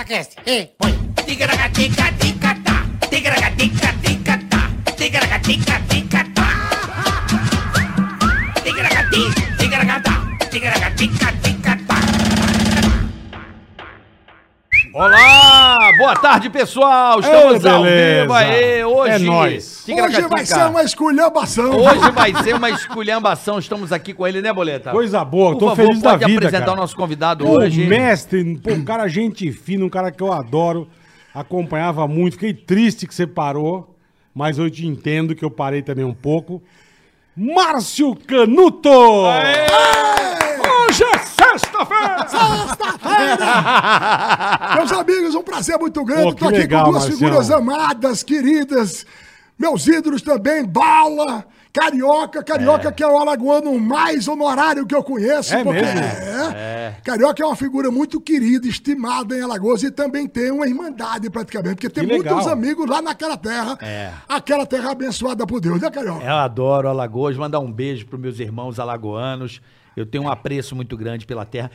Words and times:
Tigracast. 0.00 0.38
Ei, 0.46 0.70
põe. 0.78 0.92
Ticaracatica-ticatá, 1.26 2.86
ticaracatica-ticatá, 3.10 4.60
ticaracatica-ticatá. 4.96 6.46
Ticaracati, 8.64 9.22
ticaracatá, 9.58 10.14
ticaracatica-ticatá. 10.50 11.39
Olá, 14.92 15.76
boa 15.98 16.16
tarde 16.16 16.50
pessoal, 16.50 17.20
estamos 17.20 17.64
Ei, 17.64 17.70
ao 17.70 17.82
vivo 17.84 18.32
aí, 18.32 18.84
hoje. 18.84 19.14
É 19.14 19.18
nóis. 19.20 19.84
Hoje 19.88 20.22
vai 20.22 20.44
ser 20.44 20.66
uma 20.66 20.82
esculhambação. 20.82 21.76
Hoje 21.76 22.10
vai 22.10 22.34
ser 22.42 22.54
uma 22.56 22.70
esculhambação, 22.70 23.58
estamos 23.60 23.92
aqui 23.92 24.12
com 24.12 24.26
ele, 24.26 24.42
né, 24.42 24.52
Boleta? 24.52 24.90
Coisa 24.90 25.24
boa, 25.24 25.52
Por 25.52 25.58
tô 25.60 25.68
favor, 25.68 25.86
feliz 25.86 26.02
da 26.02 26.16
vida, 26.16 26.38
apresentar 26.38 26.60
cara. 26.60 26.72
o 26.72 26.76
nosso 26.76 26.96
convidado 26.96 27.44
Pô, 27.44 27.58
hoje. 27.58 27.86
mestre, 27.86 28.58
pô, 28.58 28.72
um 28.72 28.84
cara 28.84 29.06
gente 29.06 29.52
fina, 29.52 29.84
um 29.84 29.88
cara 29.88 30.10
que 30.10 30.22
eu 30.22 30.32
adoro, 30.32 30.88
acompanhava 31.32 32.08
muito, 32.08 32.32
fiquei 32.32 32.52
triste 32.52 33.06
que 33.06 33.14
você 33.14 33.28
parou, 33.28 33.96
mas 34.34 34.58
eu 34.58 34.68
te 34.68 34.84
entendo 34.86 35.36
que 35.36 35.44
eu 35.44 35.50
parei 35.50 35.82
também 35.82 36.04
um 36.04 36.14
pouco. 36.14 36.60
Márcio 37.36 38.16
Canuto! 38.16 38.88
Hoje 38.90 39.46
é 39.46 40.29
sexta-feira! 42.28 43.46
Meus 44.76 44.92
amigos, 44.92 45.34
um 45.34 45.42
prazer 45.42 45.78
muito 45.78 46.04
grande. 46.04 46.22
Pô, 46.32 46.34
Tô 46.34 46.48
aqui 46.48 46.58
legal, 46.58 46.84
com 46.84 46.90
duas 46.92 47.02
Marcião. 47.04 47.18
figuras 47.18 47.50
amadas, 47.50 48.22
queridas. 48.22 49.06
Meus 49.58 49.86
ídolos 49.86 50.22
também, 50.22 50.64
Bala, 50.64 51.44
Carioca. 51.70 52.42
Carioca 52.42 52.90
que 52.90 53.02
é 53.02 53.06
o 53.06 53.18
alagoano 53.18 53.78
mais 53.78 54.26
honorário 54.26 54.86
que 54.86 54.94
eu 54.94 55.02
conheço. 55.04 55.54
É 55.54 55.62
porque 55.62 55.82
mesmo? 55.82 56.00
é. 56.56 56.96
Carioca 57.04 57.42
é 57.42 57.46
uma 57.46 57.54
figura 57.54 57.90
muito 57.90 58.18
querida, 58.22 58.66
estimada 58.66 59.36
em 59.36 59.42
Alagoas 59.42 59.82
e 59.82 59.90
também 59.90 60.26
tem 60.26 60.50
uma 60.50 60.66
irmandade 60.66 61.28
praticamente, 61.28 61.74
porque 61.74 61.90
tem 61.90 62.06
Que 62.06 62.12
legal. 62.14 62.36
muitos 62.36 62.50
amigos 62.50 62.88
lá 62.88 63.02
naquela 63.02 63.36
terra. 63.36 63.76
É. 63.82 64.10
Aquela 64.26 64.64
terra 64.64 64.92
abençoada 64.92 65.46
por 65.46 65.60
Deus, 65.60 65.78
né, 65.80 65.90
Carioca? 65.90 66.24
Eu 66.24 66.36
adoro 66.36 66.88
Alagoas, 66.88 67.36
mandar 67.36 67.60
um 67.60 67.70
beijo 67.70 68.06
para 68.06 68.18
meus 68.18 68.40
irmãos 68.40 68.78
alagoanos. 68.80 69.60
Eu 69.94 70.06
tenho 70.06 70.24
um 70.24 70.28
apreço 70.30 70.74
muito 70.74 70.96
grande 70.96 71.26
pela 71.26 71.44
terra. 71.44 71.70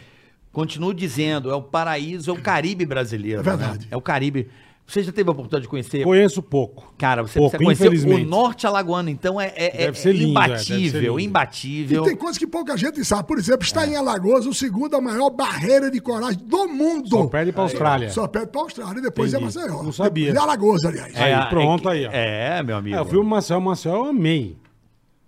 Continuo 0.56 0.94
dizendo, 0.94 1.52
é 1.52 1.54
o 1.54 1.62
paraíso, 1.62 2.32
é 2.32 2.34
o 2.34 2.42
Caribe 2.42 2.86
brasileiro. 2.86 3.42
É 3.42 3.44
verdade. 3.44 3.80
né? 3.80 3.88
É 3.92 3.98
o 3.98 4.02
Caribe. 4.02 4.48
Você 4.88 5.04
já 5.04 5.12
teve 5.12 5.28
a 5.28 5.34
oportunidade 5.34 5.64
de 5.64 5.68
conhecer? 5.68 6.02
Conheço 6.06 6.42
pouco. 6.42 6.94
Cara, 6.98 7.24
você 7.24 7.38
Pouco, 7.40 7.58
precisa 7.58 7.90
conhecer 7.90 8.08
o 8.08 8.26
norte 8.26 8.66
alagoano, 8.66 9.10
então 9.10 9.42
é, 9.42 9.52
é- 9.58 9.70
Deve 9.72 9.84
é 9.84 9.94
ser 9.96 10.14
lindo, 10.14 10.40
é, 10.40 10.48
deve 10.48 10.60
ser 10.60 10.74
imbatível. 10.76 11.20
E 11.20 11.24
imbatível. 11.26 12.04
tem 12.04 12.16
coisas 12.16 12.38
que 12.38 12.48
pouca 12.48 12.78
gente 12.78 13.04
sabe. 13.04 13.28
Por 13.28 13.38
exemplo, 13.38 13.64
É. 13.64 13.66
está 13.66 13.86
em 13.86 13.98
Alagoas, 13.98 14.46
o 14.46 14.54
segundo 14.54 14.96
a 14.96 15.02
maior 15.02 15.30
barreira 15.30 15.92
de 15.92 16.00
coragem 16.00 16.40
do 16.46 16.70
mundo. 16.70 17.10
Só 17.10 17.26
perde 17.28 17.52
pra 17.52 17.64
Austrália. 17.64 18.10
Só 18.12 18.26
perde 18.28 18.48
pra 18.48 18.62
Austrália 18.62 19.00
e 19.00 19.02
depois 19.02 19.34
Entendi. 19.34 19.44
é 19.58 19.62
Maceió. 19.62 19.84
Não 19.84 19.92
sabia. 19.92 20.32
E 20.32 20.38
Alagoas, 20.38 20.86
aliás. 20.86 21.14
Aí, 21.16 21.50
pronto, 21.50 21.90
aí, 21.90 22.06
ó. 22.06 22.12
É, 22.14 22.64
meu 22.64 22.78
amigo. 22.78 22.96
É, 22.96 23.00
eu 23.00 23.06
fui 23.06 23.18
o 23.18 23.24
Maceió, 23.26 23.60
Maceió 23.60 23.96
eu 23.96 24.06
amei. 24.06 24.56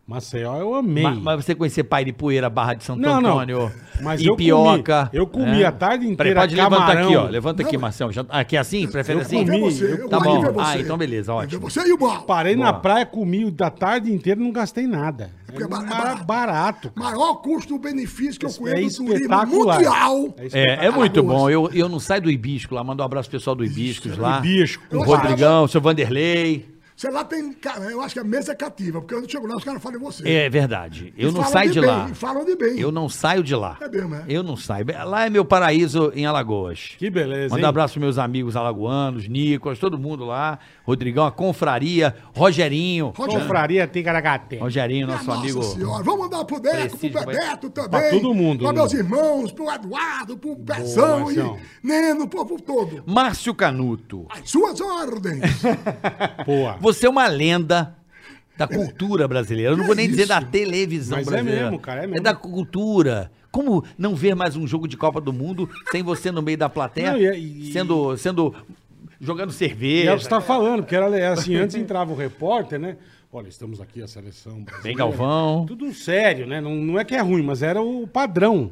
Maceió 0.08 0.56
eu 0.58 0.74
amei. 0.74 1.04
Ma- 1.04 1.12
Mas, 1.16 1.44
você 1.44 1.54
conhecer 1.54 1.84
Pairipueira, 1.84 2.50
Barra 2.50 2.76
de 2.76 2.84
Santo 2.86 3.02
Não, 3.02 3.20
não. 3.20 3.32
Antônio, 3.32 3.70
Mas 4.02 4.24
eu 4.24 4.36
Ipioca. 4.36 5.08
comi- 5.08 5.10
eu 5.20 5.28
comi 5.28 5.66
a 5.66 5.72
tarde 5.72 6.08
inteira 6.08 6.40
pode 6.40 6.56
levantar 6.56 6.78
camarão. 6.78 7.04
aqui, 7.08 7.16
ó. 7.18 7.24
Levanta 7.28 7.62
aqui, 7.62 7.74
Não, 7.74 7.82
Marcelo. 7.82 8.12
Já- 8.14 8.26
Aqui 8.30 8.56
assim? 8.56 8.88
Prefere 8.88 9.18
eu 9.20 9.22
assim? 9.24 9.46
comi. 9.46 9.60
Você, 9.60 9.84
eu 10.02 10.08
Tá 10.08 10.18
de 10.20 10.24
bom. 10.24 10.42
ver 10.42 10.54
você. 10.54 10.66
Ah, 10.66 10.80
então 10.80 10.98
beleza, 10.98 11.34
ótimo. 11.34 11.70
Você 11.70 11.86
e 11.86 11.92
o 11.92 11.98
Bal. 11.98 12.22
Parei 12.24 12.56
na 12.56 12.72
Boa. 12.72 12.82
praia, 12.82 13.06
comi 13.06 13.52
da 13.52 13.70
tarde 13.70 14.10
inteira 14.14 14.40
e 14.40 14.44
não 14.46 14.52
gastei 14.54 14.88
nada. 14.88 15.30
É, 15.46 15.52
porque 15.52 15.64
é 15.64 15.68
barato. 15.68 16.24
barato. 16.24 16.92
Maior 16.96 17.36
custo-benefício 17.42 18.40
que 18.40 18.46
eu 18.46 18.50
É 18.50 18.54
conheço 18.54 19.04
do 19.04 19.12
turismo 19.12 19.46
mundial. 19.46 20.34
É, 20.54 20.86
é 20.86 20.90
muito 20.92 21.20
Alagoas. 21.20 21.42
bom. 21.42 21.50
Eu, 21.50 21.70
eu 21.74 21.90
não 21.90 22.00
saio 22.00 22.22
do 22.22 22.32
Ibisco 22.32 22.74
lá. 22.74 22.82
Manda 22.82 23.04
um 23.04 23.06
abraço 23.06 23.30
pro 23.30 23.38
pessoal 23.40 23.58
do 23.58 23.66
Ibiscos 23.66 24.18
lá. 24.18 24.38
Ibisco. 24.40 24.84
O 24.90 24.96
Eu 24.96 25.02
Rodrigão, 25.04 25.66
o 25.66 25.68
seu 25.68 25.82
Vanderlei. 25.82 26.77
Você 26.98 27.12
lá 27.12 27.24
tem. 27.24 27.54
Cara, 27.54 27.86
eu 27.92 28.02
acho 28.02 28.16
que 28.16 28.20
a 28.20 28.24
mesa 28.24 28.54
é 28.54 28.56
cativa, 28.56 29.00
porque 29.00 29.14
eu 29.14 29.22
não 29.22 29.30
chego 29.30 29.46
lá, 29.46 29.56
os 29.56 29.64
caras 29.64 29.84
falam 29.84 30.00
em 30.00 30.02
você. 30.04 30.28
É 30.28 30.50
verdade. 30.50 31.14
Eu 31.16 31.30
E 31.30 31.32
não 31.32 31.44
saio 31.44 31.70
de 31.72 31.80
bem, 31.80 31.88
lá. 31.90 32.08
Falam 32.16 32.44
de 32.44 32.56
bem. 32.56 32.80
Eu 32.80 32.92
não 32.92 33.08
saio 33.08 33.44
de 33.44 33.54
lá. 33.56 33.78
É 33.80 33.88
mesmo, 33.88 34.16
é? 34.16 34.24
Eu 34.28 34.42
não 34.42 34.58
saio. 34.58 34.84
Lá 35.06 35.26
é 35.28 35.30
meu 35.30 35.46
paraíso 35.46 36.12
em 36.16 36.26
Alagoas. 36.26 36.96
Que 36.98 37.12
beleza, 37.12 37.54
Manda 37.54 37.68
um 37.68 37.70
abraço 37.70 37.94
pros 37.94 38.02
meus 38.04 38.18
amigos 38.18 38.56
alagoanos, 38.56 39.28
Nicolas, 39.28 39.78
todo 39.78 39.96
mundo 40.00 40.26
lá. 40.26 40.58
Rodrigão, 40.88 41.24
a 41.28 41.32
confraria, 41.32 42.16
Rogerinho. 42.36 43.14
Rogério. 43.16 43.42
Confraria 43.42 43.86
Ticaracate. 43.88 44.56
Rogerinho, 44.58 45.06
Minha 45.06 45.18
nosso 45.20 45.32
amigo. 45.32 45.62
Senhora. 45.62 46.04
Vamos 46.04 46.22
mandar 46.22 46.46
pro 46.46 46.60
Beto, 46.60 46.78
pro 46.78 46.88
Prestígio, 46.90 47.14
vai- 47.14 47.26
Bebeto 47.36 47.70
também. 47.70 47.90
Pra 47.92 48.10
todo 48.10 48.34
mundo, 48.34 48.64
Pra 48.64 48.74
meus 48.74 48.94
irmãos, 48.94 49.52
pro 49.52 49.70
Eduardo, 49.72 50.36
pro 50.36 50.56
Pezão 50.56 51.20
Marcião. 51.26 51.60
e 51.84 51.88
Neno, 51.88 52.28
pro 52.28 52.44
povo 52.44 52.60
todo. 52.60 53.04
Márcio 53.06 53.54
Canuto. 53.54 54.26
As 54.32 54.50
suas 54.50 54.82
ordens. 54.82 55.44
Pô, 56.44 56.87
Você 56.88 57.06
é 57.06 57.10
uma 57.10 57.28
lenda 57.28 57.94
da 58.58 58.66
cultura 58.66 59.28
brasileira. 59.28 59.74
Eu 59.74 59.78
não 59.78 59.86
vou 59.86 59.94
nem 59.94 60.08
dizer 60.08 60.26
da 60.26 60.42
televisão 60.42 61.18
Mas 61.18 61.28
é 61.28 61.32
brasileira. 61.32 61.64
mesmo, 61.66 61.80
cara, 61.80 62.04
é 62.06 62.08
mesmo. 62.08 62.24
da 62.24 62.34
cultura. 62.34 63.30
Como 63.52 63.84
não 63.98 64.16
ver 64.16 64.36
mais 64.36 64.56
um 64.56 64.66
jogo 64.66 64.88
de 64.88 64.96
Copa 64.96 65.20
do 65.20 65.34
Mundo 65.34 65.70
sem 65.92 66.02
você 66.02 66.32
no 66.32 66.42
meio 66.42 66.58
da 66.58 66.70
plateia, 66.70 67.12
Não, 67.12 67.20
e- 67.20 67.70
e- 67.70 67.74
sendo, 67.74 68.16
sendo 68.16 68.56
jogando 69.20 69.50
e 69.50 69.54
cerveja? 69.54 70.12
é 70.12 70.14
o 70.14 70.18
que 70.18 70.24
você 70.24 70.30
tá 70.30 70.40
falando, 70.40 70.84
porque 70.84 70.96
era 70.96 71.08
era 71.14 71.34
assim, 71.34 71.56
antes 71.56 71.76
entrava 71.76 72.14
o 72.14 72.16
repórter, 72.16 72.80
né? 72.80 72.96
Olha, 73.34 73.50
estamos 73.50 73.82
aqui, 73.82 74.02
a 74.02 74.08
seleção 74.08 74.54
brasileira. 74.64 74.84
Bem 74.84 74.96
Galvão. 74.96 75.66
Tudo 75.66 75.94
sério, 75.94 76.48
né? 76.48 76.62
Não, 76.62 76.74
não 76.74 76.98
é 76.98 77.04
que 77.04 77.16
é 77.16 77.20
ruim, 77.22 77.44
mas 77.44 77.62
era 77.62 77.82
o 77.82 78.08
padrão. 78.08 78.72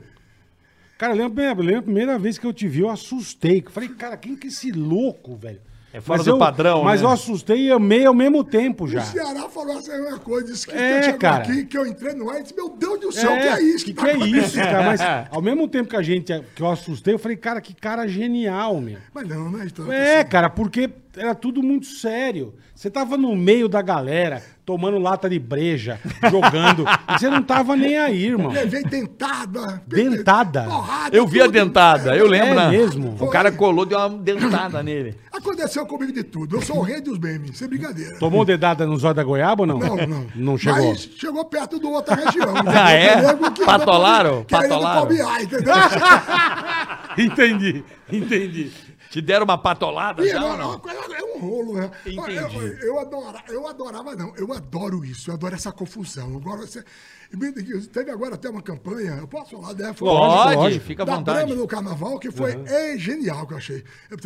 Cara, 0.97 1.11
eu 1.13 1.17
lembro, 1.17 1.43
eu 1.43 1.55
lembro 1.57 1.79
a 1.79 1.83
primeira 1.83 2.17
vez 2.17 2.37
que 2.37 2.47
eu 2.47 2.53
te 2.53 2.65
vi, 2.65 2.79
eu 2.79 2.89
assustei. 2.89 3.61
Eu 3.65 3.71
falei, 3.71 3.89
cara, 3.89 4.15
quem 4.15 4.37
que 4.37 4.47
é 4.47 4.49
esse 4.49 4.71
louco, 4.71 5.35
velho? 5.35 5.59
É 5.95 6.01
fora 6.01 6.17
Mas 6.17 6.25
do 6.25 6.31
eu- 6.31 6.37
padrão, 6.37 6.83
Mas 6.83 6.99
né? 7.01 7.07
eu 7.07 7.11
assustei 7.11 7.67
e 7.67 7.71
amei 7.71 8.05
ao 8.05 8.13
mesmo 8.13 8.43
tempo 8.43 8.85
já. 8.85 8.99
O 9.01 9.05
Ceará 9.05 9.47
falou 9.47 9.77
essa 9.77 9.97
mesma 9.97 10.19
coisa. 10.19 10.51
Disse 10.51 10.67
que 10.67 10.75
É, 10.75 11.09
eu 11.09 11.17
cara. 11.17 11.43
aqui, 11.43 11.65
que 11.65 11.77
eu 11.77 11.87
entrei 11.87 12.13
no 12.13 12.29
ar 12.29 12.39
e 12.41 12.43
disse, 12.43 12.53
meu 12.53 12.69
Deus 12.69 12.99
do 12.99 13.11
céu, 13.13 13.31
o 13.31 13.35
que 13.37 13.47
é 13.47 13.61
isso? 13.61 13.85
Que, 13.85 13.93
tá 13.93 14.01
que 14.03 14.09
é 14.09 14.13
isso, 14.17 14.23
acontecendo?" 14.25 14.63
cara? 14.65 14.83
Mas 14.83 14.99
ao 15.31 15.41
mesmo 15.41 15.67
tempo 15.69 15.89
que 15.89 15.95
a 15.95 16.01
gente, 16.01 16.33
que 16.53 16.61
eu 16.61 16.69
assustei, 16.69 17.13
eu 17.13 17.19
falei, 17.19 17.37
cara, 17.37 17.61
que 17.61 17.73
cara 17.73 18.05
genial, 18.07 18.81
meu. 18.81 18.97
Mas 19.13 19.25
não, 19.25 19.49
não 19.49 19.61
é 19.61 19.65
tanto 19.69 19.89
É, 19.89 20.19
assim. 20.19 20.29
cara, 20.29 20.49
porque 20.49 20.89
era 21.17 21.33
tudo 21.35 21.61
muito 21.63 21.85
sério. 21.85 22.53
Você 22.73 22.89
tava 22.89 23.17
no 23.17 23.35
meio 23.35 23.69
da 23.69 23.81
galera, 23.81 24.43
tomando 24.65 24.97
lata 24.97 25.29
de 25.29 25.39
breja, 25.39 25.99
jogando, 26.29 26.83
e 27.09 27.17
você 27.17 27.29
não 27.29 27.41
tava 27.41 27.75
nem 27.75 27.97
aí, 27.97 28.25
irmão. 28.25 28.51
Levei 28.51 28.83
dentada. 28.83 29.81
Dentada? 29.87 30.63
Porrada, 30.63 31.15
Eu 31.15 31.25
vi 31.25 31.39
a 31.39 31.45
tudo. 31.45 31.53
dentada, 31.53 32.15
eu 32.17 32.27
lembro. 32.27 32.51
É 32.51 32.55
né? 32.55 32.69
mesmo? 32.71 33.15
O 33.19 33.27
cara 33.27 33.51
colou, 33.51 33.85
deu 33.85 33.97
uma 33.97 34.09
dentada 34.09 34.83
nele. 34.83 35.15
Aconteceu 35.31 35.85
comigo 35.85 36.11
de 36.11 36.23
tudo. 36.23 36.57
Eu 36.57 36.61
sou 36.61 36.77
o 36.77 36.81
rei 36.81 36.99
dos 36.99 37.17
memes, 37.17 37.57
sem 37.57 37.67
brincadeira. 37.67 38.17
Tomou 38.19 38.43
dedada 38.43 38.85
no 38.85 38.97
zóio 38.97 39.13
da 39.13 39.23
goiaba 39.23 39.63
ou 39.63 39.67
não? 39.67 39.79
Não, 39.79 39.95
não. 39.95 40.27
Não 40.35 40.57
chegou. 40.57 40.89
Mas 40.89 41.09
chegou 41.17 41.45
perto 41.45 41.79
do 41.79 41.89
outra 41.91 42.15
região. 42.15 42.53
Ah, 42.67 42.91
é? 42.91 43.21
Patolaram? 43.65 44.43
Patolaram? 44.43 45.01
palmear, 45.01 45.41
entendeu? 45.41 45.73
entendi, 47.17 47.83
entendi. 48.11 48.71
Te 49.15 49.21
deram 49.21 49.45
uma 49.45 49.57
patolada 49.57 50.25
E 50.25 50.27
já 50.27 50.41
não, 50.41 50.51
ou 50.51 50.57
não? 50.57 50.81
é 51.15 51.23
um 51.23 51.39
rolo, 51.39 51.75
né? 51.75 51.89
Entendi. 52.05 52.35
Eu, 52.35 52.77
eu, 52.79 52.99
adora, 52.99 53.41
eu 53.47 53.65
adorava, 53.65 54.13
não. 54.13 54.35
Eu 54.35 54.51
adoro 54.51 55.05
isso, 55.05 55.29
eu 55.29 55.35
adoro 55.35 55.55
essa 55.55 55.71
confusão. 55.71 56.35
Agora, 56.35 56.67
você, 56.67 56.83
teve 57.93 58.11
agora 58.11 58.35
até 58.35 58.49
uma 58.49 58.61
campanha, 58.61 59.13
eu 59.13 59.25
posso 59.25 59.51
falar, 59.51 59.73
né? 59.73 59.93
Foi 59.93 60.09
Pode, 60.09 60.55
lógico. 60.57 60.85
fica 60.85 61.03
à 61.03 61.05
da 61.05 61.15
vontade. 61.15 61.45
Brahma 61.45 61.55
no 61.55 61.65
Carnaval, 61.65 62.19
que 62.19 62.29
foi 62.29 62.61
é, 62.65 62.97
genial 62.97 63.47
que 63.47 63.53
eu 63.53 63.57
achei. 63.57 63.85
Eu, 64.11 64.17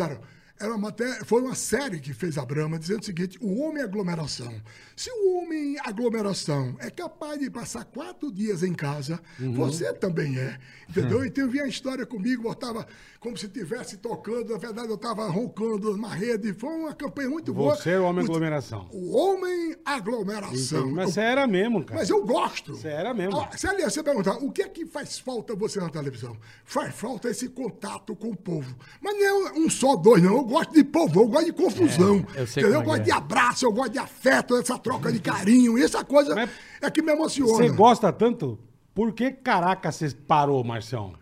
era 0.60 0.76
uma 0.76 0.94
foi 1.24 1.42
uma 1.44 1.54
série 1.54 2.00
que 2.00 2.12
fez 2.12 2.40
a 2.40 2.44
Brahma 2.44 2.80
dizendo 2.80 3.02
o 3.02 3.06
seguinte: 3.06 3.38
o 3.40 3.62
homem 3.62 3.84
é 3.84 3.86
aglomeração. 3.86 4.54
Se 5.00 5.10
o 5.10 5.38
homem 5.38 5.78
aglomeração 5.86 6.76
é 6.82 6.90
capaz 6.90 7.40
de 7.40 7.50
passar 7.50 7.86
quatro 7.86 8.30
dias 8.30 8.64
em 8.64 8.74
casa, 8.74 9.18
Uhum. 9.40 9.54
você 9.54 9.94
também 9.94 10.38
é. 10.38 10.60
Entendeu? 10.90 11.24
Então 11.24 11.46
eu 11.46 11.50
vi 11.50 11.62
a 11.62 11.68
história 11.68 12.06
comigo, 12.06 12.44
botava 12.44 12.86
como 13.18 13.38
se 13.38 13.46
estivesse 13.46 13.96
tocando, 13.96 14.52
na 14.52 14.58
verdade 14.58 14.90
eu 14.90 14.96
estava 14.96 15.26
roncando 15.30 15.94
numa 15.94 16.10
rede. 16.14 16.52
Foi 16.54 16.70
uma 16.72 16.94
campanha 16.94 17.30
muito 17.30 17.54
boa. 17.54 17.78
Você 17.78 17.92
é 17.92 18.00
o 18.00 18.04
homem 18.04 18.26
aglomeração. 18.26 18.90
O 18.92 19.16
homem 19.16 19.74
aglomeração. 19.86 20.80
Entendi. 20.82 20.94
Mas 20.96 21.14
você 21.14 21.22
era 21.22 21.48
mesmo, 21.48 21.86
cara. 21.86 21.98
mas 22.02 22.10
eu 22.10 22.26
gosto. 22.26 22.76
Você 22.76 22.90
era 22.90 23.14
mesmo. 23.14 23.40
Ah, 23.40 23.56
Se 23.56 23.68
aliás, 23.68 23.94
você 23.94 24.04
perguntar, 24.04 24.34
o 24.44 24.52
que 24.52 24.64
é 24.64 24.68
que 24.68 24.86
faz 24.86 25.18
falta 25.18 25.56
você 25.56 25.80
na 25.80 25.88
televisão? 25.90 26.36
Faz 26.66 26.94
falta 26.94 27.30
esse 27.30 27.48
contato 27.48 28.18
com 28.18 28.32
o 28.32 28.36
povo. 28.36 28.76
Mas 29.00 29.18
não 29.18 29.48
é 29.48 29.54
um 29.54 29.70
só, 29.70 29.96
dois, 29.96 30.22
não. 30.22 30.36
Eu 30.36 30.44
gosto 30.44 30.74
de 30.74 30.84
povo, 30.84 31.22
eu 31.22 31.28
gosto 31.30 31.46
de 31.46 31.54
confusão. 31.54 32.26
É, 32.36 32.42
eu? 32.62 32.70
Eu 32.70 32.82
é 32.82 32.84
gosto 32.84 33.00
que 33.00 33.06
de 33.06 33.12
é. 33.12 33.14
abraço, 33.14 33.66
eu 33.66 33.72
gosto 33.72 33.92
de 33.94 34.00
afeto, 34.00 34.58
essa 34.58 34.78
troca 34.78 34.89
de 35.12 35.20
carinho. 35.20 35.78
Essa 35.78 36.04
coisa 36.04 36.34
Mas 36.36 36.50
é 36.82 36.90
que 36.90 37.02
me 37.02 37.12
emociona. 37.12 37.54
Você 37.54 37.70
gosta 37.70 38.12
tanto? 38.12 38.58
Por 38.94 39.14
que 39.14 39.32
caraca 39.32 39.92
você 39.92 40.10
parou, 40.10 40.64
Marcião? 40.64 41.14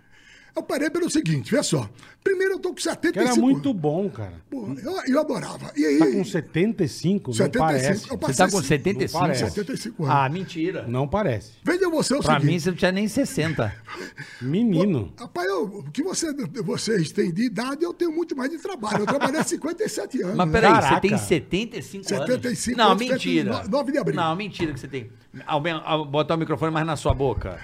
Eu 0.57 0.63
parei 0.63 0.89
pelo 0.89 1.07
seguinte, 1.09 1.51
vê 1.51 1.61
só. 1.61 1.87
Primeiro 2.23 2.55
eu 2.55 2.59
tô 2.59 2.71
com 2.73 2.77
75 2.79 3.13
Que 3.13 3.19
era 3.19 3.35
muito 3.39 3.71
bom, 3.73 4.09
cara. 4.09 4.33
Porra, 4.49 4.73
eu, 4.83 5.13
eu 5.13 5.19
adorava. 5.19 5.71
E 5.77 5.85
aí, 5.85 5.99
Tá 5.99 6.11
com 6.11 6.25
75, 6.25 7.29
não 7.29 7.33
75, 7.35 7.59
parece. 7.65 7.87
eu 8.11 8.17
Você 8.17 8.37
tá 8.37 8.49
com 8.49 8.57
Assim, 8.57 8.67
75? 8.67 9.13
não 9.13 9.19
parece. 9.21 9.39
75 9.51 10.03
anos. 10.03 10.15
Ah, 10.15 10.29
mentira. 10.29 10.85
Não 10.87 11.07
parece. 11.07 11.51
Veja 11.63 11.89
você 11.89 12.15
o 12.15 12.19
Pra 12.21 12.33
seguinte. 12.39 12.51
mim, 12.51 12.59
você 12.59 12.69
não 12.71 12.77
tinha 12.77 12.91
nem 12.91 13.07
60. 13.07 13.73
Menino. 14.41 15.13
Rapaz, 15.17 15.47
eu- 15.47 15.63
o 15.63 15.91
que 15.91 16.01
você, 16.03 16.33
vocês 16.63 17.11
têm 17.11 17.31
de 17.31 17.43
idade, 17.45 17.83
eu 17.83 17.93
tenho 17.93 18.11
muito 18.11 18.35
mais 18.35 18.49
de 18.49 18.57
trabalho. 18.57 18.99
Eu 19.01 19.05
trabalhei 19.05 19.39
há 19.39 19.43
57 19.43 20.21
anos. 20.23 20.35
Mas 20.35 20.47
né? 20.47 20.53
peraí, 20.53 20.71
Caraca. 20.73 20.95
você 20.95 21.01
tem 21.01 21.17
75 21.17 22.13
anos? 22.15 22.27
75 22.27 22.77
Não, 22.77 22.85
anos, 22.91 22.99
mentira. 22.99 23.53
feito 23.53 23.65
no- 23.69 23.77
9 23.77 23.91
de 23.91 23.97
abril. 23.99 24.15
Não, 24.15 24.35
mentira 24.35 24.73
que 24.73 24.79
você 24.79 24.87
tem. 24.87 25.09
Botar 26.09 26.33
o 26.35 26.37
microfone 26.37 26.71
mais 26.73 26.85
na 26.85 26.95
sua 26.95 27.13
boca. 27.13 27.59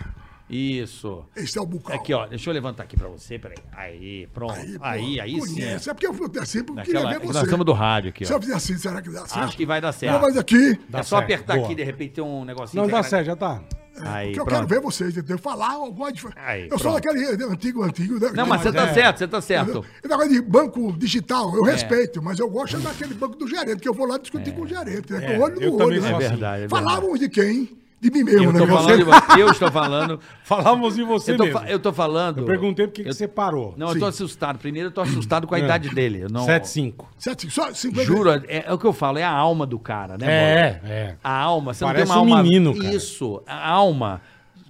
Isso. 0.53 1.25
Esse 1.35 1.57
é 1.57 1.61
o 1.61 1.65
bucal. 1.65 1.95
Aqui, 1.95 2.13
ó. 2.13 2.27
Deixa 2.27 2.49
eu 2.49 2.53
levantar 2.53 2.83
aqui 2.83 2.95
pra 2.95 3.07
você, 3.07 3.39
peraí. 3.39 3.57
Aí, 3.71 4.27
pronto. 4.33 4.53
Aí, 4.53 4.77
pô, 4.77 4.85
aí, 4.85 5.19
aí 5.19 5.41
sim. 5.41 5.63
É 5.63 5.77
porque 5.93 6.05
eu 6.07 6.13
fui 6.13 6.27
assim, 6.39 6.63
porque 6.63 6.91
eu 6.91 6.93
Naquela, 6.93 7.01
queria 7.01 7.09
é 7.09 7.13
ver 7.13 7.19
que 7.21 7.27
você. 7.27 7.33
nós 7.33 7.43
estamos 7.43 7.65
do 7.65 7.73
rádio 7.73 8.09
aqui, 8.09 8.25
Se 8.25 8.33
ó. 8.33 8.35
eu 8.37 8.41
fizer 8.41 8.55
assim, 8.55 8.77
será 8.77 9.01
que 9.01 9.09
dá 9.09 9.25
certo? 9.25 9.45
Acho 9.45 9.57
que 9.57 9.65
vai 9.65 9.81
dar 9.81 9.91
certo. 9.91 10.21
mais 10.21 10.37
aqui. 10.37 10.79
Dá 10.87 10.99
É 10.99 11.03
só 11.03 11.17
certo, 11.17 11.23
apertar 11.23 11.55
boa. 11.55 11.65
aqui, 11.65 11.75
de 11.75 11.83
repente 11.83 12.13
tem 12.13 12.23
um 12.23 12.45
negocinho. 12.45 12.83
Não 12.83 12.89
dá 12.89 13.01
certo, 13.03 13.25
já 13.25 13.35
tá. 13.35 13.61
Aí, 13.95 14.27
Porque 14.27 14.39
eu 14.39 14.45
pronto. 14.45 14.55
quero 14.55 14.67
ver 14.67 14.79
vocês, 14.81 15.15
entendeu? 15.15 15.37
Falar, 15.37 15.73
eu 15.75 15.91
gosto 15.91 16.13
de... 16.15 16.27
Aí, 16.35 16.63
eu 16.63 16.79
sou 16.79 16.91
pronto. 16.91 16.95
daquele 17.03 17.43
antigo, 17.45 17.83
antigo... 17.83 18.19
né? 18.19 18.31
Não, 18.33 18.47
mas 18.47 18.61
você 18.61 18.71
tá 18.71 18.87
é. 18.87 18.93
certo, 18.93 19.17
você 19.19 19.27
tá 19.27 19.39
certo. 19.39 19.85
Esse 19.99 20.07
negócio 20.07 20.31
de 20.31 20.41
banco 20.41 20.93
digital, 20.97 21.55
eu 21.55 21.63
respeito, 21.63 22.19
mas 22.21 22.39
eu 22.39 22.49
gosto 22.49 22.79
daquele 22.79 23.13
banco 23.13 23.35
do 23.37 23.47
gerente, 23.47 23.77
que 23.77 23.87
eu 23.87 23.93
vou 23.93 24.07
lá 24.07 24.17
discutir 24.17 24.51
com 24.53 24.61
o 24.63 24.67
gerente, 24.67 25.13
né? 25.13 25.23
É, 25.23 25.33
com 25.35 25.39
o 25.39 25.43
olho 25.43 25.61
eu 25.61 25.71
no 25.71 25.77
também 25.77 25.99
olho. 25.99 26.09
sou 26.09 26.17
né? 26.17 26.23
É 26.23 26.27
assim. 26.27 26.35
verdade, 26.35 26.55
é 26.63 26.67
verdade. 26.67 26.83
Falávamos 26.83 27.19
de 27.19 27.29
quem? 27.29 27.82
De 28.03 28.11
mim 28.11 28.23
mesmo, 28.23 28.43
Eu 28.43 28.51
né? 28.51 28.67
falando 28.67 28.97
de 28.97 29.03
você. 29.05 29.41
Eu 29.41 29.49
estou 29.49 29.71
falando. 29.71 30.19
Falávamos 30.43 30.95
de 30.95 31.03
você 31.03 31.31
Eu 31.31 31.37
tô, 31.37 31.43
mesmo. 31.45 31.59
eu 31.61 31.79
tô 31.79 31.93
falando. 31.93 32.39
Eu 32.39 32.45
perguntei 32.45 32.85
por 32.85 32.93
que 32.93 33.03
você 33.05 33.29
parou. 33.29 33.73
Não, 33.77 33.93
eu 33.93 33.99
tô 33.99 34.05
assustado. 34.05 34.59
Primeiro, 34.59 34.89
eu 34.89 34.91
tô 34.91 34.99
assustado 34.99 35.47
com 35.47 35.55
a 35.55 35.59
idade 35.59 35.87
dele. 35.89 36.23
Eu 36.23 36.29
não... 36.29 36.45
7,5. 36.45 37.05
Sete, 37.17 37.49
só 37.49 37.73
50. 37.73 38.03
Juro, 38.05 38.29
é, 38.29 38.65
é 38.67 38.73
o 38.73 38.77
que 38.77 38.85
eu 38.85 38.91
falo, 38.91 39.19
é 39.19 39.23
a 39.23 39.31
alma 39.31 39.65
do 39.65 39.79
cara, 39.79 40.17
né? 40.17 40.25
É, 40.27 40.81
é. 40.83 41.15
A 41.23 41.33
alma, 41.39 41.73
você 41.73 41.85
Parece 41.85 42.09
não 42.09 42.15
tem 42.15 42.21
uma 42.21 42.33
um 42.33 42.37
alma. 42.37 42.43
menino, 42.43 42.75
cara. 42.77 42.93
Isso, 42.93 43.41
a 43.47 43.69
alma 43.69 44.21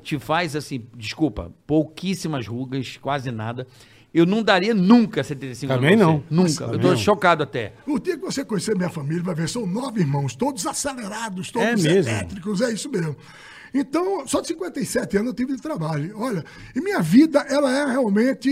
te 0.03 0.19
faz 0.19 0.55
assim, 0.55 0.85
desculpa, 0.95 1.51
pouquíssimas 1.65 2.45
rugas, 2.45 2.97
quase 3.01 3.31
nada. 3.31 3.65
Eu 4.13 4.25
não 4.25 4.43
daria 4.43 4.73
nunca 4.75 5.23
75 5.23 5.73
Também 5.73 5.93
anos 5.93 6.05
pra 6.05 6.13
não. 6.13 6.23
Nunca. 6.43 6.65
Também 6.65 6.73
eu 6.75 6.79
tô 6.81 6.87
não. 6.89 6.97
chocado 6.97 7.41
até. 7.43 7.73
O 7.87 7.97
dia 7.99 8.15
que 8.15 8.23
você 8.23 8.45
conhecer 8.45 8.75
minha 8.77 8.89
família, 8.89 9.23
vai 9.23 9.33
ver, 9.33 9.49
são 9.49 9.65
nove 9.65 10.01
irmãos, 10.01 10.35
todos 10.35 10.67
acelerados, 10.67 11.49
todos 11.51 11.67
É 11.67 11.75
mesmo? 11.75 12.11
elétricos, 12.11 12.61
é 12.61 12.71
isso 12.71 12.89
mesmo. 12.91 13.15
Então, 13.73 14.27
só 14.27 14.39
de 14.39 14.49
57 14.49 15.17
anos 15.17 15.29
eu 15.29 15.33
tive 15.33 15.55
de 15.55 15.61
trabalho. 15.61 16.13
Olha, 16.15 16.45
e 16.75 16.79
minha 16.79 17.01
vida, 17.01 17.39
ela 17.49 17.71
é 17.75 17.91
realmente. 17.91 18.47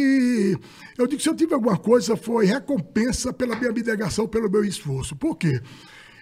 Eu 0.97 1.05
digo 1.05 1.17
que 1.17 1.21
se 1.23 1.29
eu 1.29 1.35
tive 1.35 1.53
alguma 1.53 1.77
coisa, 1.77 2.17
foi 2.17 2.47
recompensa 2.47 3.31
pela 3.31 3.55
minha 3.55 3.69
abnegação, 3.69 4.27
pelo 4.27 4.49
meu 4.49 4.65
esforço. 4.65 5.15
Por 5.15 5.37
quê? 5.37 5.61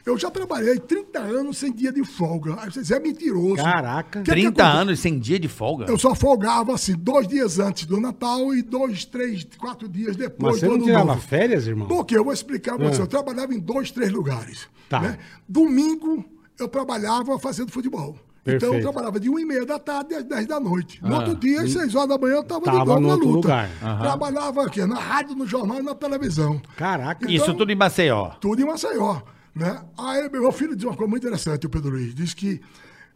Eu 0.10 0.18
já 0.18 0.30
trabalhei 0.32 0.78
30 0.80 1.20
anos 1.20 1.58
sem 1.58 1.72
dia 1.72 1.92
de 1.92 2.04
folga. 2.04 2.56
Aí 2.60 2.72
você 2.72 2.82
diz, 2.82 2.92
é 2.92 3.00
mentiroso. 3.00 3.58
Caraca. 3.64 4.20
Que 4.22 4.26
que 4.26 4.32
30 4.32 4.48
acontece? 4.64 4.78
anos 4.82 5.00
sem 5.00 5.20
dia 5.20 5.40
de 5.40 5.48
folga? 5.48 5.86
Eu 5.88 5.98
só 5.98 6.16
folgava 6.16 6.74
assim, 6.74 6.94
dois 6.98 7.28
dias 7.28 7.60
antes 7.60 7.86
do 7.86 8.00
Natal 8.00 8.54
e 8.54 8.62
dois, 8.62 9.06
três, 9.06 9.46
quatro 9.58 9.88
dias 9.88 10.16
depois 10.16 10.54
Mas 10.54 10.60
você 10.62 10.66
do 10.68 10.78
não 10.78 10.86
tirava 10.86 11.06
Novo. 11.06 11.22
férias, 11.22 11.68
irmão? 11.68 11.88
Por 11.88 12.06
quê? 12.06 12.18
Eu 12.18 12.24
vou 12.24 12.34
explicar 12.34 12.78
pra 12.78 12.88
você. 12.90 13.02
Ah. 13.02 13.04
Eu 13.04 13.08
trabalhava 13.08 13.54
em 13.54 13.60
dois, 13.60 13.92
três 13.92 14.12
lugares. 14.12 14.68
Tá. 14.90 15.00
né? 15.02 15.18
Domingo, 15.48 16.26
eu 16.60 16.68
trabalhava 16.68 17.38
fazendo 17.40 17.72
futebol. 17.72 18.16
Então, 18.42 18.54
eu 18.54 18.60
Perfeito. 18.60 18.82
trabalhava 18.84 19.20
de 19.20 19.30
1 19.30 19.38
e 19.40 19.46
meia 19.46 19.66
da 19.66 19.78
tarde 19.78 20.16
às 20.16 20.24
10 20.24 20.48
da 20.48 20.60
noite. 20.60 21.00
No 21.04 21.14
outro 21.16 21.36
dia, 21.36 21.62
às 21.62 21.72
6 21.72 21.94
horas 21.94 22.10
da 22.10 22.18
manhã, 22.18 22.36
eu 22.36 22.42
estava 22.42 22.62
de 22.62 22.78
novo 22.78 23.00
no 23.00 23.08
na 23.08 23.14
outro 23.14 23.28
luta. 23.28 23.38
lugar. 23.48 23.70
Trabalhava 24.00 24.66
aqui, 24.66 24.84
na 24.86 24.96
rádio, 25.00 25.36
no 25.36 25.46
jornal 25.46 25.80
e 25.80 25.84
na 25.84 25.94
televisão. 25.94 26.60
Caraca. 26.76 27.26
Isso 27.30 27.44
então- 27.44 27.58
tudo 27.58 27.72
em 27.72 27.76
Maceió. 27.76 28.30
Tudo 28.40 28.62
em 28.62 28.66
Maceió. 28.66 29.18
Né? 29.56 29.82
Aí 29.98 30.30
meu 30.30 30.52
filho 30.52 30.76
diz 30.76 30.86
uma 30.86 30.96
coisa 30.96 31.10
muito 31.10 31.24
interessante, 31.26 31.66
o 31.66 31.70
Pedro 31.70 31.92
Luiz. 31.92 32.14
Diz 32.14 32.34
que 32.34 32.62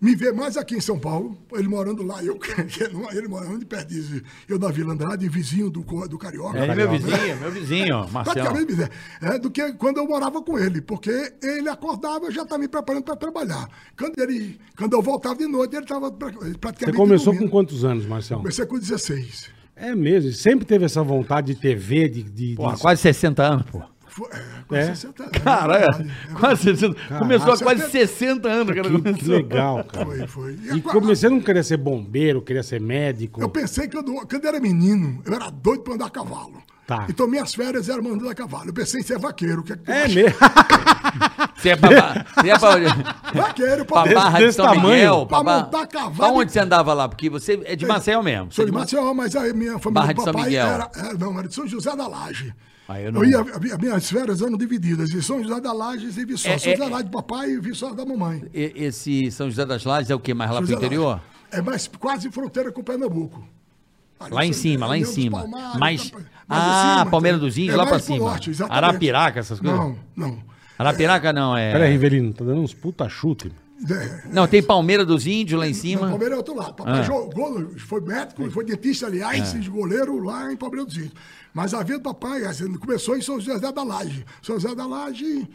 me 0.02 0.16
vê 0.16 0.34
mais 0.34 0.58
aqui 0.58 0.76
em 0.76 0.82
São 0.82 1.00
Paulo, 1.00 1.38
ele 1.54 1.68
morando 1.70 2.04
lá, 2.04 2.22
eu, 2.22 2.38
ele, 2.58 3.18
ele 3.18 3.28
morando 3.30 3.60
de 3.60 3.66
Perdizes, 3.66 4.22
eu 4.50 4.60
na 4.60 4.68
Vila 4.70 4.92
Andrade, 4.92 5.30
vizinho 5.30 5.70
do, 5.70 5.82
do 5.82 6.18
Carioca. 6.18 6.58
É 6.58 6.76
meu 6.76 6.92
né? 6.92 6.98
vizinho, 6.98 7.40
meu 7.40 7.52
vizinho, 7.52 8.08
Marcelo. 8.12 8.52
Praticamente, 8.54 8.92
é, 9.22 9.40
do 9.40 9.50
que 9.50 9.72
quando 9.74 9.98
eu 9.98 10.06
morava 10.06 10.42
com 10.42 10.60
ele, 10.60 10.82
porque 10.82 11.34
ele 11.42 11.70
acordava, 11.70 12.26
eu 12.26 12.32
já 12.32 12.42
estava 12.42 12.60
me 12.62 12.68
preparando 12.68 13.04
para 13.04 13.16
trabalhar. 13.16 13.70
Quando, 13.98 14.20
ele, 14.20 14.60
quando 14.78 14.92
eu 14.92 15.02
voltava 15.02 15.38
de 15.38 15.48
noite, 15.48 15.74
ele 15.74 15.84
estava 15.84 16.12
praticamente 16.12 16.86
Você 16.86 16.92
começou 16.92 17.32
com 17.32 17.40
dormindo. 17.40 17.52
quantos 17.52 17.86
anos, 17.86 18.06
Marcelo? 18.06 18.42
Comecei 18.42 18.66
com 18.66 18.78
16. 18.78 19.50
É 19.76 19.96
mesmo. 19.96 20.34
Sempre 20.34 20.66
teve 20.66 20.84
essa 20.86 21.02
vontade 21.02 21.54
de 21.54 21.60
TV, 21.62 22.10
de. 22.10 22.24
de, 22.24 22.56
Porra, 22.56 22.76
de- 22.76 22.82
quase 22.82 23.02
60 23.02 23.42
anos, 23.42 23.66
pô. 23.72 23.82
Foi, 24.16 24.28
é, 24.32 24.42
com 24.68 24.76
É? 24.76 24.86
60 24.96 25.24
anos. 25.24 25.38
Cara, 25.44 25.78
é 25.80 25.84
é, 25.86 25.88
é 25.88 26.40
quase 26.40 26.64
60. 26.64 27.18
Começou 27.18 27.54
há 27.54 27.58
quase 27.58 27.82
70. 27.82 28.08
60 28.08 28.48
anos, 28.50 28.76
cara. 28.76 28.90
Que, 28.90 29.14
que 29.16 29.26
legal, 29.28 29.84
cara. 29.86 30.06
Foi, 30.06 30.28
foi. 30.28 30.60
E 30.76 30.82
comecei 30.82 31.28
a 31.30 31.32
não 31.32 31.42
querer 31.42 31.64
ser 31.64 31.78
bombeiro, 31.78 32.42
queria 32.42 32.62
ser 32.62 32.80
médico. 32.80 33.42
Eu 33.42 33.50
pensei 33.50 33.88
que 33.88 33.96
quando, 33.98 34.14
quando 34.28 34.44
eu 34.44 34.50
era 34.50 34.60
menino, 34.60 35.22
eu 35.26 35.34
era 35.34 35.50
doido 35.50 35.82
para 35.82 35.96
andar 35.96 36.06
a 36.06 36.10
cavalo. 36.12 36.62
Tá. 36.86 37.06
Então 37.10 37.28
minhas 37.28 37.56
férias 37.56 37.88
eram 37.90 38.06
andando 38.06 38.30
a 38.30 38.36
cavalo. 38.36 38.70
Eu 38.70 38.74
pensei 38.74 39.00
em 39.00 39.04
ser 39.04 39.18
vaqueiro. 39.18 39.64
Que 39.64 39.74
É 39.88 40.08
mesmo. 40.08 40.38
Você 41.56 41.70
é 41.70 41.76
pra, 41.78 41.90
você 42.36 42.50
é 42.50 42.60
pra, 42.60 43.42
Vaqueiro, 43.42 43.86
pra 43.86 44.04
pra, 44.04 44.14
Barra 44.14 44.40
de 44.40 44.52
São 44.52 44.66
tamanho? 44.66 44.90
Miguel? 44.90 45.26
Pra 45.28 45.44
Ba- 45.44 45.58
montar 45.64 45.88
cavalo 45.88 46.16
Pra 46.16 46.28
e- 46.28 46.32
onde 46.32 46.52
você 46.52 46.60
andava 46.60 46.94
lá? 46.94 47.08
Porque 47.08 47.30
você 47.30 47.62
é 47.64 47.76
de 47.76 47.86
Maceió 47.86 48.22
mesmo. 48.22 48.52
Sou 48.52 48.66
de 48.66 48.72
é 48.72 48.74
Maceió, 48.74 49.14
mas 49.14 49.34
a 49.36 49.42
minha 49.54 49.80
família 49.80 49.92
Barra 49.92 50.14
do 50.14 50.18
de 50.18 50.24
São 50.24 50.34
papai 50.34 50.50
Miguel. 50.50 50.68
era, 50.68 50.92
era- 50.94 51.14
Não, 51.18 51.40
era 51.40 51.48
de 51.48 51.54
São 51.56 51.66
José 51.68 51.96
da 51.96 52.06
Laje. 52.08 52.54
Ah, 52.88 53.00
eu 53.00 53.06
eu 53.06 53.12
não- 53.14 53.24
ia, 53.26 53.40
as 53.42 53.78
minhas 53.80 54.10
férias 54.10 54.42
eram 54.42 54.58
divididas 54.58 55.10
em 55.12 55.22
São 55.22 55.42
José 55.42 55.60
da 55.62 55.72
Laje 55.72 56.06
e 56.08 56.26
Viçosa. 56.26 56.50
É, 56.56 56.58
São 56.58 56.72
é- 56.72 56.76
José 56.76 56.90
da 56.90 56.92
Laje 56.96 57.06
do 57.06 57.12
papai 57.12 57.50
e 57.52 57.60
Viçosa 57.60 57.96
da 57.96 58.06
mamãe. 58.06 58.44
E- 58.54 58.74
Esse 58.76 59.32
São 59.32 59.50
José 59.50 59.66
das 59.66 59.84
Lajes 59.86 60.10
é 60.10 60.16
o 60.16 60.20
quê? 60.20 60.34
Mais 60.34 60.52
lá 60.52 60.62
pro 60.62 60.72
interior? 60.74 61.22
É 61.52 61.62
mais 61.62 61.88
quase 61.88 62.30
fronteira 62.32 62.72
com 62.72 62.84
Pernambuco. 62.84 63.48
Ali 64.20 64.34
Lá 64.34 64.46
em 64.46 64.54
cima, 64.54 64.86
lá 64.88 64.98
em 64.98 65.04
cima. 65.06 65.40
Palmares, 65.42 65.78
Mais- 65.80 66.10
tá- 66.12 66.18
mais 66.48 66.64
Ah, 66.64 66.94
cima, 67.00 67.12
Palmeira 67.12 67.38
entendeu? 67.38 67.50
dos 67.50 67.58
Índios, 67.58 67.74
É 67.74 67.78
lá 67.78 67.86
pro 67.86 68.00
cima. 68.00 68.18
norte, 68.20 68.50
exatamente. 68.50 68.84
Arapiraca, 68.86 69.40
essas 69.40 69.60
coisas? 69.60 69.80
Não, 69.80 69.98
não. 70.16 70.38
Arapiraca 70.78 71.32
não, 71.34 71.56
é. 71.58 71.72
Peraí, 71.72 71.92
Rivelino, 71.92 72.34
tá 72.34 72.44
dando 72.44 72.62
uns 72.62 72.74
puta 72.74 73.08
chute. 73.10 73.52
É, 73.90 74.24
Não, 74.32 74.48
tem 74.48 74.64
Palmeira 74.64 75.06
dos 75.06 75.28
Índios 75.28 75.60
lá 75.60 75.68
em 75.68 75.72
Não, 75.72 75.76
cima. 75.80 76.08
Palmeiras 76.10 76.34
é 76.36 76.38
outro 76.38 76.56
lado. 76.56 76.74
Papai 76.74 77.00
Ah. 77.00 77.04
jogou, 77.04 77.70
foi 77.78 78.00
médico, 78.02 78.50
foi 78.52 78.64
dentista, 78.64 79.08
aliás, 79.08 79.54
e 79.54 79.60
goleiro 79.70 80.24
lá 80.24 80.52
em 80.52 80.56
Palmeiras 80.56 80.88
dos 80.88 80.98
Índios. 80.98 81.14
Mas 81.54 81.74
a 81.74 81.84
vida 81.84 82.00
do 82.00 82.04
papai 82.04 82.46
assim, 82.46 82.72
começou 82.76 83.18
em 83.18 83.22
São 83.22 83.40
José 83.40 83.72
da 83.72 83.84
Laje. 83.84 84.26
São 84.42 84.58
José 84.60 84.74
da 84.74 84.86
Laje, 84.88 85.48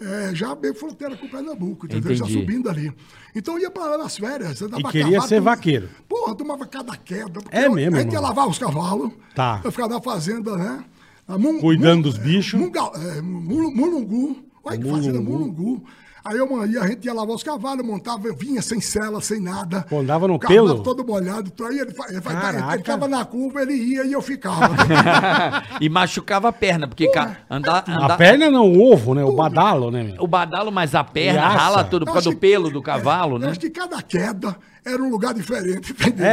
é, 0.00 0.34
já 0.34 0.54
bem 0.54 0.72
fronteira 0.74 1.16
com 1.16 1.28
Pernambuco, 1.28 1.86
entendeu? 1.86 2.14
Já 2.14 2.24
Entendi. 2.24 2.40
subindo 2.40 2.68
ali. 2.70 2.92
Então 3.34 3.54
eu 3.56 3.60
ia 3.62 3.70
para 3.70 3.90
lá 3.96 3.98
nas 3.98 4.16
férias. 4.16 4.62
andava 4.62 4.80
E 4.80 4.84
queria 4.90 5.04
cavalo, 5.04 5.28
ser 5.28 5.36
tomava- 5.36 5.56
vaqueiro. 5.56 5.88
Porra, 6.08 6.34
tomava 6.34 6.66
cada 6.66 6.96
queda. 6.96 7.40
É 7.50 7.66
eu- 7.66 7.72
mesmo, 7.72 7.96
A 7.96 8.00
gente 8.00 8.12
ia 8.12 8.20
lavar 8.20 8.48
os 8.48 8.58
cavalos. 8.58 9.12
Tá. 9.34 9.60
Eu 9.62 9.70
ficava 9.70 9.94
na 9.94 10.00
fazenda, 10.00 10.56
né? 10.56 10.84
Na 11.28 11.36
Mun- 11.38 11.60
Cuidando 11.60 11.96
Mun- 11.96 12.02
dos 12.02 12.18
bichos. 12.18 12.58
Munga, 12.58 12.80
é, 12.96 13.20
Mulu- 13.20 13.70
Mulungu. 13.74 14.36
Olha 14.64 14.78
que 14.78 14.88
fazenda, 14.90 15.20
Mulungu. 15.20 15.84
Aí 16.24 16.38
eu, 16.38 16.66
ia- 16.66 16.80
a 16.80 16.86
gente 16.88 17.04
ia 17.04 17.12
lavar 17.12 17.36
os 17.36 17.42
cavalos, 17.42 17.84
montava, 17.84 18.26
eu 18.26 18.34
vinha 18.34 18.62
sem 18.62 18.80
cela, 18.80 19.20
sem 19.20 19.40
nada. 19.40 19.84
Pô, 19.90 19.98
andava 20.00 20.26
no 20.26 20.34
O 20.34 20.38
cavalo 20.38 20.68
pelo? 20.68 20.82
todo 20.82 21.04
molhado. 21.06 21.52
Aí 21.66 21.78
ele, 21.78 21.94
ele, 22.08 22.20
Caraca. 22.22 22.68
ele 22.72 22.78
ficava 22.78 23.06
na 23.06 23.24
curva, 23.26 23.60
ele 23.60 23.74
ia 23.74 24.04
e 24.06 24.12
eu 24.12 24.22
ficava. 24.22 24.74
e 25.80 25.88
machucava 25.88 26.48
a 26.48 26.52
perna, 26.52 26.88
porque 26.88 27.08
ca- 27.08 27.36
andar, 27.50 27.84
A 27.86 28.16
perna 28.16 28.50
não, 28.50 28.72
o 28.72 28.90
ovo, 28.92 29.14
né? 29.14 29.22
O 29.22 29.32
badalo, 29.36 29.90
né? 29.90 30.02
meu? 30.02 30.22
o 30.22 30.26
badalo, 30.26 30.72
mas 30.72 30.94
a 30.94 31.04
perna 31.04 31.46
rala 31.46 31.84
tudo 31.84 32.06
por 32.06 32.12
causa 32.14 32.30
do 32.30 32.34
que- 32.36 32.40
pelo 32.40 32.70
do 32.70 32.80
cavalo, 32.82 33.36
eu 33.36 33.40
né? 33.40 33.50
acho 33.50 33.60
que 33.60 33.68
cada 33.70 34.00
queda 34.02 34.56
era 34.84 35.02
um 35.02 35.08
lugar 35.08 35.32
diferente, 35.34 35.92
entendeu? 35.96 36.24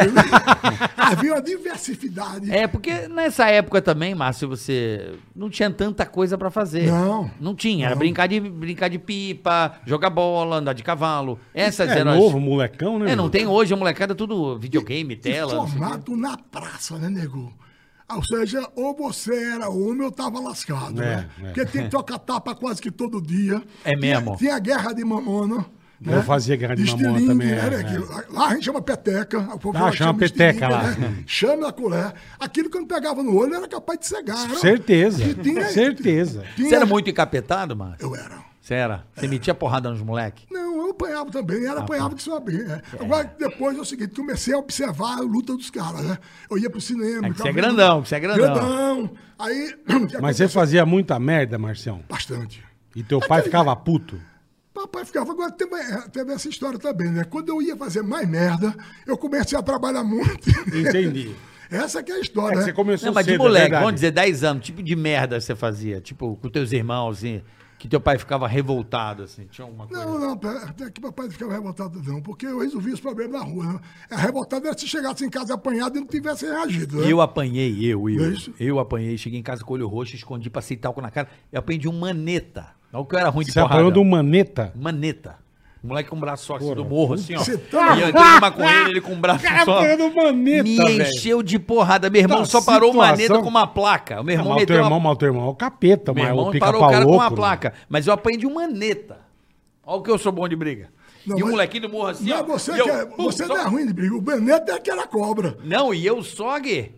Havia 0.98 1.34
uma 1.34 1.42
diversidade. 1.42 2.52
É, 2.52 2.68
porque 2.68 3.08
nessa 3.08 3.48
época 3.50 3.82
também, 3.82 4.14
Márcio, 4.16 4.48
você 4.48 5.14
não 5.36 5.50
tinha 5.50 5.70
tanta 5.72 6.06
coisa 6.06 6.38
pra 6.38 6.50
fazer. 6.50 6.88
Não. 6.88 7.30
Não 7.40 7.56
tinha. 7.56 7.88
Era 7.88 7.96
brincar 7.96 8.28
de, 8.28 8.40
brincar 8.40 8.90
de 8.90 9.00
pipa, 9.00 9.74
jogar 9.86 10.10
bola, 10.10 10.58
andar 10.58 10.74
de 10.74 10.84
cavalo. 10.84 11.40
Essas 11.54 11.90
É 11.90 12.00
eram 12.00 12.12
as- 12.12 12.18
novo, 12.18 12.40
molecão, 12.40 13.00
né? 13.00 13.12
É, 13.12 13.16
não 13.16 13.26
meu? 13.26 13.32
tem 13.32 13.48
hoje 13.48 13.74
a 13.74 13.78
molecada 13.78 14.14
tudo 14.16 14.58
videogame, 14.58 15.14
E 15.14 15.18
tela. 15.18 15.54
não 15.54 15.68
formado 15.68 16.16
na 16.18 16.38
praça, 16.38 16.98
né, 16.98 17.10
nego? 17.10 17.54
Ou 18.14 18.24
seja, 18.26 18.68
ou 18.76 18.94
você 18.94 19.54
era 19.54 19.70
homem 19.70 20.02
ou 20.02 20.12
tava 20.12 20.38
lascado, 20.42 21.02
É, 21.02 21.06
né? 21.16 21.30
é. 21.40 21.44
Porque 21.46 21.66
tem 21.66 21.84
que 21.84 21.90
trocar 21.90 22.20
tapa 22.20 22.54
quase 22.54 22.82
que 22.82 22.92
todo 22.92 23.22
dia. 23.22 23.64
É 23.86 23.96
mesmo? 23.96 24.36
Tinha, 24.36 24.38
tinha 24.38 24.56
a 24.56 24.60
guerra 24.60 24.92
de 24.94 25.02
mamona. 25.06 25.66
Né? 26.02 26.18
Eu 26.18 26.24
fazia 26.24 26.56
guerra 26.56 26.76
de 26.76 26.84
mamona 26.84 27.26
também, 27.26 27.48
né, 27.50 27.58
é, 27.58 27.96
é. 27.96 28.34
Lá 28.34 28.48
a 28.48 28.54
gente 28.56 28.66
chama 28.66 28.82
peteca. 28.82 29.40
O 29.40 29.60
povo 29.60 29.78
Ah, 29.78 29.92
chama 29.92 30.14
peteca 30.16 30.68
lá. 30.68 30.84
Né? 30.92 31.24
Chama 31.28 31.70
a 31.70 31.72
colher. 31.72 32.14
Aquilo 32.40 32.70
que 32.70 32.78
eu 32.78 32.82
não 32.82 32.88
pegava 32.88 33.22
no 33.22 33.36
olho 33.38 33.54
era 33.54 33.68
capaz 33.68 34.00
de 34.00 34.08
cegar. 34.08 34.50
era- 34.50 34.60
Certeza. 34.60 35.34
tinha- 35.36 35.68
Certeza. 35.70 36.44
tinha- 36.56 36.70
Você 36.70 36.76
era 36.76 36.86
muito 36.86 37.10
encapetado, 37.10 37.76
Márcio? 37.76 38.08
Eu 38.08 38.16
era. 38.16 38.42
Você 38.60 38.74
era? 38.76 39.04
Você 39.16 39.28
metia 39.28 39.54
porrada 39.56 39.90
nos 39.90 40.02
moleques? 40.02 40.46
Não, 40.52 40.92
apanhava 40.92 41.32
também, 41.32 41.66
era 41.66 41.80
apanhava 41.80 42.14
que 42.16 42.22
sabia. 42.22 42.82
É. 42.98 43.04
Agora, 43.04 43.34
depois 43.38 43.78
é 43.78 43.82
o 43.82 43.86
seguinte, 43.86 44.14
comecei 44.16 44.54
a 44.54 44.58
observar 44.58 45.18
a 45.18 45.22
luta 45.22 45.56
dos 45.56 45.70
caras, 45.72 46.02
né? 46.04 46.18
Eu 46.50 46.58
ia 46.60 46.70
pro 46.70 46.80
cinema. 46.80 47.28
É 47.28 47.32
você 47.32 47.48
é 47.50 47.54
grandão, 47.54 48.02
que 48.04 48.10
você 48.10 48.16
é 48.16 48.20
grandão. 48.20 48.54
Grandão. 48.54 49.12
Aí. 49.40 49.76
Mas 50.22 50.38
você 50.38 50.48
fazia 50.48 50.86
muita 50.86 51.20
merda, 51.20 51.58
Marcião. 51.58 52.02
Bastante. 52.08 52.64
E 52.96 53.02
teu 53.04 53.20
pai 53.20 53.42
ficava 53.42 53.76
puto. 53.76 54.20
Papai 54.74 55.04
ficava. 55.06 55.32
Agora 55.32 55.52
teve, 55.52 55.76
é, 55.76 56.02
teve 56.10 56.32
essa 56.34 56.48
história 56.48 56.80
também, 56.80 57.10
né? 57.12 57.24
Quando 57.26 57.50
eu 57.50 57.62
ia 57.62 57.76
fazer 57.76 58.02
mais 58.02 58.28
merda, 58.28 58.74
eu 59.06 59.18
comecei 59.18 59.58
a 59.58 59.62
trabalhar 59.62 60.04
muito. 60.04 60.50
Entendi. 60.74 61.36
Essa 61.70 62.04
que 62.04 62.12
é 62.12 62.16
a 62.16 62.18
É 62.18 62.22
história. 62.22 62.52
que 62.52 62.60
né? 62.60 62.66
você 62.66 62.74
começou 62.74 63.06
Não, 63.08 63.14
mas 63.14 63.26
de 63.26 63.32
cedo, 63.32 63.42
é 63.42 63.44
moleque, 63.46 63.64
verdade. 63.64 63.84
vamos 63.86 63.96
dizer, 63.96 64.12
10 64.12 64.44
anos, 64.44 64.66
tipo 64.66 64.84
de 64.84 64.94
merda 64.94 65.40
você 65.40 65.56
fazia? 65.56 66.02
Tipo, 66.02 66.36
com 66.36 66.50
teus 66.50 66.74
irmãos, 66.74 67.20
assim, 67.20 67.42
que 67.80 67.88
teu 67.88 68.02
pai 68.02 68.18
ficava 68.18 68.46
revoltado, 68.46 69.24
assim, 69.24 69.46
tinha 69.50 69.64
alguma 69.66 69.88
coisa? 69.88 70.06
Não, 70.06 70.20
não, 70.20 70.38
pera, 70.38 70.66
até 70.66 70.90
que 70.92 71.00
papai 71.00 71.28
não 71.28 71.32
ficava 71.32 71.54
revoltado, 71.54 72.04
não, 72.04 72.22
porque 72.22 72.46
eu 72.46 72.60
resolvi 72.60 72.92
os 72.92 73.00
problemas 73.00 73.40
na 73.40 73.46
rua. 73.48 73.66
Né? 73.66 73.80
A 74.10 74.18
revoltada 74.18 74.68
era 74.68 74.78
se 74.78 74.86
chegasse 74.86 75.24
em 75.24 75.30
casa 75.30 75.54
apanhado 75.54 75.96
e 75.98 76.02
não 76.02 76.08
tivesse 76.08 76.46
reagido. 76.46 76.98
Né? 77.00 77.10
Eu 77.10 77.22
apanhei, 77.22 77.86
eu, 77.86 78.10
eu. 78.10 78.34
É? 78.34 78.36
Eu 78.60 78.78
apanhei, 78.78 79.18
cheguei 79.18 79.40
em 79.40 79.44
casa 79.44 79.64
com 79.64 79.72
o 79.72 79.76
olho 79.78 79.88
roxo, 79.88 80.14
escondi 80.14 80.50
pra 80.50 80.60
aceitar 80.60 80.90
o 80.90 80.94
cu 80.94 81.00
na 81.02 81.10
cara. 81.10 81.30
Eu 81.50 81.60
apanhei 81.60 81.80
de 81.80 81.88
um 81.88 81.98
maneta. 81.98 82.81
Olha 82.94 83.02
o 83.02 83.06
que 83.06 83.16
eu 83.16 83.20
era 83.20 83.30
ruim 83.30 83.46
de 83.46 83.52
Você 83.52 83.60
porrada. 83.60 83.76
apanhou 83.76 83.92
de 83.92 84.00
um 84.00 84.04
maneta. 84.04 84.72
Maneta. 84.76 85.40
Um 85.84 85.88
moleque 85.88 86.10
com 86.12 86.16
um 86.16 86.20
braço 86.20 86.46
só 86.46 86.56
assim 86.58 86.66
Porra, 86.66 86.76
do 86.76 86.86
morro, 86.86 87.14
assim, 87.16 87.36
ó. 87.36 87.40
você 87.40 87.58
tá- 87.58 87.96
E 87.98 88.02
eu 88.02 88.10
entrei 88.10 88.24
numa 88.24 88.52
com 88.52 88.64
ele, 88.70 89.02
com 89.02 89.14
um 89.14 89.20
braço 89.20 89.42
Cara, 89.44 89.66
só. 89.66 89.82
maneta, 89.82 90.34
Me 90.34 90.62
velho. 90.78 91.02
encheu 91.02 91.42
de 91.42 91.58
porrada. 91.58 92.08
Meu 92.08 92.22
irmão 92.22 92.40
Tá, 92.40 92.46
só 92.46 92.62
parou 92.62 92.90
o 92.90 92.92
situação. 92.94 93.16
maneta 93.16 93.40
com 93.40 93.50
uma 93.50 93.66
placa. 93.66 94.22
O 94.22 94.24
meu 94.24 94.36
Não, 94.38 94.42
irmão 94.44 94.54
mas 94.56 94.64
o 94.64 94.66
teu 94.68 94.76
meteu 94.76 94.86
irmão, 94.86 94.98
uma... 95.00 95.10
o 95.12 95.16
teu 95.16 95.28
irmão 95.30 95.48
é 95.48 95.50
o 95.50 95.56
capeta, 95.56 96.14
Meu 96.14 96.24
mas 96.24 96.32
irmão 96.32 96.50
o 96.50 96.52
pica 96.52 96.66
parou 96.66 96.84
o 96.84 96.88
cara 96.88 97.04
com 97.04 97.10
louco. 97.12 97.24
uma 97.26 97.32
placa. 97.32 97.74
Mas 97.90 98.06
eu 98.06 98.14
apanhei 98.14 98.38
de 98.38 98.46
um 98.46 98.54
maneta. 98.54 99.18
Olha 99.84 99.98
o 100.00 100.04
que 100.04 100.12
eu 100.12 100.20
sou 100.20 100.32
bom 100.32 100.48
de 100.48 100.56
briga. 100.56 100.90
Não, 101.26 101.36
e 101.40 101.42
o 101.42 101.46
mas- 101.46 101.52
molequinho 101.52 101.82
do 101.84 101.90
morro 101.90 102.08
assim, 102.10 102.30
Não, 102.30 102.42
ó. 102.42 102.44
você, 102.44 102.72
eu, 102.80 102.84
que 102.84 102.90
é, 102.92 103.06
pum, 103.08 103.24
você 103.24 103.46
só- 103.48 103.54
não 103.56 103.62
é 103.62 103.68
ruim 103.68 103.88
de 103.88 103.94
briga. 103.94 104.16
O 104.16 104.22
Beneto 104.22 104.72
é 104.72 104.76
aquela 104.76 105.08
cobra. 105.08 105.58
Não, 105.64 105.92
e 105.94 106.06
eu 106.06 106.22
só, 106.22 106.60
Gui, 106.60 106.92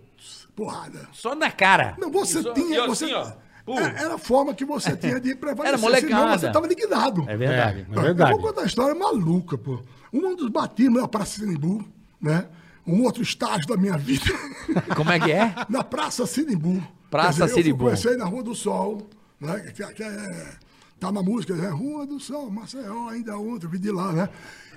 Porrada. 0.56 1.08
só 1.14 1.34
na 1.36 1.50
cara. 1.52 1.96
Não, 1.98 2.12
você 2.12 2.42
só- 2.42 2.52
tinha. 2.54 2.78
eu 2.80 2.88
você, 2.88 3.06
assim, 3.06 3.14
ó, 3.14 3.32
é- 3.68 4.04
era 4.04 4.16
a 4.16 4.18
forma 4.18 4.54
que 4.54 4.66
você 4.66 4.96
tinha 4.98 5.20
de 5.20 5.36
prevalecer. 5.36 5.68
Era 5.74 5.78
molecada. 5.78 6.08
Senão 6.24 6.40
você 6.40 6.48
estava 6.48 6.68
liquidado. 6.68 7.26
É 7.28 7.38
verdade. 7.38 7.88
É, 7.90 8.00
é 8.00 8.02
verdade. 8.02 8.32
Eu 8.32 8.38
vou 8.38 8.48
contar 8.48 8.62
uma 8.62 8.68
história 8.68 8.96
maluca, 8.96 9.58
pô. 9.58 9.80
Um 10.12 10.36
dos 10.36 10.50
batismos 10.50 11.02
na 11.02 11.08
Praça 11.08 11.40
Sinimbu, 11.40 11.84
né? 12.22 12.46
Um 12.86 13.04
outro 13.04 13.24
estágio 13.24 13.68
da 13.68 13.78
minha 13.78 13.98
vida. 13.98 14.26
Como 14.96 15.10
é 15.10 15.20
que 15.20 15.32
é? 15.32 15.56
na 15.70 15.84
Praça 15.84 16.26
Sinimbu. 16.28 16.84
Praça 17.10 17.48
Sinimbu. 17.48 17.86
Eu 17.86 17.92
comecei 17.92 18.18
na 18.18 18.26
Rua 18.26 18.44
do 18.44 18.54
Sol, 18.54 19.08
né? 19.40 19.60
Que, 19.74 19.86
que 19.94 20.04
é, 20.04 20.54
tá 21.00 21.12
na 21.12 21.24
música, 21.24 21.56
né? 21.56 21.70
Rua 21.70 22.06
do 22.06 22.20
Sol, 22.20 22.50
Maceió, 22.52 23.10
ainda 23.10 23.38
ontem, 23.38 23.68
vi 23.68 23.80
de 23.80 23.92
lá, 23.92 24.12
né? 24.12 24.30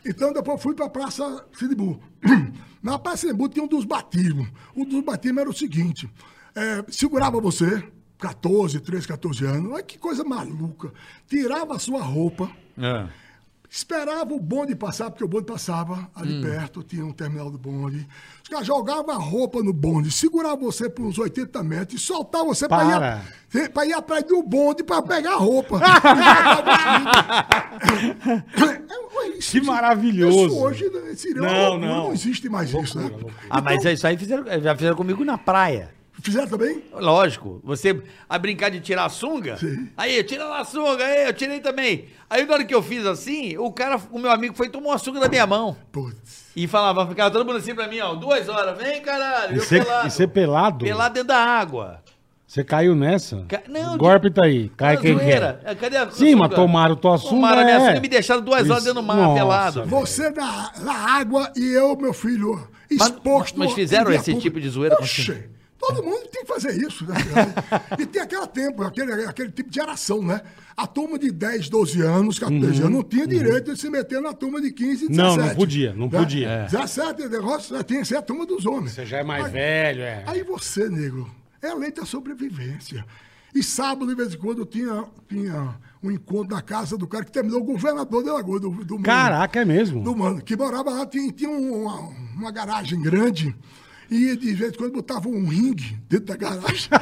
Então 0.04 0.32
depois 0.32 0.62
fui 0.62 0.74
para 0.74 0.86
a 0.86 0.90
Praça 0.90 1.44
Sinimbu. 1.58 2.00
Na 2.82 2.98
Praça 2.98 3.22
Sinimbu 3.22 3.48
tinha 3.48 3.64
um 3.64 3.68
dos 3.68 3.84
batismos. 3.84 4.46
Um 4.76 4.84
dos 4.84 5.02
batismos 5.02 5.40
era 5.40 5.50
o 5.50 5.52
seguinte: 5.52 6.08
é, 6.54 6.84
segurava 6.88 7.40
você, 7.40 7.82
14, 8.18 8.80
13, 8.80 9.06
14 9.08 9.44
anos, 9.44 9.72
olha 9.72 9.82
que 9.82 9.98
coisa 9.98 10.24
maluca. 10.24 10.92
Tirava 11.28 11.74
a 11.76 11.78
sua 11.78 12.00
roupa. 12.02 12.50
É. 12.78 13.06
Esperava 13.68 14.32
o 14.32 14.38
bonde 14.40 14.74
passar, 14.76 15.10
porque 15.10 15.24
o 15.24 15.28
bonde 15.28 15.44
passava 15.44 16.08
ali 16.14 16.40
perto, 16.40 16.82
tinha 16.84 17.04
um 17.04 17.12
terminal 17.12 17.50
do 17.50 17.58
bonde. 17.58 18.06
Os 18.42 18.48
caras 18.48 18.66
jogavam 18.66 19.10
a 19.10 19.18
roupa 19.18 19.60
no 19.62 19.72
bonde, 19.72 20.10
seguravam 20.10 20.60
você 20.64 20.88
por 20.88 21.04
uns 21.04 21.18
80 21.18 21.62
metros 21.64 22.00
e 22.00 22.04
soltavam 22.04 22.54
você 22.54 22.68
para 22.68 22.86
Para. 22.86 23.22
ir, 23.64 23.68
pra 23.70 23.84
ir 23.84 23.92
atrás 23.92 24.22
do 24.24 24.40
bonde 24.42 24.84
para 24.84 25.02
pegar 25.02 25.32
a 25.32 25.36
roupa. 25.36 25.80
É, 29.26 29.38
Que 29.40 29.60
maravilhoso. 29.60 30.46
Isso 30.46 30.58
hoje 30.58 30.90
né, 30.90 31.14
seria 31.14 31.42
Não, 31.42 31.68
loucura, 31.70 31.86
não. 31.86 32.04
não 32.04 32.12
existe 32.12 32.48
mais 32.48 32.72
isso, 32.72 32.98
né? 32.98 33.10
Ah, 33.50 33.60
mas 33.60 33.84
isso 33.84 34.06
aí 34.06 34.16
fizeram, 34.16 34.44
já 34.60 34.74
fizeram 34.74 34.96
comigo 34.96 35.24
na 35.24 35.36
praia. 35.38 35.94
Fizeram 36.22 36.48
também? 36.48 36.82
Lógico, 36.92 37.60
você 37.62 38.02
a 38.28 38.38
brincar 38.38 38.70
de 38.70 38.80
tirar 38.80 39.04
a 39.04 39.08
sunga, 39.08 39.56
Sim. 39.58 39.88
aí, 39.96 40.22
tira 40.24 40.44
lá 40.44 40.60
a 40.60 40.64
sunga, 40.64 41.04
aí, 41.04 41.26
eu 41.26 41.32
tirei 41.32 41.60
também. 41.60 42.06
Aí 42.28 42.44
na 42.44 42.54
hora 42.54 42.64
que 42.64 42.74
eu 42.74 42.82
fiz 42.82 43.04
assim, 43.06 43.56
o 43.58 43.70
cara, 43.70 44.00
o 44.10 44.18
meu 44.18 44.30
amigo 44.30 44.54
foi 44.56 44.66
e 44.66 44.70
tomou 44.70 44.92
a 44.92 44.98
sunga 44.98 45.20
da 45.20 45.28
minha 45.28 45.46
mão. 45.46 45.76
Putz. 45.92 46.46
E 46.56 46.66
falava, 46.66 47.06
ficava 47.06 47.30
todo 47.30 47.44
mundo 47.44 47.58
assim 47.58 47.74
pra 47.74 47.86
mim, 47.86 48.00
ó, 48.00 48.14
duas 48.14 48.48
horas, 48.48 48.76
vem 48.78 49.00
caralho, 49.02 49.54
E 49.54 49.58
eu 49.58 49.62
você 49.62 49.78
pelado. 49.84 50.06
e 50.06 50.10
você 50.10 50.26
pelado? 50.26 50.84
Pelado 50.84 51.14
dentro 51.14 51.28
da 51.28 51.38
água. 51.38 52.00
Você 52.46 52.64
caiu 52.64 52.94
nessa? 52.94 53.44
Ca- 53.48 53.62
não, 53.68 53.96
o 53.96 53.98
golpe 53.98 54.30
tá 54.30 54.44
aí. 54.44 54.68
Cai 54.70 54.96
quem 54.96 55.14
zoeira. 55.18 55.60
quer. 55.64 55.70
É, 55.72 55.74
Cadê 55.74 55.96
a 55.98 56.10
Sim, 56.10 56.36
mas 56.36 56.48
tomaram 56.54 56.94
tua 56.96 57.18
sunga, 57.18 57.30
Tomaram 57.30 57.60
a 57.60 57.64
minha 57.64 57.76
é. 57.76 57.80
sunga 57.80 57.96
e 57.96 58.00
me 58.00 58.08
deixaram 58.08 58.40
duas 58.40 58.60
horas 58.70 58.84
Isso- 58.84 58.84
dentro 58.84 59.02
do 59.02 59.06
mar, 59.06 59.16
Nossa, 59.16 59.34
pelado. 59.34 59.84
Você 59.86 60.30
na, 60.30 60.72
na 60.80 60.92
água 60.94 61.52
e 61.56 61.72
eu, 61.76 61.96
meu 61.96 62.14
filho, 62.14 62.66
exposto. 62.88 63.58
mas 63.58 63.72
fizeram 63.72 64.04
em 64.06 64.08
via 64.10 64.16
esse 64.16 64.30
pública. 64.30 64.42
tipo 64.42 64.60
de 64.60 64.68
zoeira 64.70 64.96
com 64.96 65.02
Oxe, 65.02 65.44
Todo 65.78 66.02
mundo 66.02 66.26
tem 66.32 66.42
que 66.42 66.46
fazer 66.48 66.72
isso, 66.80 67.04
né? 67.06 67.14
e 67.98 68.06
tem 68.06 68.22
aquele 68.22 68.46
tempo, 68.46 68.82
aquele, 68.82 69.12
aquele 69.24 69.50
tipo 69.52 69.68
de 69.68 69.74
geração, 69.76 70.22
né? 70.22 70.40
A 70.76 70.86
turma 70.86 71.18
de 71.18 71.30
10, 71.30 71.68
12 71.68 72.00
anos, 72.02 72.38
14 72.38 72.80
anos, 72.82 72.90
não 72.90 73.02
tinha 73.02 73.26
direito 73.26 73.72
de 73.74 73.80
se 73.80 73.88
meter 73.90 74.20
na 74.20 74.32
turma 74.32 74.60
de 74.60 74.70
15, 74.72 75.08
17. 75.08 75.12
Uhum. 75.12 75.16
Não, 75.36 75.46
não 75.48 75.54
podia, 75.54 75.92
não 75.94 76.08
né? 76.08 76.18
podia. 76.18 76.48
É. 76.48 76.64
17, 76.64 77.28
negócio, 77.28 77.84
tinha 77.84 78.00
que 78.00 78.06
ser 78.08 78.16
a 78.16 78.22
turma 78.22 78.46
dos 78.46 78.64
homens. 78.66 78.92
Você 78.92 79.04
já 79.06 79.18
é 79.18 79.22
mais 79.22 79.44
Aí- 79.46 79.52
velho, 79.52 80.02
é. 80.02 80.24
Aí 80.26 80.42
você, 80.42 80.88
negro, 80.88 81.30
é 81.62 81.68
a 81.68 81.74
lei 81.74 81.92
da 81.92 82.04
sobrevivência. 82.06 83.04
E 83.54 83.62
sábado, 83.62 84.06
de 84.06 84.14
vez 84.14 84.34
em 84.34 84.38
quando, 84.38 84.66
tinha, 84.66 85.04
tinha 85.28 85.74
um 86.02 86.10
encontro 86.10 86.54
na 86.54 86.60
casa 86.62 86.96
do 86.98 87.06
cara 87.06 87.24
que 87.24 87.32
terminou 87.32 87.60
o 87.60 87.64
governador 87.64 88.22
de 88.22 88.28
Lagoa, 88.30 88.60
do, 88.60 88.70
do 88.70 88.94
Mano. 88.94 89.04
Caraca, 89.04 89.60
é 89.60 89.64
mesmo. 89.64 90.02
Do 90.02 90.14
Mano, 90.14 90.42
que 90.42 90.54
morava 90.56 90.90
lá, 90.90 91.06
tinha, 91.06 91.32
tinha 91.32 91.48
um- 91.50 91.82
uma, 91.84 92.00
uma 92.34 92.50
garagem 92.50 93.00
grande. 93.00 93.54
E 94.10 94.36
de 94.36 94.54
vez 94.54 94.72
em 94.72 94.76
quando 94.76 94.92
botava 94.92 95.28
um 95.28 95.46
ringue 95.46 95.98
dentro 96.08 96.26
da 96.26 96.36
garagem. 96.36 96.90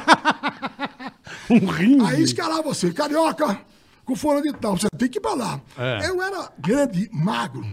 Um 1.49 1.65
ringue. 1.67 2.05
Aí 2.05 2.23
escalava 2.23 2.63
você, 2.63 2.91
carioca, 2.91 3.59
com 4.03 4.15
fulano 4.15 4.41
de 4.41 4.53
tal, 4.53 4.77
você 4.77 4.87
tem 4.97 5.07
que 5.07 5.19
ir 5.19 5.21
pra 5.21 5.33
lá. 5.33 5.61
É. 5.77 6.09
Eu 6.09 6.21
era 6.21 6.51
grande, 6.57 7.09
magro, 7.11 7.65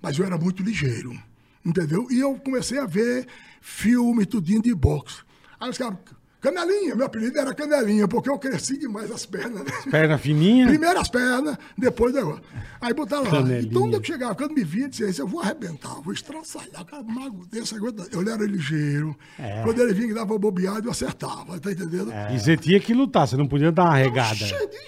mas 0.00 0.18
eu 0.18 0.26
era 0.26 0.36
muito 0.36 0.62
ligeiro, 0.62 1.18
entendeu? 1.64 2.06
E 2.10 2.18
eu 2.20 2.34
comecei 2.36 2.78
a 2.78 2.86
ver 2.86 3.26
filme, 3.60 4.26
tudinho 4.26 4.60
de 4.60 4.74
boxe. 4.74 5.22
Aí 5.58 5.70
os 5.70 5.78
caras, 5.78 5.98
Canelinha, 6.44 6.94
meu 6.94 7.06
apelido 7.06 7.38
era 7.38 7.54
Canelinha, 7.54 8.06
porque 8.06 8.28
eu 8.28 8.38
cresci 8.38 8.76
demais 8.76 9.10
as 9.10 9.24
pernas, 9.24 9.64
né? 9.64 9.72
Perna 9.90 10.18
fininha. 10.18 10.66
Primeiro 10.66 11.00
as 11.00 11.08
pernas, 11.08 11.56
depois 11.78 12.12
o 12.12 12.16
negócio. 12.18 12.42
Aí 12.82 12.92
botaram 12.92 13.22
lá. 13.22 13.58
Então, 13.58 13.84
onde 13.84 13.96
eu 13.96 14.04
chegava, 14.04 14.34
quando 14.34 14.52
me 14.52 14.62
via, 14.62 14.86
dizia 14.86 15.08
isso, 15.08 15.22
eu 15.22 15.26
vou 15.26 15.40
arrebentar, 15.40 16.02
vou 16.02 16.12
estraçalhar. 16.12 16.84
Cara 16.84 17.02
mago 17.02 17.46
desse, 17.46 17.74
aguenta. 17.74 18.06
eu 18.12 18.20
era 18.20 18.44
ligeiro. 18.44 19.16
É. 19.38 19.62
Quando 19.62 19.80
ele 19.80 19.94
vinha 19.94 20.10
e 20.10 20.14
dava 20.14 20.38
bobeado, 20.38 20.86
eu 20.86 20.90
acertava, 20.90 21.58
tá 21.58 21.72
entendendo? 21.72 22.12
E 22.30 22.38
você 22.38 22.58
tinha 22.58 22.78
que 22.78 22.92
lutar, 22.92 23.26
você 23.26 23.38
não 23.38 23.48
podia 23.48 23.72
dar 23.72 23.84
uma 23.84 23.96
regada. 23.96 24.34
De 24.34 24.44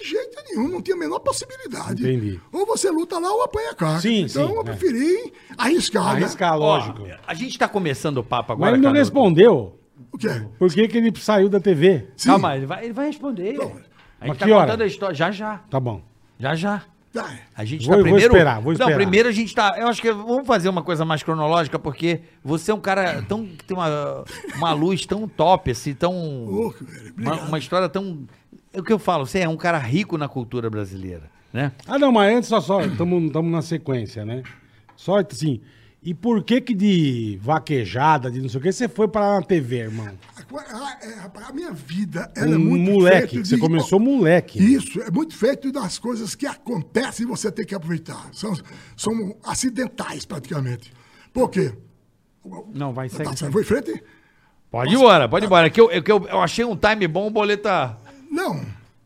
jeito 0.07 0.43
nenhum, 0.49 0.67
não 0.67 0.79
tinha 0.79 0.95
a 0.95 0.99
menor 0.99 1.17
possibilidade. 1.21 2.03
Entendi. 2.03 2.39
Ou 2.51 2.67
você 2.67 2.91
luta 2.91 3.17
lá 3.17 3.33
ou 3.33 3.41
apanha 3.41 3.73
cá. 3.73 3.99
Sim, 3.99 4.25
então 4.25 4.47
sim, 4.47 4.53
eu 4.53 4.61
é. 4.61 4.63
preferi 4.63 5.33
arriscar. 5.57 6.03
né? 6.03 6.11
Arriscar, 6.11 6.53
Ó, 6.53 6.57
lógico. 6.57 7.07
a 7.25 7.33
gente 7.33 7.57
tá 7.57 7.67
começando 7.67 8.17
o 8.19 8.23
papo 8.23 8.53
Mas 8.53 8.57
agora, 8.57 8.75
ele 8.77 8.85
não 8.85 8.93
respondeu. 8.93 9.73
O 10.11 10.17
quê? 10.17 10.29
Por 10.57 10.71
que, 10.73 10.87
que 10.87 10.97
ele 10.97 11.13
saiu 11.19 11.49
da 11.49 11.59
TV? 11.59 12.07
Sim. 12.15 12.29
Calma, 12.29 12.55
ele 12.55 12.65
vai, 12.65 12.85
ele 12.85 12.93
vai 12.93 13.07
responder. 13.07 13.53
Não. 13.53 13.73
A 14.19 14.27
gente 14.27 14.37
tá 14.37 14.45
que 14.45 14.51
hora? 14.51 14.65
contando 14.65 14.81
a 14.81 14.87
história. 14.87 15.15
Já, 15.15 15.31
já. 15.31 15.57
Tá 15.69 15.79
bom. 15.79 16.01
Já, 16.39 16.55
já. 16.55 16.83
Tá. 17.13 17.31
A 17.55 17.63
gente 17.65 17.85
Vou- 17.85 17.91
tá 17.91 17.95
vou 17.95 18.03
primeiro. 18.03 18.33
esperar, 18.33 18.61
vou 18.61 18.73
esperar. 18.73 18.89
Não, 18.91 18.97
primeiro 18.97 19.29
a 19.29 19.31
gente 19.31 19.53
tá. 19.55 19.75
Eu 19.77 19.87
acho 19.87 20.01
que 20.01 20.11
vamos 20.11 20.45
fazer 20.45 20.69
uma 20.69 20.83
coisa 20.83 21.03
mais 21.05 21.23
cronológica, 21.23 21.79
porque 21.79 22.21
você 22.43 22.71
é 22.71 22.73
um 22.73 22.79
cara 22.79 23.23
tão. 23.23 23.45
que 23.45 23.63
tem 23.63 23.75
uma, 23.75 24.23
uma 24.55 24.73
luz 24.73 25.05
tão 25.05 25.27
top, 25.27 25.71
assim, 25.71 25.93
tão. 25.93 26.13
Velho, 26.13 26.75
uma, 27.17 27.35
uma 27.43 27.57
história 27.57 27.89
tão. 27.89 28.27
É 28.73 28.79
o 28.79 28.83
que 28.83 28.93
eu 28.93 28.99
falo, 28.99 29.25
você 29.25 29.39
é 29.39 29.49
um 29.49 29.57
cara 29.57 29.77
rico 29.79 30.17
na 30.17 30.27
cultura 30.27 30.69
brasileira, 30.69 31.23
né? 31.51 31.71
Ah, 31.87 31.97
não, 31.97 32.11
mas 32.11 32.35
antes 32.35 32.49
só, 32.49 32.59
só, 32.61 32.81
estamos 32.81 33.31
na 33.51 33.61
sequência, 33.61 34.23
né? 34.25 34.43
Só 34.95 35.17
assim, 35.19 35.61
e 36.01 36.13
por 36.13 36.43
que 36.43 36.61
que 36.61 36.73
de 36.73 37.37
vaquejada, 37.41 38.29
de 38.31 38.41
não 38.41 38.47
sei 38.47 38.59
o 38.59 38.63
que, 38.63 38.71
você 38.71 38.87
foi 38.87 39.07
parar 39.07 39.39
na 39.41 39.45
TV, 39.45 39.77
irmão? 39.77 40.07
A, 40.07 40.97
é, 41.05 41.13
rapaz, 41.15 41.49
a 41.49 41.53
minha 41.53 41.71
vida 41.71 42.31
ela 42.35 42.53
é 42.53 42.57
Um 42.57 42.59
muito 42.59 42.91
moleque, 42.91 43.17
feita 43.29 43.41
que 43.43 43.47
você 43.47 43.55
de- 43.55 43.61
começou 43.61 43.99
moleque. 43.99 44.59
Isso, 44.63 45.01
é 45.01 45.11
muito 45.11 45.35
feito 45.35 45.71
das 45.71 45.97
coisas 45.99 46.35
que 46.35 46.45
acontecem 46.45 47.25
e 47.25 47.27
você 47.29 47.51
tem 47.51 47.65
que 47.65 47.75
aproveitar. 47.75 48.29
São, 48.31 48.53
são 48.95 49.35
acidentais, 49.43 50.25
praticamente. 50.25 50.93
Por 51.33 51.49
quê? 51.49 51.73
Não, 52.73 52.93
vai 52.93 53.09
Tá, 53.09 53.17
segue. 53.17 53.37
você 53.37 53.51
foi 53.51 53.61
em 53.61 53.65
frente? 53.65 54.03
Pode 54.71 54.93
ir 54.93 54.97
embora, 54.97 55.27
pode 55.27 55.45
ir 55.45 55.47
embora. 55.47 55.67
É 55.67 55.69
que 55.69 55.81
eu, 55.81 55.91
é 55.91 56.01
que 56.01 56.11
eu, 56.11 56.25
eu 56.27 56.41
achei 56.41 56.63
um 56.63 56.75
time 56.77 57.07
bom, 57.07 57.27
o 57.27 57.31
boleto 57.31 57.63
tá. 57.63 57.97
Não. 58.31 58.61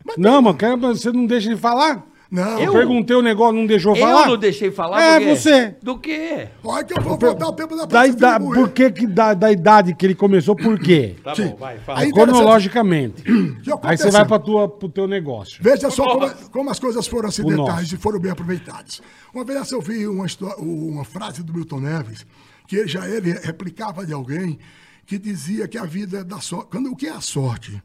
Mas 0.06 0.18
Não, 0.18 0.42
mano, 0.42 0.58
quero- 0.58 0.78
você 0.78 1.12
não 1.12 1.26
deixa 1.26 1.48
ele 1.50 1.58
falar? 1.60 2.06
Não, 2.32 2.58
Eu 2.62 2.72
perguntei 2.72 3.14
o 3.14 3.22
negócio, 3.22 3.54
não 3.54 3.66
deixou 3.66 3.94
falar? 3.94 4.22
Eu 4.22 4.28
não 4.30 4.38
deixei 4.38 4.72
falar 4.72 5.02
É, 5.02 5.20
por 5.20 5.26
quê? 5.26 5.36
você. 5.36 5.76
Do 5.84 6.00
quê? 6.00 6.48
olha 6.64 6.84
que 6.86 6.98
eu 6.98 7.04
vou 7.04 7.18
voltar 7.18 7.46
o 7.46 7.52
tempo 7.52 7.76
da 7.76 7.86
Da, 7.86 8.08
de 8.38 8.46
por 8.46 8.70
que, 8.70 8.90
que 8.90 9.06
da, 9.06 9.34
da 9.34 9.52
idade 9.52 9.94
que 9.94 10.06
ele 10.06 10.16
começou, 10.16 10.56
por 10.56 10.80
quê? 10.80 11.18
Tá 11.22 11.36
Sim. 11.36 11.48
bom, 11.50 11.58
vai, 11.58 11.78
fala. 11.80 12.00
Aí. 12.00 12.12
Cronologicamente. 12.12 13.22
que 13.22 13.72
Aí 13.84 13.98
você 13.98 14.10
vai 14.10 14.26
para 14.26 14.40
tua, 14.40 14.70
pro 14.70 14.88
teu 14.88 15.10
negócio. 15.10 15.62
Veja 15.62 15.90
só 15.92 16.06
como, 16.06 16.30
como 16.52 16.70
as 16.70 16.80
coisas 16.80 17.06
foram 17.06 17.28
acidentais 17.28 17.92
e 17.92 17.98
foram 17.98 18.18
bem 18.18 18.32
aproveitadas. 18.32 19.02
Uma 19.34 19.44
vez 19.44 19.70
eu 19.70 19.82
vi 19.82 20.08
uma, 20.08 20.26
uma 20.58 21.04
frase 21.04 21.44
do 21.44 21.54
Milton 21.54 21.82
Neves, 21.82 22.26
que 22.66 22.88
já 22.88 23.06
ele 23.10 23.34
replicava 23.44 24.06
de 24.06 24.14
alguém, 24.14 24.58
que 25.06 25.20
dizia 25.20 25.68
que 25.68 25.78
a 25.78 25.84
vida 25.84 26.20
é 26.20 26.24
da 26.24 26.40
sorte. 26.40 26.68
Quando, 26.72 26.90
o 26.92 26.96
que 26.96 27.08
é 27.08 27.12
a 27.12 27.20
sorte? 27.20 27.84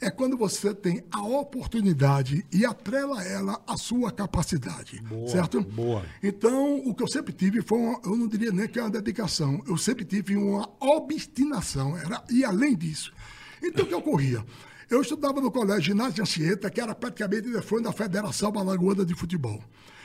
É 0.00 0.10
quando 0.10 0.36
você 0.36 0.74
tem 0.74 1.04
a 1.10 1.22
oportunidade 1.22 2.46
e 2.50 2.64
atrela 2.64 3.20
a 3.20 3.24
ela 3.24 3.62
a 3.66 3.76
sua 3.76 4.10
capacidade. 4.10 5.02
certo? 5.28 5.60
boa. 5.60 6.02
Então, 6.22 6.78
o 6.86 6.94
que 6.94 7.02
eu 7.02 7.08
sempre 7.08 7.34
tive 7.34 7.60
foi, 7.60 7.78
uma, 7.78 8.00
eu 8.04 8.16
não 8.16 8.26
diria 8.26 8.50
nem 8.50 8.66
que 8.66 8.78
é 8.78 8.82
uma 8.82 8.90
dedicação, 8.90 9.62
eu 9.66 9.76
sempre 9.76 10.04
tive 10.06 10.36
uma 10.36 10.70
obstinação, 10.80 11.98
era, 11.98 12.24
e 12.30 12.44
além 12.44 12.74
disso. 12.74 13.12
Então, 13.62 13.84
o 13.84 13.88
que 13.88 13.94
ocorria? 13.94 14.44
Eu 14.88 15.02
estudava 15.02 15.40
no 15.40 15.50
colégio 15.50 15.92
Ginásio 15.92 16.22
Anchieta, 16.22 16.70
que 16.70 16.80
era 16.80 16.94
praticamente 16.94 17.50
de 17.50 17.60
frente 17.60 17.84
da 17.84 17.92
Federação 17.92 18.52
Alagoana 18.56 19.04
de 19.04 19.14
Futebol. 19.14 19.62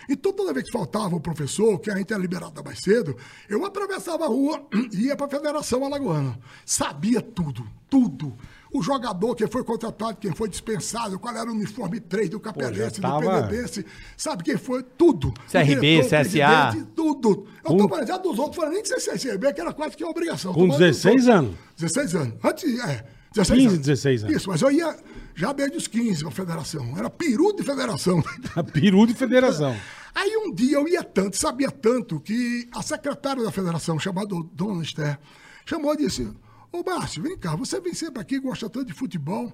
Então, 0.07 0.31
toda 0.31 0.53
vez 0.53 0.65
que 0.65 0.71
faltava 0.71 1.15
o 1.15 1.19
professor, 1.19 1.79
que 1.79 1.89
a 1.89 1.97
gente 1.97 2.13
era 2.13 2.21
liberado 2.21 2.63
mais 2.63 2.79
cedo, 2.79 3.17
eu 3.49 3.65
atravessava 3.65 4.25
a 4.25 4.27
rua 4.27 4.67
e 4.93 5.05
ia 5.05 5.15
para 5.15 5.25
a 5.25 5.29
Federação 5.29 5.83
Alagoana. 5.83 6.37
Sabia 6.65 7.21
tudo, 7.21 7.67
tudo. 7.89 8.37
O 8.77 8.81
jogador, 8.81 9.35
quem 9.35 9.47
foi 9.47 9.63
contratado, 9.63 10.17
quem 10.17 10.33
foi 10.33 10.49
dispensado, 10.49 11.17
qual 11.17 11.33
era 11.35 11.49
o 11.49 11.53
uniforme 11.53 11.99
3 11.99 12.29
do 12.29 12.39
Capelense, 12.41 12.99
tava- 12.99 13.21
do 13.41 13.47
Penedense, 13.47 13.85
sabe 14.17 14.43
quem 14.43 14.57
foi? 14.57 14.83
Tudo. 14.83 15.33
CRB, 15.49 16.01
CSA. 16.03 16.75
Tudo. 16.93 17.47
Eu 17.63 17.77
tô 17.77 17.87
falando 17.87 18.07
já 18.07 18.17
dos 18.17 18.37
outros, 18.37 18.55
falando 18.57 18.73
nem 18.73 18.83
de 18.83 18.89
CCB, 18.99 19.53
que 19.53 19.61
era 19.61 19.71
quase 19.73 19.95
que 19.95 20.03
uma 20.03 20.11
obrigação. 20.11 20.53
Com 20.53 20.67
Tô 20.67 20.73
falando 20.73 20.81
dos 20.87 21.01
16 21.01 21.27
outros. 21.27 21.45
anos. 21.45 21.55
16 21.77 22.15
anos. 22.15 22.33
Antes, 22.43 22.79
é. 22.79 23.05
16 23.33 23.59
15, 23.59 23.67
anos. 23.75 23.79
16 23.85 24.23
anos. 24.23 24.35
Isso, 24.35 24.49
mas 24.49 24.61
eu 24.61 24.71
ia 24.71 24.95
já 25.35 25.51
desde 25.53 25.77
os 25.77 25.87
15 25.87 26.21
pra 26.23 26.31
federação. 26.31 26.93
Era 26.97 27.09
peru 27.09 27.55
de 27.55 27.63
federação. 27.63 28.23
A 28.55 28.63
peru 28.63 29.05
de 29.07 29.13
federação. 29.13 29.75
Aí 30.13 30.35
um 30.37 30.53
dia 30.53 30.77
eu 30.77 30.87
ia 30.87 31.03
tanto, 31.03 31.37
sabia 31.37 31.69
tanto, 31.71 32.19
que 32.19 32.67
a 32.73 32.81
secretária 32.81 33.41
da 33.43 33.51
federação, 33.51 33.97
chamada 33.99 34.33
Dona 34.53 34.81
Esther, 34.83 35.17
chamou 35.65 35.93
e 35.93 35.97
disse: 35.97 36.29
Ô 36.75 36.83
Márcio, 36.83 37.23
vem 37.23 37.37
cá, 37.37 37.55
você 37.55 37.79
vem 37.79 37.93
sempre 37.93 38.21
aqui, 38.21 38.37
gosta 38.37 38.69
tanto 38.69 38.87
de 38.87 38.93
futebol. 38.93 39.53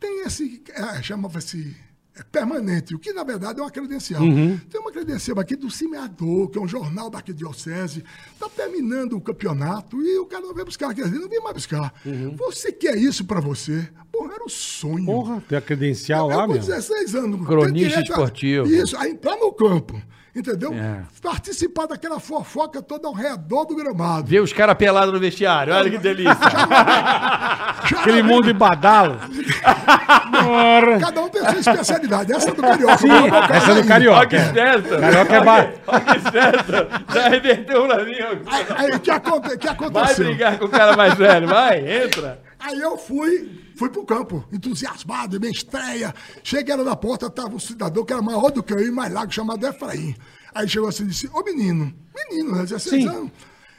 Tem 0.00 0.22
esse. 0.24 0.62
É, 0.70 1.02
Chamava-se. 1.02 1.76
é, 2.16 2.22
permanente, 2.22 2.94
o 2.94 2.98
que 2.98 3.12
na 3.12 3.22
verdade 3.22 3.60
é 3.60 3.62
uma 3.62 3.70
credencial. 3.70 4.22
Tem 4.22 4.80
uma 4.80 4.90
credencial 4.90 5.38
aqui 5.38 5.56
do 5.56 5.70
Cimeador, 5.70 6.48
que 6.48 6.58
é 6.58 6.60
um 6.62 6.66
jornal 6.68 7.10
daqui 7.10 7.32
de 7.32 7.38
Diocese. 7.40 8.02
Está 8.32 8.48
terminando 8.48 9.14
o 9.14 9.20
campeonato 9.20 10.00
e 10.00 10.18
o 10.18 10.24
cara 10.24 10.42
não 10.42 10.54
veio 10.54 10.64
buscar, 10.64 10.94
quer 10.94 11.04
dizer, 11.04 11.18
não 11.18 11.28
vem 11.28 11.40
mais 11.42 11.54
buscar. 11.54 11.92
Você 12.36 12.72
quer 12.72 12.96
isso 12.96 13.24
para 13.26 13.40
você? 13.40 13.86
Porra, 14.10 14.34
era 14.34 14.44
o 14.44 14.48
sonho. 14.48 15.04
Porra, 15.04 15.42
tem 15.46 15.58
a 15.58 15.60
credencial 15.60 16.30
Eu 16.30 16.36
lá, 16.36 16.46
com 16.46 16.52
meu. 16.52 16.62
16 16.62 17.14
anos. 17.14 17.46
Cronista 17.46 17.88
direito 17.88 18.10
esportivo. 18.10 18.66
Isso, 18.68 18.96
a 18.96 19.06
entrar 19.08 19.36
no 19.36 19.52
campo. 19.52 20.00
Entendeu? 20.34 20.72
É. 20.74 21.02
Participar 21.22 21.86
daquela 21.86 22.18
fofoca 22.18 22.82
toda 22.82 23.06
ao 23.06 23.14
redor 23.14 23.64
do 23.66 23.76
gramado. 23.76 24.26
Vê 24.26 24.40
os 24.40 24.52
caras 24.52 24.74
pelados 24.76 25.14
no 25.14 25.20
vestiário, 25.20 25.72
olha 25.72 25.88
que 25.88 25.98
delícia. 25.98 26.34
Aquele 28.00 28.22
monte 28.22 28.46
de 28.46 28.52
badalo. 28.52 29.16
Cada 31.00 31.20
um 31.22 31.28
tem 31.28 31.40
a 31.40 31.50
sua 31.50 31.60
especialidade. 31.60 32.32
Essa 32.32 32.50
é 32.50 32.52
do 32.54 32.62
Carioca. 32.62 32.98
Sim, 32.98 33.08
essa 33.50 33.70
é 33.70 33.74
do. 33.82 33.88
Carioca. 33.88 34.18
Olha 34.18 34.26
que 34.28 34.38
certo. 34.52 35.00
Carioca 35.00 35.34
é 35.34 35.44
ba... 35.44 35.70
Olha 35.86 36.00
que 36.00 36.20
certo. 36.30 37.12
Já 37.14 37.28
reverteu 37.28 37.86
pra 37.86 38.04
mim. 38.04 38.16
ó. 38.20 38.74
Aí, 38.76 38.90
o 38.90 39.00
que, 39.00 39.10
aconte, 39.10 39.56
que 39.56 39.66
Vai 39.66 39.74
aconteceu? 39.74 40.24
brigar 40.26 40.58
com 40.58 40.64
o 40.64 40.68
cara 40.68 40.96
mais 40.96 41.14
velho, 41.14 41.46
vai, 41.46 42.02
entra. 42.04 42.40
Aí 42.58 42.80
eu 42.80 42.96
fui, 42.96 43.63
fui 43.76 43.88
pro 43.90 44.04
campo, 44.04 44.46
entusiasmado, 44.52 45.38
minha 45.40 45.52
estreia. 45.52 46.14
Cheguei 46.42 46.74
lá 46.76 46.84
na 46.84 46.96
porta, 46.96 47.28
tava 47.30 47.54
um 47.54 47.58
cidadão 47.58 48.04
que 48.04 48.12
era 48.12 48.22
maior 48.22 48.50
do 48.50 48.62
que 48.62 48.72
eu 48.72 48.86
e 48.86 48.90
mais 48.90 49.12
largo, 49.12 49.32
chamado 49.32 49.66
Efraim. 49.66 50.14
Aí 50.54 50.68
chegou 50.68 50.88
assim 50.88 51.04
e 51.04 51.08
disse, 51.08 51.28
ô 51.32 51.42
menino, 51.42 51.92
menino, 52.14 52.52
né, 52.52 52.62
16 52.62 53.02
Sim. 53.02 53.08
anos. 53.08 53.32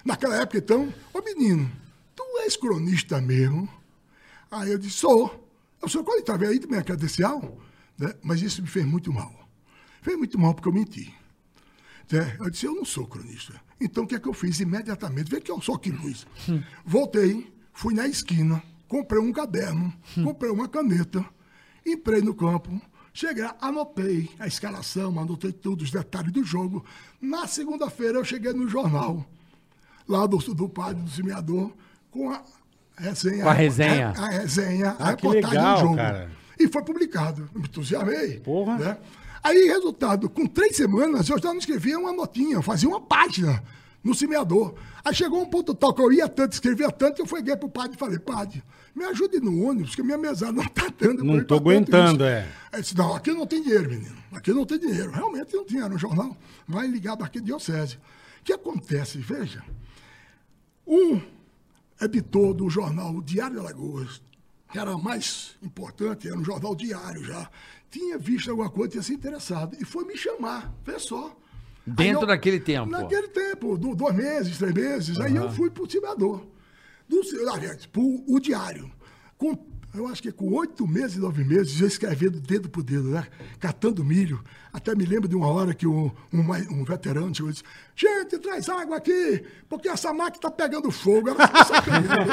Naquela 0.04 0.36
época, 0.42 0.58
então, 0.58 0.94
ô 1.14 1.22
menino, 1.22 1.72
tu 2.16 2.24
és 2.44 2.56
cronista 2.56 3.20
mesmo? 3.22 3.68
Aí 4.52 4.72
eu 4.72 4.78
disse, 4.78 4.98
sou. 4.98 5.50
Eu 5.82 5.90
sou 5.90 6.04
quando 6.04 6.20
estava 6.20 6.46
aí, 6.46 6.60
minha 6.68 6.84
credencial, 6.84 7.58
né? 7.98 8.14
mas 8.24 8.42
isso 8.42 8.62
me 8.62 8.68
fez 8.68 8.86
muito 8.86 9.12
mal. 9.12 9.34
Fez 10.02 10.18
muito 10.18 10.38
mal 10.40 10.54
porque 10.54 10.68
eu 10.68 10.74
menti. 10.74 11.14
né? 12.12 12.36
Eu 12.40 12.50
disse, 12.50 12.66
eu 12.66 12.76
não 12.76 12.86
sou 12.86 13.08
cronista. 13.08 13.54
Então 13.80 14.04
o 14.04 14.08
que 14.08 14.16
é 14.16 14.20
que 14.20 14.28
eu 14.28 14.34
fiz 14.34 14.60
imediatamente? 14.60 15.30
Vê 15.30 15.42
que 15.42 15.52
eu 15.52 15.62
sou 15.62 15.78
que 15.78 15.90
luz. 15.92 16.26
Voltei, 16.86 17.52
fui 17.74 17.94
na 17.94 18.08
esquina, 18.08 18.62
comprei 18.88 19.20
um 19.22 19.32
caderno, 19.32 19.94
comprei 20.24 20.52
uma 20.52 20.68
caneta, 20.68 21.26
entrei 21.86 22.22
no 22.22 22.34
campo, 22.34 22.80
cheguei, 23.14 23.48
anotei 23.62 24.30
a 24.40 24.48
escalação, 24.48 25.18
anotei 25.20 25.52
todos 25.52 25.86
os 25.86 25.92
detalhes 25.92 26.32
do 26.32 26.44
jogo. 26.44 26.84
Na 27.22 27.48
segunda-feira 27.48 28.20
eu 28.20 28.26
cheguei 28.26 28.54
no 28.54 28.68
jornal, 28.68 29.26
lá 30.08 30.26
do, 30.26 30.38
do 30.38 30.70
padre 30.70 31.02
do 31.02 31.10
semeador, 31.10 31.72
com 32.12 32.32
a 32.32 32.42
resenha. 32.98 33.44
Com 33.44 33.50
a 33.50 33.54
resenha. 33.54 34.14
A, 34.18 34.26
a 34.26 34.30
resenha, 34.30 34.90
a 35.00 35.10
Ah, 35.10 35.16
que 35.16 35.28
reportagem 35.28 35.58
legal, 35.58 35.76
do 35.76 35.82
jogo. 35.82 35.96
cara. 35.96 36.32
E 36.58 36.68
foi 36.70 36.84
publicado. 36.84 37.50
Me 37.54 37.64
entusiasmei. 37.64 38.40
Porra. 38.40 38.78
Né? 38.78 38.98
Aí, 39.44 39.68
resultado, 39.68 40.30
com 40.30 40.48
três 40.48 40.76
semanas, 40.76 41.28
eu 41.30 41.38
já 41.38 41.50
não 41.50 41.58
escrevia 41.60 42.00
uma 42.00 42.14
notinha, 42.14 42.56
eu 42.56 42.62
fazia 42.62 42.88
uma 42.90 43.02
página 43.02 43.62
no 44.04 44.16
semeador. 44.16 44.74
Aí 45.04 45.14
chegou 45.14 45.42
um 45.42 45.46
ponto 45.46 45.76
tal 45.76 45.94
que 45.94 46.02
eu 46.02 46.12
ia 46.12 46.28
tanto, 46.30 46.54
escrevia 46.54 46.90
tanto, 46.90 47.16
que 47.16 47.22
eu 47.22 47.28
fui 47.28 47.44
para 47.44 47.58
pro 47.58 47.70
padre 47.70 47.96
e 47.96 48.00
falei, 48.00 48.18
padre, 48.18 48.64
me 48.96 49.04
ajude 49.06 49.40
no 49.40 49.64
ônibus, 49.68 49.94
que 49.96 50.02
minha 50.02 50.18
mesada 50.18 50.52
não 50.54 50.66
tá 50.68 50.88
dando. 50.98 51.24
Não 51.24 51.38
tanto 51.40 51.56
aguentando, 51.56 52.24
isso." 52.24 52.24
é. 52.24 52.48
Aí 52.72 52.82
disse, 52.82 52.96
não, 52.98 53.16
aqui 53.16 53.32
não 53.32 53.46
tem 53.46 53.62
dinheiro, 53.62 53.90
menino. 53.90 54.16
Aqui 54.34 54.54
não 54.54 54.66
tem 54.66 54.80
dinheiro. 54.80 55.12
Realmente 55.12 55.54
não 55.56 55.66
tinha 55.66 55.90
no 55.90 55.98
jornal. 55.98 56.36
Vai 56.68 56.88
ligado 56.88 57.24
aqui 57.24 57.40
de 57.40 57.46
diocese. 57.48 57.96
O 58.40 58.44
que 58.44 58.54
acontece? 58.54 59.18
Veja, 59.18 59.64
um 60.88 61.20
editor 62.00 62.54
do 62.54 62.70
jornal 62.70 63.22
Diário 63.22 63.56
de 63.56 63.60
Alagoas, 63.62 64.22
que 64.72 64.78
era 64.80 64.98
mais 64.98 65.56
importante, 65.64 66.28
era 66.28 66.38
um 66.38 66.44
jornal 66.44 66.76
diário 66.76 67.24
já, 67.24 67.50
tinha 67.90 68.18
visto 68.18 68.50
alguma 68.52 68.70
coisa, 68.70 68.92
tinha 68.92 69.04
se 69.04 69.14
interessado, 69.14 69.76
e 69.80 69.86
foi 69.86 70.04
me 70.06 70.18
chamar, 70.18 70.74
vê 70.86 71.00
só. 71.00 71.36
Dentro 71.88 72.24
eu- 72.24 72.28
daquele 72.28 72.60
tempo. 72.60 72.90
Naquele 72.90 73.28
tempo, 73.30 73.78
do- 73.78 73.96
dois 73.96 74.16
meses, 74.16 74.58
três 74.58 74.74
meses, 74.74 75.20
aí 75.20 75.36
eu 75.36 75.52
fui 75.52 75.70
pro 75.70 75.86
Timador. 75.88 76.42
Do, 77.08 77.22
aliás, 77.52 77.86
pro 77.86 78.24
o 78.28 78.40
diário. 78.40 78.92
Com, 79.38 79.58
eu 79.94 80.08
acho 80.08 80.22
que 80.22 80.32
com 80.32 80.52
oito 80.54 80.88
meses, 80.88 81.18
nove 81.18 81.44
meses, 81.44 81.74
já 81.74 81.86
escrevendo 81.86 82.40
dedo 82.40 82.70
por 82.70 82.84
dedo, 82.84 83.10
né? 83.10 83.28
Catando 83.60 84.04
milho. 84.04 84.44
Até 84.76 84.94
me 84.94 85.06
lembro 85.06 85.30
de 85.30 85.38
uma 85.38 85.48
hora 85.48 85.74
que 85.74 85.88
um, 85.88 86.12
um, 86.34 86.42
um 86.70 86.84
veterano 86.84 87.34
chegou 87.34 87.50
e 87.50 87.54
disse: 87.54 87.64
Gente, 87.96 88.38
traz 88.40 88.68
água 88.68 88.98
aqui, 88.98 89.42
porque 89.70 89.88
essa 89.88 90.14
máquina 90.14 90.42
tá 90.42 90.52
pegando 90.52 90.92
fogo. 90.92 91.30
Sacaneando. 91.66 92.32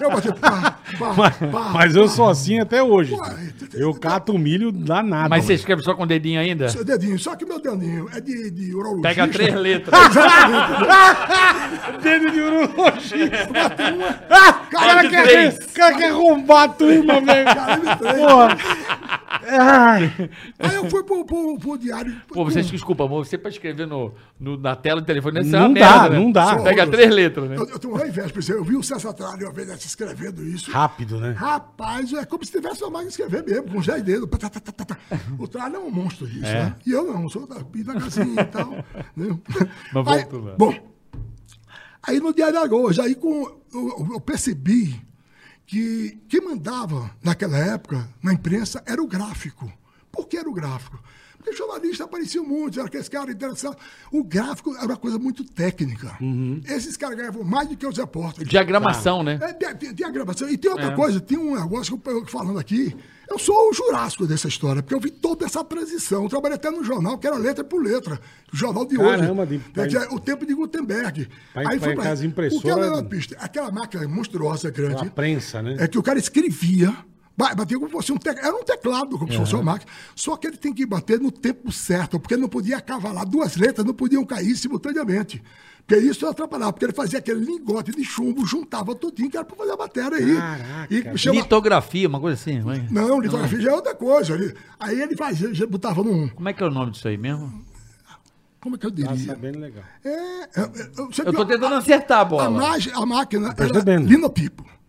Eu 0.00 0.10
bati, 0.10 0.32
pá, 0.40 0.78
pá, 0.98 1.12
Mas, 1.14 1.36
pá, 1.36 1.70
mas 1.74 1.94
eu 1.94 2.04
pá. 2.04 2.08
sou 2.08 2.30
assim 2.30 2.60
até 2.60 2.82
hoje. 2.82 3.12
Ué, 3.12 3.52
Eu 3.74 3.92
cato 3.92 4.38
milho 4.38 4.72
danado. 4.72 5.28
Mas 5.28 5.44
você 5.44 5.52
escreve 5.52 5.82
só 5.82 5.94
com 5.94 6.04
o 6.04 6.06
dedinho 6.06 6.40
ainda? 6.40 6.70
Seu 6.70 6.82
dedinho, 6.82 7.18
só 7.18 7.36
que 7.36 7.44
meu 7.44 7.60
dedinho 7.60 8.08
é 8.10 8.22
de, 8.22 8.50
de 8.50 8.74
urologista. 8.74 9.08
Pega 9.08 9.28
três 9.28 9.54
letras. 9.54 10.00
dedo 12.02 12.30
de 12.30 12.40
urologista. 12.40 13.48
Cara, 14.30 14.52
cara, 14.70 15.10
quer, 15.10 15.66
cara 15.74 15.94
quer 15.98 16.10
roubar 16.10 16.62
a 16.62 16.68
turma, 16.68 17.20
velho. 17.20 17.48
Porra. 17.98 18.56
Ai. 19.46 20.30
Aí 20.58 20.74
eu 20.76 20.88
fui 20.88 21.02
pro, 21.02 21.24
pro, 21.24 21.58
pro 21.58 21.76
diário. 21.82 22.14
Pô, 22.28 22.44
você 22.44 22.62
desculpa, 22.62 23.04
amor, 23.04 23.26
você 23.26 23.36
pra 23.36 23.50
escrever 23.50 23.86
no, 23.86 24.14
no- 24.38 24.56
na 24.56 24.74
tela 24.76 25.00
do 25.00 25.06
telefone, 25.06 25.40
isso 25.40 25.54
é 25.54 25.58
Não 25.58 25.66
uma 25.68 25.74
dá, 25.78 25.90
merda, 26.00 26.08
né? 26.10 26.18
não 26.18 26.32
dá. 26.32 26.56
Você 26.56 26.62
pega 26.64 26.86
três 26.86 27.10
letras, 27.14 27.50
né? 27.50 27.56
Eu, 27.56 27.68
eu 27.68 27.78
tenho 27.78 27.94
uma 27.94 28.06
inveja, 28.06 28.28
por 28.30 28.38
exemplo, 28.38 28.60
eu 28.60 28.64
vi 28.64 28.76
o 28.76 28.82
César 28.82 29.12
Tralho 29.12 29.46
uma 29.46 29.52
vez 29.52 29.68
dessa 29.68 29.86
escrevendo 29.86 30.42
isso. 30.44 30.70
Rápido, 30.70 31.18
né? 31.20 31.32
Rapaz, 31.32 32.12
é 32.12 32.24
como 32.24 32.44
se 32.44 32.52
tivesse 32.52 32.82
uma 32.84 32.90
máquina 32.90 33.10
de 33.10 33.20
escrever 33.22 33.44
mesmo, 33.44 33.70
com 33.72 33.80
dez 33.80 34.02
dedos. 34.02 34.28
Tá, 34.30 34.48
tá, 34.48 34.60
tá, 34.60 34.72
tá, 34.72 34.84
tá. 34.84 34.98
O 35.38 35.46
Tralho 35.48 35.76
é 35.76 35.78
um 35.78 35.90
monstro 35.90 36.26
disso, 36.26 36.40
né? 36.42 36.74
E 36.86 36.90
eu 36.92 37.04
não, 37.04 37.28
sou 37.28 37.46
da, 37.46 37.56
da 37.56 38.00
casinha 38.00 38.40
e 38.40 38.44
tal. 38.46 38.70
né? 39.16 39.38
Mas 39.92 40.06
Aí, 40.08 40.20
voltou 40.22 40.40
lá. 40.44 40.54
Bom, 40.56 40.74
aí 42.02 42.20
no 42.20 42.32
Diário 42.34 42.54
da 42.54 42.60
Alagoas, 42.60 42.98
aí 42.98 43.14
com, 43.14 43.44
eu, 43.72 44.08
eu 44.12 44.20
percebi 44.20 45.00
que 45.66 46.18
quem 46.28 46.40
mandava 46.40 47.10
naquela 47.22 47.56
época 47.56 48.08
na 48.22 48.32
imprensa 48.32 48.82
era 48.86 49.02
o 49.02 49.06
gráfico. 49.06 49.72
Por 50.10 50.26
que 50.28 50.36
era 50.36 50.48
o 50.48 50.52
gráfico? 50.52 51.02
Porque 51.42 51.56
jornalista 51.56 52.04
apareciam 52.04 52.44
muitos, 52.44 52.78
era 52.78 52.86
aqueles 52.86 53.08
caras 53.08 53.34
interessados. 53.34 53.76
O 54.12 54.22
gráfico 54.22 54.74
era 54.76 54.86
uma 54.86 54.96
coisa 54.96 55.18
muito 55.18 55.42
técnica. 55.44 56.16
Esses 56.68 56.96
caras 56.96 57.16
ganhavam 57.16 57.42
mais 57.42 57.68
do 57.68 57.76
que 57.76 57.84
os 57.86 57.96
repórteres. 57.96 58.48
Diagramação, 58.48 59.22
né? 59.24 59.40
É, 59.40 60.04
a 60.04 60.10
gravação. 60.10 60.48
E 60.48 60.56
tem 60.56 60.70
outra 60.70 60.92
coisa, 60.94 61.20
tem 61.20 61.36
um 61.38 61.54
negócio 61.60 61.98
que 61.98 62.08
eu 62.08 62.18
eu 62.18 62.26
falando 62.26 62.58
aqui. 62.58 62.94
Eu 63.28 63.38
sou 63.38 63.70
o 63.70 63.72
jurássico 63.72 64.26
dessa 64.26 64.46
história, 64.46 64.82
porque 64.82 64.94
eu 64.94 65.00
vi 65.00 65.10
toda 65.10 65.46
essa 65.46 65.64
transição. 65.64 66.24
Eu 66.24 66.28
trabalhei 66.28 66.56
até 66.56 66.70
no 66.70 66.84
jornal, 66.84 67.16
que 67.18 67.26
era 67.26 67.36
letra 67.36 67.64
por 67.64 67.82
letra. 67.82 68.20
O 68.52 68.56
jornal 68.56 68.84
de 68.84 68.96
Caramba, 68.96 69.42
hoje. 69.42 69.58
de- 69.58 69.86
dizer, 69.86 70.08
o 70.12 70.20
tempo 70.20 70.44
de 70.46 70.54
Gutenberg. 70.54 71.28
Pra- 71.52 71.62
pra 71.62 71.78
foi 71.78 71.92
aquelas 71.92 72.18
O 72.18 72.22
que 72.22 72.26
impressoras- 72.28 72.76
era 72.86 72.96
na 72.96 73.02
pista? 73.02 73.36
Aquela 73.40 73.70
máquina 73.72 74.06
monstruosa, 74.06 74.70
grande. 74.70 75.06
A 75.06 75.10
prensa, 75.10 75.62
né? 75.62 75.76
É 75.78 75.88
que 75.88 75.98
o 75.98 76.02
cara 76.02 76.18
escrevia, 76.18 76.94
ba- 77.36 77.54
batia 77.54 77.76
como 77.76 77.88
se 77.88 77.92
fosse 77.92 78.12
um 78.12 78.16
teclado. 78.18 78.46
Era 78.46 78.56
um 78.56 78.64
teclado, 78.64 79.18
como 79.18 79.30
se 79.32 79.38
fosse 79.38 79.54
uma 79.54 79.62
máquina. 79.62 79.90
Só 80.14 80.36
que 80.36 80.46
ele 80.46 80.56
tem 80.56 80.72
que 80.72 80.84
bater 80.86 81.20
no 81.20 81.30
tempo 81.30 81.70
certo, 81.72 82.18
porque 82.20 82.34
ele 82.34 82.42
não 82.42 82.48
podia 82.48 82.78
acavalar. 82.78 83.24
Duas 83.26 83.56
letras 83.56 83.86
não 83.86 83.94
podiam 83.94 84.24
cair 84.24 84.56
simultaneamente. 84.56 85.42
Porque 85.84 86.00
isso 86.04 86.24
atrapalhava, 86.28 86.72
porque 86.72 86.84
ele 86.84 86.92
fazia 86.92 87.18
aquele 87.18 87.44
lingote 87.44 87.90
de 87.90 88.04
chumbo, 88.04 88.46
juntava 88.46 88.94
tudinho, 88.94 89.28
que 89.28 89.36
era 89.36 89.44
para 89.44 89.56
fazer 89.56 89.72
a 89.72 89.76
matéria 89.76 90.16
aí. 90.16 90.36
Caraca. 90.36 90.94
E 90.94 91.18
chama- 91.18 91.40
Litografia, 91.40 92.08
uma 92.08 92.20
coisa 92.20 92.40
assim. 92.40 92.60
vai. 92.60 92.86
Não, 92.88 93.20
litografia 93.20 93.60
já 93.60 93.70
é 93.72 93.74
outra 93.74 93.92
coisa. 93.94 94.32
Ele- 94.34 94.54
Aí 94.78 95.00
ele 95.00 95.16
fazia, 95.16 95.52
já 95.52 95.66
botava 95.66 96.04
num. 96.04 96.28
Como 96.28 96.48
é 96.48 96.52
que 96.52 96.62
é 96.62 96.66
o 96.66 96.70
nome 96.70 96.92
disso 96.92 97.08
aí 97.08 97.18
mesmo? 97.18 97.64
Como 98.60 98.76
é 98.76 98.78
que 98.78 98.86
eu 98.86 98.90
Tá 98.92 98.96
diria? 99.12 99.26
sabendo 99.26 99.58
legal. 99.58 99.82
É, 100.04 100.08
é, 100.10 100.44
é, 100.54 100.62
Eu 100.62 101.08
tô 101.24 101.32
viu, 101.32 101.44
tentando 101.46 101.74
acertar 101.74 102.18
a 102.18 102.20
A, 102.20 102.24
bola. 102.24 102.48
magi- 102.50 102.92
a 102.94 103.04
máquina 103.04 103.46
era 103.46 103.54
percebendo. 103.56 104.08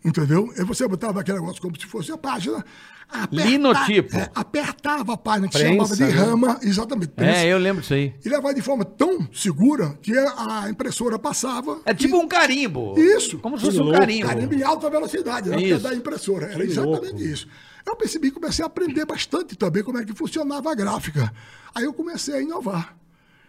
Entendeu? 0.04 0.52
E 0.58 0.64
você 0.64 0.88
botava 0.88 1.22
aquele 1.22 1.40
negócio 1.40 1.62
como 1.62 1.80
se 1.80 1.86
fosse 1.86 2.12
a 2.12 2.18
página. 2.18 2.64
aperta- 3.10 3.46
Linotipo. 3.48 4.18
é, 4.18 4.32
apertava 4.34 5.14
a 5.14 5.18
página 5.18 5.48
que 5.48 5.54
Prensa, 5.58 5.74
chamava 5.74 5.96
de 5.96 6.04
né? 6.04 6.10
rama, 6.10 6.60
exatamente. 6.64 7.10
prensa, 7.10 7.40
É, 7.40 7.48
eu 7.54 7.58
lembro 7.60 7.82
disso 7.82 7.94
aí. 7.94 8.14
E 8.26 8.30
levava 8.30 8.54
de 8.54 8.62
forma 8.62 8.84
tão 8.86 9.28
segura 9.32 9.98
que 10.02 10.18
a 10.18 10.68
impressora 10.70 11.20
passava. 11.20 11.80
É 11.86 11.94
tipo 11.94 12.16
e- 12.16 12.20
um 12.20 12.28
carimbo. 12.28 12.96
Isso. 12.98 13.38
Como 13.40 13.58
se 13.60 13.66
Que 13.66 13.72
fosse 13.72 13.84
um 13.84 13.92
carimbo. 13.92 14.28
Carimbo 14.28 14.54
em 14.56 14.64
alta 14.64 14.90
velocidade, 14.90 15.52
era 15.52 15.62
Isso. 15.62 15.80
da 15.84 15.94
impressora. 15.94 16.48
Era 16.48 16.56
Que 16.66 16.72
exatamente 16.72 17.12
louco. 17.12 17.22
isso. 17.24 17.48
Eu 17.86 17.96
percebi, 17.96 18.32
comecei 18.32 18.64
a 18.64 18.68
aprender 18.68 19.06
bastante 19.06 19.56
também 19.56 19.84
como 19.84 19.98
é 20.00 20.06
que 20.06 20.14
funcionava 20.16 20.72
a 20.72 20.76
gráfica. 20.76 21.32
Aí 21.76 21.84
eu 21.84 21.94
comecei 21.94 22.34
a 22.36 22.42
inovar. 22.42 22.96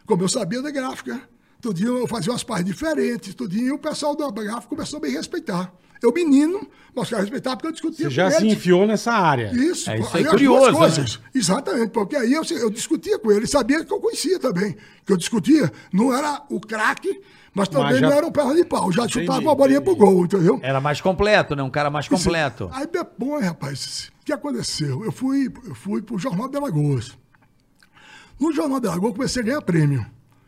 Como 0.05 0.23
eu 0.23 0.29
sabia 0.29 0.61
da 0.61 0.71
gráfica, 0.71 1.21
tudinho 1.61 1.97
eu 1.99 2.07
fazia 2.07 2.33
umas 2.33 2.45
partes 2.45 2.67
diferentes, 2.67 3.33
tudinho, 3.35 3.67
e 3.69 3.73
o 3.73 3.79
pessoal 3.79 4.15
da 4.15 4.29
gráfica 4.31 4.67
começou 4.69 4.99
a 4.99 5.03
me 5.03 5.09
respeitar. 5.09 5.73
Eu, 6.05 6.13
menino, 6.13 6.67
mas 6.95 7.05
os 7.05 7.11
caras 7.11 7.25
respeitavam 7.25 7.57
porque 7.59 7.69
eu 7.69 7.73
discutia 7.73 8.09
Você 8.09 8.15
já 8.15 8.25
com 8.31 8.39
se 8.39 8.45
eles. 8.45 8.53
enfiou 8.53 8.87
nessa 8.87 9.13
área. 9.13 9.51
Isso, 9.55 9.91
É, 9.91 9.99
isso 9.99 10.17
aí 10.17 10.25
é 10.25 10.29
curioso, 10.29 10.77
coisas. 10.77 11.21
Exatamente, 11.35 11.91
porque 11.91 12.17
aí 12.17 12.33
eu, 12.33 12.43
eu 12.51 12.71
discutia 12.71 13.19
com 13.19 13.33
ele, 13.33 13.47
sabia 13.47 13.85
que 13.85 13.93
eu 13.93 14.01
conhecia 14.01 14.39
também. 14.39 14.77
Que 15.05 15.13
eu 15.13 15.17
discutia, 15.17 15.73
não 15.93 16.13
era 16.17 16.43
o 16.51 16.61
craque, 16.61 17.21
mas 17.55 17.69
também 17.69 17.85
Mas 17.93 18.01
já- 18.01 18.09
não 18.09 18.17
era 18.17 18.27
um 18.27 18.33
perna 18.33 18.55
de 18.55 18.65
pau, 18.65 18.91
já 18.93 19.07
chutava 19.09 19.23
Entendi, 19.39 19.47
uma 19.47 19.55
bolinha 19.55 19.79
entendi. 19.79 19.97
pro 19.97 20.07
gol, 20.07 20.25
entendeu? 20.25 20.59
Era 20.63 20.81
mais 20.81 21.01
completo, 21.01 21.55
né? 21.57 21.63
Um 21.63 21.71
cara 21.71 21.89
mais 21.91 22.07
completo. 22.09 22.69
Aí 22.73 22.87
depois, 22.87 23.45
rapaz, 23.45 24.11
o 24.21 24.25
que 24.25 24.33
aconteceu? 24.33 25.05
Eu 25.05 25.13
fui, 25.13 25.53
eu 25.67 25.75
fui 25.75 26.03
pro 26.03 26.19
Jornal 26.19 26.49
de 26.49 26.57
Alagoas. 26.57 27.13
No 28.39 28.53
Jornal 28.53 28.81
de 28.81 28.89
Alagoas 28.89 29.11
eu 29.13 29.17
comecei 29.17 29.43
a 29.43 29.45
ganhar 29.47 29.63
prêmio. 29.63 30.05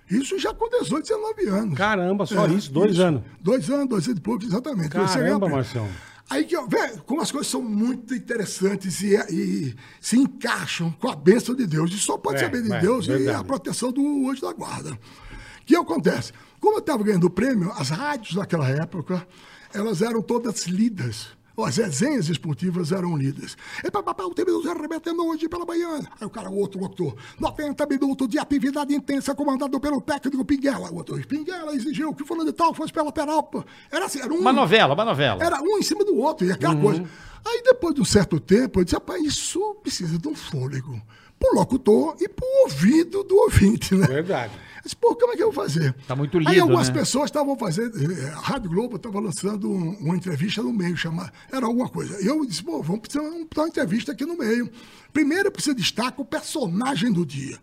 Isso 0.08 0.38
já 0.38 0.54
com 0.54 0.68
18, 0.68 1.02
19 1.02 1.48
anos. 1.48 1.76
Caramba, 1.76 2.26
só 2.26 2.46
isso, 2.46 2.72
dois 2.72 2.98
anos. 3.00 3.22
Dois 3.40 3.68
anos, 3.68 3.88
dois 3.88 4.06
anos 4.06 4.18
e 4.18 4.20
pouco, 4.20 4.44
exatamente. 4.44 4.90
Caramba. 4.90 5.48
Marcião. 5.48 5.88
Aí 6.28 6.44
que, 6.44 6.56
vê 6.66 6.96
como 7.06 7.20
as 7.20 7.30
coisas 7.30 7.46
são 7.46 7.62
muito 7.62 8.12
interessantes 8.14 9.00
e, 9.00 9.14
e 9.30 9.74
se 10.00 10.18
encaixam 10.18 10.90
com 10.92 11.08
a 11.08 11.14
bênção 11.14 11.54
de 11.54 11.66
Deus. 11.66 11.92
E 11.92 11.98
só 11.98 12.18
pode 12.18 12.42
É, 12.42 12.46
a 12.46 12.48
bênção 12.48 12.74
é, 12.74 12.80
de 12.80 12.86
Deus 12.86 13.04
e 13.06 13.10
verdade. 13.10 13.38
a 13.38 13.44
proteção 13.44 13.92
do 13.92 14.28
anjo 14.28 14.40
da 14.42 14.52
guarda. 14.52 14.92
O 14.92 15.64
que 15.64 15.76
acontece? 15.76 16.32
Como 16.60 16.76
eu 16.76 16.80
estava 16.80 17.02
ganhando 17.04 17.24
o 17.24 17.30
prêmio, 17.30 17.72
as 17.76 17.90
rádios 17.90 18.34
naquela 18.34 18.68
época, 18.68 19.26
elas 19.72 20.02
eram 20.02 20.20
todas 20.20 20.66
lidas. 20.66 21.28
As 21.58 21.76
resenhas 21.78 22.28
esportivas 22.28 22.92
eram 22.92 23.16
lidas. 23.16 23.56
E 23.82 23.90
papapá, 23.90 24.24
o 24.24 24.34
time 24.34 24.50
arrebentando 24.68 25.24
hoje 25.26 25.48
pela 25.48 25.64
manhã. 25.64 26.00
Aí 26.20 26.26
o 26.26 26.30
cara, 26.30 26.50
o 26.50 26.56
outro 26.58 26.78
locutor, 26.80 27.16
90 27.40 27.86
minutos 27.86 28.28
de 28.28 28.38
atividade 28.38 28.94
intensa 28.94 29.34
comandado 29.34 29.80
pelo 29.80 30.00
técnico 30.00 30.44
Pinguela. 30.44 30.90
O 30.90 30.96
outro, 30.96 31.16
Pinguela 31.26 31.74
exigiu 31.74 32.14
que 32.14 32.24
fulano 32.24 32.50
de 32.50 32.56
tal 32.56 32.74
fosse 32.74 32.92
pela 32.92 33.10
Peralpa. 33.10 33.64
Era 33.90 34.04
assim, 34.06 34.20
era 34.20 34.32
um... 34.32 34.38
Uma 34.38 34.52
novela, 34.52 34.94
uma 34.94 35.04
novela. 35.04 35.42
Era 35.42 35.60
um 35.62 35.78
em 35.78 35.82
cima 35.82 36.04
do 36.04 36.16
outro, 36.16 36.46
e 36.46 36.52
aquela 36.52 36.74
Uhum. 36.74 36.82
coisa. 36.82 37.04
Aí 37.46 37.62
depois 37.62 37.94
de 37.94 38.00
um 38.00 38.04
certo 38.04 38.38
tempo, 38.40 38.80
eu 38.80 38.84
disse, 38.84 38.96
rapaz, 38.96 39.22
isso 39.24 39.76
precisa 39.82 40.18
de 40.18 40.28
um 40.28 40.34
fôlego. 40.34 41.00
Pro 41.38 41.54
locutor 41.54 42.16
e 42.20 42.28
pro 42.28 42.46
ouvido 42.64 43.22
do 43.22 43.36
ouvinte, 43.36 43.94
né? 43.94 44.06
Verdade. 44.06 44.52
Disse, 44.86 44.96
pô, 44.96 45.16
como 45.16 45.32
é 45.32 45.36
que 45.36 45.42
eu 45.42 45.50
vou 45.50 45.64
fazer? 45.64 45.92
Tá 46.06 46.14
muito 46.14 46.38
Aí 46.38 46.44
lido, 46.44 46.62
algumas 46.62 46.88
né? 46.88 46.94
pessoas 46.94 47.24
estavam 47.24 47.56
fazendo, 47.58 48.00
eh, 48.00 48.30
a 48.30 48.38
Rádio 48.38 48.70
Globo 48.70 48.94
estava 48.96 49.18
lançando 49.18 49.68
um- 49.68 49.96
uma 49.98 50.16
entrevista 50.16 50.62
no 50.62 50.72
meio, 50.72 50.96
chamada, 50.96 51.32
era 51.50 51.66
alguma 51.66 51.88
coisa. 51.88 52.22
E 52.22 52.26
eu 52.26 52.46
disse, 52.46 52.62
pô, 52.62 52.80
vamos 52.82 53.00
precisar 53.00 53.24
dar 53.52 53.62
uma 53.62 53.68
entrevista 53.68 54.12
aqui 54.12 54.24
no 54.24 54.36
meio. 54.38 54.70
Primeiro 55.12 55.50
você 55.54 55.74
destaca 55.74 56.22
o 56.22 56.24
personagem 56.24 57.12
do 57.12 57.26
dia. 57.26 57.58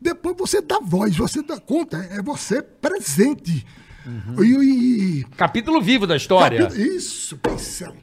Depois 0.00 0.36
você 0.38 0.60
dá 0.62 0.78
voz, 0.80 1.16
você 1.16 1.42
dá 1.42 1.58
conta, 1.58 1.96
é 2.12 2.22
você 2.22 2.62
presente. 2.62 3.66
Uhum. 4.06 4.42
E, 4.42 5.20
e- 5.20 5.24
Capítulo 5.36 5.80
vivo 5.80 6.06
da 6.06 6.16
história. 6.16 6.62
Capítulo- 6.64 6.86
Isso, 6.96 7.36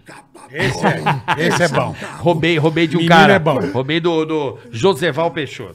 capa 0.06 0.48
Esse 0.52 0.86
é, 0.86 1.48
esse 1.48 1.64
é 1.64 1.68
bom. 1.68 1.96
Roubei, 2.20 2.58
roubei 2.58 2.86
de 2.88 2.96
um 2.96 3.00
Menino 3.00 3.16
cara. 3.16 3.34
é 3.34 3.40
bom. 3.40 3.60
Roubei 3.72 4.00
do, 4.00 4.26
do 4.26 4.60
Joseval 4.72 5.32
Peixoto. 5.32 5.74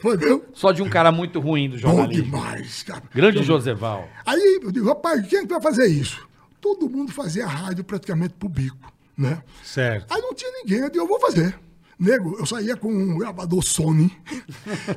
Só 0.53 0.71
de 0.71 0.81
um 0.81 0.89
cara 0.89 1.11
muito 1.11 1.39
ruim 1.39 1.69
do 1.69 1.75
Bom 1.75 1.89
jornalismo. 1.89 2.23
demais, 2.23 2.83
cara. 2.83 3.03
Grande 3.13 3.43
Joseval. 3.43 4.07
Aí 4.25 4.59
eu 4.63 4.71
digo, 4.71 4.87
rapaz, 4.87 5.25
quem 5.27 5.39
é 5.39 5.41
que 5.41 5.47
vai 5.49 5.61
fazer 5.61 5.87
isso? 5.87 6.25
Todo 6.61 6.89
mundo 6.89 7.11
fazia 7.11 7.45
rádio 7.47 7.83
praticamente 7.83 8.35
pro 8.37 8.47
bico, 8.47 8.93
né? 9.17 9.41
Certo. 9.63 10.13
Aí 10.13 10.21
não 10.21 10.33
tinha 10.33 10.51
ninguém, 10.63 10.79
eu 10.79 10.89
digo, 10.89 11.03
eu 11.03 11.07
vou 11.07 11.19
fazer. 11.19 11.55
Nego, 12.01 12.35
eu 12.39 12.45
saía 12.47 12.75
com 12.75 12.91
um 12.91 13.15
gravador 13.19 13.61
Sony, 13.63 14.11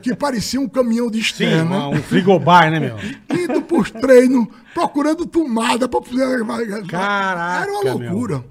que 0.02 0.16
parecia 0.16 0.58
um 0.58 0.66
caminhão 0.66 1.10
de 1.10 1.18
Sim, 1.18 1.24
externa, 1.24 1.88
uma- 1.88 1.88
um 1.90 2.02
frigobar, 2.02 2.70
né, 2.70 2.80
meu? 2.80 2.96
indo 3.38 3.60
pros 3.60 3.90
treinos, 3.90 4.46
procurando 4.72 5.26
tomada 5.26 5.86
para 5.86 6.00
fazer. 6.02 6.46
Caraca, 6.86 7.62
Era 7.62 7.72
uma 7.72 7.92
loucura. 7.92 8.44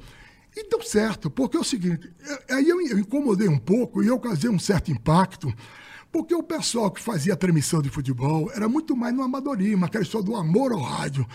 E 0.56 0.70
deu 0.70 0.84
certo, 0.84 1.32
porque 1.32 1.58
é 1.58 1.60
o 1.60 1.64
seguinte, 1.64 2.12
aí 2.48 2.70
eu, 2.70 2.80
eu 2.86 3.00
incomodei 3.00 3.48
um 3.48 3.58
pouco 3.58 4.04
e 4.04 4.08
eu 4.08 4.20
causei 4.20 4.52
um 4.52 4.60
certo 4.60 4.92
impacto, 4.92 5.52
porque 6.12 6.36
o 6.36 6.44
pessoal 6.44 6.92
que 6.92 7.02
fazia 7.02 7.34
a 7.34 7.36
transmissão 7.36 7.82
de 7.82 7.90
futebol 7.90 8.52
era 8.56 8.70
muito 8.70 8.96
mais 8.96 9.16
no 9.16 9.24
amadorismo, 9.24 9.84
aquela 9.84 10.04
história 10.04 10.28
do 10.28 10.36
amor 10.36 10.72
ao 10.74 10.80
rádio. 10.80 11.26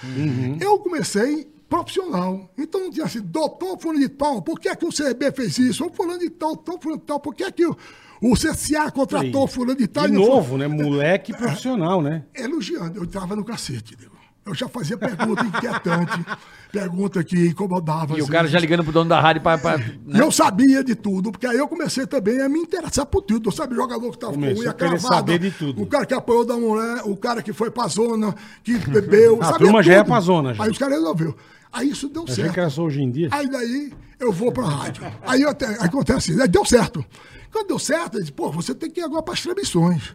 Eu 0.60 0.78
comecei 0.78 1.48
profissional, 1.68 2.50
então 2.56 2.80
não 2.80 2.90
tinha 2.90 3.04
assim, 3.06 3.20
doutor 3.20 3.78
fulano 3.78 4.00
de 4.00 4.08
tal, 4.08 4.40
por 4.42 4.58
que, 4.58 4.68
é 4.68 4.74
que 4.76 4.84
o 4.84 4.90
CB 4.90 5.32
fez 5.32 5.58
isso? 5.58 5.84
Ou 5.84 5.92
fulano 5.92 6.18
de 6.18 6.30
tal, 6.30 6.54
doutor 6.54 6.80
fulano 6.80 7.00
de 7.00 7.06
tal, 7.06 7.20
por 7.20 7.34
que, 7.34 7.44
é 7.44 7.52
que 7.52 7.66
o, 7.66 7.76
o 8.22 8.34
CCA 8.34 8.90
contratou 8.90 9.46
fulano 9.46 9.76
de 9.78 9.86
tal? 9.86 10.06
De 10.06 10.14
e 10.14 10.16
novo, 10.16 10.56
né? 10.56 10.66
Moleque 10.66 11.32
profissional, 11.36 12.00
né? 12.00 12.24
elogiando. 12.34 12.98
Eu 12.98 13.04
estava 13.04 13.36
no 13.36 13.44
cacete, 13.44 13.94
digo. 13.96 14.16
Eu 14.46 14.54
já 14.54 14.66
fazia 14.66 14.96
pergunta 14.96 15.44
inquietante, 15.44 16.24
pergunta 16.72 17.22
que 17.22 17.48
incomodava. 17.48 18.16
E 18.16 18.20
o 18.20 18.22
assim. 18.24 18.32
cara 18.32 18.48
já 18.48 18.58
ligando 18.58 18.82
pro 18.82 18.90
dono 18.94 19.10
da 19.10 19.20
rádio 19.20 19.42
pra. 19.42 19.58
pra- 19.58 19.78
E 19.78 20.18
eu 20.18 20.32
sabia 20.32 20.82
de 20.82 20.94
tudo, 20.94 21.30
porque 21.30 21.46
aí 21.46 21.58
eu 21.58 21.68
comecei 21.68 22.06
também 22.06 22.40
a 22.40 22.48
me 22.48 22.58
interessar 22.58 23.04
por 23.04 23.20
tudo. 23.20 23.48
Eu 23.48 23.52
sabia 23.52 23.76
jogador 23.76 24.08
que 24.08 24.16
estava 24.16 24.32
com 24.32 24.38
Começou 24.40 24.62
unha 24.62 24.70
a 24.70 24.74
querer 24.74 24.98
cravada, 24.98 25.16
saber 25.16 25.38
de 25.38 25.50
tudo. 25.50 25.82
o 25.82 25.86
cara 25.86 26.06
que 26.06 26.14
apanhou 26.14 26.46
da 26.46 26.56
mulher, 26.56 27.02
o 27.04 27.14
cara 27.14 27.42
que 27.42 27.52
foi 27.52 27.70
pra 27.70 27.88
zona, 27.88 28.34
que 28.64 28.78
bebeu. 28.78 29.36
A 29.42 29.44
sabia 29.44 29.58
turma 29.66 29.82
já 29.82 29.92
ia 29.92 29.98
tudo. 29.98 30.06
pra 30.08 30.20
zona, 30.20 30.54
já. 30.54 30.64
Aí 30.64 30.70
os 30.70 30.78
caras 30.78 30.94
resolveu. 30.98 31.36
Aí 31.72 31.90
isso 31.90 32.08
deu 32.08 32.22
Achei 32.24 32.36
certo. 32.36 32.54
que 32.54 32.60
era 32.60 32.70
só 32.70 32.82
hoje 32.84 33.00
em 33.02 33.10
dia. 33.10 33.28
Aí 33.30 33.48
daí 33.48 33.92
eu 34.18 34.32
vou 34.32 34.50
pra 34.52 34.64
rádio. 34.66 35.02
Aí 35.22 35.42
eu 35.42 35.50
até, 35.50 35.66
aí 35.66 35.76
acontece 35.86 36.32
isso. 36.32 36.40
Aí 36.42 36.48
deu 36.48 36.64
certo. 36.64 37.04
Quando 37.52 37.68
deu 37.68 37.78
certo, 37.78 38.14
eu 38.16 38.20
disse, 38.20 38.32
pô, 38.32 38.50
você 38.50 38.74
tem 38.74 38.90
que 38.90 39.00
ir 39.00 39.04
agora 39.04 39.22
para 39.22 39.34
as 39.34 39.40
transmissões. 39.42 40.14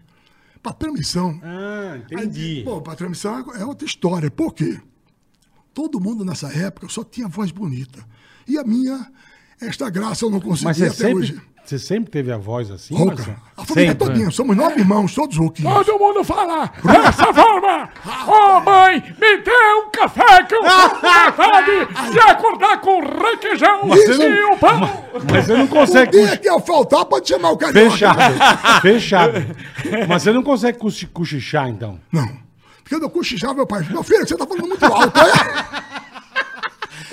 Para 0.61 0.73
transmissão. 0.73 1.39
Ah, 1.43 1.93
Aí, 1.93 1.99
entendi. 2.01 2.61
pô, 2.63 2.81
para 2.81 2.95
transmissão 2.95 3.39
é 3.55 3.65
outra 3.65 3.85
história. 3.85 4.31
Por 4.31 4.53
quê? 4.53 4.79
Todo 5.73 5.99
mundo 5.99 6.23
nessa 6.23 6.47
época 6.53 6.87
só 6.89 7.03
tinha 7.03 7.27
voz 7.27 7.51
bonita. 7.51 8.05
E 8.47 8.57
a 8.57 8.63
minha, 8.63 9.11
esta 9.59 9.89
graça 9.89 10.23
eu 10.25 10.29
não 10.29 10.39
consegui 10.39 10.83
até 10.83 10.89
sempre, 10.91 11.13
hoje. 11.15 11.41
Você 11.65 11.79
sempre 11.79 12.11
teve 12.11 12.31
a 12.31 12.37
voz 12.37 12.69
assim, 12.69 12.95
Rouca. 12.95 13.35
A 13.55 13.63
família 13.65 13.91
Sempre, 13.91 14.07
todinha. 14.07 14.25
né? 14.25 14.31
Somos 14.31 14.55
nove 14.57 14.79
irmãos, 14.79 15.13
todos 15.15 15.37
rouquinhos. 15.37 15.73
Todo 15.85 15.97
mundo 15.99 16.23
fala 16.23 16.69
dessa 16.83 17.33
forma. 17.33 17.89
Ô 18.27 18.59
mãe, 18.59 19.01
me 19.19 19.37
dê 19.37 19.73
um 19.85 19.89
café 19.91 20.43
que 20.43 20.55
eu 20.55 20.61
tô 20.61 20.69
com 21.31 22.11
de 22.11 22.19
acordar 22.19 22.81
com 22.81 22.99
requeijão 22.99 23.87
Você 23.87 24.13
e 24.13 24.17
não- 24.41 24.53
o 24.53 24.57
pão. 24.57 25.03
Mas 25.31 25.45
você 25.45 25.53
não 25.55 25.65
O 25.65 25.67
consegue... 25.69 26.11
dia 26.11 26.37
que 26.37 26.49
eu 26.49 26.59
faltar, 26.59 27.05
pode 27.05 27.29
chamar 27.29 27.51
o 27.51 27.57
carioca. 27.57 27.91
Fechado, 27.91 28.81
fechado. 28.81 29.33
Mas 30.07 30.21
você 30.23 30.31
não 30.31 30.43
consegue 30.43 30.77
cochi- 30.77 31.07
cochichar, 31.07 31.69
então? 31.69 31.99
Não. 32.11 32.27
Porque 32.83 32.95
eu 32.95 33.09
cochichava, 33.09 33.53
meu 33.53 33.65
pai. 33.65 33.85
Meu 33.89 34.03
filho, 34.03 34.27
você 34.27 34.35
tá 34.35 34.45
falando 34.45 34.67
muito 34.67 34.85
alto. 34.85 35.11
Olha. 35.17 35.83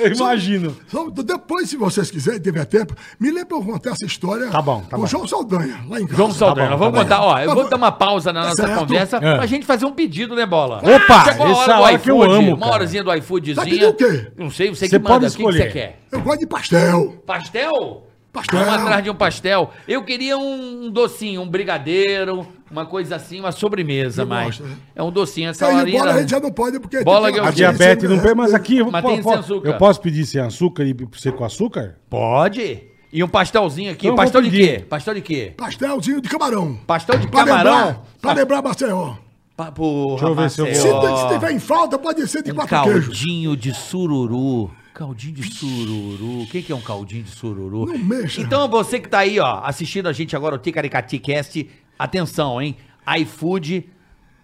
Eu 0.00 0.12
imagino. 0.12 0.76
Só- 0.88 1.08
depois, 1.10 1.68
se 1.68 1.76
vocês 1.76 2.10
quiserem, 2.10 2.40
tiver 2.40 2.64
tempo, 2.64 2.94
me 3.18 3.30
lembra 3.30 3.56
eu 3.56 3.62
contar 3.64 3.90
essa 3.90 4.04
história 4.06 4.48
Tá 4.48 4.60
bom, 4.62 4.80
tá 4.82 4.90
com 4.90 4.96
bom. 4.98 5.02
o 5.04 5.06
João 5.06 5.26
Saldanha, 5.26 5.80
lá 5.88 6.00
em 6.00 6.04
casa. 6.06 6.16
João 6.16 6.32
Saldanha, 6.32 6.66
bom, 6.66 6.70
nós 6.72 6.78
vamos 6.80 6.94
tá 6.98 7.02
contar, 7.04 7.22
ó, 7.24 7.38
eu 7.40 7.48
Tá 7.48 7.54
vou 7.54 7.68
dar 7.68 7.76
uma 7.76 7.92
pausa 7.92 8.32
na 8.32 8.42
nossa 8.44 8.66
certo. 8.66 8.78
conversa 8.80 9.16
É. 9.18 9.36
pra 9.36 9.46
gente 9.46 9.66
fazer 9.66 9.84
um 9.84 9.92
pedido, 9.92 10.34
né, 10.34 10.46
Bola? 10.46 10.78
Opa, 10.78 11.24
Chegou 11.24 11.46
a 11.46 11.50
essa 11.50 11.60
hora 11.60 11.74
do 11.76 11.82
hora 11.82 11.92
eu 11.92 11.96
iFood, 11.96 12.34
amo, 12.34 12.54
Uma 12.56 12.70
horazinha 12.72 13.04
do 13.04 13.14
iFoodzinha. 13.14 13.56
Tá 13.56 13.88
o 13.88 13.94
quê? 13.94 14.26
Não 14.36 14.50
sei, 14.50 14.68
você 14.70 14.86
Você 14.88 14.98
que 14.98 15.08
manda, 15.08 15.26
o 15.26 15.30
que 15.30 15.36
que 15.36 15.42
você 15.42 15.66
quer? 15.66 16.00
Eu 16.10 16.20
gosto 16.20 16.40
de 16.40 16.46
pastel. 16.46 17.22
Pastel? 17.26 18.06
Pastel. 18.32 18.60
Vamos 18.60 18.74
atrás 18.82 19.02
de 19.02 19.10
um 19.10 19.14
pastel. 19.14 19.70
Eu 19.88 20.04
queria 20.04 20.38
um 20.38 20.88
docinho, 20.90 21.42
um 21.42 21.48
brigadeiro, 21.48 22.46
uma 22.70 22.86
coisa 22.86 23.16
assim, 23.16 23.40
uma 23.40 23.50
sobremesa, 23.50 24.24
mas 24.24 24.58
gosto, 24.58 24.62
né? 24.64 24.76
é 24.94 25.02
um 25.02 25.10
docinho, 25.10 25.50
essa 25.50 25.66
Aí 25.66 25.74
horinha... 25.76 25.98
bola 25.98 26.12
a 26.14 26.20
gente 26.20 26.30
já 26.30 26.38
não 26.40 26.52
pode, 26.52 26.78
porque... 26.78 27.02
Bola 27.02 27.26
tem 27.32 27.40
que 27.42 27.46
A 27.48 27.50
diabetes 27.50 28.08
não 28.08 28.20
tem, 28.20 28.34
mas 28.34 28.54
aqui 28.54 28.78
eu, 28.78 28.90
Mas 28.90 29.02
po- 29.02 29.08
tem 29.08 29.16
sem 29.16 29.24
po- 29.32 29.38
açúcar. 29.38 29.68
eu 29.68 29.76
posso 29.78 30.00
pedir 30.00 30.24
sem 30.26 30.40
açúcar 30.40 30.84
e 30.84 30.92
você 30.94 31.32
com 31.32 31.44
açúcar? 31.44 31.96
Pode. 32.08 32.84
E 33.12 33.24
um 33.24 33.28
pastelzinho 33.28 33.90
aqui. 33.90 34.06
Então 34.06 34.14
pastel 34.14 34.40
vou 34.42 34.50
de 34.50 34.56
quê? 34.56 34.84
Pastel 34.88 35.14
de 35.14 35.20
quê? 35.22 35.52
Pastelzinho 35.56 36.20
de 36.20 36.28
camarão. 36.28 36.78
Pastel 36.86 37.18
de 37.18 37.26
Pra 37.26 37.44
camarão? 37.44 37.72
lembrar, 37.86 38.02
pra 38.22 38.32
lembrar 38.32 38.62
Maceió. 38.62 39.14
Pa- 39.56 39.72
Porra, 39.72 40.10
Deixa 40.20 40.26
eu 40.26 40.34
ver 40.36 40.50
se 40.50 40.60
eu 40.60 40.66
Se, 40.66 40.88
Maceió. 40.92 41.16
se 41.28 41.34
tiver 41.34 41.50
em 41.50 41.58
falta, 41.58 41.98
pode 41.98 42.26
ser 42.28 42.44
de 42.44 42.52
Um 42.52 42.54
quatro 42.54 42.82
queijos. 42.84 43.06
caldinho 43.06 43.56
de 43.56 43.74
sururu. 43.74 44.70
Caldinho 45.00 45.32
de 45.32 45.50
sururu. 45.54 46.42
O 46.42 46.46
que, 46.46 46.60
que 46.60 46.70
é 46.70 46.76
um 46.76 46.80
caldinho 46.82 47.22
de 47.22 47.30
sururu? 47.30 47.86
Não 47.86 47.96
mexa. 47.96 48.38
Então, 48.38 48.68
você 48.68 49.00
que 49.00 49.08
tá 49.08 49.20
aí, 49.20 49.40
ó, 49.40 49.62
assistindo 49.64 50.10
a 50.10 50.12
gente 50.12 50.36
agora, 50.36 50.56
o 50.56 50.58
Ticaricati 50.58 51.18
Cast, 51.18 51.70
atenção, 51.98 52.60
hein? 52.60 52.76
iFood, 53.20 53.88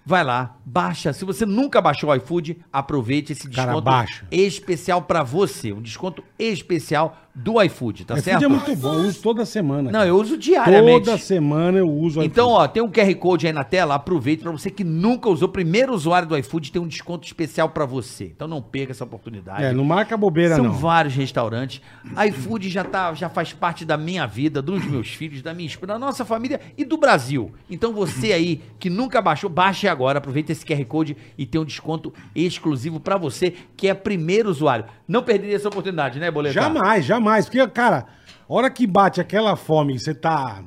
vai 0.02 0.24
lá, 0.24 0.56
baixa. 0.64 1.12
Se 1.12 1.26
você 1.26 1.44
nunca 1.44 1.78
baixou 1.82 2.08
o 2.08 2.14
iFood, 2.14 2.56
aproveite 2.72 3.32
esse 3.32 3.50
Cara, 3.50 3.66
desconto 3.66 3.84
baixa. 3.84 4.26
especial 4.30 5.02
pra 5.02 5.22
você. 5.22 5.74
Um 5.74 5.82
desconto 5.82 6.24
especial 6.38 7.25
do 7.38 7.60
iFood, 7.62 8.06
tá 8.06 8.14
iFood 8.14 8.24
certo? 8.30 8.44
é 8.44 8.48
muito 8.48 8.74
bom, 8.76 8.94
eu 8.94 9.00
uso 9.00 9.20
toda 9.20 9.44
semana. 9.44 9.90
Não, 9.92 9.98
cara. 9.98 10.06
eu 10.06 10.16
uso 10.16 10.38
diariamente. 10.38 11.04
Toda 11.04 11.18
semana 11.18 11.78
eu 11.78 11.86
uso 11.88 12.22
Então, 12.22 12.48
iFood. 12.48 12.64
ó, 12.64 12.66
tem 12.68 12.82
um 12.82 12.90
QR 12.90 13.14
Code 13.16 13.46
aí 13.46 13.52
na 13.52 13.62
tela, 13.62 13.94
aproveite 13.94 14.42
para 14.42 14.50
você 14.50 14.70
que 14.70 14.82
nunca 14.82 15.28
usou, 15.28 15.46
primeiro 15.46 15.92
usuário 15.92 16.26
do 16.26 16.36
iFood, 16.38 16.72
tem 16.72 16.80
um 16.80 16.88
desconto 16.88 17.26
especial 17.26 17.68
para 17.68 17.84
você. 17.84 18.24
Então 18.24 18.48
não 18.48 18.62
perca 18.62 18.92
essa 18.92 19.04
oportunidade. 19.04 19.64
É, 19.64 19.72
não 19.72 19.84
marca 19.84 20.16
bobeira, 20.16 20.56
São 20.56 20.64
não. 20.64 20.72
vários 20.72 21.14
restaurantes. 21.14 21.82
iFood 22.28 22.70
já, 22.70 22.82
tá, 22.84 23.12
já 23.12 23.28
faz 23.28 23.52
parte 23.52 23.84
da 23.84 23.98
minha 23.98 24.24
vida, 24.26 24.62
dos 24.62 24.82
meus 24.86 25.08
filhos, 25.08 25.42
da 25.42 25.52
minha 25.52 25.66
esposa, 25.66 25.88
da 25.88 25.98
nossa 25.98 26.24
família 26.24 26.58
e 26.78 26.86
do 26.86 26.96
Brasil. 26.96 27.52
Então 27.68 27.92
você 27.92 28.32
aí 28.32 28.62
que 28.78 28.88
nunca 28.88 29.20
baixou, 29.20 29.50
baixe 29.50 29.86
agora, 29.86 30.18
aproveita 30.18 30.52
esse 30.52 30.64
QR 30.64 30.82
Code 30.86 31.14
e 31.36 31.44
tem 31.44 31.60
um 31.60 31.64
desconto 31.66 32.14
exclusivo 32.34 32.98
para 32.98 33.18
você 33.18 33.52
que 33.76 33.88
é 33.88 33.92
primeiro 33.94 34.48
usuário. 34.48 34.86
Não 35.06 35.22
perderia 35.22 35.56
essa 35.56 35.68
oportunidade, 35.68 36.18
né, 36.18 36.30
Boletar? 36.30 36.62
Jamais, 36.64 37.04
jamais. 37.04 37.25
Porque, 37.46 37.66
cara, 37.68 38.06
a 38.48 38.52
hora 38.54 38.70
que 38.70 38.86
bate 38.86 39.20
aquela 39.20 39.56
fome 39.56 39.94
e 39.94 39.98
você 39.98 40.14
tá, 40.14 40.62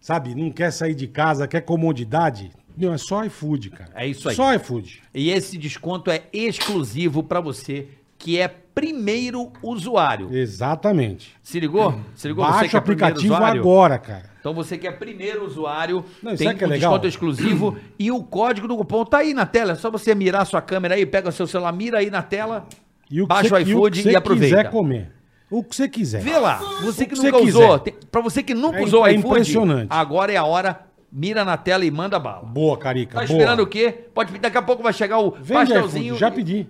sabe, 0.00 0.34
não 0.34 0.50
quer 0.50 0.70
sair 0.72 0.94
de 0.94 1.06
casa, 1.06 1.46
quer 1.48 1.60
comodidade, 1.62 2.50
não, 2.76 2.92
é 2.94 2.98
só 2.98 3.24
iFood, 3.24 3.70
cara. 3.70 3.90
É 3.94 4.06
isso 4.06 4.28
aí. 4.28 4.34
Só 4.34 4.54
iFood. 4.54 5.02
E 5.14 5.30
esse 5.30 5.58
desconto 5.58 6.10
é 6.10 6.22
exclusivo 6.32 7.22
para 7.22 7.40
você 7.40 7.88
que 8.16 8.38
é 8.38 8.48
primeiro 8.48 9.50
usuário. 9.62 10.32
Exatamente. 10.34 11.34
Se 11.42 11.58
ligou? 11.58 11.98
Se 12.14 12.28
ligou 12.28 12.44
você 12.44 12.50
Baixa 12.52 12.68
que 12.68 12.76
o 12.76 12.78
é 12.78 12.80
primeiro 12.80 13.06
aplicativo 13.16 13.34
agora, 13.34 13.98
cara. 13.98 14.30
Então 14.40 14.54
você 14.54 14.78
que 14.78 14.86
é 14.86 14.92
primeiro 14.92 15.44
usuário, 15.44 16.04
Não, 16.22 16.34
tem 16.34 16.56
que 16.56 16.64
é 16.64 16.66
um 16.66 16.70
legal? 16.70 16.92
desconto 16.92 17.06
exclusivo 17.06 17.76
e 17.98 18.10
o 18.10 18.22
código 18.22 18.66
do 18.68 18.76
cupom 18.76 19.04
tá 19.04 19.18
aí 19.18 19.34
na 19.34 19.44
tela. 19.44 19.72
É 19.72 19.74
só 19.74 19.90
você 19.90 20.14
mirar 20.14 20.46
sua 20.46 20.62
câmera 20.62 20.94
aí, 20.94 21.04
pega 21.04 21.30
seu 21.30 21.46
celular, 21.46 21.72
mira 21.72 21.98
aí 21.98 22.10
na 22.10 22.22
tela, 22.22 22.66
E 23.10 23.20
o 23.20 23.26
baixa 23.26 23.48
você- 23.48 23.54
o 23.54 23.58
e 23.58 23.62
iFood 23.70 24.00
e, 24.00 24.02
que 24.02 24.10
você 24.10 24.16
aproveita. 24.16 24.56
quiser 24.56 24.70
comer. 24.70 25.12
O 25.50 25.64
que 25.64 25.74
você 25.74 25.88
quiser. 25.88 26.22
Vê 26.22 26.38
lá, 26.38 26.58
você 26.82 27.04
que 27.04 27.14
O 27.14 27.16
que 27.16 27.24
nunca 27.30 27.38
usou, 27.44 27.78
tem, 27.80 27.94
pra 28.10 28.20
você 28.20 28.42
que 28.42 28.54
nunca 28.54 28.78
É 28.78 28.82
usou 28.84 29.02
o 29.02 29.06
é 29.06 29.12
iFood, 29.12 29.26
impressionante. 29.26 29.88
agora 29.90 30.32
é 30.32 30.36
a 30.36 30.44
hora, 30.44 30.80
mira 31.10 31.44
na 31.44 31.56
tela 31.56 31.84
e 31.84 31.90
manda 31.90 32.18
bala. 32.20 32.44
Boa, 32.46 32.78
Carica. 32.78 33.14
Tá 33.20 33.26
boa. 33.26 33.32
esperando 33.38 33.60
o 33.60 33.66
quê? 33.66 34.06
Pode 34.14 34.30
pedir, 34.30 34.42
daqui 34.42 34.56
a 34.58 34.62
pouco 34.62 34.82
vai 34.82 34.92
chegar 34.92 35.18
o 35.18 35.32
Vende 35.32 35.52
pastelzinho. 35.52 36.04
iFood, 36.14 36.20
Já 36.20 36.30
pedi. 36.30 36.66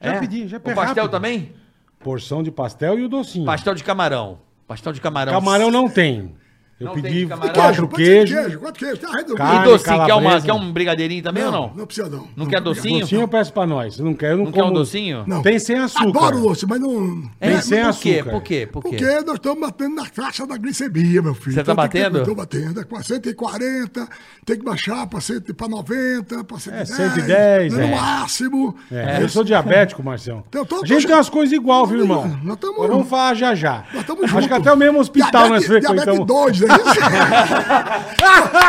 Já 0.00 0.12
É? 0.14 0.18
pedi, 0.18 0.48
já 0.48 0.56
O 0.56 0.60
pedi. 0.60 0.74
pastel 0.74 0.94
rápido. 1.04 1.10
também? 1.10 1.52
Porção 2.00 2.42
de 2.42 2.50
pastel 2.50 2.98
e 2.98 3.04
o 3.04 3.08
docinho. 3.08 3.44
Pastel 3.44 3.74
de 3.74 3.84
camarão. 3.84 4.38
Pastel 4.66 4.92
de 4.92 5.00
camarão. 5.00 5.32
Camarão 5.34 5.70
não 5.70 5.88
tem. 5.88 6.34
Eu 6.82 6.86
Não 6.86 6.94
tem 6.94 7.02
pedi 7.02 7.26
camarão? 7.26 7.52
quatro 7.54 7.88
Pode 7.88 8.04
ser 8.04 8.26
queijos. 8.28 8.56
Quatro 8.56 8.78
queijos. 8.84 8.98
Tá 8.98 9.12
redondo. 9.16 9.34
Carne, 9.36 9.58
E 9.60 9.64
docinho, 9.64 10.06
quer, 10.06 10.14
uma, 10.14 10.40
quer 10.40 10.52
um 10.52 10.72
brigadeirinho 10.72 11.22
também 11.22 11.44
ou 11.44 11.52
não, 11.52 11.60
não? 11.68 11.74
não 11.76 11.86
precisa 11.86 12.08
não. 12.08 12.28
Não 12.36 12.46
quer 12.46 12.60
docinho? 12.60 13.00
Docinho 13.00 13.20
eu 13.22 13.28
peço 13.28 13.52
pra 13.52 13.66
nós. 13.66 13.98
Eu 13.98 14.04
não 14.04 14.14
quero, 14.14 14.32
eu 14.34 14.38
não, 14.38 14.44
Não 14.46 14.52
quer 14.52 14.60
um 14.62 14.64
como- 14.66 14.78
docinho? 14.78 15.24
Não. 15.26 15.42
Tem 15.42 15.58
sem 15.58 15.76
açúcar. 15.78 16.08
Adoro 16.08 16.40
doce, 16.40 16.66
mas 16.66 16.80
não... 16.80 17.22
É, 17.40 17.50
Tem 17.50 17.60
sem 17.62 17.80
açúcar. 17.80 18.24
Por 18.30 18.42
quê? 18.42 18.68
Por 18.70 18.82
quê? 18.82 18.88
Porque 18.90 19.20
nós 19.24 19.34
estamos 19.36 19.60
batendo 19.60 19.94
na 19.94 20.06
taxa 20.06 20.46
da 20.46 20.56
glicemia, 20.56 21.22
meu 21.22 21.34
filho. 21.34 21.52
Você 21.54 21.62
tá 21.64 21.72
Então 21.72 21.74
que- 21.88 21.98
batendo? 22.00 22.24
Tô 22.24 22.34
batendo. 22.34 22.80
É 22.80 22.84
com 22.84 23.02
140, 23.02 24.08
tem 24.44 24.58
que 24.58 24.64
baixar 24.64 25.06
para 25.06 25.68
90, 25.68 26.44
para 26.44 26.58
110. 26.58 26.88
110, 26.88 27.74
né, 27.74 27.84
é. 27.84 27.90
No 27.90 27.96
máximo. 27.96 28.76
É, 28.90 29.22
Eu 29.22 29.28
sou 29.28 29.44
diabético, 29.44 30.02
Marcião. 30.02 30.42
Então, 30.48 30.64
tô- 30.64 30.82
a 30.82 30.86
gente 30.86 31.02
tô- 31.02 31.06
tem 31.08 31.16
umas 31.16 31.28
coisas 31.28 31.52
igual, 31.52 31.86
viu, 31.86 32.00
irmão? 32.00 32.38
Nós 32.42 32.56
tamo- 32.56 32.78
Nós 32.78 32.88
vamos 32.88 33.08
falar 33.08 33.34
já 33.34 33.54
já. 33.54 33.84
Nós 33.92 34.00
estamos 34.02 34.22
Acho 34.34 34.48
que 34.48 34.54
até 34.54 34.72
o 34.72 34.76
mesmo 34.76 34.98
hospital 35.00 35.48
nós 35.48 35.64
Diabetes- 35.64 35.66
frequentamos. 35.66 36.26
Diabetes 36.26 36.26
2, 36.26 36.60
não 36.60 36.66
é 36.68 36.70
isso? 36.70 36.71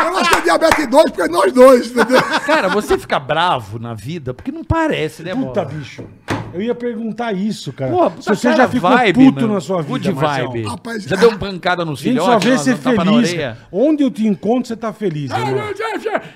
Eu 0.08 0.16
acho 0.18 0.30
que 0.30 0.36
é 0.36 0.40
diabetes 0.42 0.86
2 0.88 1.04
porque 1.04 1.22
é 1.22 1.28
nós 1.28 1.52
dois, 1.52 1.90
entendeu? 1.90 2.22
Cara, 2.46 2.68
você 2.68 2.98
fica 2.98 3.18
bravo 3.18 3.78
na 3.78 3.94
vida 3.94 4.32
porque 4.34 4.50
não 4.52 4.64
parece, 4.64 5.22
né, 5.22 5.34
Puta, 5.34 5.64
Bola? 5.64 5.76
bicho. 5.76 6.04
Eu 6.52 6.62
ia 6.62 6.74
perguntar 6.74 7.32
isso, 7.32 7.72
cara. 7.72 7.90
Pô, 7.90 8.04
se 8.10 8.16
puta 8.16 8.34
você 8.36 8.48
cara 8.48 8.56
já 8.62 8.68
ficou 8.68 8.90
vibe, 8.90 9.24
puto 9.24 9.40
mano. 9.40 9.54
na 9.54 9.60
sua 9.60 9.82
vida, 9.82 9.88
Good 9.88 10.12
vibe. 10.12 10.62
Rapaz, 10.68 11.02
Já 11.02 11.16
deu 11.16 11.30
uma 11.30 11.38
pancada 11.38 11.84
no 11.84 11.92
A 11.92 11.94
gente 11.96 12.04
filhote, 12.10 12.30
só 12.30 12.38
vê 12.38 12.56
você 12.56 12.70
na 12.70 12.76
feliz. 12.76 13.56
Onde 13.72 14.04
eu 14.04 14.10
te 14.10 14.24
encontro, 14.24 14.68
você 14.68 14.76
tá 14.76 14.92
feliz, 14.92 15.32
irmão. 15.32 15.48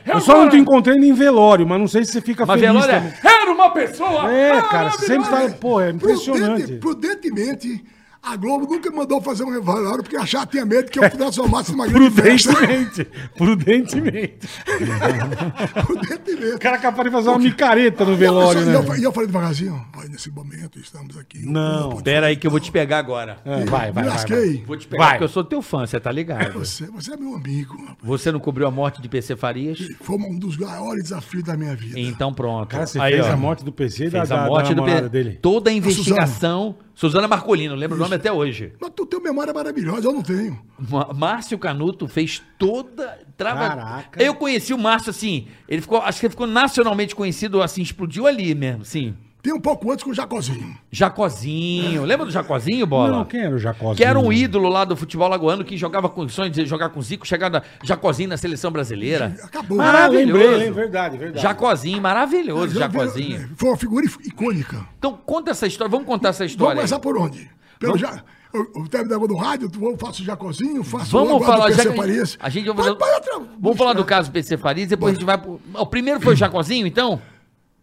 Eu, 0.06 0.14
Eu 0.14 0.20
só 0.20 0.36
não 0.38 0.48
te 0.48 0.56
encontrei 0.56 0.96
em 0.96 1.12
velório, 1.12 1.64
mas 1.68 1.78
não 1.78 1.86
sei 1.86 2.04
se 2.04 2.10
você 2.12 2.20
fica 2.20 2.44
Mas 2.44 2.60
feliz 2.60 2.84
velório 2.84 3.12
é-. 3.22 3.28
Era 3.42 3.52
uma 3.52 3.70
pessoa. 3.70 4.28
É, 4.32 4.60
cara, 4.62 4.90
você 4.90 5.06
sempre 5.06 5.30
tá... 5.30 5.48
Pô, 5.60 5.80
é 5.80 5.90
impressionante. 5.90 6.62
Prudente- 6.78 6.80
prudentemente, 6.80 7.84
a 8.32 8.36
Globo 8.36 8.66
nunca 8.66 8.90
mandou 8.90 9.20
fazer 9.22 9.44
um 9.44 9.50
velório 9.50 10.02
porque 10.02 10.16
achava 10.16 10.46
tinha 10.46 10.66
medo 10.66 10.90
que 10.90 10.98
eu 10.98 11.10
transformasse 11.10 11.72
numa 11.72 11.86
grande 11.86 12.10
festa. 12.10 12.52
Prudentemente. 12.54 13.04
Prudentemente. 13.36 14.48
Prudentemente. 15.86 16.54
O 16.54 16.58
cara 16.58 16.76
é 16.76 16.80
capaz 16.80 17.04
de 17.08 17.10
fazer 17.10 17.28
uma 17.30 17.38
micareta 17.38 18.04
no 18.04 18.16
velório, 18.16 18.62
e, 18.62 18.64
né? 18.66 18.74
eu, 18.74 18.96
e 18.96 19.02
eu 19.02 19.12
falei 19.12 19.26
devagarzinho, 19.26 19.82
olha, 19.96 20.08
nesse 20.08 20.30
momento 20.30 20.78
estamos 20.78 21.16
aqui. 21.16 21.44
Não. 21.44 22.00
Pera 22.02 22.26
aí 22.26 22.36
que 22.36 22.46
eu 22.46 22.50
vou 22.50 22.60
te 22.60 22.70
pegar 22.70 22.98
agora. 22.98 23.38
É, 23.44 23.64
vai, 23.64 23.90
vai, 23.92 24.04
Me 24.04 24.10
vai, 24.10 24.26
vai. 24.26 24.64
Vou 24.66 24.76
te 24.76 24.86
pegar 24.86 25.04
Vai. 25.04 25.12
porque 25.14 25.24
eu 25.24 25.28
sou 25.28 25.44
teu 25.44 25.62
fã, 25.62 25.86
você 25.86 25.98
tá 25.98 26.12
ligado. 26.12 26.58
Você, 26.58 26.86
você 26.86 27.14
é 27.14 27.16
meu 27.16 27.34
amigo. 27.34 27.76
rapaz. 27.76 27.96
Você 28.02 28.30
não 28.32 28.40
cobriu 28.40 28.66
a 28.66 28.70
morte 28.70 29.00
de 29.00 29.08
PC 29.08 29.36
Farias? 29.36 29.78
Foi 30.00 30.16
um 30.16 30.38
dos 30.38 30.56
maiores 30.56 31.04
desafios 31.04 31.44
da 31.44 31.56
minha 31.56 31.74
vida. 31.74 31.98
Então 31.98 32.32
pronto. 32.32 32.68
Cara, 32.68 32.86
você 32.86 33.00
Aí, 33.00 33.14
fez 33.14 33.26
ó. 33.26 33.32
a 33.32 33.36
morte 33.36 33.64
do 33.64 33.72
PC 33.72 34.06
e 34.06 34.10
da, 34.10 34.22
a 34.22 34.46
morte 34.46 34.74
da 34.74 35.00
do 35.00 35.08
dele. 35.08 35.38
Toda 35.40 35.70
a 35.70 35.72
investigação. 35.72 36.76
Suzana 36.98 37.28
Marcolino, 37.28 37.76
lembra 37.76 37.96
o 37.96 38.00
nome 38.00 38.16
até 38.16 38.32
hoje. 38.32 38.72
Mas 38.80 38.90
tu 38.90 39.06
tem 39.06 39.20
memória 39.22 39.54
maravilhosa, 39.54 40.08
eu 40.08 40.12
não 40.12 40.20
tenho. 40.20 40.60
Ma- 40.90 41.12
Márcio 41.14 41.56
Canuto 41.56 42.08
fez 42.08 42.42
toda. 42.58 43.20
Trava... 43.36 43.68
Caraca. 43.68 44.20
Eu 44.20 44.34
conheci 44.34 44.74
o 44.74 44.78
Márcio 44.78 45.10
assim. 45.10 45.46
Ele 45.68 45.80
ficou. 45.80 46.00
Acho 46.02 46.18
que 46.18 46.26
ele 46.26 46.32
ficou 46.32 46.48
nacionalmente 46.48 47.14
conhecido 47.14 47.62
assim, 47.62 47.82
explodiu 47.82 48.26
ali 48.26 48.52
mesmo, 48.52 48.84
sim. 48.84 49.14
Tem 49.40 49.52
um 49.52 49.60
pouco 49.60 49.90
antes 49.92 50.02
com 50.04 50.10
o 50.10 50.14
Jacozinho. 50.14 50.76
Jacozinho. 50.90 52.04
Lembra 52.04 52.26
do 52.26 52.32
Jacozinho, 52.32 52.86
bola? 52.86 53.18
Não, 53.18 53.24
quem 53.24 53.40
era 53.40 53.54
o 53.54 53.58
Jacozinho? 53.58 53.94
Que 53.96 54.04
era 54.04 54.18
um 54.18 54.32
ídolo 54.32 54.68
lá 54.68 54.84
do 54.84 54.96
futebol 54.96 55.28
lagoano 55.28 55.64
que 55.64 55.76
jogava 55.76 56.08
com 56.08 56.28
sonho 56.28 56.50
de 56.50 56.66
jogar 56.66 56.88
com 56.88 57.00
Zico, 57.00 57.26
chegar 57.26 57.48
na 57.50 57.62
Jacozinho 57.82 58.28
na 58.28 58.36
seleção 58.36 58.70
brasileira. 58.70 59.36
Acabou. 59.42 59.80
Ah, 59.80 59.84
Maravilhoso. 59.84 60.32
lembrei, 60.38 60.50
lembrei, 60.66 60.70
verdade, 60.72 61.16
verdade. 61.16 61.42
Jacozinho, 61.42 62.00
maravilhoso, 62.02 62.76
Eu- 62.76 62.82
eu- 62.82 62.88
Jacozinho. 62.92 63.50
Foi 63.56 63.70
uma 63.70 63.76
figura 63.76 64.06
icônica. 64.24 64.84
Então 64.98 65.18
conta 65.24 65.50
essa 65.52 65.66
história, 65.66 65.90
vamos 65.90 66.06
contar 66.06 66.30
essa 66.30 66.38
Vamos 66.40 66.52
história. 66.52 66.72
aí. 66.72 66.76
começar 66.78 66.98
por 66.98 67.16
onde? 67.16 67.48
Pelo 67.78 67.96
já, 67.96 68.22
o, 68.52 68.80
o 68.82 68.88
tempo 68.88 69.08
da 69.08 69.16
do 69.18 69.36
rádio, 69.36 69.70
eu 69.80 69.96
faço 69.98 70.24
Jacozinho, 70.24 70.82
faço 70.82 71.12
Vamos 71.12 71.46
falar, 71.46 71.66
do 71.68 71.74
já 71.74 71.76
PC 71.84 71.90
que 71.90 71.96
Farias. 71.96 72.36
a 72.40 72.48
gente 72.48 72.66
vai 72.66 72.74
pode 72.74 72.88
outra- 73.12 73.40
Vamos 73.60 73.78
falar 73.78 73.92
do 73.92 74.04
caso 74.04 74.32
PC 74.32 74.56
Farias, 74.56 74.88
depois 74.88 75.12
a 75.12 75.14
gente 75.14 75.24
vai 75.24 75.38
pro... 75.38 75.60
O 75.74 75.86
primeiro 75.86 76.20
foi 76.20 76.32
o 76.32 76.36
Jacozinho, 76.36 76.86
então? 76.86 77.20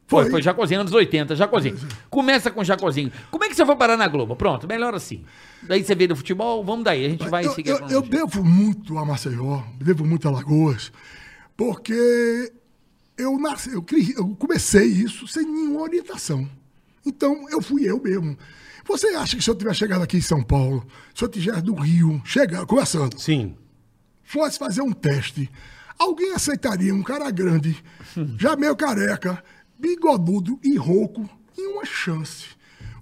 Foi, 0.07 0.23
Foi. 0.23 0.31
foi 0.31 0.41
Jacozinho, 0.41 0.81
anos 0.81 0.93
80, 0.93 1.35
Jacozinho. 1.35 1.77
Começa 2.11 2.51
com 2.51 2.63
Jacozinho. 2.63 3.11
Como 3.31 3.43
é 3.43 3.49
que 3.49 3.55
você 3.55 3.65
foi 3.65 3.75
parar 3.75 3.97
na 3.97 4.07
Globo? 4.07 4.35
Pronto, 4.35 4.67
melhor 4.67 4.93
assim. 4.93 5.23
Daí 5.63 5.83
você 5.83 5.95
veio 5.95 6.09
do 6.09 6.15
futebol, 6.15 6.63
vamos 6.63 6.83
daí, 6.85 7.05
a 7.05 7.09
gente 7.09 7.27
vai 7.27 7.45
eu, 7.45 7.51
seguir 7.53 7.71
eu, 7.71 7.79
eu 7.89 8.01
devo 8.03 8.43
muito 8.43 8.97
a 8.99 9.05
Maceió, 9.05 9.63
devo 9.79 10.05
muito 10.05 10.27
a 10.27 10.31
Lagoas, 10.31 10.91
porque 11.57 12.51
eu, 13.17 13.37
nasci, 13.39 13.71
eu, 13.73 13.81
cri- 13.81 14.13
eu 14.15 14.27
comecei 14.35 14.85
isso 14.85 15.27
sem 15.27 15.43
nenhuma 15.43 15.81
orientação. 15.81 16.47
Então, 17.05 17.47
eu 17.49 17.61
fui 17.61 17.89
eu 17.89 18.01
mesmo. 18.01 18.37
Você 18.87 19.07
acha 19.15 19.35
que 19.35 19.43
se 19.43 19.49
eu 19.49 19.55
tivesse 19.55 19.79
chegado 19.79 20.03
aqui 20.03 20.17
em 20.17 20.21
São 20.21 20.43
Paulo, 20.43 20.85
se 21.15 21.23
eu 21.23 21.29
tivesse 21.29 21.61
do 21.61 21.73
Rio, 21.73 22.21
chegando, 22.25 22.67
começando, 22.67 23.17
Sim. 23.19 23.55
fosse 24.23 24.59
fazer 24.59 24.81
um 24.81 24.91
teste, 24.91 25.49
alguém 25.97 26.31
aceitaria 26.33 26.93
um 26.93 27.01
cara 27.01 27.31
grande, 27.31 27.75
já 28.37 28.55
meio 28.55 28.75
careca, 28.75 29.43
bigodudo 29.85 30.59
e 30.63 30.75
rouco, 30.75 31.29
em 31.55 31.67
uma 31.67 31.85
chance. 31.85 32.45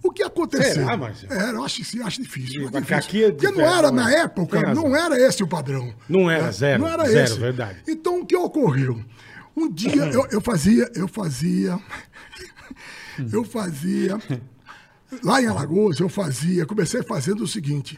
O 0.04 0.12
que 0.12 0.22
aconteceu? 0.22 0.74
Será, 0.74 0.98
Marcelo? 0.98 1.32
Era, 1.32 1.52
eu 1.54 1.63
acho, 1.63 1.82
acho 2.04 2.22
difícil. 2.22 2.63
Porque 2.69 2.78
acho 2.78 2.86
difícil. 2.86 2.98
aqui 2.98 3.24
é 3.24 3.32
Porque 3.32 3.52
não 3.52 3.62
era, 3.65 3.89
né? 3.89 4.04
na 4.04 4.12
época, 4.12 4.58
Tem 4.58 4.67
razão. 4.67 4.84
não 4.84 4.96
era 4.96 5.17
esse 5.17 5.41
o 5.41 5.48
padrão. 5.48 5.93
Não 6.10 6.30
era, 6.30 6.43
né? 6.48 6.52
zero, 6.52 6.82
Não 6.82 6.89
era 6.89 7.06
zero, 7.06 7.24
esse. 7.24 7.39
verdade. 7.39 7.80
Então, 7.88 8.19
o 8.19 8.26
que 8.26 8.36
ocorreu? 8.36 9.02
Um 9.56 9.72
dia 9.72 10.06
eu, 10.08 10.28
eu 10.30 10.41
fazia, 10.41 10.91
eu 10.93 11.08
fazia, 11.08 11.80
eu 13.32 13.46
fazia, 13.46 14.19
lá 15.24 15.41
em 15.41 15.48
Alagoas, 15.48 16.00
eu 16.00 16.10
fazia, 16.10 16.65
comecei 16.65 17.02
fazendo 17.04 17.43
o 17.43 17.48
seguinte, 17.48 17.98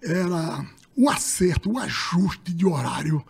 era 0.00 0.64
o 0.96 1.10
acerto, 1.10 1.72
o 1.72 1.78
ajuste 1.78 2.52
de 2.52 2.64
horário 2.66 3.24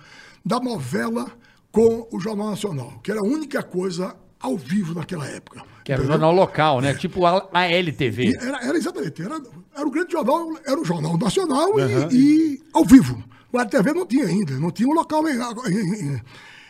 da 0.45 0.61
novela 0.61 1.31
com 1.73 2.07
o 2.13 2.21
Jornal 2.21 2.51
Nacional, 2.51 2.99
que 3.03 3.11
era 3.11 3.21
a 3.21 3.25
única 3.25 3.63
coisa 3.63 4.15
ao 4.41 4.57
vivo 4.57 4.95
naquela 4.95 5.27
época. 5.27 5.63
Que 5.85 5.93
era 5.93 6.03
o 6.03 6.07
jornal 6.07 6.33
local, 6.33 6.81
né? 6.81 6.95
Tipo 6.95 7.27
a, 7.27 7.49
a 7.53 7.67
LTV. 7.67 8.37
Era, 8.41 8.59
era 8.65 8.77
exatamente, 8.79 9.23
era, 9.23 9.41
era 9.77 9.87
o 9.87 9.91
grande 9.91 10.13
jornal, 10.13 10.49
era 10.67 10.81
o 10.81 10.85
Jornal 10.85 11.17
Nacional 11.19 11.69
e, 12.11 12.17
e 12.17 12.63
ao 12.73 12.85
vivo. 12.85 13.23
O 13.53 13.65
TV 13.67 13.93
não 13.93 14.07
tinha 14.07 14.27
ainda, 14.27 14.59
não 14.59 14.71
tinha 14.71 14.89
um 14.89 14.93
local 14.95 15.27
em, 15.29 15.37
em- 15.37 16.23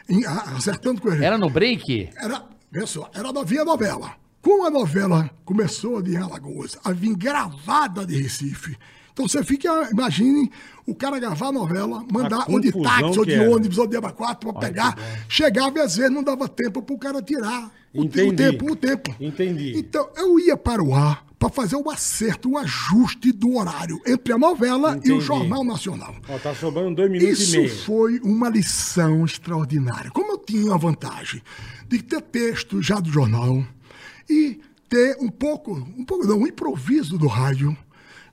em- 0.09 0.27
acertando 0.27 1.01
com 1.01 1.13
ele. 1.13 1.25
Era 1.25 1.37
no 1.39 1.51
break? 1.51 2.09
Era, 2.17 2.43
veja 2.73 2.87
só, 2.87 3.11
era 3.15 3.33
novinha 3.33 3.65
novela. 3.65 4.13
Como 4.43 4.65
a 4.67 4.71
novela 4.71 5.29
começou 5.45 6.01
de 6.01 6.17
Alagoas 6.17 6.79
a 6.83 6.93
vir 6.93 7.15
gravada 7.15 8.07
de 8.07 8.21
Recife, 8.23 8.75
então 9.21 9.29
você 9.29 9.45
fica, 9.45 9.91
imagine 9.91 10.51
o 10.87 10.95
cara 10.95 11.19
gravar 11.19 11.49
a 11.49 11.53
novela, 11.53 12.03
mandar 12.11 12.47
ou 12.49 12.59
de 12.59 12.73
táxi, 12.73 13.19
ou 13.19 13.27
de 13.27 13.35
era. 13.35 13.51
ônibus, 13.51 13.77
ou 13.77 13.87
de 13.87 13.97
abacuato 13.97 14.47
para 14.47 14.59
pegar. 14.59 14.97
Chegava 15.29 15.79
e 15.79 15.83
às 15.83 15.97
vezes 15.97 16.11
não 16.11 16.23
dava 16.23 16.49
tempo 16.49 16.83
para 16.83 16.95
o 16.95 16.99
cara 16.99 17.21
tirar 17.21 17.71
o, 17.93 18.03
o 18.03 18.09
tempo, 18.09 18.73
o 18.73 18.77
tempo. 18.77 19.15
Entendi. 19.21 19.75
Então 19.77 20.09
eu 20.17 20.41
ia 20.41 20.57
para 20.57 20.83
o 20.83 20.95
ar 20.95 21.27
para 21.39 21.51
fazer 21.51 21.77
o 21.77 21.91
acerto, 21.91 22.51
o 22.51 22.59
ajuste 22.59 23.33
do 23.33 23.57
horário 23.57 24.01
entre 24.07 24.33
a 24.33 24.39
novela 24.39 24.95
e 24.95 24.99
Entendi. 24.99 25.13
o 25.13 25.21
Jornal 25.21 25.65
Nacional. 25.65 26.15
Ó, 26.29 26.39
tá 26.39 26.55
sobrando 26.55 26.97
dois 26.97 27.11
minutos 27.11 27.41
Isso 27.41 27.57
e 27.57 27.59
meio. 27.61 27.77
foi 27.77 28.21
uma 28.21 28.49
lição 28.49 29.25
extraordinária. 29.25 30.11
Como 30.11 30.33
eu 30.33 30.39
tinha 30.39 30.75
a 30.75 30.79
vantagem 30.79 31.43
de 31.89 32.03
ter 32.03 32.23
texto 32.23 32.83
já 32.83 33.01
do 33.01 33.11
jornal 33.11 33.63
e 34.29 34.61
ter 34.89 35.17
um 35.21 35.29
pouco, 35.29 35.73
um 35.97 36.05
pouco 36.05 36.27
não, 36.27 36.41
um 36.41 36.47
improviso 36.47 37.17
do 37.17 37.27
rádio, 37.27 37.77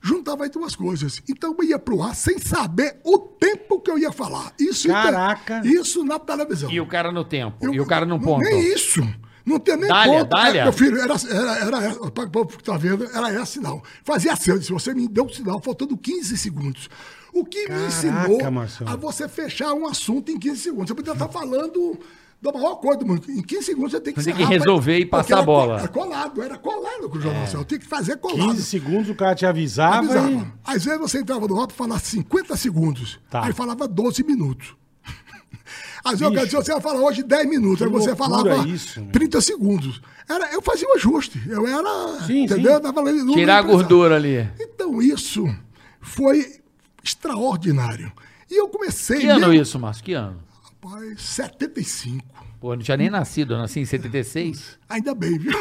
juntava 0.02 0.44
as 0.44 0.50
duas 0.50 0.76
coisas. 0.76 1.22
Então 1.28 1.54
eu 1.58 1.64
ia 1.64 1.78
pro 1.78 2.02
ar 2.02 2.14
sem 2.14 2.38
saber 2.38 3.00
o 3.04 3.18
tempo 3.18 3.80
que 3.80 3.90
eu 3.90 3.98
ia 3.98 4.12
falar. 4.12 4.52
Isso, 4.58 4.88
Caraca. 4.88 5.60
isso 5.64 6.04
na 6.04 6.18
televisão. 6.18 6.70
E 6.70 6.80
o 6.80 6.86
cara 6.86 7.10
no 7.12 7.24
tempo. 7.24 7.56
Eu- 7.60 7.74
e 7.74 7.80
o 7.80 7.86
cara 7.86 8.04
no 8.06 8.16
não- 8.16 8.20
ponto. 8.24 8.42
Nem 8.44 8.72
isso. 8.72 9.00
Não 9.44 9.58
tem 9.58 9.76
nem 9.78 9.88
Dália, 9.88 10.18
ponto. 10.20 10.28
dália? 10.28 10.62
Meu 10.64 10.72
filho, 10.74 10.98
era, 11.00 11.14
era, 11.30 11.82
era, 11.84 12.10
para 12.10 12.24
o 12.24 12.30
povo 12.30 12.48
que 12.58 12.62
tá 12.62 12.76
vendo, 12.76 13.04
era 13.14 13.32
esse 13.42 13.52
sinal. 13.52 13.82
Fazia 14.04 14.34
assim, 14.34 14.50
eu 14.50 14.58
disse, 14.58 14.70
você 14.70 14.92
me 14.92 15.08
deu 15.08 15.24
um 15.24 15.28
sinal 15.30 15.58
faltando 15.62 15.96
15 15.96 16.36
segundos. 16.36 16.90
O 17.32 17.44
que 17.46 17.64
Caraca, 17.66 17.80
me 17.82 17.88
ensinou 17.88 18.50
Marcelo. 18.50 18.90
a 18.90 18.96
você 18.96 19.26
fechar 19.26 19.72
um 19.72 19.86
assunto 19.86 20.30
em 20.30 20.38
15 20.38 20.60
segundos. 20.60 20.88
Você 20.88 20.94
podia 20.94 21.14
estar 21.14 21.28
falando 21.28 21.98
da 22.40 22.52
maior 22.52 22.76
coisa 22.76 23.00
do 23.00 23.06
mundo. 23.06 23.28
Em 23.28 23.42
15 23.42 23.62
segundos 23.64 23.90
você 23.92 24.00
tem 24.00 24.14
que 24.14 24.22
Você 24.22 24.32
tem 24.32 24.46
que 24.46 24.52
resolver 24.52 24.98
e 24.98 25.04
porque 25.04 25.10
passar 25.10 25.32
era 25.34 25.42
a 25.42 25.44
bola. 25.44 25.78
Era 25.78 25.88
colado, 25.88 26.42
era 26.42 26.56
colado 26.58 27.08
com 27.10 27.18
o 27.18 27.20
Jornal 27.20 27.42
Nacional. 27.42 27.64
Tem 27.64 27.78
que 27.78 27.86
fazer 27.86 28.16
colado. 28.18 28.50
15 28.50 28.62
segundos 28.64 29.10
o 29.10 29.14
cara 29.14 29.34
te 29.34 29.44
avisava, 29.44 29.96
Avisava. 29.98 30.30
e... 30.30 30.46
Às 30.64 30.84
vezes 30.84 31.00
você 31.00 31.18
entrava 31.18 31.48
no 31.48 31.60
ar 31.60 31.66
para 31.66 31.76
falar 31.76 31.98
50 31.98 32.56
segundos. 32.56 33.18
Tá. 33.28 33.44
Aí 33.44 33.52
falava 33.52 33.88
12 33.88 34.22
minutos. 34.22 34.76
Às 36.04 36.20
vezes 36.20 36.44
Bicho. 36.44 36.56
você 36.56 36.72
ia 36.72 36.80
falar 36.80 37.00
hoje 37.00 37.22
10 37.24 37.48
minutos, 37.48 37.78
Que 37.78 37.84
aí 37.84 37.90
você 37.90 38.14
falava 38.14 38.68
isso, 38.68 39.00
meu. 39.00 39.10
30 39.10 39.40
segundos. 39.40 40.00
Era, 40.28 40.52
eu 40.52 40.62
fazia 40.62 40.88
o 40.88 40.92
ajuste. 40.94 41.42
Eu 41.48 41.66
era. 41.66 42.20
Sim, 42.26 42.44
entendeu? 42.44 42.70
sim. 42.70 42.74
Eu 42.76 42.80
tava 42.80 43.00
ali 43.00 43.22
no 43.22 43.32
Tirar 43.32 43.58
a 43.58 43.62
gordura 43.62 44.14
ali. 44.14 44.48
Então 44.60 45.02
isso 45.02 45.44
foi 46.00 46.60
extraordinário. 47.02 48.12
E 48.50 48.60
eu 48.60 48.68
comecei. 48.68 49.20
Que 49.20 49.26
ano 49.26 49.48
mesmo- 49.48 49.62
isso, 49.62 49.78
Márcio? 49.78 50.04
Que 50.04 50.12
ano? 50.12 50.36
Rapaz, 50.82 51.20
75. 51.20 52.24
Pô, 52.60 52.72
eu 52.72 52.76
não 52.76 52.82
tinha 52.84 52.96
nem 52.96 53.10
nascido, 53.10 53.54
eu 53.54 53.58
nasci 53.58 53.80
em 53.80 53.84
76. 53.84 54.78
Ainda 54.88 55.14
bem, 55.14 55.36
viu? 55.38 55.52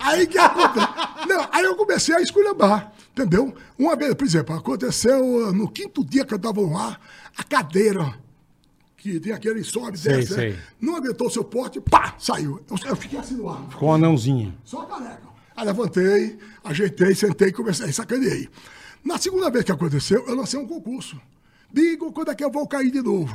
aí 0.00 0.26
que 0.26 0.38
aconteceu. 0.38 0.88
Não, 1.26 1.48
aí 1.50 1.64
eu 1.64 1.74
comecei 1.76 2.14
a 2.14 2.20
esculhambar, 2.20 2.92
entendeu? 3.12 3.54
Uma 3.78 3.96
vez, 3.96 4.14
por 4.14 4.24
exemplo, 4.24 4.54
aconteceu 4.54 5.22
uh, 5.22 5.52
no 5.52 5.70
quinto 5.70 6.04
dia 6.04 6.24
que 6.24 6.34
eu 6.34 6.36
estava 6.36 6.60
no 6.60 6.76
ar, 6.76 7.00
a 7.36 7.42
cadeira, 7.42 8.14
que 8.96 9.18
tem 9.18 9.32
aquele 9.32 9.64
sobe, 9.64 9.98
Sei, 9.98 10.16
desce, 10.16 10.30
né? 10.32 10.36
sei. 10.36 10.58
não 10.80 10.96
aguentou 10.96 11.26
o 11.28 11.30
seu 11.30 11.44
porte, 11.44 11.80
pá, 11.80 12.14
saiu. 12.18 12.62
Eu, 12.70 12.76
eu 12.90 12.96
fiquei 12.96 13.18
assim 13.18 13.36
no 13.36 13.48
ar. 13.48 13.62
Com 13.78 13.86
um 13.86 13.94
anãozinho. 13.94 14.54
Só 14.64 14.82
careca. 14.84 15.30
Aí 15.56 15.64
levantei, 15.64 16.38
ajeitei, 16.64 17.14
sentei 17.14 17.48
e 17.48 17.52
comecei, 17.52 17.90
sacaneei. 17.92 18.48
Na 19.02 19.16
segunda 19.16 19.50
vez 19.50 19.64
que 19.64 19.72
aconteceu, 19.72 20.26
eu 20.26 20.34
lancei 20.34 20.60
um 20.60 20.66
concurso. 20.66 21.18
Digo 21.72 22.12
quando 22.12 22.30
é 22.30 22.34
que 22.34 22.44
eu 22.44 22.50
vou 22.50 22.66
cair 22.66 22.90
de 22.90 23.00
novo. 23.02 23.34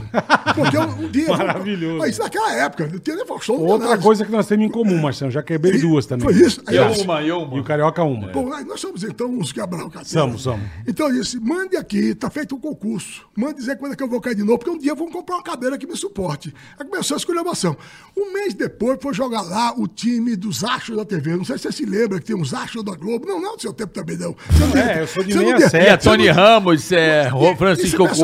Porque 0.54 0.78
um 0.78 1.08
dia. 1.12 1.28
Maravilhoso. 1.30 1.98
Mas 2.00 2.12
isso 2.12 2.22
naquela 2.22 2.54
época, 2.54 2.88
não 2.92 3.00
tinha 3.00 3.16
nem 3.16 3.26
Faustão. 3.26 3.56
Outra 3.58 3.90
nada. 3.90 4.02
coisa 4.02 4.26
que 4.26 4.32
nós 4.32 4.46
temos 4.48 4.66
em 4.66 4.70
comum, 4.70 4.98
Marcelo. 5.02 5.32
Já 5.32 5.42
quebrei 5.42 5.80
duas 5.80 6.06
também. 6.06 6.26
Foi 6.26 6.34
isso? 6.46 6.62
Aí 6.68 6.76
Eu 6.76 6.92
uma, 6.92 7.22
eu 7.24 7.40
uma. 7.44 7.58
E 7.58 7.60
o 7.60 7.64
Carioca 7.64 8.04
uma. 8.04 8.28
Pô, 8.30 8.52
aí 8.54 8.64
nós 8.66 8.80
somos 8.80 9.04
então 9.04 9.28
uns 9.28 9.52
quebrar 9.52 9.86
o 9.86 9.90
cacete. 9.90 10.12
Somos, 10.12 10.42
somos. 10.42 10.62
Então 10.88 11.08
eu 11.10 11.22
disse: 11.22 11.40
mande 11.40 11.78
aqui, 11.78 12.14
tá 12.14 12.30
feito 12.30 12.56
um 12.56 12.60
concurso. 12.60 13.26
Mande 13.36 13.56
dizer 13.56 13.78
quando 13.78 13.94
é 13.94 13.96
que 13.96 14.04
eu 14.04 14.08
vou 14.10 14.20
cair 14.22 14.36
de 14.36 14.44
novo, 14.44 14.60
porque 14.60 14.72
um 14.72 14.78
dia 14.78 14.94
vão 14.96 15.10
comprar 15.10 15.36
uma 15.36 15.44
cadeira 15.44 15.78
que 15.78 15.88
me 15.88 15.96
suporte. 15.96 16.54
Aí 16.80 16.86
começou 16.86 17.16
a 17.16 17.18
escolhação. 17.18 17.76
Um 18.18 18.34
mês 18.34 18.54
depois 18.54 18.98
foi 19.02 19.14
jogar 19.14 19.42
lá 19.42 19.74
o 19.78 19.88
time 19.88 20.36
dos 20.36 20.64
Astros 20.64 20.98
da 20.98 21.06
TV. 21.06 21.36
Não 21.36 21.46
sei 21.46 21.58
se 21.58 21.64
você 21.64 21.72
se 21.72 21.86
lembra 21.86 22.20
que 22.20 22.26
tem 22.26 22.36
uns 22.36 22.54
Astros 22.54 22.84
da 22.84 22.96
Globo. 22.96 23.26
Não, 23.28 23.40
não, 23.42 23.56
do 23.56 23.62
seu 23.62 23.74
tempo 23.74 23.94
também 23.94 24.18
não. 24.18 24.36
Você 24.50 24.66
não 24.66 24.78
É, 24.78 24.88
tem- 24.94 24.98
eu 25.02 25.08
sou 25.08 25.24
de 25.24 25.34
você 25.34 25.40
não 25.40 25.46
67. 25.60 25.72
tem- 25.72 25.82
E 25.86 25.90
a 25.90 25.98
você 26.00 26.10
não 26.10 26.16
Tony 26.18 26.28
Ramos, 26.30 26.92
é, 26.92 27.28
e- 27.28 27.56
Francisco 27.58 28.04
esse 28.06 28.16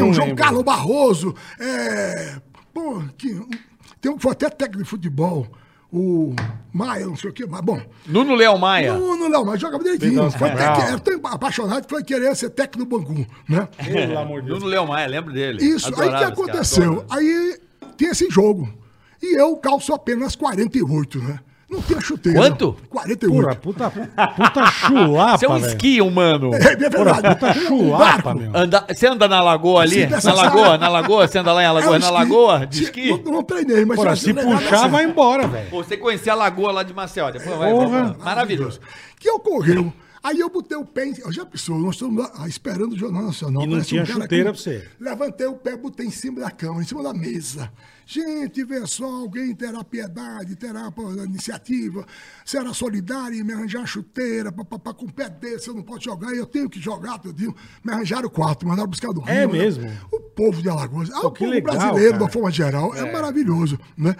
não 0.00 0.12
João 0.14 0.28
lembro. 0.28 0.42
Carlos 0.42 0.62
Barroso, 0.62 1.34
é, 1.58 2.36
pô, 2.72 3.02
que, 3.18 3.40
tem 4.00 4.10
um 4.12 4.16
que 4.16 4.22
foi 4.22 4.32
até 4.32 4.48
técnico 4.50 4.84
de 4.84 4.88
futebol, 4.90 5.46
o 5.92 6.34
Maia, 6.72 7.04
não 7.06 7.16
sei 7.16 7.30
o 7.30 7.32
quê, 7.32 7.44
mas 7.48 7.60
bom. 7.62 7.80
Nuno 8.06 8.34
Léo 8.36 8.56
Maia. 8.58 8.94
Não, 8.94 9.28
não, 9.28 9.44
mas 9.44 9.60
jogava 9.60 9.82
direitinho. 9.82 10.30
Foi 10.30 10.48
até 10.50 10.94
que- 10.96 11.00
tão 11.00 11.20
apaixonado 11.32 11.82
que 11.84 11.90
foi 11.90 12.04
querer 12.04 12.34
ser 12.36 12.50
técnico 12.50 12.88
do 12.88 12.98
Bangu, 12.98 13.26
né? 13.48 13.68
Pelo 13.84 14.18
amor 14.18 14.40
de 14.40 14.46
Deus. 14.48 14.60
Nuno 14.60 14.70
Léo 14.70 14.86
Maia, 14.86 15.08
lembro 15.08 15.32
dele. 15.32 15.64
Isso, 15.64 15.86
aí 15.88 15.92
o 15.92 15.94
que 15.96 16.02
Adorava 16.02 16.16
esse 16.16 16.20
cara, 16.20 16.32
aconteceu? 16.32 17.04
Aí 17.10 17.58
tem 17.96 18.08
esse 18.08 18.30
jogo. 18.30 18.72
E 19.20 19.36
eu 19.38 19.56
calço 19.56 19.92
apenas 19.92 20.36
48, 20.36 21.18
né? 21.18 21.40
Não 21.70 21.80
tinha 21.82 22.00
chuteira. 22.00 22.38
Quanto? 22.40 22.76
48. 22.88 23.32
Porra, 23.42 23.54
puta, 23.54 23.90
puta 23.90 24.66
chulapa, 24.66 25.38
Você 25.38 25.46
é 25.46 25.48
um 25.48 25.54
velho. 25.54 25.66
esqui, 25.66 26.00
humano. 26.00 26.50
É, 26.54 26.72
é 26.72 26.76
verdade. 26.76 27.34
puta 27.34 27.50
Um 27.50 27.54
chulapa, 27.66 28.34
meu. 28.34 28.50
Anda, 28.54 28.84
você 28.92 29.06
anda 29.06 29.28
na 29.28 29.40
lagoa 29.40 29.82
ali? 29.82 30.06
Na 30.06 30.32
lagoa, 30.34 30.76
na 30.78 30.88
lagoa? 30.88 31.28
Você 31.28 31.38
anda 31.38 31.52
lá 31.52 31.62
em 31.62 31.66
É 31.66 31.68
um 31.68 31.70
Alagoas? 31.76 32.02
na 32.02 32.10
lagoa? 32.10 32.66
De 32.66 32.82
esqui? 32.84 33.10
Não, 33.10 33.32
não 33.32 33.42
treinei, 33.44 33.84
mas... 33.84 33.96
Porra, 33.96 34.16
se 34.16 34.34
puxar, 34.34 34.88
vai 34.88 35.04
embora, 35.04 35.46
velho. 35.46 35.70
Pô, 35.70 35.84
você 35.84 35.96
conhecia 35.96 36.32
a 36.32 36.36
lagoa 36.36 36.72
lá 36.72 36.82
de 36.82 36.92
Maceió. 36.92 37.30
Depois 37.30 37.56
vai, 37.56 37.70
Porra. 37.70 37.88
vai, 37.88 38.02
vai. 38.02 38.16
Maravilhoso. 38.24 38.80
Que 39.18 39.30
ocorreu? 39.30 39.92
Aí 40.22 40.38
eu 40.38 40.50
botei 40.50 40.76
o 40.76 40.84
pé, 40.84 41.06
em- 41.06 41.14
eu 41.24 41.32
já 41.32 41.46
pensou, 41.46 41.78
nós 41.78 41.94
estamos 41.94 42.22
lá 42.38 42.46
esperando 42.46 42.92
o 42.92 42.98
Jornal 42.98 43.22
Nacional. 43.22 43.62
E 43.62 43.66
não 43.66 43.80
tinha 43.80 44.04
cara 44.04 44.20
chuteira 44.20 44.52
pra 44.52 44.60
você. 44.60 44.86
Levantei 45.00 45.46
o 45.46 45.54
pé, 45.54 45.76
botei 45.78 46.04
em 46.06 46.10
cima 46.10 46.40
da 46.40 46.50
cama, 46.50 46.82
em 46.82 46.84
cima 46.84 47.02
da 47.02 47.14
mesa. 47.14 47.70
Gente, 48.12 48.64
vê 48.64 48.84
só, 48.88 49.04
alguém 49.04 49.54
terá 49.54 49.84
piedade, 49.84 50.56
terá 50.56 50.90
pô, 50.90 51.12
iniciativa, 51.12 52.04
será 52.44 52.74
solidário 52.74 53.38
e 53.38 53.44
me 53.44 53.52
arranjar 53.52 53.86
chuteira, 53.86 54.50
papapá, 54.50 54.92
com 54.92 55.04
o 55.04 55.12
pé 55.12 55.30
desse, 55.30 55.68
eu 55.68 55.74
não 55.74 55.82
posso 55.84 56.06
jogar, 56.06 56.34
eu 56.34 56.44
tenho 56.44 56.68
que 56.68 56.80
jogar, 56.80 57.20
tudinho. 57.20 57.54
Me 57.84 57.92
arranjaram 57.92 58.28
quatro, 58.28 58.66
mandaram 58.66 58.90
buscar 58.90 59.12
do 59.12 59.20
Rio. 59.20 59.32
É 59.32 59.46
né? 59.46 59.52
mesmo? 59.52 59.88
O 60.10 60.18
povo 60.18 60.60
de 60.60 60.68
Alagoas, 60.68 61.08
ah, 61.12 61.20
o 61.20 61.30
povo 61.30 61.52
legal, 61.52 61.72
brasileiro, 61.72 62.06
de 62.06 62.10
cara. 62.10 62.24
uma 62.24 62.28
forma 62.28 62.50
geral, 62.50 62.96
é, 62.96 63.12
maravilhoso, 63.12 63.78
né? 63.96 64.16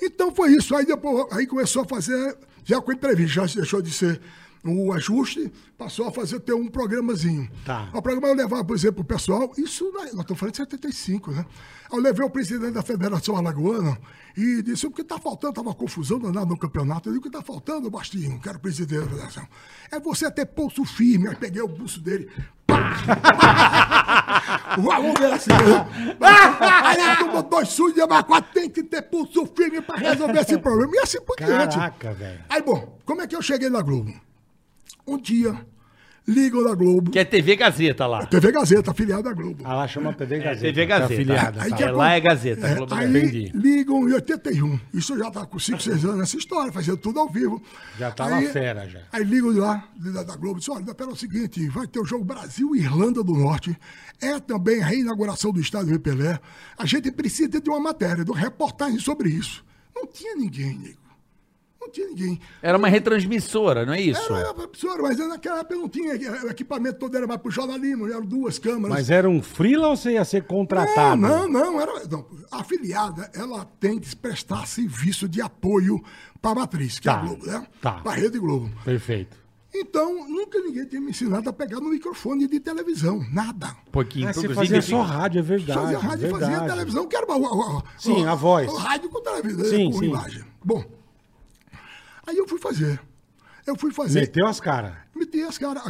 Então 0.00 0.34
foi 0.34 0.52
isso, 0.52 0.74
aí 0.74 0.86
depois, 0.86 1.26
aí 1.30 1.46
começou 1.46 1.82
a 1.82 1.84
fazer, 1.84 2.38
já 2.64 2.80
com 2.80 2.92
entrevista, 2.92 3.46
já 3.46 3.60
deixou 3.60 3.82
de 3.82 3.90
ser 3.90 4.22
o 4.64 4.92
ajuste, 4.92 5.52
passou 5.76 6.08
a 6.08 6.12
fazer 6.12 6.40
ter 6.40 6.54
um 6.54 6.68
programazinho. 6.68 7.50
Tá. 7.64 7.90
O 7.92 8.00
programa 8.00 8.28
eu 8.28 8.34
levava, 8.34 8.64
por 8.64 8.74
exemplo, 8.74 9.02
o 9.02 9.04
pessoal, 9.04 9.52
isso 9.58 9.90
nós 9.92 10.06
estamos 10.06 10.38
falando 10.38 10.52
de 10.52 10.58
75, 10.58 11.30
né? 11.32 11.44
Eu 11.92 11.98
levei 11.98 12.24
o 12.24 12.30
presidente 12.30 12.72
da 12.72 12.82
Federação 12.82 13.36
Alagoana 13.36 13.98
e 14.36 14.62
disse, 14.62 14.86
o 14.86 14.90
que 14.90 15.02
está 15.02 15.18
faltando, 15.18 15.52
estava 15.52 15.74
confusão 15.74 16.18
danada 16.18 16.46
no 16.46 16.56
campeonato, 16.56 17.08
eu 17.08 17.12
disse, 17.12 17.18
o 17.18 17.22
que 17.22 17.28
está 17.28 17.42
faltando, 17.42 17.90
Bastinho, 17.90 18.40
que 18.40 18.48
era 18.48 18.56
o 18.56 18.60
presidente 18.60 19.02
da 19.04 19.08
Federação, 19.08 19.46
é 19.90 20.00
você 20.00 20.30
ter 20.30 20.46
pulso 20.46 20.84
firme. 20.84 21.28
Aí 21.28 21.36
peguei 21.36 21.60
o 21.60 21.68
pulso 21.68 22.00
dele, 22.00 22.30
o 24.82 24.90
aluno 24.90 25.14
era 25.18 25.36
assim, 25.36 25.50
né? 25.50 25.86
Aí 26.20 27.00
ele 27.00 27.16
tomou 27.16 27.42
dois 27.42 27.68
sujos 27.68 27.94
de 27.94 28.06
quatro 28.06 28.52
tem 28.52 28.68
que 28.68 28.82
ter 28.82 29.02
pulso 29.02 29.46
firme 29.46 29.80
para 29.80 29.96
resolver 29.96 30.40
esse 30.40 30.56
problema. 30.58 30.92
E 30.94 30.98
assim 30.98 31.20
por 31.20 31.36
diante. 31.36 31.76
Caraca, 31.76 32.12
velho. 32.12 32.40
Aí, 32.48 32.62
bom, 32.62 32.98
como 33.04 33.22
é 33.22 33.26
que 33.26 33.36
eu 33.36 33.42
cheguei 33.42 33.68
na 33.68 33.82
Globo? 33.82 34.12
Um 35.06 35.18
dia, 35.18 35.54
ligam 36.26 36.64
da 36.64 36.74
Globo. 36.74 37.10
Que 37.10 37.18
é 37.18 37.24
TV 37.24 37.56
Gazeta 37.56 38.06
lá. 38.06 38.24
TV 38.26 38.50
Gazeta, 38.50 38.90
afiliada 38.90 39.22
da 39.24 39.32
Globo. 39.34 39.62
Ah, 39.66 39.74
lá 39.74 39.88
chama 39.88 40.12
TV 40.14 40.38
Gazeta. 40.38 40.60
TV 40.72 40.80
tá 40.82 40.86
Gazeta. 40.98 41.12
afiliada, 41.14 41.62
Aí 41.62 41.70
tá. 41.70 41.76
que 41.76 41.82
É, 41.84 41.90
lá 41.90 42.12
é 42.12 42.20
Gazeta. 42.20 42.66
É, 42.66 42.74
Globo 42.76 42.94
aí 42.94 43.08
Entendi. 43.10 43.52
ligam 43.54 44.08
em 44.08 44.12
81. 44.14 44.80
Isso 44.94 45.18
já 45.18 45.30
tá 45.30 45.44
com 45.44 45.58
5, 45.58 45.82
6 45.82 46.04
anos 46.06 46.18
nessa 46.18 46.36
história, 46.38 46.72
fazendo 46.72 46.96
tudo 46.96 47.20
ao 47.20 47.28
vivo. 47.28 47.62
Já 47.98 48.14
Aí- 48.18 48.48
fera, 48.48 48.88
já. 48.88 49.00
Aí 49.12 49.22
ligam 49.24 49.50
lá, 49.58 49.86
da, 49.96 50.22
da 50.22 50.36
Globo, 50.36 50.56
e 50.56 50.60
dizem, 50.60 50.74
olha, 50.74 50.94
pera, 50.94 51.10
é 51.10 51.12
o 51.12 51.16
seguinte, 51.16 51.68
vai 51.68 51.86
ter 51.86 52.00
o 52.00 52.04
jogo 52.06 52.24
Brasil 52.24 52.74
e 52.74 52.78
Irlanda 52.80 53.22
do 53.22 53.34
Norte. 53.34 53.76
É 54.22 54.40
também 54.40 54.82
a 54.82 54.86
reinauguração 54.86 55.52
do 55.52 55.60
estádio 55.60 55.90
Rei 55.90 55.98
Pelé. 55.98 56.40
A 56.78 56.86
gente 56.86 57.10
precisa 57.12 57.60
de 57.60 57.68
uma 57.68 57.80
matéria, 57.80 58.24
de 58.24 58.30
uma 58.30 58.38
reportagem 58.40 58.98
sobre 58.98 59.28
isso. 59.28 59.62
Não 59.94 60.06
tinha 60.06 60.34
ninguém, 60.34 60.78
nego. 60.78 61.03
Não 61.84 61.90
tinha 61.90 62.06
ninguém. 62.08 62.40
Era 62.62 62.78
uma 62.78 62.88
retransmissora, 62.88 63.84
não 63.84 63.92
é 63.92 64.00
isso? 64.00 64.32
Era, 64.32 64.38
era 64.40 64.54
professor, 64.54 65.02
mas 65.02 65.18
naquela 65.18 65.60
época 65.60 65.76
não 65.76 65.88
tinha, 65.88 66.14
o 66.44 66.48
equipamento 66.50 66.98
todo 66.98 67.14
era 67.16 67.26
mais 67.26 67.40
pro 67.40 67.50
jornalismo, 67.50 68.06
eram 68.08 68.24
duas 68.24 68.58
câmeras. 68.58 68.88
Mas 68.90 69.10
era 69.10 69.28
um 69.28 69.42
freela 69.42 69.88
ou 69.88 69.96
você 69.96 70.12
ia 70.12 70.24
ser 70.24 70.44
contratado? 70.44 71.20
Não, 71.20 71.46
não, 71.46 71.72
não, 71.72 71.80
era, 71.80 71.92
não. 72.08 72.26
A 72.50 72.60
afiliada, 72.60 73.30
ela 73.34 73.66
tem 73.78 73.98
que 73.98 74.16
prestar 74.16 74.66
serviço 74.66 75.28
de 75.28 75.42
apoio 75.42 76.02
para 76.40 76.52
a 76.52 76.54
matriz, 76.54 76.98
que 76.98 77.08
é 77.08 77.12
Tá, 77.12 77.18
a 77.18 77.22
Globo, 77.24 77.46
né? 77.46 77.66
tá. 77.82 77.92
Para 78.02 78.12
a 78.12 78.14
Rede 78.14 78.38
Globo. 78.38 78.70
Perfeito. 78.84 79.36
Então, 79.76 80.28
nunca 80.28 80.58
ninguém 80.60 80.86
tinha 80.86 81.00
me 81.00 81.10
ensinado 81.10 81.50
a 81.50 81.52
pegar 81.52 81.80
no 81.80 81.90
microfone 81.90 82.46
de 82.46 82.60
televisão, 82.60 83.20
nada. 83.32 83.74
Pouquinho. 83.90 84.28
Ah, 84.28 84.32
você 84.32 84.48
fazia 84.54 84.80
só 84.80 85.02
rádio, 85.02 85.40
é 85.40 85.42
verdade. 85.42 85.80
Fazia 85.80 85.98
rádio 85.98 86.28
e 86.28 86.30
fazia 86.30 86.46
verdade. 86.48 86.70
televisão, 86.72 87.06
que 87.08 87.16
era 87.16 87.26
o, 87.26 87.42
o, 87.42 87.78
o- 87.78 87.82
Sim, 87.98 88.24
a 88.24 88.34
voz. 88.36 88.70
O 88.72 88.76
rádio 88.76 89.10
com 89.10 89.20
televisão, 89.20 89.64
Sim, 89.64 89.90
com 89.90 89.98
sim. 89.98 90.04
imagem. 90.06 90.44
Bom, 90.64 90.84
aí 92.26 92.36
eu 92.36 92.46
fui 92.48 92.58
fazer. 92.58 93.00
Eu 93.66 93.76
fui 93.78 93.90
fazer. 93.90 94.20
Meteu 94.20 94.46
as 94.46 94.60
caras. 94.60 94.92
Meti 95.16 95.40
as 95.42 95.56
caras, 95.56 95.82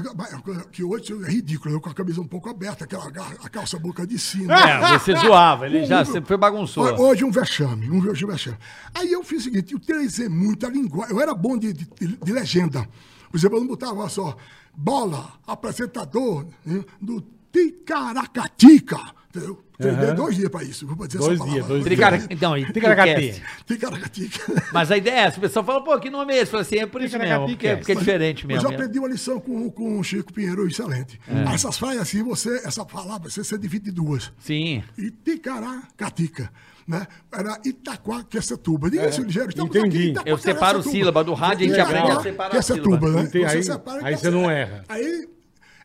que 0.71 0.85
hoje 0.85 1.13
é 1.25 1.29
ridículo, 1.31 1.75
eu 1.75 1.81
com 1.81 1.89
a 1.91 1.95
camisa 1.95 2.21
um 2.21 2.27
pouco 2.27 2.49
aberta, 2.49 2.85
aquela 2.85 3.07
a 3.43 3.49
calça 3.49 3.77
boca 3.81 4.07
de 4.07 4.17
sino. 4.17 4.53
É, 4.53 4.97
você 4.99 5.15
zoava, 5.19 5.67
ele 5.67 5.85
já 5.85 6.03
Um- 6.03 6.05
sempre 6.05 6.29
foi 6.29 6.37
bagunçou. 6.37 6.85
Hoje 7.01 7.25
um 7.25 7.33
vexame, 7.33 7.91
um 7.91 8.01
vexame. 8.01 8.57
Aí 8.95 9.11
eu 9.11 9.25
fiz 9.25 9.41
o 9.41 9.45
seguinte, 9.45 9.73
eu 9.73 9.79
utilizei 9.79 10.29
muito 10.29 10.65
a 10.65 10.69
linguagem, 10.71 11.17
eu 11.17 11.21
era 11.21 11.35
bom 11.35 11.59
de, 11.59 11.73
de, 11.73 11.85
de 12.23 12.33
legenda. 12.33 12.89
Por 13.29 13.37
exemplo, 13.39 13.57
eu 13.57 13.61
não 13.63 13.69
botava 13.69 14.09
só 14.09 14.37
bola, 14.73 15.33
apresentador 15.45 16.47
né, 16.65 16.85
do 17.01 17.25
Ticaracatica. 17.53 18.99
Entendeu? 19.35 19.65
Treinei 19.77 20.05
Aham. 20.07 20.15
dois 20.15 20.37
dias 20.37 20.49
para 20.49 20.63
isso. 20.63 20.87
Vou 20.87 21.07
dizer 21.07 21.19
Dois 21.19 21.33
essa 21.33 21.39
palavra. 21.39 21.55
dias, 21.55 21.67
dois 21.67 21.85
Tricara... 21.85 22.17
dias. 22.19 22.29
Então, 22.31 22.57
e 22.57 22.65
Ticaracati. 22.73 23.43
Ticaracatica. 23.67 24.63
Mas 24.73 24.93
a 24.93 24.97
ideia 24.97 25.15
é 25.15 25.19
essa, 25.25 25.39
o 25.39 25.41
pessoal 25.41 25.65
fala, 25.65 25.83
pô, 25.83 25.99
que 25.99 26.09
nome 26.09 26.33
é 26.33 26.39
esse? 26.43 26.51
Fala 26.53 26.63
assim, 26.63 26.77
é 26.79 26.87
por 26.87 27.03
isso 27.03 27.19
mesmo, 27.19 27.41
porque, 27.41 27.57
que 27.57 27.67
é. 27.67 27.77
porque 27.77 27.91
é 27.93 27.95
diferente 27.97 28.47
Mas 28.47 28.57
mesmo. 28.57 28.69
eu 28.69 28.75
aprendi 28.75 28.99
uma 29.01 29.09
lição 29.09 29.41
com, 29.41 29.69
com 29.73 29.99
o 29.99 30.05
Chico 30.05 30.33
Pinheiro, 30.33 30.67
excelente. 30.69 31.21
Essas 31.53 31.77
fraias 31.77 32.03
assim, 32.03 32.23
você, 32.23 32.55
essa 32.65 32.85
palavra, 32.85 33.29
você, 33.29 33.43
você 33.43 33.59
divide 33.59 33.91
em 33.91 33.93
duas. 33.93 34.31
Sim. 34.39 34.85
Itacaracatica. 34.97 36.51
Né? 36.87 37.07
Era 37.33 37.59
Itaquaquecetuba. 37.65 38.91
Diga 38.91 39.09
isso, 39.09 39.23
ligeiro. 39.23 39.49
Estamos 39.49 39.75
entendi. 39.75 40.13
Eu 40.27 40.37
separo 40.37 40.79
Itaquaquecetuba. 40.81 40.91
sílaba 40.93 41.25
do 41.25 41.33
rádio, 41.35 41.65
a 41.67 41.69
gente 41.69 41.81
aprende 41.81 42.11
a 42.11 42.21
separar 42.21 42.49
a 42.53 42.57
Quecetuba, 42.57 43.07
sílaba. 43.09 43.23
né? 43.23 43.31
Aí- 44.03 44.05
aí 44.05 44.17
você 44.17 44.31
não 44.31 44.51
erra. 44.51 44.85
Aí 44.89 45.29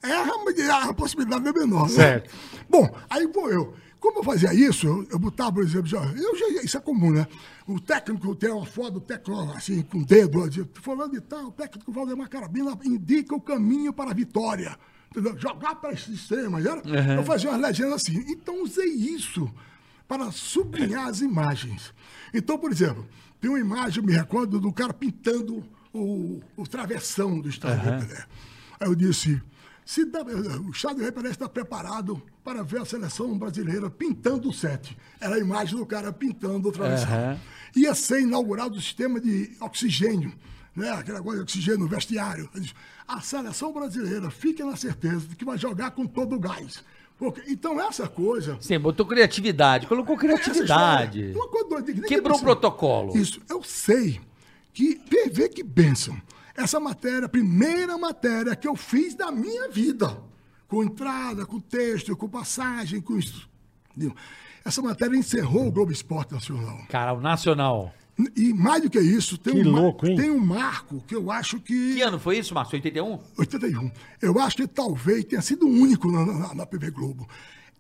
erra, 0.02 0.32
mas 0.46 0.60
a 0.70 0.94
possibilidade 0.94 1.48
é 1.48 1.52
menor. 1.54 1.84
né? 1.90 1.96
Certo. 1.96 2.36
Bom, 2.70 2.90
aí 3.10 3.28
vou 3.28 3.50
eu. 3.50 3.74
Como 4.00 4.20
eu 4.20 4.24
fazia 4.24 4.54
isso, 4.54 4.88
eu, 4.88 5.08
eu 5.12 5.20
botava, 5.20 5.54
por 5.54 5.64
exemplo, 5.64 5.88
já, 5.88 6.02
eu 6.02 6.36
já, 6.38 6.64
isso 6.64 6.78
é 6.78 6.80
comum, 6.80 7.12
né? 7.12 7.28
O 7.68 7.80
técnico 7.82 8.34
tem 8.34 8.50
uma 8.50 8.66
foto 8.66 8.92
do 8.94 9.02
técnico 9.02 9.42
assim, 9.52 9.82
com 9.82 9.98
o 10.00 10.06
dedo, 10.06 10.42
assim, 10.44 10.66
falando 10.82 11.12
de 11.12 11.22
tal, 11.22 11.48
o 11.48 11.52
técnico 11.52 11.92
Valdemar 11.92 12.30
Carabina 12.30 12.78
indica 12.86 13.36
o 13.36 13.42
caminho 13.42 13.92
para 13.92 14.12
a 14.12 14.14
vitória. 14.14 14.78
Entendeu? 15.12 15.38
Jogar 15.38 15.76
para 15.76 15.92
esse 15.92 16.14
extremo. 16.14 16.58
Era, 16.60 16.82
Eu 17.18 17.24
fazia 17.24 17.50
umas 17.50 17.60
legendas 17.62 17.96
assim. 17.96 18.24
Então 18.28 18.64
usei 18.64 18.88
isso 18.90 19.52
para 20.08 20.32
sublinhar 20.32 21.08
as 21.08 21.20
imagens. 21.20 21.94
Então, 22.34 22.58
por 22.58 22.72
exemplo, 22.72 23.06
tem 23.42 23.50
uma 23.50 23.60
imagem, 23.60 24.04
me 24.04 24.14
recordo, 24.14 24.60
do 24.60 24.72
cara 24.72 24.94
pintando 24.94 25.64
o, 25.92 26.40
o 26.56 26.66
travessão 26.68 27.40
do 27.40 27.50
estádio 27.50 27.84
Pelé. 28.08 28.26
Aí 28.80 28.88
eu 28.88 28.96
disse, 28.96 29.42
se 29.90 30.06
dá- 30.06 30.22
o 30.22 30.70
estádio 30.70 31.02
Rei 31.02 31.12
Pelé 31.12 31.32
está 31.32 31.50
preparado 31.50 32.22
para 32.44 32.62
ver 32.62 32.80
a 32.80 32.86
seleção 32.86 33.36
brasileira 33.36 33.90
pintando 33.90 34.48
o 34.48 34.54
sete. 34.54 34.96
Era 35.20 35.34
a 35.34 35.40
imagem 35.40 35.76
do 35.80 35.84
cara 35.84 36.14
pintando 36.14 36.70
o 36.70 36.72
travessão. 36.72 37.10
Aham. 37.12 37.40
Ia 37.76 37.96
ser 37.96 38.22
inaugurado 38.22 38.78
o 38.78 38.80
sistema 38.80 39.20
de 39.20 39.50
oxigênio, 39.60 40.32
né? 40.76 40.92
aquela 40.92 41.24
coisa 41.24 41.38
de 41.40 41.44
oxigênio 41.44 41.80
no 41.80 41.88
vestiário. 41.88 42.48
A 43.08 43.20
seleção 43.20 43.74
brasileira 43.74 44.30
fique 44.30 44.64
na 44.64 44.76
certeza 44.76 45.28
de 45.28 45.36
que 45.36 45.44
vai 45.44 45.58
jogar 45.58 45.90
com 45.90 46.06
todo 46.06 46.36
o 46.36 46.40
gás. 46.40 46.84
Porque, 47.18 47.42
então, 47.48 47.82
essa 47.82 48.08
coisa... 48.08 48.60
Sim, 48.62 48.78
botou 48.78 49.08
criatividade, 49.08 49.88
colocou 49.88 50.16
Essa 50.18 50.52
história, 50.52 51.08
criatividade. 51.08 51.32
uma 51.36 51.48
coisa 51.48 51.68
doida, 51.68 52.08
Quebrou 52.08 52.38
o 52.38 52.42
protocolo. 52.42 53.18
Isso, 53.18 53.42
eu 53.50 53.64
sei 53.64 54.22
que, 54.72 55.02
vê 55.32 55.50
que 55.50 55.64
bênção. 55.64 56.16
Essa 56.60 56.78
matéria, 56.80 57.26
a 57.26 57.30
primeira 57.30 57.98
matéria 57.98 58.54
que 58.54 58.68
eu 58.68 58.76
fiz 58.76 59.16
da 59.16 59.32
minha 59.32 59.70
vida, 59.70 60.18
com 60.68 60.84
entrada, 60.84 61.46
com 61.46 61.58
texto, 61.60 62.16
com 62.18 62.28
passagem, 62.28 63.00
com 63.00 63.18
isso. 63.18 63.50
Essa 64.66 64.82
matéria 64.82 65.16
encerrou 65.16 65.68
o 65.68 65.72
Globo 65.72 65.92
Esporte 65.92 66.34
Nacional. 66.34 66.80
Cara, 66.90 67.14
o 67.14 67.22
Nacional. 67.22 67.94
E 68.36 68.54
mais 68.54 68.84
do 68.84 68.90
que 68.90 69.00
isso, 69.00 69.38
tem, 69.38 69.54
Que 69.54 69.70
um, 69.70 69.72
louco, 69.72 70.06
hein? 70.06 70.18
tem 70.18 70.30
um 70.30 70.46
marco 70.46 71.02
que 71.08 71.16
eu 71.16 71.32
acho 71.32 71.62
que. 71.62 71.96
Que 71.96 72.02
ano 72.02 72.20
foi 72.20 72.38
isso, 72.38 72.54
Márcio? 72.54 72.76
81? 72.76 73.20
81. 73.38 73.92
Eu 74.22 74.38
acho 74.38 74.58
que 74.58 74.68
talvez 74.68 75.24
tenha 75.24 75.42
sido 75.42 75.66
o 75.66 75.70
único 75.70 76.12
na, 76.12 76.26
na, 76.26 76.54
na 76.56 76.66
TV 76.66 76.92
Globo. 76.92 77.26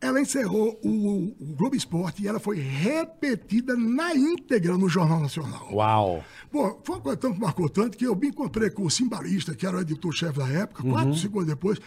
Ela 0.02 0.22
encerrou 0.22 0.80
o, 0.84 1.36
o 1.39 1.56
Globo 1.56 1.76
Esporte 1.76 2.24
e 2.24 2.28
ela 2.28 2.39
foi 2.39 2.58
repetida 2.60 3.76
na 3.76 4.16
íntegra 4.16 4.78
no 4.78 4.88
Jornal 4.88 5.20
Nacional. 5.20 5.68
Uau. 5.74 6.24
Pô, 6.50 6.80
foi 6.84 6.95
uma 6.95 7.02
coisa 7.02 7.18
tão 7.18 7.34
que 7.34 7.39
marcou 7.39 7.70
tanto 7.70 7.97
que 7.97 8.08
eu 8.08 8.16
me 8.16 8.30
encontrei 8.30 8.70
com 8.70 8.86
o 8.86 8.89
Simbalista, 8.89 9.54
que 9.54 9.68
era 9.68 9.78
o 9.78 9.82
editor-chefe 9.82 10.39
da 10.39 10.47
época, 10.47 10.84
quatro, 10.84 11.16
cinco 11.16 11.39
anos 11.39 11.50
depois. 11.50 11.80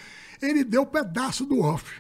Ele 0.42 0.62
deu 0.62 0.82
um 0.82 0.86
pedaço 0.86 1.46
do 1.46 1.60
off. 1.60 1.90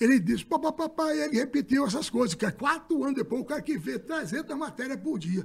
Ele 0.00 0.20
disse, 0.20 0.44
papapá, 0.44 1.14
e 1.14 1.20
ele 1.20 1.36
repetiu 1.38 1.86
essas 1.86 2.10
coisas, 2.10 2.34
que 2.34 2.44
é 2.44 2.50
quatro 2.50 3.02
anos 3.02 3.14
depois, 3.16 3.40
o 3.40 3.44
cara 3.44 3.62
que 3.62 3.78
vê 3.78 3.98
300 3.98 4.56
matérias 4.56 4.98
por 5.00 5.18
dia. 5.18 5.44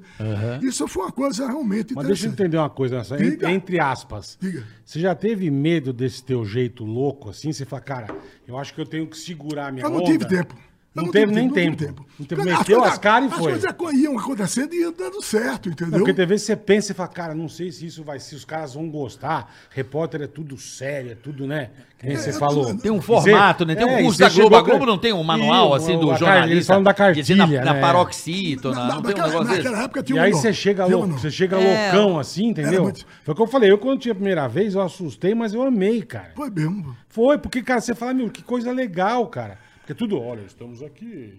Isso 0.62 0.88
foi 0.88 1.04
uma 1.04 1.12
coisa 1.12 1.48
realmente 1.48 1.94
Mas 1.96 2.08
deixa 2.08 2.28
eu 2.28 2.32
entender 2.32 2.58
uma 2.58 2.70
coisa, 2.70 2.98
nessa, 2.98 3.18
Diga. 3.18 3.50
entre 3.50 3.80
aspas. 3.80 4.38
Diga. 4.42 4.66
Você 4.84 5.00
já 5.00 5.16
teve 5.16 5.50
medo 5.50 5.94
desse 5.94 6.24
teu 6.24 6.44
jeito 6.44 6.84
louco 6.84 7.30
assim? 7.30 7.54
Você 7.54 7.66
fala, 7.66 7.82
cara, 7.82 8.16
eu 8.48 8.58
acho 8.58 8.74
que 8.74 8.82
eu 8.82 8.86
tenho 8.86 9.08
que 9.08 9.18
segurar 9.18 9.68
a 9.68 9.72
minha 9.72 9.86
Eu 9.86 9.90
não 9.90 10.00
onda. 10.00 10.06
tive 10.12 10.26
tempo. 10.26 10.56
Eu 10.94 11.04
Não, 11.04 11.12
teve 11.12 11.32
nem 11.32 11.48
não 11.48 11.54
tive 11.54 11.74
tempo. 11.78 12.06
Não 12.20 12.26
teve, 12.26 12.42
Porque 12.44 12.58
meteu 12.58 12.84
as 12.84 12.98
caras 12.98 13.32
e 13.32 13.36
foi. 13.38 13.54
As 13.54 13.72
coisas 13.72 13.98
iam 14.02 14.20
acontecendo 14.20 14.74
e 14.74 14.82
iam 14.82 14.92
dando 14.92 15.22
certo, 15.22 15.70
É 15.70 15.72
entendeu? 15.72 16.00
porque 16.00 16.14
tem 16.14 16.26
vezes 16.26 16.46
você 16.46 16.54
pensa 16.54 16.92
e 16.92 16.96
fala, 16.96 17.08
cara, 17.08 17.34
não 17.34 17.48
sei 17.48 17.72
se 17.72 17.86
isso 17.86 18.04
vai, 18.04 18.20
se 18.20 18.36
os 18.36 18.44
caras 18.44 18.74
vão 18.74 18.90
gostar. 18.90 19.50
Repórter 19.70 20.22
é 20.24 20.28
tudo 20.28 20.58
sério, 20.58 21.12
é 21.14 21.16
tudo, 21.16 21.48
né? 21.48 21.70
Que 21.98 22.08
nem 22.08 22.18
você 22.18 22.32
É, 22.32 22.34
falou. 22.34 22.76
Tem 22.76 22.92
um 22.92 23.00
formato, 23.02 23.66
né? 23.66 23.74
Tem 23.74 23.86
um 23.86 23.90
é, 23.90 24.02
curso 24.04 24.20
da 24.20 24.28
Globo. 24.28 24.54
A 24.58 24.62
Globo 24.62 24.86
não 24.86 24.98
tem 24.98 25.14
um 25.14 25.24
manual, 25.24 25.74
assim, 25.74 25.98
do 25.98 26.14
jornalista. 26.14 26.52
Eles 26.56 26.68
falam 26.68 26.84
da 26.84 26.94
que 26.94 27.12
dizer 27.14 27.38
cartilha, 27.38 27.60
Na, 27.60 27.66
na 27.66 27.74
né? 27.74 27.80
paroxítona. 27.80 28.76
Na- 28.76 28.96
não 28.96 29.02
tem 29.02 29.14
um 29.16 29.18
naquela- 29.18 29.28
negócio 29.30 29.48
desse? 29.48 29.64
naquela 29.64 29.84
época 29.86 30.04
tinha 30.04 30.18
E 30.18 30.26
aí 30.26 30.32
você 30.34 30.52
chega 30.54 30.86
louco, 30.86 31.08
você 31.14 31.32
chega 31.32 31.58
É. 31.58 31.92
loucão 31.94 32.20
assim, 32.20 32.48
entendeu? 32.48 32.92
Foi 33.24 33.32
o 33.32 33.36
que 33.36 33.42
eu 33.42 33.48
falei, 33.48 33.72
eu 33.72 33.78
quando 33.78 33.98
tinha 34.02 34.12
a 34.12 34.16
primeira 34.16 34.46
vez, 34.50 34.74
eu 34.76 34.82
assustei, 34.82 35.34
mas 35.34 35.54
eu 35.54 35.62
amei, 35.64 36.02
cara. 36.02 36.32
Foi 36.36 36.50
mesmo. 36.50 36.98
Foi, 37.08 37.38
porque, 37.38 37.62
cara, 37.62 37.80
você 37.80 37.96
fala, 37.96 38.14
meu, 38.14 38.30
que 38.30 38.44
coisa 38.44 38.74
legal, 38.74 39.26
cara. 39.28 39.58
Porque 39.92 39.96
tudo, 39.96 40.20
olha, 40.22 40.42
estamos 40.46 40.82
aqui. 40.82 41.34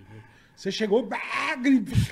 Você 0.54 0.70
chegou, 0.70 1.08
ah, 1.10 1.56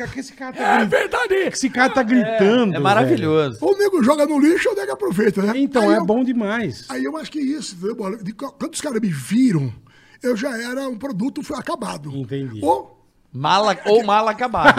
que 0.08 0.20
esse 0.20 0.32
cara 0.32 0.52
tá 0.54 0.62
É 0.62 0.78
gritando? 0.78 0.90
verdade. 0.90 1.34
O 1.34 1.50
que 1.50 1.56
esse 1.56 1.70
cara 1.70 1.92
tá 1.92 2.02
gritando? 2.02 2.74
É 2.74 2.78
maravilhoso. 2.78 3.58
Ou 3.60 3.74
o 3.74 3.78
nego 3.78 4.02
joga 4.02 4.26
no 4.26 4.40
lixo 4.40 4.70
o 4.70 4.74
nego 4.74 4.92
aproveita, 4.92 5.42
né? 5.42 5.48
velho? 5.52 5.58
Então, 5.62 5.82
Aí 5.90 5.96
é 5.96 5.98
eu- 5.98 6.04
bom 6.06 6.24
demais. 6.24 6.86
Aí 6.88 7.04
eu 7.04 7.16
acho 7.18 7.30
que 7.30 7.38
isso, 7.40 7.76
entendeu? 7.76 7.96
Quando 7.96 8.72
os 8.72 8.80
caras 8.80 9.00
me 9.00 9.08
viram, 9.10 9.70
eu 10.22 10.34
já 10.36 10.56
era 10.58 10.88
um 10.88 10.96
produto 10.96 11.42
acabado. 11.54 12.10
Entendi. 12.16 12.60
Ou 12.62 12.99
Mala 13.32 13.78
ou 13.86 14.04
mal 14.04 14.26
acabado. 14.28 14.74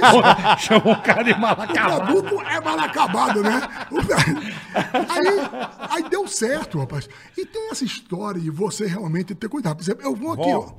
Chamou 0.58 0.94
o 0.94 1.02
cara 1.02 1.22
de 1.22 1.32
o 1.32 1.38
malacabado. 1.38 2.06
produto 2.06 2.40
é 2.40 2.60
mal 2.60 2.80
acabado, 2.80 3.42
né? 3.42 3.60
aí, 5.08 6.00
aí 6.02 6.08
deu 6.08 6.26
certo, 6.26 6.78
rapaz. 6.78 7.06
E 7.36 7.44
tem 7.44 7.70
essa 7.70 7.84
história 7.84 8.40
de 8.40 8.50
você 8.50 8.86
realmente 8.86 9.34
ter 9.34 9.48
cuidado. 9.48 9.76
Por 9.76 9.82
exemplo, 9.82 10.02
eu 10.04 10.16
vou 10.16 10.32
aqui, 10.32 10.50
Ó. 10.50 10.58
ó. 10.60 10.72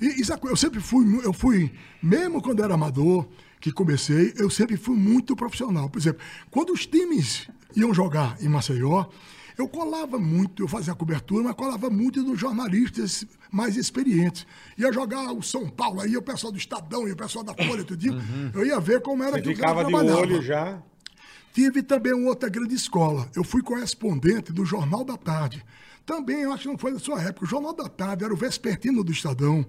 E, 0.00 0.22
eu 0.48 0.56
sempre 0.56 0.80
fui, 0.80 1.04
eu 1.24 1.32
fui, 1.32 1.70
mesmo 2.02 2.42
quando 2.42 2.64
era 2.64 2.74
amador, 2.74 3.26
que 3.60 3.70
comecei, 3.70 4.32
eu 4.36 4.50
sempre 4.50 4.76
fui 4.76 4.96
muito 4.96 5.36
profissional. 5.36 5.88
Por 5.88 5.98
exemplo, 5.98 6.20
quando 6.50 6.72
os 6.72 6.86
times 6.86 7.48
iam 7.76 7.92
jogar 7.94 8.36
em 8.40 8.48
Maceió, 8.48 9.04
eu 9.56 9.68
colava 9.68 10.18
muito, 10.18 10.62
eu 10.62 10.68
fazia 10.68 10.94
cobertura, 10.94 11.44
mas 11.44 11.54
colava 11.54 11.88
muito 11.88 12.22
dos 12.22 12.38
jornalistas 12.38 13.24
mais 13.50 13.76
experientes. 13.76 14.46
Ia 14.76 14.92
jogar 14.92 15.32
o 15.32 15.42
São 15.42 15.68
Paulo, 15.68 16.00
aí 16.00 16.16
o 16.16 16.22
pessoal 16.22 16.52
do 16.52 16.58
Estadão 16.58 17.06
e 17.06 17.12
o 17.12 17.16
pessoal 17.16 17.44
da 17.44 17.54
Folha, 17.54 17.84
tudo 17.84 17.96
dia. 17.96 18.12
Eu 18.52 18.66
ia 18.66 18.80
ver 18.80 19.00
como 19.00 19.22
era 19.22 19.32
Você 19.32 19.42
que 19.42 19.48
o 19.50 19.54
ficava 19.54 19.88
cara 19.88 20.04
de 20.04 20.10
olho 20.10 20.42
já. 20.42 20.82
Tive 21.52 21.84
também 21.84 22.12
uma 22.12 22.30
outra 22.30 22.48
grande 22.48 22.74
escola. 22.74 23.30
Eu 23.34 23.44
fui 23.44 23.62
correspondente 23.62 24.52
do 24.52 24.64
Jornal 24.64 25.04
da 25.04 25.16
Tarde. 25.16 25.64
Também, 26.04 26.42
eu 26.42 26.52
acho 26.52 26.64
que 26.64 26.68
não 26.68 26.76
foi 26.76 26.92
da 26.92 26.98
sua 26.98 27.22
época. 27.22 27.44
O 27.44 27.48
Jornal 27.48 27.72
da 27.72 27.88
Tarde 27.88 28.24
era 28.24 28.34
o 28.34 28.36
vespertino 28.36 29.04
do 29.04 29.12
Estadão. 29.12 29.64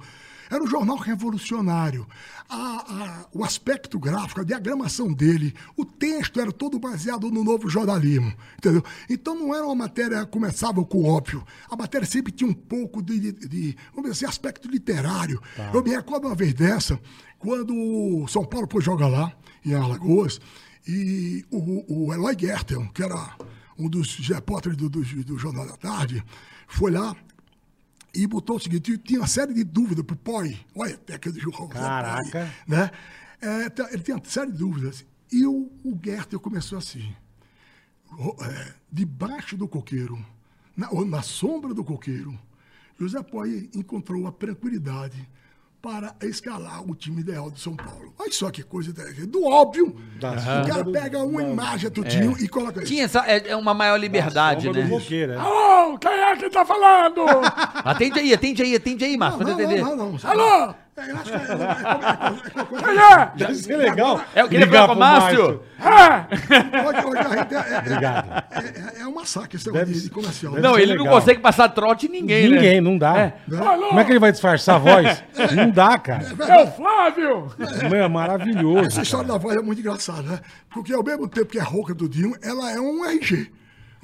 Era 0.49 0.63
um 0.63 0.67
jornal 0.67 0.97
revolucionário. 0.97 2.07
A- 2.47 2.55
a- 2.55 3.25
o 3.33 3.43
aspecto 3.43 3.97
gráfico, 3.99 4.41
a 4.41 4.43
diagramação 4.43 5.11
dele, 5.11 5.53
o 5.75 5.83
texto 5.85 6.39
era 6.39 6.51
todo 6.51 6.77
baseado 6.79 7.31
no 7.31 7.43
novo 7.43 7.67
jornalismo. 7.69 8.31
Entendeu? 8.57 8.83
Então 9.09 9.35
não 9.35 9.53
era 9.55 9.65
uma 9.65 9.75
matéria 9.75 10.23
que 10.25 10.31
começava 10.31 10.83
com 10.85 11.03
óbvio. 11.03 11.43
A 11.69 11.75
matéria 11.75 12.05
sempre 12.07 12.31
tinha 12.31 12.49
um 12.49 12.53
pouco 12.53 13.01
de, 13.01 13.19
de- 13.31 13.47
de, 13.47 13.77
vamos 13.93 14.11
dizer 14.11 14.25
assim, 14.25 14.31
aspecto 14.31 14.67
literário. 14.69 15.41
Eu 15.73 15.83
me 15.83 15.89
recordo 15.89 16.27
uma 16.27 16.35
vez 16.35 16.53
dessa, 16.53 16.99
quando 17.39 17.73
o 17.73 18.27
São 18.27 18.45
Paulo 18.45 18.67
foi 18.71 18.81
jogar 18.81 19.07
lá, 19.07 19.33
em 19.65 19.73
Alagoas, 19.73 20.39
e 20.87 21.43
o, 21.49 22.05
o 22.05 22.13
Eloy 22.13 22.35
Gertel, 22.39 22.87
que 22.93 23.01
era 23.01 23.35
um 23.77 23.89
dos 23.89 24.19
repórteres 24.29 24.77
do, 24.77 24.87
do, 24.87 25.01
do 25.03 25.37
Jornal 25.37 25.65
da 25.65 25.75
Tarde, 25.75 26.23
foi 26.67 26.91
lá 26.91 27.15
e 28.15 28.25
botou 28.27 28.55
o 28.55 28.59
seguinte, 28.59 28.97
tinha 28.97 29.19
uma 29.19 29.27
série 29.27 29.53
de 29.53 29.63
dúvidas 29.63 30.05
pro 30.05 30.15
POI. 30.15 30.57
Olha, 30.75 30.95
até 30.95 31.15
aquele 31.15 31.39
João 31.39 31.67
Zé 31.67 31.73
Caraca. 31.73 32.31
Poi, 32.31 32.75
né? 32.75 32.91
É, 33.41 33.69
tá- 33.69 33.89
ele 33.91 34.01
tinha 34.01 34.17
uma 34.17 34.25
série 34.25 34.51
de 34.51 34.57
dúvidas. 34.57 35.05
E 35.31 35.45
o, 35.45 35.71
o 35.83 35.99
Gertel 36.03 36.39
começou 36.39 36.77
assim, 36.77 37.13
é, 38.41 38.73
debaixo 38.91 39.57
do 39.57 39.67
coqueiro, 39.67 40.23
na, 40.75 40.89
ou 40.91 41.05
na 41.05 41.21
sombra 41.21 41.73
do 41.73 41.83
coqueiro, 41.83 42.37
José 42.97 43.21
Poi 43.21 43.69
encontrou 43.75 44.25
a 44.27 44.31
tranquilidade 44.31 45.27
para 45.85 46.15
escalar 46.23 46.81
o 46.81 46.95
time 46.95 47.21
ideal 47.21 47.51
de 47.51 47.59
São 47.59 47.75
Paulo. 47.75 48.11
Olha 48.17 48.31
só 48.31 48.49
que 48.49 48.63
coisa 48.63 48.89
interessante. 48.89 49.27
do 49.27 49.45
óbvio. 49.45 49.95
Da 50.19 50.31
O 50.31 50.67
cara 50.67 50.83
do- 50.83 50.91
pega 50.91 51.19
uma 51.23 51.43
imagem 51.43 51.91
tudinho 51.91 52.35
e 52.39 52.47
coloca 52.47 52.79
isso. 52.81 52.91
Tinha 52.91 53.03
essa, 53.05 53.19
é, 53.27 53.49
é 53.49 53.55
uma 53.55 53.71
maior 53.75 53.95
liberdade, 53.97 54.67
né? 54.67 54.81
do 54.81 54.89
roqueiro, 54.89 55.33
é. 55.33 55.37
Alô, 55.37 55.95
quem 55.99 56.09
é 56.11 56.35
que 56.37 56.49
tá 56.49 56.65
falando? 56.65 57.21
Atende 57.85 58.19
aí, 58.19 58.33
atende 58.33 58.63
aí, 58.63 58.75
atende 58.75 59.05
aí, 59.05 59.15
Márcio, 59.15 59.37
pra 59.37 59.47
Não, 59.47 59.53
entender. 59.61 59.81
não, 59.83 59.95
não, 59.95 60.11
não. 60.13 60.19
Alô, 60.23 60.73
É, 60.97 61.11
eu 61.11 61.15
acho 61.17 61.23
que 61.25 61.31
é- 61.31 61.39
é- 61.39 61.41
é- 61.41 61.45
é- 61.51 62.95
é- 62.95 63.19
é- 63.19 63.21
é? 63.21 63.31
Deve 63.35 63.55
ser 63.55 63.75
legal. 63.75 64.21
É, 64.33 64.41
eu 64.41 64.47
queria 64.47 64.65
ligar 64.65 64.87
falar 64.87 64.87
com 64.87 64.93
o 64.93 64.99
Márcio. 64.99 65.61
É, 65.77 66.87
Hoje, 66.87 67.05
hoje 67.05 67.19
a 67.19 67.35
gente 67.35 67.53
é, 67.53 67.73
é, 67.73 67.77
Obrigado. 67.79 68.43
é, 68.97 69.01
é 69.01 69.07
um 69.07 69.13
massacre 69.13 69.57
esse 69.57 69.65
Deve 69.65 69.79
negócio 69.79 70.03
de, 70.03 70.09
comercial. 70.09 70.53
deve 70.53 70.65
Não, 70.65 70.79
ele 70.79 70.95
não 70.95 71.05
consegue 71.07 71.41
passar 71.41 71.67
trote 71.69 72.05
em 72.05 72.09
ninguém, 72.09 72.49
né? 72.49 72.55
Ninguém, 72.55 72.79
não 72.81 72.97
dá. 72.97 73.33
alô, 73.51 73.87
Como 73.89 73.99
é 73.99 74.05
que 74.05 74.11
ele 74.13 74.19
vai 74.19 74.31
disfarçar 74.31 74.75
a 74.75 74.79
voz? 74.79 75.23
Não 75.53 75.69
dá, 75.69 75.97
cara. 75.97 76.23
é 76.47 76.63
o 76.63 76.67
Flávio. 76.71 77.51
É 77.93 78.07
maravilhoso. 78.07 78.87
Essa 78.87 79.01
história 79.01 79.27
da 79.27 79.37
voz 79.37 79.57
é 79.57 79.61
muito 79.61 79.79
engraçada, 79.81 80.21
né? 80.21 80.39
Porque 80.73 80.93
ao 80.93 81.03
mesmo 81.03 81.27
tempo 81.27 81.47
que 81.47 81.59
é 81.59 81.61
rouca 81.63 81.93
do 81.93 82.07
Dinho, 82.07 82.33
ela 82.41 82.71
é 82.71 82.79
um 82.79 83.03
RG. 83.05 83.51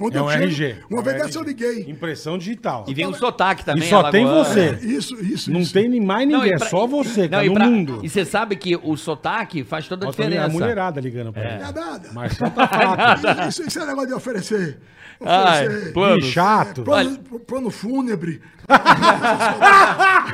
Onde 0.02 0.16
É 0.16 0.20
eu 0.20 0.24
um 0.24 0.30
chego, 0.30 0.44
RG. 0.44 0.76
Uma 0.90 1.00
É 1.00 1.04
vez 1.04 1.16
dessa 1.22 1.38
eu 1.38 1.42
liguei. 1.44 1.84
Impressão 1.88 2.36
digital. 2.36 2.84
E 2.88 2.94
vem 2.94 3.06
um 3.06 3.14
sotaque 3.14 3.64
também. 3.64 3.84
E 3.86 3.88
só 3.90 4.10
tem 4.10 4.24
você. 4.26 4.78
Isso, 4.82 5.14
isso, 5.22 5.50
Não 5.52 5.60
isso. 5.60 5.72
tem 5.72 5.88
nem 5.88 6.00
mais 6.00 6.28
Não, 6.28 6.38
ninguém, 6.38 6.52
e 6.52 6.54
é 6.54 6.58
pra- 6.58 6.68
só 6.68 6.86
você, 6.86 7.22
Não, 7.22 7.28
cara, 7.28 7.44
e 7.44 7.48
no 7.48 7.54
pra- 7.54 7.66
mundo. 7.66 8.00
E 8.02 8.08
você 8.08 8.24
sabe 8.24 8.56
que 8.56 8.76
o 8.76 8.96
sotaque 8.96 9.62
faz 9.64 9.86
toda 9.86 10.06
a 10.06 10.10
tá 10.10 10.16
vendo? 10.16 10.26
a 10.26 10.30
diferença. 10.30 10.52
mulherada 10.58 11.00
ligando 11.00 11.32
pra 11.32 11.42
ele. 11.42 11.62
Não 11.62 11.68
é 11.68 11.72
nada. 11.72 12.08
Mas 12.12 12.32
só 12.36 12.50
tá 12.50 12.66
fraco. 12.68 13.02
Isso, 13.48 13.62
isso 13.66 13.78
é 13.78 13.86
negócio 13.86 14.08
de 14.08 14.14
oferecer. 14.14 14.78
Ai, 15.24 15.66
Oferecer. 15.66 15.92
plano. 15.92 16.20
Que 16.20 16.30
chato. 16.32 16.82
Plano, 16.82 17.18
plano 17.46 17.70
fúnebre. 17.70 18.40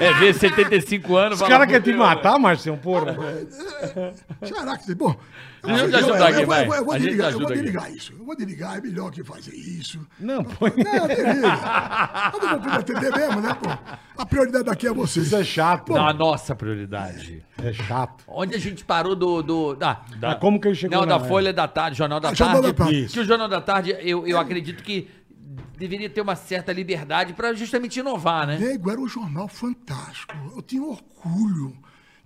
É, 0.01 0.13
ver 0.15 0.35
75 0.35 1.17
anos. 1.17 1.41
Os 1.41 1.47
caras 1.49 1.67
querem 1.67 1.83
te 1.83 1.91
"Fudeu, 1.93 1.99
matar, 2.07 2.39
Marcião, 2.39 2.77
porra. 2.77 3.17
Caraca, 4.55 4.95
bom. 4.95 5.15
Eu 5.69 5.89
eu 5.91 6.07
vou- 6.07 6.15
aqui, 6.25 6.41
eu 6.43 6.47
vai. 6.47 6.67
Eu 6.67 6.99
desligar, 6.99 7.33
eu 7.33 7.39
vou 7.39 7.47
aqui. 7.49 7.55
desligar 7.57 7.93
isso. 7.93 8.13
Eu 8.19 8.25
vou 8.25 8.37
desligar, 8.37 8.77
é 8.77 8.81
melhor 8.81 9.11
que 9.11 9.23
fazer 9.25 9.55
isso. 9.55 10.01
Não, 10.19 10.43
põe. 10.45 10.71
Não, 10.77 11.07
desliga. 11.09 12.31
Vou 12.33 12.41
poder 12.41 12.71
atender 12.73 13.17
mesmo, 13.17 13.41
né, 13.41 13.55
pô? 13.55 13.69
A 14.17 14.27
prioridade 14.27 14.69
aqui 14.71 14.87
é 14.87 14.93
vocês. 14.93 15.27
Isso 15.27 15.37
é 15.37 15.45
chato. 15.45 15.93
Não, 15.93 16.07
a 16.07 16.13
nossa 16.13 16.55
prioridade. 16.57 17.45
É 17.63 17.73
chato. 17.73 18.25
Onde 18.27 18.55
a 18.55 18.59
gente 18.59 18.85
parou 18.85 19.15
do. 19.15 19.43
do 19.43 19.75
da, 19.75 20.03
da- 20.19 20.35
como 20.37 20.61
que 20.61 20.69
ele 20.69 20.75
chegou 20.75 20.99
Não, 21.01 21.07
na- 21.07 21.19
da 21.19 21.25
Folha 21.25 21.53
da 21.53 21.67
Tarde, 21.69 21.97
Jornal 21.99 22.21
da 22.21 22.31
Ah, 22.31 22.35
Jornal 22.35 22.63
Tarde. 22.63 22.77
da 22.79 22.85
Tarde. 22.85 23.07
Que 23.09 23.21
o 23.21 23.25
Jornal 23.25 23.49
da 23.49 23.61
Tarde, 23.61 23.97
eu, 24.01 24.27
eu 24.27 24.39
acredito 24.39 24.83
que 24.83 25.09
deveria 25.77 26.11
ter 26.11 26.21
uma 26.21 26.35
certa 26.35 26.73
liberdade 26.73 27.33
para 27.33 27.53
justamente 27.55 28.01
inovar, 28.01 28.47
né? 28.47 28.59
Nego, 28.59 28.91
era 28.91 29.01
um 29.01 29.09
jornal 29.09 29.47
fantástico. 29.49 30.35
Eu 30.57 30.63
tinha 30.63 30.83
orgulho. 30.83 31.77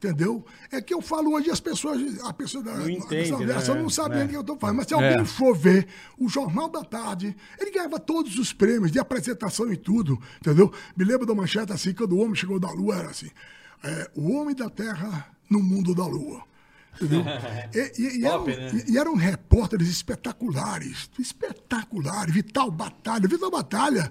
Entendeu? 0.03 0.45
É 0.73 0.81
que 0.83 0.93
eu 0.93 1.01
falo 1.01 1.33
hoje 1.33 1.49
as 1.49 1.61
pessoas, 1.61 2.19
a 2.25 2.33
pessoa 2.33 2.65
da 2.65 2.75
Não 2.75 2.91
entende, 2.91 3.47
dessa 3.47 3.73
né? 3.73 3.83
não 3.83 3.89
sabe 3.89 4.19
É. 4.19 4.25
o 4.25 4.29
que 4.29 4.35
eu 4.35 4.41
estou 4.41 4.59
falando. 4.59 4.79
Mas 4.79 4.89
se 4.89 4.95
alguém 4.95 5.21
É. 5.21 5.25
for 5.25 5.57
ver 5.57 5.87
o 6.19 6.29
Jornal 6.29 6.69
da 6.69 6.83
Tarde, 6.83 7.37
ele 7.57 7.71
ganhava 7.71 8.01
todos 8.01 8.37
os 8.37 8.53
prêmios 8.53 8.91
de 8.91 8.99
apresentação 8.99 9.73
e 9.73 9.77
tudo. 9.77 10.21
Entendeu? 10.41 10.73
Me 10.97 11.05
lembro 11.05 11.25
da 11.25 11.33
manchete 11.37 11.73
assim, 11.73 11.95
quando 11.95 12.15
o 12.17 12.19
homem 12.21 12.35
chegou 12.35 12.59
da 12.59 12.71
Lua, 12.73 12.97
era 12.97 13.11
assim. 13.11 13.31
é, 13.85 14.11
o 14.17 14.33
homem 14.33 14.57
da 14.57 14.69
Terra 14.69 15.29
no 15.49 15.63
mundo 15.63 15.95
da 15.95 16.05
Lua. 16.07 16.43
Entendeu? 17.01 17.23
E, 17.73 17.93
e- 18.03 18.19
e 18.19 18.23
Top, 18.23 18.51
eram, 18.51 18.73
né? 18.75 18.85
e 18.89 18.99
eram 18.99 19.15
repórteres 19.15 19.89
espetaculares, 19.89 21.09
espetaculares. 21.19 22.35
Vital 22.35 22.71
Batalha, 22.73 23.29
Vital 23.29 23.51
Batalha 23.53 24.11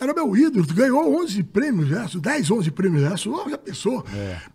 era 0.00 0.14
meu 0.14 0.34
ídolo, 0.34 0.66
ganhou 0.72 1.22
11 1.22 1.42
prêmios 1.44 1.88
dessa, 1.90 2.18
10, 2.18 2.50
11 2.50 2.70
prêmios 2.70 3.02
dessa, 3.08 3.28
oh, 3.28 3.48
já 3.48 3.58
pensou? 3.58 4.04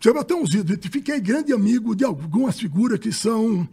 Você 0.00 0.12
vai 0.12 0.24
ter 0.24 0.34
uns 0.34 0.52
ídolos. 0.52 0.86
Fiquei 0.90 1.20
grande 1.20 1.52
amigo 1.52 1.94
de 1.94 2.04
algumas 2.04 2.58
figuras 2.58 2.98
que 2.98 3.12
são 3.12 3.68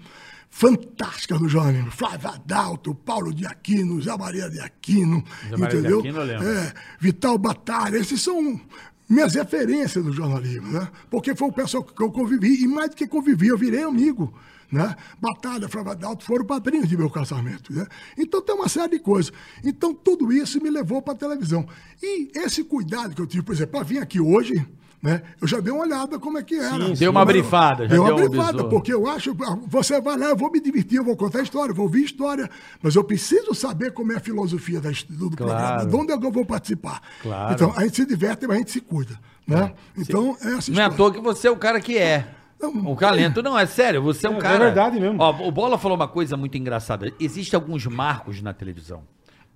fantásticas 0.54 1.40
do 1.40 1.50
jornalismo. 1.50 1.90
Flávio 1.90 2.30
Adalto, 2.30 2.94
Paulo 2.94 3.34
de 3.34 3.44
Aquino, 3.48 4.00
Zé 4.00 4.16
Maria 4.16 4.48
de 4.52 4.60
Aquino, 4.60 5.24
Zé 5.50 5.58
Maria 5.58 5.68
de 5.68 5.76
entendeu? 5.78 6.00
Aquino, 6.00 6.20
eu 6.20 6.26
lembro. 6.26 6.48
É, 6.48 6.74
Vital 7.00 7.38
Batalha, 7.40 7.98
esses 7.98 8.22
são 8.22 8.62
minhas 9.10 9.34
referências 9.34 10.04
do 10.06 10.14
jornalismo, 10.14 10.72
né? 10.72 10.88
Porque 11.10 11.36
foi 11.36 11.48
o 11.48 11.52
pessoal 11.52 11.84
que 11.84 12.02
eu 12.02 12.12
convivi, 12.12 12.64
e 12.64 12.68
mais 12.68 12.92
do 12.92 12.96
que 12.96 13.08
convivi, 13.08 13.48
eu 13.48 13.58
virei 13.58 13.82
amigo. 13.82 14.32
Né? 14.74 14.96
Batalha, 15.22 15.70
Flávio 15.70 15.92
Adalto 15.92 16.26
foram 16.26 16.44
padrinhos 16.44 16.90
de 16.90 16.98
meu 16.98 17.08
casamento. 17.08 17.72
Né? 17.72 17.86
Então 18.18 18.42
tem 18.42 18.56
uma 18.56 18.68
série 18.68 18.98
de 18.98 19.00
coisas. 19.00 19.32
Então 19.64 19.94
tudo 19.94 20.34
isso 20.34 20.60
me 20.60 20.72
levou 20.72 21.00
para 21.00 21.14
a 21.14 21.16
televisão. 21.16 21.64
E 22.02 22.32
esse 22.34 22.64
cuidado 22.64 23.14
que 23.14 23.22
eu 23.22 23.28
tive, 23.28 23.44
por 23.44 23.54
exemplo, 23.54 23.74
para 23.74 23.84
vir 23.84 24.00
aqui 24.00 24.20
hoje, 24.20 24.66
né? 25.00 25.22
eu 25.40 25.48
já 25.48 25.60
dei 25.60 25.72
uma 25.72 25.84
olhada 25.84 26.18
como 26.18 26.40
é 26.40 26.44
que 26.44 26.56
era. 26.56 26.90
Deu 26.90 27.12
uma 27.12 27.24
brifada, 27.24 27.84
já 27.88 27.94
Deu 27.94 28.02
uma 28.02 28.14
um 28.14 28.16
brifada, 28.16 28.54
bisu. 28.54 28.70
porque 28.70 28.92
eu 28.92 29.06
acho, 29.06 29.38
ah, 29.44 29.60
você 29.68 30.02
vai 30.02 30.18
lá, 30.18 30.30
eu 30.30 30.36
vou 30.36 30.52
me 30.52 30.60
divertir, 30.60 30.98
eu 30.98 31.04
vou 31.04 31.16
contar 31.16 31.44
história, 31.44 31.70
eu 31.72 31.76
vou 31.76 31.86
ouvir 31.86 32.06
história, 32.06 32.50
mas 32.82 32.96
eu 32.96 33.04
preciso 33.04 33.54
saber 33.54 33.94
como 33.94 34.12
é 34.12 34.16
a 34.16 34.20
filosofia 34.20 34.82
da, 34.82 34.90
do, 35.08 35.30
do 35.30 35.38
programa, 35.38 35.86
de 35.86 35.96
onde 35.96 36.14
é 36.14 36.18
que 36.18 36.26
eu 36.26 36.32
vou 36.32 36.48
participar. 36.48 37.00
Claro. 37.22 37.54
Então, 37.54 37.72
a 37.78 37.84
gente 37.84 37.96
se 37.96 38.08
diverte, 38.08 38.48
mas 38.48 38.56
a 38.56 38.58
gente 38.58 38.72
se 38.72 38.82
cuida. 38.82 39.20
Né? 39.46 39.72
Então, 39.96 40.36
é 40.42 40.54
essa 40.54 40.72
Não 40.72 40.82
é 40.82 40.86
à 40.86 40.90
toa 40.90 41.14
que 41.14 41.22
você 41.22 41.48
é 41.48 41.52
o 41.52 41.58
cara 41.58 41.80
que 41.80 41.96
é. 41.96 42.28
O 42.70 42.96
calento, 42.96 43.42
não, 43.42 43.58
é 43.58 43.66
sério, 43.66 44.02
você 44.02 44.28
é 44.28 44.30
um 44.30 44.36
É, 44.36 44.38
é 44.38 44.42
cara. 44.42 44.66
verdade 44.66 45.00
mesmo. 45.00 45.22
Ó, 45.22 45.48
o 45.48 45.52
Bola 45.52 45.78
falou 45.78 45.96
uma 45.98 46.08
coisa 46.08 46.36
muito 46.38 46.58
engraçada. 46.58 47.12
Existem 47.20 47.58
alguns 47.58 47.86
marcos 47.86 48.42
na 48.42 48.54
televisão, 48.54 49.04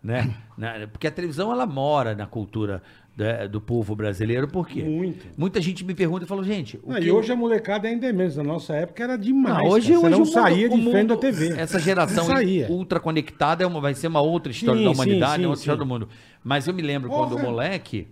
né? 0.03 0.33
Porque 0.91 1.07
a 1.07 1.11
televisão, 1.11 1.51
ela 1.51 1.65
mora 1.65 2.15
na 2.15 2.25
cultura 2.25 2.81
né, 3.17 3.47
do 3.47 3.59
povo 3.59 3.95
brasileiro, 3.95 4.47
por 4.47 4.67
quê? 4.67 4.83
Muito. 4.83 5.25
Muita 5.35 5.59
gente 5.59 5.83
me 5.83 5.95
pergunta 5.95 6.23
e 6.25 6.27
fala, 6.27 6.43
gente, 6.43 6.79
o 6.83 6.91
Não, 6.93 6.99
que 6.99 7.07
e 7.07 7.11
hoje 7.11 7.31
a 7.31 7.35
molecada 7.35 7.87
ainda 7.87 8.05
é 8.05 8.13
menos. 8.13 8.37
Na 8.37 8.43
nossa 8.43 8.73
época 8.75 9.03
era 9.03 9.17
demais. 9.17 9.57
Não, 9.57 9.65
hoje, 9.65 9.87
cara. 9.93 9.99
Você 10.01 10.05
hoje 10.05 10.11
não 10.11 10.19
mundo- 10.19 10.31
saía 10.31 10.69
de 10.69 10.91
frente 10.91 11.07
da 11.07 11.17
TV. 11.17 11.47
Essa 11.59 11.79
geração 11.79 12.27
ultra 12.69 12.99
conectada 12.99 13.63
é 13.63 13.67
uma, 13.67 13.81
vai 13.81 13.95
ser 13.95 14.07
uma 14.07 14.21
outra 14.21 14.51
história 14.51 14.79
Sim, 14.79 14.85
da 14.85 14.89
sim, 14.93 14.95
humanidade, 14.95 15.35
sim, 15.37 15.43
é 15.45 15.47
outra 15.47 15.59
história 15.61 15.81
sim. 15.81 15.87
do 15.87 15.91
mundo. 15.91 16.09
Mas 16.43 16.67
eu 16.67 16.73
me 16.75 16.81
lembro 16.83 17.09
Porra. 17.09 17.27
quando 17.29 17.39
o 17.39 17.43
moleque, 17.43 18.07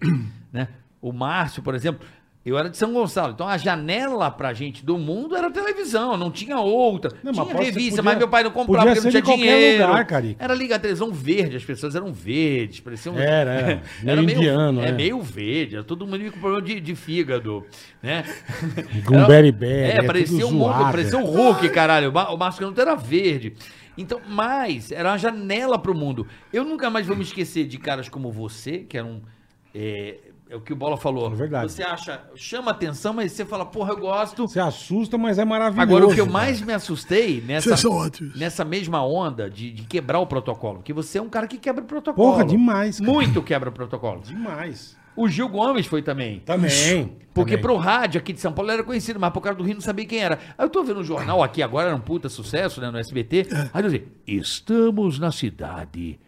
né? 0.51 0.69
O 0.99 1.11
Márcio, 1.13 1.61
por 1.61 1.75
exemplo, 1.75 2.03
eu 2.45 2.57
era 2.57 2.69
de 2.69 2.77
São 2.77 2.93
Gonçalo. 2.93 3.33
Então 3.33 3.47
a 3.47 3.57
janela 3.57 4.29
pra 4.29 4.53
gente 4.53 4.85
do 4.85 4.97
mundo 4.97 5.35
era 5.35 5.49
televisão, 5.49 6.15
não 6.15 6.29
tinha 6.29 6.59
outra. 6.59 7.11
Não, 7.23 7.33
mas 7.33 7.47
tinha 7.47 7.57
ser- 7.57 7.63
revista, 7.63 7.89
podia- 7.97 8.03
mas 8.03 8.17
meu 8.19 8.27
pai 8.27 8.43
não 8.43 8.51
comprava 8.51 8.85
porque 8.93 9.01
não 9.01 9.09
tinha 9.09 9.21
dinheiro. 9.37 9.87
lugar, 9.87 10.05
Carica. 10.05 10.43
Era 10.43 10.53
liga 10.53 10.77
televisão 10.77 11.11
verde, 11.11 11.57
as 11.57 11.65
pessoas 11.65 11.95
eram 11.95 12.13
verdes, 12.13 12.79
pareciam. 12.81 13.17
Era, 13.17 13.81
era. 14.05 14.21
Meio 14.21 14.37
indiano, 14.37 14.81
é. 14.81 14.89
é. 14.89 14.91
meio 14.91 15.21
verde, 15.21 15.75
era 15.75 15.83
todo 15.83 16.05
mundo 16.05 16.31
com 16.31 16.39
problema 16.39 16.61
de, 16.61 16.79
de 16.79 16.95
fígado, 16.95 17.65
né? 18.01 18.23
Gumberiberi, 19.03 19.91
É, 19.91 19.97
é 19.97 20.03
parecia 20.03 20.45
um 20.45 20.51
zoado, 20.51 20.91
parecia 20.91 21.17
um 21.17 21.25
Hulk, 21.25 21.69
caralho. 21.69 22.11
O 22.11 22.37
Márcio 22.37 22.61
Canuto 22.61 22.79
era 22.79 22.95
verde. 22.95 23.53
Então, 23.97 24.19
mas 24.27 24.91
era 24.91 25.09
uma 25.11 25.17
janela 25.17 25.79
pro 25.79 25.95
mundo. 25.95 26.27
Eu 26.51 26.63
nunca 26.65 26.89
mais 26.89 27.07
vou 27.07 27.15
me 27.15 27.23
esquecer 27.23 27.65
de 27.65 27.77
caras 27.77 28.09
como 28.09 28.31
você, 28.31 28.79
que 28.79 28.97
era 28.97 29.07
um. 29.07 29.21
É, 29.73 30.15
é 30.49 30.55
o 30.55 30.61
que 30.61 30.73
o 30.73 30.75
Bola 30.75 30.95
falou. 30.95 31.31
É 31.31 31.35
verdade. 31.35 31.71
Você 31.71 31.83
acha, 31.83 32.21
chama 32.35 32.71
atenção, 32.71 33.13
mas 33.13 33.31
você 33.31 33.43
fala, 33.43 33.65
porra, 33.65 33.93
eu 33.93 33.97
gosto. 33.97 34.47
Você 34.47 34.59
assusta, 34.59 35.17
mas 35.17 35.39
é 35.39 35.45
maravilhoso. 35.45 35.81
Agora, 35.81 36.07
o 36.07 36.13
que 36.13 36.21
eu 36.21 36.27
mais 36.27 36.61
me 36.61 36.73
assustei 36.73 37.41
nessa, 37.41 37.75
nessa 38.35 38.63
mesma 38.63 39.03
onda 39.03 39.49
de, 39.49 39.71
de 39.71 39.83
quebrar 39.83 40.19
o 40.19 40.27
protocolo, 40.27 40.81
que 40.83 40.93
você 40.93 41.17
é 41.17 41.21
um 41.21 41.29
cara 41.29 41.47
que 41.47 41.57
quebra 41.57 41.83
o 41.83 41.87
protocolo. 41.87 42.31
Porra, 42.31 42.45
demais, 42.45 42.99
cara. 42.99 43.11
Muito 43.11 43.41
quebra 43.41 43.69
o 43.69 43.73
protocolo. 43.73 44.21
Demais. 44.21 44.95
O 45.15 45.29
Gil 45.29 45.47
Gomes 45.47 45.87
foi 45.87 46.01
também. 46.01 46.41
Também. 46.41 47.17
Porque 47.33 47.51
também. 47.51 47.61
pro 47.61 47.77
rádio 47.77 48.19
aqui 48.19 48.33
de 48.33 48.39
São 48.39 48.51
Paulo 48.51 48.69
ele 48.69 48.79
era 48.79 48.83
conhecido, 48.83 49.19
mas 49.19 49.31
pro 49.31 49.41
cara 49.41 49.55
do 49.55 49.63
Rio 49.63 49.75
não 49.75 49.81
sabia 49.81 50.05
quem 50.05 50.19
era. 50.19 50.37
Aí 50.57 50.65
eu 50.65 50.69
tô 50.69 50.83
vendo 50.83 50.99
um 50.99 51.03
jornal 51.03 51.41
aqui 51.41 51.63
agora, 51.63 51.87
era 51.87 51.95
um 51.95 52.01
puta 52.01 52.27
sucesso, 52.27 52.81
né, 52.81 52.91
no 52.91 52.97
SBT. 52.97 53.47
Aí 53.73 53.81
eu 53.81 53.83
dizia, 53.83 54.05
estamos 54.27 55.17
na 55.17 55.31
cidade 55.31 56.19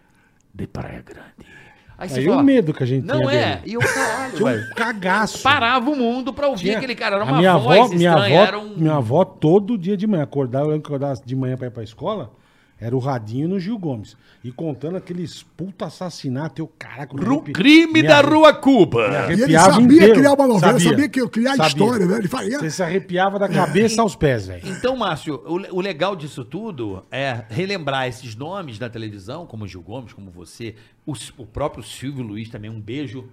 de 0.54 0.68
Praia 0.68 1.02
Grande. 1.02 1.67
Aí 1.98 2.10
Aí 2.14 2.30
o 2.30 2.44
medo 2.44 2.74
que 2.74 2.84
a 2.84 2.86
gente 2.86 3.06
Não 3.06 3.28
é. 3.30 3.56
dele. 3.56 3.62
E 3.66 3.74
eu, 3.74 3.80
caralho, 3.82 4.36
Tinha 4.36 4.50
um 4.52 4.76
cagaço. 4.76 5.42
Parava 5.42 5.90
o 5.90 5.96
mundo 5.96 6.32
pra 6.32 6.48
ouvir 6.48 6.62
Tinha- 6.66 6.78
aquele 6.78 6.94
cara. 6.94 7.16
Era 7.16 7.26
uma 7.26 7.38
minha 7.38 7.58
voz 7.58 7.80
avó, 7.80 7.88
minha 7.96 8.10
estranha. 8.12 8.40
avó, 8.42 8.48
era 8.48 8.60
um... 8.60 8.76
minha 8.78 8.96
avó 8.96 9.26
todo 9.26 9.78
dia 9.78 9.98
de 9.98 10.06
manhã 10.06 10.22
acordava, 10.24 10.70
eu 10.70 10.76
acordava 10.76 11.16
de 11.26 11.36
manhã 11.36 11.58
pra 11.58 11.68
ir 11.68 11.72
pra 11.72 11.84
escola, 11.84 12.32
era 12.80 12.96
o 12.96 13.00
radinho 13.00 13.48
no 13.48 13.60
Gil 13.60 13.78
Gomes. 13.78 14.16
E 14.44 14.52
contando 14.52 14.96
aqueles 14.98 15.44
puta 15.44 15.86
assassinato, 15.86 16.62
eu, 16.62 16.72
caraca, 16.80 17.16
Ru- 17.18 17.36
arrepi- 17.40 17.52
Crime 17.54 17.94
me 17.94 18.04
da 18.04 18.20
arre- 18.20 18.30
Rua 18.30 18.54
Cuba. 18.54 19.28
E 19.30 19.42
ele 19.42 19.58
sabia 19.60 19.84
inteiro. 19.98 20.14
criar 20.14 20.34
uma 20.34 20.48
novela, 20.48 20.80
sabia, 20.80 21.10
que 21.10 21.28
criar 21.28 21.56
Sabia. 21.56 21.68
história, 21.68 22.06
né? 22.06 22.18
Ele 22.20 22.28
faria. 22.28 22.60
Você 22.60 22.70
se 22.70 22.84
arrepiava 22.84 23.40
da 23.40 23.50
cabeça 23.50 24.02
aos 24.02 24.16
pés, 24.16 24.48
velho. 24.48 24.62
Então, 24.68 24.96
Márcio, 24.96 25.42
o, 25.46 25.78
o 25.78 25.82
legal 25.82 26.16
disso 26.16 26.46
tudo 26.46 27.04
é 27.12 27.44
relembrar 27.50 28.08
esses 28.08 28.36
nomes 28.36 28.78
da 28.78 28.90
televisão, 28.90 29.46
como 29.46 29.68
Gil 29.68 29.82
Gomes, 29.82 30.14
como 30.14 30.30
você, 30.32 30.76
o, 31.06 31.14
o 31.38 31.46
próprio 31.46 31.84
Silvio 31.84 32.24
Luiz 32.24 32.48
também, 32.50 32.70
um 32.70 32.80
beijo. 32.80 33.26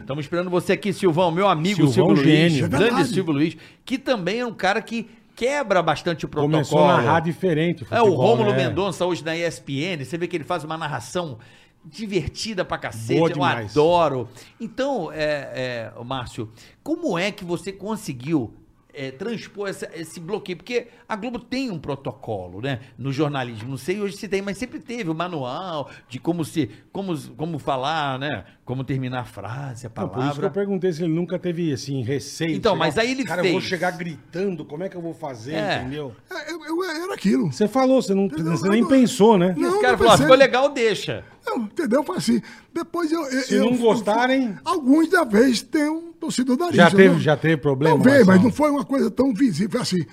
Estamos 0.00 0.24
esperando 0.24 0.50
você 0.50 0.72
aqui, 0.72 0.92
Silvão, 0.92 1.30
meu 1.30 1.48
amigo 1.48 1.84
Hum. 1.84 1.92
Silvão, 1.92 2.16
Silvio 2.16 2.24
Luiz, 2.24 2.52
gênio. 2.52 2.64
É 2.64 2.68
grande. 2.68 3.04
Silvio 3.08 3.32
Luiz, 3.32 3.56
que 3.84 3.96
também 3.96 4.40
é 4.40 4.46
um 4.46 4.52
cara 4.54 4.82
que 4.82 5.08
quebra 5.38 5.80
bastante 5.80 6.24
o 6.24 6.28
protocolo. 6.28 6.52
Começou 6.52 6.84
a 6.84 6.96
narrar 6.96 7.20
diferente. 7.20 7.86
É, 7.88 8.02
o 8.02 8.06
futebol, 8.06 8.26
Rômulo 8.26 8.50
né? 8.50 8.66
Mendonça 8.66 9.06
hoje 9.06 9.24
na 9.24 9.36
ESPN, 9.36 10.04
você 10.04 10.18
vê 10.18 10.26
que 10.26 10.36
ele 10.36 10.42
faz 10.42 10.64
uma 10.64 10.76
narração 10.76 11.38
divertida 11.84 12.64
pra 12.64 12.76
cacete, 12.76 13.38
eu 13.38 13.44
adoro. 13.44 14.28
Então, 14.60 15.12
é, 15.12 15.92
é, 15.96 16.04
Márcio, 16.04 16.50
como 16.82 17.16
é 17.16 17.30
que 17.30 17.44
você 17.44 17.70
conseguiu 17.72 18.52
é, 18.92 19.10
transpor 19.10 19.68
essa- 19.68 19.88
esse 19.94 20.18
bloqueio? 20.18 20.56
Porque 20.58 20.88
a 21.08 21.14
Globo 21.16 21.38
tem 21.38 21.70
um 21.70 21.78
protocolo, 21.78 22.60
né, 22.60 22.80
no 22.96 23.12
jornalismo, 23.12 23.68
não 23.70 23.76
sei 23.76 24.00
hoje 24.00 24.16
se 24.16 24.26
tem, 24.28 24.42
mas 24.42 24.58
sempre 24.58 24.80
teve 24.80 25.10
o 25.10 25.14
manual 25.14 25.90
de 26.08 26.18
como 26.18 26.44
se, 26.44 26.70
como, 26.92 27.16
como 27.36 27.58
falar, 27.58 28.18
né, 28.18 28.44
como 28.64 28.82
terminar 28.84 29.20
a 29.20 29.24
frase, 29.24 29.86
a 29.86 29.88
Não, 29.88 29.94
palavra. 29.94 30.20
por 30.22 30.30
isso 30.30 30.40
que 30.40 30.46
eu 30.46 30.50
perguntei 30.50 30.92
se 30.92 31.02
ele 31.04 31.12
nunca 31.12 31.38
teve, 31.38 31.72
assim, 31.72 32.02
receio. 32.02 32.52
Então, 32.56 32.72
Sei 32.72 32.78
mas 32.78 32.98
aí 32.98 33.10
ele 33.12 33.24
Cara, 33.24 33.40
eu 33.46 33.52
vou 33.52 33.60
fez. 33.60 33.70
chegar 33.70 33.90
gritando, 33.92 34.64
como 34.64 34.82
é 34.84 34.88
que 34.88 34.96
eu 34.96 35.02
vou 35.02 35.14
fazer, 35.14 35.54
É. 35.54 35.80
entendeu? 35.80 36.14
É, 36.30 36.50
Eu, 36.52 36.64
eu 36.64 36.84
era 36.84 37.14
aquilo. 37.14 37.52
Você 37.52 37.68
falou, 37.68 38.00
você, 38.02 38.14
não, 38.14 38.26
Não, 38.26 38.56
você 38.56 38.68
nem 38.68 38.80
não, 38.82 38.88
pensou, 38.88 39.36
né? 39.38 39.54
não. 39.56 39.68
Os 39.76 39.80
caras 39.80 39.98
falaram, 39.98 40.16
pensei. 40.18 40.24
ficou 40.26 40.36
legal, 40.36 40.68
deixa. 40.70 41.24
Não, 41.50 41.64
entendeu? 41.64 42.02
Foi 42.04 42.16
assim. 42.16 42.40
Depois 42.72 43.10
eu. 43.12 43.22
eu- 43.24 43.42
Se 43.42 43.54
eu- 43.54 43.64
não 43.70 43.76
gostarem- 43.76 44.56
Alguns 44.64 45.08
da 45.08 45.24
vez 45.24 45.62
tem 45.62 45.88
um 45.88 46.12
torcedor 46.12 46.56
nariz. 46.58 46.76
Já 46.76 46.90
teve- 46.90 47.14
né? 47.14 47.20
já 47.20 47.36
teve 47.36 47.56
problema, 47.56 47.96
Não 47.96 48.02
veio, 48.02 48.26
mas 48.26 48.42
não 48.42 48.50
foi 48.52 48.70
uma 48.70 48.84
coisa 48.84 49.10
tão 49.10 49.32
visível. 49.32 49.70
Foi 49.70 49.80
assim. 49.80 50.06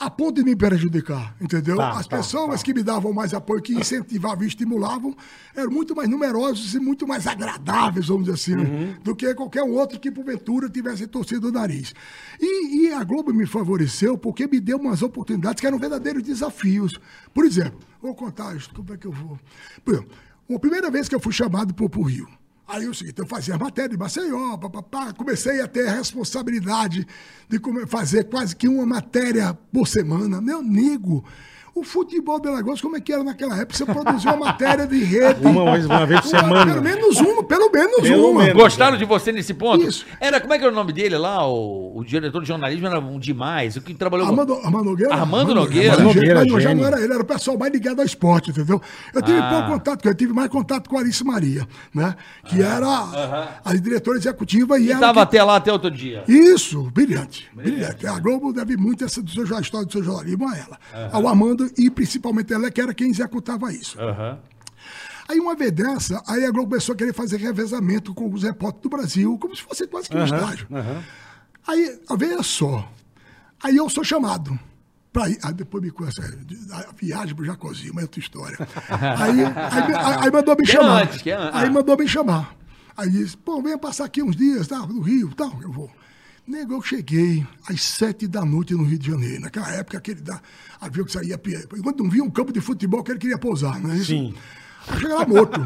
A 0.00 0.10
ponto 0.10 0.34
de 0.34 0.42
me 0.44 0.56
prejudicar, 0.56 1.34
entendeu? 1.40 1.76
Tá, 1.76 1.90
As 1.92 2.08
tá, 2.08 2.16
pessoas 2.16 2.58
tá. 2.58 2.64
que 2.64 2.74
me 2.74 2.82
davam 2.82 3.12
mais 3.12 3.32
apoio, 3.32 3.62
que 3.62 3.72
incentivavam 3.72 4.42
e 4.42 4.48
estimulavam, 4.48 5.16
eram 5.54 5.70
muito 5.70 5.94
mais 5.94 6.08
numerosos 6.08 6.74
e 6.74 6.80
muito 6.80 7.06
mais 7.06 7.24
agradáveis, 7.26 8.08
vamos 8.08 8.24
dizer 8.24 8.34
assim? 8.34 8.56
Uhum. 8.60 8.94
do 9.04 9.14
que 9.14 9.32
qualquer 9.34 9.62
um 9.62 9.74
outro 9.74 9.98
que, 10.00 10.10
porventura, 10.10 10.68
tivesse 10.68 11.06
torcido 11.06 11.48
o 11.48 11.52
nariz. 11.52 11.94
E, 12.40 12.88
e 12.88 12.92
a 12.92 13.04
Globo 13.04 13.32
me 13.32 13.46
favoreceu 13.46 14.18
porque 14.18 14.48
me 14.48 14.58
deu 14.58 14.76
umas 14.76 15.02
oportunidades 15.02 15.60
que 15.60 15.66
eram 15.68 15.78
verdadeiros 15.78 16.22
desafios. 16.24 16.98
Por 17.32 17.44
exemplo, 17.46 17.78
vou 18.02 18.12
contar 18.14 18.56
isso, 18.56 18.68
como 18.74 18.92
é 18.92 18.96
que 18.96 19.06
eu 19.06 19.12
vou. 19.12 19.38
Por 19.84 19.94
exemplo, 19.94 20.10
a 20.54 20.58
primeira 20.58 20.90
vez 20.90 21.08
que 21.08 21.14
eu 21.14 21.20
fui 21.20 21.32
chamado 21.32 21.74
para 21.74 21.84
o 21.84 22.02
Rio, 22.02 22.28
Aí 22.68 22.84
é 22.84 22.88
o 22.88 22.94
seguinte, 22.94 23.20
eu 23.20 23.26
fazia 23.26 23.56
matéria 23.56 23.90
de 23.90 23.96
Maceió, 23.96 24.56
papapá, 24.56 25.12
comecei 25.12 25.60
a 25.60 25.68
ter 25.68 25.86
a 25.86 25.92
responsabilidade 25.92 27.06
de 27.48 27.60
fazer 27.86 28.24
quase 28.24 28.56
que 28.56 28.66
uma 28.66 28.84
matéria 28.84 29.54
por 29.72 29.86
semana. 29.86 30.40
Meu 30.40 30.58
amigo, 30.58 31.24
o 31.76 31.82
futebol 31.84 32.40
de 32.40 32.48
Alagoas, 32.48 32.80
como 32.80 32.96
é 32.96 33.00
que 33.00 33.12
era 33.12 33.22
naquela 33.22 33.54
época? 33.58 33.76
Você 33.76 33.84
produzia 33.84 34.32
uma 34.32 34.46
matéria 34.46 34.86
de 34.86 35.02
rede. 35.04 35.46
Uma 35.46 35.72
vez- 35.72 35.86
uma 35.86 36.06
vez 36.06 36.20
por 36.22 36.28
semana. 36.28 36.72
Pelo 36.72 36.82
menos 36.82 37.16
uma, 37.20 37.42
pelo 37.44 37.70
menos 37.70 38.00
Pelo 38.00 38.30
uma. 38.30 38.42
menos. 38.44 38.62
Gostaram 38.62 38.96
de 38.96 39.04
você 39.04 39.30
nesse 39.30 39.52
ponto? 39.54 39.84
Isso. 39.86 40.06
Era, 40.20 40.40
como 40.40 40.54
é 40.54 40.58
que 40.58 40.64
era 40.64 40.72
o 40.72 40.74
nome 40.74 40.92
dele 40.92 41.16
lá? 41.18 41.46
O, 41.46 41.98
o 41.98 42.04
diretor 42.04 42.40
de 42.42 42.48
jornalismo 42.48 42.86
era 42.86 42.98
um 42.98 43.18
demais. 43.18 43.76
O 43.76 43.80
que 43.82 43.92
trabalhou 43.94 44.26
com- 44.26 44.32
Armando, 44.32 44.54
Armando 44.54 44.84
Nogueira? 44.84 45.14
Armando 45.14 45.54
Nogueira. 45.54 45.92
Armando 45.92 46.14
Nogueira, 46.14 46.44
mas 46.50 46.62
já 46.62 46.74
não 46.74 46.84
era 46.86 47.00
ele, 47.02 47.12
era 47.12 47.22
o 47.22 47.26
pessoal 47.26 47.58
mais 47.58 47.72
ligado 47.72 48.00
ao 48.00 48.06
esporte, 48.06 48.50
entendeu? 48.50 48.80
Eu 49.14 49.22
tive 49.22 49.38
Ah. 49.38 49.50
pouco 49.50 49.68
contato 49.72 50.02
com 50.02 50.08
ele, 50.08 50.16
tive 50.16 50.32
mais 50.32 50.48
contato 50.48 50.88
com 50.88 50.96
a 50.96 51.00
Alice 51.00 51.22
Maria, 51.24 51.66
né? 51.94 52.14
Que 52.46 52.62
era 52.62 52.86
a 53.64 53.74
diretora 53.74 54.16
executiva 54.18 54.78
e 54.78 54.86
E 54.86 54.90
era 54.90 55.00
tava 55.00 55.12
que- 55.14 55.18
até 55.20 55.42
lá 55.42 55.56
até 55.56 55.72
outro 55.72 55.90
dia. 55.90 56.24
Isso, 56.26 56.82
brilhante, 56.92 57.48
brilhante. 57.54 58.06
A 58.06 58.18
Globo 58.18 58.52
deve 58.52 58.76
muito 58.76 59.04
essa 59.04 59.22
do 59.22 59.30
seu, 59.30 59.44
história 59.60 59.86
do 59.86 59.92
seu 59.92 60.02
jornalismo 60.02 60.48
a 60.48 60.56
ela. 60.56 60.78
Ao 61.12 61.26
Armando 61.28 61.65
e 61.78 61.90
principalmente 61.90 62.52
ela, 62.52 62.70
que 62.70 62.80
era 62.80 62.92
quem 62.94 63.10
executava 63.10 63.72
isso. 63.72 64.00
Aham. 64.00 64.38
Aí 65.28 65.40
uma 65.40 65.56
vez 65.56 65.72
dessa, 65.72 66.22
aí 66.26 66.44
a 66.44 66.50
Globo 66.52 66.68
começou 66.70 66.92
a 66.92 66.96
querer 66.96 67.12
fazer 67.12 67.38
revezamento 67.38 68.14
com 68.14 68.32
os 68.32 68.44
repórteres 68.44 68.82
do 68.82 68.88
Brasil, 68.88 69.38
como 69.40 69.56
se 69.56 69.62
fosse 69.62 69.86
quase 69.88 70.08
que 70.08 70.16
um 70.16 70.24
estágio. 70.24 70.68
Aí, 71.66 71.98
veja 72.16 72.42
só, 72.44 72.88
aí 73.62 73.76
eu 73.76 73.88
sou 73.88 74.04
chamado. 74.04 74.56
Pra 75.12 75.28
ir, 75.30 75.38
aí 75.42 75.52
depois 75.54 75.82
me 75.82 75.90
conhece, 75.90 76.20
a 76.20 76.92
viagem 76.94 77.34
pro 77.34 77.44
Jacozinho, 77.44 77.92
mas 77.94 78.02
é 78.02 78.04
outra 78.04 78.20
história. 78.20 78.58
Aí, 79.18 79.40
aí, 79.44 79.94
aí- 79.94 80.16
aí 80.24 80.30
mandou 80.30 80.54
me 80.54 80.62
Que 80.62 80.70
é 80.70 80.74
chamar. 80.74 81.02
antes, 81.04 81.26
é 81.26 81.32
aí 81.34 81.66
ah. 81.66 81.70
mandou 81.70 81.96
me 81.96 82.06
chamar. 82.06 82.54
Aí 82.94 83.08
disse, 83.10 83.34
pô, 83.36 83.62
venha 83.62 83.78
passar 83.78 84.04
aqui 84.04 84.22
uns 84.22 84.36
dias, 84.36 84.68
tá, 84.68 84.78
no 84.86 85.00
Rio, 85.00 85.34
tal, 85.34 85.58
eu 85.62 85.72
vou. 85.72 85.90
Nego, 86.46 86.74
eu 86.74 86.82
cheguei 86.82 87.44
às 87.68 87.82
sete 87.82 88.26
da 88.28 88.44
noite 88.44 88.72
no 88.74 88.84
Rio 88.84 88.98
de 88.98 89.10
Janeiro. 89.10 89.40
Naquela 89.42 89.68
época, 89.72 89.98
aquele 89.98 90.20
da, 90.20 90.40
avião 90.80 91.04
que 91.04 91.12
saía... 91.12 91.36
Quando 91.82 92.04
não 92.04 92.10
via 92.10 92.22
um 92.22 92.30
campo 92.30 92.52
de 92.52 92.60
futebol 92.60 93.02
que 93.02 93.10
ele 93.10 93.18
queria 93.18 93.38
pousar, 93.38 93.80
não 93.80 93.90
é 93.90 93.96
isso? 93.96 94.06
Sim. 94.06 94.32
Aí 94.88 95.00
chega 95.00 95.16
lá 95.16 95.26
morto. 95.26 95.60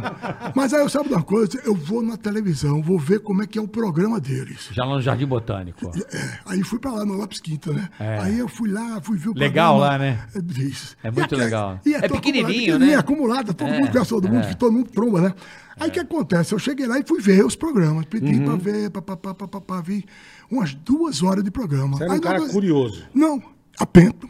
Mas 0.55 0.73
aí 0.73 0.81
eu 0.81 0.89
sabe 0.89 1.11
uma 1.11 1.23
coisa, 1.23 1.61
eu 1.67 1.75
vou 1.75 2.01
na 2.03 2.17
televisão, 2.17 2.81
vou 2.81 2.99
ver 2.99 3.21
como 3.21 3.43
é 3.43 3.47
que 3.47 3.59
é 3.59 3.61
o 3.63 3.69
programa 3.69 4.19
deles. 4.19 4.71
Já 4.73 4.83
lá 4.87 4.95
no 4.95 5.03
Jardim 5.03 5.27
Botânico. 5.27 5.91
É, 6.11 6.39
aí 6.47 6.63
fui 6.65 6.79
pra 6.79 6.91
lá 6.93 7.05
no 7.05 7.13
Lopes 7.13 7.39
Quinta, 7.39 7.71
né? 7.71 7.87
É. 8.01 8.19
Aí 8.21 8.39
eu 8.39 8.49
fui 8.49 8.71
lá, 8.71 8.99
fui 9.03 9.19
ver 9.19 9.29
o 9.29 9.35
Legal 9.35 9.77
programa. 9.77 9.93
lá, 9.93 9.99
né? 9.99 10.27
É, 10.35 10.63
isso. 10.63 10.97
É 11.03 11.11
muito 11.11 11.21
E 11.21 11.25
aquela- 11.25 11.45
legal. 11.45 11.81
e 11.85 11.95
É 11.95 12.09
pequenininho, 12.09 12.77
acumulado, 12.77 12.87
né? 12.89 12.95
acumulado, 12.95 13.53
todo 13.55 13.69
É, 13.69 13.79
mundo 13.81 13.91
conhece 13.93 14.09
todo 14.09 14.27
mundo, 14.31 14.45
é. 14.47 14.55
todo 14.55 14.73
mundo 14.73 14.91
tromba, 14.91 15.21
né? 15.21 15.35
Aí 15.79 15.89
o 15.91 15.93
que 15.93 16.01
acontece? 16.01 16.55
Eu 16.55 16.59
cheguei 16.59 16.87
lá 16.87 16.99
e 16.99 17.05
fui 17.07 17.21
ver 17.21 17.45
os 17.45 17.55
programas. 17.57 18.07
Pedi 18.07 18.35
Uhum. 18.37 18.45
pra 18.45 18.57
ver, 18.57 18.91
papapá, 18.91 19.35
papapá, 19.35 19.81
vi 19.83 20.05
umas 20.51 20.75
duas 20.75 21.23
horas 21.23 21.45
de 21.45 21.51
programa. 21.51 21.97
Você 21.97 22.03
era 22.05 22.13
um 22.13 22.15
Aí, 22.17 22.21
cara 22.21 22.49
curioso. 22.49 23.05
Não, 23.15 23.43
atento. 23.79 24.29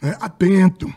Né? 0.00 0.16
Atento. 0.20 0.92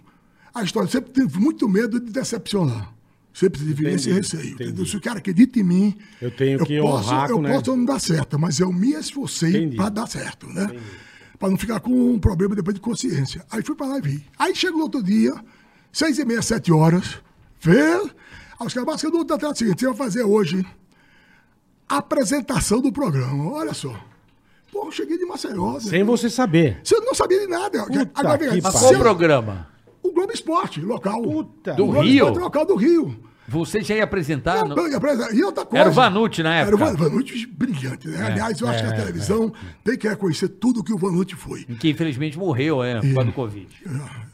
A 0.54 0.64
história 0.64 0.90
sempre 0.90 1.12
tive 1.12 1.40
muito 1.40 1.68
medo 1.68 2.00
de 2.00 2.12
decepcionar. 2.12 2.94
Sempre 3.34 3.60
tive 3.60 3.84
Entendi, 3.88 3.96
esse 3.96 4.12
receio. 4.12 4.54
entendi. 4.54 4.90
Se 4.90 4.98
o 4.98 5.02
cara 5.02 5.20
acredita 5.20 5.60
em 5.60 5.64
mim. 5.64 5.98
Eu 6.22 6.32
tenho 6.32 6.64
que 6.66 6.82
posso, 6.82 7.10
honrar 7.10 7.30
Eu 7.30 7.42
né? 7.42 7.54
posso 7.54 7.76
não 7.76 7.86
dar 7.86 8.00
certo, 8.00 8.38
mas 8.38 8.60
eu 8.60 8.72
me 8.74 8.92
esforcei 8.92 9.74
para 9.76 9.90
dar 9.90 10.08
certo, 10.08 10.48
né? 10.48 10.68
Para 11.40 11.50
não 11.50 11.58
ficar 11.58 11.80
com 11.80 12.14
um 12.14 12.20
problema 12.20 12.56
depois 12.56 12.76
de 12.76 12.82
consciência. 12.82 13.46
Aí 13.50 13.64
fui 13.64 13.76
para 13.76 13.88
lá 13.88 13.98
e 14.00 14.02
vi. 14.02 14.26
Aí 14.38 14.54
chegou 14.54 14.80
no 14.80 14.84
outro 14.84 15.02
dia, 15.02 15.34
seis 15.92 16.20
e 16.20 16.26
meia, 16.26 16.42
sete 16.42 16.72
horas, 16.72 17.20
vê. 17.62 17.82
Aí 17.82 18.68
os 18.68 18.74
caras, 18.74 18.86
mas 18.86 19.04
eu 19.04 19.12
não 19.12 19.22
o 19.22 19.56
seguinte, 19.56 19.80
você 19.80 19.88
vai 19.88 19.96
fazer 19.96 20.24
hoje 20.24 20.66
a 21.88 21.98
apresentação 21.98 22.82
do 22.82 22.92
programa. 22.92 23.52
Olha 23.52 23.74
só. 23.74 24.11
Pô, 24.72 24.86
eu 24.86 24.92
cheguei 24.92 25.18
de 25.18 25.26
Maceió. 25.26 25.74
né? 25.74 25.80
Sem 25.82 26.04
você 26.04 26.30
saber. 26.30 26.80
Você 26.84 27.00
não 27.02 27.14
sabia 27.14 27.40
de 27.40 27.48
nada. 27.48 27.86
Puta 27.86 28.10
Agora, 28.16 28.38
vem, 28.38 28.50
que 28.52 28.62
qual 28.62 28.94
programa? 28.98 29.68
o 30.02 30.12
Globo 30.12 30.32
Esporte, 30.34 30.80
local. 30.82 31.22
Puta. 31.22 31.74
Do 31.74 31.84
O 31.84 31.88
Globo 31.88 32.02
Rio? 32.02 32.26
Esporte 32.26 32.40
local 32.40 32.66
do 32.66 32.76
Rio. 32.76 33.16
Você 33.52 33.82
já 33.82 33.96
ia 33.96 34.04
apresentar? 34.04 34.66
no- 34.66 34.76
Não, 34.76 34.88
e 34.88 34.96
apres- 34.96 35.34
E 35.34 35.44
outra 35.44 35.66
coisa. 35.66 35.82
Era 35.82 35.90
o 35.90 35.94
Vanucci 35.94 36.42
na 36.42 36.54
Era 36.56 36.76
o 36.76 36.80
época. 36.80 36.98
Van- 36.98 37.10
Vanucci 37.10 37.46
brilhante. 37.46 38.08
Né? 38.08 38.26
Aliás, 38.26 38.60
eu 38.62 38.68
acho 38.68 38.84
que 38.84 38.90
a 38.90 38.96
televisão 38.96 39.52
tem 39.84 39.98
que 39.98 40.08
reconhecer 40.08 40.48
tudo 40.48 40.84
que 40.84 40.94
o 40.94 40.98
Vanucci 40.98 41.36
foi. 41.36 41.64
Que 41.66 41.90
infelizmente 41.90 42.38
morreu, 42.38 42.84
é, 42.84 43.00
por 43.02 43.14
causa 43.14 43.26
do 43.30 43.34
Covid. 43.34 43.68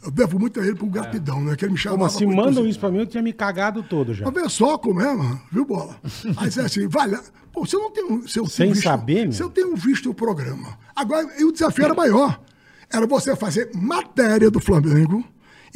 Eu 0.04 0.12
devo 0.12 0.40
muito 0.40 0.60
a 0.60 0.66
ele 0.66 0.76
por 0.76 0.88
gratidão, 0.88 1.42
né? 1.44 1.56
Que 1.56 1.66
ele 1.66 1.72
me 1.74 1.78
chamava. 1.78 1.98
Como 1.98 2.06
assim, 2.06 2.26
muito, 2.26 2.38
mandam 2.38 2.62
assim. 2.62 2.70
isso 2.70 2.80
pra 2.80 2.92
mim, 2.92 3.00
eu 3.00 3.08
tinha 3.08 3.24
me 3.24 3.34
cagado 3.34 3.82
todo 3.84 4.14
já. 4.14 4.24
Mas 4.26 4.34
vê 4.34 4.50
só 4.50 4.78
como 4.78 5.02
é, 5.02 5.14
mano. 5.16 5.42
Viu, 5.52 5.66
bola? 5.66 5.96
Aí 6.38 6.52
você 6.52 6.62
assim, 6.62 6.88
vai 6.88 7.10
lá. 7.10 7.22
Pô, 7.52 7.66
você 7.66 7.76
não 7.76 7.90
tem 7.92 8.06
um. 8.06 8.28
Se 8.28 8.40
eu 8.40 8.46
Sem 8.46 8.66
tenho 8.66 8.74
visto, 8.76 8.84
saber, 8.88 9.24
meu? 9.24 9.32
Se 9.32 9.42
eu 9.42 9.50
tenho 9.50 9.76
visto 9.76 10.10
o 10.12 10.14
programa. 10.14 10.78
Agora, 10.96 11.28
e 11.40 11.44
o 11.44 11.52
desafio 11.52 11.86
era 11.86 11.94
maior. 11.96 12.40
Era 12.94 13.06
você 13.08 13.36
fazer 13.36 13.72
matéria 13.74 14.50
do 14.52 14.60
Flamengo 14.60 15.24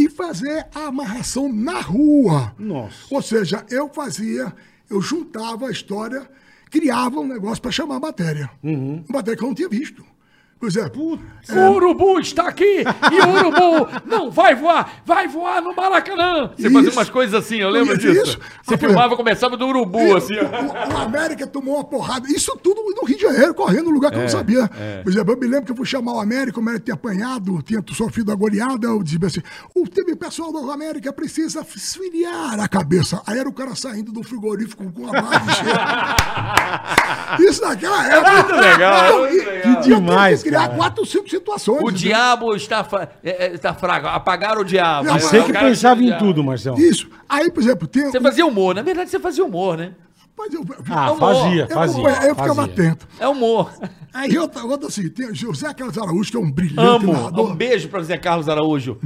e 0.01 0.09
fazer 0.09 0.65
a 0.73 0.87
amarração 0.87 1.51
na 1.51 1.79
rua. 1.79 2.55
Nossa. 2.57 3.05
Ou 3.09 3.21
seja, 3.21 3.63
eu 3.69 3.87
fazia, 3.89 4.51
eu 4.89 4.99
juntava 4.99 5.67
a 5.67 5.71
história, 5.71 6.27
criava 6.71 7.19
um 7.19 7.27
negócio 7.27 7.61
para 7.61 7.71
chamar 7.71 7.97
a 7.97 7.99
matéria. 7.99 8.49
Uhum. 8.63 9.03
Uma 9.07 9.19
matéria 9.19 9.37
que 9.37 9.43
eu 9.43 9.47
não 9.47 9.55
tinha 9.55 9.69
visto. 9.69 10.03
Pois 10.62 10.76
é. 10.78 10.89
O 10.95 11.72
urubu 11.72 12.20
está 12.20 12.47
aqui 12.47 12.84
e 13.12 13.20
o 13.20 13.30
urubu 13.34 13.89
não 14.05 14.30
vai 14.30 14.53
voar, 14.53 15.01
vai 15.03 15.28
voar 15.28 15.59
no 15.59 15.76
Maracanã. 15.76 16.51
Você 16.55 16.70
fazia 16.70 16.89
Isso. 16.89 16.97
umas 16.99 17.09
coisas 17.09 17.34
assim, 17.34 17.57
eu 17.57 17.70
lembro 17.72 17.97
Isso. 17.97 18.12
disso. 18.12 18.39
Você 18.64 18.76
Ah, 18.76 18.78
filmava, 18.78 19.16
começava 19.18 19.57
do 19.57 19.66
urubu, 19.68 20.16
assim. 20.16 20.36
ó. 20.38 20.43
O, 20.43 20.93
o 20.93 20.97
América 21.01 21.47
tomou 21.47 21.76
uma 21.76 21.84
porrada. 21.84 22.28
Isso 22.32 22.55
tudo 22.62 22.82
no 22.95 23.03
Rio 23.07 23.18
de 23.18 23.24
Janeiro, 23.24 23.55
correndo 23.55 23.86
no 23.86 23.89
lugar 23.91 24.12
que 24.12 24.18
eu 24.18 24.22
não 24.22 24.30
sabia. 24.30 24.70
Por 25.03 25.12
exemplo, 25.12 25.34
eu 25.34 25.38
me 25.39 25.47
lembro 25.47 25.66
que 25.66 25.72
eu 25.72 25.76
fui 25.76 25.86
chamar 25.86 26.14
o 26.14 26.20
América, 26.20 26.59
o 26.59 26.62
América 26.62 26.86
tinha 26.86 26.93
apanhado, 26.95 27.59
tinha 27.64 27.84
sofrido 27.91 28.32
a 28.32 28.36
goleada. 28.36 28.86
Eu 28.86 29.01
disse 29.01 29.26
assim: 29.26 29.41
o 29.76 29.88
time 29.88 30.16
pessoal 30.16 30.51
do 30.53 30.72
América 30.72 31.12
precisa 31.12 31.66
esfriar 31.76 32.59
a 32.59 32.68
cabeça. 32.68 33.20
Aí 33.26 33.39
era 33.39 33.49
o 33.49 33.53
cara 33.53 33.74
saindo 33.76 34.12
do 34.12 34.22
frigorífico 34.22 34.91
com 34.91 35.07
a 35.07 35.20
base 35.22 35.55
cheia. 35.55 37.39
Isso 37.49 37.62
naquela 37.62 38.07
época. 38.07 38.32
muito 38.34 38.55
legal, 38.55 39.05
Então, 39.07 39.20
muito 39.20 39.34
e- 39.34 39.45
legal. 39.45 39.72
e 39.74 39.82
tive 39.82 39.95
Demais, 39.95 40.43
que 40.43 40.50
criar 40.51 40.67
cara. 40.67 40.75
quatro, 40.77 41.05
cinco 41.05 41.29
situações. 41.29 41.77
O 41.77 41.81
entendeu? 41.89 41.97
diabo 41.97 42.55
está, 42.55 42.87
é, 43.23 43.45
é, 43.45 43.53
está 43.53 43.73
fraco. 43.73 44.07
Apagaram 44.07 44.61
o 44.61 44.65
diabo. 44.65 45.07
Não, 45.07 45.13
né? 45.15 45.19
Você 45.19 45.39
O 45.39 45.45
que 45.45 45.53
pensava 45.53 46.01
em 46.01 46.07
diabo. 46.07 46.25
tudo, 46.25 46.43
Marcelo. 46.43 46.79
Isso. 46.79 47.09
Aí, 47.27 47.49
por 47.49 47.63
exemplo, 47.63 47.87
tem. 47.87 48.11
Você 48.11 48.19
fazia 48.19 48.45
humor. 48.45 48.75
Na 48.75 48.81
verdade, 48.81 49.09
você 49.09 49.19
fazia 49.19 49.43
humor, 49.45 49.77
né? 49.77 49.93
Mas 50.43 50.53
eu, 50.53 50.65
Ah, 50.89 51.11
Humor. 51.11 51.19
fazia, 51.35 51.61
eu, 51.69 51.75
fazia. 51.75 52.01
eu, 52.01 52.09
eu 52.09 52.35
ficava 52.35 52.55
fazia. 52.55 52.73
atento. 52.73 53.07
É 53.19 53.27
humor. 53.27 53.71
Aí 54.13 54.37
outra, 54.37 54.63
outra 54.65 54.87
assim, 54.87 55.07
tem 55.07 55.27
o 55.27 55.35
José 55.35 55.73
Carlos 55.73 55.97
Araújo, 55.97 56.31
que 56.31 56.35
é 56.35 56.39
um 56.39 56.51
brilhante 56.51 56.79
Amo. 57.05 57.13
narrador. 57.13 57.51
Um 57.51 57.55
beijo 57.55 57.87
pra 57.87 58.01
Zé 58.01 58.17
Carlos 58.17 58.49
Araújo. 58.49 58.97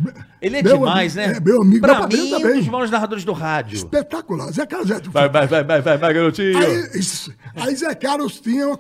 Ele 0.42 0.58
é 0.58 0.64
Meu 0.64 0.78
demais, 0.80 1.16
amigo- 1.18 1.32
né? 1.34 1.38
é, 1.38 1.40
meu 1.42 1.62
amigo. 1.62 1.82
Pra 1.82 2.00
Meu 2.00 2.08
mim, 2.08 2.22
um 2.34 2.40
também. 2.40 2.56
dos 2.60 2.68
maiores 2.68 2.90
narradores 2.92 3.24
do 3.24 3.34
rádio. 3.34 3.76
Espetacular. 3.76 4.52
Zé 4.52 4.66
Carlos 4.66 4.90
é. 4.90 5.00
Vai, 5.02 5.30
vai, 5.30 5.46
vai, 5.48 5.64
vai, 5.64 5.82
vai, 5.82 5.98
vai, 5.98 6.14
garotinho. 6.14 6.58
Aí, 6.58 6.90
isso. 7.00 7.32
aí 7.56 7.76
Zé 7.76 7.94
Carlos 7.94 8.40
tinha 8.40 8.68
uma, 8.68 8.78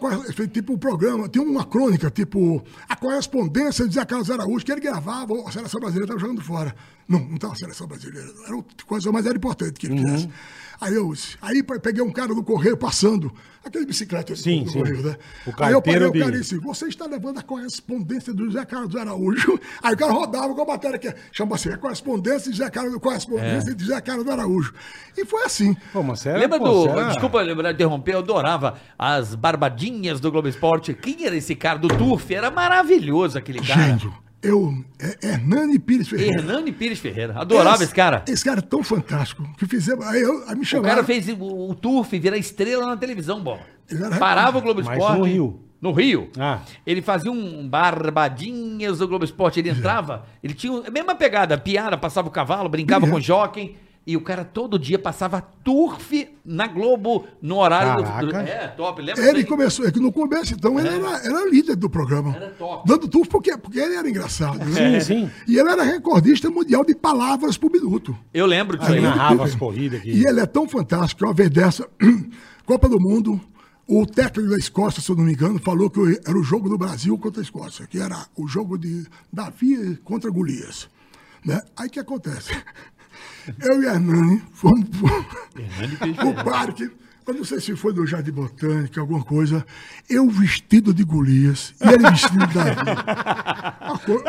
tipo 0.51 0.73
um 0.73 0.77
programa, 0.77 1.27
tinha 1.29 1.43
uma 1.43 1.63
crônica, 1.65 2.09
tipo 2.09 2.63
a 2.89 2.95
correspondência 2.95 3.87
de 3.87 3.93
Zé 3.93 4.05
Carlos 4.05 4.31
Araújo, 4.31 4.65
que 4.65 4.71
ele 4.71 4.81
gravava, 4.81 5.33
a 5.47 5.51
seleção 5.51 5.79
brasileira 5.79 6.05
estava 6.05 6.19
jogando 6.19 6.41
fora. 6.41 6.73
Não, 7.07 7.19
não 7.19 7.35
estava 7.35 7.53
a 7.53 7.55
seleção 7.57 7.85
brasileira, 7.85 8.27
era 8.47 8.55
outra 8.55 8.73
coisa, 8.87 9.11
mas 9.11 9.27
era 9.27 9.35
importante 9.37 9.73
que 9.79 9.85
ele 9.85 9.97
fizesse. 10.01 10.29
Aí 10.79 10.93
eu 10.95 11.13
aí 11.41 11.63
pe- 11.63 11.79
peguei 11.79 12.03
um 12.03 12.11
cara 12.11 12.33
do 12.35 12.43
correio 12.43 12.75
passando, 12.77 13.31
aquele 13.63 13.85
bicicleta 13.85 14.35
Sim, 14.35 14.63
do 14.63 14.69
sim. 14.71 14.79
correio, 14.79 15.01
né? 15.03 15.15
O 15.45 15.49
aí 15.63 15.71
eu 15.73 15.81
carteiro 15.81 15.83
peguei 15.83 16.07
o 16.07 16.11
de- 16.11 16.19
cara 16.19 16.35
e 16.35 16.39
disse, 16.39 16.57
você 16.57 16.87
está 16.87 17.05
levando 17.05 17.37
a 17.39 17.41
correspondência 17.41 18.33
do 18.33 18.51
Zé 18.51 18.65
Carlos 18.65 18.95
Araújo. 18.95 19.59
Aí 19.81 19.93
o 19.93 19.97
cara 19.97 20.11
rodava 20.11 20.53
com 20.53 20.61
a 20.61 20.65
matéria 20.65 20.97
que 20.99 21.13
chama 21.31 21.55
assim, 21.55 21.69
a 21.69 21.77
correspondência 21.77 22.51
de 22.51 22.57
Zé 22.57 22.69
Carlos, 22.69 22.95
correspondência 22.99 23.73
de 23.73 23.85
Zé 23.85 23.99
Carlos 24.01 24.27
Araújo. 24.27 24.73
E 25.17 25.25
foi 25.25 25.43
assim. 25.43 25.75
Pô, 25.93 26.03
mas 26.03 26.19
você 26.19 26.29
era, 26.29 26.39
Lembra 26.39 26.59
pô, 26.59 26.65
do. 26.85 26.89
era- 26.89 27.07
Desculpa 27.09 27.41
lembrar 27.41 27.69
de 27.71 27.75
interromper, 27.75 28.13
eu 28.15 28.19
adorava 28.19 28.77
as 28.99 29.33
barbadinhas 29.35 30.19
do 30.19 30.31
Globo 30.31 30.47
Esporte. 30.47 30.93
Quem 30.93 31.25
era 31.25 31.35
esse 31.35 31.55
cara 31.55 31.79
do 31.79 31.87
Turf? 31.87 32.29
Era 32.31 32.51
maravilhoso 32.51 33.37
aquele 33.37 33.59
cara. 33.59 33.81
Gente, 33.97 34.09
eu, 34.47 34.73
é, 34.99 35.27
Hernani 35.29 35.79
Pires 35.79 36.07
Ferreira. 36.07 36.39
Hernani 36.39 36.71
Pires 36.71 36.99
Ferreira. 36.99 37.33
Adorava 37.37 37.83
esse, 37.83 37.93
cara. 37.93 38.23
Esse 38.27 38.43
cara 38.43 38.59
é 38.59 38.61
tão 38.61 38.83
fantástico 38.83 39.43
que 39.57 39.65
fizemos. 39.65 40.05
Aí, 40.05 40.21
eu, 40.21 40.43
aí 40.47 40.55
me 40.55 40.61
O 40.61 40.65
chamaram. 40.65 40.89
cara 40.95 41.03
fez 41.03 41.27
o, 41.29 41.69
o 41.69 41.75
Turf 41.75 42.11
virar 42.17 42.37
estrela 42.37 42.85
na 42.85 42.97
televisão, 42.97 43.41
bom. 43.41 43.59
Parava 44.19 44.57
o 44.57 44.61
Globo 44.61 44.81
Mas 44.83 44.97
Esporte. 44.97 45.19
no 45.19 45.25
Rio. 45.25 45.59
No 45.81 45.91
Rio. 45.91 46.29
Ah. 46.39 46.61
Ele 46.85 47.01
fazia 47.01 47.31
um 47.31 47.67
barbadinhas 47.67 48.97
do 48.99 49.07
Globo 49.07 49.25
Esporte. 49.25 49.59
Ele 49.59 49.69
entrava, 49.69 50.25
ele 50.43 50.53
tinha 50.53 50.87
a 50.87 50.89
mesma 50.89 51.13
pegada, 51.15 51.57
piada, 51.57 51.97
passava 51.97 52.27
o 52.27 52.31
cavalo, 52.31 52.69
brincava 52.69 53.07
com 53.07 53.15
o 53.17 53.21
jockey. 53.21 53.75
E 54.07 54.15
o 54.15 54.21
cara 54.21 54.45
todo 54.45 54.77
dia 54.77 54.99
passava 54.99 55.41
turf 55.41 56.27
na 56.45 56.67
Globo 56.67 57.25
no 57.41 57.57
horário 57.57 58.03
do, 58.03 58.25
do. 58.25 58.31
Caraca. 58.31 58.49
É, 58.49 58.67
top. 58.67 59.01
Lembra 59.01 59.27
Ele 59.27 59.43
começou, 59.43 59.87
é 59.87 59.91
que 59.91 59.99
no 59.99 60.11
começo, 60.11 60.53
então, 60.53 60.79
ele 60.79 60.89
era, 60.89 61.25
era 61.25 61.49
líder 61.49 61.75
do 61.75 61.89
programa. 61.89 62.31
É. 62.33 62.37
Era 62.37 62.49
top. 62.51 62.87
Dando 62.87 63.07
tudo 63.07 63.27
porque, 63.27 63.57
porque 63.57 63.79
ele 63.79 63.95
era 63.95 64.07
engraçado. 64.07 64.63
né? 64.63 64.99
Sim, 64.99 65.25
sim. 65.25 65.31
E 65.47 65.57
ele 65.57 65.69
era 65.69 65.81
recordista 65.81 66.51
mundial 66.51 66.85
de 66.85 66.93
palavras 66.93 67.57
por 67.57 67.71
minuto. 67.71 68.15
Eu 68.31 68.45
lembro 68.45 68.77
disso. 68.77 68.91
Ele 68.91 69.01
narrava 69.01 69.43
as 69.43 69.55
corridas 69.55 69.99
aqui. 69.99 70.11
E 70.11 70.23
ele 70.23 70.39
é 70.39 70.45
tão 70.45 70.69
fantástico 70.69 71.19
que 71.19 71.25
uma 71.25 71.33
vez 71.33 71.49
dessa, 71.49 71.89
Copa 72.63 72.87
do 72.87 72.99
Mundo, 72.99 73.41
o 73.87 74.05
técnico 74.05 74.51
da 74.51 74.57
Escócia, 74.57 75.01
se 75.01 75.11
eu 75.11 75.15
não 75.15 75.23
me 75.23 75.33
engano, 75.33 75.59
falou 75.59 75.89
que 75.89 75.99
era 76.27 76.37
o 76.37 76.43
jogo 76.43 76.69
do 76.69 76.77
Brasil 76.77 77.17
contra 77.17 77.41
a 77.41 77.43
Escócia, 77.43 77.87
que 77.87 77.99
era 77.99 78.27
o 78.35 78.47
jogo 78.47 78.77
de 78.77 79.07
Davi 79.33 79.99
contra 80.03 80.29
Golias. 80.29 80.87
Né? 81.43 81.61
Aí 81.77 81.87
o 81.87 81.91
que 81.91 81.99
acontece? 81.99 82.51
Eu 83.61 83.81
e 83.83 83.87
a 83.87 83.93
Hernani 83.93 84.41
fomos 84.53 84.85
pro, 84.89 85.25
pro 86.15 86.43
parque. 86.43 86.89
Eu 87.27 87.33
não 87.33 87.43
sei 87.43 87.59
se 87.59 87.75
foi 87.75 87.91
do 87.91 88.05
Jardim 88.05 88.31
Botânico, 88.31 88.99
alguma 88.99 89.23
coisa. 89.23 89.65
Eu 90.07 90.29
vestido 90.29 90.93
de 90.93 91.03
Golias 91.03 91.73
e 91.83 91.87
ele 91.87 92.09
vestido 92.11 92.45
de 92.45 92.53
Davi. 92.53 92.75
Co- 94.05 94.23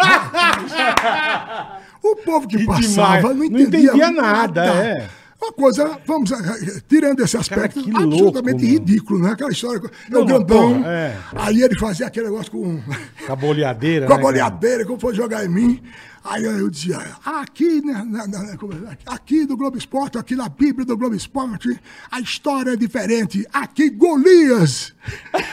O 2.03 2.17
povo 2.17 2.47
que 2.49 2.59
Que 2.59 2.65
passava 2.67 2.87
demais. 3.19 3.23
não 3.23 3.35
Não 3.35 3.45
entendia, 3.45 3.81
entendia 3.91 4.11
nada, 4.11 4.65
é. 4.65 5.09
Uma 5.43 5.53
coisa, 5.53 5.99
vamos, 6.07 6.31
eh, 6.33 6.81
tirando 6.89 7.21
esse 7.21 7.37
aspecto, 7.37 7.83
que 7.83 7.91
absolutamente 7.91 8.65
louco, 8.65 8.79
ridículo, 8.79 9.19
né? 9.23 9.33
Aquela 9.33 9.51
história, 9.51 9.79
é 9.87 10.11
Não, 10.11 10.23
o 10.23 10.25
grandão, 10.25 10.79
porra, 10.79 10.89
é. 10.91 11.17
aí 11.37 11.61
ele 11.63 11.79
fazia 11.79 12.07
aquele 12.07 12.27
negócio 12.27 12.51
com, 12.51 12.81
Com 13.27 13.33
a 13.33 13.37
boleadeira, 13.37 14.07
com 14.07 14.15
a 14.15 14.17
né, 14.17 14.23
cara? 14.23 14.33
boleadeira, 14.33 14.87
como 14.87 14.99
foi 14.99 15.15
jogar 15.15 15.45
em 15.45 15.49
mim. 15.49 15.83
Aí 16.29 16.45
eu 16.45 16.69
dizia, 16.69 16.99
aqui, 17.25 17.81
né, 17.85 18.05
na- 18.07 18.27
na- 18.27 18.57
como 18.57 18.73
é? 18.73 18.97
aqui 19.07 19.47
do 19.47 19.57
Globo 19.57 19.79
Esporte, 19.79 20.19
aqui 20.19 20.35
na 20.35 20.49
Bíblia 20.49 20.85
do 20.85 20.97
Globo 20.97 21.15
Esporte, 21.15 21.69
a 22.11 22.21
história 22.21 22.71
é 22.73 22.77
diferente. 22.77 23.47
Aqui, 23.53 23.91
Golias 23.91 24.93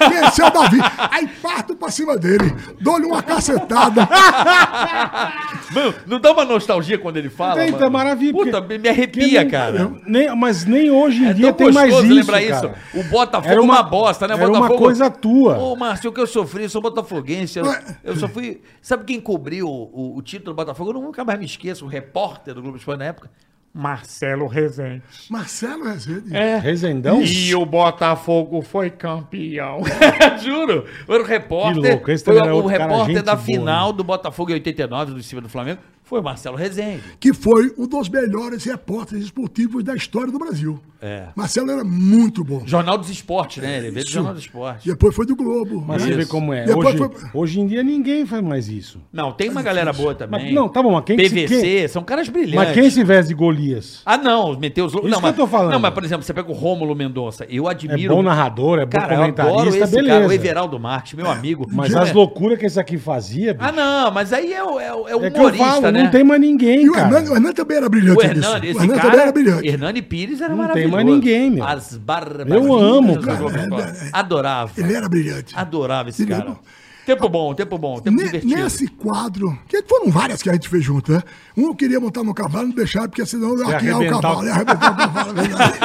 venceu 0.10 0.50
Davi. 0.52 0.80
Aí 1.12 1.28
parto 1.42 1.76
pra 1.76 1.92
cima 1.92 2.18
dele, 2.18 2.54
dou-lhe 2.82 3.06
uma 3.06 3.22
cacetada. 3.22 4.08
Mano, 5.74 5.94
não 6.08 6.20
dá 6.20 6.32
uma 6.32 6.46
nostalgia 6.46 6.98
quando 6.98 7.18
ele 7.18 7.30
fala? 7.30 7.64
Eita, 7.64 7.78
mano? 7.80 7.92
maravilha. 7.92 8.34
Puta, 8.34 8.62
porque- 8.62 8.78
me 8.78 8.90
arrepia, 8.90 9.42
porque 9.42 9.46
cara. 9.52 9.72
nem- 10.06 10.28
nem- 10.28 10.36
mas 10.36 10.66
nem 10.66 10.90
hoje 10.92 11.24
em 11.24 11.28
É 11.30 11.34
dia 11.34 11.54
tem 11.54 11.72
mais 11.72 11.94
isso, 11.94 12.02
lembrar 12.14 12.42
cara. 12.44 12.78
isso. 12.94 13.00
O 13.00 13.04
Botafogo 13.10 13.48
Era 13.52 13.60
é 13.60 13.64
uma- 13.64 13.74
uma 13.76 13.84
bosta, 13.84 14.28
né? 14.28 14.34
era 14.36 14.52
uma 14.52 14.68
coisa 14.70 15.10
tua. 15.10 15.58
Ô, 15.58 15.76
Márcio, 15.76 16.10
o 16.10 16.14
que 16.14 16.20
eu 16.20 16.28
sofri, 16.28 16.64
eu 16.64 16.70
sou 16.70 16.82
botafoguense. 16.82 17.58
Eu, 17.60 17.66
eu 18.04 18.16
só 18.16 18.28
fui... 18.28 18.62
Sabe 18.82 19.04
quem 19.06 19.20
cobriu 19.20 19.68
o, 19.68 20.18
o 20.18 20.22
título 20.22 20.54
do 20.54 20.56
Botafogo? 20.66 20.92
Eu 20.92 21.02
nunca 21.02 21.24
mais 21.24 21.40
me 21.40 21.46
esqueço, 21.46 21.86
o 21.86 21.88
repórter 21.88 22.54
do 22.54 22.62
Globo 22.62 22.78
Esporte 22.78 23.00
na 23.00 23.06
época. 23.06 23.30
Marcelo 23.74 24.46
Rezende. 24.46 25.02
Marcelo 25.32 25.86
Rezende. 25.86 26.36
É. 26.36 26.58
Rezendão? 26.58 27.24
E 27.24 27.56
o 27.56 27.66
Botafogo 27.66 28.62
foi 28.62 28.92
campeão. 28.92 29.82
Juro. 30.44 30.86
Era 31.10 31.24
o 31.24 31.26
repórter. 31.26 31.82
Que 31.82 31.90
louco, 31.90 32.12
esse 32.12 32.24
foi 32.24 32.38
o 32.38 32.56
outro 32.56 32.70
cara, 32.70 32.84
repórter 32.84 33.16
gente 33.16 33.26
da 33.26 33.34
boa, 33.36 33.46
final 33.46 33.92
né? 33.92 33.98
do 33.98 34.04
Botafogo 34.04 34.52
em 34.52 34.54
89, 34.54 35.14
do 35.14 35.24
cima 35.24 35.42
do 35.42 35.50
Flamengo. 35.50 35.82
Foi 36.04 36.20
o 36.20 36.24
Marcelo 36.24 36.56
Rezende. 36.58 37.02
que 37.20 37.34
foi 37.34 37.74
um 37.78 37.88
dos 37.88 38.10
melhores 38.10 38.64
repórteres 38.66 39.24
esportivos 39.26 39.84
da 39.84 39.96
história 39.96 40.32
do 40.32 40.38
Brasil. 40.38 40.80
É. 41.02 41.28
Marcelo 41.36 41.70
era 41.70 41.84
muito 41.84 42.44
bom. 42.46 42.62
Jornal 42.66 42.98
dos 42.98 43.10
Esportes, 43.10 43.62
né? 43.62 43.78
Ele 43.80 43.92
veio 43.92 44.06
do. 44.06 44.12
Jornal 44.12 44.34
dos 44.34 44.44
Esportes. 44.44 44.86
Depois 44.86 45.14
foi 45.14 45.26
do 45.26 45.36
Globo. 45.36 45.84
Mas 45.86 46.02
né? 46.02 46.08
você 46.12 46.16
vê 46.16 46.26
como 46.26 46.54
é. 46.54 46.64
Hoje, 46.74 46.98
foi- 46.98 47.10
hoje 47.34 47.60
em 47.60 47.68
dia 47.68 47.84
ninguém 47.84 48.26
faz 48.26 48.42
mais 48.42 48.70
isso. 48.70 49.02
Não, 49.12 49.32
tem 49.34 49.50
uma 49.50 49.62
galera 49.62 49.92
boa 49.92 50.16
também. 50.16 50.46
Mas, 50.46 50.54
não, 50.54 50.70
tá 50.70 50.82
bom, 50.82 50.92
mas 50.94 51.04
quem 51.04 51.18
PVC, 51.18 51.62
quem- 51.62 51.88
são 51.90 52.04
caras 52.04 52.30
brilhantes. 52.30 52.56
Mas 52.56 52.72
quem 52.74 52.90
se 52.90 53.04
veste 53.04 53.30
de 53.30 53.34
Golias? 53.34 54.02
Ah, 54.06 54.18
não, 54.18 54.58
meteu 54.58 54.86
os. 54.86 54.94
Isso 54.94 55.04
Não, 55.04 55.10
que 55.10 55.16
eu 55.18 55.22
mas, 55.22 55.36
tô 55.36 55.46
falando. 55.48 55.72
Não, 55.74 55.80
mas, 55.80 55.94
por 55.94 56.06
exemplo, 56.06 56.24
você 56.24 56.34
pega 56.34 56.50
o 56.50 56.54
Rômulo 56.54 56.96
Mendonça. 56.96 57.46
Eu 57.50 57.68
É 57.68 57.72
admiro. 57.72 58.16
bom 58.16 58.22
narrador, 58.24 58.80
é 58.80 58.86
bom 58.86 58.92
Cara, 58.92 59.16
eu 59.16 59.24
adoro 59.24 59.34
comentarista, 59.50 59.84
esse 59.86 59.96
beleza. 59.96 60.14
cara, 60.20 60.28
o 60.28 60.32
Everaldo 60.32 60.80
Marques, 60.80 61.14
meu 61.16 61.30
amigo. 61.30 61.68
Mas 61.70 61.94
as 61.94 62.12
é- 62.12 62.14
loucuras 62.14 62.58
que 62.58 62.66
esse 62.66 62.80
aqui 62.80 62.98
fazia, 62.98 63.54
bicho, 63.54 63.66
Ah, 63.68 63.72
não, 63.74 64.12
mas 64.12 64.32
aí 64.32 64.54
é 64.54 64.64
o, 64.64 64.80
é 64.80 64.94
o, 64.94 65.08
é 65.10 65.12
é 65.28 65.30
que 65.32 65.38
eu 65.38 65.42
humorista, 65.42 65.92
né? 65.94 66.04
não 66.04 66.12
tem 66.12 66.24
mais 66.24 66.42
ninguém, 66.42 66.84
E 66.86 66.90
o 66.90 66.94
cara. 66.94 67.08
Hernani, 67.08 67.30
o 67.30 67.34
Hernani 67.36 67.54
também 67.56 67.78
era 67.78 67.90
brilhante 67.90 68.12
O 68.20 68.22
nisso. 68.34 68.38
Hernani, 68.50 68.68
O 68.68 68.70
esse 68.72 68.80
Hernani 68.80 68.90
cara, 69.00 69.04
também 69.10 69.22
era 69.22 69.32
brilhante. 69.32 69.68
Hernani 69.68 70.02
Pires 70.02 70.42
era 70.42 70.50
Não 70.50 70.56
tem 70.58 70.62
maravilhoso. 70.68 70.94
mais 70.94 71.06
ninguém, 71.06 71.50
meu. 71.52 71.64
As 71.66 71.98
barbadinhas 71.98 72.66
Eu 72.66 72.74
amo, 72.74 73.20
cara. 73.22 73.40
É, 73.44 74.06
é, 74.06 74.08
é. 74.08 74.10
Adorava. 74.12 74.72
Ele 74.78 74.94
era 74.94 75.08
brilhante. 75.10 75.54
Adorava 75.58 76.10
esse 76.10 76.22
Ele 76.24 76.32
cara. 76.32 76.44
era- 76.44 76.56
Tempo 77.06 77.28
bom, 77.28 77.54
tempo 77.54 77.78
bom, 77.78 78.00
tempo 78.00 78.16
Ne- 78.16 78.24
divertido. 78.24 78.56
Nesse 78.56 78.88
quadro, 78.88 79.60
que 79.68 79.84
foram 79.84 80.10
várias 80.10 80.42
que 80.42 80.50
a 80.50 80.54
gente 80.54 80.70
fez 80.70 80.82
junto, 80.86 81.12
né? 81.12 81.22
Um 81.58 81.64
eu 81.68 81.76
queria 81.76 82.00
montar 82.00 82.24
no 82.24 82.34
cavalo, 82.34 82.68
não 82.68 82.74
deixar, 82.76 83.10
porque 83.10 83.26
senão 83.26 83.50
eu 83.58 83.60
ia 83.68 83.76
arquear 83.76 83.96
o 83.96 84.00
arrebentar 84.00 84.18
o- 84.20 84.22
cavalo, 84.22 84.46
ia 84.48 84.54
arrebentar 84.54 84.92
o 84.94 84.96
cavalo, 84.96 85.30
é 85.32 85.42
verdade. 85.44 85.80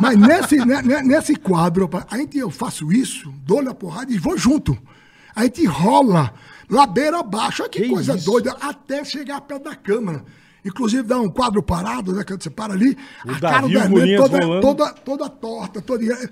Mas 0.00 0.16
nesse, 0.16 0.56
ne- 0.64 0.82
ne- 0.82 1.02
nesse 1.02 1.36
quadro, 1.36 1.88
a 2.10 2.16
gente, 2.16 2.38
eu 2.38 2.50
faço 2.50 2.90
isso, 2.92 3.32
dou-lhe 3.44 3.68
a 3.68 3.74
porrada 3.74 4.10
e 4.12 4.18
vou 4.18 4.36
junto. 4.38 4.76
A 5.34 5.44
gente 5.44 5.64
rola 5.66 6.32
ladeira 6.70 7.20
abaixo, 7.20 7.62
olha 7.62 7.70
que, 7.70 7.82
Que 7.82 7.88
coisa 7.88 8.14
isso? 8.14 8.24
doida, 8.30 8.56
até 8.60 9.04
chegar 9.04 9.40
perto 9.42 9.64
da 9.64 9.74
câmera. 9.74 10.24
Inclusive 10.64 11.02
dá 11.02 11.18
um 11.20 11.28
quadro 11.28 11.62
parado, 11.62 12.12
né? 12.12 12.22
Quando 12.24 12.42
você 12.42 12.50
para 12.50 12.72
ali, 12.72 12.96
O 13.26 13.30
a 13.32 13.40
cara 13.40 13.60
Davi, 13.62 13.74
da 13.74 13.80
o 13.80 13.82
Hernani 13.82 13.94
Golias 13.94 14.20
toda, 14.20 14.60
toda, 14.60 14.92
toda 14.92 15.28
torta, 15.28 15.80
toda. 15.82 16.30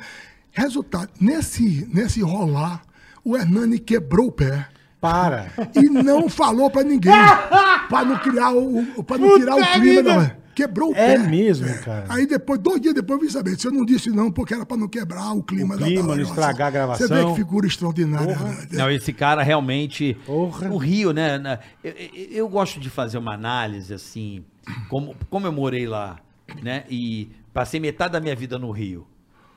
Resultado, 0.52 1.08
nesse, 1.20 1.88
nesse 1.92 2.20
rolar, 2.22 2.82
o 3.24 3.36
Hernani 3.36 3.78
quebrou 3.78 4.26
o 4.28 4.32
pé 4.32 4.66
Para. 5.00 5.50
e 5.76 5.82
não 5.88 6.28
falou 6.28 6.70
pra 6.70 6.82
ninguém. 6.82 7.12
pra 7.88 8.04
não 8.04 8.18
criar 8.18 8.50
o, 8.52 8.80
o- 8.96 9.04
pra 9.04 9.18
não 9.18 9.28
Puta 9.28 9.40
tirar 9.40 9.54
o 9.56 9.58
clima. 9.72 9.78
vida. 9.80 10.14
Não. 10.16 10.40
Quebrou 10.60 10.90
o 10.90 10.94
É 10.94 11.16
pé. 11.16 11.18
mesmo, 11.18 11.66
cara. 11.82 12.06
Aí 12.08 12.26
depois, 12.26 12.58
dois 12.60 12.80
dias 12.80 12.94
depois, 12.94 13.18
eu 13.20 13.26
vim 13.26 13.32
saber. 13.32 13.58
Se 13.58 13.66
eu 13.66 13.72
não 13.72 13.84
disse 13.84 14.10
não, 14.10 14.30
porque 14.30 14.54
era 14.54 14.64
pra 14.66 14.76
não 14.76 14.88
quebrar 14.88 15.32
o 15.32 15.42
clima 15.42 15.74
O 15.74 15.78
clima, 15.78 16.02
não 16.02 16.14
negócio. 16.16 16.22
estragar 16.34 16.68
a 16.68 16.70
gravação. 16.70 17.06
Você 17.08 17.14
vê 17.14 17.24
que 17.24 17.34
figura 17.34 17.66
extraordinária. 17.66 18.36
Né? 18.36 18.68
Não, 18.72 18.90
esse 18.90 19.12
cara 19.12 19.42
realmente. 19.42 20.16
Porra. 20.26 20.68
O 20.70 20.76
Rio, 20.76 21.12
né? 21.12 21.58
eu- 21.82 21.94
eu 22.30 22.48
gosto 22.48 22.78
de 22.80 22.90
fazer 22.90 23.18
uma 23.18 23.34
análise 23.34 23.92
assim. 23.94 24.44
Como, 24.88 25.16
como 25.28 25.46
eu 25.46 25.52
morei 25.52 25.86
lá, 25.86 26.18
né? 26.62 26.84
E 26.88 27.30
passei 27.52 27.80
metade 27.80 28.12
da 28.12 28.20
minha 28.20 28.36
vida 28.36 28.58
no 28.58 28.70
Rio 28.70 29.06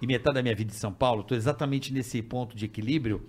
e 0.02 0.08
metade 0.08 0.36
da 0.36 0.42
minha 0.42 0.56
vida 0.56 0.72
em 0.72 0.76
São 0.76 0.92
Paulo, 0.92 1.22
estou 1.22 1.38
exatamente 1.38 1.94
nesse 1.94 2.22
ponto 2.22 2.56
de 2.56 2.66
equilíbrio. 2.66 3.22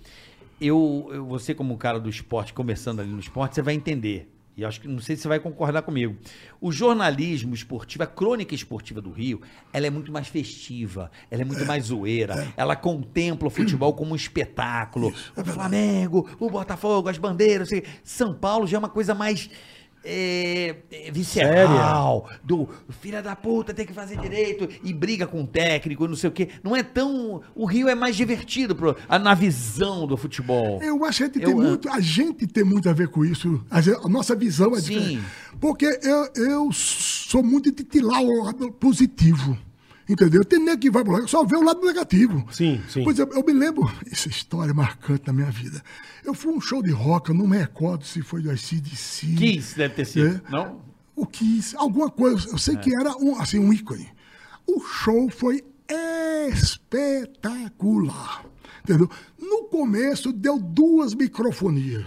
Eu, 0.60 1.10
eu, 1.12 1.26
você, 1.26 1.52
como 1.54 1.74
um 1.74 1.76
cara 1.76 1.98
do 2.00 2.08
esporte, 2.08 2.52
começando 2.54 3.00
ali 3.00 3.10
no 3.10 3.20
esporte, 3.20 3.54
você 3.56 3.62
vai 3.62 3.74
entender. 3.74 4.30
E 4.56 4.64
acho 4.64 4.80
que 4.80 4.86
não 4.86 5.00
sei 5.00 5.16
se 5.16 5.22
você 5.22 5.28
vai 5.28 5.40
concordar 5.40 5.82
comigo. 5.82 6.16
O 6.60 6.70
jornalismo 6.70 7.54
esportivo, 7.54 8.04
a 8.04 8.06
crônica 8.06 8.54
esportiva 8.54 9.00
do 9.00 9.10
Rio, 9.10 9.42
ela 9.72 9.86
é 9.86 9.90
muito 9.90 10.12
mais 10.12 10.28
festiva, 10.28 11.10
ela 11.30 11.42
é 11.42 11.44
muito 11.44 11.66
mais 11.66 11.86
zoeira, 11.86 12.52
ela 12.56 12.76
contempla 12.76 13.48
o 13.48 13.50
futebol 13.50 13.92
como 13.94 14.12
um 14.12 14.16
espetáculo. 14.16 15.12
O 15.36 15.44
Flamengo, 15.44 16.28
o 16.38 16.48
Botafogo, 16.48 17.08
as 17.08 17.18
bandeiras. 17.18 17.68
São 18.04 18.32
Paulo 18.32 18.66
já 18.66 18.76
é 18.76 18.78
uma 18.78 18.88
coisa 18.88 19.14
mais 19.14 19.50
é, 20.04 20.76
é, 20.90 21.10
visceral, 21.10 22.28
do 22.42 22.68
filha 23.00 23.22
da 23.22 23.34
puta 23.34 23.72
tem 23.72 23.86
que 23.86 23.92
fazer 23.92 24.16
direito 24.18 24.68
e 24.82 24.92
briga 24.92 25.26
com 25.26 25.42
o 25.42 25.46
técnico, 25.46 26.06
não 26.06 26.16
sei 26.16 26.28
o 26.28 26.32
quê. 26.32 26.48
Não 26.62 26.76
é 26.76 26.82
tão. 26.82 27.40
O 27.54 27.64
Rio 27.64 27.88
é 27.88 27.94
mais 27.94 28.14
divertido 28.16 28.74
pro, 28.76 28.96
a- 29.08 29.18
na 29.18 29.34
visão 29.34 30.06
do 30.06 30.16
futebol. 30.16 30.82
Eu 30.82 31.04
acho 31.04 31.18
que 31.18 31.24
a 31.24 31.26
gente, 31.26 31.40
Eu 31.42 31.46
tem 31.46 31.54
muito, 31.54 31.88
a 31.88 32.00
gente 32.00 32.46
tem 32.46 32.64
muito 32.64 32.88
a 32.88 32.92
ver 32.92 33.08
com 33.08 33.24
isso. 33.24 33.64
A, 33.70 33.80
gente- 33.80 33.98
a 34.04 34.08
nossa 34.08 34.34
visão 34.36 34.74
é 34.74 34.80
Sim. 34.80 34.98
diferente. 34.98 35.22
Porque 35.60 35.86
eu, 36.02 36.28
eu 36.36 36.72
sou 36.72 37.42
muito 37.42 37.70
de 37.72 37.84
tirar 37.84 38.20
o 38.20 38.44
lado 38.44 38.70
positivo. 38.72 39.56
Entendeu? 40.08 40.44
Tem 40.44 40.58
nem 40.58 40.76
que 40.78 40.90
vai 40.90 41.02
pro 41.02 41.14
lado, 41.14 41.28
só 41.28 41.44
vê 41.44 41.56
o 41.56 41.62
lado 41.62 41.80
negativo. 41.84 42.46
Sim, 42.52 42.82
sim. 42.88 43.02
Por 43.04 43.12
exemplo, 43.12 43.36
eu 43.38 43.44
me 43.44 43.52
lembro, 43.52 43.90
essa 44.10 44.28
história 44.28 44.70
é 44.70 44.74
marcante 44.74 45.22
na 45.26 45.32
minha 45.32 45.50
vida. 45.50 45.82
Eu 46.24 46.34
fui 46.34 46.52
um 46.52 46.60
show 46.60 46.82
de 46.82 46.90
rock, 46.90 47.30
eu 47.30 47.34
não 47.34 47.46
me 47.46 47.56
recordo 47.56 48.04
se 48.04 48.20
foi 48.22 48.42
do 48.42 48.52
ICDC. 48.52 49.26
Kiss 49.34 49.74
deve 49.76 49.94
ter 49.94 50.04
sido, 50.04 50.26
É. 50.46 50.50
não? 50.50 50.82
O 51.16 51.26
Kiss, 51.26 51.74
alguma 51.76 52.10
coisa. 52.10 52.48
Eu 52.50 52.58
sei 52.58 52.76
que 52.76 52.94
era 52.94 53.16
um, 53.16 53.40
assim, 53.40 53.58
um 53.58 53.72
ícone. 53.72 54.08
O 54.66 54.80
show 54.80 55.30
foi 55.30 55.62
espetacular. 57.14 58.44
Entendeu? 58.82 59.08
No 59.38 59.64
começo 59.64 60.32
deu 60.32 60.58
duas 60.58 61.14
microfonias. 61.14 62.06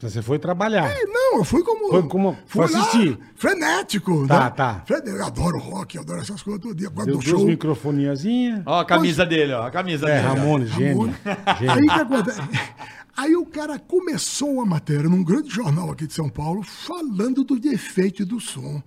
Você 0.00 0.22
foi 0.22 0.38
trabalhar. 0.38 0.90
E 0.90 1.04
não, 1.06 1.38
eu 1.38 1.44
fui 1.44 1.62
como. 1.62 1.90
Foi 1.90 2.02
como- 2.08 2.38
fui 2.46 2.66
foi 2.68 2.76
assistir. 2.80 3.18
frenético. 3.36 4.26
Tá, 4.26 4.44
né? 4.44 4.50
tá. 4.50 4.84
Eu 4.88 5.24
adoro 5.24 5.58
rock, 5.58 5.96
eu 5.96 6.02
adoro 6.02 6.20
essas 6.20 6.42
coisas 6.42 6.62
todo 6.62 6.74
dia. 6.74 6.88
Gosto 6.88 7.06
Deu 7.06 7.16
do 7.18 7.22
duas 7.22 7.38
show. 7.38 7.46
microfoniazinhas. 7.46 8.62
Ó, 8.66 8.80
a 8.80 8.84
camisa 8.84 9.24
dele, 9.26 9.52
ó. 9.52 9.66
A 9.66 9.70
camisa 9.70 10.08
É, 10.08 10.16
dele. 10.16 10.26
ó. 10.26 10.34
Ramones, 10.34 10.70
gênio. 10.70 11.14
Aí 11.46 11.66
gênio. 11.66 11.84
que 11.84 11.90
acontece? 12.00 12.40
Aí 13.16 13.36
o 13.36 13.44
cara 13.44 13.78
começou 13.78 14.60
a 14.62 14.64
matéria 14.64 15.08
num 15.08 15.22
grande 15.22 15.50
jornal 15.50 15.90
aqui 15.90 16.06
de 16.06 16.14
São 16.14 16.28
Paulo 16.28 16.62
falando 16.62 17.44
do 17.44 17.58
defeito 17.58 18.24
do 18.24 18.40
som. 18.40 18.82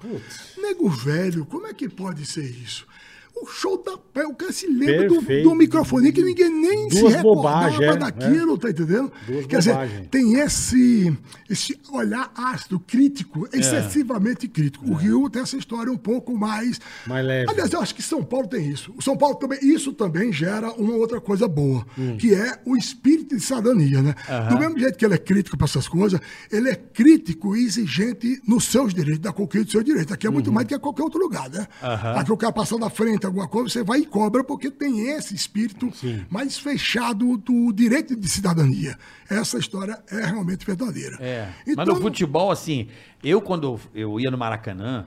Nego 0.57 0.89
velho, 0.89 1.45
como 1.45 1.67
é 1.67 1.73
que 1.73 1.87
pode 1.87 2.25
ser 2.25 2.45
isso? 2.45 2.87
O 3.35 3.45
show 3.47 3.81
da 3.83 3.97
pé, 3.97 4.25
o 4.25 4.33
cara 4.35 4.51
se 4.53 4.67
lembra 4.67 5.07
do, 5.09 5.19
do 5.43 5.55
microfone 5.55 6.11
que 6.13 6.21
ninguém 6.23 6.49
nem 6.49 6.87
Duas 6.87 6.93
se 6.93 7.17
recordava 7.17 7.23
bobagens, 7.71 7.81
é, 7.81 7.97
daquilo, 7.97 8.57
tá 8.57 8.69
entendendo? 8.69 9.11
Duas 9.27 9.45
Quer 9.47 9.57
dizer, 9.57 9.71
bobagens. 9.73 10.07
tem 10.11 10.33
esse, 10.39 11.17
esse 11.49 11.79
olhar 11.91 12.31
ácido, 12.35 12.79
crítico, 12.79 13.47
É. 13.51 13.57
excessivamente 13.57 14.47
crítico. 14.47 14.89
O 14.89 14.93
Rio 14.93 15.29
tem 15.29 15.41
essa 15.41 15.57
história 15.57 15.91
um 15.91 15.97
pouco 15.97 16.37
mais... 16.37 16.79
Mais 17.07 17.25
leve. 17.25 17.49
Aliás, 17.51 17.73
eu 17.73 17.81
acho 17.81 17.93
que 17.95 18.01
São 18.01 18.23
Paulo 18.23 18.47
tem 18.47 18.69
isso. 18.69 18.93
O 18.95 19.01
São 19.01 19.17
Paulo 19.17 19.35
também, 19.35 19.59
isso 19.61 19.91
também 19.91 20.31
gera 20.31 20.71
uma 20.73 20.93
outra 20.95 21.19
coisa 21.19 21.47
boa, 21.47 21.85
Hum. 21.97 22.15
que 22.17 22.33
é 22.33 22.61
o 22.65 22.77
espírito 22.77 23.35
de 23.35 23.41
cidadania, 23.41 24.01
né? 24.01 24.15
Do 24.49 24.57
mesmo 24.57 24.77
jeito 24.79 24.97
que 24.97 25.03
ele 25.05 25.15
é 25.15 25.17
crítico 25.17 25.57
para 25.57 25.65
essas 25.65 25.87
coisas, 25.87 26.19
ele 26.51 26.69
é 26.69 26.75
crítico 26.75 27.55
e 27.57 27.65
exigente 27.65 28.41
nos 28.47 28.65
seus 28.65 28.93
direitos, 28.93 29.19
da 29.19 29.33
conquista 29.33 29.63
dos 29.65 29.71
seus 29.71 29.83
direitos. 29.83 30.13
Aqui 30.13 30.27
é 30.27 30.29
muito 30.29 30.47
Uhum. 30.47 30.53
mais 30.53 30.65
do 30.67 30.69
que 30.69 30.79
qualquer 30.79 31.03
outro 31.03 31.19
lugar, 31.19 31.49
né? 31.49 31.67
Aqui 31.81 32.31
o 32.31 32.37
cara 32.37 32.53
passando 32.53 32.81
na 32.81 32.89
frente 32.89 33.22
alguma 33.25 33.47
coisa, 33.47 33.69
você 33.69 33.83
vai 33.83 33.99
e 33.99 34.05
cobra, 34.05 34.43
porque 34.43 34.69
tem 34.69 35.09
esse 35.09 35.33
espírito 35.33 35.91
mais 36.29 36.57
fechado 36.57 37.37
do 37.37 37.71
direito 37.71 38.15
de 38.15 38.27
cidadania. 38.27 38.97
Essa 39.29 39.57
história 39.57 40.01
é 40.11 40.25
realmente 40.25 40.65
verdadeira. 40.65 41.17
É. 41.19 41.49
Então, 41.67 41.85
Mas 41.85 41.95
no 41.95 42.01
futebol, 42.01 42.51
assim, 42.51 42.87
eu 43.23 43.41
quando 43.41 43.79
eu 43.93 44.19
ia 44.19 44.29
no 44.29 44.37
Maracanã, 44.37 45.05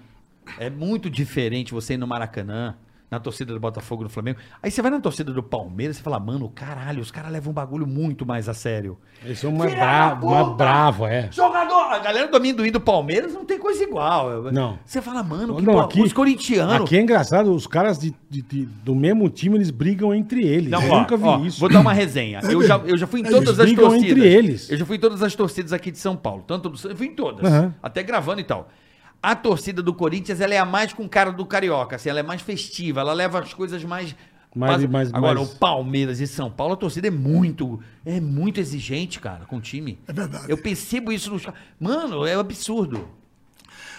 é 0.59 0.71
muito 0.71 1.11
diferente 1.11 1.73
você 1.73 1.95
ir 1.95 1.99
no 1.99 2.07
Maracanã, 2.07 2.77
na 3.11 3.21
torcida 3.21 3.53
do 3.55 3.61
Botafogo 3.61 4.03
do 4.03 4.11
Flamengo. 4.11 4.39
Aí 4.63 4.71
você 4.71 4.83
vai 4.83 4.91
na 4.91 4.99
torcida 5.01 5.33
do 5.33 5.43
Palmeiras 5.43 5.99
e 5.99 6.03
fala, 6.03 6.19
mano, 6.19 6.49
caralho, 6.49 7.01
os 7.01 7.11
caras 7.11 7.31
levam 7.31 7.53
um 7.53 7.55
bagulho 7.55 7.87
muito 7.87 8.27
mais 8.27 8.49
a 8.49 8.55
sério. 8.55 8.99
Eles 9.25 9.39
são 9.39 9.53
mais 9.53 9.73
bravos, 9.73 10.29
mais 10.31 10.49
bravo, 10.57 11.07
é. 11.07 11.29
Jogador! 11.31 11.93
A 11.93 11.99
galera 12.01 12.27
do 12.29 12.37
amendoim 12.37 12.73
do 12.73 12.81
Palmeiras 12.81 13.33
não 13.33 13.45
tem 13.45 13.59
coisa 13.59 13.83
igual. 13.85 14.43
Não. 14.53 14.79
Você 14.85 15.01
fala, 15.01 15.23
mano, 15.23 15.55
que 15.57 15.63
Não, 15.63 15.79
aqui, 15.79 16.03
os 16.03 16.13
corintianos. 16.13 16.75
Aqui 16.75 16.97
é 16.97 17.01
engraçado, 17.03 17.53
os 17.55 17.67
caras 17.67 17.99
de, 17.99 18.13
de- 18.29 18.43
de- 18.43 18.67
do 18.67 18.95
mesmo 18.95 19.29
time, 19.31 19.57
eles 19.57 19.71
brigam 19.71 20.13
entre 20.13 20.45
eles. 20.45 20.71
Não, 20.71 20.83
eu 20.83 20.93
ó, 20.93 20.99
nunca 21.01 21.17
vi 21.17 21.25
ó, 21.25 21.39
isso. 21.45 21.61
Vou 21.61 21.69
dar 21.69 21.81
uma 21.81 21.93
resenha. 21.93 22.41
eu, 22.43 22.63
já, 22.63 22.77
eu 22.79 22.99
já 22.99 23.07
fui 23.07 23.21
em 23.21 23.25
todas 23.25 23.59
eles 23.59 23.73
as 23.73 23.73
torcidas. 23.79 24.11
entre 24.11 24.27
eles. 24.27 24.71
Eu 24.71 24.77
já 24.79 24.85
fui 24.85 24.97
em 24.97 25.01
todas 25.01 25.23
as 25.23 25.35
torcidas 25.35 25.73
aqui 25.73 25.91
de 25.93 25.99
São 25.99 26.17
Paulo. 26.17 26.43
Tanto 26.47 26.69
do, 26.69 26.89
eu 26.89 26.97
fui 26.97 27.07
em 27.07 27.15
todas. 27.15 27.45
Aham. 27.51 27.73
Até 27.83 28.03
gravando 28.03 28.41
e 28.41 28.45
tal. 28.45 28.69
A 29.29 29.35
torcida 29.35 29.83
do 29.83 29.93
Corinthians, 29.93 30.41
ela 30.41 30.55
é 30.55 30.59
a 30.59 30.65
mais 30.65 30.93
com 30.93 31.09
cara 31.09 31.33
do 31.33 31.45
carioca. 31.45 31.97
Assim, 31.97 32.09
ela 32.09 32.21
é 32.21 32.23
mais 32.23 32.43
festiva. 32.43 33.01
Ela 33.01 33.13
leva 33.13 33.41
as 33.41 33.53
coisas 33.53 33.83
mais. 33.83 34.15
Mais- 34.55 34.73
quase- 34.75 34.87
mais- 34.89 35.13
Agora, 35.13 35.35
mais- 35.41 35.53
o 35.53 35.57
Palmeiras 35.59 36.21
e 36.21 36.29
São 36.29 36.49
Paulo, 36.49 36.75
a 36.75 36.77
torcida 36.77 37.09
é 37.09 37.11
muito. 37.11 37.81
É 38.05 38.21
muito 38.21 38.61
exigente, 38.61 39.19
cara, 39.19 39.45
com 39.45 39.57
o 39.57 39.61
time. 39.61 39.99
É 40.07 40.13
verdade. 40.13 40.45
Eu 40.49 40.57
percebo 40.57 41.11
isso 41.11 41.31
nos. 41.33 41.43
Mano, 41.81 42.25
é 42.25 42.35
absurdo. 42.35 43.09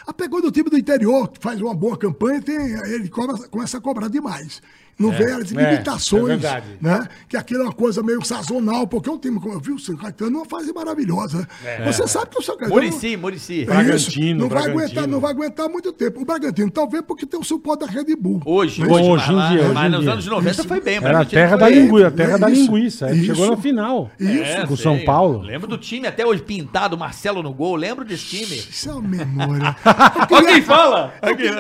A 0.07 0.13
pegou 0.13 0.41
do 0.41 0.49
time 0.49 0.69
do 0.69 0.77
interior, 0.77 1.27
que 1.27 1.39
faz 1.41 1.59
uma 1.61 1.73
boa 1.75 1.97
campanha, 1.97 2.41
tem, 2.41 2.55
ele 2.55 3.09
cobra- 3.09 3.37
começa 3.49 3.77
a 3.77 3.81
cobrar 3.81 4.07
demais. 4.07 4.61
Não 4.99 5.11
vê 5.11 5.25
as 5.31 5.51
é, 5.51 5.55
limitações, 5.55 6.23
é 6.23 6.27
verdade. 6.27 6.65
né? 6.81 7.07
Que 7.29 7.37
aquilo 7.37 7.61
é 7.61 7.63
uma 7.65 7.71
coisa 7.73 8.01
meio 8.01 8.23
sazonal, 8.25 8.87
porque 8.87 9.09
o 9.09 9.17
time, 9.17 9.39
como 9.39 9.53
eu 9.53 9.59
vi, 9.59 9.71
o 9.71 9.77
São 9.79 9.95
Caetano, 9.95 10.37
é 10.37 10.39
uma 10.39 10.45
fase 10.45 10.73
maravilhosa. 10.73 11.47
Você 11.85 12.07
sabe 12.07 12.31
que 12.31 12.39
o 12.39 12.41
São 12.41 12.57
Caetano... 12.57 12.81
Murici, 12.81 13.15
Murici. 13.15 13.61
É 13.61 13.65
Bragantino, 13.65 14.39
não 14.39 14.49
vai 14.49 14.63
Bragantino. 14.63 14.81
aguentar, 14.81 15.07
não 15.07 15.19
vai 15.19 15.31
aguentar 15.31 15.69
muito 15.69 15.93
tempo. 15.93 16.21
O 16.21 16.25
Bragantino, 16.25 16.71
talvez 16.71 17.03
porque 17.05 17.25
tem 17.27 17.39
o 17.39 17.43
suporte 17.43 17.81
da 17.85 17.91
Red 17.91 18.15
Bull. 18.15 18.41
Hoje, 18.45 18.81
Né? 18.81 18.87
hoje, 18.87 19.03
Hoje 19.07 19.31
em 19.31 19.35
mas, 19.35 19.35
lá- 19.35 19.49
dia, 19.49 19.61
hoje 19.61 19.73
mas 19.73 19.85
em 19.85 19.89
nos 19.91 20.01
dia. 20.01 20.11
anos 20.13 20.25
90 20.25 20.51
Isso. 20.51 20.67
foi 20.67 20.81
bem. 20.81 20.95
Era 20.97 21.19
a 21.19 21.25
terra 21.25 21.55
da 21.57 21.69
linguiça, 21.69 22.07
a 22.07 22.11
terra 22.11 22.37
da 22.37 22.49
linguiça. 22.49 23.09
Ele 23.09 23.17
isso. 23.17 23.25
chegou 23.35 23.49
na 23.51 23.57
final. 23.57 24.11
Isso. 24.19 24.67
Com 24.67 24.73
o. 24.73 24.77
São 24.77 24.99
Paulo. 25.05 25.41
Lembro 25.41 25.67
do 25.67 25.77
time 25.77 26.07
até 26.07 26.25
hoje 26.25 26.41
pintado, 26.41 26.97
Marcelo 26.97 27.43
no 27.43 27.53
gol. 27.53 27.75
Lembro 27.75 28.03
desse 28.03 28.25
time. 28.25 28.55
Isso 28.55 28.89
é 28.89 28.93
uma 28.93 29.01
memória. 29.07 29.75
Alguém 30.29 30.61
fala? 30.61 31.13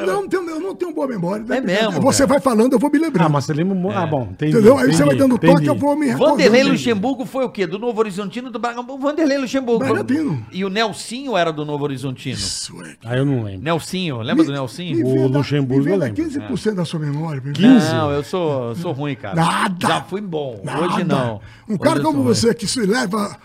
Não, 0.05 0.25
eu 0.31 0.59
não 0.59 0.75
tenho 0.75 0.91
boa 0.93 1.07
memória. 1.07 1.45
É 1.49 1.61
mesmo, 1.61 2.01
Você 2.01 2.25
vai 2.25 2.39
falando, 2.39 2.73
eu 2.73 2.79
vou 2.79 2.89
me 2.91 2.97
lembrando. 2.97 3.26
Ah, 3.27 3.29
mas 3.29 3.45
você 3.45 3.53
lembra... 3.53 3.75
mu- 3.75 3.91
Ah, 3.91 4.05
bom, 4.07 4.29
entendi. 4.31 4.53
Entendeu? 4.53 4.77
Aí 4.77 4.91
você 4.93 5.03
vai 5.03 5.15
dando 5.15 5.35
entendi. 5.35 5.53
toque, 5.53 5.65
eu 5.67 5.75
vou 5.75 5.95
me 5.95 6.07
recordando. 6.07 6.31
Vanderlei 6.37 6.63
Luxemburgo 6.63 7.25
foi 7.25 7.43
o 7.45 7.49
quê? 7.49 7.67
Do 7.67 7.77
Novo 7.77 7.99
Horizontino 7.99 8.49
do 8.49 8.57
Bragantino? 8.57 8.97
Vanderlei 8.97 9.37
Luxemburgo. 9.37 9.79
Bragantino. 9.79 10.45
E 10.51 10.63
o 10.65 10.69
Nelsinho 10.69 11.35
era 11.37 11.51
do 11.51 11.65
Novo 11.65 11.83
Horizontino. 11.83 12.35
Isso, 12.35 12.81
é. 12.83 12.95
Ah, 13.05 13.17
eu 13.17 13.25
não 13.25 13.43
lembro. 13.43 13.61
Nelsinho, 13.63 14.21
lembra 14.21 14.43
do 14.45 14.51
Me 14.51 14.57
Nelsinho? 14.57 14.97
venda- 15.05 15.37
Luxemburgo 15.37 15.83
me 15.83 15.91
venda 15.91 16.05
lembro. 16.05 16.23
15% 16.23 16.73
da 16.75 16.85
sua 16.85 16.99
memória. 16.99 17.41
me 17.43 17.53
15? 17.53 17.67
venda. 17.85 17.93
Não, 17.93 18.11
eu 18.11 18.23
sou, 18.23 18.75
sou 18.75 18.91
ruim, 18.93 19.15
cara. 19.15 19.35
Nada. 19.35 19.87
Já 19.87 20.01
fui 20.01 20.21
bom. 20.21 20.61
Nada. 20.63 20.81
Hoje 20.85 21.03
não. 21.03 21.41
Um 21.67 21.73
Hoje 21.73 21.79
cara 21.81 21.99
como 22.01 22.23
você 22.23 22.53
que 22.53 22.65
se 22.67 22.79
leva 22.85 23.37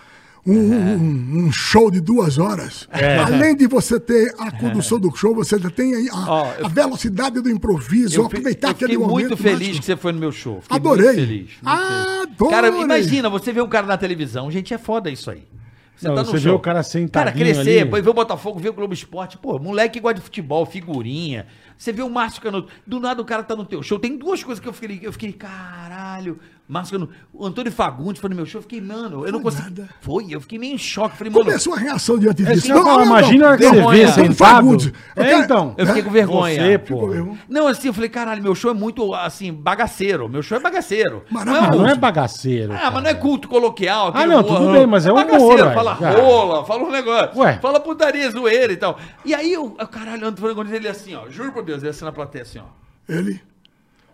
um, 0.44 0.52
um- 0.54 1.44
um 1.46 1.52
show 1.52 1.90
de 1.90 2.00
duas 2.00 2.36
horas, 2.38 2.88
além 3.26 3.54
de 3.56 3.66
você 3.66 4.00
ter 4.00 4.34
a 4.38 4.50
condução 4.50 4.98
do 4.98 5.14
show, 5.14 5.34
você 5.34 5.54
ainda 5.54 5.70
tem 5.70 5.94
aí 5.94 6.08
a, 6.10 6.66
a 6.66 6.68
velocidade 6.68 7.40
do 7.40 7.48
improviso, 7.50 8.16
Eu, 8.20 8.26
aproveitar 8.26 8.68
eu 8.68 8.74
fiquei 8.74 8.86
aquele 8.86 8.98
momento. 8.98 9.12
muito 9.28 9.36
feliz 9.36 9.58
máximo. 9.58 9.78
que 9.80 9.84
você 9.86 9.96
foi 9.96 10.12
no 10.12 10.18
meu 10.18 10.32
show. 10.32 10.60
Fiquei 10.60 10.76
Adorei. 10.76 11.04
Muito 11.06 11.16
feliz. 11.20 11.38
muito 11.38 11.58
feliz. 11.60 12.32
Adorei. 12.32 12.50
Cara, 12.56 12.68
imagina, 12.68 13.30
você 13.30 13.52
vê 13.52 13.60
um 13.62 13.68
cara 13.68 13.86
na 13.86 13.96
televisão. 13.96 14.50
Gente, 14.50 14.74
é 14.74 14.78
foda 14.78 15.08
isso 15.10 15.30
aí. 15.30 15.44
Você 15.94 16.08
Não, 16.08 16.14
tá 16.16 16.22
no 16.22 16.30
você 16.30 16.38
vê 16.38 16.42
show. 16.48 16.56
o 16.56 16.58
cara 16.60 16.82
sentadinho 16.82 17.10
Cara, 17.12 17.32
crescer, 17.32 17.60
ali. 17.60 17.84
depois 17.84 18.02
vê 18.02 18.10
o 18.10 18.14
Botafogo, 18.14 18.58
vê 18.58 18.68
o 18.68 18.72
Globo 18.72 18.92
Esporte. 18.92 19.38
Pô, 19.38 19.56
moleque 19.60 19.94
que 19.94 20.00
gosta 20.00 20.14
de 20.16 20.20
futebol, 20.22 20.66
figurinha. 20.66 21.46
Você 21.78 21.92
vê 21.92 22.02
o 22.02 22.10
Márcio 22.10 22.42
Canuto. 22.42 22.68
Do 22.84 22.98
nada 22.98 23.22
o 23.22 23.24
cara 23.24 23.44
tá 23.44 23.54
no 23.54 23.64
teu 23.64 23.82
show. 23.84 23.98
Tem 24.00 24.16
duas 24.16 24.42
coisas 24.42 24.60
que 24.60 24.68
eu 24.68 24.72
fiquei, 24.72 24.98
eu 25.02 25.12
fiquei 25.12 25.32
caralho. 25.32 26.40
Márcio 26.72 26.98
Canuto. 26.98 27.12
O 27.34 27.44
Antônio 27.46 27.70
Fagundes 27.70 28.18
foi 28.20 28.30
no 28.30 28.36
meu 28.36 28.46
show, 28.46 28.58
eu 28.58 28.62
fiquei, 28.62 28.80
mano, 28.80 29.26
eu 29.26 29.32
não 29.32 29.40
Foi 29.42 29.50
consegui. 29.52 29.80
nada. 29.80 29.88
Foi, 30.00 30.26
eu 30.30 30.40
fiquei 30.40 30.58
meio 30.58 30.74
em 30.74 30.78
choque. 30.78 31.16
Falei, 31.18 31.30
mano, 31.30 31.44
Começou 31.44 31.74
a 31.74 31.76
reação 31.78 32.18
diante 32.18 32.42
É, 32.42 32.46
disso. 32.46 32.58
isso 32.58 32.66
que 32.72 32.72
eu 32.78 32.82
falo, 32.84 33.04
imagina 33.04 33.56
que 33.58 33.64
você 33.68 33.90
vê 33.90 34.08
sentado. 34.08 34.36
Fagundes. 34.36 34.86
Eu 35.14 35.22
É, 35.22 35.28
quero- 35.28 35.42
então. 35.42 35.74
eu 35.76 35.86
fiquei 35.86 36.02
com 36.02 36.10
vergonha. 36.10 36.62
Você, 36.62 36.78
pô. 36.78 37.36
Não, 37.48 37.66
assim, 37.68 37.88
eu 37.88 37.92
falei, 37.94 38.08
caralho, 38.08 38.42
meu 38.42 38.54
show 38.54 38.70
é 38.70 38.74
muito, 38.74 39.12
assim, 39.14 39.52
bagaceiro. 39.52 40.28
Meu 40.28 40.42
show 40.42 40.56
é 40.56 40.60
bagaceiro. 40.60 41.24
Ah, 41.34 41.74
um- 41.74 41.78
não 41.78 41.88
é 41.88 41.94
bagaceiro. 41.94 42.72
Ah, 42.72 42.90
mas 42.90 43.02
não 43.02 43.10
é 43.10 43.14
culto 43.14 43.48
coloquial. 43.48 44.08
aquele 44.08 44.24
Ah, 44.24 44.26
não, 44.26 44.40
humor, 44.40 44.58
tudo 44.58 44.72
bem, 44.72 44.86
mas 44.86 45.04
é 45.04 45.12
humor, 45.12 45.24
bagaceiro, 45.26 45.66
ué. 45.66 45.74
Fala 45.74 45.96
Já. 46.00 46.10
rola, 46.10 46.64
fala 46.64 46.84
um 46.84 46.90
negócio. 46.90 47.38
Ué. 47.38 47.58
Fala 47.60 47.80
putaria, 47.80 48.30
zoeira 48.30 48.72
e 48.72 48.76
tal. 48.76 48.98
E 49.24 49.34
aí, 49.34 49.56
o 49.58 49.70
caralho, 49.86 50.26
Antônio 50.26 50.54
Fagundes, 50.54 50.72
ele 50.72 50.88
assim, 50.88 51.14
ó. 51.14 51.28
Juro 51.28 51.52
por 51.52 51.62
Deus, 51.62 51.82
ele 51.82 51.90
assim 51.90 52.04
na 52.04 52.12
plateia, 52.12 52.42
assim, 52.42 52.58
ó. 52.60 52.64
Ele. 53.06 53.40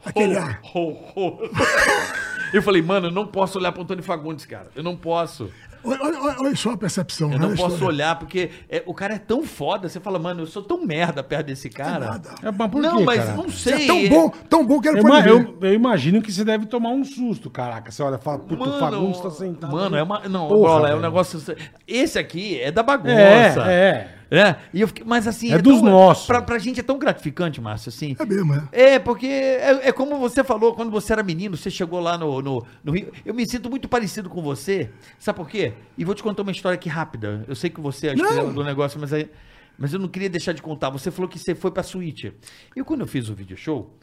Aquele 0.05 0.37
ar. 0.37 0.61
Ho, 0.75 0.97
ho. 1.17 1.39
Eu 2.53 2.63
falei, 2.63 2.83
mano, 2.83 3.09
eu 3.09 3.13
não 3.13 3.27
posso 3.27 3.59
olhar 3.59 3.73
pro 3.73 3.83
Antônio 3.83 4.03
Fagundes, 4.03 4.45
cara. 4.47 4.69
Eu 4.75 4.83
não 4.83 4.97
posso. 4.97 5.51
Olha, 5.85 5.99
olha- 6.03 6.37
olha 6.41 6.57
só 6.57 6.73
a 6.73 6.77
percepção. 6.77 7.33
Eu 7.33 7.39
não 7.39 7.51
posso 7.51 7.75
história. 7.75 7.87
olhar, 7.87 8.19
porque 8.19 8.51
é, 8.69 8.83
o 8.85 8.93
cara 8.93 9.15
é 9.15 9.19
tão 9.19 9.45
foda. 9.45 9.89
Você 9.89 10.01
fala, 10.01 10.19
mano, 10.19 10.43
eu 10.43 10.47
sou 10.47 10.61
tão 10.63 10.85
merda 10.85 11.23
perto 11.23 11.47
desse 11.47 11.71
cara. 11.71 12.21
É, 12.43 12.51
mas 12.51 12.71
por 12.71 12.83
não, 12.83 12.97
quê, 12.99 13.05
mas 13.05 13.25
cara? 13.25 13.37
não 13.37 13.45
Você 13.49 13.77
sei. 13.77 13.85
é 13.85 13.87
tão 13.87 14.09
bom, 14.09 14.29
tão 14.51 14.67
bom 14.67 14.81
que 14.81 14.89
ele 14.89 14.99
Eu, 14.99 15.07
eu- 15.27 15.59
eu 15.63 15.75
imagino 15.75 16.21
que 16.21 16.33
você 16.33 16.45
deve 16.45 16.67
tomar 16.67 16.91
um 16.91 17.05
susto, 17.05 17.49
caraca. 17.49 17.93
Você 17.93 18.03
olha 18.03 18.17
e 18.17 18.19
fala, 18.19 18.41
puto, 18.41 18.55
o 18.57 18.59
Mano, 18.59 18.79
Fagundes 18.81 19.21
tá 19.21 19.31
sentado. 19.31 19.71
Mano, 19.73 19.97
é 19.97 20.03
uma. 20.03 20.29
Não, 20.29 20.49
Porra, 20.49 20.61
bola, 20.61 20.91
é 20.91 20.97
um 20.97 21.01
negócio. 21.01 21.41
Esse 21.87 22.19
aqui 22.19 22.61
é 22.61 22.73
da 22.73 22.83
bagunça. 22.83 23.13
É, 23.13 23.71
é. 23.71 24.18
É, 24.31 24.57
e 24.75 24.81
eu 24.83 24.89
fiquei, 24.89 25.05
mas 25.07 25.27
assim. 25.27 25.53
É 25.53 25.59
dos 25.59 25.81
nossos. 25.81 26.27
Pra, 26.27 26.43
pra 26.43 26.59
gente 26.59 26.81
é 26.81 26.83
tão 26.83 26.99
gratificante, 26.99 27.61
Márcio, 27.61 27.89
assim. 27.89 28.15
É 28.19 28.27
mesmo, 28.27 28.55
é. 28.55 28.69
É, 28.95 28.99
porque 28.99 29.27
é, 29.27 29.89
é 29.89 29.93
como 29.93 30.19
você 30.19 30.45
falou, 30.45 30.75
quando 30.75 30.91
você 30.91 31.13
era 31.15 31.23
menino, 31.23 31.57
você 31.57 31.71
chegou 31.71 31.99
lá 32.01 32.19
no, 32.19 32.43
no, 32.43 32.67
no 32.85 32.93
Rio. 32.93 33.11
Eu 33.25 33.33
me 33.33 33.47
sinto 33.49 33.71
muito 33.71 33.89
parecido 33.89 34.29
com 34.29 34.43
você. 34.43 34.91
Sabe 35.19 35.37
por 35.37 35.49
quê? 35.49 35.73
E 35.97 36.05
vou 36.05 36.15
te 36.15 36.23
contar 36.23 36.43
uma 36.43 36.53
história 36.53 36.75
aqui 36.77 36.89
rápida. 36.91 37.45
Eu 37.49 37.55
sei 37.57 37.71
que 37.71 37.81
você 37.81 38.09
é 38.09 38.11
a 38.11 38.15
estrela 38.29 38.53
do 38.53 38.63
negócio, 38.65 39.01
mas, 39.01 39.13
aí, 39.15 39.31
mas 39.79 39.93
eu 39.95 39.99
não 39.99 40.09
queria 40.09 40.29
deixar 40.29 40.53
de 40.53 40.61
contar. 40.61 40.91
Você 40.91 41.11
falou 41.11 41.29
que 41.29 41.39
você 41.39 41.55
foi 41.55 41.71
pra 41.71 41.83
suíte. 41.83 42.33
E 42.77 42.83
quando 42.85 43.01
eu 43.01 43.07
fiz 43.07 43.31
o 43.31 43.35
vídeo 43.35 43.57
show, 43.57 43.95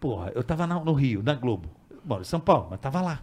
porra, 0.00 0.32
eu 0.34 0.42
tava 0.42 0.66
na- 0.66 0.80
no 0.80 0.92
Rio, 0.92 1.22
na 1.22 1.34
Globo. 1.34 1.68
Eu 1.90 1.98
moro 2.04 2.22
em 2.22 2.24
São 2.24 2.40
Paulo, 2.40 2.66
mas 2.70 2.80
tava 2.80 3.00
lá. 3.00 3.20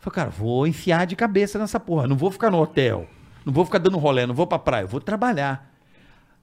Falei, 0.00 0.14
cara, 0.14 0.30
vou 0.30 0.66
enfiar 0.66 1.06
de 1.06 1.14
cabeça 1.14 1.58
nessa 1.60 1.78
porra. 1.78 2.06
Não 2.08 2.16
vou 2.16 2.30
ficar 2.32 2.50
no 2.50 2.58
hotel. 2.60 3.06
Não 3.44 3.52
vou 3.52 3.64
ficar 3.64 3.78
dando 3.78 3.96
rolê, 3.98 4.26
não 4.26 4.34
vou 4.34 4.46
pra 4.46 4.58
praia. 4.58 4.82
Eu 4.84 4.88
vou 4.88 5.00
trabalhar. 5.00 5.75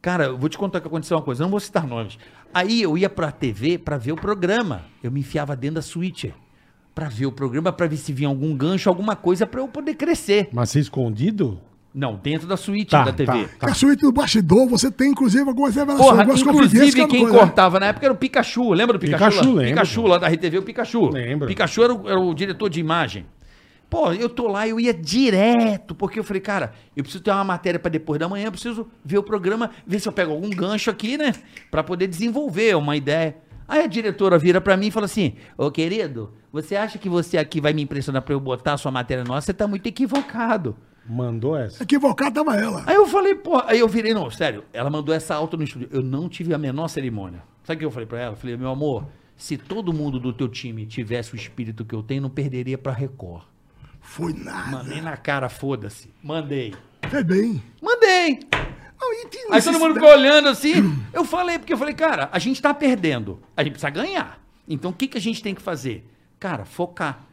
Cara, 0.03 0.25
eu 0.25 0.37
vou 0.37 0.49
te 0.49 0.57
contar 0.57 0.81
que 0.81 0.87
aconteceu 0.87 1.15
uma 1.15 1.23
coisa, 1.23 1.43
não 1.43 1.49
vou 1.49 1.61
citar 1.61 1.87
nomes. 1.87 2.17
Aí 2.53 2.81
eu 2.81 2.97
ia 2.97 3.09
pra 3.09 3.31
TV 3.31 3.77
pra 3.77 3.97
ver 3.97 4.11
o 4.11 4.15
programa. 4.17 4.81
Eu 5.01 5.09
me 5.09 5.21
enfiava 5.21 5.55
dentro 5.55 5.75
da 5.75 5.81
suíte 5.81 6.33
pra 6.93 7.07
ver 7.07 7.25
o 7.25 7.31
programa, 7.31 7.71
pra 7.71 7.87
ver 7.87 7.95
se 7.95 8.11
vinha 8.11 8.27
algum 8.27 8.53
gancho, 8.55 8.89
alguma 8.89 9.15
coisa 9.15 9.47
pra 9.47 9.61
eu 9.61 9.67
poder 9.69 9.95
crescer. 9.95 10.49
Mas 10.51 10.69
você 10.71 10.81
escondido? 10.81 11.57
Não, 11.95 12.19
dentro 12.21 12.47
da 12.47 12.57
suíte 12.57 12.91
Tá, 12.91 13.05
da 13.05 13.13
TV. 13.13 13.43
tá, 13.45 13.49
Porque 13.59 13.71
a 13.71 13.73
suíte 13.73 14.01
do 14.01 14.11
bastidor, 14.11 14.67
você 14.67 14.91
tem, 14.91 15.11
inclusive, 15.11 15.47
algumas 15.47 15.73
revelações, 15.73 16.05
Porra, 16.09 16.19
algumas 16.21 16.41
inclusive 16.41 16.85
que 16.87 16.91
quem 16.93 17.01
não 17.03 17.07
conheço. 17.29 17.33
cortava 17.37 17.79
na 17.79 17.85
época 17.85 18.05
era 18.05 18.13
o 18.13 18.17
Pikachu. 18.17 18.73
Lembra 18.73 18.97
do 18.97 18.99
Pikachu? 18.99 19.23
Pikachu, 19.29 19.49
lá? 19.49 19.53
lembro, 19.61 19.69
Pikachu 19.69 20.01
lá 20.07 20.17
da 20.17 20.27
RTV, 20.27 20.57
o 20.57 20.63
Pikachu. 20.63 21.09
Lembro. 21.11 21.47
Pikachu 21.47 21.83
era 21.83 21.93
o, 21.95 22.09
era 22.09 22.19
o 22.19 22.33
diretor 22.33 22.67
de 22.69 22.79
imagem. 22.81 23.25
Pô, 23.93 24.11
eu 24.11 24.27
tô 24.27 24.47
lá, 24.47 24.67
eu 24.67 24.79
ia 24.79 24.91
direto, 24.91 25.93
porque 25.93 26.17
eu 26.17 26.23
falei, 26.23 26.41
cara, 26.41 26.73
eu 26.97 27.03
preciso 27.03 27.23
ter 27.23 27.29
uma 27.29 27.43
matéria 27.43 27.79
pra 27.79 27.91
depois 27.91 28.19
da 28.19 28.27
manhã, 28.27 28.47
eu 28.47 28.51
preciso 28.51 28.87
ver 29.05 29.19
o 29.19 29.23
programa, 29.23 29.69
ver 29.85 29.99
se 29.99 30.07
eu 30.07 30.11
pego 30.11 30.31
algum 30.31 30.49
gancho 30.49 30.89
aqui, 30.89 31.15
né? 31.15 31.31
Pra 31.69 31.83
poder 31.83 32.07
desenvolver 32.07 32.75
uma 32.75 32.97
ideia. 32.97 33.37
Aí 33.67 33.83
a 33.83 33.85
diretora 33.85 34.39
vira 34.39 34.59
pra 34.59 34.75
mim 34.75 34.87
e 34.87 34.91
fala 34.91 35.05
assim: 35.05 35.35
Ô 35.55 35.69
querido, 35.69 36.33
você 36.51 36.75
acha 36.75 36.97
que 36.97 37.07
você 37.07 37.37
aqui 37.37 37.61
vai 37.61 37.71
me 37.71 37.83
impressionar 37.83 38.23
pra 38.23 38.33
eu 38.33 38.39
botar 38.39 38.73
a 38.73 38.77
sua 38.79 38.91
matéria 38.91 39.23
nossa? 39.23 39.45
Você 39.45 39.53
tá 39.53 39.67
muito 39.67 39.85
equivocado. 39.85 40.75
Mandou 41.07 41.55
essa. 41.55 41.83
Equivocado 41.83 42.33
tava 42.33 42.57
ela. 42.57 42.83
Aí 42.87 42.95
eu 42.95 43.05
falei, 43.05 43.35
pô, 43.35 43.61
aí 43.63 43.77
eu 43.77 43.87
virei, 43.87 44.15
não, 44.15 44.27
sério, 44.31 44.63
ela 44.73 44.89
mandou 44.89 45.13
essa 45.13 45.35
alta 45.35 45.55
no 45.55 45.63
estúdio. 45.63 45.87
Eu 45.91 46.01
não 46.01 46.27
tive 46.27 46.51
a 46.51 46.57
menor 46.57 46.87
cerimônia. 46.87 47.43
Sabe 47.63 47.75
o 47.75 47.79
que 47.79 47.85
eu 47.85 47.91
falei 47.91 48.07
pra 48.07 48.19
ela? 48.19 48.33
Eu 48.33 48.37
falei, 48.37 48.57
meu 48.57 48.71
amor, 48.71 49.05
se 49.37 49.55
todo 49.55 49.93
mundo 49.93 50.19
do 50.19 50.33
teu 50.33 50.49
time 50.49 50.83
tivesse 50.87 51.33
o 51.33 51.35
espírito 51.35 51.85
que 51.85 51.93
eu 51.93 52.01
tenho, 52.01 52.23
não 52.23 52.29
perderia 52.31 52.75
pra 52.75 52.91
Record. 52.91 53.52
Foi 54.03 54.33
nada. 54.33 54.69
Mandei 54.69 55.01
na 55.01 55.17
cara, 55.17 55.49
foda-se. 55.49 56.13
Mandei. 56.21 56.75
Fez 57.09 57.23
bem. 57.23 57.63
Mandei. 57.81 58.39
Não, 59.01 59.55
Aí 59.55 59.61
todo 59.61 59.79
mundo 59.79 59.95
ficou 59.95 60.09
olhando 60.09 60.49
assim. 60.49 60.73
Eu 61.11 61.25
falei, 61.25 61.57
porque 61.57 61.73
eu 61.73 61.77
falei, 61.77 61.93
cara, 61.93 62.29
a 62.31 62.39
gente 62.39 62.61
tá 62.61 62.73
perdendo. 62.73 63.41
A 63.57 63.63
gente 63.63 63.73
precisa 63.73 63.89
ganhar. 63.89 64.39
Então 64.67 64.91
o 64.91 64.93
que, 64.93 65.07
que 65.07 65.17
a 65.17 65.21
gente 65.21 65.41
tem 65.41 65.53
que 65.53 65.61
fazer? 65.61 66.07
Cara, 66.39 66.63
focar. 66.63 67.25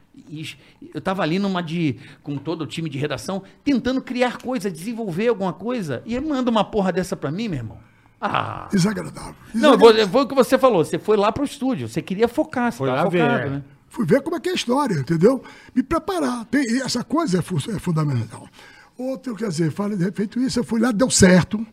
Eu 0.94 1.00
tava 1.00 1.22
ali 1.22 1.38
numa 1.38 1.62
de. 1.62 1.96
com 2.22 2.36
todo 2.36 2.62
o 2.62 2.66
time 2.66 2.90
de 2.90 2.98
redação, 2.98 3.42
tentando 3.62 4.02
criar 4.02 4.38
coisa, 4.38 4.70
desenvolver 4.70 5.28
alguma 5.28 5.52
coisa. 5.52 6.02
E 6.04 6.18
manda 6.18 6.50
uma 6.50 6.64
porra 6.64 6.92
dessa 6.92 7.16
pra 7.16 7.30
mim, 7.30 7.48
meu 7.48 7.58
irmão. 7.58 7.78
Ah. 8.20 8.68
Desagradável. 8.70 9.34
Não, 9.54 9.78
foi 9.78 10.22
o 10.22 10.26
que 10.26 10.34
você 10.34 10.58
falou. 10.58 10.84
Você 10.84 10.98
foi 10.98 11.16
lá 11.16 11.32
pro 11.32 11.44
estúdio. 11.44 11.88
Você 11.88 12.02
queria 12.02 12.28
focar. 12.28 12.70
Você 12.70 12.78
Foi 12.78 12.88
tava 12.88 13.04
lá 13.04 13.08
ver, 13.08 13.22
focado, 13.22 13.46
é. 13.46 13.50
né? 13.50 13.62
Fui 13.90 14.06
ver 14.06 14.22
como 14.22 14.36
é 14.36 14.40
que 14.40 14.48
é 14.48 14.52
a 14.52 14.54
história, 14.54 14.94
entendeu? 14.94 15.42
Me 15.74 15.82
preparar. 15.82 16.44
Tem- 16.46 16.80
essa 16.80 17.04
coisa 17.04 17.40
é, 17.40 17.42
fu- 17.42 17.56
é 17.70 17.78
fundamental. 17.78 18.48
Outro, 18.96 19.34
quer 19.34 19.48
dizer, 19.48 19.70
falei, 19.72 19.98
feito 20.12 20.40
isso, 20.40 20.60
eu 20.60 20.64
fui 20.64 20.80
lá, 20.80 20.92
deu 20.92 21.10
certo. 21.10 21.66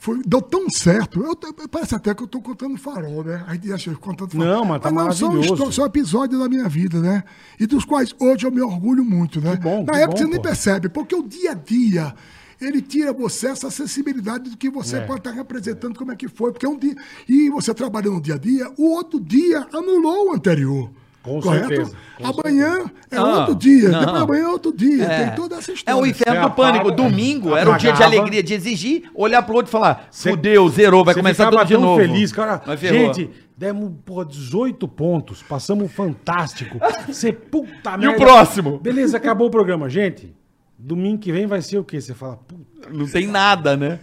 Foi, 0.00 0.22
deu 0.24 0.40
tão 0.40 0.70
certo. 0.70 1.20
Eu, 1.24 1.34
parece 1.68 1.96
até 1.96 2.14
que 2.14 2.22
eu 2.22 2.26
estou 2.26 2.40
contando 2.40 2.76
farol, 2.78 3.24
né? 3.24 3.42
A 3.48 3.54
gente 3.54 3.72
acha 3.72 3.92
contando 3.96 4.30
farol. 4.30 4.46
Não, 4.46 4.64
mas 4.64 4.80
tá 4.80 4.88
são, 4.88 4.94
maravilhoso. 4.96 5.40
histó- 5.54 5.70
são 5.72 5.84
episódios 5.84 6.40
da 6.40 6.48
minha 6.48 6.68
vida, 6.68 7.00
né? 7.00 7.24
E 7.58 7.66
dos 7.66 7.84
quais 7.84 8.14
hoje 8.20 8.46
eu 8.46 8.52
me 8.52 8.60
orgulho 8.60 9.04
muito, 9.04 9.40
né? 9.40 9.56
Que 9.56 9.62
bom, 9.64 9.84
Na 9.84 9.94
que 9.94 9.98
época 9.98 10.12
bom, 10.12 10.16
você 10.18 10.24
nem 10.26 10.36
pô. 10.36 10.42
percebe, 10.42 10.88
porque 10.88 11.14
o 11.16 11.22
dia 11.24 11.50
a 11.50 11.54
dia. 11.54 12.14
Ele 12.60 12.80
tira 12.82 13.12
você 13.12 13.48
essa 13.48 13.70
sensibilidade 13.70 14.50
do 14.50 14.56
que 14.56 14.68
você 14.70 14.96
É. 14.98 15.00
pode 15.00 15.20
estar 15.20 15.30
representando, 15.30 15.96
como 15.96 16.10
é 16.12 16.16
que 16.16 16.28
foi. 16.28 16.52
Porque 16.52 16.66
um 16.66 16.76
dia. 16.78 16.94
E 17.28 17.48
você 17.50 17.72
trabalhando 17.74 18.14
no 18.14 18.20
dia 18.20 18.34
a 18.34 18.38
dia, 18.38 18.70
o 18.76 18.90
outro 18.94 19.18
dia 19.20 19.66
anulou 19.72 20.30
o 20.30 20.34
anterior. 20.34 20.90
Com 21.22 21.40
correto? 21.40 21.68
certeza, 21.68 21.96
com 22.16 22.26
Amanhã 22.26 22.90
é 23.10 23.16
Não, 23.16 23.40
outro 23.40 23.54
dia, 23.56 23.88
não. 23.90 24.00
depois 24.00 24.22
amanhã 24.22 24.42
é 24.44 24.48
outro 24.48 24.72
dia. 24.72 25.04
É. 25.04 25.26
Tem 25.26 25.34
toda 25.36 25.56
essa 25.56 25.70
É 25.70 25.74
história. 25.74 26.00
o 26.02 26.06
inferno 26.06 26.40
Você 26.42 26.48
do 26.48 26.54
pânico. 26.54 26.90
Domingo 26.92 27.56
era 27.56 27.70
o 27.70 27.76
dia 27.76 27.92
de 27.92 28.02
alegria, 28.02 28.42
de 28.42 28.54
exigir, 28.54 29.10
olhar 29.14 29.42
pro 29.42 29.56
outro 29.56 29.68
e 29.68 29.72
falar: 29.72 30.08
fudeu, 30.12 30.68
zerou, 30.68 31.04
vai 31.04 31.14
começar 31.14 31.50
tudo 31.50 31.64
de 31.64 31.74
tão 31.74 31.82
novo. 31.82 32.00
feliz, 32.00 32.32
cara. 32.32 32.62
Gente, 32.76 33.30
demos, 33.56 33.92
porra, 34.06 34.24
18 34.24 34.86
pontos. 34.88 35.42
Passamos 35.42 35.92
fantástico. 35.92 36.78
Você, 37.06 37.32
puta 37.32 37.94
E 37.94 37.98
merda. 37.98 38.16
o 38.16 38.16
próximo? 38.16 38.78
Beleza, 38.78 39.16
acabou 39.16 39.48
o 39.48 39.50
programa. 39.50 39.90
Gente, 39.90 40.34
domingo 40.78 41.18
que 41.18 41.32
vem 41.32 41.46
vai 41.46 41.60
ser 41.60 41.78
o 41.78 41.84
quê? 41.84 42.00
Você 42.00 42.14
fala, 42.14 42.36
puta, 42.36 42.88
Não 42.90 43.06
tem 43.06 43.26
nada, 43.26 43.76
né? 43.76 43.98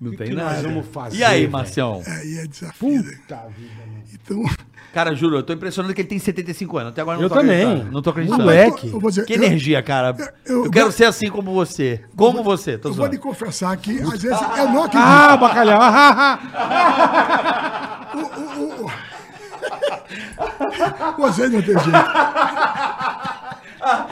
Não 0.00 0.10
que 0.10 0.16
tem 0.16 0.26
que 0.30 0.34
nada. 0.34 0.54
nós 0.54 0.62
vamos 0.62 0.86
fazer, 0.88 1.16
e 1.18 1.22
aí? 1.24 1.46
Marcião? 1.46 2.02
Aí 2.04 2.38
é 2.38 2.46
desafio. 2.46 2.88
né? 3.02 3.02
puta 3.22 3.36
vida, 3.56 3.72
mano. 3.86 4.02
Então, 4.12 4.42
Cara, 4.92 5.14
juro, 5.14 5.36
eu 5.36 5.42
tô 5.42 5.52
impressionado 5.54 5.94
que 5.94 6.00
ele 6.02 6.08
tem 6.08 6.18
75 6.18 6.76
anos. 6.78 6.92
Até 6.92 7.00
agora 7.00 7.16
eu 7.16 7.20
não 7.20 7.26
Eu 7.26 7.30
tô 7.30 7.36
também. 7.36 7.62
acreditando. 7.62 7.92
Não 7.92 8.02
tô 8.02 8.10
acreditando. 8.10 8.42
Moleque. 8.42 8.86
eu 8.92 9.00
vou 9.00 9.10
dizer, 9.10 9.24
Que 9.24 9.32
eu- 9.32 9.42
energia, 9.42 9.82
cara. 9.82 10.14
Eu, 10.18 10.26
eu- 10.56 10.64
eu- 10.66 10.70
quero 10.70 10.92
ser 10.92 11.04
assim 11.06 11.30
como 11.30 11.52
você. 11.52 12.04
Como 12.14 12.42
você, 12.42 12.76
tô 12.76 12.88
Eu 12.88 12.92
vou 12.92 13.04
zoando. 13.06 13.12
lhe 13.14 13.18
confessar 13.18 13.74
que, 13.78 14.00
às 14.02 14.22
vezes, 14.22 14.40
eu 14.58 14.68
não 14.68 14.84
acredito. 14.84 15.06
Ah, 15.08 15.36
bacalhau. 15.36 15.80
ah, 15.82 16.38
Você 21.18 21.48
não 21.48 21.62
tem 21.62 21.74
jeito. 21.78 21.92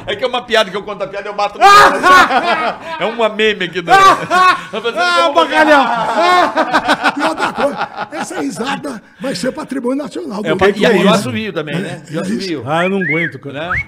É 0.07 0.17
que 0.17 0.25
é 0.25 0.27
uma 0.27 0.43
piada 0.43 0.71
que 0.71 0.77
eu 0.77 0.83
conto 0.83 1.05
a 1.05 1.07
piada 1.07 1.29
eu 1.29 1.35
bato 1.35 1.59
no. 1.59 1.65
É 3.01 3.05
uma 3.05 3.29
meme 3.29 3.67
aqui. 3.67 3.81
Do... 3.81 3.91
ah, 3.93 5.31
bacalhau. 5.33 5.87
E 7.17 7.23
outra 7.23 7.53
coisa, 7.53 7.89
essa 8.13 8.41
risada 8.41 9.03
vai 9.21 9.35
ser 9.35 9.53
patrimônio 9.53 10.03
nacional. 10.03 10.43
É, 10.45 10.55
do 10.55 10.79
e 10.79 10.87
aí, 10.87 11.03
eu 11.03 11.11
assumio 11.11 11.53
também, 11.53 11.77
né? 11.77 12.03
Eu 12.11 12.21
assumio. 12.21 12.65
Ah, 12.67 12.85
eu 12.85 12.91
não 12.91 12.99
aguento, 12.99 13.39
cara. 13.39 13.71
Né? 13.71 13.87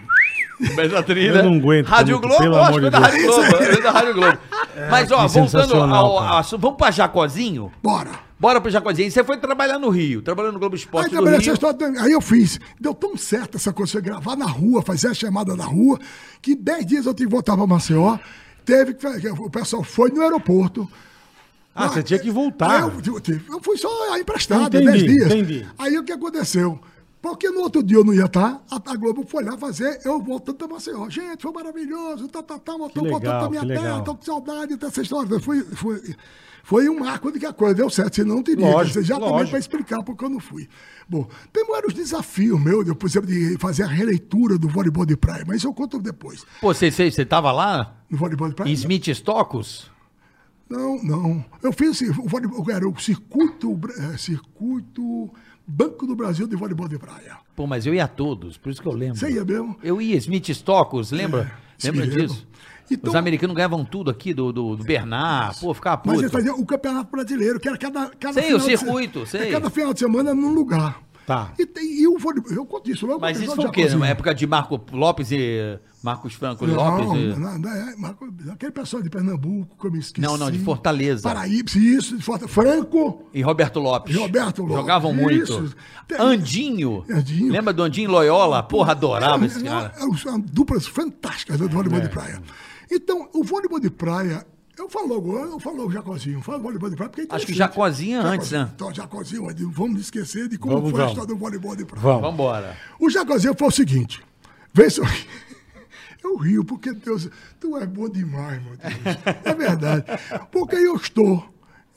Beijo 0.74 0.94
da 0.94 1.02
trilha. 1.02 1.38
Eu 1.38 1.44
não 1.44 1.54
aguento, 1.56 1.86
Rádio 1.86 2.18
Globo, 2.20 2.38
pelo 2.38 2.54
eu 2.56 2.62
acho 2.62 2.78
que 2.80 2.86
é 2.86 2.90
de 2.90 2.90
da 2.90 3.00
Deus. 3.08 3.36
Rádio 3.36 3.44
Globo. 3.44 3.62
É 3.62 3.80
da 3.80 3.90
Rádio 3.90 4.14
Globo. 4.14 4.38
Mas, 4.90 5.10
ó, 5.12 5.16
voltando 5.28 5.50
sensacional, 5.50 6.06
ao, 6.06 6.18
cara. 6.20 6.38
assunto, 6.38 6.60
vamos 6.60 6.76
pra 6.76 6.90
Jacozinho? 6.90 7.72
Bora. 7.82 8.10
Bora 8.38 8.60
pro 8.60 8.70
Jacozinho. 8.70 9.10
Você 9.10 9.22
foi 9.22 9.36
trabalhar 9.36 9.78
no 9.78 9.88
Rio, 9.88 10.20
trabalhando 10.22 10.54
no 10.54 10.58
Globo 10.58 10.74
Aí, 10.74 10.80
Esporte 10.80 11.08
do 11.10 11.12
trabalhei 11.12 11.38
essa 11.38 11.44
Rio. 11.46 11.54
história 11.54 12.02
aí 12.02 12.12
eu 12.12 12.20
fiz. 12.20 12.58
Deu 12.80 12.92
tão 12.94 13.16
certo 13.16 13.56
essa 13.56 13.72
coisa, 13.72 13.92
foi 13.92 14.02
gravar 14.02 14.34
na 14.36 14.46
rua, 14.46 14.82
fazer 14.82 15.08
a 15.08 15.14
chamada 15.14 15.54
na 15.54 15.64
rua, 15.64 15.98
que 16.40 16.54
dez 16.56 16.84
dias 16.84 17.06
eu 17.06 17.14
tive 17.14 17.28
que 17.28 17.32
voltar 17.34 17.56
para 17.56 17.66
Maceió. 17.66 18.18
Teve 18.64 18.94
que. 18.94 19.06
O 19.38 19.50
pessoal 19.50 19.82
foi 19.84 20.10
no 20.10 20.22
aeroporto. 20.22 20.88
Ah, 21.74 21.88
você 21.88 22.02
tinha 22.02 22.18
que 22.18 22.30
voltar. 22.30 22.70
Aí 22.70 22.80
eu, 22.82 22.92
eu 23.54 23.60
fui 23.62 23.76
só 23.78 23.88
emprestado, 24.18 24.76
Entendi, 24.76 24.84
10 24.86 25.02
dias. 25.04 25.26
entendi. 25.26 25.66
Aí 25.78 25.96
o 25.96 26.04
que 26.04 26.12
aconteceu? 26.12 26.78
Porque 27.22 27.48
no 27.50 27.60
outro 27.60 27.84
dia 27.84 27.98
eu 27.98 28.04
não 28.04 28.12
ia 28.12 28.24
estar, 28.24 28.60
a, 28.68 28.76
a 28.84 28.96
Globo 28.96 29.24
foi 29.24 29.44
lá 29.44 29.56
fazer, 29.56 30.00
eu 30.04 30.20
voltando 30.20 30.56
pra 30.56 30.66
Maceió. 30.66 31.08
Gente, 31.08 31.40
foi 31.40 31.52
maravilhoso, 31.52 32.26
tá, 32.26 32.42
tá, 32.42 32.58
tá, 32.58 32.76
voltando 32.76 33.08
pra 33.20 33.48
minha 33.48 33.64
terra, 33.64 34.02
tô 34.02 34.16
com 34.16 34.24
saudade 34.24 34.76
dessa 34.76 35.00
história. 35.00 35.38
Foi, 35.38 35.62
foi, 35.62 36.16
foi 36.64 36.88
um 36.88 36.98
marco 36.98 37.30
de 37.30 37.38
que 37.38 37.46
a 37.46 37.52
coisa 37.52 37.76
deu 37.76 37.88
certo, 37.88 38.16
senão 38.16 38.36
não 38.36 38.42
teria. 38.42 38.66
Lógico, 38.66 39.00
dizer, 39.00 39.04
já 39.04 39.14
também 39.14 39.30
lógico. 39.30 39.50
para 39.50 39.58
explicar 39.60 40.02
porque 40.02 40.24
eu 40.24 40.30
não 40.30 40.40
fui. 40.40 40.68
Bom, 41.08 41.28
tem 41.52 41.64
vários 41.64 41.94
desafios 41.94 42.60
meus, 42.60 42.88
eu, 42.88 42.96
por 42.96 43.08
exemplo, 43.08 43.28
de 43.28 43.56
fazer 43.56 43.84
a 43.84 43.88
releitura 43.88 44.58
do 44.58 44.68
voleibol 44.68 45.06
de 45.06 45.16
praia, 45.16 45.44
mas 45.46 45.62
eu 45.62 45.72
conto 45.72 46.00
depois. 46.00 46.44
Pô, 46.60 46.74
você, 46.74 46.90
você, 46.90 47.08
você 47.08 47.24
tava 47.24 47.52
lá? 47.52 48.02
No 48.10 48.18
voleibol 48.18 48.48
de 48.48 48.56
praia? 48.56 48.68
Em 48.68 48.74
Smith 48.74 49.06
Stocos? 49.06 49.92
Não, 50.68 51.00
não. 51.04 51.44
Eu 51.62 51.72
fiz 51.72 51.90
assim, 51.90 52.10
o, 52.10 52.26
voleibol, 52.26 52.68
era 52.68 52.88
o 52.88 52.98
circuito, 52.98 53.78
eh, 53.96 54.16
circuito 54.16 55.30
Banco 55.66 56.06
do 56.06 56.14
Brasil 56.16 56.46
de 56.46 56.56
voleibol 56.56 56.88
de 56.88 56.98
praia. 56.98 57.36
Pô, 57.54 57.66
mas 57.66 57.86
eu 57.86 57.94
ia 57.94 58.04
a 58.04 58.08
todos, 58.08 58.56
por 58.56 58.70
isso 58.70 58.80
que 58.82 58.88
eu 58.88 58.92
lembro. 58.92 59.16
Você 59.16 59.30
ia 59.30 59.44
mesmo? 59.44 59.76
Eu 59.82 60.00
ia, 60.02 60.16
Smith 60.16 60.48
Stocos, 60.50 61.10
lembra? 61.12 61.52
sim, 61.78 61.90
lembra 61.90 62.06
disso? 62.06 62.46
Então- 62.90 63.10
Os 63.10 63.16
americanos 63.16 63.56
ganhavam 63.56 63.84
tudo 63.84 64.10
aqui 64.10 64.34
do, 64.34 64.52
do, 64.52 64.76
do 64.76 64.84
Bernard, 64.84 65.58
pô, 65.60 65.72
ficava 65.72 65.96
Mas 66.04 66.14
puto. 66.16 66.22
eles 66.24 66.32
faziam 66.32 66.58
o 66.60 66.66
Campeonato 66.66 67.10
Brasileiro, 67.10 67.58
que 67.58 67.68
era 67.68 67.78
cada, 67.78 68.10
cada 68.20 68.34
Sei, 68.34 68.52
o 68.52 68.58
final 68.58 68.58
de 68.58 68.64
se- 68.64 68.76
circuito, 68.84 69.26
sei. 69.26 69.48
é 69.48 69.50
Cada 69.52 69.70
final 69.70 69.94
de 69.94 70.00
semana 70.00 70.34
num 70.34 70.52
lugar. 70.52 71.00
Tá. 71.26 71.52
E, 71.58 71.64
tem, 71.64 71.84
e 72.00 72.06
o 72.08 72.18
voleibol, 72.18 72.50
eu 72.52 72.66
conto 72.66 72.90
isso 72.90 73.06
logo 73.06 73.20
Mas 73.20 73.40
isso 73.40 73.54
foi 73.54 73.66
o 73.66 73.70
quê? 73.70 73.88
Na 73.90 74.08
época 74.08 74.34
de 74.34 74.46
Marco 74.46 74.80
Lopes 74.92 75.30
e 75.30 75.78
Marcos 76.02 76.34
Franco 76.34 76.66
Não, 76.66 76.74
Lopes? 76.74 77.22
E... 77.36 77.38
não, 77.38 77.58
não, 77.58 77.70
é, 77.70 77.94
Marco- 77.96 78.28
aquele 78.50 78.72
pessoal 78.72 79.02
de 79.02 79.08
Pernambuco 79.08 79.76
que 79.80 79.86
eu 79.86 79.92
me 79.92 79.98
esqueci. 80.00 80.20
Não, 80.20 80.36
não, 80.36 80.50
de 80.50 80.58
Fortaleza. 80.58 81.22
Paraíba, 81.22 81.70
isso, 81.76 82.16
de 82.16 82.22
Fortaleza. 82.24 82.52
Franco. 82.52 83.28
E 83.32 83.40
Roberto 83.40 83.78
Lopes. 83.78 84.16
Roberto 84.16 84.62
Lopes, 84.62 84.76
Jogavam 84.76 85.14
muito. 85.14 85.44
isso. 85.44 85.74
Tem- 86.08 86.18
Andinho. 86.20 87.04
Andinho. 87.08 87.52
Lembra 87.52 87.72
do 87.72 87.82
Andinho 87.84 88.10
Loyola? 88.10 88.62
Porra, 88.64 88.90
adorava 88.92 89.46
esse 89.46 89.60
Era- 89.64 89.68
cara. 89.90 89.94
era- 89.96 90.16
São 90.18 90.40
duplas 90.40 90.86
fantásticas 90.88 91.60
né, 91.60 91.68
do 91.68 91.72
voleibol 91.72 92.00
É. 92.00 92.02
de 92.02 92.08
praia. 92.08 92.42
Então, 92.90 93.28
o 93.32 93.44
voleibol 93.44 93.78
de 93.80 93.88
praia, 93.90 94.44
eu 94.78 94.88
falo 94.88 95.06
logo, 95.06 95.38
eu 95.38 95.60
falo 95.60 95.76
logo 95.76 95.90
Jacozinho, 95.90 96.40
falo 96.40 96.62
voleibol 96.62 96.88
de 96.88 96.96
praia, 96.96 97.10
porque 97.10 97.22
é 97.30 97.34
Acho 97.34 97.46
que. 97.46 97.52
Jacozinho 97.52 98.20
é 98.20 98.24
antes, 98.24 98.50
né? 98.50 98.70
Então, 98.74 98.92
Jacozinho, 98.92 99.48
antes, 99.48 99.66
vamos 99.70 100.00
esquecer 100.00 100.48
de 100.48 100.58
como 100.58 100.76
Vamos, 100.76 100.90
foi 100.90 101.00
a 101.00 101.04
vamos. 101.04 101.12
história 101.12 101.34
do 101.34 101.38
voleibol 101.38 101.76
de 101.76 101.84
praia. 101.84 102.02
Vamos. 102.02 102.22
Vambora. 102.22 102.76
O 102.98 103.10
Jacozinho 103.10 103.54
foi 103.56 103.68
o 103.68 103.70
seguinte, 103.70 104.22
vê 104.72 104.88
só. 104.88 105.02
Eu 106.24 106.36
rio, 106.36 106.64
porque 106.64 106.92
Deus, 106.92 107.28
tu 107.58 107.76
é 107.76 107.84
bom 107.84 108.08
demais, 108.08 108.62
meu 108.62 108.76
Deus. 108.76 109.18
É 109.44 109.54
verdade. 109.54 110.04
Porque 110.52 110.76
eu 110.76 110.94
estou 110.94 111.44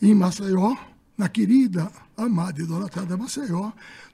em 0.02 0.16
Maceió, 0.16 0.76
na 1.16 1.30
querida, 1.30 1.92
amada 2.18 2.60
e 2.60 2.64
idolatrada 2.64 3.16
Maceió, 3.16 3.72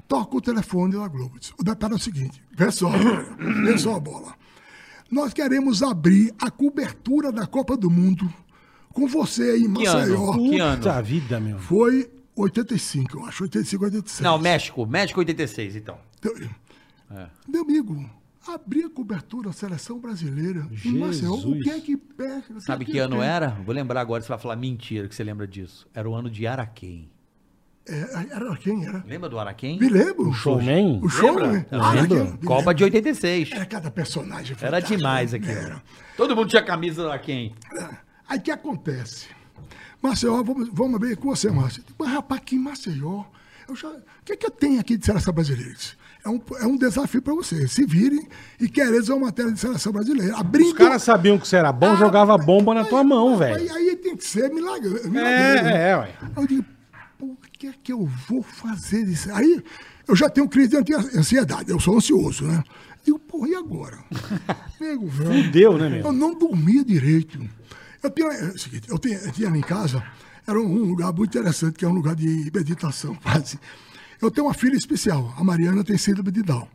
toco 0.09 0.39
o 0.39 0.41
telefone 0.41 0.97
da 0.97 1.07
Globo. 1.07 1.39
O 1.57 1.64
detalhe 1.64 1.93
é 1.93 1.95
o 1.95 1.99
seguinte, 1.99 2.43
vê 2.51 2.70
só, 2.72 2.89
vê 3.64 3.78
só 3.78 3.95
a 3.95 3.99
bola. 4.01 4.36
Nós 5.09 5.34
queremos 5.34 5.82
abrir 5.82 6.34
a 6.41 6.51
cobertura 6.51 7.32
da 7.32 7.47
Copa 7.47 7.78
do 7.78 7.89
Mundo 7.89 8.30
com 8.94 9.08
você 9.08 9.44
aí 9.44 9.62
em 9.64 9.74
Que 9.74 9.84
Maceió. 9.86 10.32
ano? 10.34 10.50
Que 10.50 10.60
ano? 10.60 10.78
Puta 10.78 11.02
vida, 11.02 11.39
meu. 11.39 11.60
Foi 11.60 12.10
85, 12.36 13.18
eu 13.20 13.26
acho, 13.26 13.44
85, 13.44 13.84
86. 13.86 14.22
Não, 14.22 14.38
México. 14.38 14.86
México 14.86 15.20
86, 15.20 15.76
então. 15.76 15.98
Teu- 16.20 16.36
Meu 17.48 17.62
amigo, 17.64 18.10
abrir 18.48 18.86
a 18.86 18.89
cobertura 18.89 19.50
da 19.50 19.54
seleção 19.54 20.00
brasileira 20.00 20.66
em 20.86 20.98
Maceió, 20.98 21.34
o 21.34 21.38
Jesus. 21.42 21.64
que 21.64 21.70
é 21.70 21.80
que 21.80 21.98
perde? 21.98 22.46
Sabe 22.64 22.86
que 22.86 22.98
ano 23.00 23.22
era? 23.22 23.50
Vou 23.66 23.74
lembrar 23.76 24.02
agora, 24.02 24.22
você 24.22 24.30
vai 24.30 24.38
falar 24.39 24.56
mentira 24.56 25.08
que 25.08 25.16
você 25.16 25.24
lembra 25.24 25.46
disso. 25.48 25.88
Era 25.94 26.10
o 26.10 26.16
ano 26.16 26.30
de 26.30 26.48
Araquém. 26.48 27.10
É, 27.88 28.00
era 28.36 28.56
quem 28.58 28.86
era? 28.86 29.04
Lembra 29.08 29.28
do 29.28 29.39
Araquém? 29.39 29.80
Me 29.80 29.89
lembro. 29.89 30.30
O 30.30 30.34
showman? 30.34 31.00
O 31.04 31.10
show, 31.10 31.36
Lembra? 31.36 31.66
Eu 31.72 31.82
Ah, 31.82 31.92
lembro. 31.94 32.38
Copa 32.46 32.74
de 32.76 32.84
86. 32.84 33.52
Era 33.52 33.66
cada 33.66 33.89
personagem. 33.89 34.56
Era 34.62 34.80
demais 34.80 35.34
né? 35.34 35.39
Era. 35.44 35.82
Todo 36.16 36.36
mundo 36.36 36.48
tinha 36.48 36.62
camisa 36.64 37.02
do 37.02 37.10
Araquém. 37.10 37.56
Aí 38.32 38.38
o 38.38 38.42
que 38.42 38.50
acontece? 38.52 39.28
Maceió, 40.02 40.42
vamos, 40.42 40.70
vamos 40.72 41.00
ver 41.02 41.18
com 41.18 41.28
você, 41.36 41.52
Márcio. 41.52 41.84
Mas, 42.00 42.10
rapaz, 42.10 42.40
aqui 42.42 42.56
em 42.56 42.60
Maceió, 42.60 43.26
eu 43.68 43.76
já, 43.76 43.90
o 43.90 44.02
que, 44.24 44.32
é 44.32 44.36
que 44.38 44.46
eu 44.46 44.52
tenho 44.52 44.80
aqui 44.80 44.96
de 44.96 45.06
seleção 45.06 45.34
brasileira? 45.34 45.76
É 46.24 46.30
um, 46.30 46.42
é 46.62 46.66
um 46.66 46.78
desafio 46.78 47.22
para 47.22 47.34
você. 47.34 47.68
Se 47.68 47.86
virem 47.86 48.26
e 48.58 48.70
querem 48.70 49.02
uma 49.10 49.20
matéria 49.26 49.52
de 49.52 49.60
seleção 49.60 49.92
brasileira. 49.92 50.38
Abrindo. 50.38 50.68
Os 50.68 50.74
caras 50.78 51.04
sabiam 51.04 51.38
que 51.38 51.46
você 51.46 51.58
era 51.58 51.74
bom, 51.74 51.88
Ah, 51.92 51.96
jogava 51.98 52.38
bomba 52.38 52.74
na 52.74 52.82
mas- 52.82 52.90
tua 52.90 53.04
mão, 53.04 53.36
velho. 53.36 53.58
Aí, 53.58 53.70
aí 53.70 53.96
tem 53.98 54.16
que 54.16 54.24
ser 54.24 54.50
milagre. 54.50 54.88
É, 55.04 55.08
milagreiro, 55.10 55.64
né? 55.66 55.90
é, 55.90 55.98
ué. 55.98 56.16
Aí 56.22 56.30
eu 56.38 56.48
digo, 56.48 56.66
por 57.20 57.38
que 57.52 57.68
é 57.68 57.74
que 57.84 57.92
eu 57.92 58.06
vou 58.30 58.42
fazer 58.44 59.06
isso? 59.10 59.30
Aí 59.34 59.62
eu 60.08 60.16
já 60.16 60.30
tenho 60.30 60.48
crise 60.48 60.82
de 60.82 60.94
ansiedade, 60.96 61.70
eu 61.70 61.80
sou 61.82 61.98
ansioso, 61.98 62.46
né? 62.46 62.64
Eu 63.00 63.04
digo, 63.06 63.20
porra, 63.20 63.50
e 63.50 63.56
agora? 63.56 63.98
Nego, 64.80 65.08
velho. 65.08 65.44
Fudeu, 65.44 65.78
né, 65.78 65.90
meu? 65.90 66.06
Eu 66.06 66.12
não 66.14 66.34
dormia 66.34 66.86
direito. 66.86 67.40
Eu 68.04 68.10
tinha, 68.10 68.28
é 68.28 68.45
o 68.47 68.58
seguinte, 68.58 68.89
eu 68.89 68.97
tinha, 68.97 69.18
eu 69.18 69.32
tinha 69.32 69.49
em 69.49 69.62
casa, 69.62 70.04
era 70.47 70.60
um, 70.60 70.84
lugar 70.86 71.14
muito 71.14 71.38
interessante, 71.38 71.78
que 71.78 71.86
é 71.86 71.88
um 71.88 71.93
lugar 71.93 72.16
de 72.16 72.52
meditação, 72.54 73.16
quase. 73.22 73.60
Eu 74.22 74.30
tenho 74.32 74.47
uma 74.47 74.54
filha 74.54 74.76
especial, 74.76 75.34
a 75.38 75.43
Mariana 75.43 75.84
tem 75.84 75.97
síndrome 75.97 76.32
de 76.32 76.43
Down. 76.43 76.68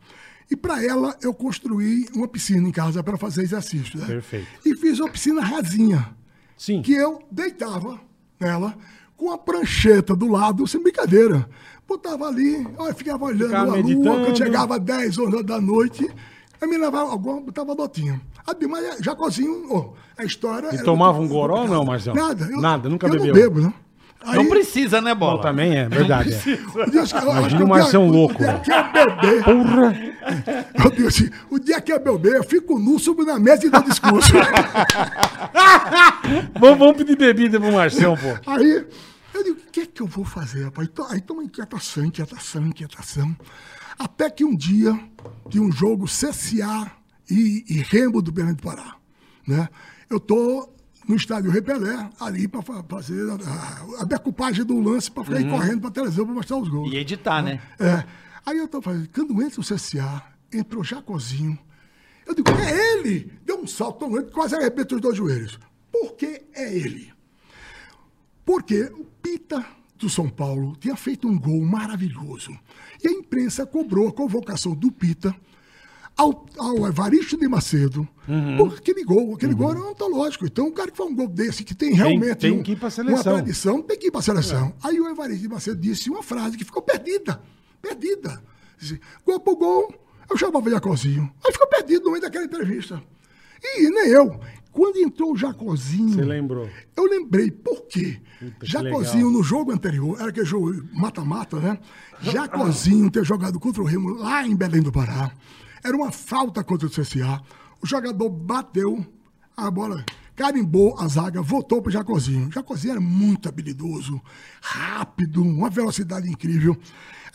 E 0.49 0.55
para 0.55 0.83
ela, 0.83 1.17
eu 1.21 1.33
construí 1.33 2.07
uma 2.13 2.27
piscina 2.27 2.67
em 2.67 2.71
casa 2.71 3.03
para 3.03 3.17
fazer 3.17 3.43
exercício. 3.43 3.99
Né? 3.99 4.05
Perfeito. 4.05 4.47
E 4.65 4.75
fiz 4.75 4.99
uma 4.99 5.09
piscina 5.09 5.41
rasinha 5.41 6.09
Sim. 6.57 6.81
que 6.81 6.93
eu 6.93 7.21
deitava 7.29 7.99
nela 8.39 8.77
com 9.17 9.31
a 9.31 9.37
prancheta 9.37 10.15
do 10.15 10.27
lado, 10.27 10.65
sem 10.65 10.81
brincadeira. 10.81 11.49
Botava 11.87 12.27
ali, 12.27 12.65
olha, 12.77 12.93
ficava 12.93 13.25
olhando 13.25 13.47
Ficava 13.47 13.63
a 13.63 13.75
lua, 13.75 13.77
meditando. 13.77 14.25
quando 14.25 14.37
chegava 14.37 14.79
10 14.79 15.17
horas 15.17 15.45
da 15.45 15.59
noite, 15.59 16.09
eu 16.61 16.67
me 16.67 16.77
levava 16.77 17.11
alguma, 17.11 17.41
botava 17.41 17.71
a 17.71 17.75
dotinha. 17.75 18.21
Ah, 18.45 18.55
Mas 18.69 18.97
Jacozinho, 19.03 19.65
ó, 19.69 19.89
a 20.17 20.23
história... 20.23 20.73
E 20.73 20.83
tomava 20.83 21.19
um 21.19 21.27
goró 21.27 21.61
ou 21.61 21.67
não, 21.67 21.83
Marcelo? 21.85 22.15
Nada. 22.15 22.45
eu- 22.49 22.61
Nada, 22.61 22.89
nunca 22.89 23.07
eu 23.07 23.11
bebeu? 23.11 23.27
não 23.27 23.33
bebo, 23.33 23.61
né? 23.61 23.73
Aí, 24.25 24.35
Não 24.35 24.49
precisa, 24.49 24.99
né, 24.99 25.13
Bom, 25.13 25.27
Bola? 25.27 25.41
também 25.43 25.77
é, 25.77 25.87
verdade. 25.87 26.33
é. 26.33 26.59
Imagina 27.21 27.63
o 27.63 27.67
Marcelo 27.67 28.07
louco, 28.09 28.33
O 28.35 28.37
dia 28.37 28.59
que 28.59 28.71
eu 28.97 29.15
beber, 29.15 29.43
Porra! 29.43 29.95
eu 30.83 30.91
digo 30.91 31.07
assim, 31.07 31.29
o 31.51 31.59
dia 31.59 31.79
que 31.79 31.93
eu 31.93 31.99
beber, 31.99 32.33
eu 32.37 32.43
fico 32.43 32.79
nu, 32.79 32.97
subo 32.97 33.23
na 33.23 33.37
mesa 33.39 33.67
e 33.67 33.69
dou 33.69 33.81
discurso. 33.83 34.33
vamos, 36.59 36.79
vamos 36.79 36.97
pedir 36.97 37.15
bebida 37.15 37.59
pro 37.59 37.71
Marcelo, 37.71 38.17
pô. 38.17 38.51
Aí 38.51 38.85
eu 39.33 39.43
digo, 39.43 39.57
o 39.59 39.71
que 39.71 39.81
é 39.81 39.85
que 39.85 40.01
eu 40.01 40.07
vou 40.07 40.25
fazer, 40.25 40.63
rapaz? 40.65 40.87
Então, 40.91 41.05
Aí 41.09 41.21
toma 41.21 41.43
inquietação, 41.43 42.05
inquietação, 42.05 42.65
inquietação. 42.65 43.35
Até 43.97 44.29
que 44.29 44.45
um 44.45 44.55
dia, 44.55 44.97
de 45.49 45.59
um 45.59 45.71
jogo 45.71 46.05
CSA 46.05 46.91
e, 47.29 47.65
e 47.67 47.73
Remo 47.81 48.21
do 48.21 48.31
Belém 48.31 48.53
do 48.53 48.61
Pará, 48.61 48.95
né? 49.47 49.67
Eu 50.09 50.19
tô 50.19 50.69
no 51.07 51.15
estádio 51.15 51.49
Repelé, 51.49 52.09
ali 52.19 52.47
para 52.47 52.61
fazer 52.61 53.29
a, 53.29 54.01
a 54.01 54.03
decupagem 54.03 54.65
do 54.65 54.79
lance, 54.79 55.09
para 55.09 55.23
ficar 55.23 55.37
aí 55.37 55.49
correndo 55.49 55.81
para 55.81 55.91
televisão 55.91 56.25
para 56.25 56.35
mostrar 56.35 56.57
os 56.57 56.67
gols. 56.67 56.91
E 56.91 56.97
editar, 56.97 57.41
né? 57.41 57.61
É. 57.79 58.03
Aí 58.45 58.57
eu 58.57 58.67
tô 58.67 58.81
fazendo, 58.81 59.09
quando 59.09 59.41
entra 59.41 59.61
o 59.61 59.63
CSA, 59.63 60.23
entrou 60.53 60.83
Jacozinho. 60.83 61.57
Eu 62.25 62.35
digo, 62.35 62.49
é 62.51 62.93
ele! 62.93 63.31
Deu 63.45 63.61
um 63.61 63.67
salto 63.67 63.99
tão 63.99 64.11
grande 64.11 64.31
quase 64.31 64.55
arrebenta 64.55 64.95
os 64.95 65.01
dois 65.01 65.15
joelhos. 65.15 65.57
Por 65.91 66.15
que 66.15 66.43
é 66.53 66.77
ele? 66.77 67.13
Porque 68.45 68.83
o 68.83 69.05
Pita 69.21 69.65
do 70.05 70.09
São 70.09 70.29
Paulo 70.29 70.75
tinha 70.79 70.95
feito 70.95 71.27
um 71.27 71.37
gol 71.39 71.61
maravilhoso. 71.61 72.51
E 73.03 73.07
a 73.07 73.11
imprensa 73.11 73.65
cobrou 73.65 74.07
a 74.07 74.11
convocação 74.13 74.73
do 74.73 74.91
Pita 74.91 75.35
ao, 76.15 76.45
ao 76.57 76.87
Evaristo 76.87 77.37
de 77.37 77.47
Macedo 77.47 78.07
por 78.57 78.73
aquele 78.77 79.03
gol. 79.03 79.35
Aquele 79.35 79.53
gol 79.53 79.71
era 79.71 79.79
antológico. 79.91 80.45
Então, 80.45 80.67
o 80.67 80.71
cara 80.71 80.89
que 80.91 80.97
faz 80.97 81.09
um 81.09 81.15
gol 81.15 81.27
desse, 81.27 81.63
que 81.63 81.75
tem 81.75 81.93
realmente 81.93 82.35
tem 82.37 82.51
um- 82.51 82.63
que 82.63 82.71
ir 82.71 82.75
pra 82.75 82.87
uma 82.87 83.17
tradição, 83.35 83.81
tem 83.81 83.97
que 83.97 84.07
ir 84.07 84.11
para 84.11 84.19
a 84.19 84.23
seleção. 84.23 84.73
Aí 84.83 84.99
o 84.99 85.07
Evaristo 85.07 85.41
de 85.41 85.47
Macedo 85.47 85.79
disse 85.79 86.09
uma 86.09 86.23
frase 86.23 86.57
que 86.57 86.63
ficou 86.65 86.81
perdida. 86.81 87.41
Perdida. 87.81 88.41
Disse, 88.79 88.99
gol 89.25 89.39
por 89.39 89.55
gol, 89.55 89.93
eu 90.29 90.37
chamava 90.37 90.69
Jacozinho. 90.69 91.31
Aí 91.45 91.51
ficou 91.51 91.67
perdido 91.67 92.05
no 92.05 92.11
meio 92.11 92.21
daquela 92.21 92.45
entrevista. 92.45 93.01
E 93.63 93.89
nem 93.89 94.07
eu. 94.09 94.39
Quando 94.77 94.97
entrou 94.97 95.33
o 95.33 95.35
Jacozinho. 95.35 96.13
Você 96.13 96.21
lembrou? 96.21 96.69
Eu 96.95 97.05
lembrei, 97.05 97.49
por 97.49 97.87
quê? 97.87 98.21
Puta, 98.39 98.59
que 98.59 98.71
Jacozinho, 98.71 99.31
no 99.31 99.41
jogo 99.41 99.71
anterior, 99.71 100.15
era 100.19 100.29
aquele 100.29 100.45
jogo 100.45 100.71
mata-mata, 100.93 101.59
né? 101.59 101.79
Jacozinho 102.21 103.09
ter 103.09 103.25
jogado 103.25 103.59
contra 103.59 103.81
o 103.81 103.85
Remo 103.85 104.13
lá 104.13 104.45
em 104.45 104.55
Belém 104.55 104.83
do 104.83 104.91
Pará. 104.91 105.31
Era 105.83 105.97
uma 105.97 106.11
falta 106.11 106.63
contra 106.63 106.87
o 106.87 106.91
CSA. 106.91 107.41
O 107.81 107.87
jogador 107.87 108.29
bateu, 108.29 109.03
a 109.55 109.71
bola 109.71 110.05
carimbou 110.35 110.95
a 110.99 111.07
zaga, 111.07 111.41
voltou 111.41 111.81
para 111.81 111.89
o 111.89 111.93
Jacozinho. 111.93 112.51
Jacozinho 112.51 112.91
era 112.91 113.01
muito 113.01 113.49
habilidoso, 113.49 114.21
rápido, 114.61 115.41
uma 115.41 115.71
velocidade 115.71 116.29
incrível. 116.29 116.77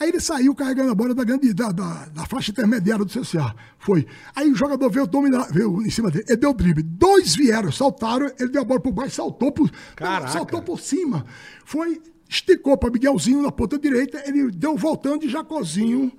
Aí 0.02 0.08
ele 0.08 0.18
saiu 0.18 0.52
carregando 0.52 0.90
a 0.90 0.94
bola 0.96 1.14
da, 1.14 1.22
grande, 1.22 1.54
da, 1.54 1.70
da, 1.70 2.06
da 2.06 2.26
faixa 2.26 2.50
intermediária 2.50 3.04
do 3.04 3.10
CSA. 3.20 3.54
Foi. 3.78 4.04
Aí 4.34 4.50
o 4.50 4.54
jogador 4.56 4.90
veio 4.90 5.06
dominar, 5.06 5.46
veio 5.52 5.80
em 5.80 5.90
cima 5.90 6.10
dele. 6.10 6.24
Ele 6.28 6.36
deu 6.38 6.50
o 6.50 6.54
drible. 6.54 6.82
Dois 6.82 7.36
vieram, 7.36 7.70
saltaram, 7.70 8.28
ele 8.40 8.48
deu 8.48 8.62
a 8.62 8.64
bola 8.64 8.80
por 8.80 8.90
baixo, 8.90 9.14
saltou 9.14 9.52
por, 9.52 9.70
Caraca. 9.94 10.32
saltou 10.32 10.60
por 10.60 10.80
cima. 10.80 11.24
Foi, 11.64 12.02
esticou 12.28 12.76
para 12.76 12.90
Miguelzinho 12.90 13.42
na 13.42 13.52
ponta 13.52 13.78
direita, 13.78 14.20
ele 14.26 14.50
deu 14.50 14.76
voltando 14.76 15.24
e 15.24 15.28
Jacozinho 15.28 16.10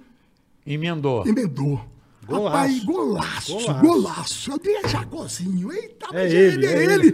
Emendou. 0.66 1.28
Emendou. 1.28 1.84
Golaço. 2.26 2.46
Rapaz, 2.56 2.84
golaço, 2.86 3.52
Golaço. 3.52 3.82
golaço. 3.82 4.52
Eu 4.52 4.60
dei 4.60 4.88
Jacozinho. 4.88 5.74
Eita, 5.74 6.08
É 6.14 6.26
ele, 6.26 6.38
ele, 6.38 6.66
é 6.66 6.70
é 6.70 6.84
ele. 6.84 6.94
É 6.94 6.94
ele. 6.94 7.12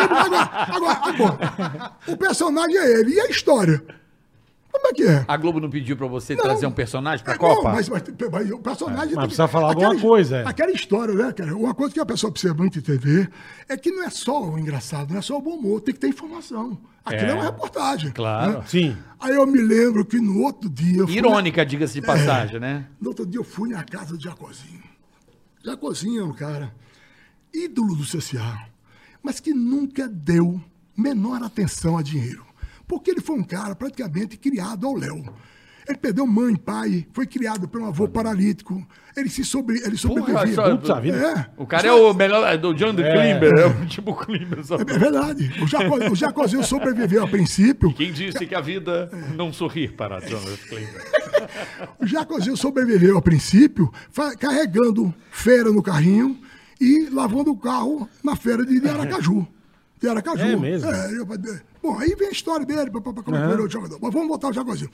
Agora, 0.00 0.38
agora, 0.38 1.00
agora, 1.02 1.92
o 2.06 2.16
personagem 2.16 2.76
é 2.76 3.00
ele. 3.00 3.14
E 3.14 3.20
a 3.20 3.26
história? 3.26 3.82
Como 4.74 4.88
é 4.88 4.92
que 4.92 5.02
é? 5.04 5.24
A 5.28 5.36
Globo 5.36 5.60
não 5.60 5.70
pediu 5.70 5.96
pra 5.96 6.06
você 6.08 6.34
Não. 6.34 6.42
trazer 6.42 6.66
um 6.66 6.72
personagem 6.72 7.24
pra 7.24 7.34
É, 7.34 7.38
Copa? 7.38 7.62
Não, 7.68 7.74
mas, 7.76 7.88
mas, 7.88 8.02
mas 8.30 8.50
o 8.50 8.58
personagem. 8.58 9.08
tem 9.14 9.18
precisa 9.18 9.46
que- 9.46 9.52
falar 9.52 9.68
alguma 9.68 9.86
aquela- 9.88 10.00
coisa, 10.02 10.36
é. 10.38 10.44
Aquela 10.46 10.72
história, 10.72 11.14
né, 11.14 11.32
cara? 11.32 11.56
Uma 11.56 11.72
coisa 11.74 11.94
que 11.94 12.00
a 12.00 12.04
pessoa 12.06 12.30
precisa 12.32 12.52
muito 12.52 12.78
entender 12.80 13.30
é 13.68 13.76
que 13.76 13.90
não 13.92 14.02
é 14.02 14.10
só 14.10 14.42
o 14.42 14.58
engraçado, 14.58 15.12
não 15.12 15.18
é 15.18 15.22
só 15.22 15.38
o 15.38 15.40
bom 15.40 15.52
humor, 15.54 15.80
tem 15.80 15.94
que 15.94 16.00
ter 16.00 16.08
informação. 16.08 16.76
Aquilo 17.04 17.22
é, 17.26 17.30
É. 17.30 17.34
uma 17.34 17.44
reportagem. 17.44 18.10
Claro. 18.10 18.58
né? 18.58 18.64
Sim. 18.66 18.96
Aí 19.20 19.34
eu 19.34 19.46
me 19.46 19.60
lembro 19.60 20.04
que 20.04 20.18
no 20.20 20.42
outro 20.42 20.68
dia. 20.68 21.04
na- 21.04 21.10
Irônica, 21.10 21.64
diga-se 21.64 21.94
de 21.94 22.02
passagem, 22.06 22.58
né? 22.58 22.86
no 23.00 23.08
outro 23.10 23.24
dia 23.24 23.38
eu 23.40 23.44
fui 23.44 23.70
na 23.70 23.84
casa 23.84 24.16
do 24.16 24.22
Jacozinho. 24.22 24.82
Jacozinho 25.64 26.20
é 26.20 26.24
um 26.24 26.32
cara 26.32 26.74
ídolo 27.54 27.94
do 27.94 28.04
CCA, 28.04 28.66
mas 29.22 29.38
que 29.40 29.54
nunca 29.54 30.08
deu 30.08 30.60
menor 30.96 31.42
atenção 31.42 31.96
a 31.96 32.02
dinheiro. 32.02 32.43
Porque 32.86 33.10
ele 33.10 33.20
foi 33.20 33.36
um 33.36 33.44
cara 33.44 33.74
praticamente 33.74 34.36
criado 34.36 34.86
ao 34.86 34.94
Léo. 34.94 35.24
Ele 35.86 35.98
perdeu 35.98 36.26
mãe, 36.26 36.56
pai, 36.56 37.06
foi 37.12 37.26
criado 37.26 37.68
por 37.68 37.78
um 37.78 37.84
avô 37.86 38.08
paralítico. 38.08 38.82
Ele 39.14 39.28
se 39.28 39.44
sobre, 39.44 39.76
ele 39.84 39.98
sobreviveu. 39.98 40.54
só- 40.54 40.70
Putz, 40.76 40.88
a 40.88 40.98
vida. 40.98 41.18
É, 41.18 41.46
O 41.62 41.66
cara 41.66 41.86
é 41.86 41.92
o 41.92 42.14
melhor 42.14 42.46
é 42.50 42.56
do 42.56 42.72
John 42.72 42.94
de 42.94 43.02
É. 43.02 43.12
Klimber, 43.12 43.52
é 43.58 43.66
o 43.66 43.86
tipo 43.86 44.14
Klimber. 44.14 44.64
Só. 44.64 44.76
é 44.76 44.84
verdade. 44.84 45.52
O, 45.62 45.66
Jaco, 45.66 46.10
o 46.10 46.16
Jacozinho 46.16 46.64
sobreviveu 46.64 47.22
a 47.24 47.28
princípio. 47.28 47.92
Quem 47.92 48.10
disse 48.12 48.46
que 48.46 48.54
a 48.54 48.62
vida 48.62 49.10
não 49.36 49.52
sorri 49.52 49.86
para 49.86 50.20
John 50.20 50.40
Klimber? 50.70 51.04
O 52.00 52.06
Jacozinho 52.06 52.56
sobreviveu 52.56 53.18
a 53.18 53.22
princípio, 53.22 53.92
carregando 54.40 55.14
feira 55.30 55.70
no 55.70 55.82
carrinho 55.82 56.40
e 56.80 57.10
lavando 57.10 57.50
o 57.50 57.58
carro 57.58 58.08
na 58.22 58.34
feira 58.36 58.64
de, 58.64 58.80
de 58.80 58.88
Aracaju. 58.88 59.46
De 60.00 60.08
Aracaju. 60.08 60.42
É 60.42 60.56
mesmo? 60.56 60.90
eu- 60.90 61.26
bom, 61.84 61.98
aí 61.98 62.14
vem 62.18 62.28
a 62.28 62.30
história 62.32 62.64
dele, 62.66 62.90
pra, 62.90 63.00
pra, 63.00 63.12
pra, 63.12 63.22
como 63.22 63.36
virou 63.48 63.66
o 63.66 63.70
jogador. 63.70 63.98
Mas 64.00 64.12
vamos 64.12 64.28
voltar 64.28 64.48
ao 64.48 64.52
Jacozinho. 64.52 64.90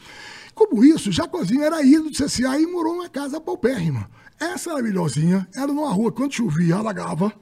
Como 0.54 0.84
isso, 0.84 1.08
o 1.10 1.12
Jacozinho 1.12 1.62
era 1.62 1.82
ídolo 1.82 2.10
do 2.10 2.16
CCA 2.16 2.58
e 2.58 2.66
morou 2.66 2.94
numa 2.96 3.08
casa 3.08 3.40
paupérrima. 3.40 4.10
Essa 4.38 4.70
era 4.72 4.82
melhorzinha, 4.82 5.46
era 5.54 5.68
numa 5.68 5.90
rua, 5.90 6.10
quando 6.10 6.32
chovia, 6.32 6.76
alagava. 6.76 7.32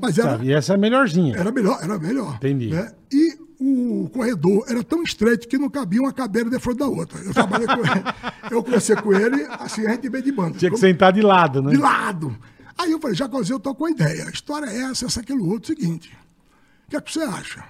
Mas 0.00 0.18
era, 0.18 0.42
E 0.44 0.52
essa 0.52 0.74
é 0.74 0.76
melhorzinha. 0.76 1.36
era 1.36 1.50
melhor, 1.50 1.78
era 1.82 1.98
melhor. 1.98 2.34
Entendi. 2.36 2.68
né? 2.70 2.92
E 3.10 3.38
o 3.58 4.10
corredor 4.12 4.64
era 4.68 4.84
tão 4.84 5.02
estreito 5.02 5.48
que 5.48 5.56
não 5.56 5.70
cabia 5.70 6.00
uma 6.02 6.12
cadeira 6.12 6.50
de 6.50 6.58
frente 6.58 6.78
da 6.78 6.86
outra. 6.86 7.18
Eu 7.20 7.32
trabalhei 7.32 7.66
com 7.66 7.80
ele. 7.80 8.04
Eu 8.50 8.62
comecei 8.62 8.94
com 8.96 9.12
ele, 9.14 9.46
assim, 9.58 9.86
a 9.86 9.90
gente 9.92 10.08
veio 10.08 10.22
de 10.22 10.30
banda. 10.32 10.58
Tinha 10.58 10.70
que 10.70 10.76
sentar 10.76 11.12
de 11.12 11.22
lado, 11.22 11.60
né? 11.62 11.70
De 11.70 11.76
lado. 11.78 12.36
Aí 12.78 12.92
eu 12.92 13.00
falei, 13.00 13.16
Jacozinho, 13.16 13.56
eu 13.56 13.60
tô 13.60 13.74
com 13.74 13.86
a 13.86 13.90
ideia. 13.90 14.26
A 14.26 14.30
história 14.30 14.66
é 14.66 14.82
essa, 14.82 15.06
essa, 15.06 15.20
aquilo 15.20 15.48
outro. 15.48 15.74
Seguinte, 15.74 16.16
o 16.86 16.90
que 16.90 16.96
é 16.96 17.00
que 17.00 17.10
você 17.12 17.22
acha? 17.22 17.64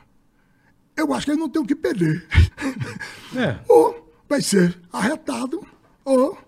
Eu 0.96 1.12
acho 1.12 1.26
que 1.26 1.32
ele 1.32 1.40
não 1.40 1.48
tem 1.48 1.62
o 1.62 1.66
que 1.66 1.74
perder. 1.74 2.26
É. 3.36 3.58
ou 3.68 4.10
vai 4.28 4.40
ser 4.40 4.78
arretado, 4.92 5.64
ou 6.04 6.38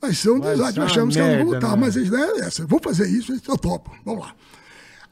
vai 0.00 0.12
ser 0.12 0.30
um 0.30 0.40
Vai 0.40 0.54
desastre. 0.54 0.80
Nós 0.80 0.90
achamos 0.90 1.14
que 1.14 1.20
eu 1.20 1.26
não 1.26 1.32
vou 1.36 1.44
merda, 1.44 1.54
lutar, 1.54 1.70
né? 1.76 1.76
mas 1.86 1.96
a 1.96 2.00
ideia 2.00 2.42
é 2.42 2.46
essa. 2.46 2.66
Vou 2.66 2.80
fazer 2.82 3.08
isso, 3.08 3.32
eu 3.32 3.58
topo. 3.58 3.96
Vamos 4.04 4.24
lá. 4.24 4.34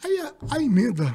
Aí 0.05 0.21
a, 0.21 0.57
a 0.57 0.63
emenda 0.63 1.15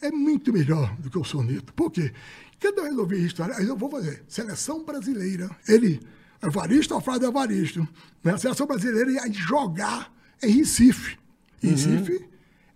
é 0.00 0.10
muito 0.10 0.52
melhor 0.52 0.94
do 0.98 1.10
que 1.10 1.18
o 1.18 1.24
soneto. 1.24 1.72
Por 1.72 1.90
quê? 1.90 2.12
Quando 2.60 2.78
eu 2.78 2.84
resolvi 2.84 3.16
a 3.16 3.26
história, 3.26 3.54
aí 3.56 3.66
eu 3.66 3.76
vou 3.76 3.90
fazer 3.90 4.24
seleção 4.28 4.84
brasileira. 4.84 5.50
Ele, 5.68 6.00
Evaristo, 6.42 6.94
Alfredo 6.94 7.26
Evaristo. 7.26 7.86
Né? 8.22 8.32
A 8.32 8.38
seleção 8.38 8.66
brasileira 8.66 9.10
ia 9.10 9.32
jogar 9.32 10.12
em 10.42 10.50
Recife. 10.50 11.18
Uhum. 11.62 11.70
Recife 11.70 12.28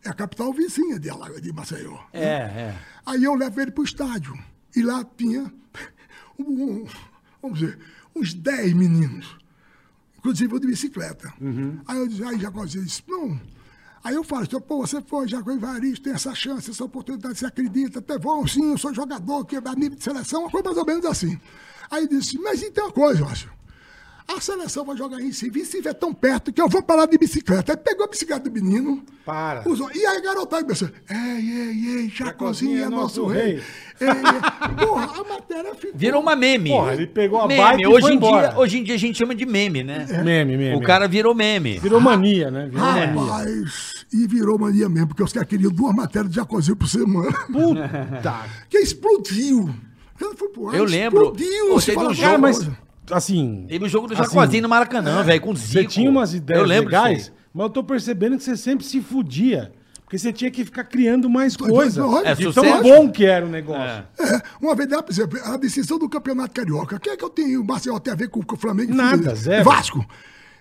é 0.05 0.09
a 0.09 0.15
capital 0.15 0.53
vizinha 0.53 0.99
de, 0.99 1.11
Alagoas, 1.11 1.43
de 1.43 1.53
Maceió. 1.53 1.99
É, 2.13 2.25
é. 2.25 2.79
Aí 3.05 3.25
eu 3.25 3.35
levo 3.35 3.61
ele 3.61 3.71
para 3.71 3.83
o 3.83 3.85
estádio. 3.85 4.39
E 4.75 4.83
lá 4.83 5.05
tinha, 5.17 5.53
um, 6.39 6.87
vamos 7.43 7.59
dizer, 7.59 7.79
uns 8.15 8.35
10 8.35 8.73
meninos. 8.75 9.37
Inclusive 10.19 10.55
eu 10.55 10.59
de 10.59 10.67
bicicleta. 10.67 11.33
Aí 11.87 11.99
eu 11.99 12.07
disse, 12.07 12.23
aí 12.25 12.39
Jacozinho 12.39 12.85
disse, 12.85 13.03
não. 13.09 13.41
Aí 14.03 14.15
eu 14.15 14.25
falo, 14.25 14.47
pô, 14.63 14.87
você 14.87 15.01
foi, 15.03 15.29
Jaco 15.29 15.51
Evaristo, 15.51 16.05
tem 16.05 16.15
essa 16.15 16.35
chance, 16.35 16.71
essa 16.71 16.85
oportunidade, 16.85 17.39
você 17.39 17.47
acredita? 17.47 17.99
Até 17.99 18.19
bom, 18.19 18.47
sim, 18.47 18.71
eu 18.71 18.79
sou 18.79 18.95
jogador, 18.95 19.45
que 19.45 19.57
é 19.57 19.63
amigo 19.65 19.97
de 19.97 20.03
seleção, 20.03 20.43
uma 20.43 20.51
coisa 20.51 20.69
mais 20.69 20.79
ou 20.79 20.87
menos 20.87 21.05
assim. 21.05 21.39
Aí 21.91 22.09
disse, 22.09 22.39
mas 22.39 22.63
e 22.63 22.71
tem 22.71 22.85
uma 22.85 22.93
coisa, 22.93 23.25
Márcio. 23.25 23.51
A 24.37 24.41
seleção 24.41 24.85
vai 24.85 24.97
jogar 24.97 25.21
em 25.21 25.27
Recife, 25.27 25.59
Recife 25.59 25.89
é 25.89 25.93
tão 25.93 26.15
perto 26.15 26.53
que 26.53 26.61
eu 26.63 26.69
vou 26.69 26.83
parar 26.83 27.07
de 27.07 27.19
bicicleta. 27.19 27.73
Aí 27.73 27.77
pegou 27.77 28.05
a 28.05 28.09
bicicleta 28.09 28.49
do 28.49 28.53
menino. 28.53 29.03
Para. 29.27 29.69
Usou, 29.69 29.91
e 29.95 30.07
aí 30.07 30.17
a 30.19 30.21
garotada 30.21 30.63
começou, 30.63 30.89
ei, 31.09 31.17
ei, 31.51 31.97
ei, 32.03 32.09
Jacozinho 32.09 32.83
é 32.83 32.89
nosso 32.89 33.27
rei. 33.27 33.43
rei. 33.55 33.63
Ei, 34.01 34.09
ei. 34.09 34.87
Porra, 34.87 35.21
a 35.21 35.25
matéria 35.25 35.75
ficou... 35.75 35.93
Virou 35.95 36.23
uma 36.23 36.37
meme. 36.37 36.71
Porra, 36.71 36.95
ele 36.95 37.07
pegou 37.09 37.41
a 37.41 37.47
meme. 37.49 37.61
bike 37.61 37.83
e 37.83 37.87
hoje 37.87 38.01
foi 38.03 38.13
em 38.13 38.17
embora. 38.17 38.49
dia, 38.49 38.59
Hoje 38.59 38.79
em 38.79 38.85
dia 38.85 38.95
a 38.95 38.99
gente 38.99 39.19
chama 39.19 39.35
de 39.35 39.45
meme, 39.45 39.83
né? 39.83 40.07
Meme, 40.25 40.57
meme. 40.57 40.77
O 40.77 40.81
cara 40.83 41.07
virou 41.09 41.35
meme. 41.35 41.79
Virou 41.79 42.01
mania, 42.01 42.51
né? 42.51 42.69
Virou 42.71 42.87
É. 42.87 43.07
mania. 43.13 43.21
Rapaz, 43.33 44.07
e 44.13 44.27
virou 44.27 44.59
mania 44.59 44.89
mesmo, 44.89 45.09
porque 45.09 45.23
os 45.23 45.33
caras 45.33 45.49
queriam 45.49 45.71
duas 45.73 45.95
matérias 45.95 46.31
de 46.31 46.37
Jacozinho 46.37 46.77
por 46.77 46.89
semana. 46.89 47.33
Puta. 47.53 48.45
que 48.71 48.79
explodiu. 48.79 49.69
Quando 50.19 50.37
foi 50.37 50.49
pro 50.49 50.69
ar, 50.69 50.75
Eu 50.77 50.85
lembro. 50.85 51.23
Explodiu. 51.25 51.69
Pô, 51.71 51.81
se 51.81 51.87
teve 51.87 51.99
um 51.99 52.15
jogo- 52.15 52.21
Cara, 52.21 52.39
mas, 52.39 52.71
assim... 53.11 53.67
Teve 53.69 53.85
o 53.85 53.89
jogo 53.89 54.07
do 54.07 54.15
Assim, 54.15 54.23
Jacozinho 54.35 54.63
no 54.63 54.69
Maracanã, 54.69 55.23
velho, 55.23 55.41
com 55.41 55.51
o 55.51 55.57
Você 55.57 55.81
Zico. 55.81 55.91
tinha 55.91 56.11
umas 56.11 56.35
ideias 56.35 56.61
Eu 56.61 56.67
lembro 56.67 56.87
legais, 56.87 57.33
mas 57.53 57.65
eu 57.65 57.71
tô 57.71 57.85
percebendo 57.85 58.37
que 58.37 58.45
você 58.45 58.57
sempre 58.57 58.85
se 58.85 59.01
fudia. 59.01 59.73
Porque 60.11 60.19
você 60.19 60.33
tinha 60.33 60.51
que 60.51 60.65
ficar 60.65 60.83
criando 60.83 61.31
mais 61.31 61.57
Pois 61.57 61.71
coisa. 61.71 62.03
é, 62.25 62.33
É, 62.33 62.35
de 62.35 62.53
tão 62.53 62.83
bom 62.83 63.09
que 63.13 63.25
era 63.25 63.47
o 63.47 63.49
negócio. 63.49 64.05
É. 64.19 64.25
É, 64.25 64.43
uma 64.61 64.75
vez, 64.75 64.89
por 64.89 65.09
exemplo, 65.09 65.39
a 65.45 65.57
decisão 65.57 66.01
do 66.01 66.09
Campeonato 66.09 66.53
Carioca. 66.53 66.97
O 66.97 67.01
que 67.01 67.11
é 67.11 67.17
que 67.17 67.25
eu 67.25 67.31
tenho, 67.31 67.65
Marcelo, 67.65 68.01
tem 68.01 68.13
a 68.13 68.17
ver 68.17 68.29
com, 68.29 68.41
o 68.41 68.57
Flamengo? 68.57 68.93
Nada, 68.93 69.37
zero. 69.37 69.65
Vasco. 69.65 70.05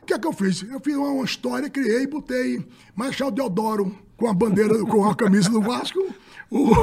O 0.04 0.06
que 0.06 0.14
é 0.14 0.20
que 0.20 0.28
eu 0.28 0.34
fiz? 0.34 0.64
Eu 0.70 0.80
fiz 0.80 0.96
uma, 0.96 1.08
uma 1.10 1.26
história, 1.26 1.68
criei, 1.68 2.06
botei 2.06 2.64
Marechal 2.96 3.32
Deodoro 3.32 3.96
com 4.16 4.28
a 4.28 4.34
bandeira, 4.34 4.78
com 4.86 5.10
a 5.10 5.16
camisa 5.16 5.50
do 5.50 5.62
Vasco, 5.62 6.00
o 6.52 6.74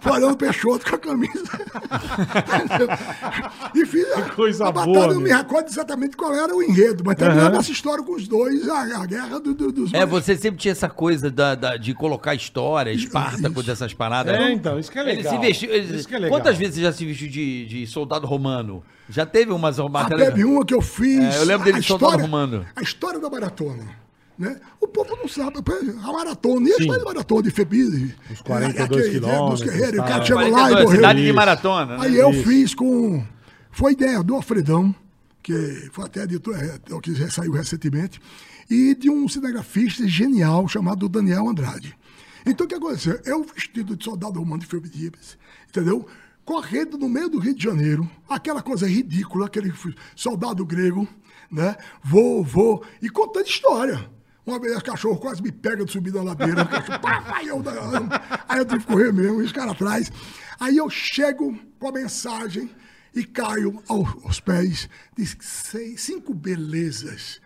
Floriano 0.00 0.36
Peixoto 0.36 0.88
com 0.88 0.96
a 0.96 0.98
camisa. 0.98 1.32
e 3.74 3.86
fiz 3.86 4.10
a, 4.12 4.22
coisa 4.30 4.68
a 4.68 4.72
boa, 4.72 4.86
batalha, 4.86 5.14
não 5.14 5.20
meu. 5.20 5.22
me 5.22 5.32
recordo 5.32 5.68
exatamente 5.68 6.16
qual 6.16 6.34
era 6.34 6.54
o 6.54 6.62
enredo, 6.62 7.02
mas 7.04 7.16
terminava 7.16 7.56
essa 7.56 7.70
história 7.72 8.04
com 8.04 8.14
os 8.14 8.28
dois, 8.28 8.68
a, 8.68 9.02
a 9.02 9.06
guerra 9.06 9.40
do- 9.40 9.54
do- 9.54 9.72
dos 9.72 9.94
É, 9.94 10.04
você 10.04 10.36
sempre 10.36 10.60
tinha 10.60 10.72
essa 10.72 10.88
coisa 10.88 11.30
da, 11.30 11.54
da- 11.54 11.76
de 11.76 11.94
colocar 11.94 12.34
história, 12.34 12.90
Espartaco, 12.92 13.62
dessas 13.62 13.94
paradas. 13.94 14.34
É, 14.34 14.52
então, 14.52 14.78
isso 14.78 14.90
que 14.90 14.98
é 14.98 15.02
Ele 15.02 15.12
legal. 15.16 15.32
se 15.34 15.38
vestiu. 15.40 15.70
ele- 15.70 15.96
Isso 15.96 16.08
que 16.08 16.14
é 16.14 16.18
legal. 16.18 16.38
Quantas 16.38 16.56
vezes 16.58 16.74
você 16.76 16.82
já 16.82 16.92
se 16.92 17.04
vestiu 17.06 17.28
de, 17.28 17.66
de 17.66 17.86
soldado 17.86 18.26
romano? 18.26 18.82
Já 19.08 19.26
teve 19.26 19.52
umas 19.52 19.78
Ah, 19.80 19.88
matérias. 19.88 20.28
teve 20.28 20.44
uma 20.44 20.64
que 20.64 20.74
eu 20.74 20.80
fiz. 20.80 21.34
É, 21.34 21.38
eu 21.38 21.44
lembro 21.44 21.64
dele 21.64 21.80
de 21.80 21.86
soldado 21.86 22.18
romano. 22.22 22.64
A 22.76 22.82
história 22.82 23.18
da 23.18 23.28
maratona. 23.28 24.01
Né? 24.38 24.58
O 24.80 24.88
povo 24.88 25.16
não 25.16 25.28
sabe. 25.28 25.58
A 26.02 26.12
maratona, 26.12 26.68
e 26.68 26.72
a 26.72 26.76
história 26.76 26.98
da 26.98 27.04
maratona 27.04 27.42
de 27.42 27.50
Febide. 27.50 28.16
Os 28.30 28.40
42 28.40 29.08
quilômetros, 29.10 29.60
Dos 29.60 29.70
guerreiros, 29.70 30.00
o 30.00 30.04
cara 30.04 30.24
chegou 30.24 30.42
lá 30.42 30.48
e 30.48 30.50
42, 30.50 30.84
morreu. 30.84 30.96
cidade 30.96 31.24
de 31.24 31.32
maratona. 31.32 31.98
né? 31.98 32.04
Aí 32.04 32.16
eu 32.16 32.30
Isso. 32.30 32.42
fiz 32.44 32.74
com. 32.74 33.24
Foi 33.70 33.92
ideia 33.92 34.22
do 34.22 34.34
Alfredão, 34.34 34.94
que 35.42 35.90
foi 35.92 36.04
até 36.04 36.22
editor, 36.22 36.56
é, 36.56 36.78
é 36.90 36.94
o 36.94 37.00
que 37.00 37.14
já 37.14 37.30
saiu 37.30 37.52
recentemente, 37.52 38.20
e 38.70 38.94
de 38.94 39.10
um 39.10 39.28
cinegrafista 39.28 40.06
genial 40.06 40.66
chamado 40.68 41.08
Daniel 41.08 41.48
Andrade. 41.48 41.96
Então 42.44 42.66
o 42.66 42.68
que 42.68 42.74
aconteceu? 42.74 43.20
Eu 43.24 43.44
vestido 43.44 43.96
de 43.96 44.04
soldado 44.04 44.38
romano 44.38 44.62
de 44.62 44.90
de 44.90 45.06
Ibis, 45.06 45.38
entendeu? 45.68 46.06
Correndo 46.44 46.98
no 46.98 47.08
meio 47.08 47.28
do 47.28 47.38
Rio 47.38 47.54
de 47.54 47.62
Janeiro, 47.62 48.10
aquela 48.28 48.60
coisa 48.62 48.86
ridícula, 48.88 49.46
aquele 49.46 49.72
soldado 50.16 50.64
grego, 50.66 51.06
né? 51.50 51.76
Vou, 52.02 52.42
vou, 52.42 52.84
e 53.00 53.08
contando 53.08 53.46
história. 53.46 54.10
Uma 54.44 54.58
vez 54.58 54.76
o 54.76 54.82
cachorro 54.82 55.18
quase 55.18 55.40
me 55.42 55.52
pega 55.52 55.84
de 55.84 55.92
subir 55.92 56.12
da 56.12 56.22
ladeira. 56.22 56.64
Cachorro, 56.64 56.98
pá, 57.00 57.40
eu, 57.44 57.62
aí 58.48 58.58
eu 58.58 58.64
tive 58.64 58.80
que 58.80 58.86
correr 58.86 59.12
mesmo, 59.12 59.38
os 59.38 59.52
caras 59.52 59.72
atrás. 59.72 60.10
Aí 60.58 60.76
eu 60.76 60.88
chego 60.90 61.56
com 61.78 61.88
a 61.88 61.92
mensagem 61.92 62.70
e 63.14 63.24
caio 63.24 63.82
ao- 63.88 64.06
aos 64.24 64.40
pés 64.40 64.88
de 65.16 65.26
seis, 65.40 66.00
cinco 66.02 66.32
belezas. 66.34 67.40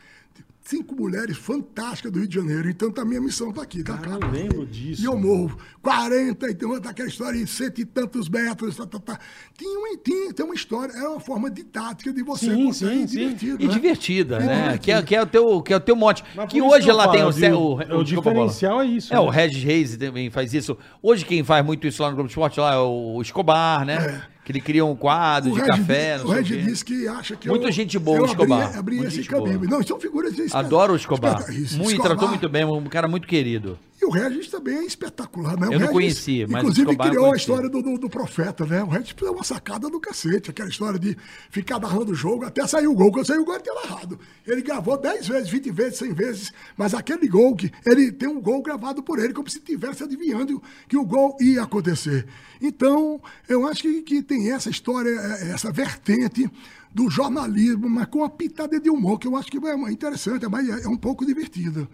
Cinco 0.68 0.97
mulheres 0.97 1.36
fantásticas 1.36 2.10
do 2.10 2.18
Rio 2.18 2.26
de 2.26 2.34
Janeiro. 2.34 2.68
Então, 2.68 2.90
tá, 2.90 3.02
a 3.02 3.05
minha 3.05 3.20
missão 3.20 3.51
está 3.51 3.62
aqui. 3.62 3.84
Tá, 3.84 4.01
Ah, 4.05 4.18
eu 4.20 4.30
lembro 4.32 4.66
disso. 4.66 5.01
E 5.01 5.05
eu 5.05 5.16
morro. 5.16 5.56
40, 5.80 6.51
então, 6.51 6.80
daquela 6.80 7.09
história 7.09 7.38
em 7.38 7.47
cento 7.47 7.80
e 7.80 7.84
tantos 7.84 8.28
metros. 8.28 8.76
Tá, 8.76 8.84
tá, 8.84 8.98
tá. 8.98 9.18
Tinha, 9.56 9.78
uma, 9.78 9.97
tinha, 9.97 10.32
tem 10.34 10.44
uma 10.44 10.56
história, 10.56 10.93
era 10.93 11.09
uma 11.09 11.20
forma 11.20 11.48
didática 11.48 12.12
de 12.12 12.20
você 12.24 12.47
Sim, 12.47 12.64
contar 12.64 12.72
sim, 12.74 13.05
e 13.05 13.09
sim. 13.09 13.16
divertido, 13.18 13.62
E 13.62 13.66
né? 13.68 13.72
divertida, 13.74 14.36
É 14.38 14.44
né? 14.47 14.78
Que 14.78 14.90
é, 14.90 15.02
que, 15.02 15.14
é 15.14 15.22
o 15.22 15.26
teu, 15.26 15.62
que 15.62 15.72
é 15.72 15.76
o 15.76 15.80
teu 15.80 15.94
mote. 15.94 16.24
Mas 16.34 16.51
que 16.51 16.60
hoje 16.60 16.84
que 16.86 16.90
eu 16.90 16.94
ela 16.94 17.05
falo, 17.05 17.32
tem 17.32 17.52
o, 17.52 17.59
o, 17.59 17.72
o 17.74 17.76
Bola. 17.86 18.05
diferencial 18.05 18.82
é 18.82 18.86
isso, 18.86 19.14
É, 19.14 19.20
o 19.20 19.26
né? 19.26 19.36
Regis 19.36 19.62
Reis 19.62 19.97
também 19.97 20.30
faz 20.30 20.52
isso. 20.52 20.76
Hoje 21.01 21.24
quem 21.24 21.44
faz 21.44 21.64
muito 21.64 21.86
isso 21.86 22.02
lá 22.02 22.09
no 22.10 22.16
Globo 22.16 22.28
Esporte 22.28 22.59
lá 22.59 22.74
é 22.74 22.78
o 22.78 23.22
Escobar, 23.22 23.84
né? 23.86 24.24
Que 24.47 24.52
ele 24.52 24.60
cria 24.60 24.85
um 24.85 24.94
quadro 24.94 25.51
de 25.51 25.59
Red 25.59 25.66
café, 25.66 26.20
o 26.23 26.28
Red 26.28 26.43
o 26.43 26.85
que 26.85 27.09
acha 27.09 27.35
que 27.35 27.48
Muita 27.48 27.66
eu, 27.66 27.73
gente 27.73 27.98
boa, 27.98 28.18
eu 28.18 28.23
o 28.23 28.27
Escobar. 28.27 28.66
abri, 28.66 28.78
abri 28.78 28.97
Muita 28.98 29.09
esse 29.09 29.28
caminho. 29.28 29.60
Não, 29.68 29.82
são 29.82 29.98
figuras 29.98 30.39
Adoro 30.55 30.93
o 30.93 30.97
Escobar. 30.97 31.40
isso, 31.52 31.77
Muito, 31.77 31.90
Escobar. 31.90 32.06
tratou 32.10 32.28
muito 32.28 32.48
bem, 32.48 32.64
um 32.64 32.85
cara 32.85 33.09
muito 33.09 33.27
querido. 33.27 33.77
O 34.06 34.10
Regis 34.10 34.48
também 34.48 34.78
é 34.78 34.84
espetacular, 34.84 35.58
né? 35.58 35.66
O 35.66 35.72
Eu 35.72 35.72
não 35.72 35.78
Regis, 35.78 35.92
conhecia, 35.92 36.46
mas 36.48 36.62
Inclusive 36.62 36.90
Escobar 36.90 37.10
criou 37.10 37.32
a 37.32 37.36
história 37.36 37.68
do, 37.68 37.82
do, 37.82 37.98
do 37.98 38.08
profeta, 38.08 38.64
né? 38.64 38.82
O 38.82 38.86
Regis 38.86 39.14
é 39.20 39.30
uma 39.30 39.44
sacada 39.44 39.90
do 39.90 40.00
cacete, 40.00 40.50
aquela 40.50 40.68
história 40.68 40.98
de 40.98 41.16
ficar 41.50 41.78
narrando 41.78 42.12
o 42.12 42.14
jogo 42.14 42.44
até 42.44 42.66
sair 42.66 42.86
o 42.86 42.94
gol. 42.94 43.12
Quando 43.12 43.26
saiu 43.26 43.42
o 43.42 43.44
gol, 43.44 43.54
ele 43.54 43.64
tinha 43.64 43.74
narrado. 43.74 44.18
Ele 44.46 44.62
gravou 44.62 44.96
10 44.96 45.28
vezes, 45.28 45.50
20 45.50 45.70
vezes, 45.70 45.98
100 45.98 46.12
vezes, 46.14 46.52
mas 46.76 46.94
aquele 46.94 47.28
gol, 47.28 47.54
que 47.54 47.70
ele 47.84 48.10
tem 48.12 48.28
um 48.28 48.40
gol 48.40 48.62
gravado 48.62 49.02
por 49.02 49.18
ele, 49.18 49.34
como 49.34 49.50
se 49.50 49.58
estivesse 49.58 50.02
adivinhando 50.02 50.62
que 50.88 50.96
o 50.96 51.04
gol 51.04 51.36
ia 51.40 51.62
acontecer. 51.62 52.26
Então, 52.62 53.20
eu 53.48 53.66
acho 53.66 53.82
que, 53.82 54.02
que 54.02 54.22
tem 54.22 54.52
essa 54.52 54.70
história, 54.70 55.10
eh, 55.10 55.50
essa 55.52 55.70
vertente 55.70 56.50
do 56.92 57.10
jornalismo, 57.10 57.90
mas 57.90 58.06
com 58.06 58.20
uma 58.20 58.30
pitada 58.30 58.80
de 58.80 58.88
humor, 58.88 59.18
que 59.18 59.26
eu 59.26 59.36
acho 59.36 59.50
que 59.50 59.58
é 59.58 59.90
interessante, 59.90 60.46
mas 60.48 60.66
é 60.66 60.86
é 60.86 60.88
um 60.88 60.96
pouco 60.96 61.26
divertida. 61.26 61.88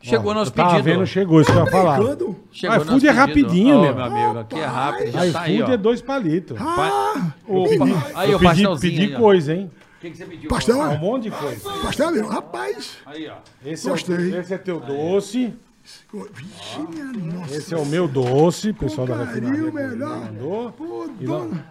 Chegou 0.00 0.30
Ó, 0.30 0.34
nosso 0.34 0.50
eu 0.50 0.54
tava 0.54 0.70
pedido. 0.70 0.84
vendo, 0.84 1.06
chegou 1.06 1.40
isso 1.40 1.50
que 1.52 1.58
eu 1.58 1.64
ia 1.64 1.70
falar. 1.70 1.96
Brincando? 1.98 2.36
Chegou 2.52 2.76
iFood 2.76 2.90
nosso 2.92 3.06
é 3.06 3.08
pedido. 3.10 3.18
rapidinho, 3.26 3.76
Ô, 3.78 3.82
meu. 3.82 3.94
meu 3.96 4.04
amigo, 4.04 4.38
aqui 4.38 4.58
é 4.60 4.64
rápido, 4.64 5.10
já 5.10 5.32
tá 5.32 5.40
aí, 5.42 5.54
iFood 5.56 5.70
ó. 5.70 5.74
é 5.74 5.76
dois 5.76 6.00
palitos. 6.02 6.56
Ah, 6.60 7.32
menino. 7.48 7.68
pedi- 7.84 8.04
Aí, 8.14 8.30
eu 8.30 8.36
o 8.36 8.40
pedi, 8.40 8.44
pastelzinho 8.52 8.78
pedi 8.94 9.02
aí, 9.06 9.14
ó. 9.14 9.18
coisa, 9.18 9.54
hein? 9.54 9.70
O 9.96 10.00
que, 10.00 10.10
que 10.10 10.16
você 10.16 10.24
pediu? 10.26 10.48
pastel, 10.48 10.78
um 10.80 10.98
monte 10.98 11.22
de 11.24 11.30
coisa. 11.32 11.70
pastel, 11.82 12.12
meu. 12.12 12.28
rapaz. 12.28 12.98
Aí, 13.04 13.28
ó. 13.28 13.34
Esse, 13.68 13.88
é 13.88 13.90
Gostei. 13.90 14.14
o, 14.16 14.40
esse 14.40 14.54
é 14.54 14.58
teu 14.58 14.78
doce. 14.78 15.52
Vixe, 16.12 16.80
minha 16.90 17.34
nossa. 17.34 17.56
Esse 17.56 17.74
é 17.74 17.76
o 17.78 17.84
meu 17.84 18.06
doce. 18.06 18.72
Pessoal 18.72 19.06
da 19.06 19.24
refinaria 19.24 19.72
melhor. 19.72 20.08
mandou. 20.20 20.70
Pô, 20.72 21.08
dona, 21.20 21.66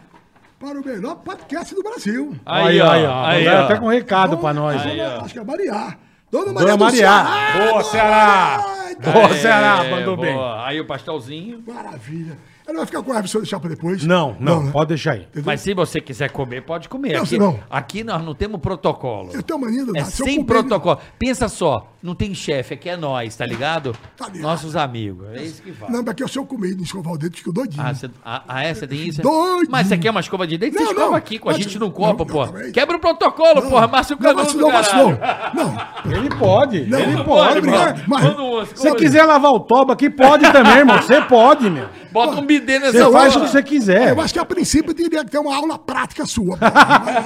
para 0.60 0.82
o 0.82 0.86
melhor 0.86 1.16
podcast 1.18 1.74
do 1.74 1.82
Brasil. 1.84 2.36
Aí, 2.46 2.82
ó. 2.82 2.92
Aí, 2.92 3.04
Mandaram 3.46 3.62
ó. 3.62 3.66
até 3.66 3.78
com 3.78 3.88
recado 3.88 4.38
pra 4.38 4.54
nós. 4.54 4.82
Aí. 4.82 5.00
acho 5.00 5.34
que 5.34 5.40
é 5.40 5.44
Maria. 5.46 5.98
Dona 6.32 6.54
Maria. 6.54 6.60
Dona 6.66 6.78
do 6.78 6.84
Maria. 6.84 7.00
Ceará. 7.00 7.54
Boa, 7.72 7.84
Ceará. 7.84 8.66
Boa, 9.00 9.34
Ceará. 9.36 9.86
É, 9.86 9.92
Mandou 9.92 10.18
bem. 10.18 10.34
boa. 10.34 10.66
Aí 10.68 10.80
o 10.82 10.86
pastelzinho. 10.86 11.64
Maravilha. 11.66 12.38
Ela 12.68 12.78
vai 12.80 12.86
ficar 12.86 13.02
com 13.02 13.12
raiva 13.14 13.28
se 13.28 13.36
eu 13.38 13.42
deixar 13.42 13.60
pra 13.62 13.70
depois? 13.70 14.04
Não, 14.04 14.36
não, 14.42 14.64
né? 14.64 14.72
pode 14.72 14.90
deixar 14.90 15.14
aí. 15.14 15.28
Mas 15.46 15.62
se 15.62 15.74
você 15.74 16.02
quiser 16.02 16.30
comer, 16.32 16.62
pode 16.64 16.90
comer. 16.90 17.14
Não, 17.14 17.24
Aqui, 17.24 17.38
não. 17.38 17.60
aqui 17.70 18.04
nós 18.04 18.22
não 18.24 18.36
temos 18.36 18.60
protocolo. 18.60 19.30
Eu 19.34 19.42
tenho 19.42 19.58
mania, 19.60 19.86
É 19.96 20.04
sem 20.04 20.36
comer- 20.44 20.46
protocolo. 20.46 21.00
Pensa 21.18 21.48
só, 21.48 21.94
não 22.04 22.14
tem 22.14 22.34
chefe, 22.36 22.74
aqui 22.74 22.90
é 22.90 22.98
nós, 22.98 23.36
tá 23.38 23.46
ligado? 23.46 23.96
Tá 24.18 24.26
ligado. 24.28 24.42
Nossos 24.42 24.76
amigos. 24.76 25.28
É 25.34 25.44
isso 25.44 25.62
que 25.62 25.72
fala. 25.72 25.92
Não, 25.94 26.04
porque 26.04 26.28
se 26.28 26.38
eu 26.38 26.46
comer 26.46 26.72
e 26.72 26.76
não 26.76 26.84
escovar 26.84 27.14
o 27.14 27.18
dedo, 27.18 27.38
fico 27.38 27.54
doidinho. 27.54 27.82
Ah, 27.86 27.94
você, 27.94 28.10
ah, 28.26 28.44
ah, 28.48 28.64
é? 28.64 28.74
Você 28.74 28.86
tem 28.86 29.08
isso? 29.08 29.22
Doidinho. 29.22 29.72
Mas 29.72 29.88
você 29.88 29.98
quer 29.98 30.12
uma 30.12 30.20
escova 30.20 30.46
de 30.46 30.58
dente? 30.58 30.74
Você 30.74 30.84
Não, 30.84 30.92
escova 30.92 31.08
não. 31.12 31.16
aqui 31.16 31.40
com 31.40 31.50
a 31.50 31.54
gente 31.54 31.80
no 31.80 31.86
não, 31.86 31.92
copo, 31.92 32.26
não, 32.26 32.48
pô. 32.48 32.72
Quebra 32.74 32.98
o 32.98 33.00
protocolo, 33.00 33.62
porra. 33.62 33.88
Márcio 33.88 34.18
Não, 34.20 34.34
mas 34.34 34.54
não, 34.54 35.10
não. 35.12 35.20
Não. 35.54 35.88
Ele 36.18 36.30
pode, 36.36 36.78
ele 36.78 36.90
Não, 36.90 37.24
pode. 37.24 37.62
pode, 37.62 38.04
mas- 38.08 38.70
Se 38.76 38.94
quiser 38.96 39.24
lavar 39.24 39.54
o 39.54 39.60
toba 39.62 39.94
aqui, 39.94 40.10
pode 40.10 40.52
também, 40.52 40.80
irmão. 40.80 41.02
Você 41.02 41.22
pode, 41.22 41.70
meu. 41.70 41.88
Bota 42.12 42.40
um 42.40 42.46
bidê 42.60 42.80
nessa 42.80 43.04
Você 43.06 43.12
faz 43.12 43.36
o 43.36 43.42
que 43.42 43.48
você 43.50 43.64
quiser. 43.64 44.10
Eu 44.10 44.22
acho 44.22 44.34
que 44.34 44.40
a 44.40 44.46
princípio 44.46 44.94
teria 44.94 45.24
que 45.24 45.32
ter 45.32 45.38
uma 45.38 45.56
aula 45.56 45.78
prática 45.78 46.26
sua. 46.26 46.58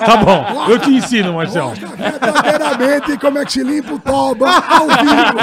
Tá 0.01 0.17
bom, 0.17 0.65
eu 0.69 0.79
te 0.79 0.89
ensino, 0.89 1.33
Marcelo. 1.33 1.69
Mostra 1.69 1.87
verdadeiramente 1.87 3.17
como 3.17 3.37
é 3.37 3.45
que 3.45 3.51
se 3.51 3.63
limpa 3.63 3.93
o 3.93 3.99
toba 3.99 4.49
ao 4.49 4.87
vivo. 4.87 5.37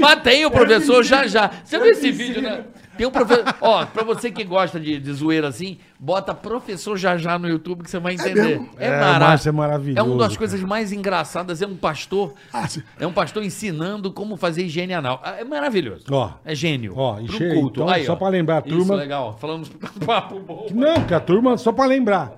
Mas 0.00 0.22
tem 0.22 0.44
o 0.44 0.50
professor 0.50 1.02
já 1.02 1.26
já. 1.26 1.50
Você 1.64 1.78
viu 1.78 1.90
esse 1.90 2.10
vídeo, 2.10 2.42
né? 2.42 2.62
Tem 2.96 3.06
um 3.06 3.10
professor. 3.10 3.44
Ó, 3.60 3.86
pra 3.86 4.04
você 4.04 4.30
que 4.30 4.44
gosta 4.44 4.78
de, 4.78 4.98
de 5.00 5.12
zoeira 5.12 5.48
assim, 5.48 5.78
bota 5.98 6.34
professor 6.34 6.96
já 6.96 7.16
já 7.16 7.38
no 7.38 7.48
YouTube 7.48 7.82
que 7.84 7.90
você 7.90 7.98
vai 7.98 8.14
entender. 8.14 8.58
mesmo? 8.60 8.68
É, 8.78 8.86
É, 8.88 9.00
mara- 9.00 9.26
Márcio 9.26 9.48
é 9.48 9.52
maravilhoso, 9.52 9.98
É 9.98 10.02
uma 10.02 10.18
das 10.18 10.28
cara. 10.28 10.38
coisas 10.38 10.60
mais 10.62 10.92
engraçadas. 10.92 11.62
É 11.62 11.66
um 11.66 11.76
pastor. 11.76 12.34
Ah. 12.52 12.68
É 13.00 13.06
um 13.06 13.12
pastor 13.12 13.42
ensinando 13.42 14.12
como 14.12 14.36
fazer 14.36 14.64
higiene 14.64 14.92
anal. 14.94 15.20
Ah, 15.24 15.36
É 15.40 15.44
maravilhoso. 15.44 16.04
Ó. 16.10 16.32
é 16.44 16.54
gênio. 16.54 16.92
Ó, 16.96 17.14
Pro 17.14 17.24
enche- 17.24 17.54
culto. 17.54 17.82
então, 17.82 18.04
só 18.04 18.12
ó. 18.12 18.16
pra 18.16 18.28
lembrar 18.28 18.56
a 18.62 18.66
Isso, 18.66 18.76
turma- 18.76 18.94
legal. 18.94 19.36
Falando 19.38 19.66
um 19.96 20.04
papo 20.06 20.38
bom. 20.40 20.66
Não, 20.72 21.02
que 21.04 21.14
a 21.14 21.20
turma, 21.20 21.56
só 21.56 21.72
pra 21.72 21.86
lembrar. 21.86 22.32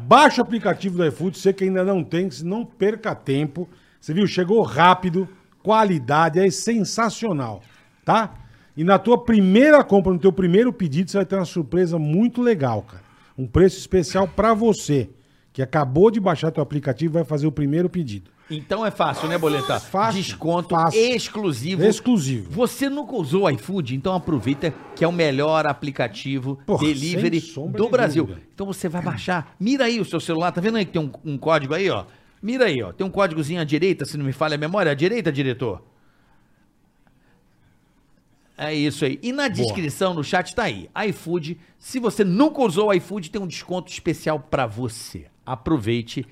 Baixa 0.00 0.40
o 0.40 0.44
aplicativo 0.44 0.96
do 0.96 1.06
iFood, 1.06 1.38
você 1.38 1.52
que 1.52 1.64
ainda 1.64 1.84
não 1.84 2.02
tem, 2.02 2.28
se 2.30 2.44
não 2.44 2.64
perca 2.64 3.14
tempo. 3.14 3.68
Você 4.00 4.12
viu? 4.12 4.26
Chegou 4.26 4.62
rápido, 4.62 5.28
qualidade, 5.62 6.40
é 6.40 6.50
sensacional, 6.50 7.60
tá? 8.04 8.30
E 8.76 8.82
na 8.84 8.98
tua 8.98 9.18
primeira 9.18 9.82
compra, 9.84 10.12
no 10.12 10.18
teu 10.18 10.32
primeiro 10.32 10.72
pedido, 10.72 11.10
você 11.10 11.18
vai 11.18 11.26
ter 11.26 11.36
uma 11.36 11.44
surpresa 11.44 11.98
muito 11.98 12.40
legal, 12.40 12.82
cara. 12.82 13.02
Um 13.36 13.46
preço 13.46 13.78
especial 13.78 14.26
pra 14.26 14.54
você, 14.54 15.10
que 15.52 15.60
acabou 15.62 16.10
de 16.10 16.18
baixar 16.20 16.50
teu 16.50 16.62
aplicativo 16.62 17.12
e 17.12 17.16
vai 17.16 17.24
fazer 17.24 17.46
o 17.46 17.52
primeiro 17.52 17.88
pedido. 17.90 18.30
Então 18.50 18.84
é 18.84 18.90
fácil, 18.90 19.28
né, 19.28 19.38
Boleta? 19.38 19.78
Fácil, 19.80 20.20
Desconto 20.22 20.70
fácil. 20.70 21.00
exclusivo. 21.00 21.82
Exclusivo. 21.84 22.50
Você 22.50 22.88
nunca 22.90 23.14
usou 23.16 23.44
o 23.44 23.50
iFood? 23.50 23.94
Então 23.94 24.14
aproveita 24.14 24.74
que 24.94 25.04
é 25.04 25.08
o 25.08 25.12
melhor 25.12 25.66
aplicativo 25.66 26.58
Porra, 26.66 26.84
delivery 26.86 27.40
do 27.40 27.84
de 27.84 27.88
Brasil. 27.90 28.24
dúvida. 28.26 28.42
Então 28.54 28.66
você 28.66 28.88
vai 28.88 29.00
baixar. 29.00 29.54
Mira 29.58 29.84
aí 29.84 30.00
o 30.00 30.04
seu 30.04 30.20
celular, 30.20 30.52
tá 30.52 30.60
vendo 30.60 30.76
aí 30.76 30.84
que 30.84 30.92
tem 30.92 31.00
um, 31.00 31.10
um 31.24 31.38
código 31.38 31.72
aí, 31.74 31.88
ó? 31.88 32.04
Mira 32.42 32.66
aí, 32.66 32.82
ó. 32.82 32.92
Tem 32.92 33.06
um 33.06 33.10
códigozinho 33.10 33.60
à 33.60 33.64
direita, 33.64 34.04
se 34.04 34.18
não 34.18 34.24
me 34.24 34.32
falha 34.32 34.56
a 34.56 34.58
memória. 34.58 34.92
À 34.92 34.94
direita, 34.94 35.30
diretor? 35.32 35.82
É 38.62 38.74
isso 38.74 39.04
aí. 39.04 39.18
E 39.22 39.32
na 39.32 39.48
descrição, 39.48 40.14
no 40.14 40.22
chat, 40.22 40.54
tá 40.54 40.64
aí. 40.64 40.88
iFood. 41.08 41.58
Se 41.78 41.98
você 41.98 42.22
nunca 42.24 42.62
usou 42.62 42.88
o 42.88 42.92
iFood, 42.94 43.30
tem 43.30 43.40
um 43.40 43.46
desconto 43.46 43.90
especial 43.90 44.38
pra 44.38 44.66
você. 44.66 45.26
Aproveite. 45.44 46.24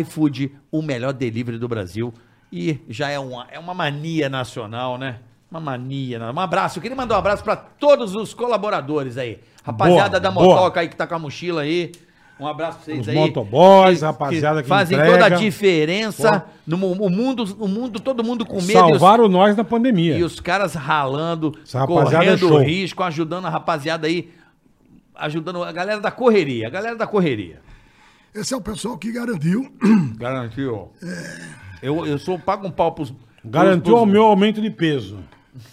iFood, 0.00 0.52
o 0.70 0.80
melhor 0.82 1.12
delivery 1.12 1.58
do 1.58 1.68
Brasil. 1.68 2.14
E 2.52 2.78
já 2.88 3.08
é 3.10 3.18
uma, 3.18 3.46
é 3.50 3.58
uma 3.58 3.74
mania 3.74 4.28
nacional, 4.28 4.96
né? 4.96 5.18
Uma 5.50 5.60
mania. 5.60 6.20
Um 6.32 6.40
abraço. 6.40 6.78
Eu 6.78 6.82
queria 6.82 6.96
mandar 6.96 7.16
um 7.16 7.18
abraço 7.18 7.42
pra 7.42 7.56
todos 7.56 8.14
os 8.14 8.32
colaboradores 8.34 9.16
aí. 9.18 9.40
Rapaziada 9.62 10.10
Boa, 10.10 10.20
da 10.20 10.30
boa. 10.30 10.46
motoca 10.46 10.80
aí 10.80 10.88
que 10.88 10.96
tá 10.96 11.06
com 11.06 11.14
a 11.14 11.18
mochila 11.18 11.62
aí. 11.62 11.92
Um 12.38 12.46
abraço 12.48 12.78
pra 12.78 12.84
vocês 12.86 13.00
Os 13.00 13.08
aí. 13.08 13.14
motoboys, 13.14 14.02
rapaziada 14.02 14.60
que 14.62 14.68
fazem 14.68 14.98
entrega. 14.98 15.12
toda 15.22 15.26
a 15.36 15.38
diferença. 15.38 16.44
No 16.66 16.76
o 16.76 17.08
mundo, 17.08 17.44
o 17.60 17.68
mundo, 17.68 18.00
todo 18.00 18.24
mundo 18.24 18.44
com 18.44 18.56
medo. 18.60 18.72
e 18.72 18.74
os- 18.74 18.88
Salvaram 18.98 19.28
nós 19.28 19.56
na 19.56 19.62
pandemia. 19.62 20.18
e 20.18 20.24
os 20.24 20.40
caras 20.40 20.74
ralando, 20.74 21.56
é 21.72 21.86
correndo 21.86 22.38
show. 22.48 22.58
risco, 22.58 23.02
ajudando 23.04 23.46
a 23.46 23.50
rapaziada 23.50 24.06
aí, 24.08 24.30
ajudando 25.14 25.62
a 25.62 25.70
galera 25.70 26.00
da 26.00 26.10
correria, 26.10 26.66
a 26.66 26.70
galera 26.70 26.96
da 26.96 27.06
correria. 27.06 27.60
Esse 28.34 28.52
é 28.52 28.56
o 28.56 28.60
pessoal 28.60 28.98
que 28.98 29.12
garantiu. 29.12 29.72
Garantiu. 30.18 30.90
Eu, 31.80 32.04
eu 32.04 32.18
sou 32.18 32.36
pago 32.36 32.66
um 32.66 32.70
pau 32.70 32.90
pros. 32.92 33.14
Garantiu 33.44 33.92
pros- 33.94 34.02
o 34.02 34.06
meu 34.06 34.24
aumento 34.24 34.60
de 34.60 34.70
peso. 34.70 35.18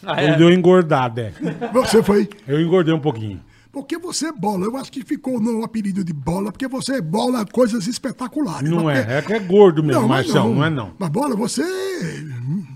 Ah, 0.05 0.21
é? 0.21 0.35
deu 0.35 0.51
engordada, 0.51 1.33
é. 1.41 1.67
Você 1.73 2.03
foi. 2.03 2.29
Eu 2.47 2.61
engordei 2.61 2.93
um 2.93 2.99
pouquinho. 2.99 3.41
Porque 3.71 3.97
você 3.97 4.27
é 4.27 4.31
bola. 4.33 4.65
Eu 4.65 4.75
acho 4.75 4.91
que 4.91 5.01
ficou 5.03 5.39
no 5.39 5.63
apelido 5.63 6.03
de 6.03 6.11
bola, 6.11 6.51
porque 6.51 6.67
você 6.67 6.95
é 6.95 7.01
bola 7.01 7.45
coisas 7.45 7.87
espetaculares. 7.87 8.69
Não 8.69 8.89
é, 8.89 8.97
porque- 9.01 9.13
é 9.13 9.21
que 9.21 9.33
é 9.33 9.39
gordo 9.39 9.81
mesmo, 9.83 10.01
mas 10.07 10.25
Marcião, 10.27 10.53
não. 10.53 10.65
é 10.65 10.69
não. 10.69 10.91
Mas 10.99 11.09
bola, 11.09 11.35
você. 11.35 11.63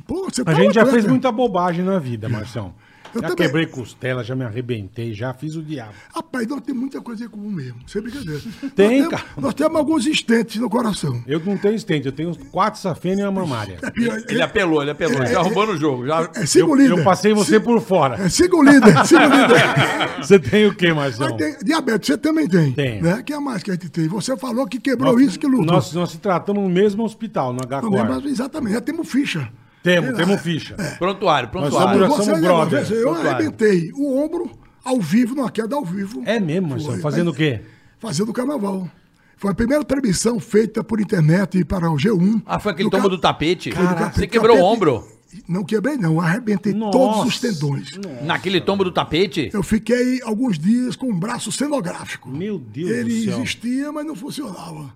Pô, 0.08 0.24
você 0.30 0.42
A 0.42 0.46
tá 0.46 0.54
gente 0.54 0.74
já 0.76 0.86
fez 0.86 1.06
muita 1.06 1.32
bobagem 1.32 1.84
na 1.84 2.00
vida, 2.00 2.30
Marcião. 2.30 2.74
Eu 3.16 3.22
já 3.22 3.30
também. 3.30 3.46
quebrei 3.48 3.66
costela, 3.66 4.24
já 4.24 4.36
me 4.36 4.44
arrebentei, 4.44 5.14
já 5.14 5.34
fiz 5.34 5.56
o 5.56 5.64
diabo. 5.64 5.94
Rapaz, 6.14 6.48
nós 6.48 6.62
temos 6.62 6.82
muita 6.82 7.02
coisa 7.02 7.26
em 7.26 7.28
comum 7.30 7.50
mesmo. 7.50 7.80
Sem 7.88 8.02
brincadeira. 8.02 8.42
Tem, 8.76 9.02
nós 9.02 9.10
cara. 9.10 9.24
Temos, 9.24 9.44
nós 9.44 9.54
temos 9.54 9.78
alguns 9.78 10.06
estentes 10.06 10.60
no 10.62 10.70
coração. 10.70 11.24
Eu 11.28 11.40
não 11.40 11.58
tenho 11.58 11.76
estente, 11.76 12.06
eu 12.08 12.12
tenho 12.12 12.36
quatro 12.52 12.80
safena 12.80 13.22
e 13.22 13.24
uma 13.24 13.32
mamária. 13.32 13.78
É 13.82 13.90
pior. 13.92 14.22
Ele 14.28 14.42
apelou, 14.42 14.82
ele 14.82 14.92
apelou, 14.92 15.26
já 15.26 15.42
roubou 15.42 15.68
no 15.68 15.78
jogo. 15.78 16.06
Já... 16.06 16.30
É, 16.36 16.46
siga 16.46 16.66
o 16.66 16.70
Eu, 16.72 16.76
líder. 16.76 17.00
eu 17.00 17.04
passei 17.04 17.34
você 17.34 17.60
por 17.60 17.82
fora. 17.82 18.16
É, 18.22 18.30
siga 18.30 18.56
o 18.56 18.64
líder. 18.64 18.96
Siga 19.06 19.28
o 19.28 19.32
líder. 19.32 20.18
Você 20.24 20.40
tem 20.40 20.68
o? 20.68 20.76
Mas 20.96 21.18
tem- 21.38 21.58
diabetes, 21.64 22.08
você 22.08 22.18
também 22.18 22.48
tem. 22.48 22.72
Tenho. 22.74 23.04
Né? 23.04 23.24
que 23.24 23.34
é 23.34 23.40
mais 23.40 23.64
que 23.64 23.72
a 23.72 23.74
gente 23.74 23.90
tem? 23.90 24.08
Você 24.08 24.36
falou 24.38 24.68
que 24.68 24.80
quebrou 24.80 25.20
isso 25.20 25.40
que 25.40 25.48
lutou. 25.48 25.66
Nós, 25.66 25.94
nós 25.94 26.12
se 26.12 26.18
tratamos 26.18 26.64
no 26.64 26.70
mesmo 26.70 27.04
hospital, 27.04 27.54
no 27.54 27.60
Não 27.60 27.80
HCOR. 27.80 27.92
lembro 27.92 28.28
exatamente, 28.30 28.74
já 28.74 28.82
temos 28.82 29.10
ficha. 29.10 29.50
Temos, 29.86 30.16
temos 30.18 30.42
ficha. 30.42 30.76
Prontuário, 30.98 31.50
somos- 31.54 31.70
prontuário. 31.70 32.00
nós 32.08 32.26
somos 32.26 32.42
brother. 32.42 32.86
você- 32.86 32.94
eu 32.98 33.02
Prontuário. 33.04 33.30
arrebentei 33.32 33.92
o 33.94 34.18
ombro 34.24 34.52
ao 34.84 35.00
vivo, 35.00 35.36
numa 35.36 35.50
queda 35.52 35.76
ao 35.76 35.86
vivo. 35.86 36.22
É 36.26 36.40
mesmo? 36.40 36.80
Foi, 36.80 37.00
Fazendo 37.00 37.28
mas- 37.28 37.36
o 37.36 37.38
quê? 37.38 37.62
Fazendo 38.00 38.34
carnaval. 38.34 38.90
Foi 39.38 39.52
a 39.52 39.54
primeira 39.56 39.84
transmissão 39.84 40.40
feita 40.40 40.84
por 40.84 41.00
internet 41.00 41.64
para 41.66 41.90
o 41.92 41.96
G1. 41.98 42.42
Ah, 42.46 42.60
foi 42.60 42.72
aquele 42.72 42.90
Do 42.90 42.92
tombo 42.92 43.04
ca- 43.04 43.10
do 43.10 43.18
tapete? 43.20 43.70
Caraca, 43.70 44.12
Você 44.14 44.28
quebrou 44.28 44.56
o 44.56 44.60
tapete- 44.60 44.76
ombro? 44.76 45.08
Não 45.50 45.64
quebrei, 45.66 45.98
não. 45.98 46.22
Arrebentei 46.22 46.74
Nossa. 46.74 46.98
todos 46.98 47.26
os 47.26 47.40
tendões. 47.42 47.92
Naquele 48.24 48.62
tombo 48.62 48.84
do 48.86 48.92
tapete? 48.92 49.50
Eu 49.54 49.62
fiquei 49.62 50.22
alguns 50.24 50.58
dias 50.58 50.96
com 50.96 51.08
um 51.08 51.20
braço 51.20 51.52
cenográfico. 51.52 52.30
Meu 52.30 52.58
Deus 52.58 52.90
Ele 52.90 53.20
do 53.20 53.26
céu. 53.32 53.40
existia, 53.42 53.92
mas 53.92 54.06
não 54.06 54.16
funcionava. 54.16 54.96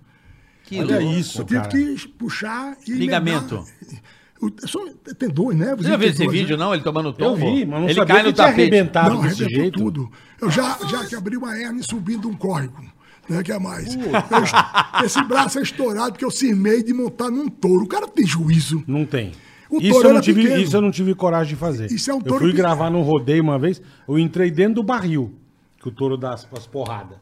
Que 0.64 0.80
Olha 0.80 1.00
louco. 1.00 1.18
isso, 1.18 1.42
Eu 1.42 1.46
tive 1.46 1.60
cara. 1.60 1.70
que 1.72 2.08
puxar 2.10 2.78
e. 2.88 2.92
Ligamento. 2.94 3.56
emendar. 3.56 4.02
O- 4.42 4.68
Só, 4.68 4.80
tem 5.18 5.30
dois, 5.30 5.58
né? 5.58 5.76
Você 5.76 5.90
já 5.90 5.98
viu 5.98 6.10
esse 6.10 6.28
vídeo, 6.28 6.58
não? 6.58 6.74
Ele 6.74 6.82
tomando 6.84 7.10
Eu 7.10 7.14
tombo? 7.14 7.36
vi, 7.38 7.66
mas 7.66 7.80
não 7.82 7.86
Ele 7.90 7.94
sabia 7.96 8.06
cai 8.16 8.24
que 8.24 8.30
no 8.30 8.34
tapete. 8.34 8.62
arrebentado 8.62 9.16
Não, 9.16 9.22
desse 9.22 9.50
jeito. 9.50 9.80
tudo. 9.80 10.10
Eu 10.42 10.50
já, 10.50 10.78
já 10.90 11.06
que 11.06 11.16
abri 11.16 11.36
uma 11.38 11.58
hernia 11.58 11.84
subindo 11.84 12.28
um 12.30 12.34
córrego. 12.34 12.82
Né, 13.30 13.44
que 13.44 13.52
é 13.52 13.60
mais. 13.60 13.94
Eu- 13.96 15.06
esse 15.06 15.22
braço 15.26 15.60
é 15.60 15.62
estourado 15.62 16.14
porque 16.14 16.26
eu 16.26 16.32
cismei 16.32 16.82
de 16.82 16.94
montar 16.94 17.30
num 17.30 17.48
touro. 17.48 17.84
O 17.84 17.88
cara 17.88 18.08
tem 18.08 18.26
juízo. 18.26 18.84
Não 18.88 19.06
tem. 19.06 19.34
O 19.70 19.78
Isso 19.80 19.92
touro 19.92 20.08
eu, 20.10 20.14
não 20.16 20.22
tive, 20.22 20.42
pequeno. 20.42 20.62
isso 20.64 20.76
eu 20.76 20.82
não 20.82 20.90
tive 20.90 21.14
coragem 21.14 21.54
de 21.54 21.60
fazer. 21.60 21.92
Isso 21.92 22.10
é 22.10 22.14
um 22.14 22.18
eu 22.18 22.24
touro 22.24 22.40
fui 22.46 22.52
pe- 22.52 22.58
gravar 22.58 22.90
num 22.90 23.04
rodeio 23.04 23.44
uma 23.44 23.60
vez, 23.60 23.80
eu 24.08 24.18
entrei 24.18 24.50
dentro 24.50 24.76
do 24.76 24.84
barril, 24.84 25.32
que 25.80 25.88
o 25.88 25.92
touro 25.92 26.18
dá 26.18 26.34
as, 26.34 26.48
as 26.52 26.66
porradas. 26.66 27.18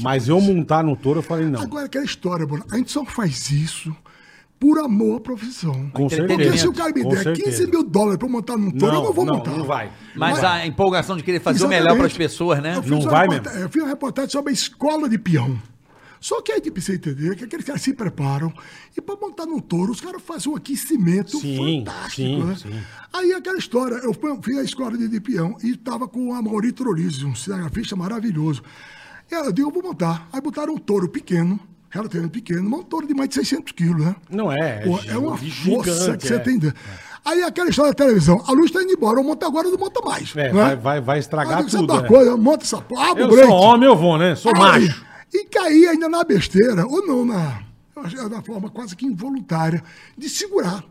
Mas 0.00 0.28
eu 0.28 0.40
montar 0.40 0.84
no 0.84 0.94
touro, 0.94 1.18
eu 1.18 1.22
falei, 1.24 1.46
não. 1.46 1.60
Agora, 1.60 1.86
aquela 1.86 2.04
história, 2.04 2.46
Bruno, 2.46 2.64
a 2.70 2.76
gente 2.76 2.92
só 2.92 3.04
faz 3.04 3.50
isso 3.50 3.92
por 4.58 4.78
amor 4.78 5.18
à 5.18 5.20
profissão. 5.20 5.72
Com 5.90 6.08
Porque 6.08 6.16
certeza. 6.16 6.56
se 6.56 6.68
o 6.68 6.72
cara 6.72 6.92
me 6.92 7.04
der 7.04 7.22
certeza. 7.22 7.44
15 7.50 7.66
mil 7.70 7.82
dólares 7.84 8.18
pra 8.18 8.26
eu 8.26 8.32
montar 8.32 8.56
num 8.56 8.70
touro, 8.72 8.96
eu 8.96 9.02
não 9.04 9.12
vou 9.12 9.24
não, 9.24 9.34
montar. 9.36 9.50
não 9.52 9.64
vai. 9.64 9.90
Mas 10.16 10.42
a 10.42 10.66
empolgação 10.66 11.16
de 11.16 11.22
querer 11.22 11.40
fazer 11.40 11.64
o 11.64 11.68
melhor 11.68 11.96
para 11.96 12.06
as 12.06 12.12
pessoas, 12.16 12.60
né? 12.60 12.76
Eu 12.76 12.82
fiz 12.82 12.90
Não 12.90 13.00
uma 13.00 13.10
vai 13.10 13.28
mesmo? 13.28 13.46
Eu 13.50 13.68
fiz 13.68 13.82
uma 13.82 13.88
reportagem 13.88 14.30
sobre 14.30 14.50
a 14.50 14.52
escola 14.52 15.08
de 15.08 15.16
peão. 15.18 15.56
Só 16.20 16.42
que 16.42 16.50
aí 16.50 16.60
que 16.60 16.68
precisa 16.72 16.96
entender 16.96 17.36
que 17.36 17.44
aqueles 17.44 17.64
caras 17.64 17.80
se 17.80 17.92
preparam 17.92 18.52
e 18.96 19.00
para 19.00 19.14
montar 19.14 19.46
num 19.46 19.60
touro, 19.60 19.92
os 19.92 20.00
caras 20.00 20.20
fazem 20.20 20.50
um 20.52 20.56
aquecimento 20.56 21.38
Sim, 21.38 21.84
fantástico. 21.84 22.10
sim, 22.16 22.42
né? 22.42 22.56
sim. 22.56 22.80
Aí 23.12 23.32
aquela 23.32 23.56
história, 23.56 23.94
eu 24.02 24.12
fui- 24.12 24.36
fiz 24.42 24.58
a 24.58 24.64
escola 24.64 24.98
de, 24.98 25.06
de 25.06 25.20
peão 25.20 25.56
e 25.62 25.70
estava 25.70 26.08
com 26.08 26.34
a 26.34 26.42
Maurício 26.42 26.74
Trolizzi, 26.74 27.24
um 27.24 27.36
cinegrafista 27.36 27.94
maravilhoso. 27.94 28.64
E 29.30 29.34
eu 29.36 29.52
digo, 29.52 29.68
eu 29.68 29.72
vou 29.72 29.80
montar. 29.84 30.28
Aí 30.32 30.40
botaram 30.40 30.74
um 30.74 30.78
touro 30.78 31.08
pequeno, 31.08 31.60
relativamente 31.90 32.32
pequeno, 32.32 32.68
mas 32.68 32.80
um 32.80 32.82
touro 32.82 33.06
de 33.06 33.14
mais 33.14 33.28
de 33.28 33.36
600 33.36 33.72
quilos, 33.72 34.04
né? 34.04 34.16
Não 34.30 34.52
é. 34.52 34.80
Pô, 34.80 34.98
é 35.06 35.16
uma 35.16 35.36
gigante, 35.36 35.64
força 35.64 36.16
que 36.16 36.26
você 36.26 36.34
é. 36.34 36.38
tem 36.38 36.58
dentro. 36.58 36.78
Aí 37.24 37.42
aquela 37.42 37.68
história 37.68 37.92
da 37.92 37.96
televisão, 37.96 38.42
a 38.46 38.52
luz 38.52 38.66
está 38.66 38.82
indo 38.82 38.92
embora, 38.92 39.18
eu 39.18 39.24
monto 39.24 39.44
agora, 39.44 39.68
não 39.68 39.78
monta 39.78 40.00
mais. 40.02 40.34
É, 40.36 40.44
né? 40.44 40.52
vai, 40.52 40.76
vai, 40.76 41.00
vai 41.00 41.18
estragar 41.18 41.58
sabe 41.58 41.70
tudo. 41.70 42.02
né? 42.02 42.08
coisa, 42.08 42.36
monta 42.36 42.64
essa 42.64 42.80
porra, 42.80 43.18
Eu 43.18 43.30
sou 43.30 43.50
homem, 43.50 43.88
eu 43.88 43.96
vou, 43.96 44.18
né? 44.18 44.34
Sou 44.34 44.52
macho. 44.54 45.04
E 45.32 45.44
caí 45.44 45.86
ainda 45.86 46.08
na 46.08 46.24
besteira, 46.24 46.86
ou 46.86 47.06
não, 47.06 47.24
na, 47.24 47.60
é 47.96 48.28
na 48.28 48.42
forma 48.42 48.70
quase 48.70 48.96
que 48.96 49.04
involuntária, 49.04 49.82
de 50.16 50.28
segurar. 50.28 50.82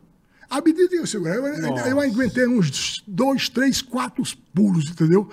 À 0.49 0.61
medida 0.61 0.87
que 0.87 0.95
eu 0.95 1.07
segurei, 1.07 1.37
eu, 1.37 1.61
Nossa. 1.61 1.89
eu 1.89 1.99
aguentei 1.99 2.47
uns 2.47 3.03
dois, 3.05 3.49
três, 3.49 3.81
quatro 3.81 4.23
pulos, 4.53 4.89
entendeu? 4.89 5.29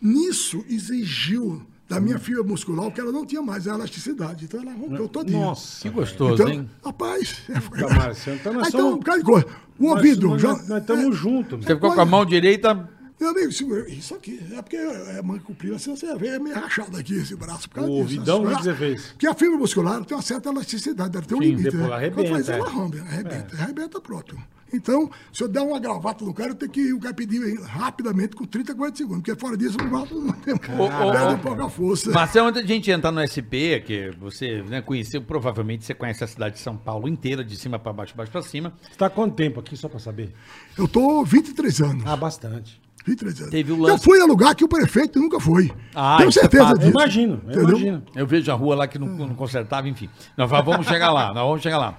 Nisso 0.00 0.64
exigiu 0.68 1.62
da 1.88 2.00
minha 2.00 2.18
fibra 2.18 2.42
muscular 2.42 2.90
que 2.90 3.00
ela 3.00 3.12
não 3.12 3.24
tinha 3.24 3.40
mais 3.42 3.66
a 3.68 3.74
elasticidade. 3.74 4.44
Então 4.46 4.60
ela 4.60 4.72
rompeu 4.72 5.08
todinha. 5.08 5.38
Nossa. 5.40 5.82
Que 5.82 5.88
gostoso, 5.90 6.34
Então, 6.42 6.48
hein? 6.48 6.70
rapaz, 6.84 7.42
é, 7.48 7.60
foi- 7.60 7.78
Tá, 7.78 7.88
Marcelo, 7.94 8.36
então 8.36 8.52
nós 8.52 8.64
Ah, 8.66 8.68
então, 8.68 8.92
um 8.94 8.98
bocado 8.98 9.18
de 9.18 9.24
coisa. 9.24 9.46
O 9.78 9.86
ouvido 9.88 10.28
nós- 10.28 10.42
já. 10.42 10.48
Nós 10.48 10.80
estamos 10.80 11.16
juntos. 11.16 11.64
Você 11.64 11.74
ficou 11.74 11.92
com 11.94 12.00
a 12.00 12.04
mão 12.04 12.24
direita. 12.26 12.88
Meu 13.18 13.30
amigo. 13.30 13.48
Isso 13.88 14.14
aqui. 14.14 14.38
É 14.52 14.60
porque 14.60 14.76
é 14.76 15.22
manga 15.22 15.40
comprida, 15.40 15.76
assim, 15.76 15.94
você 15.96 16.14
vê, 16.16 16.28
é 16.28 16.38
meio 16.38 16.54
rachado 16.54 16.94
aqui 16.98 17.14
esse 17.14 17.34
braço. 17.34 17.66
por 17.68 17.76
causa 17.76 17.90
O 17.90 17.94
disso, 17.94 18.02
ouvidão, 18.20 18.44
né? 18.44 18.52
o 18.52 18.56
que 18.58 18.62
você 18.64 18.74
fez? 18.74 19.02
Porque 19.06 19.26
a 19.26 19.34
fibra 19.34 19.56
muscular 19.56 20.04
tem 20.04 20.14
uma 20.16 20.22
certa 20.22 20.50
elasticidade, 20.50 21.10
deve 21.10 21.26
ter 21.26 21.34
um 21.34 21.38
Sim, 21.38 21.44
limite. 21.44 21.62
depois 21.70 21.82
né? 21.88 21.94
arrebenta, 21.94 22.22
Quando 22.28 22.32
faz, 22.34 22.48
ela 22.50 22.66
é. 22.66 22.70
rompe, 22.70 22.98
arrebenta, 23.00 23.56
arrebenta, 23.56 24.00
pronto. 24.02 24.36
Então, 24.72 25.08
se 25.32 25.42
eu 25.44 25.48
der 25.48 25.60
uma 25.60 25.78
gravata 25.78 26.24
no 26.24 26.34
cara, 26.34 26.50
eu 26.50 26.54
tenho 26.54 26.70
que, 26.72 26.92
o 26.92 26.98
cara 27.00 27.14
pedir 27.14 27.40
rapidamente 27.62 28.34
com 28.34 28.44
30, 28.44 28.74
40 28.74 28.96
segundos, 28.96 29.22
porque 29.22 29.38
fora 29.40 29.56
disso, 29.56 29.76
o 29.80 29.88
braço 29.88 30.14
não 30.18 30.32
tem. 30.32 30.56
Perde 30.56 31.34
um 31.34 31.38
pouco 31.38 31.62
a 31.62 31.70
força. 31.70 32.10
Marcelo, 32.10 32.48
antes 32.48 32.66
de 32.66 32.72
a 32.72 32.74
gente 32.74 32.90
entrar 32.90 33.12
no 33.12 33.20
SP, 33.22 33.80
que 33.86 34.10
você 34.18 34.62
né, 34.62 34.80
conheceu, 34.82 35.22
provavelmente 35.22 35.84
você 35.84 35.94
conhece 35.94 36.24
a 36.24 36.26
cidade 36.26 36.56
de 36.56 36.60
São 36.60 36.76
Paulo 36.76 37.08
inteira, 37.08 37.44
de 37.44 37.56
cima 37.56 37.78
para 37.78 37.92
baixo, 37.92 38.14
baixo 38.16 38.32
para 38.32 38.42
cima. 38.42 38.72
Você 38.82 38.96
tá 38.98 39.06
há 39.06 39.10
quanto 39.10 39.34
tempo 39.36 39.60
aqui, 39.60 39.76
só 39.76 39.88
pra 39.88 39.98
saber? 40.00 40.34
Eu 40.76 40.88
tô 40.88 41.24
23 41.24 41.80
anos. 41.82 42.02
Ah, 42.06 42.16
bastante. 42.16 42.80
23 43.06 43.38
anos. 43.42 43.50
Teve 43.52 43.70
o 43.72 43.76
Eu 43.76 43.82
lance- 43.82 44.04
fui 44.04 44.20
a 44.20 44.24
lugar 44.24 44.52
que 44.56 44.64
o 44.64 44.68
prefeito 44.68 45.20
nunca 45.20 45.38
foi. 45.38 45.70
Ah, 45.94 46.16
Tenho 46.18 46.28
é 46.28 46.32
certeza 46.32 46.64
fato. 46.64 46.72
Eu 46.74 46.78
disso. 46.78 46.90
imagino, 46.90 47.40
eu 47.48 47.62
imagino. 47.68 48.02
Eu 48.16 48.26
vejo 48.26 48.50
a 48.50 48.54
rua 48.56 48.74
lá 48.74 48.88
que 48.88 48.98
não, 48.98 49.06
não 49.06 49.34
consertava, 49.36 49.88
enfim. 49.88 50.10
Nós 50.36 50.50
va- 50.50 50.60
vamos 50.60 50.88
chegar 50.88 51.12
lá, 51.12 51.32
nós 51.32 51.46
vamos 51.46 51.62
chegar 51.62 51.78
lá. 51.78 51.96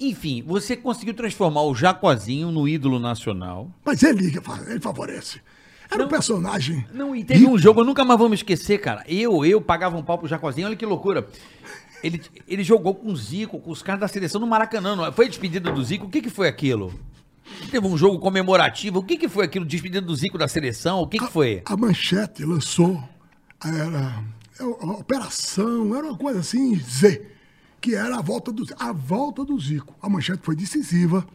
Enfim, 0.00 0.42
você 0.46 0.74
conseguiu 0.74 1.12
transformar 1.12 1.62
o 1.62 1.74
Jacozinho 1.74 2.50
no 2.50 2.66
ídolo 2.66 2.98
nacional. 2.98 3.70
Mas 3.84 4.02
ele, 4.02 4.32
ele 4.66 4.80
favorece. 4.80 5.42
Era 5.90 6.04
um 6.04 6.08
personagem. 6.08 6.86
Não, 6.94 7.14
e 7.14 7.22
teve 7.22 7.46
um 7.46 7.58
jogo, 7.58 7.80
eu 7.80 7.84
nunca 7.84 8.04
mais 8.04 8.18
vou 8.18 8.28
me 8.28 8.34
esquecer, 8.34 8.78
cara. 8.78 9.04
Eu, 9.06 9.44
eu 9.44 9.60
pagava 9.60 9.98
um 9.98 10.02
pau 10.02 10.16
pro 10.16 10.28
Jacozinho, 10.28 10.68
olha 10.68 10.76
que 10.76 10.86
loucura. 10.86 11.28
Ele, 12.02 12.22
ele 12.48 12.64
jogou 12.64 12.94
com 12.94 13.08
o 13.08 13.16
Zico, 13.16 13.60
com 13.60 13.70
os 13.70 13.82
caras 13.82 14.00
da 14.00 14.08
seleção 14.08 14.40
no 14.40 14.46
Maracanã. 14.46 14.96
não 14.96 15.04
é? 15.04 15.12
Foi 15.12 15.26
a 15.26 15.28
despedida 15.28 15.70
do 15.70 15.84
Zico? 15.84 16.06
O 16.06 16.08
que, 16.08 16.22
que 16.22 16.30
foi 16.30 16.48
aquilo? 16.48 16.98
Teve 17.70 17.86
um 17.86 17.96
jogo 17.96 18.18
comemorativo. 18.20 19.00
O 19.00 19.02
que, 19.02 19.18
que 19.18 19.28
foi 19.28 19.44
aquilo? 19.44 19.66
Despedida 19.66 20.00
do 20.00 20.14
Zico 20.14 20.38
da 20.38 20.48
seleção? 20.48 21.00
O 21.00 21.06
que, 21.06 21.18
que 21.18 21.26
foi? 21.26 21.60
A 21.66 21.76
Manchete 21.76 22.44
lançou, 22.44 23.02
era, 23.62 24.24
é, 24.58 24.62
a 24.62 24.92
operação, 24.92 25.94
era 25.94 26.06
uma 26.06 26.16
coisa 26.16 26.40
assim, 26.40 26.76
Z, 26.76 27.26
que 27.80 27.94
era 27.94 28.18
a 28.18 28.20
volta 28.20 28.52
do, 28.52 28.66
a 28.78 28.92
volta 28.92 29.44
do 29.44 29.58
Zico. 29.58 29.94
A 30.02 30.08
Manchete 30.08 30.40
foi 30.42 30.54
decisiva 30.54 31.26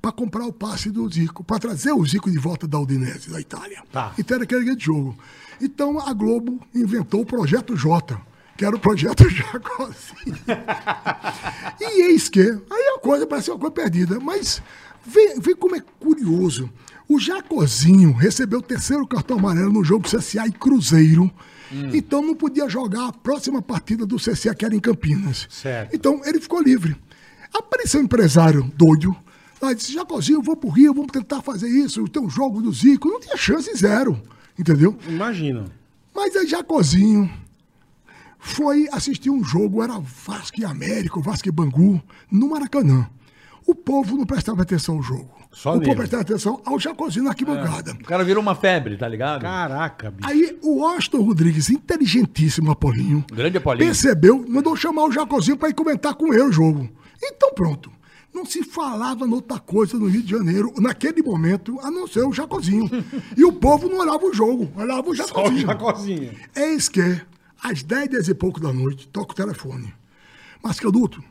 para 0.00 0.12
comprar 0.12 0.46
o 0.46 0.52
passe 0.52 0.90
do 0.90 1.08
Zico, 1.08 1.44
para 1.44 1.58
trazer 1.58 1.92
o 1.92 2.04
Zico 2.04 2.30
de 2.30 2.38
volta 2.38 2.66
da 2.66 2.78
Udinese, 2.78 3.30
da 3.30 3.40
Itália. 3.40 3.82
Tá. 3.92 4.14
Então 4.18 4.36
era 4.36 4.44
aquele 4.44 4.64
grande 4.64 4.84
jogo. 4.84 5.16
Então 5.60 5.98
a 6.00 6.12
Globo 6.12 6.60
inventou 6.74 7.22
o 7.22 7.26
Projeto 7.26 7.76
J, 7.76 8.20
que 8.56 8.64
era 8.64 8.74
o 8.76 8.78
Projeto 8.78 9.28
Jacozinho. 9.28 10.38
E 11.80 12.02
eis 12.02 12.28
que, 12.28 12.40
aí 12.40 12.94
a 12.96 13.00
coisa 13.00 13.26
parece 13.26 13.50
uma 13.50 13.58
coisa 13.58 13.74
perdida, 13.74 14.20
mas 14.20 14.62
vê, 15.04 15.34
vê 15.40 15.54
como 15.54 15.76
é 15.76 15.82
curioso. 16.00 16.70
O 17.08 17.18
Jacozinho 17.18 18.12
recebeu 18.12 18.58
o 18.58 18.62
terceiro 18.62 19.06
cartão 19.06 19.38
amarelo 19.38 19.72
no 19.72 19.82
jogo 19.82 20.08
CSA 20.08 20.46
e 20.46 20.52
Cruzeiro. 20.52 21.30
Então 21.92 22.22
não 22.22 22.34
podia 22.34 22.68
jogar 22.68 23.08
a 23.08 23.12
próxima 23.12 23.60
partida 23.60 24.06
do 24.06 24.16
CSA, 24.16 24.54
que 24.54 24.64
era 24.64 24.74
em 24.74 24.80
Campinas. 24.80 25.46
Certo. 25.50 25.94
Então 25.94 26.22
ele 26.24 26.40
ficou 26.40 26.60
livre. 26.60 26.96
Apareceu 27.52 28.00
um 28.00 28.04
empresário 28.04 28.70
doido. 28.76 29.14
Lá 29.60 29.72
disse: 29.72 29.92
Jacozinho, 29.92 30.42
vou 30.42 30.56
pro 30.56 30.70
Rio, 30.70 30.94
vamos 30.94 31.12
tentar 31.12 31.42
fazer 31.42 31.68
isso. 31.68 32.06
Tem 32.08 32.22
um 32.22 32.30
jogo 32.30 32.62
do 32.62 32.72
Zico. 32.72 33.08
Não 33.08 33.20
tinha 33.20 33.36
chance, 33.36 33.74
zero. 33.76 34.20
Entendeu? 34.58 34.96
Imagino. 35.06 35.70
Mas 36.14 36.34
aí 36.34 36.46
Jacozinho 36.46 37.30
foi 38.38 38.88
assistir 38.92 39.30
um 39.30 39.42
jogo, 39.42 39.82
era 39.82 39.98
Vasco 39.98 40.60
e 40.60 40.64
América, 40.64 41.20
Vasco 41.20 41.48
e 41.48 41.52
Bangu, 41.52 42.02
no 42.30 42.50
Maracanã. 42.50 43.08
O 43.66 43.74
povo 43.74 44.16
não 44.16 44.24
prestava 44.24 44.62
atenção 44.62 44.96
ao 44.96 45.02
jogo. 45.02 45.37
Só 45.50 45.74
o 45.76 45.80
povo 45.80 45.96
prestava 45.96 46.22
atenção 46.22 46.60
ao 46.64 46.78
Jacozinho 46.78 47.24
na 47.24 47.30
arquibancada. 47.30 47.92
O 47.92 48.04
cara 48.04 48.22
virou 48.22 48.42
uma 48.42 48.54
febre, 48.54 48.96
tá 48.96 49.08
ligado? 49.08 49.40
Caraca, 49.42 50.10
bicho. 50.10 50.28
Aí 50.28 50.58
o 50.62 50.84
Austin 50.84 51.16
Rodrigues, 51.18 51.70
inteligentíssimo 51.70 52.70
Apolinho, 52.70 53.24
Grande 53.32 53.56
Apolinho. 53.58 53.84
percebeu, 53.86 54.44
mandou 54.48 54.76
chamar 54.76 55.04
o 55.04 55.10
Jacozinho 55.12 55.56
para 55.56 55.70
ir 55.70 55.74
comentar 55.74 56.14
com 56.14 56.32
ele 56.32 56.42
o 56.44 56.52
jogo. 56.52 56.88
Então 57.22 57.52
pronto. 57.54 57.90
Não 58.32 58.44
se 58.44 58.62
falava 58.62 59.26
noutra 59.26 59.58
coisa 59.58 59.98
no 59.98 60.06
Rio 60.06 60.22
de 60.22 60.30
Janeiro, 60.30 60.72
naquele 60.78 61.22
momento, 61.22 61.80
a 61.80 61.90
não 61.90 62.06
ser 62.06 62.20
o 62.24 62.32
Jacozinho. 62.32 62.88
e 63.36 63.42
o 63.44 63.52
povo 63.52 63.88
não 63.88 63.98
olhava 63.98 64.24
o 64.26 64.32
jogo, 64.34 64.70
olhava 64.76 65.00
o 65.10 65.16
Só 65.16 65.24
o 65.24 65.26
Jacozinho. 65.26 65.66
Jacozinho. 65.66 66.30
Eis 66.54 66.88
que, 66.90 67.20
às 67.60 67.82
10, 67.82 68.10
10 68.10 68.28
e 68.28 68.34
pouco 68.34 68.60
da 68.60 68.72
noite, 68.72 69.08
toca 69.08 69.32
o 69.32 69.34
telefone. 69.34 69.92
Mas, 70.62 70.78
Caduto, 70.78 71.24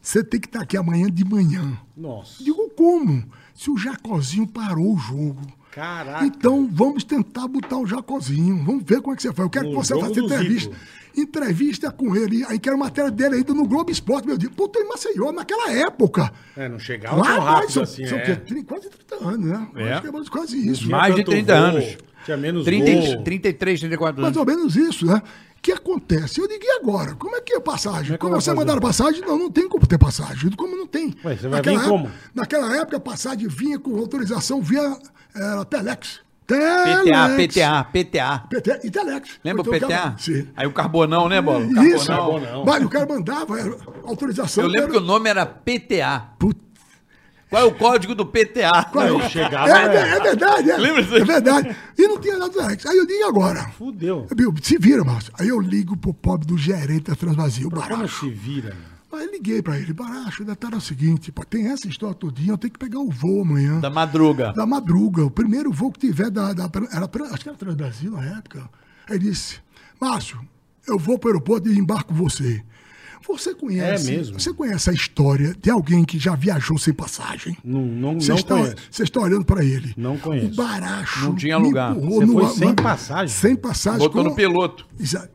você 0.00 0.22
tem 0.22 0.38
que 0.40 0.46
estar 0.46 0.60
aqui 0.62 0.76
amanhã 0.76 1.10
de 1.10 1.24
manhã. 1.24 1.76
Nossa. 1.96 2.42
Digo, 2.42 2.70
como? 2.70 3.24
Se 3.54 3.70
o 3.70 3.76
Jacozinho 3.78 4.46
parou 4.46 4.94
o 4.94 4.98
jogo. 4.98 5.40
Caraca. 5.70 6.24
Então, 6.26 6.68
vamos 6.70 7.02
tentar 7.04 7.48
botar 7.48 7.78
o 7.78 7.86
Jacozinho. 7.86 8.62
Vamos 8.64 8.84
ver 8.84 9.00
como 9.00 9.12
é 9.12 9.16
que 9.16 9.22
você 9.22 9.28
faz. 9.32 9.38
Eu 9.46 9.50
quero 9.50 9.64
No 9.66 9.70
que 9.70 9.76
você 9.86 9.98
faça 9.98 10.20
entrevista. 10.20 10.70
Zico. 10.72 10.84
Entrevista 11.16 11.90
com 11.92 12.14
ele. 12.16 12.44
Aí 12.46 12.58
quero 12.58 12.76
matéria 12.78 13.10
dele 13.10 13.36
ainda 13.36 13.54
no 13.54 13.66
Globo 13.66 13.90
Esporte, 13.90 14.26
meu 14.26 14.36
Deus. 14.36 14.52
Pô, 14.56 14.68
tô 14.68 14.80
em 14.80 14.88
Maceió, 14.88 15.30
naquela 15.32 15.70
época. 15.72 16.32
É, 16.56 16.68
não 16.68 16.78
chegava 16.78 17.16
Lá 17.16 17.34
tão 17.34 17.40
rápido 17.44 17.72
são, 17.72 17.82
assim, 17.84 18.06
são 18.06 18.18
é. 18.18 18.22
o 18.22 18.24
quê? 18.26 18.36
Tri- 18.36 18.62
quase 18.64 18.88
30 18.90 19.24
anos, 19.24 19.46
né? 19.46 19.68
É. 19.76 19.92
Acho 19.92 20.02
que 20.02 20.08
é 20.08 20.12
mais 20.12 20.28
quase 20.28 20.68
isso. 20.68 20.90
Mais 20.90 21.14
de 21.14 21.20
tanto 21.22 21.30
30 21.32 21.54
gol, 21.54 21.62
anos. 21.68 21.98
Tinha 22.24 22.36
menos 22.36 22.64
30, 22.64 22.90
gol. 23.16 23.22
33, 23.24 23.80
34 23.80 24.22
Mais 24.22 24.36
anos. 24.36 24.48
ou 24.48 24.56
menos 24.56 24.76
isso, 24.76 25.06
né? 25.06 25.22
O 25.64 25.66
que 25.66 25.72
acontece? 25.72 26.38
Eu 26.42 26.46
digo, 26.46 26.62
e 26.62 26.70
agora? 26.72 27.14
Como 27.14 27.34
é 27.36 27.40
que 27.40 27.54
é 27.54 27.56
a 27.56 27.60
passagem? 27.62 28.02
Como 28.04 28.12
é 28.14 28.18
que 28.18 28.18
como 28.18 28.40
você 28.42 28.52
mandaram 28.52 28.82
passagem? 28.82 29.22
Não, 29.22 29.38
não 29.38 29.50
tem 29.50 29.66
como 29.66 29.86
ter 29.86 29.96
passagem. 29.96 30.50
Como 30.50 30.76
não 30.76 30.86
tem? 30.86 31.14
Ué, 31.24 31.36
você 31.36 31.48
vai 31.48 31.58
Naquela 31.60 31.78
vir 31.78 31.88
como? 31.88 32.04
época- 32.04 32.20
Naquela 32.34 32.76
época, 32.76 32.96
a 32.98 33.00
passagem 33.00 33.48
vinha 33.48 33.78
com 33.78 33.96
autorização 33.98 34.60
via 34.60 34.94
era 35.34 35.64
Telex. 35.64 36.20
PTA, 36.46 37.02
Telex. 37.02 37.54
PTA, 37.54 37.84
PTA. 37.84 38.38
PTA 38.50 38.80
e 38.84 38.90
Telex. 38.90 39.30
Lembra 39.42 39.62
o 39.62 39.64
PTA? 39.64 39.88
cara- 39.88 40.14
Sim. 40.18 40.48
Aí 40.54 40.66
o 40.66 40.72
Carbonão, 40.74 41.30
né, 41.30 41.40
Bola? 41.40 41.64
O 41.64 41.82
Isso. 41.82 42.08
Carbonão. 42.08 42.64
Mas 42.66 42.84
o 42.84 42.88
cara 42.90 43.06
mandava 43.06 43.58
era 43.58 43.74
autorização. 44.04 44.64
Eu 44.64 44.68
lembro 44.68 44.90
que 44.90 44.96
era... 44.96 45.02
o 45.02 45.06
nome 45.06 45.30
era 45.30 45.46
PTA. 45.46 46.28
Putz, 46.38 46.60
Qual 47.54 47.62
é 47.62 47.66
o 47.66 47.72
código 47.72 48.16
do 48.16 48.26
PTA? 48.26 48.90
Não, 48.92 49.28
chegava, 49.28 49.70
é, 49.70 49.88
né? 49.88 50.16
é 50.16 50.20
verdade, 50.20 50.70
é. 50.72 50.76
Lembra 50.76 51.02
disso? 51.04 51.16
É 51.16 51.24
verdade. 51.24 51.76
E 51.96 52.08
não 52.08 52.18
tinha 52.20 52.36
nada 52.36 52.50
do 52.50 52.58
Telex. 52.58 52.84
Aí 52.84 52.96
eu 52.96 53.06
digo 53.06 53.20
e 53.20 53.22
agora. 53.22 53.68
Fudeu. 53.78 54.26
Eu 54.36 54.52
Se 54.60 54.76
vira, 54.76 55.04
Márcio. 55.04 55.32
Aí 55.38 55.46
eu 55.46 55.60
ligo 55.60 55.96
pro 55.96 56.12
pobre 56.12 56.48
do 56.48 56.58
gerente 56.58 57.04
da 57.04 57.14
Transvazio, 57.14 57.68
o 57.68 57.70
Como 57.70 57.80
Baracho. 57.80 58.26
se 58.26 58.30
vira, 58.30 58.74
mano? 58.74 59.22
Aí 59.22 59.30
liguei 59.30 59.62
pra 59.62 59.78
ele, 59.78 59.92
Baracho, 59.92 60.42
o 60.42 60.46
detalhe 60.46 60.74
é 60.74 60.78
o 60.78 60.80
seguinte, 60.80 61.30
pô, 61.30 61.44
tem 61.44 61.68
essa 61.68 61.86
história 61.86 62.16
todinha, 62.16 62.50
eu 62.50 62.58
tenho 62.58 62.72
que 62.72 62.78
pegar 62.80 62.98
o 62.98 63.08
voo 63.08 63.42
amanhã. 63.42 63.78
Da 63.78 63.88
madruga. 63.88 64.52
Da 64.52 64.66
madruga, 64.66 65.24
o 65.24 65.30
primeiro 65.30 65.70
voo 65.70 65.92
que 65.92 66.00
tiver 66.00 66.30
da. 66.30 66.52
da 66.52 66.68
era, 66.92 67.08
acho 67.32 67.44
que 67.44 67.48
era 67.48 67.56
Transbrasil 67.56 68.10
na 68.10 68.24
época. 68.24 68.68
Aí 69.08 69.14
ele 69.14 69.30
disse: 69.30 69.60
Márcio, 70.00 70.40
eu 70.88 70.98
vou 70.98 71.16
para 71.16 71.28
o 71.28 71.30
aeroporto 71.30 71.68
e 71.68 71.78
embarco 71.78 72.12
você. 72.12 72.64
Você 73.26 73.54
conhece, 73.54 74.12
É 74.12 74.16
mesmo? 74.16 74.38
você 74.38 74.52
conhece 74.52 74.90
a 74.90 74.92
história 74.92 75.54
de 75.60 75.70
alguém 75.70 76.04
que 76.04 76.18
já 76.18 76.34
viajou 76.34 76.76
sem 76.78 76.92
passagem? 76.92 77.56
Não, 77.64 77.80
não, 77.84 78.20
Você 78.20 78.28
não 78.30 78.36
está, 78.36 78.54
conheço. 78.56 78.76
você 78.90 79.02
está 79.02 79.20
olhando 79.20 79.44
para 79.44 79.64
ele. 79.64 79.92
Não 79.96 80.16
conheço. 80.18 80.52
O 80.52 80.54
baracho. 80.56 81.24
Não 81.24 81.34
tinha 81.34 81.56
lugar. 81.56 81.94
Você 81.94 82.26
no 82.26 82.32
foi 82.32 82.48
sem 82.56 82.74
passagem? 82.74 83.28
Sem 83.34 83.56
passagem. 83.56 83.98
Botou 84.00 84.22
com- 84.22 84.28
no 84.30 84.36
piloto. 84.36 84.86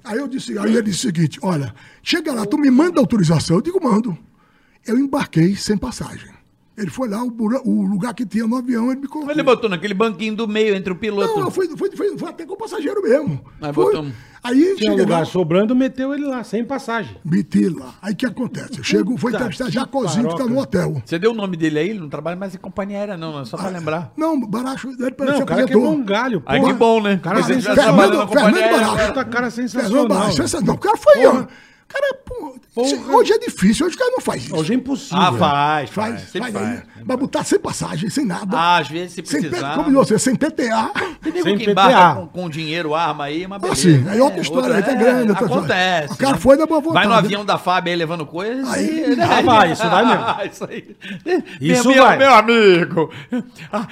Aí 0.04 0.18
eu 0.18 0.28
disse, 0.28 0.58
aí 0.58 0.72
ele 0.72 0.84
disse 0.84 1.00
o 1.00 1.02
seguinte: 1.14 1.40
olha, 1.42 1.74
chega 2.04 2.32
lá, 2.32 2.46
tu 2.46 2.58
me 2.58 2.70
manda 2.70 3.00
autorização. 3.00 3.58
Eu 3.58 3.62
digo, 3.62 3.84
mando. 3.84 4.18
Eu 4.86 4.98
embarquei 4.98 5.56
sem 5.56 5.78
passagem. 5.78 6.30
Ele 6.80 6.90
foi 6.90 7.10
lá, 7.10 7.24
o, 7.24 7.32
o 7.66 7.82
lugar 7.86 8.14
que 8.14 8.26
tinha 8.26 8.48
no 8.48 8.56
avião, 8.56 8.92
ele 8.92 9.02
me 9.02 9.08
colocou. 9.08 9.32
Ele 9.32 9.44
botou 9.44 9.70
naquele 9.70 9.94
banquinho 9.94 10.36
do 10.36 10.48
meio 10.48 10.76
entre 10.76 10.92
o 10.94 10.96
piloto. 10.96 11.36
Não, 11.38 11.46
eu 11.46 11.52
fui, 11.52 11.68
fui, 11.76 11.92
fui, 11.96 12.18
fui 12.18 12.30
até 12.30 12.46
com 12.46 12.54
o 12.54 12.58
passageiro 12.58 13.02
mesmo. 13.02 13.40
Mas 13.60 13.76
Foi. 13.76 13.86
botou 13.94 14.12
Aí 14.42 14.76
Tinha 14.78 14.92
lugar 14.92 15.20
lá, 15.20 15.26
sobrando, 15.26 15.76
meteu 15.76 16.14
ele 16.14 16.26
lá, 16.26 16.44
sem 16.46 16.64
passagem. 16.64 17.18
meti 17.26 17.68
lá. 17.68 17.94
Aí 18.02 18.14
o 18.14 18.16
que 18.16 18.26
acontece? 18.26 18.78
Eu 18.78 18.84
chego, 18.86 19.18
vou 19.18 19.30
entrevistar 19.30 19.66
que 19.66 19.72
Jacozinho, 19.72 20.30
que 20.30 20.38
tá 20.38 20.46
no 20.46 20.58
hotel. 20.58 21.02
Você 21.06 21.20
deu 21.20 21.32
o 21.32 21.34
nome 21.34 21.58
dele 21.58 21.78
aí? 21.80 21.90
Ele 21.90 22.00
não 22.00 22.08
trabalha 22.08 22.38
mais 22.38 22.56
em 22.56 22.58
companhia 22.58 23.00
aérea, 23.00 23.18
não, 23.18 23.42
é 23.42 23.46
só 23.46 23.58
pra 23.58 23.68
lembrar. 23.68 24.14
Não, 24.16 24.40
Baracho, 24.40 24.88
ele 24.92 24.98
Não, 24.98 25.12
parece 25.12 25.42
o 25.44 25.46
cara 25.46 25.66
quebrou 25.66 25.92
um 25.92 26.04
galho, 26.06 26.40
pô. 26.40 26.50
Aí 26.52 26.64
que 26.64 26.74
bom, 26.74 27.02
né? 27.02 27.20
Cara, 27.22 27.40
na 27.40 27.46
Fernando- 27.46 28.28
companhia 28.28 28.28
Fernando 28.28 28.56
aérea. 28.58 28.88
Baracho. 28.88 29.14
Cara 29.14 29.52
Fernando 29.52 29.52
sensacional. 29.52 30.08
Baracho, 30.08 30.38
sensacional. 30.38 30.76
O 30.76 30.80
cara 30.80 30.98
foi, 30.98 31.26
ó. 31.26 31.46
Cara, 31.90 32.14
Porra. 32.76 32.88
se- 32.88 32.96
hoje 33.12 33.34
é 33.34 33.40
difícil, 33.40 33.86
hoje 33.88 33.96
o 33.96 34.00
cara 34.00 34.12
não 34.12 34.22
faz 34.22 34.46
isso. 34.46 34.56
Hoje 34.56 34.74
é 34.74 34.76
impossível. 34.76 35.18
Ah, 35.18 35.34
faz, 35.34 35.90
Faz, 35.90 36.14
faz. 36.32 36.32
Faz, 36.32 36.54
faz. 36.54 36.84
Vai 37.04 37.18
botar 37.18 37.44
sem 37.44 37.60
passagem, 37.60 38.10
sem 38.12 38.26
nada. 38.26 38.56
Ah, 38.56 38.78
às 38.78 38.88
vezes 38.88 39.14
se 39.14 39.26
sem 39.26 39.42
precisar. 39.42 39.74
como 39.76 39.92
você, 39.92 40.20
sem 40.20 40.36
PTA. 40.36 40.92
Tem 41.22 41.34
nego 41.34 41.44
Sem 41.46 41.58
que 41.58 41.72
embarca 41.72 42.16
com, 42.22 42.28
com 42.28 42.50
dinheiro, 42.50 42.94
arma 42.94 43.24
aí, 43.26 43.46
uma 43.46 43.58
beleza. 43.58 43.80
Assim, 43.90 44.08
aí 44.08 44.22
outra 44.22 44.38
É, 44.38 44.42
história, 44.42 44.76
outra- 44.76 44.92
aí 44.92 44.98
grana, 44.98 45.20
outra 45.32 45.34
história. 45.34 45.56
Acontece. 45.56 46.14
O 46.14 46.18
cara 46.18 46.34
né? 46.34 46.40
foi 46.40 46.58
da 46.58 46.66
boa 46.68 46.80
Vai 46.82 46.92
vontade. 46.92 47.08
no 47.10 47.14
avião 47.16 47.46
da 47.46 47.58
FAB 47.58 47.88
aí 47.90 47.96
levando 47.96 48.26
coisa. 48.26 48.72
Aí- 48.72 49.16
e- 49.16 49.22
Ah, 49.22 49.42
vai, 49.42 49.72
isso 49.72 49.90
vai 49.90 50.06
mesmo. 50.06 50.26
isso 50.54 50.66
aí. 50.70 50.96
Isso 51.60 51.90
meu, 51.90 52.04
vai. 52.04 52.18
Meu 52.18 52.34
amigo, 52.34 53.12
ah, 53.72 53.88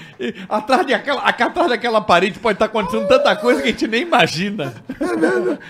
atrás, 0.49 0.85
daquela, 0.85 1.21
atrás 1.21 1.69
daquela 1.69 2.01
parede 2.01 2.37
pode 2.39 2.55
estar 2.55 2.65
acontecendo 2.65 3.07
tanta 3.07 3.35
coisa 3.35 3.61
que 3.61 3.69
a 3.69 3.71
gente 3.71 3.87
nem 3.87 4.03
imagina. 4.03 4.73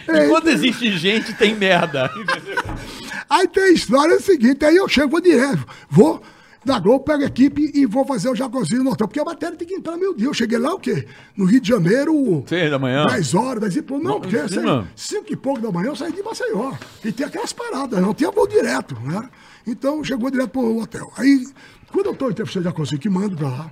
É 0.07 0.25
Enquanto 0.25 0.47
existe 0.49 0.91
gente, 0.97 1.33
tem 1.33 1.55
merda. 1.55 2.09
Aí 3.29 3.47
tem 3.47 3.63
a 3.63 3.71
história 3.71 4.13
é 4.13 4.17
o 4.17 4.21
seguinte, 4.21 4.63
aí 4.63 4.75
eu 4.75 4.87
chego, 4.87 5.09
vou 5.09 5.21
direto, 5.21 5.65
vou 5.89 6.21
da 6.67 6.79
Globo, 6.79 7.05
pego 7.05 7.23
a 7.23 7.27
equipe 7.27 7.71
e 7.73 7.85
vou 7.85 8.05
fazer 8.05 8.29
o 8.29 8.35
Jacozinho 8.35 8.83
no 8.83 8.91
hotel, 8.91 9.07
porque 9.07 9.19
a 9.19 9.25
matéria 9.25 9.55
tem 9.55 9.65
que 9.65 9.73
entrar 9.73 9.95
meu 9.95 10.13
dia. 10.13 10.27
Eu 10.27 10.33
cheguei 10.33 10.57
lá, 10.57 10.73
o 10.73 10.79
quê? 10.79 11.07
No 11.35 11.45
Rio 11.45 11.61
de 11.61 11.69
Janeiro, 11.69 12.43
Seis 12.45 12.69
da 12.69 12.77
manhã. 12.77 13.05
10 13.05 13.33
horas, 13.33 13.61
10 13.61 13.75
e 13.77 13.81
pouco. 13.81 14.03
Não, 14.03 14.19
porque 14.19 14.35
eu 14.35 14.49
saí. 14.49 14.85
5 14.93 15.25
e 15.31 15.35
pouco 15.37 15.61
da 15.61 15.71
manhã 15.71 15.87
eu 15.87 15.95
saí 15.95 16.11
de 16.11 16.21
Maceió. 16.21 16.73
E 17.05 17.11
tem 17.11 17.25
aquelas 17.25 17.53
paradas, 17.53 18.01
não 18.01 18.13
tinha 18.13 18.29
voo 18.31 18.45
direto, 18.47 18.99
né? 18.99 19.29
Então 19.65 20.03
chegou 20.03 20.29
direto 20.29 20.49
pro 20.49 20.77
hotel. 20.77 21.09
Aí, 21.15 21.47
quando 21.91 22.07
eu 22.07 22.15
tô 22.15 22.29
entrevistando 22.29 22.67
o 22.67 22.69
Jacozinho, 22.69 22.99
que 22.99 23.09
mando 23.09 23.37
pra 23.37 23.47
lá, 23.47 23.71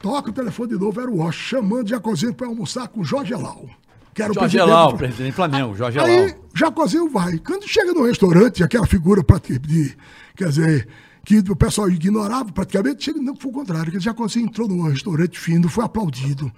toca 0.00 0.30
o 0.30 0.32
telefone 0.32 0.70
de 0.70 0.78
novo, 0.78 1.00
era 1.00 1.10
o 1.10 1.16
Rocha, 1.16 1.56
chamando 1.56 1.86
o 1.86 1.90
Jacozinho 1.90 2.34
pra 2.34 2.46
almoçar 2.46 2.86
com 2.86 3.00
o 3.00 3.04
Jorge 3.04 3.32
Elau. 3.32 3.68
Que 4.14 4.22
era 4.22 4.30
o 4.30 4.34
Jorge 4.34 4.56
presidente 4.56 4.70
Elau, 4.70 4.92
do- 4.92 4.98
presidente 4.98 5.32
do 5.32 5.34
Flamengo, 5.34 5.74
Jorge 5.76 5.98
Aí, 5.98 6.16
Elau. 6.28 6.36
Jacozinho 6.54 7.10
vai. 7.10 7.36
Quando 7.38 7.66
chega 7.68 7.92
no 7.92 8.04
restaurante, 8.04 8.62
aquela 8.62 8.86
figura 8.86 9.24
prati- 9.24 9.58
de, 9.58 9.96
quer 10.36 10.48
dizer, 10.48 10.88
que 11.24 11.38
o 11.38 11.56
pessoal 11.56 11.90
ignorava 11.90 12.52
praticamente, 12.52 13.04
chega, 13.04 13.20
não, 13.20 13.34
foi 13.34 13.50
o 13.50 13.54
contrário, 13.54 14.00
Jacozinho 14.00 14.46
entrou 14.46 14.68
no 14.68 14.88
restaurante 14.88 15.38
fino, 15.38 15.68
foi 15.68 15.84
aplaudido. 15.84 16.52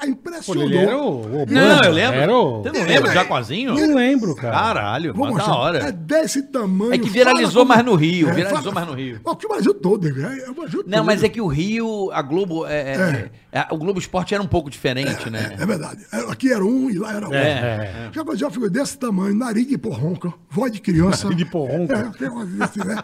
Pô, 0.00 0.06
impressionou. 0.06 0.64
ele 0.64 0.76
era 0.78 0.98
o, 0.98 1.42
o 1.42 1.46
Não, 1.48 1.84
eu 1.84 1.92
lembro. 1.92 2.20
Era 2.20 2.34
o... 2.36 2.62
Você 2.62 2.72
não 2.72 2.80
lembra 2.80 2.94
é- 2.94 3.00
do 3.00 3.12
Jacozinho? 3.12 3.74
Não 3.74 3.94
lembro, 3.94 4.34
cara. 4.34 4.52
Caralho, 4.56 5.14
Vou 5.14 5.26
mano, 5.26 5.38
da 5.38 5.54
hora. 5.54 5.78
É 5.88 5.92
desse 5.92 6.42
tamanho. 6.42 6.92
É 6.94 6.98
que 6.98 7.08
viralizou 7.08 7.64
fala 7.66 7.76
mais 7.76 7.84
no 7.84 7.94
Rio, 7.94 8.28
É, 8.28 8.32
viralizou 8.32 8.72
fala- 8.72 8.74
mais 8.74 8.86
no 8.88 8.94
Rio. 8.94 9.20
Ó, 9.24 9.34
que 9.34 9.46
o 9.46 9.48
Brasil 9.48 9.74
todo, 9.74 10.08
né? 10.10 10.38
É, 10.46 10.50
o 10.50 10.54
Brasil 10.54 10.84
Não, 10.86 11.04
mas 11.04 11.22
é 11.22 11.28
que 11.28 11.40
o 11.40 11.46
Rio, 11.46 12.10
a 12.12 12.22
Globo, 12.22 12.66
é, 12.66 13.30
é- 13.52 13.58
é- 13.60 13.66
o 13.70 13.76
Globo 13.76 13.98
Esporte 13.98 14.34
era 14.34 14.42
um 14.42 14.46
pouco 14.46 14.68
diferente, 14.70 15.30
né? 15.30 15.56
É 15.58 15.66
verdade. 15.66 16.04
É, 16.12 16.18
Aqui 16.30 16.52
era 16.52 16.64
um 16.64 16.90
e 16.90 16.98
lá 16.98 17.10
era 17.12 17.26
outro. 17.26 17.38
É, 17.38 18.10
Jacozinho 18.12 18.50
ficou 18.50 18.70
desse 18.70 18.98
tamanho, 18.98 19.34
nariz 19.34 19.66
de 19.66 19.78
porronca, 19.78 20.32
voz 20.50 20.72
de 20.72 20.80
criança. 20.80 21.24
Nariz 21.24 21.38
de 21.38 21.44
porronca. 21.44 22.12
É, 22.20 22.28
uma 22.28 22.44
desse, 22.44 22.78
né? 22.78 22.96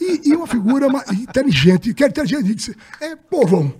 E, 0.00 0.30
e 0.30 0.34
uma 0.34 0.46
figura 0.46 0.86
inteligente, 1.12 1.92
que 1.92 2.02
é 2.02 2.06
inteligente, 2.08 2.54
disse, 2.54 2.74
é 3.00 3.14
povão. 3.14 3.72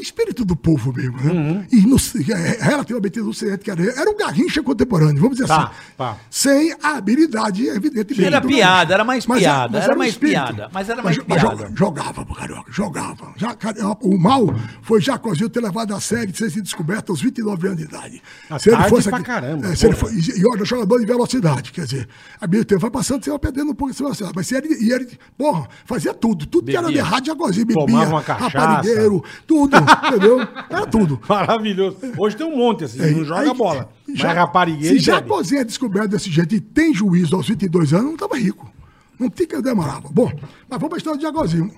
Espírito 0.00 0.44
do 0.44 0.56
povo 0.56 0.92
mesmo, 0.92 1.16
né? 1.20 1.30
Uhum. 1.32 1.66
E 1.70 1.80
no, 1.82 1.96
é, 1.96 2.58
relativamente 2.62 3.18
inocente, 3.18 3.64
cara. 3.64 3.82
Era 3.82 4.10
um 4.10 4.16
garrincha 4.16 4.62
contemporâneo, 4.62 5.20
vamos 5.20 5.36
dizer 5.36 5.46
Tá, 5.48 5.64
assim. 5.64 5.72
tá. 5.96 6.16
Sem 6.30 6.72
a 6.82 6.96
habilidade, 6.96 7.66
evidentemente. 7.68 8.24
Era 8.24 8.40
piada, 8.40 8.94
era 8.94 9.04
mais 9.04 9.26
Mas 9.26 9.40
piada, 9.40 9.78
era 9.78 9.94
um 9.94 9.98
mais 9.98 10.12
espírito. 10.12 10.32
piada, 10.54 10.70
mas 10.72 10.88
era 10.88 11.02
mais 11.02 11.16
jo- 11.16 11.24
piada. 11.24 11.40
joga- 11.42 11.70
jogava 11.74 12.24
pro 12.24 12.34
Carioca, 12.34 12.72
jogava. 12.72 13.32
Já, 13.36 13.54
cara, 13.54 13.76
o 14.00 14.16
mal 14.18 14.46
foi 14.82 15.00
Jacozinho 15.00 15.50
ter 15.50 15.60
levado 15.60 15.94
a 15.94 16.00
série 16.00 16.32
de 16.32 16.38
ser 16.38 16.50
descoberto 16.62 17.10
aos 17.10 17.20
29 17.20 17.66
anos 17.66 17.78
de 17.78 17.84
idade. 17.84 18.22
Ah, 18.48 18.58
tarde 18.58 19.02
pra 19.08 19.20
caramba, 19.22 19.66
é, 19.68 19.74
se 19.76 19.86
ele 19.86 19.94
foi, 19.96 20.12
e, 20.14 20.40
e 20.40 20.44
olha, 20.52 20.64
jogador 20.64 20.98
de 20.98 21.06
velocidade, 21.06 21.72
quer 21.72 21.84
dizer, 21.84 22.08
a 22.40 22.46
minha 22.46 22.64
tempo 22.64 22.80
vai 22.80 22.90
passando, 22.90 23.22
você 23.24 23.30
vai 23.30 23.38
perdendo 23.38 23.70
um 23.70 23.74
pouco 23.74 23.92
de 23.92 23.98
velocidade. 23.98 24.32
Mas 24.34 24.46
se 24.46 24.54
ele, 24.56 24.74
e 24.82 24.92
ele, 24.92 25.08
porra, 25.36 25.68
fazia 25.84 26.14
tudo, 26.14 26.46
tudo 26.46 26.66
que 26.70 26.76
era 26.76 26.86
de 26.86 26.94
Bebia. 26.94 27.00
errado, 27.02 27.26
Jacozinho 27.26 27.66
bebia, 27.66 27.86
Tomava 27.86 28.10
uma 28.10 28.22
cachaça. 28.22 28.58
raparigueiro, 28.58 29.24
tudo, 29.50 29.76
entendeu? 30.06 30.38
Era 30.70 30.86
tudo. 30.86 31.20
Maravilhoso. 31.28 31.96
Hoje 32.16 32.36
tem 32.36 32.46
um 32.46 32.56
monte, 32.56 32.84
assim, 32.84 32.98
não 33.10 33.24
joga 33.24 33.40
Aí, 33.40 33.52
bola. 33.54 33.88
já- 34.14 34.32
raparigueiro 34.32 34.96
Se. 34.96 35.02
Jacozinho 35.04 35.60
é 35.60 35.64
descoberto 35.64 36.10
desse 36.10 36.30
jeito 36.30 36.54
e 36.54 36.60
tem 36.60 36.94
juízo 36.94 37.34
aos 37.34 37.48
22 37.48 37.92
anos, 37.92 38.04
não 38.06 38.14
estava 38.14 38.36
rico. 38.38 38.70
Não 39.18 39.28
tinha 39.28 39.48
que 39.48 39.60
demorava. 39.60 40.08
Bom, 40.08 40.30
mas 40.68 40.78
vamos 40.80 40.88
para 40.88 40.96
a 40.96 40.98
história 40.98 41.18
de 41.18 41.24
Jacozinho. 41.24 41.72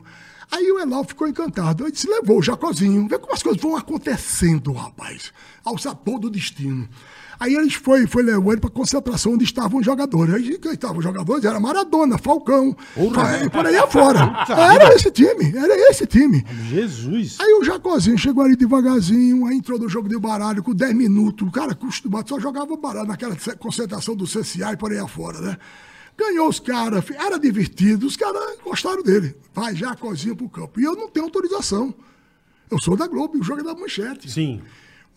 Aí 0.51 0.71
o 0.71 0.79
Elau 0.79 1.03
ficou 1.03 1.27
encantado. 1.27 1.83
Ele 1.85 1.93
disse, 1.93 2.07
levou 2.07 2.39
o 2.39 2.43
Jacozinho. 2.43 3.09
Vê 3.09 3.19
como 3.19 3.33
as 3.33 3.43
coisas 3.43 3.61
vão 3.61 3.75
acontecendo, 3.75 4.71
rapaz. 4.73 5.33
Ao 5.65 5.79
sabor 5.79 6.19
do 6.21 6.29
destino. 6.29 6.87
Aí 7.43 7.57
eles 7.57 7.75
foi, 7.75 8.07
foi 8.07 8.23
levou 8.23 8.53
ele 8.53 8.61
para 8.61 8.71
concentração 8.71 9.33
onde 9.33 9.43
estavam 9.43 9.81
os 9.81 9.85
jogadores. 9.85 10.33
Aí 10.33 10.59
quem 10.59 10.75
estavam 10.75 10.99
os 10.99 11.03
jogadores 11.03 11.45
era 11.45 11.59
Maradona, 11.59 12.17
Falcão, 12.17 12.77
e 13.45 13.51
por 13.51 13.67
aí 13.67 13.77
afora. 13.77 14.33
Era 14.49 14.95
esse 14.95 15.11
time, 15.11 15.53
era 15.57 15.91
esse 15.91 16.07
time. 16.07 16.47
Jesus. 16.69 17.39
Aí 17.41 17.53
o 17.55 17.65
Jacozinho 17.65 18.17
chegou 18.17 18.45
ali 18.45 18.55
devagarzinho, 18.55 19.45
aí 19.47 19.57
entrou 19.57 19.77
no 19.77 19.89
jogo 19.89 20.09
de 20.09 20.17
baralho 20.21 20.63
com 20.63 20.73
10 20.73 20.95
minutos. 20.95 21.49
O 21.49 21.51
cara 21.51 21.73
acostumado, 21.73 22.29
só 22.29 22.39
jogava 22.39 22.77
baralho 22.77 23.09
naquela 23.09 23.35
concentração 23.59 24.15
do 24.15 24.25
CCA 24.25 24.75
e 24.75 24.77
por 24.77 24.93
aí 24.93 24.99
afora, 24.99 25.41
né? 25.41 25.57
Ganhou 26.17 26.49
os 26.49 26.61
caras, 26.61 27.05
era 27.11 27.41
divertido, 27.41 28.07
os 28.07 28.17
caras 28.17 28.57
gostaram 28.63 29.03
dele. 29.03 29.35
Vai 29.53 29.75
Jacozinho 29.75 30.37
pro 30.37 30.49
campo. 30.49 30.79
E 30.79 30.85
eu 30.85 30.95
não 30.95 31.09
tenho 31.09 31.27
autorização. 31.27 31.93
Eu 32.71 32.79
sou 32.81 32.97
da 32.97 33.09
Globo, 33.09 33.37
o 33.37 33.43
jogo 33.43 33.63
é 33.63 33.65
da 33.65 33.75
manchete. 33.75 34.31
Sim. 34.31 34.63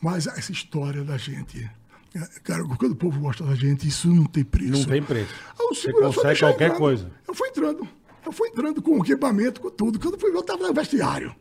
Mas 0.01 0.25
essa 0.25 0.51
história 0.51 1.03
da 1.03 1.17
gente. 1.17 1.69
É, 2.15 2.27
Cara, 2.43 2.63
quando 2.77 2.91
o 2.93 2.95
povo 2.95 3.19
gosta 3.19 3.43
da 3.43 3.55
gente, 3.55 3.87
isso 3.87 4.07
não 4.07 4.25
tem 4.25 4.43
preço. 4.43 4.71
Não 4.71 4.83
tem 4.85 5.01
preço. 5.03 5.33
O 5.59 5.73
Você 5.75 5.91
consegue 5.91 6.39
qualquer 6.39 6.65
entrando. 6.65 6.77
coisa. 6.79 7.11
Eu 7.27 7.33
fui 7.33 7.49
entrando. 7.49 7.87
Eu 8.25 8.31
fui 8.31 8.47
entrando 8.49 8.81
com 8.81 8.97
o 8.99 9.03
equipamento, 9.03 9.61
com 9.61 9.69
tudo. 9.69 9.99
Quando 9.99 10.15
eu 10.15 10.19
fui 10.19 10.31
ver, 10.31 10.37
eu 10.37 10.41
estava 10.41 10.67
no 10.67 10.73
vestiário. 10.73 11.35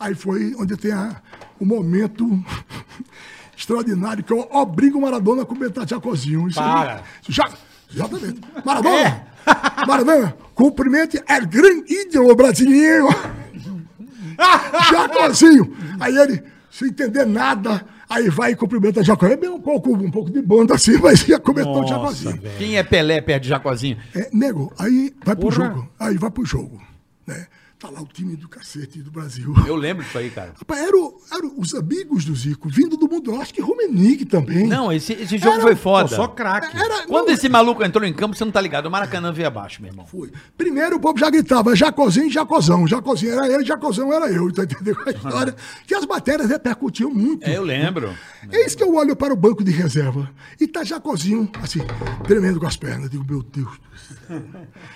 Aí 0.00 0.14
foi 0.14 0.54
onde 0.58 0.76
tem 0.76 0.92
a- 0.92 1.20
o 1.60 1.64
momento 1.66 2.26
extraordinário 3.56 4.24
que 4.24 4.32
eu 4.32 4.40
obrigo 4.50 4.98
o 4.98 5.02
Maradona 5.02 5.42
a 5.42 5.46
cumprimentar 5.46 5.86
Jacozinho. 5.86 6.48
Isso 6.48 6.58
Para. 6.58 7.02
Já, 7.28 7.50
exatamente. 7.92 8.40
Maradona! 8.64 9.26
Maradona, 9.86 10.36
cumprimente 10.54 11.22
é 11.28 11.40
grande 11.40 11.92
ídolo 11.92 12.34
brasileiro. 12.34 13.06
Jacozinho. 14.90 15.76
Aí 16.00 16.16
ele, 16.16 16.42
sem 16.70 16.88
entender 16.88 17.26
nada, 17.26 17.84
aí 18.12 18.28
vai 18.28 18.52
e 18.52 18.56
cumprimenta 18.56 19.02
Jacozinho. 19.02 19.34
É 19.34 19.40
bem 19.40 19.50
um 19.50 19.60
pouco, 19.60 19.92
um 19.94 20.10
pouco 20.10 20.30
de 20.30 20.42
banda 20.42 20.74
assim, 20.74 20.98
mas 20.98 21.26
ia 21.28 21.38
comentou 21.38 21.82
o 21.82 21.86
Jacozinho. 21.86 22.40
velho. 22.40 22.58
Quem 22.58 22.76
é 22.76 22.82
Pelé 22.82 23.20
perto 23.20 23.44
de 23.44 23.48
Jacozinho? 23.48 23.96
É, 24.14 24.28
nego, 24.32 24.72
aí 24.78 25.12
vai 25.24 25.34
pro 25.34 25.48
Porra. 25.50 25.66
jogo. 25.66 25.88
Aí 25.98 26.16
vai 26.18 26.30
pro 26.30 26.44
jogo. 26.44 26.80
Né? 27.26 27.46
Tá 27.82 27.90
lá 27.90 28.00
o 28.00 28.06
time 28.06 28.36
do 28.36 28.48
cacete 28.48 29.02
do 29.02 29.10
Brasil. 29.10 29.52
Eu 29.66 29.74
lembro 29.74 30.04
disso 30.04 30.16
aí, 30.16 30.30
cara. 30.30 30.54
Rapaz, 30.56 30.80
eram 30.86 31.14
eram 31.32 31.52
os 31.58 31.74
amigos 31.74 32.24
do 32.24 32.32
Zico, 32.36 32.68
vindo 32.68 32.96
do 32.96 33.08
mundo. 33.08 33.32
Eu 33.32 33.40
acho 33.42 33.52
que 33.52 33.60
Rumenique 33.60 34.24
também. 34.24 34.68
Não, 34.68 34.92
esse, 34.92 35.14
esse 35.14 35.36
jogo 35.36 35.54
Era- 35.54 35.62
foi 35.62 35.74
Pô, 35.74 35.80
foda. 35.82 36.08
só 36.14 36.28
craque. 36.28 36.76
Era, 36.76 37.08
Quando 37.08 37.26
não, 37.26 37.34
esse 37.34 37.48
maluco 37.48 37.82
entrou 37.82 38.04
em 38.06 38.12
campo, 38.12 38.36
você 38.36 38.44
não 38.44 38.52
tá 38.52 38.60
ligado. 38.60 38.86
O 38.86 38.90
Maracanã 38.90 39.32
veio 39.32 39.48
abaixo, 39.48 39.82
meu 39.82 39.90
irmão. 39.90 40.06
Foi. 40.06 40.30
Primeiro 40.56 40.94
o 40.94 41.00
povo 41.00 41.18
já 41.18 41.28
gritava 41.28 41.74
Jacozinho, 41.74 42.30
Jacozão. 42.30 42.86
Jacozinho 42.86 43.32
era 43.32 43.52
ele, 43.52 43.64
Jacozão 43.64 44.12
era 44.12 44.30
eu. 44.30 44.52
Tá 44.52 44.62
entendendo 44.62 44.98
a 45.04 45.10
história? 45.10 45.56
Que 45.84 45.96
as 45.96 46.06
matérias 46.06 46.48
repercutiam 46.48 47.10
muito. 47.10 47.44
É, 47.44 47.56
eu 47.56 47.64
lembro. 47.64 48.14
Eis 48.52 48.76
que 48.76 48.82
eu 48.84 48.94
olho 48.94 49.16
para 49.16 49.34
o 49.34 49.36
banco 49.36 49.64
de 49.64 49.72
reserva 49.72 50.30
e 50.60 50.68
tá 50.68 50.84
Jacozinho, 50.84 51.50
assim, 51.60 51.80
tremendo 52.28 52.60
com 52.60 52.66
as 52.66 52.76
pernas. 52.76 53.10
Digo, 53.10 53.24
meu 53.28 53.42
Deus 53.42 53.66
do 53.66 54.26
céu. 54.28 54.42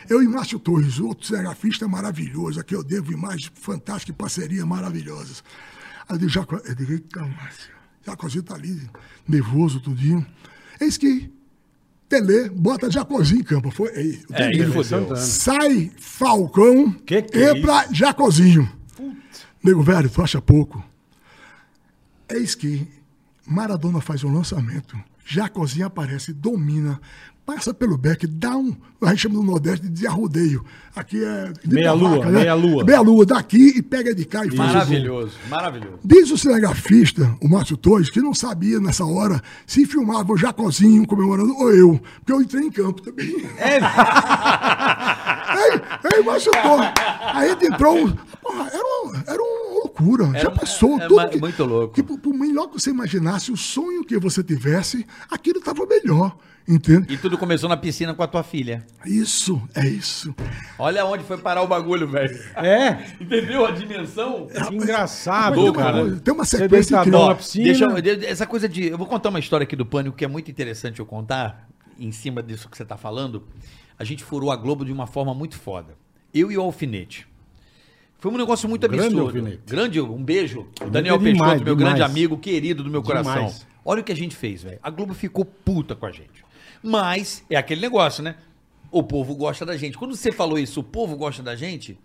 Eu 0.08 0.22
e 0.22 0.28
Márcio 0.28 0.58
Torres, 0.60 1.00
outro 1.00 1.26
cinegrafista 1.26 1.88
maravilhoso, 1.88 2.60
aqui 2.60 2.75
eu 2.76 2.84
devo 2.84 3.12
imagens 3.12 3.50
fantásticas 3.54 4.14
e 4.14 4.16
parcerias 4.16 4.64
maravilhosas. 4.64 5.42
Aí 6.08 6.14
eu 6.14 6.18
digo, 6.18 6.30
Jaco, 6.30 6.56
eu 6.64 6.74
digo, 6.74 7.02
Márcio, 7.20 7.70
Jacozinho 8.04 8.42
tá 8.42 8.54
ali, 8.54 8.88
nervoso, 9.26 9.80
tudinho. 9.80 10.24
Eis 10.80 10.96
que 10.96 11.30
Tele 12.08 12.48
bota 12.50 12.90
Jacozinho 12.90 13.40
em 13.40 13.44
campo. 13.44 13.70
Foi, 13.70 13.88
o 13.88 14.34
É, 14.34 14.44
aí. 15.14 15.16
Sai 15.16 15.90
Falcão, 15.98 16.92
Que 16.92 17.22
que 17.22 17.38
é 17.38 17.50
entra 17.50 17.86
Jacozinho. 17.92 18.70
Nego, 19.62 19.82
velho, 19.82 20.08
tu 20.08 20.22
acha 20.22 20.40
pouco? 20.40 20.84
Eis 22.28 22.54
que 22.54 22.86
Maradona 23.44 24.00
faz 24.00 24.22
um 24.22 24.32
lançamento, 24.32 24.96
Jacozinho 25.24 25.86
aparece, 25.86 26.32
domina, 26.32 27.00
passa 27.46 27.72
pelo 27.72 27.96
beck, 27.96 28.26
dá 28.26 28.56
um, 28.56 28.74
a 29.00 29.10
gente 29.10 29.20
chama 29.20 29.36
no 29.36 29.44
Nordeste 29.44 29.88
de 29.88 30.04
arrodeio. 30.04 30.64
Aqui 30.96 31.24
é... 31.24 31.52
de 31.64 31.74
Meia 31.74 31.92
lua, 31.92 32.08
barraca, 32.18 32.30
meia 32.30 32.54
lua. 32.54 32.84
Meia 32.84 33.00
lua, 33.00 33.24
daqui 33.24 33.74
e 33.76 33.82
pega 33.82 34.12
de 34.12 34.24
cá 34.24 34.44
e 34.44 34.50
faz 34.50 34.58
o 34.58 34.58
gol. 34.58 34.72
Maravilhoso, 34.72 35.32
maravilhoso. 35.48 35.98
Diz 36.04 36.30
o 36.32 36.36
cinegrafista, 36.38 37.36
o 37.40 37.48
Márcio 37.48 37.76
Torres, 37.76 38.10
que 38.10 38.20
não 38.20 38.34
sabia 38.34 38.80
nessa 38.80 39.04
hora 39.04 39.40
se 39.64 39.86
filmava 39.86 40.32
o 40.32 40.36
Jacozinho 40.36 41.06
comemorando 41.06 41.54
ou 41.56 41.70
eu, 41.72 42.00
porque 42.16 42.32
eu 42.32 42.42
entrei 42.42 42.64
em 42.64 42.70
campo 42.70 43.00
também. 43.00 43.46
É, 43.58 43.78
Aí, 45.48 45.80
aí 46.12 46.22
Márcio 46.24 46.50
Torres, 46.52 46.90
aí 47.32 47.50
entrou, 47.50 47.96
um- 47.96 48.12
porra, 48.42 48.68
era, 48.72 48.84
uma, 48.84 49.24
era 49.26 49.42
uma 49.42 49.85
loucura, 50.00 50.38
já 50.38 50.48
um- 50.48 50.54
passou 50.54 51.00
é 51.00 51.06
tudo. 51.08 51.16
ma- 51.16 51.30
muito 51.38 51.64
louco. 51.64 51.94
Que 51.94 52.02
por, 52.02 52.18
por 52.18 52.34
melhor 52.34 52.68
que 52.68 52.74
você 52.80 52.90
imaginasse, 52.90 53.50
o 53.52 53.56
sonho 53.56 54.04
que 54.04 54.18
você 54.18 54.42
tivesse, 54.42 55.06
aquilo 55.30 55.58
estava 55.58 55.84
melhor, 55.86 56.36
entende? 56.68 57.12
E 57.14 57.16
tudo 57.16 57.36
começou 57.38 57.68
na 57.68 57.76
piscina 57.76 58.14
com 58.14 58.22
a 58.22 58.26
tua 58.26 58.42
filha. 58.42 58.84
Isso, 59.04 59.60
é 59.74 59.86
isso. 59.86 60.34
Olha 60.78 61.04
onde 61.04 61.24
foi 61.24 61.38
parar 61.38 61.62
o 61.62 61.66
bagulho, 61.66 62.06
velho. 62.08 62.36
É, 62.56 63.04
Entendeu 63.20 63.64
a 63.66 63.70
dimensão? 63.70 64.46
que 64.68 64.74
engraçado, 64.74 65.72
cara. 65.72 66.16
tem 66.16 66.34
uma 66.34 66.44
sequência 66.44 66.96
incrível. 66.98 67.26
na 67.26 67.34
piscina. 67.34 67.64
Deixa 67.64 67.84
eu- 67.84 68.28
essa 68.30 68.46
coisa 68.46 68.68
de. 68.68 68.86
Eu 68.86 68.98
vou 68.98 69.06
contar 69.06 69.28
uma 69.30 69.38
história 69.38 69.64
aqui 69.64 69.76
do 69.76 69.86
Pânico 69.86 70.16
que 70.16 70.24
é 70.24 70.28
muito 70.28 70.50
interessante 70.50 71.00
eu 71.00 71.06
contar, 71.06 71.68
em 71.98 72.12
cima 72.12 72.42
disso 72.42 72.68
que 72.68 72.76
você 72.76 72.84
tá 72.84 72.96
falando. 72.96 73.44
A 73.98 74.04
gente 74.04 74.22
furou 74.22 74.50
a 74.50 74.56
Globo 74.56 74.84
de 74.84 74.92
uma 74.92 75.06
forma 75.06 75.32
muito 75.32 75.56
foda. 75.58 75.94
Eu 76.34 76.52
e 76.52 76.58
o 76.58 76.60
Alfinete. 76.60 77.26
Foi 78.18 78.32
um 78.32 78.36
negócio 78.38 78.68
muito 78.68 78.88
Grande 78.88 79.04
absurdo. 79.06 79.26
Alfinete. 79.26 79.62
Grande, 79.66 80.00
um 80.00 80.22
beijo. 80.22 80.66
Daniel 80.90 81.18
demais, 81.18 81.38
Peixoto, 81.38 81.64
meu 81.64 81.76
demais. 81.76 81.94
grande 81.96 82.10
amigo, 82.10 82.38
querido 82.38 82.82
do 82.82 82.90
meu 82.90 83.02
coração. 83.02 83.34
Demais. 83.34 83.66
Olha 83.84 84.00
o 84.00 84.04
que 84.04 84.12
a 84.12 84.16
gente 84.16 84.34
fez, 84.34 84.62
velho. 84.62 84.78
A 84.82 84.90
Globo 84.90 85.14
ficou 85.14 85.44
puta 85.44 85.94
com 85.94 86.06
a 86.06 86.10
gente. 86.10 86.44
Mas 86.82 87.44
é 87.50 87.56
aquele 87.56 87.80
negócio, 87.80 88.22
né? 88.22 88.36
O 88.90 89.02
povo 89.02 89.34
gosta 89.34 89.66
da 89.66 89.76
gente. 89.76 89.96
Quando 89.98 90.16
você 90.16 90.32
falou 90.32 90.58
isso, 90.58 90.80
o 90.80 90.82
povo 90.84 91.16
gosta 91.16 91.42
da 91.42 91.54
gente. 91.54 91.98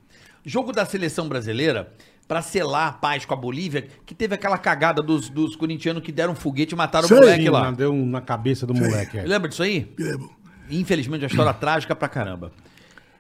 Jogo 0.45 0.71
da 0.71 0.85
seleção 0.85 1.27
brasileira, 1.29 1.93
pra 2.27 2.41
selar 2.41 2.88
a 2.88 2.91
paz 2.91 3.25
com 3.25 3.33
a 3.33 3.38
Bolívia, 3.38 3.88
que 4.05 4.13
teve 4.15 4.33
aquela 4.35 4.57
cagada 4.57 5.01
dos, 5.01 5.29
dos 5.29 5.55
corintianos 5.55 6.03
que 6.03 6.11
deram 6.11 6.33
um 6.33 6.35
foguete 6.35 6.73
e 6.73 6.77
mataram 6.77 7.07
Sei. 7.07 7.17
o 7.17 7.19
moleque 7.19 7.49
lá. 7.49 7.71
Deu 7.71 7.91
um 7.93 8.05
na 8.05 8.21
cabeça 8.21 8.65
do 8.65 8.73
moleque. 8.73 9.17
é. 9.17 9.23
Lembra 9.23 9.47
disso 9.49 9.63
aí? 9.63 9.91
Lembro. 9.97 10.31
Infelizmente, 10.69 11.23
uma 11.23 11.27
história 11.27 11.53
trágica 11.53 11.95
pra 11.95 12.07
caramba. 12.07 12.51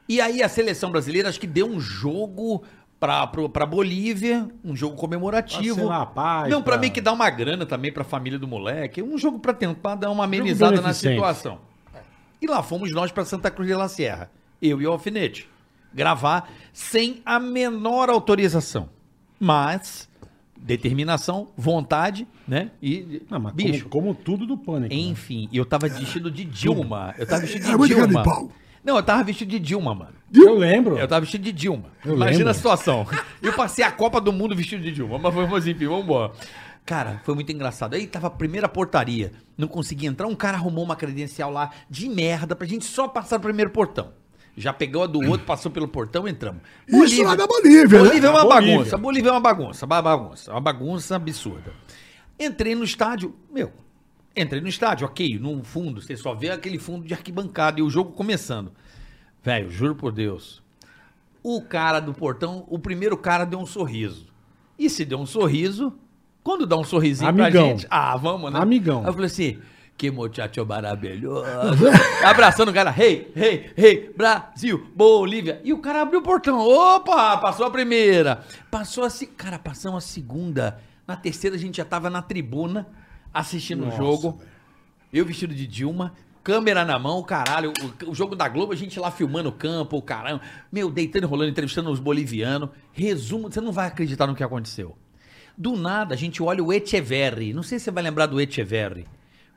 E 0.09 0.19
aí 0.19 0.41
a 0.41 0.49
seleção 0.49 0.91
brasileira 0.91 1.29
acho 1.29 1.39
que 1.39 1.47
deu 1.47 1.67
um 1.67 1.79
jogo 1.79 2.63
pra, 3.01 3.25
pro, 3.25 3.49
pra 3.49 3.65
Bolívia, 3.65 4.47
um 4.63 4.75
jogo 4.75 4.95
comemorativo. 4.95 5.87
Pra 5.87 6.05
paz, 6.05 6.51
Não, 6.51 6.61
pra 6.61 6.73
pra- 6.73 6.79
meio 6.81 6.93
que 6.93 7.01
dar 7.01 7.11
uma 7.13 7.27
grana 7.31 7.65
também 7.65 7.91
pra 7.91 8.03
família 8.03 8.37
do 8.37 8.47
moleque. 8.47 9.01
Um 9.01 9.17
jogo 9.17 9.39
pra 9.39 9.53
tentar 9.53 9.95
dar 9.95 10.11
uma 10.11 10.23
amenizada 10.25 10.79
na 10.79 10.93
situação. 10.93 11.57
E 12.39 12.45
lá 12.45 12.61
fomos 12.61 12.93
nós 12.93 13.11
pra 13.11 13.25
Santa 13.25 13.49
Cruz 13.49 13.67
de 13.67 13.73
la 13.75 13.89
Sierra. 13.89 14.29
Eu 14.61 14.79
e 14.79 14.85
o 14.85 14.91
Alfinete. 14.91 15.49
Gravar 15.91 16.47
sem 16.71 17.21
a 17.25 17.39
menor 17.39 18.07
autorização. 18.09 18.87
Mas, 19.39 20.07
determinação, 20.55 21.47
vontade, 21.57 22.27
né? 22.47 22.69
E, 22.81 23.23
Não, 23.29 23.39
mas 23.39 23.53
bicho, 23.55 23.89
como, 23.89 24.13
como 24.13 24.15
tudo 24.15 24.45
do 24.45 24.55
pânico. 24.57 24.93
né? 24.93 25.01
enfim, 25.01 25.49
e 25.51 25.57
eu 25.57 25.65
tava 25.65 25.87
vestido 25.89 26.29
de 26.29 26.45
Dilma. 26.45 27.15
Eu 27.17 27.25
tava 27.25 27.41
vestido 27.41 27.65
de 27.65 27.87
de 27.87 27.95
Dilma. 27.95 28.23
Não, 28.83 28.95
eu 28.95 29.03
tava 29.03 29.23
vestido 29.23 29.49
de 29.49 29.59
Dilma, 29.59 29.93
mano. 29.93 30.13
Eu 30.33 30.55
lembro. 30.55 30.97
Eu 30.97 31.07
tava 31.07 31.21
vestido 31.21 31.43
de 31.43 31.51
Dilma. 31.51 31.89
Eu 32.03 32.15
Imagina 32.15 32.37
lembro. 32.37 32.51
a 32.51 32.53
situação. 32.53 33.05
Eu 33.41 33.53
passei 33.53 33.83
a 33.83 33.91
Copa 33.91 34.19
do 34.21 34.31
Mundo 34.31 34.55
vestido 34.55 34.81
de 34.81 34.91
Dilma. 34.91 35.19
Mas 35.19 35.33
vamos 35.33 35.67
enfim, 35.67 35.85
vamos 35.87 36.03
embora. 36.05 36.31
Cara, 36.85 37.21
foi 37.23 37.35
muito 37.35 37.51
engraçado. 37.51 37.93
Aí 37.93 38.07
tava 38.07 38.27
a 38.27 38.29
primeira 38.31 38.67
portaria. 38.67 39.31
Não 39.57 39.67
conseguia 39.67 40.09
entrar. 40.09 40.27
Um 40.27 40.35
cara 40.35 40.57
arrumou 40.57 40.83
uma 40.83 40.95
credencial 40.95 41.51
lá 41.51 41.69
de 41.89 42.09
merda 42.09 42.55
pra 42.55 42.65
gente 42.65 42.85
só 42.85 43.07
passar 43.07 43.37
no 43.37 43.43
primeiro 43.43 43.71
portão. 43.71 44.11
Já 44.57 44.73
pegou 44.73 45.03
a 45.03 45.07
do 45.07 45.19
outro, 45.19 45.45
passou 45.45 45.71
pelo 45.71 45.87
portão, 45.87 46.27
entramos. 46.27 46.61
Isso 46.87 47.23
lá 47.23 47.35
da 47.35 47.47
Bolívia, 47.47 48.01
né? 48.01 48.07
Bolívia 48.09 48.27
é 48.27 48.29
uma 48.31 48.43
Bolívia. 48.43 48.77
bagunça. 48.77 48.97
Bolívia 48.97 49.29
é 49.29 49.31
uma 49.31 49.39
bagunça. 49.39 49.85
Uma 49.85 50.01
bagunça. 50.01 50.51
Uma 50.51 50.61
bagunça 50.61 51.15
absurda. 51.15 51.71
Entrei 52.39 52.75
no 52.75 52.83
estádio. 52.83 53.35
Meu, 53.51 53.71
entrei 54.35 54.61
no 54.61 54.67
estádio, 54.67 55.05
ok. 55.05 55.39
No 55.39 55.63
fundo, 55.63 56.01
você 56.01 56.15
só 56.15 56.33
vê 56.33 56.49
aquele 56.49 56.79
fundo 56.79 57.05
de 57.05 57.13
arquibancada 57.13 57.79
e 57.79 57.83
o 57.83 57.89
jogo 57.89 58.11
começando. 58.11 58.71
Velho, 59.43 59.69
juro 59.69 59.95
por 59.95 60.11
Deus. 60.11 60.61
O 61.43 61.61
cara 61.61 61.99
do 61.99 62.13
portão, 62.13 62.65
o 62.67 62.77
primeiro 62.77 63.17
cara 63.17 63.45
deu 63.45 63.59
um 63.59 63.65
sorriso. 63.65 64.27
E 64.77 64.89
se 64.89 65.03
deu 65.03 65.19
um 65.19 65.25
sorriso, 65.25 65.93
quando 66.43 66.65
dá 66.65 66.77
um 66.77 66.83
sorrisinho 66.83 67.29
Amigão. 67.29 67.51
pra 67.51 67.61
gente. 67.61 67.87
Ah, 67.89 68.15
vamos, 68.15 68.51
né? 68.51 68.59
Amigão. 68.59 69.01
Aí 69.01 69.07
eu 69.07 69.13
falei 69.13 69.27
assim. 69.27 69.59
Que 69.97 70.09
muchacho 70.09 70.65
maravilhoso. 70.65 71.45
Abraçando 72.25 72.69
o 72.69 72.73
cara. 72.73 72.91
Hey, 72.97 73.31
hey, 73.35 73.71
hey, 73.77 74.13
Brasil, 74.17 74.89
Bolívia. 74.95 75.61
E 75.63 75.73
o 75.73 75.77
cara 75.77 76.01
abriu 76.01 76.21
o 76.21 76.23
portão. 76.23 76.57
Opa, 76.57 77.37
passou 77.37 77.67
a 77.67 77.69
primeira. 77.69 78.43
Passou 78.71 79.03
a 79.03 79.11
se... 79.11 79.27
Cara, 79.27 79.59
passamos 79.59 80.03
a 80.03 80.07
segunda. 80.07 80.79
Na 81.05 81.15
terceira 81.15 81.55
a 81.55 81.59
gente 81.59 81.77
já 81.77 81.85
tava 81.85 82.09
na 82.09 82.21
tribuna 82.21 82.87
assistindo 83.33 83.87
o 83.87 83.91
jogo. 83.91 84.39
Eu 85.11 85.25
vestido 85.25 85.53
de 85.53 85.67
Dilma, 85.67 86.13
câmera 86.43 86.85
na 86.85 86.97
mão, 86.97 87.21
caralho. 87.23 87.73
O, 88.05 88.11
o 88.11 88.15
jogo 88.15 88.35
da 88.35 88.47
Globo, 88.47 88.73
a 88.73 88.75
gente 88.75 88.99
lá 88.99 89.11
filmando 89.11 89.49
o 89.49 89.53
campo, 89.53 89.97
o 89.97 90.01
caramba. 90.01 90.41
Meu, 90.71 90.89
deitando 90.89 91.23
e 91.23 91.27
rolando, 91.27 91.51
entrevistando 91.51 91.89
os 91.91 91.99
bolivianos. 91.99 92.69
Resumo, 92.91 93.51
você 93.51 93.61
não 93.61 93.71
vai 93.71 93.87
acreditar 93.87 94.27
no 94.27 94.35
que 94.35 94.43
aconteceu. 94.43 94.95
Do 95.57 95.75
nada, 95.75 96.15
a 96.15 96.17
gente 96.17 96.41
olha 96.41 96.63
o 96.63 96.71
Echeverri. 96.71 97.53
Não 97.53 97.63
sei 97.63 97.77
se 97.77 97.85
você 97.85 97.91
vai 97.91 98.03
lembrar 98.03 98.25
do 98.25 98.39
Echeverri. 98.39 99.05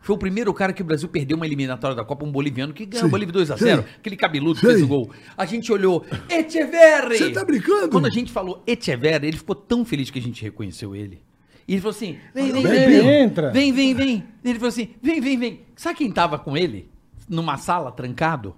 Foi 0.01 0.15
o 0.15 0.19
primeiro 0.19 0.53
cara 0.53 0.75
que 0.75 0.83
o 0.83 0.85
Brasil 0.85 1.09
perdeu 1.09 1.35
uma 1.35 1.47
eliminatória 1.47 1.97
da 1.97 2.05
Copa, 2.05 2.27
um 2.27 2.31
boliviano 2.31 2.75
que 2.75 2.85
ganhou 2.85 3.05
Sim, 3.05 3.09
o 3.09 3.11
Bolívia 3.11 3.41
2x0. 3.41 3.57
sei. 3.57 3.73
Aquele 3.73 4.17
cabeludo 4.17 4.61
que 4.61 4.67
Sei. 4.67 4.75
fez 4.75 4.83
o 4.83 4.87
gol. 4.87 5.11
A 5.35 5.47
gente 5.47 5.73
olhou, 5.73 6.05
Echeverri! 6.29 7.17
Você 7.17 7.31
tá 7.31 7.43
brincando? 7.43 7.89
Quando 7.89 8.07
a 8.07 8.11
gente 8.11 8.31
falou 8.31 8.63
Echeverri, 8.67 9.29
ele 9.29 9.39
ficou 9.39 9.55
tão 9.55 9.83
feliz 9.83 10.11
que 10.11 10.19
a 10.19 10.23
gente 10.23 10.43
reconheceu 10.43 10.95
ele. 10.95 11.23
E 11.66 11.73
ele 11.74 11.81
falou 11.81 11.95
assim: 11.97 12.19
vem, 12.35 12.53
vem, 12.53 12.62
Vem, 12.62 12.86
vem, 12.89 13.09
entra. 13.23 13.51
Vem, 13.51 13.73
vem, 13.73 13.95
vem. 13.95 14.24
Ele 14.45 14.55
falou 14.55 14.69
assim: 14.69 14.91
vem, 15.03 15.20
vem, 15.20 15.39
vem. 15.39 15.61
Sabe 15.77 15.97
quem 15.99 16.11
tava 16.12 16.39
com 16.39 16.57
ele? 16.57 16.91
Numa 17.28 17.57
sala 17.57 17.91
trancado? 17.91 18.55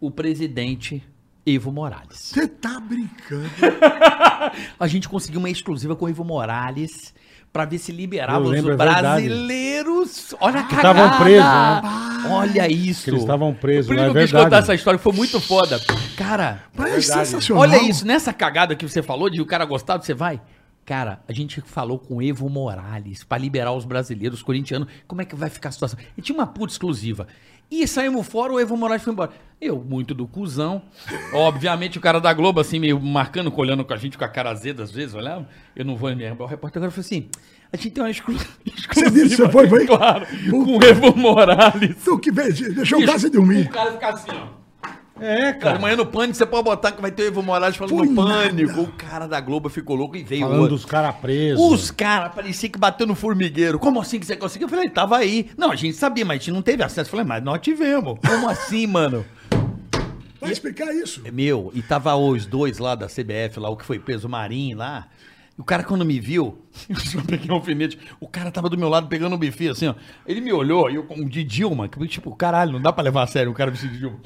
O 0.00 0.10
presidente 0.10 1.02
Evo 1.46 1.70
Morales. 1.70 2.16
Você 2.18 2.48
tá 2.48 2.80
brincando. 2.80 3.50
A 4.80 4.86
gente 4.86 5.08
conseguiu 5.08 5.38
uma 5.38 5.50
exclusiva 5.50 5.94
com 5.94 6.06
o 6.06 6.08
Evo 6.08 6.24
Morales 6.24 7.14
pra 7.52 7.64
ver 7.66 7.78
se 7.78 7.92
liberava 7.92 8.38
Eu 8.40 8.44
os 8.46 8.50
lembro, 8.50 8.72
é 8.72 8.76
brasileiros. 8.76 10.34
Olha 10.40 10.60
a 10.60 10.62
Que 10.64 10.74
cagada. 10.74 10.98
estavam 11.00 11.18
presos, 11.24 11.44
né? 11.44 12.30
Olha 12.30 12.72
isso. 12.72 13.04
Que 13.04 13.10
eles 13.10 13.20
estavam 13.20 13.54
presos, 13.54 13.86
Por 13.86 13.94
isso 13.94 14.02
é 14.02 14.04
que 14.04 14.10
eu 14.10 14.22
quis 14.22 14.30
verdade. 14.30 14.44
contar 14.44 14.58
essa 14.58 14.74
história, 14.74 14.98
foi 14.98 15.12
muito 15.12 15.40
foda. 15.40 15.78
Cara, 16.16 16.64
Mas 16.74 16.86
é 16.86 16.90
verdade. 16.98 17.26
sensacional. 17.28 17.62
Olha 17.62 17.82
isso, 17.82 18.06
nessa 18.06 18.32
cagada 18.32 18.74
que 18.74 18.88
você 18.88 19.02
falou 19.02 19.28
de 19.28 19.40
o 19.40 19.46
cara 19.46 19.64
gostar, 19.66 19.98
você 20.00 20.14
vai. 20.14 20.40
Cara, 20.84 21.22
a 21.28 21.32
gente 21.32 21.60
falou 21.60 21.98
com 21.98 22.20
Evo 22.20 22.48
Morales 22.48 23.22
pra 23.22 23.38
liberar 23.38 23.72
os 23.72 23.84
brasileiros, 23.84 24.40
os 24.40 24.42
corintianos. 24.42 24.88
Como 25.06 25.22
é 25.22 25.24
que 25.24 25.36
vai 25.36 25.48
ficar 25.48 25.68
a 25.68 25.72
situação? 25.72 25.98
E 26.16 26.22
tinha 26.22 26.36
uma 26.36 26.46
puta 26.46 26.72
exclusiva. 26.72 27.28
E 27.70 27.86
saímos 27.86 28.26
fora, 28.26 28.52
o 28.52 28.60
Evo 28.60 28.76
Morales 28.76 29.02
foi 29.02 29.12
embora. 29.12 29.30
Eu, 29.60 29.78
muito 29.78 30.12
do 30.12 30.26
cuzão. 30.26 30.82
Obviamente, 31.32 31.96
o 31.96 32.00
cara 32.00 32.20
da 32.20 32.32
Globo, 32.34 32.60
assim, 32.60 32.80
meio 32.80 33.00
marcando, 33.00 33.50
olhando 33.56 33.84
com 33.84 33.94
a 33.94 33.96
gente 33.96 34.18
com 34.18 34.24
a 34.24 34.28
cara 34.28 34.50
azeda, 34.50 34.82
às 34.82 34.90
vezes, 34.90 35.14
olhava. 35.14 35.48
Eu 35.74 35.84
não 35.84 35.96
vou 35.96 36.10
me 36.10 36.16
lembrar. 36.16 36.44
O 36.44 36.48
repórter 36.48 36.80
agora 36.80 36.90
falou 36.90 37.06
assim: 37.06 37.30
a 37.72 37.76
gente 37.76 37.90
tem 37.92 38.02
uma 38.02 38.10
exclu... 38.10 38.34
exclusiva. 38.66 39.10
disse, 39.10 39.36
você 39.36 39.48
foi, 39.48 39.68
foi? 39.68 39.86
Claro, 39.86 40.26
com 40.50 40.78
o 40.78 40.84
Evo 40.84 41.16
Morales. 41.16 41.96
Tu 42.04 42.18
que 42.18 42.30
deixou 42.32 43.00
o 43.00 43.06
cara 43.06 43.18
sem 43.18 43.30
dormir. 43.30 43.66
O 43.68 43.70
cara 43.70 43.92
fica 43.92 44.08
assim, 44.08 44.30
ó. 44.32 44.61
É, 45.22 45.52
Cara, 45.52 45.76
amanhã 45.76 45.96
no 45.96 46.06
Pânico 46.06 46.34
você 46.36 46.44
pode 46.44 46.64
botar 46.64 46.92
que 46.92 47.00
vai 47.00 47.10
ter 47.10 47.22
o 47.22 47.26
Evo 47.26 47.42
Morales 47.42 47.76
falando 47.76 47.96
Foi 47.96 48.06
no 48.06 48.14
Pânico. 48.14 48.70
nada. 48.72 48.82
O 48.82 48.92
cara 48.92 49.26
da 49.26 49.40
Globo 49.40 49.68
ficou 49.68 49.94
louco 49.94 50.16
e 50.16 50.22
veio 50.22 50.42
Falando 50.42 50.60
outro. 50.62 50.76
dos 50.76 50.84
caras 50.84 51.14
presos. 51.16 51.64
Os 51.64 51.90
caras 51.90 52.34
parecia 52.34 52.68
que 52.68 52.78
bateu 52.78 53.06
no 53.06 53.14
formigueiro. 53.14 53.78
Como 53.78 54.00
assim 54.00 54.18
que 54.18 54.26
você 54.26 54.36
conseguiu? 54.36 54.66
Eu 54.66 54.70
falei, 54.70 54.88
tava 54.90 55.16
aí. 55.16 55.48
Não, 55.56 55.70
a 55.70 55.76
gente 55.76 55.96
sabia, 55.96 56.24
mas 56.24 56.36
a 56.36 56.38
gente 56.38 56.50
não 56.52 56.62
teve 56.62 56.82
acesso. 56.82 57.08
Eu 57.08 57.12
falei, 57.12 57.26
mas 57.26 57.42
nós 57.42 57.60
tivemos. 57.60 58.18
Como 58.26 58.48
assim, 58.48 58.86
mano? 58.86 59.24
Vai 60.40 60.50
explicar 60.50 60.92
isso. 60.92 61.22
Meu, 61.32 61.70
e 61.72 61.80
tava 61.82 62.16
os 62.16 62.46
dois 62.46 62.78
lá 62.78 62.96
da 62.96 63.06
CBF, 63.06 63.60
lá, 63.60 63.68
o 63.68 63.76
que 63.76 63.84
foi 63.84 64.00
preso, 64.00 64.26
o 64.26 64.30
Marinho 64.30 64.76
lá. 64.76 65.06
E 65.56 65.60
o 65.60 65.64
cara, 65.64 65.84
quando 65.84 66.04
me 66.04 66.18
viu, 66.18 66.58
eu 66.88 66.96
só 66.96 67.20
peguei 67.22 67.48
um 67.48 67.54
alfinete. 67.54 67.96
O 68.18 68.26
cara 68.26 68.50
tava 68.50 68.68
do 68.68 68.76
meu 68.76 68.88
lado 68.88 69.06
pegando 69.06 69.36
um 69.36 69.38
bife, 69.38 69.68
assim, 69.68 69.86
ó. 69.86 69.94
Ele 70.26 70.40
me 70.40 70.52
olhou, 70.52 70.90
e 70.90 70.96
eu 70.96 71.04
com 71.04 71.24
de 71.24 71.44
Dilma, 71.44 71.88
que 71.88 72.04
tipo, 72.08 72.34
caralho, 72.34 72.72
não 72.72 72.80
dá 72.80 72.92
pra 72.92 73.04
levar 73.04 73.22
a 73.22 73.26
sério 73.28 73.52
um 73.52 73.54
cara 73.54 73.70
vestido 73.70 73.92
de 73.92 73.98
Dilma. 74.00 74.18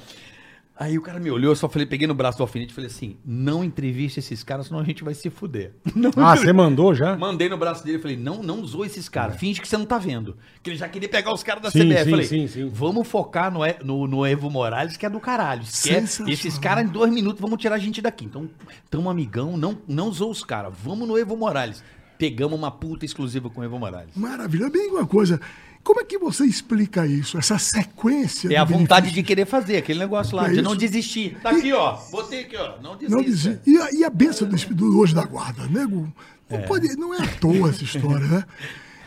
Aí 0.78 0.98
o 0.98 1.01
cara 1.01 1.19
me 1.19 1.31
olhou, 1.31 1.53
eu 1.53 1.57
só 1.57 1.70
falei, 1.70 1.86
peguei 1.86 2.07
no 2.07 2.15
braço 2.15 2.36
do 2.36 2.43
alfinete 2.43 2.70
e 2.70 2.74
falei 2.74 2.90
assim: 2.90 3.16
não 3.24 3.65
entreviste 3.65 4.19
esses 4.20 4.44
caras, 4.44 4.66
senão 4.66 4.78
a 4.78 4.85
gente 4.85 5.03
vai 5.03 5.15
se 5.15 5.31
fuder. 5.31 5.73
Não 5.97 6.11
Ah, 6.16 6.36
você 6.36 6.53
mandou 6.53 6.94
já? 6.94 7.16
Mandei 7.16 7.48
no 7.48 7.57
braço 7.57 7.82
dele 7.82 7.97
e 7.97 8.01
falei, 8.01 8.16
não, 8.16 8.43
não 8.43 8.61
usou 8.61 8.85
esses 8.85 9.09
caras. 9.09 9.36
Finge 9.36 9.59
que 9.61 9.66
você 9.66 9.78
não 9.78 9.86
tá 9.86 9.97
vendo. 9.97 10.36
Que 10.62 10.70
ele 10.70 10.77
já 10.77 10.86
queria 10.86 11.09
pegar 11.09 11.32
os 11.32 11.43
caras 11.43 11.62
da 11.62 11.70
Sim, 11.70 11.81
CBF. 11.89 12.05
sim, 12.05 12.11
falei, 12.11 12.27
sim, 12.27 12.47
sim. 12.47 12.69
vamos 12.70 13.09
focar 13.09 13.51
no, 13.51 13.61
no, 13.82 14.07
no 14.07 14.27
Evo 14.27 14.51
Morales, 14.51 14.98
que 14.98 15.07
é 15.07 15.11
do 15.11 15.19
caralho. 15.19 15.62
Esquece. 15.62 16.23
Esses 16.31 16.59
caras 16.59 16.85
em 16.85 16.89
dois 16.89 17.11
minutos 17.11 17.40
vamos 17.40 17.59
tirar 17.59 17.77
a 17.77 17.78
gente 17.78 18.03
daqui. 18.03 18.27
Então, 18.27 18.48
tamo 18.90 19.09
amigão, 19.09 19.57
não, 19.57 19.78
não 19.89 20.09
usou 20.09 20.31
os 20.31 20.44
caras. 20.44 20.74
Vamos 20.85 21.09
no 21.09 21.16
Evo 21.16 21.36
Morales. 21.36 21.82
Pegamos 22.19 22.59
uma 22.59 22.70
puta 22.70 23.05
exclusiva 23.05 23.48
com 23.48 23.62
o 23.62 23.65
Evo 23.65 23.78
Morales. 23.78 24.15
Maravilha. 24.15 24.69
Bem 24.69 24.90
uma 24.90 25.07
coisa. 25.07 25.40
Como 25.86 26.00
é 26.00 26.04
que 26.04 26.18
você 26.18 26.44
explica 26.44 27.06
isso? 27.06 27.38
Essa 27.38 27.58
sequência 27.60 28.52
É 28.52 28.56
a 28.56 28.64
de 28.64 28.72
vontade 28.72 29.12
de 29.12 29.22
querer 29.22 29.46
fazer 29.46 29.76
aquele 29.76 30.00
negócio 30.00 30.34
lá, 30.36 30.46
É 30.46 30.48
de 30.48 30.54
isso. 30.54 30.62
não 30.64 30.74
desistir. 30.74 31.38
Tá 31.40 31.50
aqui, 31.50 31.72
ó. 31.72 31.96
Botei 32.10 32.40
aqui, 32.40 32.56
ó. 32.56 32.72
Não 32.82 32.96
desista. 32.96 33.60
Não. 33.64 33.72
E 33.72 33.80
a, 33.80 33.92
e 33.92 34.04
a 34.04 34.10
benção 34.10 34.48
do, 34.48 34.56
do 34.74 34.98
hoje 34.98 35.14
da 35.14 35.24
guarda, 35.24 35.64
nego? 35.68 36.12
Não, 36.50 36.58
É. 36.58 36.62
pode, 36.62 36.96
não 36.96 37.14
é 37.14 37.22
à 37.22 37.28
toa 37.28 37.70
essa 37.70 37.84
história, 37.84 38.26
né? 38.26 38.44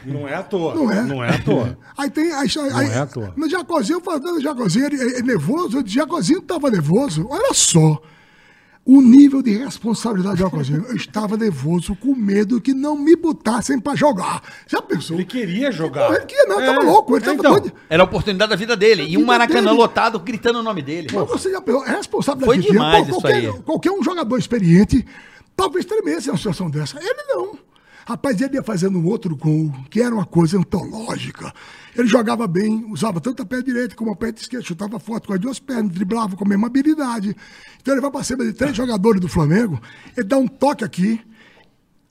Não 0.05 0.25
é 0.25 0.35
à 0.35 0.41
toa. 0.41 0.73
Não 0.73 0.89
é? 0.89 1.03
Não 1.03 1.21
é 1.21 1.35
à 1.35 1.39
toa. 1.39 1.77
Aí 1.97 2.09
tem. 2.09 2.31
Aí, 2.31 2.47
aí, 2.73 2.89
é 2.89 2.99
à 2.99 3.05
toa. 3.05 3.33
No 3.35 3.49
Jacozinho, 3.49 3.99
falando 3.99 4.41
Jacozinho, 4.41 4.85
ele, 4.85 4.95
ele 5.01 5.15
é 5.17 5.21
nervoso. 5.21 5.79
O 5.81 5.85
Jacozinho 5.85 6.39
estava 6.39 6.71
nervoso. 6.71 7.27
Olha 7.29 7.53
só. 7.53 8.01
O 8.91 9.01
nível 9.01 9.43
de 9.43 9.51
responsabilidade 9.51 10.37
do 10.37 10.39
Jacozinho. 10.39 10.83
Eu 10.89 10.95
estava 10.95 11.37
nervoso, 11.37 11.95
com 11.95 12.15
medo 12.15 12.59
que 12.59 12.73
não 12.73 12.97
me 12.97 13.15
botassem 13.15 13.79
pra 13.79 13.93
jogar. 13.95 14.41
Já 14.67 14.81
pensou? 14.81 15.15
Ele 15.15 15.25
queria 15.25 15.71
jogar. 15.71 16.11
Ele 16.15 16.25
queria, 16.25 16.45
não, 16.45 16.59
É. 16.59 16.65
tava 16.65 16.83
louco. 16.83 17.15
Ele 17.15 17.23
tava 17.23 17.37
Então, 17.37 17.51
doido. 17.51 17.71
Era 17.87 18.01
a 18.01 18.05
oportunidade 18.05 18.49
da 18.49 18.55
vida 18.55 18.75
dele. 18.75 19.03
E 19.07 19.15
um 19.15 19.23
Maracanã 19.25 19.69
dele. 19.69 19.77
lotado 19.77 20.17
gritando 20.19 20.57
o 20.57 20.63
nome 20.63 20.81
dele. 20.81 21.07
Mas 21.13 21.27
você 21.27 21.51
já 21.51 21.61
pensou? 21.61 21.85
É 21.85 21.91
responsabilidade 21.97 22.45
Foi 22.47 22.57
que 22.63 22.67
tinha. 22.71 22.73
demais 22.73 23.07
isso 23.07 23.19
qualquer, 23.21 23.35
aí. 23.35 23.61
qualquer 23.63 23.91
um 23.91 24.01
jogador 24.03 24.37
experiente 24.39 25.05
talvez 25.55 25.85
tremesse 25.85 26.27
em 26.27 26.31
uma 26.31 26.37
situação 26.37 26.67
dessa. 26.67 26.97
Ele 26.99 27.23
não. 27.27 27.59
Rapaz, 28.07 28.41
ele 28.41 28.55
ia 28.55 28.63
fazendo 28.63 28.97
um 28.97 29.05
outro 29.05 29.35
gol, 29.35 29.71
que 29.91 30.01
era 30.01 30.15
uma 30.15 30.25
coisa 30.25 30.57
antológica. 30.57 31.53
Ele 31.95 32.07
jogava 32.07 32.47
bem, 32.47 32.85
usava 32.89 33.19
tanto 33.19 33.41
a 33.41 33.45
pé 33.45 33.61
direito 33.61 33.95
como 33.95 34.11
a 34.11 34.15
pé 34.15 34.29
esquerdo, 34.35 34.65
chutava 34.65 34.99
forte 34.99 35.27
com 35.27 35.33
as 35.33 35.39
duas 35.39 35.59
pernas, 35.59 35.91
driblava 35.91 36.35
com 36.35 36.45
a 36.45 36.47
mesma 36.47 36.67
habilidade. 36.67 37.35
Então 37.81 37.93
ele 37.93 38.01
vai 38.01 38.11
para 38.11 38.23
cima 38.23 38.45
de 38.45 38.53
três 38.53 38.75
jogadores 38.75 39.19
do 39.19 39.27
Flamengo, 39.27 39.81
ele 40.15 40.27
dá 40.27 40.37
um 40.37 40.47
toque 40.47 40.83
aqui, 40.83 41.19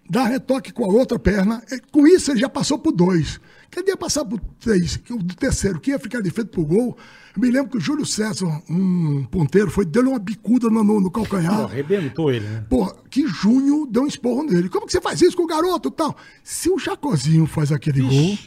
dá 0.09 0.25
retoque 0.25 0.73
com 0.73 0.85
a 0.85 0.89
outra 0.89 1.19
perna. 1.19 1.63
e 1.71 1.81
Com 1.93 2.07
isso, 2.07 2.31
ele 2.33 2.41
já 2.41 2.49
passou 2.49 2.79
por 2.79 2.93
dois. 2.93 3.41
Quer 3.71 3.83
dizer, 3.83 3.97
passar 3.99 4.25
por 4.25 4.41
três, 4.59 4.99
o 5.11 5.23
terceiro, 5.37 5.79
que 5.79 5.91
ia 5.91 5.99
ficar 5.99 6.23
de 6.23 6.31
frente 6.31 6.49
pro 6.49 6.65
gol. 6.65 6.97
Eu 7.37 7.43
me 7.43 7.51
lembro 7.51 7.71
que 7.71 7.77
o 7.77 7.81
Júlio 7.81 8.07
César, 8.07 8.47
um 8.69 9.25
ponteiro, 9.25 9.71
foi 9.71 9.85
deu 9.85 10.09
uma 10.09 10.19
bicuda 10.19 10.71
no, 10.71 10.83
no, 10.83 11.01
no 11.01 11.11
Pô, 11.11 11.21
calcanhar. 11.21 11.65
arrebentou 11.65 12.33
ele, 12.33 12.49
né? 12.49 12.65
Pô, 12.69 12.87
que 13.11 13.27
Júnior 13.29 13.87
deu 13.87 14.05
um 14.05 14.07
esporro 14.07 14.43
nele. 14.43 14.71
Como 14.71 14.87
que 14.87 14.93
você 14.93 15.03
faz 15.03 15.21
isso 15.21 15.37
com 15.37 15.43
o 15.43 15.47
garoto 15.47 15.91
e 15.91 15.93
tal? 15.93 16.17
Se 16.43 16.71
o 16.71 16.79
Jacozinho 16.79 17.45
faz 17.47 17.71
aquele 17.71 18.01
gol, 18.01 18.39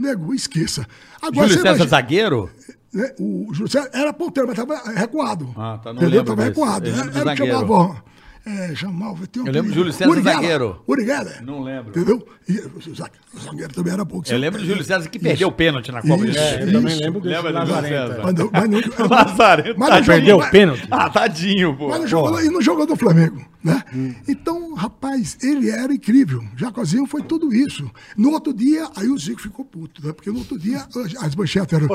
nego, 0.00 0.34
esqueça. 0.34 0.86
Agora 1.20 1.46
Júlio 1.48 1.62
César 1.62 1.68
imagina- 1.76 1.88
zagueiro? 1.88 2.50
né, 2.92 3.12
o 3.20 3.52
Júlio 3.54 3.70
César 3.70 3.90
era 3.92 4.12
ponteiro, 4.12 4.48
mas 4.48 4.58
estava 4.58 4.80
recuado. 4.98 5.54
Ah, 5.56 5.78
tá, 5.82 5.92
não 5.92 6.02
Entendeu? 6.02 6.20
lembro 6.20 6.36
Tava 6.36 6.48
desse. 6.48 6.48
recuado. 6.60 6.86
Eu 6.86 6.92
Era, 6.92 6.98
lembro 7.04 7.12
do 7.12 7.18
era 7.18 7.30
o 7.30 7.36
que. 7.36 8.02
É, 8.46 8.74
chamava. 8.74 9.26
tem 9.26 9.42
um 9.42 9.46
Eu 9.46 9.52
lembro 9.52 9.68
de 9.70 9.74
Júlio 9.76 9.92
César, 9.92 10.22
zagueiro. 10.22 10.82
Uri 10.88 11.04
Geller. 11.04 11.44
Não 11.44 11.62
lembro. 11.62 11.90
Entendeu? 11.90 12.26
E 12.48 12.58
o 12.58 12.94
zague- 12.94 13.12
o 13.34 13.38
zagueiro 13.38 13.72
também 13.72 13.92
era 13.92 14.04
pouco. 14.06 14.26
Eu 14.30 14.38
lembro 14.38 14.58
do 14.60 14.66
Júlio 14.66 14.82
César 14.82 15.08
que 15.08 15.18
perdeu 15.18 15.48
o 15.48 15.52
pênalti 15.52 15.92
na 15.92 16.00
Copa. 16.00 16.24
Isso. 16.24 16.32
de 16.32 16.38
É, 16.38 16.62
eu 16.62 16.72
também 16.72 16.92
Isso. 16.94 17.02
lembro 17.02 17.20
desse 17.20 17.34
Lembra 17.42 17.64
do. 17.64 17.72
César? 17.86 18.20
Mas 18.24 18.34
não, 18.34 18.50
mas 18.50 18.70
não, 18.70 18.80
mas 19.76 19.90
não 19.90 19.96
Ah, 19.98 20.02
perdeu 20.02 20.38
o 20.38 20.50
pênalti. 20.50 20.88
Ah, 20.90 21.10
tadinho, 21.10 21.76
pô. 21.76 21.88
Mas 21.90 22.00
não 22.00 22.06
jogou, 22.06 22.42
e 22.42 22.48
não 22.48 22.62
jogou 22.62 22.86
no 22.86 22.96
Flamengo, 22.96 23.44
né? 23.62 23.84
Hum. 23.94 24.14
Então, 24.26 24.74
rapaz, 24.74 25.36
ele 25.42 25.68
era 25.70 25.92
incrível. 25.92 26.42
Jacozinho 26.56 27.04
foi 27.06 27.22
tudo 27.22 27.54
isso. 27.54 27.90
No 28.16 28.30
outro 28.30 28.54
dia, 28.54 28.88
aí 28.96 29.08
o 29.08 29.18
Zico 29.18 29.40
ficou 29.42 29.64
puto, 29.66 30.04
né? 30.04 30.12
Porque 30.14 30.30
no 30.30 30.38
outro 30.38 30.58
dia, 30.58 30.86
as 31.20 31.34
manchetes 31.36 31.74
eram... 31.74 31.88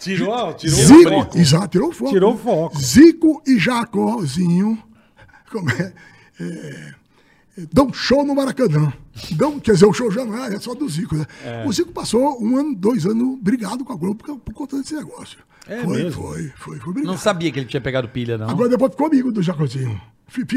Tirou, 0.00 0.52
tirou 0.54 0.78
o 0.78 0.82
Zico, 0.82 1.10
foco. 1.10 1.38
exato, 1.38 1.68
tirou 1.68 1.88
o 1.90 1.92
foco. 1.92 2.10
Tirou 2.10 2.34
o 2.34 2.38
foco. 2.38 2.78
Zico 2.78 3.40
e 3.46 3.56
Jacozinho, 3.58 4.76
como 5.52 5.70
é, 5.70 5.92
é, 6.40 6.92
dão 7.72 7.92
show 7.92 8.24
no 8.24 8.34
Maracanã. 8.34 8.92
Dão, 9.32 9.60
quer 9.60 9.72
dizer, 9.72 9.86
o 9.86 9.92
show 9.92 10.10
já 10.10 10.24
não 10.24 10.42
é, 10.42 10.54
é 10.54 10.58
só 10.58 10.74
do 10.74 10.88
Zico, 10.88 11.14
né? 11.14 11.26
É. 11.44 11.64
O 11.66 11.72
Zico 11.72 11.92
passou 11.92 12.42
um 12.42 12.56
ano, 12.56 12.74
dois 12.74 13.04
anos 13.04 13.38
brigado 13.40 13.84
com 13.84 13.92
a 13.92 13.96
Globo 13.96 14.16
por, 14.16 14.38
por 14.38 14.54
conta 14.54 14.78
desse 14.78 14.94
negócio. 14.94 15.38
É 15.68 15.82
foi, 15.82 16.02
mesmo? 16.02 16.22
foi, 16.22 16.52
foi, 16.56 16.78
foi 16.78 16.92
brigado. 16.94 17.12
Não 17.12 17.18
sabia 17.18 17.52
que 17.52 17.58
ele 17.60 17.66
tinha 17.66 17.80
pegado 17.80 18.08
pilha, 18.08 18.38
não. 18.38 18.48
Agora 18.48 18.68
depois 18.68 18.90
ficou 18.90 19.06
amigo 19.06 19.30
do 19.30 19.42
Jacozinho. 19.42 20.00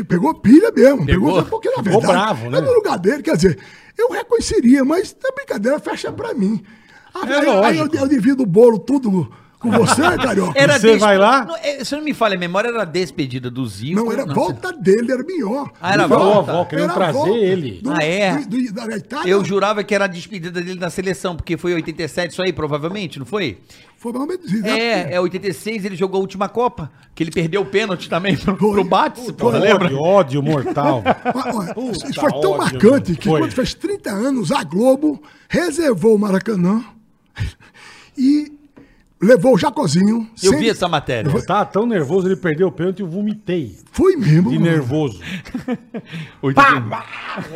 Pegou 0.08 0.34
pilha 0.36 0.72
mesmo. 0.72 1.06
Pegou? 1.06 1.36
Pegou, 1.36 1.46
porque 1.46 1.70
na 1.70 1.82
verdade. 1.82 2.08
bravo, 2.08 2.50
né? 2.50 2.60
é 2.60 2.62
no 2.62 2.74
lugar 2.74 2.98
dele, 2.98 3.22
quer 3.22 3.36
dizer, 3.36 3.60
eu 3.98 4.10
reconheceria, 4.10 4.86
mas 4.86 5.16
a 5.24 5.36
brincadeira 5.36 5.80
fecha 5.80 6.12
pra 6.14 6.34
mim. 6.34 6.64
Ah, 7.14 7.28
É 7.28 7.40
aí, 7.40 7.66
aí 7.66 7.78
eu, 7.78 7.90
eu 7.92 8.08
divido 8.08 8.44
o 8.44 8.46
bolo 8.46 8.80
tudo 8.80 9.32
com 9.60 9.72
você, 9.72 10.02
Carioca. 10.18 10.53
Era 10.60 10.77
Você 10.80 10.98
vai 10.98 11.18
lá? 11.18 11.45
Não, 11.45 11.56
é, 11.57 11.84
se 11.84 11.95
não 11.95 12.03
me 12.03 12.14
falha 12.14 12.36
a 12.36 12.40
memória, 12.40 12.68
era 12.69 12.82
a 12.84 12.86
despedida 12.86 13.49
do 13.49 13.65
Zico. 13.68 13.95
Não, 14.03 14.11
era 14.11 14.26
volta 14.26 14.72
dele, 14.72 15.11
era 15.11 15.23
melhor. 15.23 15.72
Ah, 15.82 15.94
era 15.94 16.07
Melhor. 16.07 16.19
volta? 16.23 16.52
Avó, 16.52 16.61
a 16.61 16.94
trazer 16.94 17.14
volta 17.14 17.32
ele. 17.38 17.80
do- 17.82 17.91
Ah, 17.91 18.03
é? 18.03 18.38
do- 18.40 18.48
do- 18.48 18.73
da 18.73 18.98
Itália. 18.98 19.32
Eu 19.32 19.44
jurava 19.44 19.84
que 19.84 19.95
era 19.95 20.06
a 20.06 20.07
despedida 20.07 20.52
dele 20.61 20.80
na 20.80 20.90
seleção, 20.90 21.36
porque 21.36 21.57
foi 21.57 21.73
87 21.73 22.32
isso 22.34 22.41
aí, 22.41 22.53
provavelmente, 22.53 23.18
não 23.19 23.26
foi? 23.26 23.57
Foi 23.98 24.11
menos 24.27 24.52
isso. 24.52 24.65
É, 24.68 25.14
é 25.15 25.19
86, 25.19 25.84
ele 25.84 25.95
jogou 25.95 26.18
a 26.19 26.22
última 26.22 26.48
Copa, 26.48 26.91
que 27.15 27.23
ele 27.23 27.32
perdeu 27.32 27.61
o 27.61 27.65
pênalti 27.65 28.07
também 28.07 28.38
pro, 28.38 28.56
Foi. 28.56 28.72
pro 28.73 28.84
Bates, 28.84 29.32
porra, 29.32 29.57
Foi. 29.60 29.68
lembra? 29.68 29.88
Que 29.90 29.95
ódio 29.95 30.44
mortal. 30.44 31.02
Puta 31.73 32.07
isso 32.10 32.19
foi 32.19 32.30
tão 32.30 32.52
ódio, 32.52 32.57
marcante 32.57 33.11
meu. 33.11 33.19
que 33.19 33.27
Foi. 33.30 33.40
quando 33.40 33.52
fez 33.52 33.73
30 33.73 34.11
anos, 34.11 34.52
a 34.52 34.64
Globo 34.64 35.23
reservou 35.49 36.14
o 36.15 36.19
Maracanã 36.19 36.84
e 38.18 38.52
levou 39.22 39.56
o 39.56 39.58
Jacozinho. 39.58 40.30
Eu 40.44 40.52
sem- 40.52 40.60
vi 40.60 40.70
essa 40.70 40.88
matéria. 40.88 41.30
Eu 41.30 41.46
tava 41.46 41.66
tão 41.66 41.86
nervoso, 41.86 42.28
ele 42.28 42.36
perdeu 42.36 42.68
o 42.68 42.72
pênalti 42.72 43.00
e 43.00 43.02
eu 43.02 43.08
vomitei. 43.08 43.76
Foi 43.92 44.16
mesmo. 44.16 44.50
De 44.50 44.60
mano. 44.60 44.72
nervoso. 44.72 45.20
Oitenta- 46.42 47.04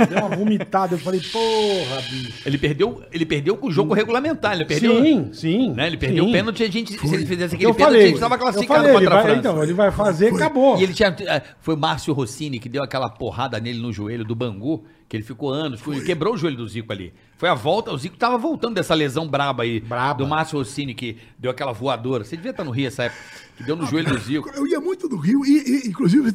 Deu 0.09 0.17
uma 0.19 0.35
vomitada, 0.35 0.95
eu 0.95 0.99
falei, 0.99 1.19
porra, 1.21 2.01
bicho. 2.09 2.41
Ele 2.45 2.57
perdeu, 2.57 3.01
ele 3.11 3.25
perdeu 3.25 3.57
com 3.57 3.67
o 3.67 3.71
jogo 3.71 3.93
regulamentar, 3.93 4.53
ele 4.53 4.65
perdeu. 4.65 5.01
Sim, 5.03 5.29
sim. 5.33 5.73
Né? 5.73 5.87
Ele 5.87 5.97
perdeu 5.97 6.23
sim. 6.23 6.29
o 6.29 6.33
pênalti, 6.33 6.63
a 6.63 6.69
gente, 6.71 6.93
se 6.97 7.13
ele 7.15 7.25
fizesse 7.25 7.55
aquele 7.55 7.69
Eu 7.69 7.75
pênalti, 7.75 7.93
falei, 7.93 8.05
a 8.05 8.09
gente 8.09 8.19
tava 8.19 8.37
classificado 8.37 8.79
falei, 8.79 8.91
ele 8.95 8.99
contra 9.05 9.13
a 9.13 9.21
vai, 9.21 9.31
França. 9.33 9.39
então, 9.49 9.63
ele 9.63 9.73
vai 9.73 9.91
fazer, 9.91 10.33
acabou. 10.33 10.77
E 10.79 10.83
ele 10.83 10.93
tinha. 10.93 11.15
eh, 11.19 11.41
Foi 11.59 11.75
o 11.75 11.77
Márcio 11.77 12.13
Rossini 12.13 12.59
que 12.59 12.69
deu 12.69 12.83
aquela 12.83 13.09
porrada 13.09 13.59
nele 13.59 13.79
no 13.79 13.91
joelho 13.91 14.23
do 14.25 14.35
Bangu, 14.35 14.83
que 15.07 15.15
ele 15.17 15.23
ficou 15.23 15.51
anos, 15.51 15.79
foi- 15.79 16.01
quebrou 16.01 16.33
o 16.33 16.37
joelho 16.37 16.57
do 16.57 16.67
Zico 16.67 16.91
ali. 16.91 17.13
Foi 17.39 17.47
a 17.47 17.53
volta, 17.53 17.89
o 17.93 17.97
Zico 17.97 18.17
tava 18.17 18.37
voltando 18.37 18.75
dessa 18.75 18.93
lesão 18.93 19.25
braba 19.25 19.63
aí. 19.63 19.79
Braba. 19.79 20.17
Do 20.21 20.27
Márcio 20.27 20.57
Rossini, 20.57 20.93
que 20.93 21.17
deu 21.37 21.49
aquela 21.49 21.71
voadora. 21.71 22.25
Você 22.25 22.35
devia 22.35 22.51
estar 22.51 22.65
no 22.65 22.71
Rio 22.71 22.87
essa 22.87 23.03
época, 23.03 23.21
que 23.55 23.63
deu 23.63 23.77
no 23.77 23.85
joelho 23.85 24.09
do 24.09 24.19
Zico. 24.19 24.49
Eu 24.49 24.67
ia 24.67 24.81
muito 24.81 25.07
do 25.07 25.15
Rio, 25.15 25.45
e, 25.45 25.85
e, 25.85 25.87
inclusive, 25.87 26.33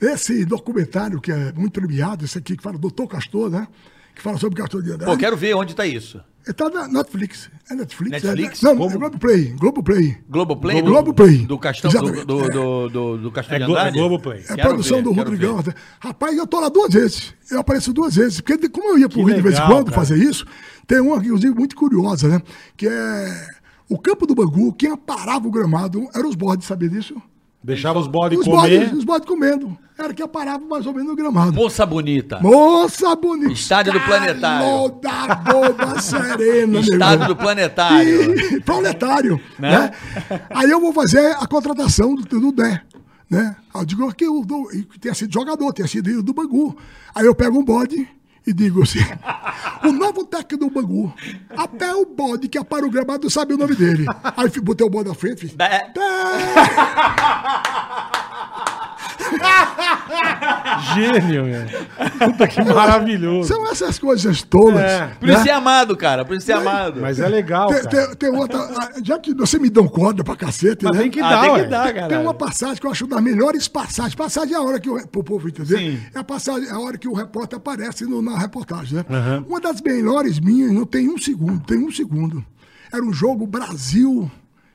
nesse 0.00 0.46
documentário 0.46 1.20
que 1.20 1.30
é 1.30 1.52
muito 1.52 1.78
premiado, 1.78 2.24
esse 2.24 2.38
aqui 2.38 2.56
que 2.56 2.62
fala 2.62 2.78
Doutor 2.78 3.06
Castor, 3.06 3.50
né? 3.50 3.68
Que 4.14 4.22
fala 4.22 4.38
sobre 4.38 4.58
Castor 4.58 4.82
de 4.82 4.92
Andrade. 4.92 5.12
Pô, 5.12 5.18
quero 5.18 5.36
ver 5.36 5.54
onde 5.54 5.74
tá 5.74 5.86
isso. 5.86 6.24
Ele 6.46 6.54
tá 6.54 6.70
na 6.70 6.88
Netflix. 6.88 7.50
É 7.70 7.74
Netflix? 7.74 8.22
Netflix? 8.22 8.62
É, 8.62 8.66
não, 8.66 8.76
Como? 8.76 8.90
é 8.90 8.96
Globoplay. 8.98 9.44
Globoplay. 9.58 10.18
Globoplay? 10.28 10.82
Globoplay. 10.82 11.36
Do 11.46 11.58
Castão, 11.58 11.90
do, 11.90 11.96
Exatamente. 11.98 12.26
do, 12.26 12.48
do, 12.48 12.88
do, 12.88 13.18
do 13.18 13.30
Castor 13.32 13.54
É 13.54 13.58
de 13.58 13.64
Andrade? 13.64 13.88
é 13.96 14.00
Globoplay. 14.00 14.44
É 14.48 14.56
produção 14.56 14.96
ver, 14.98 15.02
do 15.04 15.12
Rodrigão. 15.12 15.58
ver. 15.60 15.74
Rapaz, 16.00 16.36
eu 16.36 16.46
tô 16.46 16.58
lá 16.60 16.68
duas 16.70 16.92
vezes. 16.94 17.34
Eu 17.50 17.60
apareço 17.60 17.92
duas 17.92 18.14
vezes. 18.16 18.40
Porque 18.40 18.68
como 18.70 18.88
eu 18.90 18.98
ia 18.98 19.08
pro 19.08 19.18
Que 19.18 19.24
Rio 19.26 19.34
de 19.36 19.42
vez 19.42 19.54
em 19.54 19.60
legal, 19.60 19.76
quando 19.76 19.90
cara. 19.90 19.96
fazer 19.96 20.16
isso, 20.16 20.46
tem 20.86 20.98
uma, 21.00 21.16
inclusive, 21.18 21.54
muito 21.54 21.76
curiosa, 21.76 22.26
né? 22.28 22.42
Que 22.76 22.88
é 22.88 23.46
o 23.88 23.98
campo 23.98 24.26
do 24.26 24.34
Bangu, 24.34 24.72
quem 24.72 24.90
aparava 24.90 25.46
o 25.46 25.50
gramado 25.50 26.08
eram 26.14 26.28
os 26.28 26.34
bodes, 26.36 26.66
sabia 26.66 26.88
disso? 26.88 27.20
Deixava 27.62 27.98
os 27.98 28.06
bodes 28.06 28.42
comer. 28.44 28.78
bodes, 28.80 28.98
os 28.98 29.04
bodes 29.04 29.28
comendo. 29.28 29.76
Era 29.98 30.14
quem 30.14 30.24
aparava 30.24 30.64
mais 30.64 30.86
ou 30.86 30.94
menos 30.94 31.08
no 31.10 31.14
gramado. 31.16 31.52
Moça 31.52 31.84
bonita. 31.84 32.40
Moça 32.40 33.14
bonita. 33.14 33.52
Estádio 33.52 33.92
do 33.92 34.00
Planetário. 34.00 34.88
da 35.02 35.34
boba 35.34 36.00
serena, 36.00 36.66
meu 36.66 36.80
Estádio 36.80 37.12
irmão. 37.14 37.28
do 37.28 37.36
Planetário. 37.36 38.38
E, 38.56 38.60
proletário, 38.64 39.40
Né? 39.58 39.70
né? 39.78 39.90
Aí 40.54 40.70
eu 40.70 40.80
vou 40.80 40.92
fazer 40.94 41.32
a 41.38 41.46
contratação 41.46 42.14
do, 42.14 42.22
do 42.40 42.50
Dé. 42.52 42.80
né? 43.28 43.54
Eu 43.74 43.84
digo 43.84 44.10
que 44.14 44.24
eu 44.24 44.42
tenha 44.98 45.14
sido 45.14 45.32
jogador, 45.34 45.70
tenha 45.74 45.86
sido 45.86 46.22
do 46.22 46.32
Bangu. 46.32 46.74
Aí 47.14 47.26
eu 47.26 47.34
pego 47.34 47.58
um 47.58 47.64
bode 47.64 48.08
e 48.46 48.52
digo 48.52 48.82
assim: 48.82 49.00
o 49.84 49.92
novo 49.92 50.24
técnico 50.24 50.64
do 50.64 50.70
Bangu, 50.70 51.12
até 51.56 51.94
o 51.94 52.06
bode 52.06 52.48
que 52.48 52.58
apara 52.58 52.86
o 52.86 52.90
gramado 52.90 53.30
sabe 53.30 53.54
o 53.54 53.58
nome 53.58 53.74
dele. 53.74 54.06
Aí 54.36 54.48
botei 54.60 54.86
o 54.86 54.90
bode 54.90 55.08
na 55.08 55.14
frente, 55.14 55.40
fiz. 55.40 55.56
Gênio, 60.94 61.44
meu. 61.44 61.62
Puta 62.30 62.46
que 62.48 62.62
maravilhoso. 62.62 63.48
São 63.48 63.66
essas 63.70 63.98
coisas 63.98 64.42
tolas. 64.42 64.80
É. 64.82 65.06
Por 65.18 65.28
isso 65.28 65.48
é 65.48 65.52
amado, 65.52 65.96
cara. 65.96 66.24
Por 66.24 66.36
isso 66.36 66.50
é 66.50 66.54
amado. 66.54 67.00
Mas 67.00 67.18
é 67.20 67.28
legal, 67.28 67.68
Tem, 67.68 67.82
cara. 67.82 68.06
tem- 68.08 68.16
tem 68.16 68.38
outra. 68.38 68.58
ah, 68.58 68.90
Já 69.02 69.18
que 69.18 69.34
você 69.34 69.58
me 69.58 69.68
dão 69.70 69.86
corda 69.88 70.22
pra 70.24 70.36
cacete, 70.36 70.84
Mas 70.84 70.96
né? 70.96 71.02
tem 71.02 71.10
que 71.10 71.20
Ah, 71.20 71.30
dar, 71.30 71.40
tem 71.42 71.50
ué. 71.52 71.62
que 71.64 71.68
dar, 71.68 71.84
Tem 71.86 71.94
cara. 71.94 72.20
uma 72.20 72.34
passagem 72.34 72.76
que 72.76 72.86
eu 72.86 72.90
acho 72.90 73.06
das 73.06 73.22
melhores 73.22 73.68
passagens. 73.68 74.14
Passagem 74.14 74.54
é 74.54 74.56
a 74.56 74.62
hora 74.62 74.78
que 74.80 74.88
o. 74.88 75.06
Pro 75.08 75.24
povo 75.24 75.48
entender. 75.48 75.78
Sim. 75.78 76.00
É 76.14 76.18
a 76.18 76.24
passagem, 76.24 76.68
é 76.68 76.72
a 76.72 76.78
hora 76.78 76.96
que 76.98 77.08
o 77.08 77.12
repórter 77.14 77.58
aparece 77.58 78.04
no- 78.04 78.22
na 78.22 78.38
reportagem, 78.38 78.96
né? 78.96 79.04
Uma 79.48 79.60
das 79.60 79.80
melhores 79.80 80.38
minhas, 80.40 80.72
não 80.72 80.84
tem 80.84 81.08
um 81.08 81.18
segundo, 81.18 81.60
tem 81.64 81.78
um 81.78 81.90
segundo. 81.90 82.44
Era 82.92 83.02
um 83.04 83.12
jogo 83.12 83.46
Brasil 83.46 84.30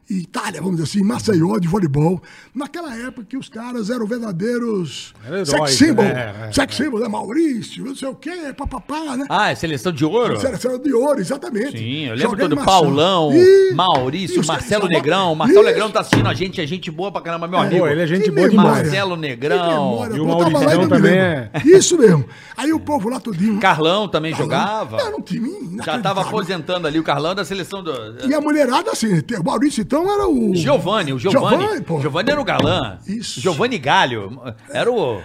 Itália, 0.09 0.61
vamos 0.61 0.77
dizer 0.77 0.89
assim, 0.89 1.03
Maceió 1.03 1.57
de 1.57 1.67
voleibol. 1.67 2.21
Naquela 2.53 2.95
época 2.95 3.25
que 3.27 3.37
os 3.37 3.49
caras 3.49 3.89
eram 3.89 4.05
verdadeiros 4.05 5.13
Era 5.25 5.41
heróis, 5.41 5.49
sex 5.49 5.71
symbol. 5.71 6.05
né? 6.05 6.35
É, 6.47 6.51
sex 6.51 6.75
symbol, 6.75 6.99
né? 6.99 7.07
Maurício, 7.07 7.83
não 7.83 7.95
sei 7.95 8.07
o 8.07 8.15
quê, 8.15 8.53
papapá, 8.55 9.17
né? 9.17 9.25
Ah, 9.29 9.49
é 9.51 9.55
seleção 9.55 9.91
de 9.91 10.05
ouro? 10.05 10.39
Seleção 10.39 10.77
de 10.77 10.93
ouro, 10.93 11.19
exatamente. 11.19 11.77
Sim, 11.77 12.05
eu 12.05 12.15
lembro 12.15 12.37
todo 12.37 12.53
em 12.53 12.63
Paulão, 12.63 13.31
Ih, 13.33 13.73
Maurício, 13.73 14.41
isso, 14.41 14.47
Marcelo 14.47 14.87
Negrão. 14.87 15.33
Marcelo 15.33 15.61
isso. 15.61 15.69
Negrão 15.69 15.91
tá 15.91 16.01
assistindo 16.01 16.27
a 16.27 16.33
gente, 16.33 16.61
é 16.61 16.67
gente 16.67 16.91
boa 16.91 17.11
pra 17.11 17.21
caramba, 17.21 17.47
meu 17.47 17.59
amigo. 17.59 17.79
Pô, 17.79 17.87
ele 17.87 18.01
é 18.01 18.07
gente 18.07 18.25
Que 18.25 18.31
boa 18.31 18.49
demais. 18.49 18.83
Marcelo 18.83 19.15
Negrão. 19.15 20.07
E 20.15 20.19
o 20.19 20.25
me 20.25 20.87
também 20.87 21.11
lembro. 21.11 21.49
Isso 21.65 21.97
mesmo. 21.97 22.25
Aí 22.55 22.71
o 22.71 22.79
povo 22.79 23.09
lá 23.09 23.19
tudinho. 23.19 23.59
Carlão 23.59 24.07
também 24.07 24.33
jogava. 24.35 25.01
Era 25.01 25.15
um 25.15 25.21
time 25.21 25.49
Já 25.83 25.99
tava 25.99 26.21
aposentando 26.21 26.87
ali 26.87 26.99
o 26.99 27.03
Carlão 27.03 27.33
da 27.33 27.43
seleção 27.43 27.83
do. 27.83 27.93
E 28.27 28.33
a 28.33 28.41
mulherada, 28.41 28.91
assim, 28.91 29.19
o 29.39 29.43
Maurício 29.43 29.81
então 29.95 30.13
era 30.13 30.27
o. 30.27 30.53
Giovanni, 30.55 31.13
o 31.13 31.19
Giovanni. 31.19 31.57
Giovanni, 31.63 31.81
pô. 31.81 32.01
Giovanni 32.01 32.31
era 32.31 32.41
o 32.41 32.43
galã. 32.43 32.97
Isso. 33.07 33.39
Giovanni 33.39 33.77
Galho. 33.77 34.53
Era 34.69 34.91
o. 34.91 35.21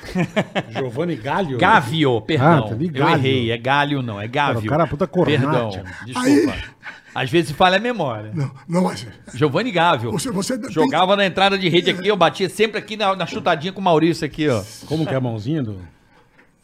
Giovanni 0.70 1.16
Galho. 1.16 1.58
Gávio, 1.58 2.20
perdão. 2.22 2.66
Ah, 2.66 2.68
tá 2.68 2.74
de 2.74 2.86
eu 2.86 2.92
Galho. 2.92 3.14
errei, 3.14 3.50
é 3.50 3.58
Galho 3.58 4.02
não, 4.02 4.20
é 4.20 4.28
Gávio. 4.28 4.54
Cara, 4.56 4.66
o 4.66 4.68
cara 4.70 4.84
é 4.84 4.86
puta 4.86 5.06
cornate, 5.06 5.40
Perdão, 5.40 5.70
desculpa. 6.04 6.52
Aí- 6.52 6.62
Às 7.12 7.28
vezes 7.28 7.50
falha 7.50 7.76
a 7.76 7.80
memória. 7.80 8.30
Não, 8.32 8.50
não, 8.68 8.84
mas. 8.84 9.04
Giovanni 9.34 9.72
Gávio. 9.72 10.12
Você, 10.12 10.30
você 10.30 10.56
tem- 10.56 10.70
Jogava 10.70 11.16
na 11.16 11.26
entrada 11.26 11.58
de 11.58 11.68
rede 11.68 11.90
aqui, 11.90 12.06
eu 12.06 12.16
batia 12.16 12.48
sempre 12.48 12.78
aqui 12.78 12.96
na, 12.96 13.16
na 13.16 13.26
chutadinha 13.26 13.72
com 13.72 13.80
o 13.80 13.84
Maurício 13.84 14.24
aqui, 14.24 14.48
ó. 14.48 14.62
Como 14.86 15.04
que 15.04 15.12
é 15.12 15.16
a 15.16 15.20
mãozinha 15.20 15.62
do... 15.62 15.76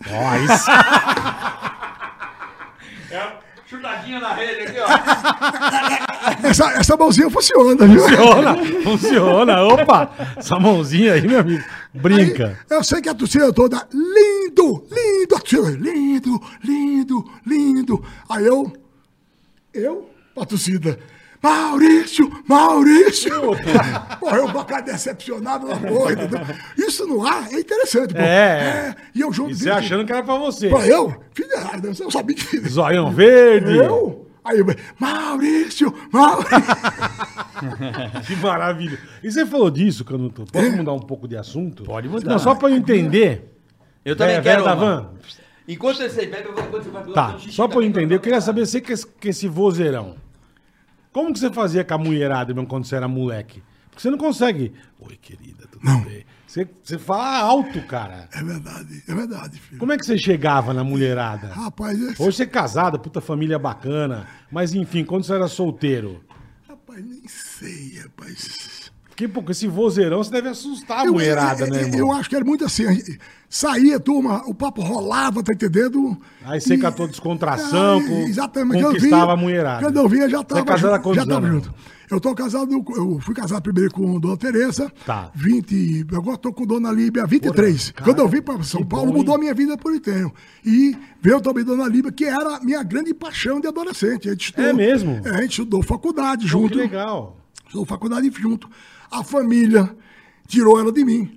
Ó, 0.08 0.36
isso. 0.36 0.70
Chutadinha 3.68 4.20
na 4.20 4.32
rede 4.32 4.62
aqui, 4.62 4.78
ó. 4.78 4.86
Essa, 6.46 6.70
essa 6.72 6.96
mãozinha 6.96 7.30
funciona, 7.30 7.86
viu? 7.86 8.00
Funciona, 8.00 8.56
funciona. 8.82 9.62
Opa, 9.64 10.10
essa 10.36 10.58
mãozinha 10.58 11.14
aí, 11.14 11.26
meu 11.26 11.40
amigo. 11.40 11.64
Brinca. 11.94 12.58
Aí, 12.70 12.76
eu 12.76 12.84
sei 12.84 13.00
que 13.00 13.08
a 13.08 13.14
torcida 13.14 13.52
toda, 13.52 13.86
lindo, 13.92 14.84
lindo, 14.90 15.36
a 15.36 15.40
torcida, 15.40 15.70
lindo, 15.70 16.40
lindo, 16.64 17.24
lindo. 17.46 18.04
Aí 18.28 18.44
eu, 18.44 18.72
eu, 19.72 20.10
pra 20.34 20.44
torcida, 20.44 20.98
Maurício, 21.46 22.42
Maurício. 22.46 23.32
Pô, 24.18 24.30
eu 24.30 24.48
ficar 24.48 24.80
decepcionado 24.80 25.68
na 25.68 25.76
porra, 25.76 26.12
entendeu? 26.12 26.40
Isso 26.76 27.06
no 27.06 27.24
ar 27.24 27.46
é 27.52 27.60
interessante, 27.60 28.12
pô. 28.14 28.20
É. 28.20 28.94
E 29.14 29.20
eu 29.20 29.32
junto 29.32 29.52
E 29.52 29.54
você 29.54 29.70
achando 29.70 30.04
que 30.04 30.12
era 30.12 30.22
pra 30.24 30.36
você. 30.36 30.68
Pra 30.68 30.86
eu, 30.86 31.14
filho 31.32 31.52
errado, 31.52 31.86
eu 31.98 32.10
sabia 32.10 32.34
que 32.34 32.42
filho. 32.42 32.68
Zoião 32.68 33.12
verde. 33.12 33.76
Eu? 33.76 34.26
Aí 34.44 34.58
eu, 34.58 34.66
Maurício, 34.98 35.92
Maurício. 36.12 36.56
Que 38.26 38.36
maravilha. 38.36 38.98
E 39.22 39.30
você 39.30 39.46
falou 39.46 39.70
disso, 39.70 40.04
Canuto. 40.04 40.44
Posso 40.52 40.72
mudar 40.72 40.92
um 40.92 41.00
pouco 41.00 41.26
de 41.26 41.36
assunto? 41.38 41.84
Pode 41.84 42.06
mudar. 42.08 42.32
Não, 42.32 42.38
só 42.38 42.54
pra 42.54 42.68
eu 42.68 42.76
entender. 42.76 43.56
Eu 44.04 44.14
também 44.14 44.36
É, 44.36 44.42
quero. 44.42 44.62
da 44.62 44.74
van? 44.74 45.10
Enquanto 45.66 45.96
você 45.96 46.26
bebe, 46.26 46.48
eu 46.48 46.54
vou 46.54 46.64
enquanto 46.64 46.84
você 46.84 46.90
vai 46.90 47.12
Tá, 47.12 47.36
só 47.50 47.66
pra 47.66 47.78
eu 47.78 47.82
entender, 47.82 48.14
eu 48.14 48.20
queria 48.20 48.40
saber 48.40 48.66
você 48.66 48.80
que 48.80 48.92
esse, 48.92 49.06
que 49.06 49.28
esse 49.30 49.48
vozeirão. 49.48 50.16
Como 51.16 51.32
que 51.32 51.38
você 51.38 51.50
fazia 51.50 51.82
com 51.82 51.94
a 51.94 51.98
mulherada 51.98 52.52
mesmo 52.52 52.66
quando 52.68 52.84
você 52.84 52.94
era 52.94 53.08
moleque? 53.08 53.62
Porque 53.88 54.02
você 54.02 54.10
não 54.10 54.18
consegue. 54.18 54.74
Oi, 55.00 55.16
querida, 55.16 55.66
tudo 55.66 55.82
bem? 56.04 56.26
Você, 56.46 56.68
você 56.84 56.98
fala 56.98 57.38
alto, 57.38 57.80
cara. 57.86 58.28
É 58.34 58.42
verdade, 58.44 59.02
é 59.08 59.14
verdade, 59.14 59.58
filho. 59.58 59.78
Como 59.78 59.92
é 59.92 59.96
que 59.96 60.04
você 60.04 60.18
chegava 60.18 60.74
na 60.74 60.84
mulherada? 60.84 61.46
Rapaz, 61.54 61.98
esse- 61.98 62.22
Hoje 62.22 62.36
você 62.36 62.42
é 62.42 62.46
casado, 62.46 62.98
puta 62.98 63.22
família 63.22 63.58
bacana. 63.58 64.28
Mas 64.52 64.74
enfim, 64.74 65.06
quando 65.06 65.24
você 65.24 65.32
era 65.32 65.48
solteiro. 65.48 66.22
rapaz, 66.68 67.02
nem 67.02 67.26
sei, 67.26 67.98
rapaz. 68.02 68.75
Porque, 69.16 69.26
com 69.28 69.50
esse 69.50 69.66
vozeirão 69.66 70.22
você 70.22 70.30
deve 70.30 70.48
assustar 70.50 71.00
a 71.00 71.06
Eu- 71.06 71.14
mulherada, 71.14 71.64
eu, 71.64 71.70
né, 71.70 71.78
eu, 71.82 71.86
irmão? 71.86 71.98
eu 72.00 72.12
acho 72.12 72.28
que 72.28 72.36
era 72.36 72.44
muito 72.44 72.64
assim. 72.66 72.84
Saía, 73.48 73.98
turma, 73.98 74.42
o 74.46 74.52
papo 74.54 74.82
rolava, 74.82 75.42
tá 75.42 75.52
entendendo? 75.54 76.18
Aí 76.44 76.60
você 76.60 76.74
E- 76.74 76.78
com 76.78 76.86
a 76.86 76.92
tua 76.92 77.08
descontração, 77.08 77.98
Aí, 78.00 78.06
com- 78.06 78.26
exatamente. 78.28 78.82
eu 78.82 78.88
conquistava 78.90 79.24
via- 79.24 79.32
a 79.32 79.36
mulherada. 79.36 79.82
Quando 79.82 79.96
eu 79.96 80.08
via, 80.08 80.28
já 80.28 80.38
Você 80.38 80.42
é 80.42 80.44
tava, 80.48 80.64
casado 80.66 80.90
há 80.90 80.96
junto, 80.96 81.02
quantos 81.02 81.16
já 81.24 81.26
tava 81.26 81.46
junto. 81.48 81.74
Eu 82.10 82.20
tô 82.20 82.34
casado, 82.34 82.70
eu 82.72 83.18
fui 83.20 83.34
casado 83.34 83.62
primeiro 83.62 83.90
com 83.92 84.20
Dona 84.20 84.36
Tereza. 84.36 84.92
Tá. 85.06 85.30
20, 85.34 86.06
agora 86.14 86.36
tô 86.36 86.52
com 86.52 86.66
Dona 86.66 86.92
Líbia, 86.92 87.26
23. 87.26 87.90
Porra, 87.92 88.04
Quando 88.04 88.18
eu 88.18 88.24
cara, 88.26 88.36
vim 88.36 88.42
para 88.42 88.62
São 88.64 88.84
Paulo, 88.84 89.10
bom, 89.12 89.18
mudou 89.18 89.34
hein? 89.34 89.38
a 89.38 89.40
minha 89.40 89.54
vida 89.54 89.76
por 89.78 89.94
inteiro. 89.94 90.32
E 90.64 90.94
veio 91.22 91.40
também 91.40 91.64
Dona 91.64 91.88
Líbia, 91.88 92.12
que 92.12 92.24
era 92.26 92.56
a 92.56 92.60
minha 92.60 92.82
grande 92.82 93.12
paixão 93.14 93.60
de 93.60 93.66
adolescente. 93.66 94.28
A 94.28 94.32
gente 94.32 94.44
estudou, 94.50 94.70
É 94.70 94.72
mesmo? 94.74 95.20
É, 95.24 95.30
a 95.30 95.40
gente 95.42 95.52
estudou 95.52 95.82
faculdade 95.82 96.46
junto. 96.46 96.74
que 96.74 96.78
legal. 96.78 97.38
Estudou 97.64 97.84
faculdade 97.86 98.30
junto. 98.38 98.68
A 99.10 99.22
família 99.24 99.94
tirou 100.46 100.78
ela 100.78 100.92
de 100.92 101.04
mim. 101.04 101.32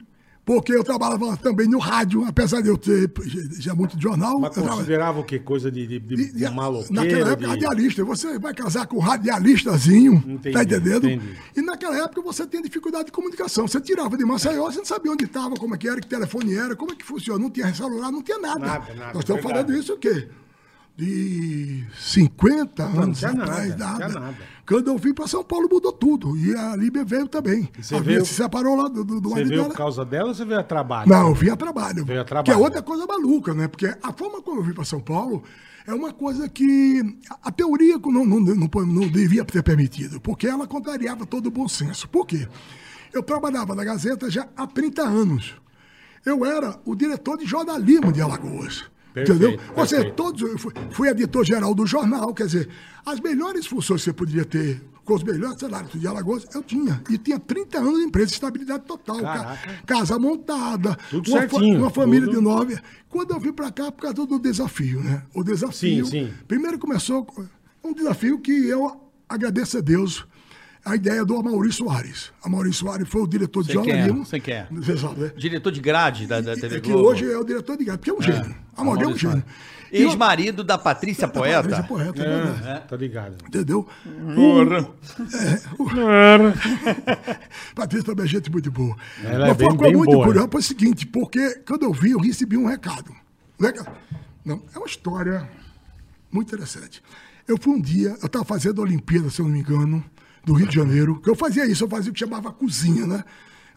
Porque 0.45 0.73
eu 0.73 0.83
trabalhava 0.83 1.37
também 1.37 1.67
no 1.67 1.77
rádio, 1.77 2.25
apesar 2.25 2.59
de 2.61 2.69
eu 2.69 2.75
ter 2.75 3.11
já 3.59 3.75
muito 3.75 4.01
jornal. 4.01 4.39
Mas 4.39 4.55
considerava 4.57 5.19
o 5.19 5.23
quê? 5.23 5.37
Coisa 5.37 5.69
de, 5.71 5.85
de, 5.85 5.99
de, 5.99 6.33
de- 6.33 6.49
maloqueiro? 6.49 6.91
naquela 6.95 7.19
época, 7.33 7.37
de- 7.37 7.45
radialista. 7.45 8.03
Você 8.03 8.39
vai 8.39 8.51
casar 8.55 8.87
com 8.87 8.97
um 8.97 8.99
radialistazinho, 8.99 10.15
Entendi, 10.25 10.51
tá 10.51 10.63
entendendo? 10.63 11.07
entendi. 11.07 11.35
E 11.55 11.61
naquela 11.61 11.95
época 12.03 12.23
você 12.23 12.47
tem 12.47 12.63
dificuldade 12.63 13.05
de 13.05 13.11
comunicação. 13.11 13.67
Você 13.67 13.79
tirava 13.79 14.17
de 14.17 14.25
Maceió, 14.25 14.71
você 14.71 14.79
não 14.79 14.85
sabia 14.85 15.11
onde 15.11 15.25
estava, 15.25 15.53
como 15.55 15.75
é 15.75 15.77
que 15.77 15.87
era, 15.87 16.01
que 16.01 16.07
telefone 16.07 16.55
era, 16.55 16.75
como 16.75 16.93
é 16.93 16.95
que 16.95 17.05
funciona. 17.05 17.37
Não 17.39 17.51
tinha 17.51 17.71
celular, 17.75 18.11
não 18.11 18.23
tinha 18.23 18.39
nada. 18.39 18.59
Nada, 18.59 18.93
nada, 18.95 19.13
Nós 19.13 19.19
estamos 19.21 19.43
verdade. 19.43 19.67
falando 19.67 19.79
isso 19.79 19.93
o 19.93 19.97
quê? 19.99 20.29
De 20.97 21.83
50 21.97 22.83
anos 22.83 23.19
tinha 23.19 23.31
nada, 23.33 23.51
atrás, 23.51 23.69
não 23.69 23.77
nada. 23.77 23.95
tinha 24.07 24.19
nada. 24.19 24.37
Quando 24.69 24.87
eu 24.89 24.97
vim 24.97 25.13
para 25.13 25.25
São 25.27 25.43
Paulo, 25.43 25.67
mudou 25.69 25.91
tudo. 25.91 26.37
E 26.37 26.55
a 26.55 26.75
Líbia 26.75 27.03
veio 27.03 27.27
também. 27.27 27.67
você 27.81 27.95
a 27.95 27.99
veio- 27.99 28.23
se 28.25 28.35
separou 28.35 28.75
lá 28.75 28.87
do, 28.87 29.03
do, 29.03 29.19
do 29.19 29.29
Você 29.29 29.43
veio 29.43 29.49
dela. 29.61 29.69
por 29.69 29.75
causa 29.77 30.05
dela 30.05 30.27
ou 30.29 30.35
você 30.35 30.45
veio 30.45 30.59
a 30.59 30.63
trabalho? 30.63 31.09
Não, 31.09 31.29
eu 31.29 31.33
vim 31.33 31.49
a 31.49 31.55
trabalho. 31.55 32.05
Veio 32.05 32.21
a 32.21 32.23
trabalho. 32.23 32.45
Que 32.45 32.51
é 32.51 32.55
outra 32.63 32.81
coisa 32.83 33.05
maluca, 33.07 33.53
né? 33.55 33.67
Porque 33.67 33.87
a 33.87 34.13
forma 34.13 34.41
como 34.43 34.59
eu 34.59 34.63
vim 34.63 34.73
para 34.73 34.83
São 34.85 35.01
Paulo 35.01 35.43
é 35.87 35.93
uma 35.93 36.13
coisa 36.13 36.47
que 36.47 37.01
a- 37.31 37.39
a 37.49 37.51
teoria 37.51 37.97
não, 37.97 38.23
não, 38.25 38.39
não, 38.39 38.69
não 38.85 39.07
devia 39.07 39.43
ter 39.43 39.63
permitido, 39.63 40.21
porque 40.21 40.45
ela 40.47 40.67
contrariava 40.67 41.25
todo 41.25 41.47
o 41.47 41.51
bom 41.51 41.67
senso. 41.67 42.07
Por 42.07 42.27
quê? 42.27 42.47
Eu 43.11 43.23
trabalhava 43.23 43.73
na 43.73 43.83
Gazeta 43.83 44.29
já 44.29 44.47
há 44.55 44.67
30 44.67 45.01
anos. 45.01 45.55
Eu 46.23 46.45
era 46.45 46.79
o 46.85 46.95
diretor 46.95 47.37
de 47.39 47.45
jornalismo 47.45 48.11
de 48.11 48.21
Alagoas. 48.21 48.83
Perfeito, 49.25 49.31
entendeu? 49.43 49.59
Ou 49.75 49.85
seja, 49.85 50.01
perfeito. 50.03 50.15
todos, 50.15 50.41
eu 50.41 50.57
fui, 50.57 50.73
fui 50.91 51.09
editor-geral 51.09 51.73
do 51.73 51.85
jornal, 51.85 52.33
quer 52.33 52.45
dizer, 52.45 52.69
as 53.05 53.19
melhores 53.19 53.65
funções 53.65 54.01
que 54.01 54.05
você 54.05 54.13
poderia 54.13 54.45
ter, 54.45 54.81
com 55.03 55.15
os 55.15 55.23
melhores 55.23 55.59
salários 55.59 55.99
de 55.99 56.07
Alagoas, 56.07 56.45
eu 56.53 56.61
tinha. 56.61 57.01
E 57.09 57.17
tinha 57.17 57.39
30 57.39 57.79
anos 57.79 57.99
de 57.99 58.05
empresa, 58.05 58.31
estabilidade 58.31 58.83
total. 58.85 59.19
Caraca. 59.19 59.81
casa 59.85 60.19
montada, 60.19 60.95
Tudo 61.09 61.31
uma, 61.31 61.39
certinho, 61.39 61.79
uma 61.79 61.89
família 61.89 62.27
tudo. 62.27 62.37
de 62.37 62.43
nove. 62.43 62.79
Quando 63.09 63.31
eu 63.31 63.39
vim 63.39 63.51
para 63.51 63.71
cá, 63.71 63.91
por 63.91 64.03
causa 64.03 64.27
do 64.27 64.37
desafio, 64.37 65.01
né? 65.01 65.23
O 65.33 65.43
desafio. 65.43 66.05
Sim, 66.05 66.27
sim. 66.27 66.33
Primeiro 66.47 66.77
começou 66.77 67.25
com 67.25 67.43
um 67.83 67.91
desafio 67.91 68.39
que 68.39 68.51
eu 68.51 69.09
agradeço 69.27 69.79
a 69.79 69.81
Deus. 69.81 70.27
A 70.85 70.95
ideia 70.95 71.23
do 71.25 71.41
Maurício 71.43 71.85
Soares. 71.85 72.31
A 72.43 72.49
Maurício 72.49 72.85
Soares 72.85 73.07
foi 73.07 73.21
o 73.21 73.27
diretor 73.27 73.63
de 73.63 73.71
é, 73.71 73.73
jornalismo. 73.73 74.25
sei 74.25 74.39
quem 74.39 74.53
é. 74.55 74.67
Você 74.71 74.97
sabe, 74.97 75.19
né? 75.21 75.31
Diretor 75.37 75.71
de 75.71 75.81
grade 75.81 76.25
da, 76.25 76.41
da 76.41 76.55
TV 76.55 76.77
É 76.77 76.79
que 76.79 76.91
Globo. 76.91 77.09
hoje 77.09 77.31
é 77.31 77.37
o 77.37 77.43
diretor 77.43 77.77
de 77.77 77.85
grade, 77.85 77.99
porque 77.99 78.11
é 78.11 78.13
um 78.13 78.21
gênio. 78.21 78.55
A 78.75 78.83
Maurício 78.83 79.09
é 79.09 79.13
um 79.13 79.17
gênio. 79.17 79.43
Ex-marido 79.91 80.63
da 80.63 80.77
Patrícia 80.77 81.27
Da 81.27 81.33
Patrícia 81.33 81.83
Poeta. 81.83 81.83
Poeta, 81.83 82.23
é 82.23 82.43
verdade. 82.45 82.87
Tá 82.87 82.95
ligado. 82.95 83.35
Entendeu? 83.47 83.87
Patrícia 87.75 88.05
também 88.05 88.25
é 88.25 88.27
gente 88.27 88.51
muito 88.51 88.71
boa. 88.71 88.95
Ela 89.23 89.45
é 89.45 89.47
Mas 89.49 89.57
foi 89.57 89.57
bem- 89.57 89.67
uma 89.67 89.77
coisa 89.77 89.89
bem 89.91 89.97
muito 89.97 90.11
boa, 90.11 90.25
curiosa, 90.25 90.49
foi 90.51 90.59
o 90.59 90.63
seguinte, 90.63 91.05
porque 91.07 91.55
quando 91.67 91.83
eu 91.83 91.93
vi, 91.93 92.11
eu 92.11 92.19
recebi 92.19 92.57
um 92.57 92.65
recado. 92.65 93.13
Não, 94.45 94.61
é 94.73 94.77
uma 94.77 94.87
história 94.87 95.49
muito 96.31 96.47
interessante. 96.53 97.01
Eu 97.47 97.57
fui 97.59 97.73
um 97.73 97.81
dia, 97.81 98.15
eu 98.21 98.27
estava 98.27 98.45
fazendo 98.45 98.81
a 98.81 98.83
Olimpíada, 98.83 99.29
se 99.29 99.41
eu 99.41 99.45
não 99.45 99.53
me 99.53 99.59
engano, 99.59 100.03
do 100.49 100.53
Rio 100.55 100.67
de 100.67 100.75
Janeiro, 100.75 101.21
que 101.21 101.29
eu 101.29 101.35
fazia 101.35 101.63
isso, 101.67 101.83
eu 101.83 101.87
fazia 101.87 102.09
o 102.09 102.13
que 102.13 102.19
chamava 102.19 102.51
cozinha, 102.51 103.05
né? 103.05 103.23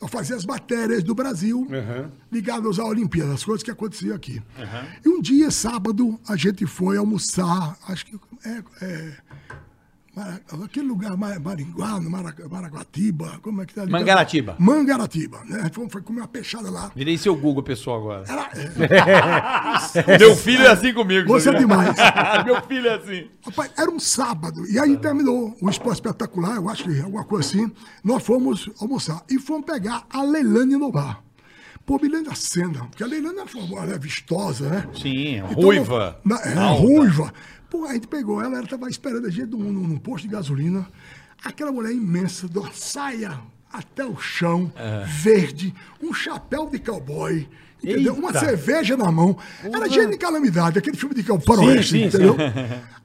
Eu 0.00 0.08
fazia 0.08 0.34
as 0.34 0.44
matérias 0.46 1.02
do 1.04 1.14
Brasil 1.14 1.60
Uhum. 1.70 2.10
ligadas 2.30 2.78
à 2.78 2.84
Olimpíada, 2.84 3.34
as 3.34 3.44
coisas 3.44 3.62
que 3.62 3.70
aconteciam 3.70 4.16
aqui. 4.16 4.42
E 5.04 5.08
um 5.08 5.20
dia, 5.20 5.50
sábado, 5.50 6.18
a 6.26 6.34
gente 6.34 6.64
foi 6.66 6.96
almoçar, 6.96 7.76
acho 7.86 8.06
que 8.06 8.18
é, 8.44 8.62
é, 8.80 9.12
Mara- 10.14 10.40
aquele 10.64 10.86
lugar, 10.86 11.16
Ma- 11.16 11.38
Maringuá, 11.38 11.98
no 11.98 12.10
Mara- 12.10 12.34
Maraguatiba, 12.50 13.38
como 13.42 13.62
é 13.62 13.66
que 13.66 13.72
tá 13.74 13.82
ali? 13.82 13.90
Mangaratiba. 13.90 14.56
Mangaratiba, 14.58 15.40
né? 15.46 15.70
Foi, 15.72 15.88
foi 15.88 16.02
comer 16.02 16.20
uma 16.20 16.28
peixada 16.28 16.70
lá. 16.70 16.92
Virei 16.94 17.16
seu 17.16 17.34
Google 17.34 17.62
pessoal 17.62 17.98
agora. 18.00 18.24
Era, 18.28 20.18
Meu 20.18 20.36
filho 20.36 20.64
é 20.64 20.68
assim 20.68 20.92
comigo. 20.92 21.26
Você 21.28 21.48
é 21.48 21.54
demais. 21.54 21.96
Meu 22.44 22.60
filho 22.62 22.88
é 22.88 22.94
assim. 22.96 23.26
Rapaz, 23.44 23.70
era 23.76 23.90
um 23.90 23.98
sábado. 23.98 24.66
E 24.68 24.78
aí 24.78 24.96
terminou 24.98 25.56
o 25.60 25.70
esporte 25.70 25.96
espetacular, 25.96 26.56
eu 26.56 26.68
acho 26.68 26.84
que 26.84 27.00
alguma 27.00 27.24
coisa 27.24 27.48
assim. 27.48 27.72
Nós 28.04 28.22
fomos 28.22 28.68
almoçar 28.80 29.22
e 29.30 29.38
fomos 29.38 29.64
pegar 29.64 30.04
a 30.10 30.22
Leilane 30.22 30.76
no 30.76 30.92
bar. 30.92 31.22
Pô, 31.92 31.98
me 32.00 32.08
lembro 32.08 32.30
da 32.30 32.34
cena, 32.34 32.86
porque 32.86 33.04
a 33.04 33.06
Leilane 33.06 33.38
era 33.40 33.82
ela 33.82 33.94
é 33.94 33.98
vistosa, 33.98 34.66
né? 34.66 34.88
Sim, 34.94 35.36
Então, 35.50 35.62
ruiva. 35.64 36.18
na- 36.24 36.40
é, 36.40 36.56
alta. 36.56 36.80
ruiva. 36.80 37.34
Pô, 37.68 37.84
a 37.84 37.92
gente 37.92 38.06
pegou 38.06 38.40
ela, 38.42 38.56
ela 38.56 38.66
tava 38.66 38.88
esperando 38.88 39.26
a 39.26 39.30
gente 39.30 39.50
num, 39.50 39.58
num- 39.70 39.86
num 39.88 39.98
posto 39.98 40.22
de 40.26 40.32
gasolina. 40.32 40.88
Aquela 41.44 41.70
mulher 41.70 41.92
imensa, 41.92 42.48
de 42.48 42.58
uma 42.58 42.72
saia 42.72 43.38
até 43.70 44.06
o 44.06 44.16
chão, 44.18 44.72
É. 44.74 45.04
verde, 45.04 45.74
um 46.02 46.14
chapéu 46.14 46.70
de 46.70 46.78
cowboy. 46.78 47.46
Entendeu? 47.82 48.14
Uma 48.14 48.28
Eita. 48.28 48.40
cerveja 48.40 48.96
na 48.96 49.10
mão. 49.10 49.36
Era 49.64 49.88
Gênio 49.88 50.10
de 50.10 50.18
Calamidade, 50.18 50.78
aquele 50.78 50.96
filme 50.96 51.14
de 51.14 51.22
faroeste, 51.22 51.90
sim, 51.90 51.98
sim. 51.98 52.04
entendeu? 52.06 52.36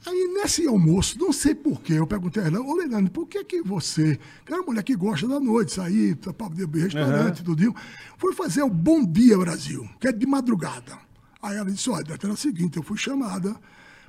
Aí, 0.05 0.31
nesse 0.35 0.65
almoço, 0.67 1.17
não 1.19 1.33
sei 1.33 1.55
porquê, 1.55 1.93
eu 1.93 2.05
perguntei 2.07 2.43
a 2.43 2.45
ela, 2.47 2.61
ô 2.61 2.75
Leilani, 2.75 3.09
por 3.09 3.27
que 3.27 3.43
que 3.43 3.61
você, 3.61 4.17
que 4.45 4.53
era 4.53 4.61
uma 4.61 4.67
mulher 4.67 4.83
que 4.83 4.95
gosta 4.95 5.27
da 5.27 5.39
noite, 5.39 5.73
sair, 5.73 6.15
pra- 6.15 6.47
de 6.49 6.79
restaurante, 6.79 7.43
tudinho, 7.43 7.75
foi 8.17 8.33
fazer 8.33 8.61
o 8.61 8.69
Bom 8.69 9.03
Dia 9.03 9.37
Brasil, 9.37 9.87
que 9.99 10.07
é 10.07 10.11
de 10.11 10.25
madrugada. 10.25 10.97
Aí 11.41 11.57
ela 11.57 11.69
disse, 11.69 11.89
olha, 11.89 12.05
era 12.13 12.31
o 12.31 12.37
seguinte, 12.37 12.77
eu 12.77 12.83
fui 12.83 12.97
chamada 12.97 13.55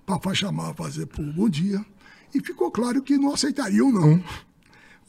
para 0.06 0.34
chamar, 0.34 0.74
fazer 0.74 1.06
por 1.06 1.24
Bom 1.32 1.48
Dia, 1.48 1.84
e 2.34 2.40
ficou 2.40 2.70
claro 2.70 3.02
que 3.02 3.16
não 3.16 3.32
aceitariam 3.32 3.90
não. 3.90 4.22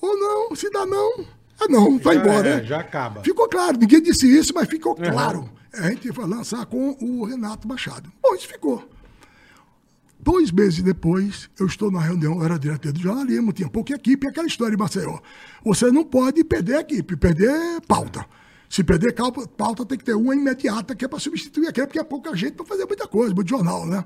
Ou 0.02 0.18
não, 0.18 0.56
se 0.56 0.69
dá 0.72 0.86
não, 0.86 1.26
é 1.61 1.68
não, 1.68 1.99
vai 1.99 2.15
Já 2.15 2.22
embora. 2.22 2.49
é, 2.49 2.64
já 2.64 2.80
acaba. 2.80 3.22
Ficou 3.22 3.48
claro, 3.48 3.77
ninguém 3.77 4.02
disse 4.02 4.26
isso, 4.27 4.53
mas 4.53 4.68
ficou 4.68 4.95
claro. 4.95 5.49
A 5.73 5.90
gente 5.90 6.11
foi 6.11 6.26
lançar 6.26 6.65
com 6.65 6.98
o 6.99 7.23
Renato 7.26 7.68
Machado. 7.68 8.11
Bom, 8.22 8.34
isso 8.36 8.48
ficou. 8.48 8.88
Dois 10.19 10.52
meses 10.52 10.81
depois, 10.81 11.49
eu 11.57 11.65
estou 11.65 11.90
na 11.90 12.02
reunião, 12.02 12.40
eu 12.40 12.44
era 12.44 12.60
diretor 12.60 12.91
de 12.91 13.02
jornalismo, 13.02 13.53
tinha 13.53 13.69
pouca 13.69 13.94
equipe, 13.94 14.27
aquela 14.27 14.48
história 14.48 14.76
de 14.76 14.81
Maceió. 14.81 15.19
Você 15.64 15.90
não 15.91 16.03
pode 16.03 16.44
perder 16.44 16.76
a 16.77 16.81
equipe, 16.81 17.15
perder 17.15 17.80
pauta. 17.88 18.26
Se 18.69 18.84
perder 18.84 19.15
pauta, 19.57 19.86
tem 19.86 19.98
que 19.98 20.03
ter 20.03 20.15
uma 20.15 20.36
imediata 20.36 20.94
que 20.94 21.06
é 21.06 21.07
para 21.07 21.19
substituir 21.19 21.68
aquela, 21.68 21.88
porque 21.88 21.99
é 21.99 22.03
pouca 22.03 22.36
gente 22.36 22.53
para 22.53 22.65
fazer 22.65 22.86
muita 22.86 23.07
coisa, 23.07 23.34
muito 23.34 23.49
jornal, 23.49 23.86
né? 23.86 24.03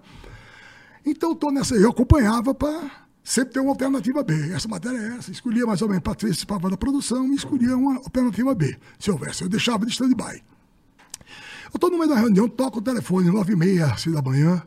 Então, 1.06 1.34
estou 1.34 1.52
nessa. 1.52 1.76
Eu 1.76 1.90
acompanhava 1.90 2.54
para 2.54 3.03
sempre 3.24 3.54
ter 3.54 3.60
uma 3.60 3.70
alternativa 3.72 4.22
B. 4.24 4.52
Essa 4.54 4.68
matéria 4.68 4.98
é 4.98 5.18
essa. 5.18 5.32
Escolhia 5.32 5.66
mais 5.66 5.82
ou 5.82 5.88
menos, 5.88 6.04
participava 6.04 6.70
da 6.70 6.78
produção 6.78 7.26
e 7.32 7.36
escolhia 7.36 7.76
uma 7.78 7.96
alternativa 7.98 8.54
B, 8.54 8.76
se 9.00 9.10
houvesse. 9.12 9.44
Eu 9.44 9.50
deixava 9.50 9.86
de 9.86 9.92
stand-by. 9.92 10.42
Eu 11.74 11.76
estou 11.78 11.90
no 11.90 11.98
meio 11.98 12.10
da 12.10 12.16
reunião, 12.20 12.48
toco 12.48 12.80
o 12.80 12.82
telefone, 12.82 13.30
nove 13.32 13.54
e 13.54 13.56
meia 13.56 13.86
assim, 13.88 14.12
da 14.12 14.22
manhã, 14.22 14.62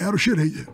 era 0.00 0.14
o 0.14 0.18
Schreider. 0.18 0.66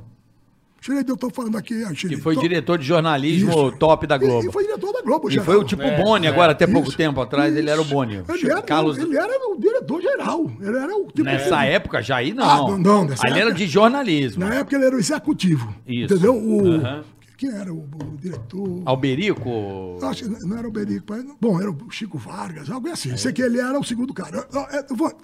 Schreider, 0.81 1.11
eu 1.11 1.15
estou 1.15 1.31
falando 1.31 1.57
aqui. 1.57 1.83
ah, 1.85 1.93
Que 1.93 2.17
foi 2.17 2.35
tô- 2.35 2.41
diretor 2.41 2.77
de 2.77 2.85
jornalismo 2.85 3.51
Isso. 3.51 3.73
top 3.79 4.05
da 4.07 4.17
E, 4.17 4.19
Globo. 4.19 4.49
e 4.49 4.53
foi 4.53 4.65
diretor 4.65 4.93
da 4.93 5.01
Globo, 5.01 5.29
E 5.29 5.33
geral. 5.33 5.47
foi 5.47 5.57
o 5.57 5.65
tipo 5.65 5.83
Boni 6.03 6.27
agora, 6.27 6.51
até 6.53 6.67
pouco 6.67 6.89
Isso, 6.89 6.97
tempo 6.97 7.21
atrás, 7.21 7.57
ele 7.57 7.71
era 7.71 7.81
o 7.81 7.85
isso. 7.85 7.95
Boni. 7.95 8.15
Ele 8.29 8.51
era, 8.51 8.63
Carlos... 8.63 8.99
ele 8.99 9.17
era 9.17 9.33
o 9.49 9.57
diretor-geral. 9.61 10.51
Ele 10.61 10.77
era 10.77 10.97
o 10.97 11.07
tipo. 11.07 11.23
Nessa 11.23 11.65
época, 11.65 12.03
Jair 12.03 12.35
não. 12.35 12.45
Ah, 12.45 12.57
não, 12.57 12.79
não, 12.79 13.05
nessa 13.05 13.27
era 13.29 13.39
época- 13.39 13.55
de 13.55 13.67
jornalismo. 13.69 14.45
Na 14.45 14.55
época 14.57 14.75
ele 14.77 14.85
era 14.87 14.97
o 14.97 14.99
executivo. 14.99 15.73
Isso. 15.87 16.15
Entendeu? 16.15 16.35
O, 16.37 16.69
Aham. 16.75 17.05
Quem 17.43 17.51
era 17.51 17.75
o, 17.75 17.81
o 17.83 18.17
diretor? 18.21 18.83
Alberico. 18.87 19.99
Acho 20.01 20.23
que 20.29 20.45
não 20.47 20.57
era 20.57 20.69
o 20.69 20.71
Berico, 20.71 21.07
mas- 21.09 21.25
bom, 21.41 21.61
era 21.61 21.69
o 21.73 21.91
Chico 21.91 22.17
Vargas, 22.17 22.71
algo 22.71 22.89
assim. 22.89 23.17
Sei 23.17 23.33
que 23.33 23.43
ele 23.43 23.59
era 23.59 23.77
o 23.77 23.83
segundo 23.83 24.15
cara. 24.15 24.47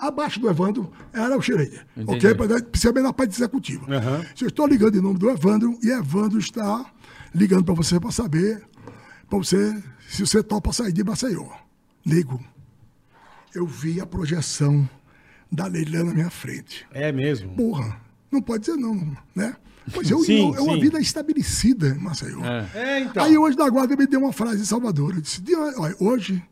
Abaixo 0.01 0.41
do 0.41 0.51
Evandro 0.51 0.91
era 1.13 1.37
o 1.39 1.41
Schreider. 1.41 1.87
Entendi. 1.97 2.27
Ok? 2.27 2.35
Pra- 2.35 2.61
Principalmente 2.63 3.05
na 3.05 3.13
parte 3.13 3.35
executiva. 3.37 3.87
Se 4.35 4.43
eu 4.45 4.49
estou 4.49 4.67
ligando 4.67 4.97
em 4.99 5.01
nome 5.01 5.17
do 5.17 5.31
Evandro 5.31 5.79
e 5.81 5.91
Evandro 5.91 6.41
está 6.41 6.93
ligando 7.33 7.63
para 7.65 7.75
você 7.75 8.01
para 8.01 8.11
saber 8.11 8.67
para 9.31 9.39
você 9.39 9.81
se 10.09 10.27
você 10.27 10.43
topa 10.43 10.73
sair 10.73 10.93
de 10.93 11.05
Maceió. 11.05 11.47
Nego, 12.05 12.43
eu 13.55 13.65
vi 13.65 14.01
a 14.01 14.07
projeção 14.07 14.89
da 15.53 15.67
Leilã 15.67 16.03
na 16.03 16.15
minha 16.15 16.31
frente. 16.31 16.85
É 16.93 17.13
mesmo. 17.13 17.55
Porra, 17.55 18.01
não 18.29 18.43
pode 18.43 18.65
dizer 18.65 18.77
não, 18.77 19.17
né? 19.37 19.55
Pois 19.93 20.11
eu, 20.11 20.21
Sim, 20.25 20.49
eu, 20.51 20.57
é 20.57 20.61
uma 20.61 20.75
sim. 20.75 20.81
vida 20.81 21.01
estabelecida 21.01 21.89
em 21.89 21.99
Maceió. 21.99 22.41
É, 22.75 23.01
então. 23.01 23.25
Aí 23.25 23.37
hoje 23.39 23.57
da 23.57 23.69
guarda 23.69 23.97
me 23.97 24.07
deu 24.07 24.21
uma 24.21 24.33
frase 24.33 24.63
em 24.63 24.65
Salvador. 24.65 25.15
Eu 25.15 25.21
disse, 25.21 25.41
"Dia- 25.41 25.59
olha, 25.79 25.97
hoje, 26.01 26.43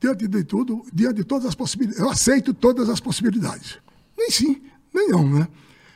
diante 0.00 0.26
de 0.28 0.44
tudo, 0.44 0.82
diante 0.92 1.16
de 1.16 1.24
todas 1.24 1.46
as 1.46 1.54
possibilidades, 1.54 2.00
eu 2.02 2.10
aceito 2.10 2.52
todas 2.54 2.88
as 2.88 3.00
possibilidades. 3.00 3.78
Nem 4.16 4.30
sim, 4.30 4.62
nem 4.94 5.08
não, 5.08 5.28
né? 5.28 5.48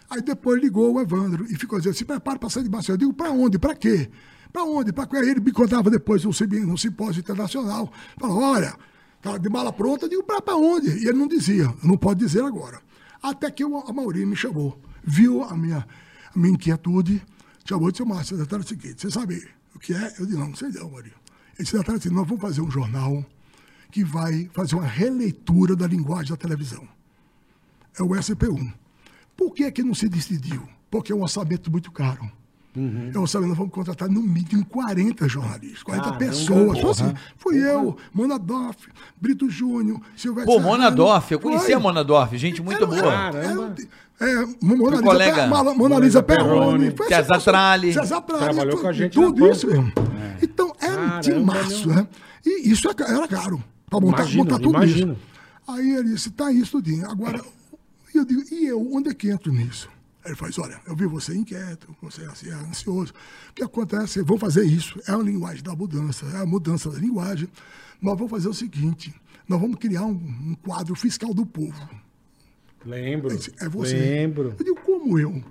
Aí 0.08 0.22
depois 0.22 0.60
ligou 0.62 0.94
o 0.94 1.00
Evandro 1.00 1.44
e 1.50 1.56
ficou 1.56 1.78
dizendo, 1.78 1.94
se 1.96 2.04
prepara 2.04 2.38
para 2.38 2.48
sair 2.48 2.62
de 2.62 2.70
Maceió. 2.70 2.94
Eu 2.94 2.98
digo, 2.98 3.12
para 3.12 3.30
onde? 3.32 3.58
Para 3.58 3.74
quê? 3.74 4.08
Para 4.52 4.62
onde? 4.64 4.92
Para 4.92 5.06
quê? 5.06 5.16
Aí 5.16 5.28
ele 5.30 5.40
me 5.40 5.50
contava 5.52 5.90
depois 5.90 6.24
no, 6.24 6.32
sim- 6.32 6.76
simpósio 6.76 7.20
internacional. 7.20 7.92
Falou, 8.18 8.40
olha, 8.40 8.74
tá 9.20 9.36
de 9.36 9.48
mala 9.48 9.72
pronta, 9.72 10.06
eu 10.06 10.08
digo, 10.08 10.22
para 10.22 10.54
onde? 10.56 10.88
E 10.90 11.08
ele 11.08 11.18
não 11.18 11.26
dizia, 11.26 11.74
não 11.82 11.96
pode 11.96 12.20
dizer 12.24 12.42
agora. 12.44 12.80
Até 13.20 13.50
que 13.50 13.64
o, 13.64 13.76
a 13.78 13.92
Mauri 13.92 14.24
me 14.24 14.36
chamou, 14.36 14.80
viu 15.02 15.42
a 15.42 15.56
minha, 15.56 15.84
minha 16.36 16.54
inquietude, 16.54 17.22
chamou 17.64 17.88
e 17.88 17.92
disse, 17.92 18.04
Márcio, 18.04 18.36
detalhe 18.36 18.62
é 18.62 18.64
o 18.64 18.68
seguinte, 18.68 19.00
você 19.00 19.10
sabe 19.10 19.48
o 19.74 19.78
que 19.78 19.92
é? 19.92 20.14
Eu 20.18 20.26
disse, 20.26 20.38
não, 20.38 20.48
não 20.48 20.56
sei 20.56 20.68
não, 20.70 20.90
Mauri. 20.90 21.08
Ele 21.08 21.64
disse, 21.64 21.76
detalhe 21.76 21.98
é 21.98 22.00
seguinte, 22.00 22.16
nós 22.16 22.28
vamos 22.28 22.42
fazer 22.42 22.60
um 22.60 22.70
jornal 22.70 23.24
que 23.90 24.04
vai 24.04 24.50
fazer 24.52 24.74
uma 24.74 24.86
releitura 24.86 25.74
da 25.74 25.86
linguagem 25.86 26.30
da 26.30 26.36
televisão. 26.36 26.86
É 27.98 28.02
o 28.02 28.08
SP1. 28.08 28.72
Por 29.36 29.52
que, 29.52 29.70
que 29.70 29.82
não 29.82 29.94
se 29.94 30.08
decidiu? 30.08 30.68
Porque 30.90 31.12
é 31.12 31.14
um 31.14 31.22
orçamento 31.22 31.70
muito 31.70 31.90
caro. 31.90 32.30
É 33.14 33.18
um 33.18 33.22
orçamento, 33.22 33.48
nós 33.48 33.58
vamos 33.58 33.72
contratar 33.72 34.08
no 34.08 34.20
mínimo 34.22 34.64
40 34.66 35.28
jornalistas, 35.28 35.82
40 35.82 36.04
Caramba, 36.04 36.18
pessoas. 36.24 36.72
Foi, 36.72 36.80
porra. 36.80 36.90
assim, 36.90 37.14
fui 37.36 37.58
eu, 37.58 37.96
Mona 38.12 38.38
Doff, 38.38 38.88
Brito 39.20 39.48
Júnior, 39.48 40.00
Silvestre 40.16 40.52
Pô, 40.54 40.60
Mona 40.60 40.76
Serrano. 40.84 40.96
Dorf, 40.96 41.30
eu 41.32 41.40
conhecia 41.40 41.76
a 41.76 41.80
Mona 41.80 42.04
Dorf, 42.04 42.36
gente 42.36 42.62
muito 42.62 42.76
Era- 42.76 42.86
boa. 42.86 43.02
Caramba. 43.02 43.74
era- 44.18 44.32
é, 44.32 44.46
Mona 44.62 44.90
Lisa, 44.90 45.02
colega. 45.02 45.46
Mona 45.74 45.98
Lisa 45.98 46.22
Perrone. 46.22 46.94
César 47.08 47.40
Tralli. 47.40 47.92
César 47.92 48.20
Tralli. 48.22 48.44
Trabalhou 48.44 48.72
foi- 48.72 48.82
com 48.82 48.88
a 48.88 48.92
gente 48.92 49.12
Tudo 49.12 49.50
isso 49.50 49.66
mesmo. 49.66 49.92
Então, 50.42 50.72
era 50.80 50.92
um 50.92 50.96
Caramba, 51.08 51.20
timaço, 51.22 51.86
meu. 51.88 51.96
né? 51.96 52.08
E 52.44 52.70
isso 52.70 52.88
é 52.88 52.92
era 53.02 53.26
caro. 53.28 53.62
Para 53.88 54.00
montar, 54.00 54.18
Imagino, 54.22 54.44
montar 54.44 54.56
tudo 54.58 54.68
imagino. 54.70 55.12
isso. 55.12 55.22
Aí 55.68 55.90
ele 55.96 56.10
disse, 56.10 56.30
tá 56.30 56.50
isso 56.52 56.72
tudinho. 56.72 57.08
Agora, 57.10 57.40
e 58.14 58.18
eu 58.18 58.24
digo, 58.24 58.42
e 58.52 58.66
eu, 58.66 58.90
onde 58.94 59.08
é 59.10 59.14
que 59.14 59.28
entro 59.30 59.52
nisso? 59.52 59.88
Ele 60.26 60.34
faz, 60.34 60.58
olha, 60.58 60.80
eu 60.86 60.96
vi 60.96 61.06
você 61.06 61.34
inquieto, 61.34 61.94
você 62.02 62.24
assim, 62.24 62.50
é 62.50 62.54
ansioso. 62.54 63.12
O 63.50 63.52
que 63.54 63.62
acontece? 63.62 64.20
Vamos 64.22 64.40
fazer 64.40 64.64
isso. 64.64 65.00
É 65.06 65.12
a 65.12 65.18
linguagem 65.18 65.62
da 65.62 65.74
mudança, 65.74 66.26
é 66.26 66.38
a 66.38 66.46
mudança 66.46 66.90
da 66.90 66.98
linguagem. 66.98 67.48
Nós 68.02 68.16
vamos 68.16 68.30
fazer 68.30 68.48
o 68.48 68.54
seguinte, 68.54 69.14
nós 69.48 69.60
vamos 69.60 69.78
criar 69.78 70.04
um, 70.04 70.14
um 70.14 70.56
quadro 70.62 70.94
fiscal 70.94 71.32
do 71.32 71.46
povo. 71.46 71.88
Lembro. 72.84 73.34
Disse, 73.36 73.52
é 73.60 73.68
você. 73.68 73.94
Lembro. 73.94 74.54
Eu 74.58 74.64
digo, 74.64 74.80
como 74.80 75.18
eu? 75.18 75.42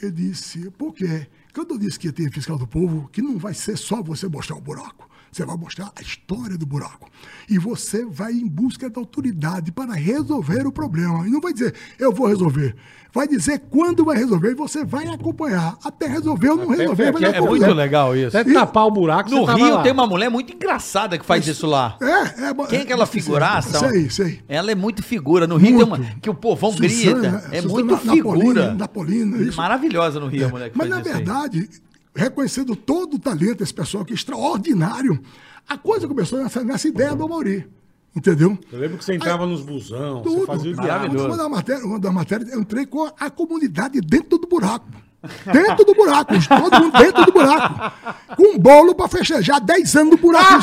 Ele 0.00 0.12
disse, 0.12 0.70
por 0.72 0.94
quê? 0.94 1.26
Quando 1.52 1.74
eu 1.74 1.78
disse 1.78 1.98
que 1.98 2.06
ia 2.06 2.12
ter 2.12 2.30
fiscal 2.30 2.56
do 2.56 2.66
povo, 2.66 3.08
que 3.12 3.20
não 3.20 3.38
vai 3.38 3.54
ser 3.54 3.76
só 3.76 4.02
você 4.02 4.28
mostrar 4.28 4.56
o 4.56 4.60
buraco. 4.60 5.08
Você 5.32 5.44
vai 5.44 5.56
mostrar 5.56 5.92
a 5.96 6.02
história 6.02 6.58
do 6.58 6.66
buraco. 6.66 7.08
E 7.48 7.56
você 7.58 8.04
vai 8.04 8.32
em 8.32 8.48
busca 8.48 8.90
da 8.90 9.00
autoridade 9.00 9.70
para 9.70 9.92
resolver 9.92 10.66
o 10.66 10.72
problema. 10.72 11.26
E 11.26 11.30
não 11.30 11.40
vai 11.40 11.52
dizer, 11.52 11.74
eu 11.98 12.12
vou 12.12 12.26
resolver. 12.26 12.74
Vai 13.12 13.26
dizer 13.26 13.62
quando 13.70 14.04
vai 14.04 14.16
resolver 14.16 14.50
e 14.52 14.54
você 14.54 14.84
vai 14.84 15.06
acompanhar. 15.08 15.76
Até 15.84 16.06
resolver 16.06 16.50
ou 16.50 16.56
não 16.56 16.68
resolver, 16.68 17.04
dar 17.12 17.28
É 17.28 17.32
problema. 17.32 17.48
muito 17.48 17.72
legal 17.74 18.16
isso. 18.16 18.36
Até 18.36 18.52
tapar 18.52 18.86
o 18.86 18.90
buraco, 18.90 19.30
No 19.30 19.44
Rio 19.44 19.74
lá. 19.76 19.82
tem 19.82 19.92
uma 19.92 20.06
mulher 20.06 20.28
muito 20.30 20.52
engraçada 20.52 21.18
que 21.18 21.24
faz 21.24 21.46
isso 21.46 21.66
lá. 21.66 21.96
É, 22.00 22.44
é, 22.50 22.54
Quem 22.68 22.78
é 22.80 22.82
aquela 22.82 23.06
figuraça? 23.06 23.78
Sei, 23.88 24.10
sei. 24.10 24.40
Ela 24.48 24.70
é 24.72 24.74
muito 24.76 25.02
figura. 25.02 25.46
No 25.46 25.56
Rio 25.56 25.76
tem 25.78 25.84
uma. 25.86 25.96
Muito. 25.98 26.20
Que 26.20 26.30
o 26.30 26.34
povão 26.34 26.72
Suzana, 26.72 26.88
grita. 27.30 27.48
É 27.56 27.62
Suzana 27.62 27.72
muito 27.84 27.90
Napolina, 28.06 28.14
figura. 28.14 28.74
Napolina, 28.74 29.36
isso. 29.38 29.56
Maravilhosa 29.56 30.20
no 30.20 30.26
Rio, 30.28 30.46
a 30.46 30.48
mulher 30.50 30.70
que 30.70 30.78
Mas, 30.78 30.88
faz 30.88 30.90
na 30.90 31.00
isso 31.08 31.08
aí. 31.18 31.24
verdade, 31.24 31.68
reconhecendo 32.14 32.74
todo 32.76 33.14
o 33.14 33.18
talento 33.18 33.58
desse 33.58 33.74
pessoal 33.74 34.04
que 34.04 34.12
é 34.12 34.16
extraordinário, 34.16 35.20
a 35.68 35.76
coisa 35.78 36.06
começou 36.08 36.42
nessa, 36.42 36.62
nessa 36.64 36.88
ideia 36.88 37.14
do 37.14 37.28
Mauri. 37.28 37.66
Entendeu? 38.14 38.58
Eu 38.72 38.78
lembro 38.80 38.98
que 38.98 39.04
você 39.04 39.14
entrava 39.14 39.46
nos 39.46 39.62
busão, 39.62 40.22
você 40.22 40.28
Tudo. 40.34 40.46
fazia 40.46 40.72
o 40.72 40.80
diabo. 40.80 41.26
Uma 41.26 41.36
das 41.36 41.48
matérias, 41.50 41.84
uma 41.84 41.98
das 42.00 42.12
matérias, 42.12 42.52
eu 42.52 42.60
entrei 42.60 42.84
com 42.84 43.08
a 43.18 43.30
comunidade 43.30 44.00
dentro 44.00 44.36
do 44.38 44.48
buraco. 44.48 44.86
Dentro 45.52 45.84
do 45.84 45.94
buraco, 45.94 46.32
todo 46.48 46.80
mundo 46.82 46.98
dentro 46.98 47.26
do 47.26 47.32
buraco. 47.32 47.92
Com 48.38 48.54
um 48.54 48.58
bolo 48.58 48.94
pra 48.94 49.06
festejar 49.06 49.60
10 49.60 49.96
anos 49.96 50.12
do 50.12 50.16
buraco. 50.16 50.62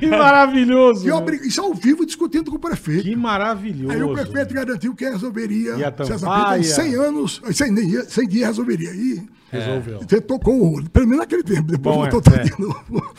Que 0.00 0.06
maravilhoso. 0.08 1.04
E 1.06 1.08
eu 1.08 1.16
meu. 1.18 1.24
bri- 1.24 1.46
Isso 1.46 1.60
ao 1.60 1.72
vivo 1.72 2.04
discutindo 2.04 2.50
com 2.50 2.56
o 2.56 2.60
prefeito. 2.60 3.04
Que 3.04 3.14
maravilhoso. 3.14 3.92
Aí 3.92 4.02
o 4.02 4.12
prefeito 4.12 4.52
garantiu 4.52 4.92
que 4.92 5.08
resolveria. 5.08 5.76
César 6.04 6.26
Pinto, 6.28 6.52
em 6.54 6.62
ia- 6.66 6.74
100 6.74 6.94
anos, 6.96 7.40
em 7.48 7.52
100, 7.52 7.74
dias- 7.74 8.06
100 8.12 8.28
dias 8.28 8.46
resolveria. 8.48 8.90
E 8.92 9.22
Resolveu. 9.50 10.00
você 10.00 10.20
tocou 10.20 10.54
o 10.60 10.74
olho, 10.76 10.90
pelo 10.90 11.06
menos 11.06 11.20
naquele 11.20 11.42
tempo, 11.42 11.70
depois 11.70 11.96
Bom, 11.96 12.10
voltou 12.10 12.34
é, 12.34 12.38
tudo 12.38 12.56
de 12.56 12.62
novo. 12.62 13.14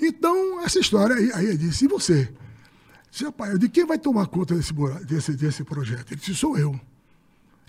Então, 0.00 0.60
essa 0.64 0.78
história 0.78 1.14
aí, 1.14 1.30
aí 1.34 1.46
ele 1.46 1.58
disse, 1.58 1.84
e 1.84 1.88
você? 1.88 2.28
Disse, 3.10 3.24
rapaz, 3.24 3.58
disse, 3.58 3.70
quem 3.70 3.84
vai 3.86 3.98
tomar 3.98 4.26
conta 4.26 4.54
desse, 4.54 4.72
desse, 5.04 5.32
desse 5.32 5.64
projeto? 5.64 6.10
Ele 6.12 6.20
disse, 6.20 6.34
sou 6.34 6.56
eu. 6.56 6.78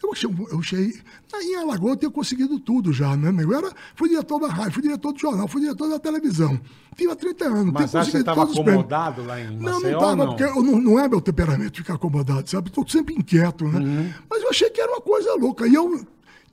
Eu 0.03 0.11
achei, 0.13 0.29
eu 0.51 0.59
achei. 0.59 1.01
Em 1.43 1.55
Alagoas 1.57 1.91
eu 1.93 1.97
tinha 1.99 2.11
conseguido 2.11 2.59
tudo 2.59 2.91
já, 2.91 3.15
né? 3.15 3.31
Eu 3.43 3.53
era, 3.53 3.71
fui 3.95 4.09
diretor 4.09 4.39
da 4.39 4.47
rádio, 4.47 4.73
fui 4.73 4.81
diretor 4.81 5.11
do 5.13 5.19
jornal, 5.19 5.47
fui 5.47 5.61
diretor 5.61 5.89
da 5.89 5.99
televisão. 5.99 6.59
Tinha 6.95 7.15
30 7.15 7.45
anos, 7.45 7.65
Mas 7.73 7.75
tinha 7.75 7.87
você 7.87 7.97
conseguido 7.97 8.25
tava 8.25 8.41
todos 8.41 8.57
os 8.57 8.63
prêmios. 8.63 8.85
acomodado 8.85 9.23
lá 9.23 9.39
em 9.39 9.51
Não, 9.51 9.59
não 9.59 9.73
Maceió, 9.73 9.97
estava, 9.99 10.15
não? 10.15 10.27
porque 10.27 10.43
eu 10.43 10.63
não, 10.63 10.81
não 10.81 10.99
é 10.99 11.07
meu 11.07 11.21
temperamento 11.21 11.77
ficar 11.77 11.93
acomodado, 11.95 12.49
sabe? 12.49 12.69
Estou 12.69 12.87
sempre 12.87 13.13
inquieto, 13.13 13.67
né? 13.67 13.79
Uhum. 13.79 14.13
Mas 14.27 14.41
eu 14.41 14.49
achei 14.49 14.71
que 14.71 14.81
era 14.81 14.91
uma 14.91 15.01
coisa 15.01 15.35
louca. 15.35 15.67
E 15.67 15.75
eu 15.75 16.03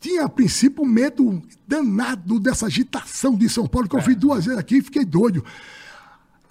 tinha, 0.01 0.25
a 0.25 0.29
princípio, 0.29 0.85
medo 0.85 1.43
danado 1.67 2.39
dessa 2.41 2.67
agitação 2.67 3.35
de 3.37 3.49
São 3.49 3.67
Paulo, 3.67 3.89
que 3.89 3.97
É. 3.97 3.99
eu 3.99 4.03
fiz 4.03 4.17
duas 4.17 4.45
vezes 4.45 4.59
aqui 4.59 4.77
e 4.79 4.83
fiquei 4.83 5.05
doido. 5.05 5.45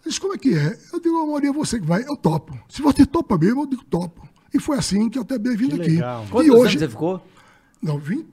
Disse, 0.06 0.20
como 0.22 0.34
é 0.34 0.38
que 0.38 0.54
é? 0.54 0.78
Eu 0.94 1.00
digo, 1.02 1.32
Maria, 1.32 1.52
você 1.52 1.80
que 1.80 1.86
vai, 1.86 2.04
eu 2.08 2.16
topo. 2.16 2.58
Se 2.70 2.82
você 2.82 3.06
topa 3.06 3.38
mesmo, 3.38 3.62
eu 3.64 3.66
digo 3.68 3.84
topo. 3.86 4.28
E 4.54 4.60
foi 4.60 4.78
assim 4.78 5.10
que 5.10 5.20
eu 5.20 5.26
também 5.26 5.56
vim 5.58 5.68
Que 5.70 5.82
aqui. 5.82 5.90
legal. 5.92 6.26
Quantos 6.32 6.48
E 6.48 6.50
anos 6.52 6.62
hoje, 6.66 6.80
você 6.80 6.88
ficou? 6.88 7.22
não, 7.82 8.00
20, 8.00 8.26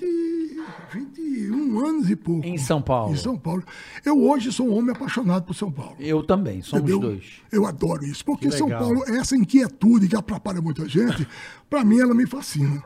21 0.92 1.78
anos 1.86 2.08
e 2.10 2.16
pouco. 2.16 2.46
Em 2.46 2.56
São 2.56 2.80
Paulo. 2.80 3.12
Em 3.12 3.16
São 3.16 3.36
Paulo. 3.36 3.64
Eu 4.04 4.20
hoje 4.22 4.52
sou 4.52 4.68
um 4.68 4.76
homem 4.78 4.92
apaixonado 4.94 5.44
por 5.44 5.54
São 5.54 5.70
Paulo. 5.70 5.96
Eu 5.98 6.22
também, 6.22 6.62
somos 6.62 6.82
Entendeu? 6.88 7.00
dois. 7.10 7.24
Eu 7.50 7.66
adoro 7.66 8.04
isso. 8.04 8.24
Porque 8.24 8.48
Que 8.48 8.56
São. 8.56 8.68
Paulo, 8.68 9.02
essa 9.08 9.36
inquietude 9.36 10.08
que 10.08 10.16
atrapalha 10.16 10.60
muita 10.62 10.88
gente, 10.88 11.26
para 11.68 11.84
mim 11.84 11.98
ela 11.98 12.14
me 12.14 12.26
fascina. 12.26 12.82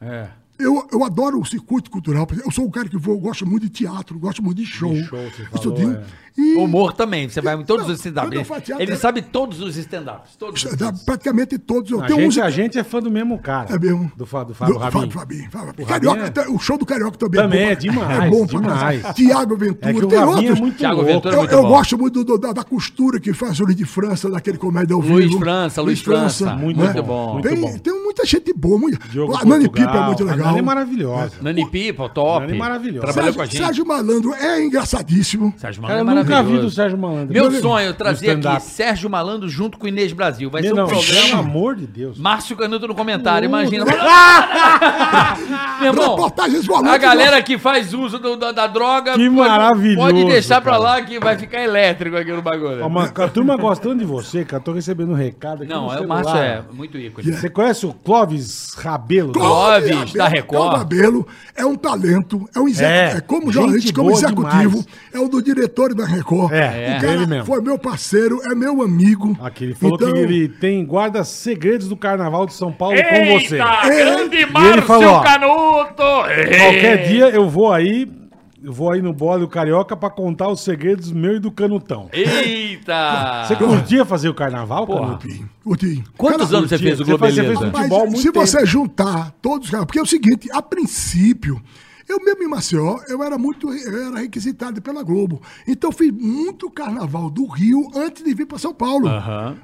É. 0.00 0.28
Eu, 0.60 0.88
eu 0.92 1.04
adoro 1.04 1.40
o 1.40 1.44
circuito 1.44 1.90
cultural. 1.90 2.26
Eu 2.44 2.50
sou 2.50 2.66
um 2.66 2.70
cara 2.70 2.88
que 2.88 2.96
vou, 2.96 3.18
gosto 3.18 3.46
muito 3.46 3.62
de 3.64 3.70
teatro, 3.70 4.18
gosto 4.18 4.42
muito 4.42 4.58
de 4.58 4.66
show. 4.66 4.94
show, 5.04 5.18
Isso 5.26 5.46
falou, 5.46 5.62
tudinho. 5.74 5.92
é. 5.94 6.04
E 6.38 6.54
Humor 6.56 6.92
também, 6.92 7.28
você 7.28 7.40
vai 7.40 7.54
em 7.56 7.64
todos 7.64 7.86
Não, 7.86 7.92
os 7.94 8.04
stand-ups. 8.04 8.68
eu 8.68 8.78
Ele, 8.80 8.92
é- 8.92 8.96
sabe 8.96 9.22
todos 9.22 9.60
os 9.60 9.76
stand-ups. 9.76 10.36
Todos. 10.38 10.64
os 10.64 10.76
dá 10.76 10.92
praticamente 10.92 11.58
todos. 11.58 11.90
Eu 11.90 12.02
A 12.02 12.06
tenho 12.06 12.20
gente, 12.20 12.38
uns- 12.40 12.44
a 12.44 12.50
gente 12.50 12.78
é 12.78 12.84
fã 12.84 13.00
do 13.00 13.10
mesmo 13.10 13.38
cara. 13.38 13.74
É 13.74 13.78
mesmo. 13.78 14.10
Do, 14.16 14.24
Fá- 14.26 14.44
do 14.44 14.54
Fábio 14.54 14.74
Do- 14.74 14.80
Rabin. 14.80 14.92
Fábio 15.00 15.10
Fabinho, 15.12 15.50
Fábio. 15.50 15.74
O 15.78 15.86
Carioca, 15.86 16.22
Rabin 16.22 16.40
é- 16.40 16.48
O 16.54 16.58
show 16.58 16.78
do 16.78 16.86
Carioca 16.86 17.18
também, 17.18 17.40
Também 17.40 17.60
bom 17.60 17.66
é 17.66 17.74
pra- 17.74 17.80
demais, 17.80 18.24
É 18.24 18.30
bom 18.30 18.46
pra 18.46 18.60
demais. 18.60 19.02
Tiago 19.14 19.56
Ventura, 19.56 19.90
É 19.90 19.94
que 19.94 20.04
o 20.04 20.08
tem 20.08 20.18
Rabin 20.18 20.30
é 20.32 20.36
outros. 20.36 20.60
muito 20.60 20.76
Thiago 20.78 20.96
louco. 20.96 21.12
Ventura 21.12 21.34
é 21.34 21.36
Eu, 21.36 21.40
muito 21.40 21.52
eu 21.54 21.62
bom. 21.62 21.68
gosto 21.68 21.98
muito 21.98 22.24
do- 22.24 22.38
da, 22.38 22.52
da 22.52 22.64
costura 22.64 23.20
que 23.20 23.32
faz 23.32 23.60
o 23.60 23.64
Luiz 23.64 23.76
de 23.76 23.84
França, 23.84 24.30
daquele 24.30 24.58
comédia 24.58 24.94
ao 24.94 25.00
Luiz 25.00 25.26
vivo. 25.26 25.38
França, 25.40 25.82
Luiz 25.82 26.00
França. 26.00 26.54
Muito 26.54 26.76
Muito 26.78 27.02
bom, 27.02 27.26
bom. 27.26 27.32
muito 27.34 27.48
tem, 27.48 27.60
bom. 27.60 27.78
tem 27.78 28.02
muita 28.02 28.24
gente 28.24 28.52
boa. 28.54 28.78
Muito... 28.78 28.98
A 29.36 29.44
Nani. 29.44 29.68
Pipa 29.68 29.90
é 29.96 30.06
muito 30.06 30.22
A 30.22 30.26
legal. 30.26 30.46
Nani 30.48 30.58
é 30.58 30.62
maravilhosa. 30.62 31.32
Nani 31.42 31.70
Pipa, 31.70 32.08
top. 32.08 32.46
Nani 32.46 32.58
maravilhosa. 32.58 33.06
Trabalhou 33.06 33.34
com 33.34 33.42
a 33.42 33.44
gente. 33.46 33.56
Sérgio 33.58 33.86
Malandro 33.86 34.34
é 34.34 34.64
engraçadíssimo. 34.64 35.52
Sérgio 35.56 35.80
eu 35.80 35.88
Malandro 35.88 36.18
é 36.18 36.19
nunca 36.22 36.28
vi 36.28 36.34
maravilhoso. 36.34 36.66
do 36.68 36.70
Sérgio 36.70 36.98
Malandro. 36.98 37.32
Meu 37.32 37.44
Eu- 37.44 37.60
sonho 37.60 37.90
é 37.90 37.92
trazer 37.92 38.26
no 38.26 38.32
aqui 38.32 38.40
stand-up. 38.40 38.62
Sérgio 38.62 39.10
Malandro 39.10 39.48
junto 39.48 39.78
com 39.78 39.86
Inês 39.88 40.12
Brasil. 40.12 40.50
Vai 40.50 40.62
ser 40.62 40.72
Não, 40.74 40.84
um 40.84 40.88
pelo 40.88 41.02
programa. 41.02 41.38
amor 41.40 41.76
de 41.76 41.86
Deus. 41.86 42.18
Márcio 42.18 42.56
Canuto 42.56 42.86
no 42.88 42.94
comentário, 42.94 43.46
imagina. 43.46 43.84
Meu 43.84 43.94
irmão, 45.92 46.10
Reportagens 46.10 46.66
volantes. 46.66 46.92
a 46.92 46.98
galera 46.98 47.42
que 47.42 47.58
faz 47.58 47.92
uso 47.94 48.18
do- 48.18 48.36
da, 48.36 48.52
da 48.52 48.66
droga 48.66 49.14
Que 49.14 49.28
maravilhoso, 49.28 50.06
pode 50.08 50.24
deixar 50.26 50.60
pra 50.60 50.72
cara. 50.72 50.82
lá 50.84 51.02
que 51.02 51.18
vai 51.18 51.36
ficar 51.38 51.62
elétrico 51.62 52.16
aqui 52.16 52.32
no 52.32 52.42
bagulho. 52.42 52.82
Ó, 52.82 52.86
uma- 52.86 53.04
a 53.04 53.28
turma 53.28 53.56
gostando 53.56 53.98
de 53.98 54.04
você, 54.04 54.44
cara. 54.44 54.62
Tô 54.62 54.72
recebendo 54.72 55.10
um 55.12 55.14
recado 55.14 55.62
aqui 55.62 55.72
Não, 55.72 55.86
no 55.86 55.92
é, 55.92 55.94
o 55.94 55.98
celular. 55.98 56.14
Márcio 56.24 56.36
é 56.36 56.62
muito 56.72 56.98
ícone. 56.98 57.32
Você 57.32 57.48
conhece 57.48 57.86
o 57.86 57.92
Clóvis 57.92 58.74
Rabelo? 58.74 59.32
Clóvis, 59.32 59.90
Abelo, 59.90 60.12
da 60.14 60.28
Record. 60.28 60.60
Cláudio 60.62 60.80
Abelo 60.80 61.26
é 61.56 61.64
um 61.64 61.76
talento, 61.76 62.48
é 62.54 62.60
um 62.60 62.68
executivo, 62.68 62.90
É, 62.90 63.16
é, 63.16 63.20
como 63.20 63.42
gente 63.46 63.52
jornalista, 63.54 63.92
como 63.94 64.08
boa 64.10 64.18
executivo, 64.18 64.70
demais. 64.70 64.86
é 65.12 65.18
o 65.18 65.28
do 65.28 65.42
diretor 65.42 65.94
da 65.94 66.04
Record. 66.10 66.52
É, 66.52 66.96
o 66.96 67.00
cara 67.00 67.12
ele 67.14 67.26
mesmo. 67.26 67.44
foi 67.46 67.60
meu 67.62 67.78
parceiro, 67.78 68.40
é 68.44 68.54
meu 68.54 68.82
amigo. 68.82 69.36
Aqui, 69.42 69.64
ele 69.64 69.74
falou 69.74 69.96
Então, 69.96 70.12
que 70.12 70.18
ele 70.18 70.48
tem 70.48 70.84
guarda 70.84 71.22
segredos 71.24 71.88
do 71.88 71.96
Carnaval 71.96 72.46
de 72.46 72.52
São 72.52 72.72
Paulo 72.72 72.96
com 72.96 73.38
você. 73.38 73.58
grande 73.58 74.36
ele 74.36 74.46
Márcio 74.46 74.82
falou, 74.82 75.08
ó, 75.08 75.20
Canuto! 75.22 76.02
Qualquer 76.58 77.08
dia 77.08 77.28
eu 77.30 77.48
vou 77.48 77.72
aí, 77.72 78.06
eu 78.62 78.72
vou 78.72 78.92
aí 78.92 79.00
no 79.00 79.12
Bole 79.12 79.40
do 79.40 79.48
Carioca 79.48 79.96
pra 79.96 80.10
contar 80.10 80.48
os 80.48 80.60
segredos 80.62 81.10
meu 81.12 81.36
e 81.36 81.38
do 81.38 81.50
Canutão. 81.50 82.08
Eita! 82.12 83.44
Você 83.46 83.56
curtia 83.56 84.04
fazer 84.04 84.28
o 84.28 84.34
Carnaval, 84.34 84.86
Porra. 84.86 85.18
Canuto? 85.18 85.28
Curti. 85.64 86.02
Quantos 86.16 86.46
Cara, 86.48 86.58
anos 86.58 86.70
você 86.70 86.78
fez 86.78 87.00
o 87.00 87.04
faz- 87.18 87.34
você 87.34 87.44
fez 87.44 87.58
Mas 87.60 87.70
futebol 87.72 88.00
há 88.00 88.04
muito 88.06 88.18
se 88.18 88.24
tempo. 88.32 88.46
você 88.46 88.66
juntar 88.66 89.32
todos 89.42 89.66
os 89.66 89.70
caras, 89.70 89.86
porque 89.86 89.98
é 89.98 90.02
o 90.02 90.06
seguinte, 90.06 90.48
a 90.52 90.60
princípio, 90.62 91.60
eu 92.10 92.24
mesmo 92.24 92.42
em 92.42 92.48
Maceió, 92.48 92.98
eu 93.08 93.22
era 93.22 93.38
muito, 93.38 93.72
eu 93.72 94.06
era 94.08 94.18
requisitado 94.20 94.80
pela 94.82 95.02
Globo. 95.02 95.40
Então 95.66 95.90
eu 95.90 95.96
fiz 95.96 96.10
muito 96.12 96.70
carnaval 96.70 97.30
do 97.30 97.46
Rio 97.46 97.88
antes 97.94 98.24
de 98.24 98.34
vir 98.34 98.46
para 98.46 98.58
São 98.58 98.74
Paulo. 98.74 99.08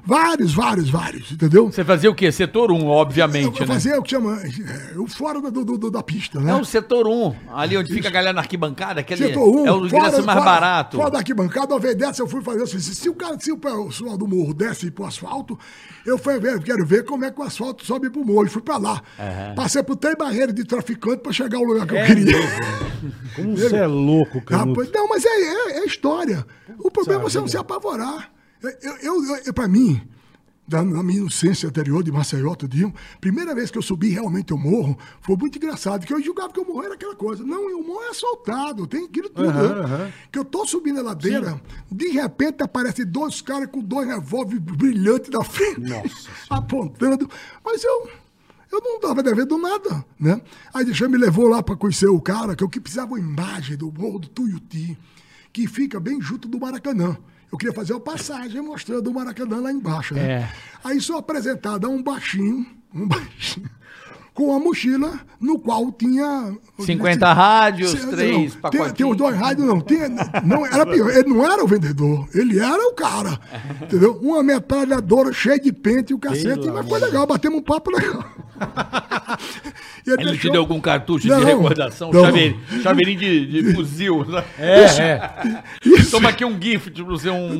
Vários, 0.05 0.53
vários, 0.53 0.89
vários, 0.89 1.31
entendeu? 1.31 1.65
Você 1.71 1.83
fazia 1.83 2.09
o 2.09 2.15
quê? 2.15 2.31
Setor 2.31 2.71
1, 2.71 2.79
Eu, 2.79 2.87
obviamente, 2.87 3.59
eu 3.61 3.67
né? 3.67 3.73
fazia 3.73 3.99
o 3.99 4.03
que 4.03 4.11
chama 4.11 4.39
é, 4.41 4.97
o 4.97 5.07
fora 5.07 5.39
do, 5.41 5.63
do- 5.63 5.77
do- 5.77 5.91
da 5.91 6.01
pista, 6.03 6.39
né? 6.39 6.51
É 6.51 6.55
o 6.55 6.65
setor 6.65 7.07
1, 7.07 7.35
ali 7.53 7.77
onde 7.77 7.93
fica 7.93 8.07
a 8.07 8.11
galera 8.11 8.33
na 8.33 8.41
arquibancada, 8.41 9.01
aquele 9.01 9.27
Setor 9.27 9.47
1, 9.63 9.67
é 9.67 9.71
o 9.71 9.85
ingresso 9.85 10.23
mais 10.23 10.43
barato. 10.43 10.97
Fora 10.97 11.11
da 11.11 11.17
arquibancada, 11.19 11.73
ao 11.73 11.79
invés 11.79 11.95
dessa, 11.95 12.21
eu 12.21 12.27
fui 12.27 12.41
fazer 12.41 12.63
assim, 12.63 12.79
se 12.79 13.09
o 13.09 13.13
cara, 13.13 13.37
se 13.39 13.51
o 13.51 13.57
pessoal 13.57 14.17
do 14.17 14.27
morro 14.27 14.53
desce 14.53 14.89
pro 14.91 15.05
asfalto, 15.05 15.57
eu 16.05 16.17
fui 16.17 16.39
ver, 16.39 16.61
quero 16.63 16.85
ver 16.85 17.03
como 17.03 17.25
é 17.25 17.31
que 17.31 17.39
o 17.39 17.43
asfalto 17.43 17.85
sobe 17.85 18.09
pro 18.09 18.23
morro. 18.25 18.45
E 18.45 18.49
fui 18.49 18.61
pra 18.61 18.77
lá. 18.77 19.01
Passei 19.55 19.83
por 19.83 19.95
três 19.97 20.15
barreiras 20.15 20.53
de 20.53 20.63
traficante 20.63 21.17
pra 21.21 21.31
chegar 21.31 21.57
ao 21.57 21.63
lugar 21.63 21.85
que 21.87 21.95
eu 21.95 22.05
queria. 22.05 22.36
Como 23.35 23.55
você 23.57 23.75
é 23.75 23.87
louco, 23.87 24.41
Canuto. 24.41 24.79
Rapaz, 24.81 24.91
não, 24.93 25.07
mas 25.09 25.25
é, 25.25 25.29
é, 25.29 25.79
é 25.79 25.85
história. 25.85 26.45
O 26.79 26.89
problema 26.91 27.21
é 27.21 27.23
você 27.23 27.39
não 27.39 27.47
se 27.47 27.57
apavorar. 27.57 28.31
Eu, 28.61 28.69
eu, 28.81 29.23
eu, 29.25 29.35
eu- 29.45 29.53
pra 29.53 29.67
mim, 29.67 30.01
na 30.67 30.83
minha 31.03 31.19
inocência 31.19 31.69
anterior 31.69 32.03
de 32.03 32.11
Maceió, 32.11 32.53
tudinho, 32.55 32.93
primeira 33.21 33.53
vez 33.55 33.69
que 33.71 33.77
eu 33.77 33.81
subi 33.81 34.09
realmente 34.09 34.53
o 34.53 34.57
morro, 34.57 34.97
foi 35.21 35.35
muito 35.37 35.57
engraçado, 35.57 36.05
que 36.05 36.13
eu 36.13 36.21
julgava 36.21 36.51
que 36.51 36.59
o 36.59 36.65
morro 36.65 36.83
era 36.83 36.95
aquela 36.95 37.15
coisa. 37.15 37.43
Não, 37.43 37.67
o 37.79 37.85
morro 37.87 38.01
é 38.03 38.09
asfaltado, 38.09 38.85
tem 38.87 39.05
aquilo 39.05 39.29
tudo. 39.29 39.47
Né? 39.47 39.59
aham. 39.83 40.11
Que 40.31 40.39
eu 40.39 40.43
tô 40.43 40.65
subindo 40.65 40.99
a 40.99 41.03
ladeira, 41.03 41.61
de 41.91 42.09
repente 42.09 42.63
aparecem 42.63 43.05
dois 43.05 43.39
caras 43.41 43.69
com 43.71 43.79
dois 43.81 44.07
revólveres 44.07 44.59
brilhantes 44.61 45.29
da 45.29 45.43
frente, 45.43 45.79
Nossa 45.81 46.29
apontando. 46.49 47.29
Mas 47.63 47.83
eu. 47.83 48.09
Eu 48.71 48.81
não 48.81 48.95
estava 48.97 49.23
devendo 49.23 49.57
nada, 49.57 50.05
né? 50.19 50.41
Aí 50.73 50.83
deixou 50.83 51.09
me 51.09 51.17
levou 51.17 51.47
lá 51.47 51.63
para 51.63 51.75
conhecer 51.75 52.07
o 52.07 52.19
cara, 52.19 52.55
que 52.55 52.63
eu 52.63 52.69
que 52.69 52.79
precisava 52.79 53.13
uma 53.13 53.19
imagem 53.19 53.77
do 53.77 53.91
Morro 53.91 54.19
do 54.19 54.27
Tuiuti, 54.27 54.97
que 55.53 55.67
fica 55.67 55.99
bem 55.99 56.21
junto 56.21 56.47
do 56.47 56.59
Maracanã. 56.59 57.17
Eu 57.51 57.57
queria 57.57 57.73
fazer 57.73 57.93
uma 57.93 58.01
passagem 58.01 58.61
mostrando 58.61 59.09
o 59.09 59.13
Maracanã 59.13 59.61
lá 59.61 59.71
embaixo, 59.71 60.13
né? 60.13 60.21
É. 60.21 60.51
Aí 60.83 60.99
sou 60.99 61.17
apresentado 61.17 61.87
a 61.87 61.89
um 61.89 62.03
baixinho, 62.03 62.65
um 62.93 63.07
baixinho, 63.07 63.69
com 64.37 64.49
uma 64.49 64.59
mochila 64.59 65.19
no 65.41 65.57
qual 65.57 65.91
tinha... 65.91 66.55
50 66.79 67.33
rádios, 67.33 67.89
Cê- 67.89 68.05
três 68.05 68.55
não. 68.61 68.69
Tem, 68.69 68.89
tem 68.93 69.05
os 69.09 69.17
dois 69.17 69.35
rádios, 69.35 69.65
não. 69.67 69.81
Tinha, 69.81 70.07
não 70.45 70.63
era 70.63 70.85
pior, 70.85 71.09
ele 71.09 71.27
não 71.27 71.43
era 71.43 71.63
o 71.63 71.67
vendedor, 71.67 72.27
ele 72.35 72.59
era 72.59 72.87
o 72.87 72.93
cara. 72.93 73.39
Entendeu? 73.81 74.19
Uma 74.21 74.43
metralhadora 74.43 75.33
cheia 75.33 75.59
de 75.59 75.73
pente 75.73 76.13
e 76.13 76.15
o 76.15 76.19
cacete. 76.19 76.69
Mas 76.69 76.87
foi 76.87 76.99
legal, 76.99 77.25
batemos 77.25 77.57
um 77.57 77.63
papo 77.63 77.89
legal. 77.89 78.23
E 80.07 80.09
Ele 80.11 80.37
te 80.37 80.49
deu 80.49 80.61
algum 80.61 80.79
cartucho 80.79 81.27
Não, 81.27 81.39
de 81.39 81.45
recordação? 81.45 82.11
não. 82.13 82.23
Chaveirinho, 82.23 82.59
chaveirinho 82.81 83.19
de, 83.19 83.61
de 83.63 83.73
fuzil. 83.73 84.25
né? 84.25 84.43
É, 84.57 84.83
é. 85.01 85.63
Isso. 85.85 86.11
Toma 86.11 86.29
aqui 86.29 86.45
um 86.45 86.59
gift 86.59 86.91
pra 86.91 87.03
você, 87.03 87.29
um, 87.29 87.59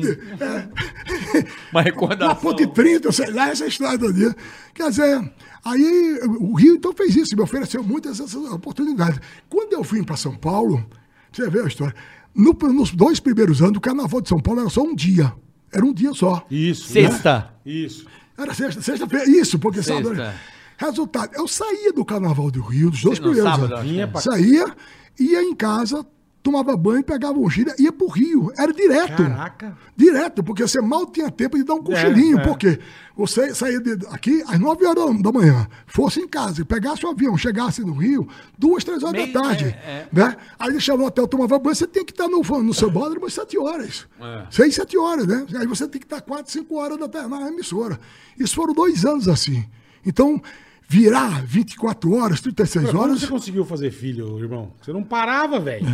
Na 1.74 1.80
recordação. 1.82 2.36
ponte 2.36 2.66
30, 2.66 3.12
sei 3.12 3.30
lá, 3.30 3.50
essa 3.50 3.66
história 3.66 3.98
do 3.98 4.10
dia. 4.12 4.34
Quer 4.74 4.88
dizer, 4.90 5.30
aí 5.64 6.18
o 6.40 6.54
Rio 6.54 6.74
então 6.76 6.92
fez 6.92 7.14
isso, 7.16 7.36
me 7.36 7.42
ofereceu 7.42 7.82
muitas 7.82 8.20
essas 8.20 8.34
oportunidades. 8.50 9.20
Quando 9.48 9.72
eu 9.72 9.82
vim 9.82 10.02
para 10.02 10.16
São 10.16 10.34
Paulo, 10.36 10.84
você 11.32 11.48
vê 11.50 11.60
a 11.60 11.66
história, 11.66 11.94
no- 12.34 12.52
nos 12.72 12.90
dois 12.92 13.20
primeiros 13.20 13.60
anos, 13.62 13.76
o 13.76 13.80
Carnaval 13.80 14.20
de 14.20 14.28
São 14.28 14.38
Paulo 14.40 14.60
era 14.60 14.70
só 14.70 14.82
um 14.82 14.94
dia. 14.94 15.32
Era 15.72 15.84
um 15.84 15.92
dia 15.92 16.12
só. 16.14 16.46
Isso. 16.50 16.94
né? 16.94 17.08
Sexta. 17.10 17.54
Isso. 17.64 18.06
Era 18.36 18.54
sexta, 18.54 18.80
sexta-feira, 18.80 19.28
isso, 19.28 19.58
porque 19.58 19.82
Sexta. 19.82 20.14
sábado. 20.14 20.34
Resultado, 20.78 21.30
eu 21.34 21.48
saía 21.48 21.92
do 21.92 22.04
Carnaval 22.04 22.50
do 22.52 22.60
Rio, 22.62 22.90
dos 22.90 23.02
dois 23.02 23.16
Sim, 23.16 23.22
primeiros 23.24 23.50
sábado, 23.50 23.64
anos. 23.74 23.80
acho 23.80 23.88
Vinha 23.88 24.06
pra 24.08 24.20
Saía, 24.20 24.76
ia 25.18 25.42
em 25.42 25.54
casa, 25.54 26.06
tomava 26.42 26.76
banho, 26.76 27.02
pegava 27.04 27.38
um 27.38 27.50
gíria, 27.50 27.74
ia 27.78 27.92
pro 27.92 28.06
rio. 28.08 28.50
Era 28.56 28.72
direto. 28.72 29.16
Caraca. 29.22 29.76
Direto, 29.96 30.42
porque 30.42 30.62
você 30.66 30.80
mal 30.80 31.04
tinha 31.06 31.30
tempo 31.30 31.56
de 31.58 31.64
dar 31.64 31.74
um 31.74 31.82
cochilinho. 31.82 32.38
é. 32.38 32.42
Por 32.44 32.56
quê? 32.56 32.78
Você 33.16 33.52
saía 33.54 33.80
de- 33.80 34.06
aqui 34.10 34.42
às 34.46 34.58
9 34.58 34.86
horas 34.86 35.20
da 35.22 35.32
manhã, 35.32 35.66
fosse 35.86 36.20
em 36.20 36.28
casa, 36.28 36.64
pegasse 36.64 37.04
o 37.04 37.08
avião, 37.10 37.36
chegasse 37.36 37.82
no 37.82 37.92
Rio, 37.92 38.28
duas, 38.56 38.84
três 38.84 39.02
horas 39.02 39.20
Meio- 39.20 39.32
da 39.32 39.42
tarde. 39.42 39.64
é, 39.64 39.68
é. 39.68 40.08
Né? 40.12 40.36
Aí 40.58 40.70
deixava 40.70 40.98
no 40.98 41.06
hotel, 41.08 41.26
tomava 41.26 41.58
banho, 41.58 41.74
você 41.74 41.86
tem 41.86 42.04
que 42.04 42.12
estar 42.12 42.28
no, 42.28 42.40
no 42.62 42.72
seu 42.72 42.90
bódromo 42.90 43.26
às 43.26 43.34
7 43.34 43.58
horas. 43.58 44.06
É. 44.20 44.46
6, 44.50 44.74
7 44.76 44.96
horas, 44.96 45.26
né? 45.26 45.44
Aí 45.58 45.66
você 45.66 45.88
tem 45.88 46.00
que 46.00 46.06
estar 46.06 46.20
4, 46.20 46.50
5 46.52 46.74
horas 46.76 46.96
da 46.98 47.08
tarde 47.08 47.28
na 47.28 47.48
emissora. 47.48 47.98
Isso 48.38 48.54
foram 48.54 48.72
dois 48.72 49.04
anos 49.04 49.26
assim. 49.28 49.64
Então, 50.06 50.40
virar 50.88 51.44
24 51.44 52.14
horas, 52.14 52.40
36 52.40 52.86
Como 52.86 53.02
horas, 53.02 53.20
você 53.20 53.26
conseguiu 53.26 53.64
fazer 53.64 53.90
filho, 53.90 54.38
irmão? 54.38 54.72
Você 54.80 54.90
não 54.90 55.04
parava, 55.04 55.60
velho. 55.60 55.86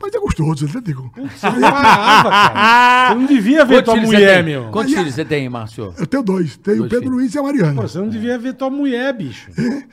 Mas 0.00 0.14
é 0.14 0.18
gostoso, 0.18 0.66
né, 0.66 0.80
Digo? 0.84 1.10
Você 1.16 1.50
não 1.50 1.60
parava, 1.60 2.30
cara. 2.30 3.08
Você 3.08 3.14
não 3.14 3.26
devia 3.26 3.64
ver 3.64 3.82
tua 3.82 3.94
filhos 3.94 4.08
você 4.10 4.16
mulher, 4.16 4.34
tem? 4.44 4.44
meu. 4.54 4.70
Quantos 4.70 4.92
Aí, 4.92 4.98
filhos 4.98 5.14
você 5.14 5.24
tem, 5.24 5.48
Márcio? 5.48 5.94
Eu 5.98 6.06
tenho 6.06 6.22
dois. 6.22 6.56
Tenho 6.58 6.76
o 6.76 6.80
Dois 6.80 6.90
Pedro 6.90 7.04
filhos. 7.06 7.16
Luiz 7.22 7.34
e 7.34 7.38
a 7.38 7.42
Mariana. 7.42 7.80
Pô, 7.82 7.88
você 7.88 7.98
não 7.98 8.08
devia 8.08 8.38
ver 8.38 8.52
tua 8.54 8.68
mulher, 8.70 9.12
bicho. 9.14 9.50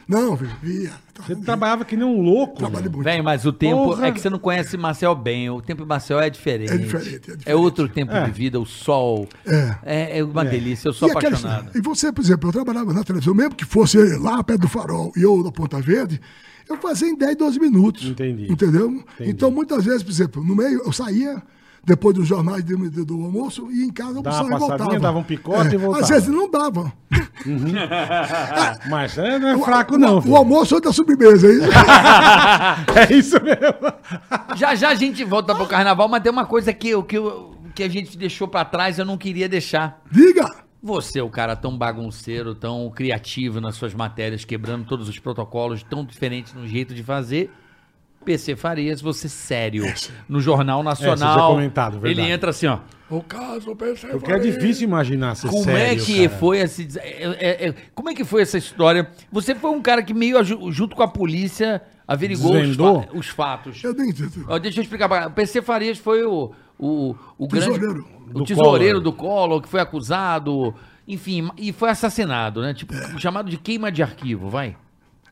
Não, 0.08 0.36
filho, 0.38 0.52
via. 0.62 0.92
Você 1.26 1.34
trabalhava 1.38 1.86
que 1.86 1.96
nem 1.96 2.06
um 2.06 2.22
louco. 2.22 2.58
Trabalhei 2.58 2.90
muito. 2.90 3.04
Vem, 3.04 3.22
mas 3.22 3.46
o 3.46 3.54
tempo 3.54 3.86
Porra. 3.86 4.08
é 4.08 4.12
que 4.12 4.20
você 4.20 4.30
não 4.30 4.38
conhece 4.38 4.76
Marcel 4.76 5.16
bem. 5.16 5.50
O 5.50 5.62
tempo 5.62 5.84
de 5.84 5.88
Marcel 5.88 6.20
é 6.20 6.30
diferente. 6.30 6.74
É 6.74 6.78
diferente, 6.78 7.08
é 7.16 7.20
diferente. 7.20 7.44
É 7.50 7.56
outro 7.56 7.88
tempo 7.88 8.12
É. 8.12 8.26
de 8.26 8.32
vida, 8.32 8.60
o 8.60 8.66
sol. 8.66 9.28
É. 9.48 9.76
É, 9.86 10.20
é 10.20 10.24
uma 10.24 10.44
delícia, 10.44 10.90
eu 10.90 10.94
sou 10.94 11.08
E 11.08 11.12
aquela 11.12 11.30
apaixonado. 11.30 11.60
história? 11.68 11.80
E 11.80 11.82
você, 11.82 12.12
por 12.12 12.22
exemplo, 12.22 12.50
eu 12.50 12.54
trabalhava 12.54 12.92
na 12.94 13.04
televisão, 13.04 13.34
mesmo 13.34 13.56
que 13.56 13.64
fosse 13.64 13.98
lá 14.18 14.44
perto 14.44 14.62
do 14.62 14.68
farol 14.68 15.14
e 15.16 15.22
eu 15.22 15.42
da 15.42 15.52
Ponta 15.54 15.80
Verde, 15.80 16.20
eu 16.70 16.78
fazia 16.78 17.08
em 17.10 17.16
10, 17.16 17.36
12 17.38 17.60
minutos. 17.60 18.06
Entendi. 18.06 18.52
Entendeu? 18.52 19.04
Então, 19.20 19.52
muitas 19.52 19.84
vezes, 19.86 20.04
por 20.04 20.12
exemplo, 20.12 20.44
no 20.44 20.56
meio, 20.56 20.82
eu 20.86 20.92
saía, 20.92 21.42
depois 21.84 22.16
dos 22.16 22.28
jornais 22.28 22.64
de- 22.64 22.76
de- 22.90 23.06
do 23.06 23.14
almoço, 23.24 23.68
ia 23.72 23.86
em 23.86 23.92
casa, 23.92 24.22
Dava 24.22 24.38
almoçava 24.40 24.48
uma 24.48 24.56
e 24.56 24.60
voltava. 24.80 25.00
dava 25.00 25.18
um 25.20 25.24
picote 25.24 25.76
e 25.76 25.78
voltava. 25.78 26.04
Às 26.04 26.10
vezes 26.10 26.28
não 26.30 26.50
dava. 26.50 26.92
Mas 28.90 29.12
você 29.14 29.38
não 29.40 29.50
é 29.50 29.58
fraco, 29.60 29.98
não. 29.98 30.20
O, 30.20 30.30
o 30.32 30.36
almoço 30.36 30.76
é 30.78 30.82
da 30.82 30.92
sobremesa. 30.92 31.48
aí. 31.48 31.60
É 33.10 33.14
isso 33.14 33.36
mesmo. 33.44 33.94
Já 34.56 34.74
já 34.76 34.90
a 34.90 34.96
gente 34.96 35.24
volta 35.24 35.54
pro 35.56 35.66
carnaval, 35.68 36.08
mas 36.08 36.24
tem 36.24 36.32
uma 36.32 36.46
coisa 36.46 36.74
que, 36.74 36.90
eu- 36.90 37.04
que, 37.04 37.18
eu- 37.18 37.56
que 37.74 37.84
a 37.84 37.90
gente 37.90 38.18
deixou 38.18 38.48
pra 38.48 38.64
trás, 38.66 38.98
eu 38.98 39.06
não 39.06 39.18
queria 39.18 39.48
deixar. 39.50 40.02
Diga! 40.12 40.65
Você, 40.86 41.20
o 41.20 41.30
cara 41.32 41.56
tão 41.56 41.76
bagunceiro, 41.76 42.54
tão 42.54 42.92
criativo 42.94 43.60
nas 43.60 43.76
suas 43.76 43.92
matérias, 43.96 44.46
quebrando 44.46 44.86
todos 44.86 45.10
os 45.10 45.18
protocolos, 45.18 45.82
tão 45.82 46.06
diferente 46.06 46.56
no 46.56 46.68
jeito 46.68 46.94
de 46.94 47.02
fazer. 47.02 47.52
PC 48.24 48.56
Farias, 48.56 49.02
você 49.02 49.28
sério. 49.28 49.84
No 50.30 50.40
Jornal 50.40 50.82
É, 50.82 50.84
Nacional. 50.84 51.36
tinha 51.38 51.48
comentado, 51.48 52.00
verdade. 52.00 52.22
ele 52.22 52.32
entra 52.32 52.52
assim, 52.52 52.68
ó. 52.68 52.80
O 53.10 53.22
caso 53.24 53.76
PC 53.76 54.08
Porque 54.10 54.32
é 54.32 54.38
difícil 54.40 54.88
imaginar 54.88 55.34
ser 55.36 55.48
Como 55.48 55.64
sério, 55.64 56.02
é 56.02 56.06
que 56.06 56.28
cara. 56.28 56.40
foi 56.40 56.58
esse. 56.60 56.88
é- 57.00 57.24
é- 57.40 57.68
é- 57.70 57.74
como 57.96 58.10
é 58.10 58.14
que 58.16 58.24
foi 58.24 58.44
essa 58.44 58.58
história? 58.58 59.10
Você 59.32 59.56
foi 59.56 59.72
um 59.72 59.82
cara 59.82 60.04
que 60.04 60.14
meio 60.14 60.44
junto 60.44 60.96
com 60.96 61.02
a 61.04 61.08
polícia 61.08 61.82
averigou 62.08 62.56
os, 62.56 62.76
fa- 62.76 63.08
os 63.14 63.28
fatos. 63.28 63.84
Eu 63.84 63.94
nem 63.94 64.10
entendo. 64.10 64.46
Ó, 64.48 64.58
deixa 64.60 64.80
eu 64.80 64.84
explicar. 64.84 65.08
pra- 65.10 65.28
O 65.28 65.32
PC 65.32 65.62
Farias 65.64 65.98
foi 66.00 66.24
o, 66.24 66.52
o, 66.80 67.16
o 67.38 67.48
grande. 67.48 67.68
Tesoureiro. 67.80 68.08
O 68.30 68.40
Do 68.40 68.44
tesoureiro 68.44 69.00
Collor. 69.00 69.04
do 69.04 69.14
Collor, 69.14 69.62
que 69.62 69.70
foi 69.70 69.80
acusado. 69.80 70.74
Enfim, 71.08 71.50
e 71.58 71.72
foi 71.72 71.90
assassinado, 71.90 72.62
né? 72.62 72.74
Tipo, 72.74 72.94
chamado 73.20 73.50
de 73.50 73.58
queima 73.58 73.92
de 73.92 74.02
arquivo, 74.02 74.50
vai? 74.50 74.76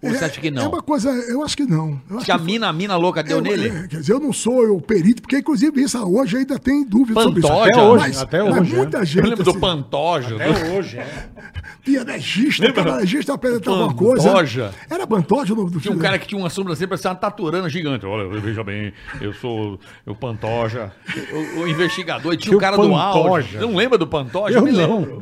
Ou 0.03 0.09
você 0.09 0.25
acha 0.25 0.41
que 0.41 0.47
É 0.47 0.51
não? 0.51 0.69
uma 0.69 0.81
coisa, 0.81 1.09
eu 1.09 1.43
acho 1.43 1.55
que 1.55 1.65
não. 1.65 1.99
Eu 2.09 2.17
acho 2.17 2.25
Que 2.25 2.31
a 2.31 2.38
que 2.38 2.43
mina, 2.43 2.67
a 2.67 2.73
mina 2.73 2.95
louca 2.97 3.23
deu 3.23 3.38
Eu- 3.38 3.41
nele? 3.41 3.69
é, 3.69 3.88
quer 3.88 3.99
dizer, 4.01 4.13
eu 4.13 4.19
não 4.19 4.34
sou 4.34 4.75
o 4.75 4.81
perito, 4.81 5.21
porque 5.21 5.38
inclusive 5.38 5.81
isso 5.81 5.97
hoje 6.03 6.38
ainda 6.38 6.59
tem 6.59 6.84
dúvida 6.85 7.21
sobre 7.21 7.39
isso. 7.39 7.47
Pantoja. 7.47 7.69
Até 7.71 7.81
hoje, 7.81 8.03
Mas, 8.03 8.21
até 8.21 8.43
mas 8.43 8.57
hoje, 8.61 8.75
muita 8.75 8.97
é. 8.99 9.05
gente. 9.05 9.17
Eu 9.17 9.23
lembro 9.30 9.43
do 9.43 9.49
assim, 9.51 9.59
Pantoja. 9.59 10.35
Até 10.35 10.77
hoje, 10.77 10.97
é. 10.97 11.27
Tinha 11.84 12.01
legista, 12.03 12.71
cada 12.71 12.95
legista 12.95 13.34
apresentava 13.34 13.75
uma 13.84 13.93
coisa. 13.93 14.30
Pantoja. 14.30 14.71
Era 14.89 15.05
Pantoja 15.05 15.53
o 15.53 15.55
nome 15.57 15.69
do 15.71 15.80
Tinha 15.81 15.93
um 15.93 15.99
cara 15.99 16.17
que 16.17 16.25
tinha 16.27 16.39
uma 16.39 16.49
sobrancelha, 16.49 16.88
parecia 16.88 17.09
uma 17.11 17.15
taturana 17.17 17.67
gigante. 17.69 18.05
Olha, 18.05 18.27
veja 18.39 18.63
bem, 18.63 18.93
eu 19.19 19.34
sou 19.34 19.77
o 20.05 20.15
Pantoja, 20.15 20.93
o, 21.57 21.61
o 21.61 21.67
investigador. 21.67 22.34
E 22.34 22.38
tinha 22.38 22.55
o 22.55 22.59
cara 22.59 22.80
o 22.80 22.84
do 22.84 22.89
Pantoja. 22.89 23.19
áudio. 23.30 23.51
Você 23.59 23.65
não 23.65 23.75
lembra 23.75 23.97
do 23.97 24.07
Pantoja? 24.07 24.57
Eu 24.59 24.61
me 24.63 24.71
não. 24.71 24.99
lembro. 25.01 25.19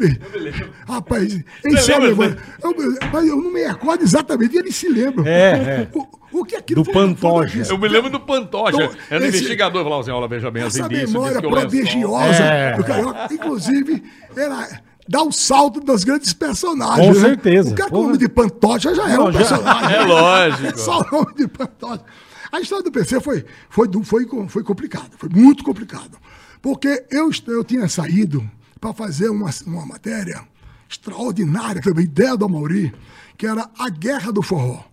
Rapaz, 0.88 1.34
Você 1.34 1.44
ele 1.66 1.78
sabe, 1.80 2.08
lembra, 2.08 2.38
mas 2.62 2.64
eu, 2.64 3.10
mas 3.12 3.28
eu 3.28 3.36
não 3.38 3.52
me 3.52 3.64
recordo 3.68 4.04
exatamente, 4.04 4.56
ele 4.58 4.71
se 4.72 4.88
lembra. 4.90 5.30
É, 5.30 5.52
é. 5.52 5.88
O, 6.34 6.40
o 6.40 6.46
que 6.46 6.56
aquilo 6.56 6.82
Do 6.84 6.92
Pantoja. 6.94 7.64
Eu 7.70 7.78
me 7.78 7.90
lembro 7.90 8.10
do 8.10 8.18
Pantoja. 8.20 8.78
Então, 8.86 8.96
Era 9.10 9.22
o 9.22 9.28
esse- 9.28 9.38
investigador. 9.40 9.84
Falava 9.84 10.02
assim, 10.02 10.12
olha, 10.12 10.28
veja 10.30 10.50
bem, 10.50 10.64
as 10.64 10.76
Essa 10.76 10.86
indícios. 10.86 11.12
memória 11.12 11.42
prodigiosa 11.42 12.44
É. 12.44 12.78
do 12.78 12.84
Carioca, 12.86 13.34
inclusive, 13.34 14.02
era 14.38 14.82
dar 15.10 15.24
o 15.24 15.32
salto 15.34 15.82
das 15.82 16.06
grandes 16.06 16.32
personagens. 16.32 17.06
Com 17.06 17.14
né? 17.16 17.20
certeza. 17.20 17.72
O 17.72 17.76
cara 17.76 17.90
com 17.90 17.96
Porra. 17.98 18.04
o 18.04 18.08
nome 18.08 18.18
de 18.18 18.30
Pantoja 18.30 18.96
já 18.96 19.10
é 19.10 19.18
Não, 19.18 19.28
um 19.28 19.32
já- 19.34 19.40
personagem. 19.40 19.92
É 19.98 20.02
lógico. 20.06 20.80
Só 20.80 21.02
o 21.02 21.12
nome 21.12 21.34
de 21.36 21.48
Pantoja. 21.50 22.02
A 22.50 22.62
história 22.62 22.84
do 22.86 22.92
PC 22.94 23.20
foi, 23.20 23.44
foi, 23.70 23.90
foi, 24.06 24.26
foi 24.48 24.64
complicada, 24.64 25.10
foi 25.18 25.28
muito 25.30 25.66
complicado. 25.66 26.18
Porque 26.62 27.04
eu, 27.12 27.30
eu 27.48 27.64
tinha 27.66 27.90
saído 27.90 28.42
para 28.80 28.94
fazer 28.94 29.28
uma, 29.30 29.50
uma 29.68 29.86
matéria 29.86 30.42
extraordinária, 30.90 31.76
que 31.82 31.84
foi 31.84 31.94
uma 31.94 32.02
ideia 32.02 32.38
do 32.38 32.46
Amauri, 32.46 32.94
que 33.42 33.48
era 33.48 33.68
a 33.76 33.90
Guerra 33.90 34.32
do 34.32 34.44
Forró. 34.44 34.84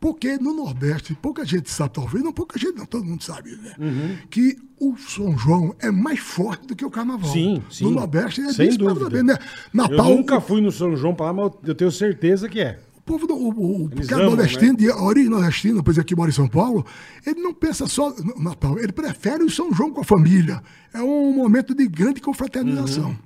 Porque 0.00 0.38
no 0.38 0.54
Nordeste, 0.54 1.14
pouca 1.20 1.44
gente 1.44 1.70
sabe, 1.70 1.92
talvez, 1.92 2.24
não 2.24 2.32
pouca 2.32 2.58
gente, 2.58 2.74
não, 2.74 2.86
todo 2.86 3.04
mundo 3.04 3.22
sabe, 3.22 3.50
né? 3.56 3.74
Uhum. 3.78 4.16
Que 4.30 4.56
o 4.80 4.96
São 4.96 5.36
João 5.36 5.74
é 5.78 5.90
mais 5.90 6.18
forte 6.18 6.68
do 6.68 6.74
que 6.74 6.86
o 6.86 6.90
Carnaval. 6.90 7.30
Sim, 7.30 7.62
sim. 7.70 7.84
No 7.84 7.90
Nordeste 7.90 8.40
é 8.40 8.50
Sem 8.50 8.68
disparado 8.68 9.00
dúvida. 9.00 9.14
bem, 9.14 9.26
né? 9.26 9.34
Eu 9.34 9.68
Natal, 9.74 10.08
nunca 10.08 10.40
fui 10.40 10.62
no 10.62 10.72
São 10.72 10.96
João 10.96 11.14
pra 11.14 11.26
lá, 11.26 11.32
mas 11.34 11.52
eu 11.64 11.74
tenho 11.74 11.90
certeza 11.90 12.48
que 12.48 12.60
é. 12.60 12.80
o 12.96 13.02
povo 13.02 13.26
do 13.26 13.34
o, 13.34 13.50
o, 13.50 13.84
o 13.84 14.06
cara 14.06 14.22
amam, 14.22 14.36
nordestino, 14.36 14.72
né? 14.72 14.78
de 14.78 14.90
origem 14.90 15.28
nordestina, 15.28 15.82
pois 15.82 15.98
aqui 15.98 16.16
mora 16.16 16.30
em 16.30 16.34
São 16.34 16.48
Paulo, 16.48 16.86
ele 17.26 17.42
não 17.42 17.52
pensa 17.52 17.86
só 17.86 18.08
no 18.08 18.42
Natal, 18.42 18.78
ele 18.78 18.92
prefere 18.92 19.44
o 19.44 19.50
São 19.50 19.70
João 19.70 19.90
com 19.90 20.00
a 20.00 20.04
família. 20.04 20.62
É 20.94 21.02
um 21.02 21.34
momento 21.34 21.74
de 21.74 21.86
grande 21.86 22.22
confraternização. 22.22 23.10
Uhum. 23.10 23.16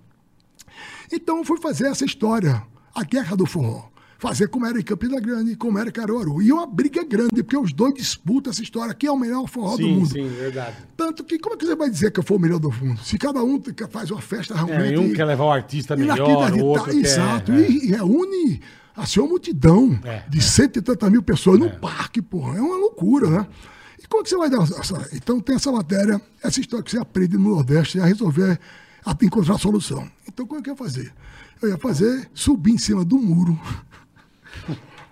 Então 1.13 1.39
eu 1.39 1.45
fui 1.45 1.61
fazer 1.61 1.87
essa 1.87 2.05
história, 2.05 2.61
a 2.93 3.05
Guerra 3.05 3.37
do 3.37 3.47
Forró. 3.47 3.92
Fazer 4.23 4.47
como 4.47 4.65
era 4.65 4.79
em 4.79 4.85
Campina 4.85 5.19
Grande, 5.19 5.57
como 5.57 5.77
era 5.81 5.89
em 5.89 5.93
Caruaru. 5.93 6.41
E 6.41 6.53
uma 6.53 6.65
briga 6.65 7.03
grande, 7.03 7.43
porque 7.43 7.57
os 7.57 7.73
dois 7.73 7.93
disputam 7.93 8.53
essa 8.53 8.63
história. 8.63 8.95
Quem 8.95 9.09
é 9.09 9.13
o 9.13 9.19
melhor 9.19 9.49
forró 9.49 9.73
do 9.73 9.79
Sim, 9.83 9.95
mundo? 9.97 10.07
sim, 10.11 10.29
verdade. 10.29 10.77
Tanto 10.97 11.25
que, 11.25 11.41
como 11.41 11.57
é 11.57 11.59
que 11.59 11.67
você 11.67 11.75
vai 11.75 11.91
dizer 11.91 12.13
que 12.13 12.21
eu 12.21 12.23
for 12.23 12.37
o 12.37 12.39
melhor 12.39 12.61
do 12.61 12.71
mundo? 12.71 13.01
Se 13.03 13.19
cada 13.19 13.43
um 13.43 13.61
faz 13.91 14.13
uma 14.13 14.21
festa 14.21 14.55
É, 14.55 14.57
realmente. 14.59 14.95
e 14.95 14.99
um 14.99 15.13
quer 15.13 15.25
levar 15.25 15.43
o 15.47 15.51
artista 15.51 15.95
E 15.95 15.97
melhor, 15.99 16.21
o 16.53 16.65
outro 16.65 16.85
tá- 16.85 16.91
quer... 16.93 16.99
Exato. 16.99 17.51
é. 17.51 17.69
E, 17.69 17.87
e 17.87 17.91
reúne 17.91 18.61
assim, 18.97 19.19
uma 19.19 19.29
multidão 19.31 19.99
É, 20.05 20.23
de 20.29 20.41
cento 20.41 20.79
e 20.79 20.83
tantas 20.83 21.11
mil 21.11 21.23
pessoas 21.25 21.59
num 21.59 21.71
parque, 21.71 22.23
porra. 22.23 22.59
É 22.59 22.61
uma 22.61 22.77
loucura, 22.77 23.29
né? 23.29 23.47
E 24.01 24.07
como 24.07 24.21
é 24.21 24.23
que 24.23 24.31
você 24.31 24.37
vai 24.37 24.49
dar 24.49 24.63
essa... 24.63 25.09
Então 25.17 25.41
tem 25.41 25.57
essa 25.57 25.73
matéria, 25.73 26.23
essa 26.41 26.61
história 26.61 26.85
que 26.85 26.93
você 26.93 26.99
aprende 27.01 27.37
no 27.37 27.57
Nordeste 27.57 27.99
a 27.99 28.05
resolver, 28.05 28.57
a 29.05 29.17
encontrar 29.21 29.57
a 29.57 29.59
solução. 29.59 30.09
Então 30.29 30.47
como 30.47 30.61
é 30.61 30.63
que 30.63 30.71
eu 30.71 30.75
ia 30.75 30.79
fazer? 30.79 31.13
Eu 31.61 31.71
ia 31.71 31.77
fazer, 31.79 32.31
subir 32.33 32.71
em 32.73 32.79
cima 32.79 33.05
do 33.05 33.19
muro, 33.19 33.59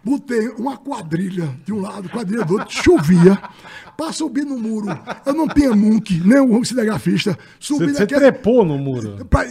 botei 0.03 0.49
uma 0.51 0.77
quadrilha 0.79 1.55
de 1.65 1.73
um 1.73 1.81
lado, 1.81 2.09
quadrilha 2.09 2.45
do 2.45 2.55
outro, 2.55 2.71
chovia. 2.83 3.39
Para 3.97 4.13
subir 4.13 4.45
no 4.47 4.59
muro, 4.59 4.87
eu 5.27 5.35
não 5.35 5.47
tinha 5.47 5.75
munk, 5.77 6.23
nem 6.25 6.41
um 6.41 6.65
cinegrafista. 6.65 7.39
Subi 7.59 7.87
Você, 7.87 7.93
você 7.95 8.01
naquele- 8.01 8.21
trepou 8.21 8.65
no 8.65 8.79
muro. 8.79 9.27
pra- 9.27 9.47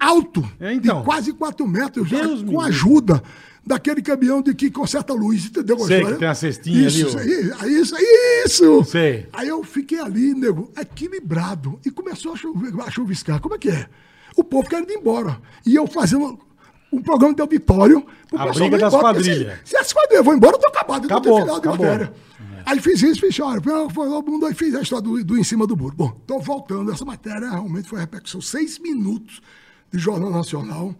alto, 0.00 0.42
É, 0.58 0.72
então. 0.72 0.98
de 1.00 1.04
quase 1.04 1.32
4 1.32 1.66
metros, 1.68 2.08
já, 2.08 2.20
Deus 2.20 2.42
com 2.42 2.60
ajuda 2.60 3.22
daquele 3.64 4.02
caminhão 4.02 4.42
de 4.42 4.54
que 4.56 4.72
conserta 4.72 5.12
a 5.12 5.16
luz, 5.16 5.46
entendeu? 5.46 5.78
Sei 5.78 6.04
que 6.04 6.14
tem 6.14 6.26
a 6.26 6.34
cestinha 6.34 6.88
isso, 6.88 7.16
ali, 7.16 7.30
Isso, 7.32 7.54
aí, 7.60 7.72
isso, 7.80 7.94
isso! 8.44 8.84
Sei. 8.86 9.28
Aí 9.32 9.46
eu 9.46 9.62
fiquei 9.62 10.00
ali, 10.00 10.34
nego, 10.34 10.68
equilibrado, 10.76 11.78
e 11.86 11.90
começou 11.92 12.32
a, 12.32 12.36
chover, 12.36 12.72
a 12.84 12.90
chuviscar. 12.90 13.38
Como 13.40 13.54
é 13.54 13.58
que 13.58 13.68
é? 13.70 13.86
O 14.36 14.42
povo 14.42 14.68
querendo 14.68 14.90
ir 14.90 14.96
embora. 14.96 15.38
E 15.64 15.76
eu 15.76 15.86
fazendo 15.86 16.40
um 16.92 17.00
programa 17.00 17.34
de 17.34 17.40
auditório. 17.40 18.06
A 18.36 18.46
briga 18.46 18.78
das 18.78 18.94
quadrilhas. 18.94 19.58
Se, 19.64 19.70
se 19.70 19.76
as 19.76 19.92
quadrilhas 19.92 20.24
vão 20.24 20.34
embora, 20.34 20.56
eu 20.56 20.60
tô 20.60 20.68
acabado. 20.68 21.06
Acabou, 21.06 21.40
final 21.40 21.60
de 21.60 21.68
acabou. 21.68 21.86
matéria. 21.86 22.12
Aí 22.64 22.80
fiz 22.80 23.02
isso, 23.02 23.20
fiz 23.20 23.40
olha, 23.40 23.60
todo 23.60 24.30
mundo 24.30 24.46
aí 24.46 24.54
fiz 24.54 24.74
a 24.74 24.82
história 24.82 25.02
do, 25.02 25.24
do 25.24 25.38
em 25.38 25.42
cima 25.44 25.66
do 25.66 25.76
muro. 25.76 25.94
Bom, 25.96 26.10
tô 26.26 26.38
voltando, 26.38 26.92
essa 26.92 27.04
matéria 27.04 27.50
realmente 27.50 27.88
foi 27.88 27.98
repercussão. 27.98 28.40
Seis 28.40 28.78
minutos 28.78 29.40
de 29.90 29.98
Jornal 29.98 30.30
Nacional. 30.30 30.94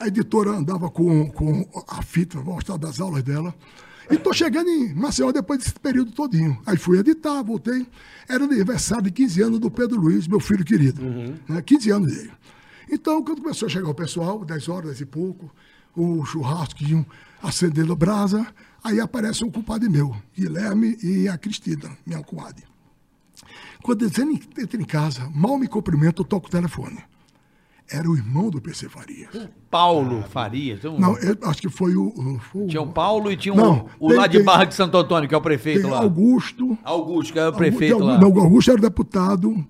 A 0.00 0.08
editora 0.08 0.50
andava 0.50 0.90
com, 0.90 1.30
com 1.30 1.68
a 1.88 2.02
fita, 2.02 2.40
mostrar 2.40 2.76
das 2.76 3.00
aulas 3.00 3.22
dela. 3.22 3.54
E 4.10 4.16
tô 4.16 4.32
chegando 4.32 4.68
em 4.68 4.92
Maceió 4.94 5.30
depois 5.30 5.60
desse 5.60 5.74
período 5.74 6.10
todinho. 6.10 6.58
Aí 6.66 6.76
fui 6.76 6.98
editar, 6.98 7.42
voltei. 7.42 7.86
Era 8.28 8.44
aniversário 8.44 9.04
de 9.04 9.10
15 9.12 9.42
anos 9.42 9.58
do 9.60 9.70
Pedro 9.70 10.00
Luiz, 10.00 10.26
meu 10.26 10.40
filho 10.40 10.64
querido. 10.64 11.02
Né? 11.48 11.62
15 11.62 11.90
anos 11.90 12.12
dele. 12.12 12.30
Então, 12.92 13.22
quando 13.24 13.40
começou 13.40 13.66
a 13.66 13.70
chegar 13.70 13.88
o 13.88 13.94
pessoal, 13.94 14.44
10 14.44 14.68
horas, 14.68 14.86
10 14.90 15.00
e 15.00 15.06
pouco, 15.06 15.50
o 15.96 16.24
churrasco 16.26 16.74
que 16.74 16.90
iam 16.90 17.06
acendendo 17.42 17.96
brasa, 17.96 18.46
aí 18.84 19.00
aparece 19.00 19.42
um 19.44 19.50
culpado 19.50 19.90
meu, 19.90 20.14
Guilherme 20.36 20.98
e 21.02 21.26
a 21.26 21.38
Cristina, 21.38 21.90
minha 22.06 22.22
comadre. 22.22 22.64
Quando 23.82 24.02
eles 24.02 24.16
entram 24.18 24.80
em 24.80 24.84
casa, 24.84 25.28
mal 25.34 25.58
me 25.58 25.66
cumprimento, 25.66 26.20
eu 26.22 26.26
toco 26.26 26.46
o 26.48 26.50
telefone. 26.50 26.98
Era 27.90 28.08
o 28.08 28.14
irmão 28.16 28.48
do 28.48 28.60
PC 28.60 28.88
Farias. 28.88 29.48
Paulo 29.70 30.22
Farias. 30.30 30.78
Então, 30.78 30.98
Não, 30.98 31.16
eu 31.18 31.36
acho 31.42 31.60
que 31.60 31.68
foi 31.68 31.94
o. 31.96 32.06
o- 32.08 32.38
foi 32.38 32.62
o- 32.62 32.66
Tinha 32.68 32.80
o 32.80 32.86
Paulo 32.92 33.30
e 33.30 33.36
tinha 33.36 33.54
Não, 33.54 33.86
o, 33.98 34.06
o 34.06 34.08
tem- 34.08 34.16
lá 34.18 34.26
de 34.26 34.36
tem- 34.38 34.46
Barra 34.46 34.64
de 34.64 34.74
Santo 34.74 34.96
Antônio, 34.96 35.28
que 35.28 35.34
é 35.34 35.38
o 35.38 35.40
prefeito 35.42 35.88
lá. 35.88 35.98
Augusto. 35.98 36.78
Augusto, 36.84 37.32
que 37.32 37.38
é 37.38 37.42
o 37.42 37.46
Augusto- 37.46 37.58
prefeito 37.58 37.96
tem 37.98 38.06
lá. 38.06 38.14
Augusto- 38.14 38.34
Não, 38.36 38.42
Augusto 38.44 38.70
era 38.70 38.80
deputado. 38.80 39.66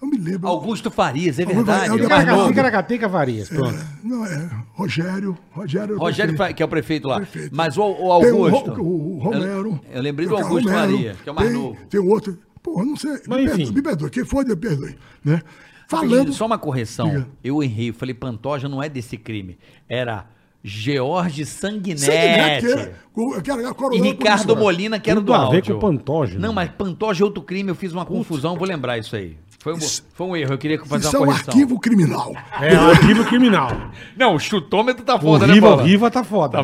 Eu 0.00 0.08
me 0.08 0.18
lembro. 0.18 0.48
Augusto 0.48 0.90
Farias, 0.90 1.38
é 1.38 1.42
Augusto- 1.42 1.64
verdade. 1.64 1.88
é 1.88 1.92
o 1.92 3.04
é 3.04 3.08
Varias, 3.08 3.48
pronto. 3.48 3.78
Não, 4.02 4.24
é 4.24 4.50
Rogério. 4.72 5.36
Rogério, 5.50 5.98
Rogério, 5.98 6.34
prefeito. 6.34 6.56
Que 6.56 6.62
é 6.62 6.66
o 6.66 6.68
prefeito 6.68 7.08
lá. 7.08 7.16
Prefeito. 7.16 7.54
Mas 7.54 7.76
o, 7.76 7.82
o 7.82 8.20
Tem 8.20 8.32
o 8.32 8.44
Augusto. 8.44 8.82
O, 8.82 9.18
Romero. 9.18 9.80
Eu, 9.90 9.96
eu 9.96 10.02
lembrei 10.02 10.28
do 10.28 10.36
Augusto 10.36 10.68
Romero, 10.68 10.92
Faria, 10.92 11.16
que 11.22 11.28
é 11.28 11.32
o 11.32 11.34
mais 11.34 11.48
tem, 11.48 11.58
novo. 11.58 11.78
Tem 11.88 12.00
outro. 12.00 12.38
Pô, 12.62 12.84
não 12.84 12.96
sei. 12.96 13.20
Mas 13.26 13.38
me, 13.38 13.44
enfim. 13.44 13.56
perdoe, 13.56 13.74
me 13.74 13.82
perdoe. 13.82 14.10
Quem 14.10 14.24
for, 14.24 14.46
me 14.46 14.56
perdoe. 14.56 14.96
Né? 15.24 15.42
Falando... 15.88 16.10
Falando. 16.10 16.32
Só 16.32 16.46
uma 16.46 16.58
correção. 16.58 17.08
Diga. 17.08 17.28
Eu 17.42 17.62
errei. 17.62 17.90
Eu 17.90 17.94
falei, 17.94 18.14
Pantoja 18.14 18.68
não 18.68 18.82
é 18.82 18.88
desse 18.88 19.16
crime. 19.16 19.58
Era 19.88 20.26
George 20.62 21.44
Sanguinetti. 21.46 22.66
O- 23.14 23.40
que 23.40 23.50
era 23.50 23.62
E 23.94 24.00
Ricardo. 24.00 24.56
Molina, 24.56 24.98
que 25.00 25.10
era 25.10 25.20
do 25.20 25.32
a 25.34 25.38
ver 25.50 25.56
áudio. 25.56 25.78
com 25.78 25.86
o 25.86 25.90
Pantoja, 25.90 26.38
Não, 26.38 26.50
né? 26.50 26.54
mas 26.54 26.70
Pantoja 26.70 27.22
é 27.22 27.24
outro 27.24 27.42
crime. 27.42 27.70
Eu 27.70 27.74
fiz 27.74 27.92
uma 27.92 28.04
confusão. 28.06 28.56
Vou 28.56 28.66
lembrar 28.68 28.98
isso 28.98 29.16
aí. 29.16 29.36
Foi 29.58 29.74
um, 29.74 29.78
Isso- 29.78 30.02
foi 30.14 30.26
um 30.26 30.36
erro. 30.36 30.54
Eu 30.54 30.58
queria 30.58 30.78
fazer 30.84 31.06
Isso 31.06 31.16
é 31.16 31.18
uma 31.18 31.24
um 31.26 31.30
correção. 31.30 31.52
arquivo 31.52 31.78
criminal. 31.80 32.32
É 32.62 32.74
um 32.78 32.88
arquivo 32.90 33.24
criminal. 33.26 33.68
Não, 34.16 34.34
o 34.34 34.38
chutômetro 34.38 35.04
tá 35.04 35.16
O 35.16 35.20
foda, 35.20 35.46
né, 35.46 35.52
Riva, 35.52 35.66
o 35.66 35.70
Bola? 35.70 35.82
Riva 35.82 36.10
tá 36.10 36.24
foda. 36.24 36.62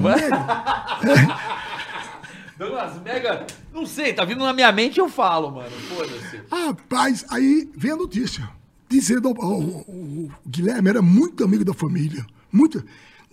Dando 2.59 2.73
umas 2.73 3.01
mega... 3.03 3.47
Não 3.73 3.85
sei, 3.85 4.15
tá 4.15 4.25
vindo 4.25 4.43
na 4.43 4.53
minha 4.55 4.73
mente 4.73 4.99
eu 4.99 5.09
falo, 5.11 5.51
mano. 5.51 5.69
Foda-se. 5.71 6.41
Rapaz, 6.51 7.25
aí 7.31 7.69
vem 7.77 7.93
a 7.93 7.97
notícia. 7.97 8.49
Dizendo 8.89 9.29
ao- 9.29 9.43
ao- 9.43 9.61
o 9.61 10.31
Guilherme 10.49 10.89
era 10.89 11.03
muito 11.03 11.45
amigo 11.45 11.65
da 11.65 11.75
família. 11.75 12.25
Muito. 12.51 12.83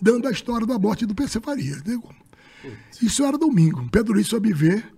Dando 0.00 0.28
a 0.28 0.30
história 0.30 0.66
da 0.66 0.78
morte 0.78 1.06
do 1.06 1.14
PC 1.14 1.40
Faria. 1.40 1.76
Entendeu? 1.76 2.02
Isso 3.00 3.24
era 3.24 3.36
domingo. 3.38 3.86
Pedro 3.90 4.14
Luiz 4.14 4.26
soube 4.26 4.52
ver 4.52 4.92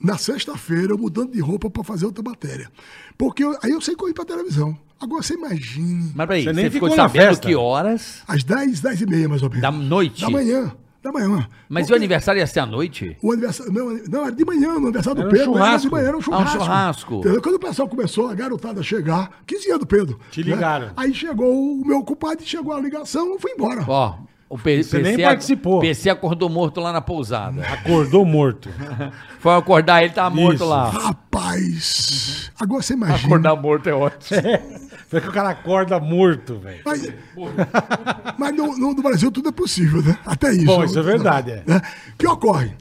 na 0.00 0.16
sexta-feira, 0.18 0.92
eu 0.92 0.98
mudando 0.98 1.32
de 1.32 1.40
roupa 1.40 1.70
para 1.70 1.84
fazer 1.84 2.06
outra 2.06 2.22
matéria. 2.22 2.70
Porque 3.16 3.44
eu- 3.44 3.56
aí 3.62 3.70
eu 3.70 3.80
sei 3.80 3.94
correr 3.94 4.12
para 4.14 4.24
televisão. 4.24 4.76
Agora 5.00 5.22
você 5.22 5.34
imagine. 5.34 6.12
Mas 6.14 6.26
peraí, 6.26 6.42
Você 6.44 6.48
você, 6.50 6.52
nem 6.62 6.70
ficou 6.70 6.88
ficou 6.90 7.04
sabendo 7.04 7.22
festa. 7.28 7.48
que 7.48 7.54
horas 7.54 8.22
Às 8.26 8.42
10, 8.44 8.80
10 8.80 9.00
e 9.00 9.06
meia, 9.06 9.28
mais 9.28 9.42
ou 9.42 9.48
menos. 9.48 9.62
da 9.62 9.70
noite? 9.70 10.20
Da 10.20 10.30
manhã. 10.30 10.72
Da 11.02 11.10
manhã. 11.10 11.48
Mas 11.68 11.82
Porque 11.82 11.94
o 11.94 11.96
aniversário 11.96 12.38
ia 12.38 12.46
ser 12.46 12.60
à 12.60 12.66
noite? 12.66 13.16
O 13.20 13.32
aniversário. 13.32 13.72
Não, 13.72 13.86
não, 14.08 14.22
era 14.26 14.30
de 14.32 14.44
manhã, 14.44 14.74
no 14.74 14.84
aniversário 14.86 15.20
Era 15.20 15.28
do 15.28 15.34
um 15.34 15.38
Pedro. 15.38 15.56
Era 15.56 15.64
de 15.76 15.82
churrasco. 15.82 15.90
manhã, 15.90 16.06
era 16.08 16.16
um 16.16 16.20
Ah, 16.20 16.20
um 16.20 16.22
churrasco. 16.22 16.58
churrasco. 16.58 17.14
Entendeu? 17.16 17.42
Quando 17.42 17.54
o 17.56 17.58
pessoal 17.58 17.88
começou, 17.88 18.28
a 18.28 18.34
garotada 18.34 18.80
a 18.80 18.82
chegar, 18.84 19.30
15 19.46 19.68
anos 19.68 19.80
do 19.80 19.86
Pedro. 19.86 20.20
Te 20.30 20.44
né? 20.44 20.54
ligaram. 20.54 20.90
Aí 20.96 21.12
chegou 21.12 21.52
o 21.52 21.84
meu 21.84 22.04
culpado, 22.04 22.42
chegou 22.44 22.72
a 22.72 22.80
ligação, 22.80 23.32
eu 23.32 23.38
fui 23.40 23.50
embora. 23.50 23.84
Ó, 23.88 24.14
o 24.48 24.56
P- 24.56 24.82
Você 24.84 24.98
PC, 24.98 25.16
nem 25.16 25.26
participou. 25.26 25.80
PC 25.80 26.08
acordou 26.08 26.48
morto 26.48 26.80
lá 26.80 26.92
na 26.92 27.00
pousada. 27.00 27.62
Acordou 27.66 28.24
morto. 28.24 28.68
Foi 29.40 29.54
acordar, 29.56 30.04
ele 30.04 30.12
tava 30.12 30.32
morto 30.32 30.54
Isso. 30.56 30.64
lá. 30.66 30.88
Rapaz, 30.88 32.52
agora 32.60 32.80
você 32.82 32.94
imagina. 32.94 33.26
Acordar 33.26 33.56
morto 33.56 33.88
é 33.88 33.92
ótimo. 33.94 34.40
Foi 35.12 35.20
que 35.20 35.28
o 35.28 35.32
cara 35.32 35.50
acorda 35.50 36.00
morto, 36.00 36.58
velho. 36.58 36.80
Mas, 36.86 37.06
mas 38.38 38.56
no, 38.56 38.76
no- 38.78 38.94
no 38.94 39.02
Brasil 39.02 39.30
tudo 39.30 39.50
é 39.50 39.52
possível, 39.52 40.02
né? 40.02 40.18
Até 40.24 40.52
isso. 40.54 40.64
Bom, 40.64 40.82
isso 40.84 40.98
é 40.98 41.02
verdade, 41.02 41.50
é. 41.50 41.62
Né? 41.66 41.80
O 42.14 42.16
que 42.16 42.26
ocorre? 42.26 42.72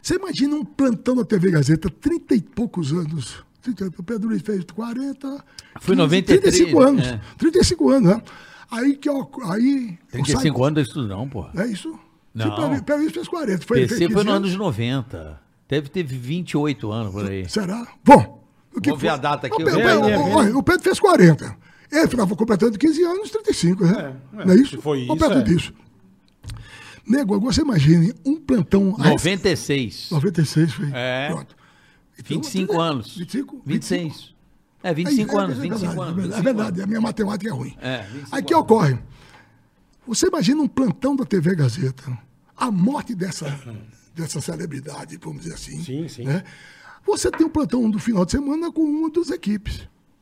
Você 0.00 0.14
imagina 0.14 0.54
um 0.54 0.64
plantão 0.64 1.16
da 1.16 1.24
TV 1.24 1.50
Gazeta, 1.50 1.90
30 1.90 2.34
e 2.36 2.40
poucos 2.40 2.92
anos. 2.92 3.44
30, 3.62 3.86
o 3.98 4.02
Pedro 4.04 4.28
Luiz 4.28 4.42
fez 4.42 4.64
40. 4.72 5.44
Foi 5.80 5.96
15, 5.96 5.96
93, 5.96 6.40
35 6.56 6.80
anos. 6.80 7.06
é. 7.06 7.20
35 7.36 7.90
anos, 7.90 8.10
né? 8.10 8.22
Aí 8.70 8.96
que 8.96 9.10
oc- 9.10 9.42
aí. 9.50 9.98
35 10.12 10.64
anos 10.64 10.88
isso 10.88 11.02
não, 11.02 11.28
pô. 11.28 11.46
É 11.56 11.66
isso? 11.66 11.98
Não. 12.32 12.46
Sim, 12.76 12.82
Pedro- 12.84 13.02
Luiz 13.02 13.12
fez 13.12 13.26
40. 13.26 13.66
Foi, 13.66 13.80
PC 13.80 13.88
fez 13.96 13.98
foi 14.12 14.14
15 14.14 14.24
no 14.24 14.32
anos. 14.32 14.48
anos 14.50 14.56
90. 14.58 15.40
Deve 15.68 15.88
ter 15.88 16.04
28 16.04 16.92
anos 16.92 17.12
por 17.12 17.26
aí. 17.28 17.48
Será? 17.48 17.86
Bom. 18.04 18.37
O 18.78 18.90
Vou 18.90 18.96
ver 18.96 19.08
a 19.08 19.16
data 19.16 19.46
aqui, 19.46 19.62
O 19.62 19.64
Pedro, 19.64 19.78
o- 19.80 19.82
É, 20.08 20.12
é, 20.12 20.18
o- 20.18 20.58
o 20.58 20.62
Pedro 20.62 20.82
fez 20.82 20.98
40. 21.00 21.56
Ele 21.90 22.04
estava 22.04 22.36
completando 22.36 22.78
15 22.78 23.02
anos, 23.02 23.30
35, 23.30 23.84
né? 23.84 24.14
É, 24.36 24.40
é. 24.42 24.44
Não 24.44 24.52
é 24.52 24.56
isso? 24.56 24.80
Foi 24.80 25.06
Ou 25.08 25.16
isso, 25.16 25.16
perto 25.16 25.38
é. 25.38 25.42
disso. 25.42 25.72
Nego, 27.06 27.34
agora 27.34 27.52
você 27.52 27.62
imagine 27.62 28.12
um 28.24 28.36
plantão. 28.36 28.94
a 28.98 29.14
esse- 29.14 29.24
96. 29.28 30.08
96 30.10 30.72
foi. 30.72 30.90
É. 30.92 31.28
Pronto. 31.30 31.56
Então, 32.18 32.36
25 32.36 32.80
anos. 32.80 33.16
25? 33.16 33.62
26. 33.64 34.34
É, 34.82 34.90
É, 34.90 34.94
25 34.94 35.38
é, 35.38 35.42
anos, 35.42 35.58
é 35.58 35.60
25 35.62 35.88
verdade, 35.88 36.00
anos. 36.02 36.18
É 36.18 36.22
25 36.22 36.42
verdade, 36.44 36.82
a 36.82 36.86
minha 36.86 37.00
matemática 37.00 37.50
é 37.50 37.52
ruim. 37.52 37.74
É, 37.80 38.02
25 38.02 38.36
Aí 38.36 38.42
que 38.42 38.54
ocorre? 38.54 38.98
Você 40.06 40.26
imagina 40.26 40.60
um 40.62 40.68
plantão 40.68 41.16
da 41.16 41.24
TV 41.24 41.54
Gazeta, 41.54 42.16
a 42.56 42.70
morte 42.70 43.14
dessa, 43.14 43.58
dessa 44.14 44.40
celebridade, 44.40 45.18
vamos 45.22 45.42
dizer 45.42 45.54
assim. 45.54 45.82
Sim, 45.82 46.08
sim. 46.08 46.24
né? 46.24 46.44
Você 47.08 47.30
tem 47.30 47.46
um 47.46 47.50
plantão 47.50 47.90
do 47.90 47.98
final 47.98 48.24
de 48.24 48.30
semana 48.32 48.70
com 48.70 48.82
uma 48.82 49.10
das 49.10 49.30
equipes, 49.30 49.80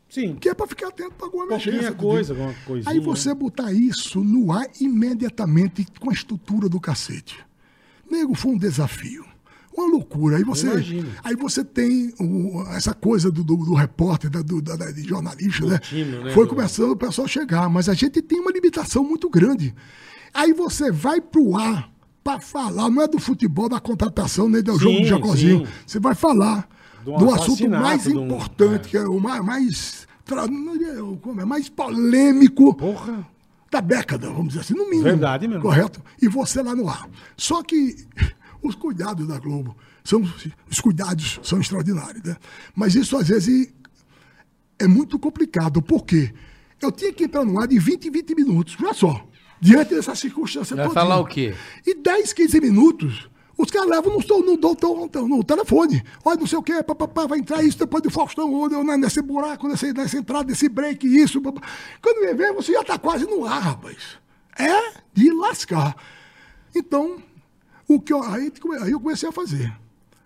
Sim. 0.09 0.37
que 0.41 0.49
é 0.49 0.55
para 0.55 0.67
ficar 0.67 0.89
atento 0.89 1.13
para 1.17 1.27
alguma 1.27 1.45
emergência. 1.47 1.93
coisa, 1.93 2.33
alguma 2.33 2.55
coisinha, 2.65 2.91
Aí 2.93 3.01
você 3.01 3.35
botar 3.35 3.73
isso 3.73 4.23
no 4.23 4.53
ar 4.53 4.67
imediatamente 4.81 5.87
com 6.01 6.11
a 6.11 6.13
estrutura 6.13 6.69
do 6.69 6.81
cacete. 6.81 7.37
Nego, 8.11 8.35
foi 8.35 8.53
um 8.53 8.59
desafio. 8.59 9.25
Uma 9.77 9.91
loucura. 9.91 10.37
Aí 10.39 10.45
você, 10.45 10.69
aí 11.23 11.37
você 11.37 11.63
tem 11.63 12.15
o- 12.19 12.63
essa 12.69 12.95
coisa 12.95 13.31
do, 13.31 13.45
do, 13.45 13.57
do 13.57 13.75
repórter, 13.75 14.31
da, 14.31 14.41
do, 14.41 14.63
da, 14.63 14.77
de 14.91 15.03
jornalista, 15.03 15.67
né? 15.67 15.79
time, 15.81 16.13
né, 16.25 16.33
Foi 16.33 16.47
do- 16.47 16.51
começando 16.55 16.93
o 16.93 16.97
pessoal 16.97 17.27
a 17.27 17.29
chegar, 17.29 17.69
mas 17.69 17.87
a 17.89 17.93
gente 17.95 18.23
tem 18.23 18.41
uma 18.41 18.51
limitação 18.51 19.05
muito 19.05 19.29
grande. 19.29 19.75
Aí 20.33 20.53
você 20.55 20.91
vai 20.91 21.21
pro 21.21 21.57
ar 21.57 21.91
para 22.25 22.41
falar, 22.41 22.89
não 22.89 23.03
é 23.03 23.09
do 23.09 23.19
futebol, 23.19 23.69
da 23.69 23.79
contratação, 23.79 24.49
nem 24.49 24.63
do 24.63 24.73
Sim, 24.75 24.79
jogo 24.79 24.97
de 25.03 25.07
Jacozinho. 25.09 25.69
Você 25.87 26.01
vai 26.01 26.15
falar 26.15 26.67
De 27.07 27.11
um 27.11 27.19
do 27.19 27.31
assunto 27.35 27.71
mais 27.71 28.07
um- 28.07 28.25
importante, 28.25 28.87
é. 28.87 28.91
que 28.91 28.97
é 28.97 29.07
o 29.07 29.21
mais, 29.21 29.45
mais, 29.45 30.09
é, 30.29 31.19
como 31.21 31.41
é, 31.41 31.45
mais 31.45 31.69
polêmico 31.69 32.75
Porra. 32.75 33.25
da 33.71 33.81
década, 33.81 34.29
vamos 34.29 34.49
dizer 34.49 34.61
assim, 34.61 34.75
no 34.75 34.87
mínimo. 34.87 35.05
Verdade 35.05 35.47
mesmo. 35.47 35.63
Correto? 35.63 36.03
E 36.21 36.27
você 36.27 36.63
lá 36.63 36.75
no 36.75 36.89
ar. 36.89 37.09
Só 37.37 37.63
que 37.63 37.95
os 38.61 38.75
cuidados 38.75 39.27
da 39.29 39.39
Globo, 39.39 39.77
são, 40.03 40.23
os 40.69 40.81
cuidados 40.81 41.39
são 41.43 41.61
extraordinários, 41.61 42.23
né? 42.25 42.37
Mas 42.75 42.97
isso 42.97 43.17
às 43.17 43.29
vezes 43.29 43.73
é 44.79 44.89
muito 44.89 45.19
complicado. 45.19 45.81
Por 45.81 46.05
quê? 46.05 46.33
Eu 46.83 46.91
tinha 46.91 47.13
que 47.13 47.25
entrar 47.25 47.45
no 47.45 47.59
ar 47.61 47.69
de 47.69 47.79
20 47.79 48.09
em 48.09 48.11
20 48.11 48.35
minutos, 48.35 48.77
olha 48.83 48.93
só. 48.93 49.27
Diante 49.61 49.95
dessa 49.95 50.15
circunstância 50.15 50.77
Vai 50.77 50.91
falar 50.91 51.19
o 51.19 51.25
quê? 51.25 51.55
E 51.87 51.95
10, 51.95 52.33
15 52.35 52.61
minutos, 52.61 53.31
os 53.59 53.71
caras 53.71 53.89
levam 53.89 54.13
no, 54.13 54.19
no, 54.19 54.57
no, 54.57 55.09
no, 55.13 55.29
no 55.29 55.45
telefone. 55.45 56.03
Olha, 56.25 56.39
não 56.39 56.47
sei 56.47 56.59
o 56.59 56.63
quê, 56.63 56.83
papapá, 56.83 57.27
vai 57.27 57.39
entrar 57.39 57.63
isso 57.63 57.79
depois 57.79 58.03
do 58.03 58.11
Faustão, 58.11 58.53
ou, 58.53 58.69
né, 58.69 58.97
nesse 58.97 59.23
buraco, 59.23 59.67
nesse, 59.67 59.93
nessa 59.93 60.19
entrada, 60.19 60.45
desse 60.45 60.69
break, 60.69 61.07
isso. 61.07 61.41
papá. 61.41 61.63
Quando 62.03 62.21
vem 62.21 62.35
ver, 62.35 62.53
você 62.53 62.73
já 62.73 62.83
está 62.83 62.99
quase 62.99 63.25
no 63.25 63.47
ar, 63.47 63.61
rapaz. 63.61 63.97
É 64.59 65.01
de 65.13 65.31
lascar. 65.33 65.97
Então, 66.75 67.23
o 67.89 68.01
que 68.01 68.13
eu, 68.13 68.23
aí, 68.23 68.53
aí 68.83 68.91
eu 68.91 69.01
comecei 69.01 69.29
a 69.29 69.33
fazer. 69.33 69.73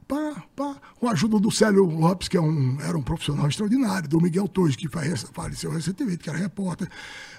Pá, 0.09 0.43
pá, 0.57 0.77
com 0.99 1.09
a 1.09 1.13
ajuda 1.13 1.39
do 1.39 1.53
Célio 1.53 1.85
Lopes, 1.85 2.27
que 2.27 2.37
é 2.37 2.41
um, 2.41 2.79
era 2.81 2.99
um 2.99 3.03
profissional 3.03 3.47
extraordinário, 3.47 4.09
do 4.09 4.21
Miguel 4.21 4.49
Torres, 4.49 4.75
que 4.75 4.89
faleceu 4.89 5.71
recentemente, 5.71 6.19
que 6.19 6.29
era 6.29 6.37
repórter. 6.37 6.89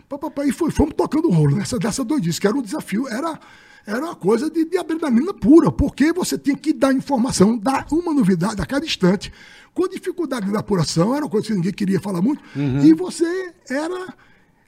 Pá, 0.08 0.18
pá, 0.18 0.32
pá, 0.32 0.46
e 0.46 0.54
foi, 0.54 0.72
fomos 0.72 0.94
tocando 0.96 1.28
o 1.28 1.34
rolo 1.34 1.58
nessa, 1.58 1.78
dessa 1.78 2.06
doidice, 2.06 2.40
que 2.40 2.48
era 2.48 2.56
um 2.56 2.62
desafio, 2.62 3.10
era, 3.10 3.38
era 3.86 4.06
uma 4.06 4.16
coisa 4.16 4.50
de, 4.50 4.66
de 4.66 4.78
adrenalina 4.78 5.34
pura, 5.34 5.72
porque 5.72 6.14
você 6.14 6.38
tinha 6.38 6.56
que 6.56 6.72
dar 6.74 6.94
informação, 6.94 7.58
dar 7.58 7.86
uma 7.92 8.14
novidade 8.14 8.62
a 8.62 8.66
cada 8.66 8.86
instante. 8.86 9.32
Com 9.74 9.88
dificuldade 9.88 10.52
da 10.52 10.60
apuração, 10.60 11.16
era 11.16 11.24
uma 11.26 11.32
coisa 11.32 11.48
que 11.48 11.54
ninguém 11.54 11.72
queria 11.72 12.00
falar 12.00 12.22
muito, 12.22 12.44
e 12.84 12.94
você 12.94 13.54
era. 13.70 14.14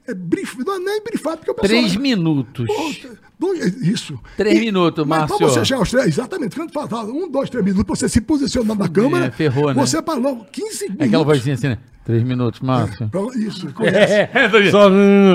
É, 0.06 0.12
brif, 0.14 0.56
não 0.64 0.76
é 0.76 0.78
nem 0.78 1.02
brifado, 1.02 1.38
porque 1.38 1.50
o 1.50 1.54
pessoal. 1.54 1.80
Três 1.80 1.96
minutos. 1.96 2.66
Pô, 2.66 3.16
dois- 3.38 3.74
isso. 3.82 4.18
Três 4.36 4.60
minutos, 4.60 5.06
mas 5.06 5.20
Márcio. 5.20 5.38
Pra 5.38 5.46
você 5.48 5.64
chegar 5.64 5.78
aos 5.80 5.90
três, 5.90 6.06
exatamente. 6.08 6.54
Quando 6.56 6.72
faltava 6.72 7.10
um, 7.10 7.28
dois, 7.30 7.48
três 7.48 7.64
minutos, 7.64 7.98
você 7.98 8.08
se 8.08 8.20
posicionar 8.20 8.76
na 8.76 8.88
câmera. 8.88 9.30
ferrou, 9.32 9.68
né? 9.72 9.74
Você 9.74 10.02
falou 10.02 10.44
15 10.52 10.76
segundos. 10.76 11.00
É 11.00 11.04
aquela 11.06 11.24
vozinha 11.24 11.54
assim, 11.54 11.68
né? 11.68 11.78
Três 12.04 12.22
minutos, 12.22 12.60
Márcio. 12.60 13.08
Pra- 13.08 13.22
Isso, 13.34 13.66
conhece. 13.72 14.70
Só. 14.70 14.88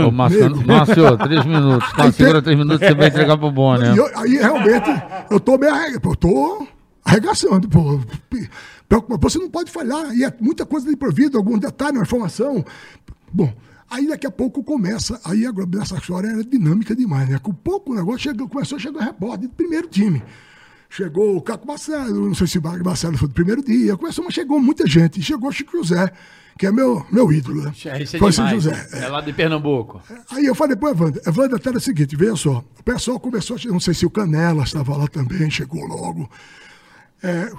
Ô, 0.08 0.12
Márcio. 0.12 0.68
Márcio, 0.68 1.18
três 1.18 1.46
minutos. 1.46 1.90
Tá, 1.98 2.04
Aí 2.04 2.12
segura 2.14 2.42
três 2.44 2.58
minutos, 2.60 2.88
você 2.88 2.94
vai 2.94 3.08
entregar 3.08 3.38
pro 3.40 3.52
bom, 3.52 3.76
né? 3.76 3.92
E 3.96 3.98
eu- 3.98 4.18
aí 4.20 4.34
realmente 4.38 4.90
eu 5.32 5.40
tô 5.40 5.58
meio 5.58 5.74
arre- 5.74 5.96
eu 5.96 6.16
tô 6.16 6.68
arregaçando, 7.04 7.68
pô. 7.68 8.00
Preocupa- 8.88 9.18
Você 9.30 9.40
não 9.40 9.50
pode 9.50 9.72
falhar, 9.72 10.16
e 10.16 10.24
é 10.24 10.32
muita 10.40 10.64
coisa 10.66 10.86
de 10.88 10.94
improviso, 10.94 11.36
algum 11.38 11.58
detalhe, 11.58 11.98
uma 11.98 12.04
informação. 12.04 12.64
Bom, 13.34 13.52
aí 13.90 14.08
daqui 14.08 14.28
a 14.28 14.32
pouco 14.32 14.64
começa, 14.64 15.20
aí 15.24 15.46
a 15.46 15.98
história 15.98 16.28
era 16.28 16.44
dinâmica 16.44 16.96
demais, 16.96 17.28
né? 17.30 17.40
Com 17.40 17.54
pouco 17.54 17.92
o 17.92 17.96
negócio 17.96 18.20
chegou, 18.20 18.48
começou 18.48 18.78
a 18.78 18.80
chegar 18.80 19.04
repórter 19.04 19.48
do 19.48 19.56
primeiro 19.56 19.88
time. 19.88 20.22
chegou 20.90 21.38
o 21.38 21.42
Caco 21.42 21.68
Marcelo, 21.68 22.28
não 22.28 22.34
sei 22.34 22.48
se 22.48 22.58
o 22.58 22.62
Marcelo 22.62 23.18
foi 23.18 23.28
do 23.28 23.34
primeiro 23.34 23.64
dia, 23.64 23.96
começou, 23.96 24.24
mas 24.24 24.34
chegou 24.34 24.60
muita 24.60 24.88
gente. 24.88 25.22
Chegou 25.22 25.52
Chico 25.52 25.78
José, 25.78 26.12
que 26.58 26.66
é 26.66 26.72
meu, 26.72 27.06
meu 27.12 27.32
ídolo, 27.32 27.64
né? 27.64 27.72
Isso 27.74 27.88
é 28.16 28.20
Foi 28.20 28.32
Chico 28.32 28.48
demais. 28.48 28.64
José. 28.64 28.90
É 28.94 29.08
lá 29.08 29.22
de 29.22 29.32
Pernambuco. 29.32 30.02
Aí 30.32 30.46
eu 30.46 30.56
falei 30.56 30.76
pro 30.76 30.90
Evandro, 30.90 31.22
Evandro, 31.26 31.56
até 31.56 31.70
era 31.70 31.78
o 31.78 31.82
seguinte, 31.82 32.16
veja 32.16 32.36
só, 32.36 32.64
o 32.80 32.84
pessoal 32.84 33.20
começou, 33.20 33.58
a 33.58 33.72
não 33.72 33.80
sei 33.80 33.94
se 33.94 34.06
o 34.06 34.10
Canela 34.10 34.64
estava 34.64 34.98
lá 34.98 35.08
também, 35.08 35.50
chegou 35.50 35.86
logo. 35.86 36.30
É, 37.22 37.52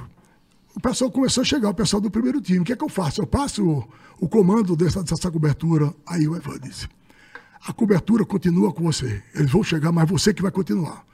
o 0.74 0.80
pessoal 0.80 1.10
começou 1.10 1.42
a 1.42 1.44
chegar, 1.44 1.68
o 1.70 1.74
pessoal 1.74 2.00
do 2.00 2.10
primeiro 2.10 2.40
time. 2.40 2.60
O 2.60 2.64
que 2.64 2.72
é 2.72 2.76
que 2.76 2.84
eu 2.84 2.88
faço? 2.88 3.20
Eu 3.20 3.26
passo 3.26 3.86
o, 4.20 4.28
comando 4.28 4.76
dessa, 4.76 5.02
dessa 5.02 5.30
cobertura. 5.30 5.92
Aí 6.06 6.28
o 6.28 6.36
Evandro 6.36 6.60
disse, 6.60 6.88
a 7.66 7.72
cobertura 7.72 8.24
continua 8.24 8.72
com 8.72 8.84
você. 8.84 9.22
Eles 9.34 9.50
vão 9.50 9.62
chegar, 9.62 9.90
mas 9.92 10.08
você 10.08 10.32
que 10.32 10.42
vai 10.42 10.50
continuar. 10.50 11.04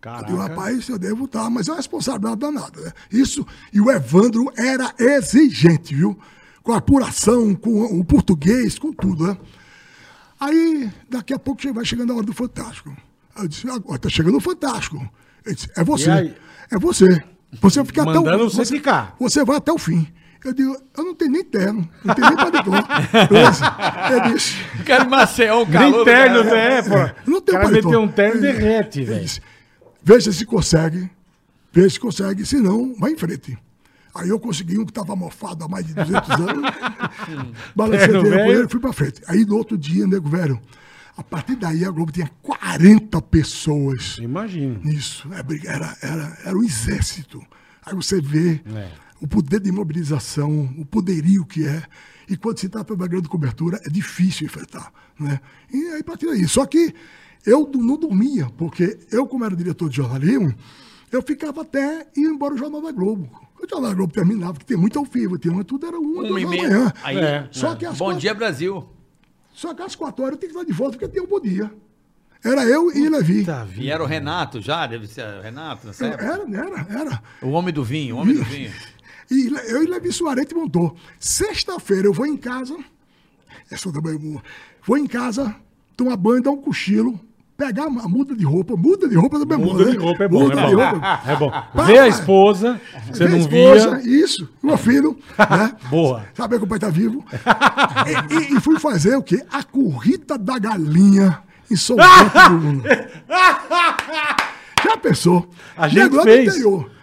Caraca. 0.00 0.30
Eu 0.30 0.36
rapaz, 0.36 0.86
eu 0.86 0.98
devo 0.98 1.24
estar, 1.24 1.48
mas 1.48 1.66
é 1.66 1.70
uma 1.70 1.78
responsabilidade 1.78 2.36
danada. 2.36 2.78
Né? 2.78 2.92
Isso, 3.10 3.46
e 3.72 3.80
o 3.80 3.90
Evandro 3.90 4.52
era 4.54 4.94
exigente, 4.98 5.94
viu? 5.94 6.18
Com 6.62 6.72
a 6.72 6.76
apuração, 6.76 7.54
com 7.54 7.84
o 7.98 8.04
português, 8.04 8.78
com 8.78 8.92
tudo, 8.92 9.26
né? 9.26 9.38
Aí, 10.38 10.92
daqui 11.08 11.32
a 11.32 11.38
pouco 11.38 11.72
vai 11.72 11.86
chegando 11.86 12.12
a 12.12 12.16
hora 12.16 12.26
do 12.26 12.34
Fantástico. 12.34 12.94
Eu 13.34 13.48
disse, 13.48 13.66
agora 13.68 13.98
tá 13.98 14.10
chegando 14.10 14.36
o 14.36 14.40
Fantástico. 14.40 14.96
Ele 15.44 15.54
disse, 15.54 15.70
é 15.74 15.82
você. 15.82 16.36
É 16.70 16.78
você. 16.78 17.24
Você 17.62 17.84
fica 17.84 18.02
até 18.02 18.12
Mandando 18.12 18.44
o 18.44 18.50
você 18.50 18.64
ficar. 18.66 19.16
Você 19.18 19.42
vai 19.42 19.56
até 19.56 19.72
o 19.72 19.78
fim. 19.78 20.06
Eu 20.44 20.52
digo, 20.52 20.76
eu 20.96 21.04
não 21.04 21.14
tenho 21.14 21.30
nem 21.32 21.42
terno, 21.44 21.88
não 22.04 22.14
tenho 22.14 22.26
nem 22.28 22.36
paletó. 22.36 22.70
Eu 23.30 23.50
disse, 23.50 23.62
Ele 24.12 24.34
disse, 24.34 24.84
Cara, 24.84 25.04
Maceió, 25.06 25.62
o 25.62 25.64
Nem 25.64 25.72
calor. 25.72 25.98
do 25.98 26.04
terno, 26.04 26.44
cara. 26.44 26.56
é, 26.58 26.82
pô. 26.82 27.14
não 27.30 27.38
O 27.38 27.40
tem 27.40 27.54
cara 27.54 27.64
paletó. 27.66 27.88
meteu 27.88 28.00
um 28.02 28.08
terno 28.08 28.40
derrete, 28.40 29.04
velho. 29.04 29.28
Veja 30.02 30.30
se 30.32 30.44
consegue, 30.44 31.10
veja 31.72 31.88
se 31.90 31.98
consegue, 32.00 32.44
se 32.44 32.56
não, 32.56 32.94
vai 32.96 33.12
em 33.12 33.16
frente. 33.16 33.56
Aí 34.14 34.28
eu 34.28 34.38
consegui 34.38 34.78
um 34.78 34.84
que 34.84 34.90
estava 34.90 35.16
mofado 35.16 35.64
há 35.64 35.68
mais 35.68 35.86
de 35.86 35.94
200 35.94 36.30
anos. 36.30 36.70
Balancei 37.74 38.08
Terno 38.08 38.22
com 38.30 38.36
ele 38.52 38.64
e 38.64 38.68
fui 38.68 38.80
para 38.80 38.92
frente. 38.92 39.22
Aí 39.26 39.44
no 39.46 39.56
outro 39.56 39.76
dia, 39.78 40.06
nego 40.06 40.28
velho, 40.28 40.60
a 41.16 41.22
partir 41.22 41.56
daí 41.56 41.84
a 41.84 41.90
Globo 41.90 42.12
tinha 42.12 42.30
40 42.42 43.20
pessoas 43.22 44.18
Imagino. 44.18 44.78
nisso. 44.84 45.26
É, 45.32 45.66
Era, 45.68 45.96
era, 46.02 46.38
era 46.44 46.56
um 46.56 46.62
exército. 46.62 47.40
Aí 47.84 47.94
você 47.94 48.20
vê 48.20 48.60
É. 48.74 48.88
o 49.24 49.26
poder 49.26 49.58
de 49.60 49.72
mobilização, 49.72 50.74
o 50.78 50.84
poderio 50.84 51.46
que 51.46 51.66
é. 51.66 51.82
E 52.28 52.36
quando 52.36 52.58
se 52.58 52.68
trata 52.68 52.94
de 52.94 53.00
uma 53.00 53.08
grande 53.08 53.28
cobertura, 53.28 53.80
é 53.84 53.88
difícil 53.88 54.46
enfrentar. 54.46 54.92
Né? 55.18 55.40
E 55.72 55.76
aí, 55.88 56.00
a 56.00 56.04
partir 56.04 56.26
daí. 56.26 56.46
Só 56.46 56.66
que 56.66 56.94
eu 57.46 57.70
não 57.74 57.96
dormia, 57.98 58.46
porque 58.58 58.98
eu, 59.10 59.26
como 59.26 59.44
era 59.44 59.56
diretor 59.56 59.88
de 59.88 59.96
jornalismo, 59.96 60.54
eu 61.10 61.22
ficava 61.22 61.62
até 61.62 62.06
ir 62.16 62.26
embora 62.26 62.54
o 62.54 62.58
Jornal 62.58 62.82
da 62.82 62.92
Globo. 62.92 63.30
O 63.62 63.66
Jornal 63.68 63.90
da 63.90 63.96
Globo 63.96 64.12
terminava, 64.12 64.58
que 64.58 64.64
tem 64.66 64.76
muito 64.76 64.98
ao 64.98 65.04
vivo, 65.06 65.38
tinha, 65.38 65.54
mas 65.54 65.64
tudo 65.64 65.86
era 65.86 65.98
uma, 65.98 66.22
Uma 66.28 66.40
e 66.40 66.46
meia. 66.46 66.62
manhã. 66.68 66.92
Aí, 67.02 67.16
É. 67.16 67.48
Só 67.50 67.74
que 67.74 67.86
às 67.86 67.96
Bom 67.96 68.06
quatro- 68.06 68.20
dia, 68.20 68.34
Brasil. 68.34 68.86
Só 69.54 69.72
que 69.72 69.82
às 69.82 69.94
quatro 69.94 70.22
horas 70.24 70.34
eu 70.34 70.40
tinha 70.40 70.50
que 70.52 70.58
estar 70.58 70.66
de 70.70 70.76
volta, 70.76 70.98
porque 70.98 71.08
tinha 71.12 71.22
um 71.24 71.28
bom 71.28 71.40
dia. 71.40 71.70
Era 72.42 72.62
eu 72.64 72.90
e 72.92 73.08
Levi. 73.08 73.42
Tá 73.44 73.66
E 73.76 73.88
era 73.90 74.02
o 74.02 74.06
Renato 74.06 74.60
já, 74.60 74.86
deve 74.86 75.06
ser 75.06 75.24
o 75.38 75.40
Renato, 75.40 75.86
nessa 75.86 76.06
época. 76.06 76.24
Era, 76.24 76.42
era, 76.42 76.86
era. 77.00 77.22
O 77.40 77.50
homem 77.50 77.72
do 77.72 77.82
vinho, 77.82 78.16
o 78.16 78.18
homem 78.18 78.34
do 78.34 78.44
vinho. 78.44 78.70
E 79.30 79.46
eu 79.68 79.82
e 79.82 79.86
Levi 79.86 80.12
Soares 80.12 80.46
montou. 80.54 80.94
Sexta-feira 81.18 82.06
eu 82.06 82.12
vou 82.12 82.26
em 82.26 82.36
casa, 82.36 82.76
essa 83.70 83.92
também 83.92 84.14
é 84.14 84.18
boa. 84.18 84.42
Vou 84.86 84.96
em 84.98 85.06
casa, 85.06 85.54
tomar 85.96 86.16
banho, 86.16 86.42
dar 86.42 86.50
um 86.50 86.56
cochilo, 86.58 87.18
pegar 87.56 87.84
a 87.84 87.88
muda 87.90 88.34
de 88.36 88.44
roupa. 88.44 88.76
Muda 88.76 89.08
de 89.08 89.14
roupa 89.16 89.38
também 89.38 89.58
é 89.60 89.64
Muda 89.64 89.84
né? 89.86 89.90
de 89.92 89.96
roupa 89.96 90.24
é 90.24 90.28
bom, 90.28 90.40
Muda 90.40 90.60
é 90.60 90.66
de 90.66 90.76
bom. 90.76 90.82
roupa. 90.90 91.20
É 91.26 91.36
bom. 91.36 91.50
Pá, 91.50 91.82
Vê 91.84 91.98
a 91.98 92.08
esposa, 92.08 92.80
você 93.10 93.28
não 93.28 93.38
esposa, 93.38 93.96
via. 93.96 94.24
Isso, 94.24 94.48
meu 94.62 94.76
filho, 94.76 95.18
né? 95.38 95.74
Boa. 95.88 96.24
Saber 96.34 96.58
que 96.58 96.64
o 96.64 96.68
pai 96.68 96.78
tá 96.78 96.90
vivo. 96.90 97.24
e, 98.30 98.34
e- 98.34 98.56
e 98.56 98.60
fui 98.60 98.78
fazer 98.78 99.16
o 99.16 99.22
quê? 99.22 99.42
A 99.50 99.62
corrida 99.62 100.36
da 100.36 100.58
galinha 100.58 101.38
em 101.70 101.76
São 101.76 101.96
Uno. 101.96 102.82
Já 104.84 104.96
pensou? 104.98 105.48
A 105.76 105.88
gente 105.88 106.22
fez. 106.22 106.54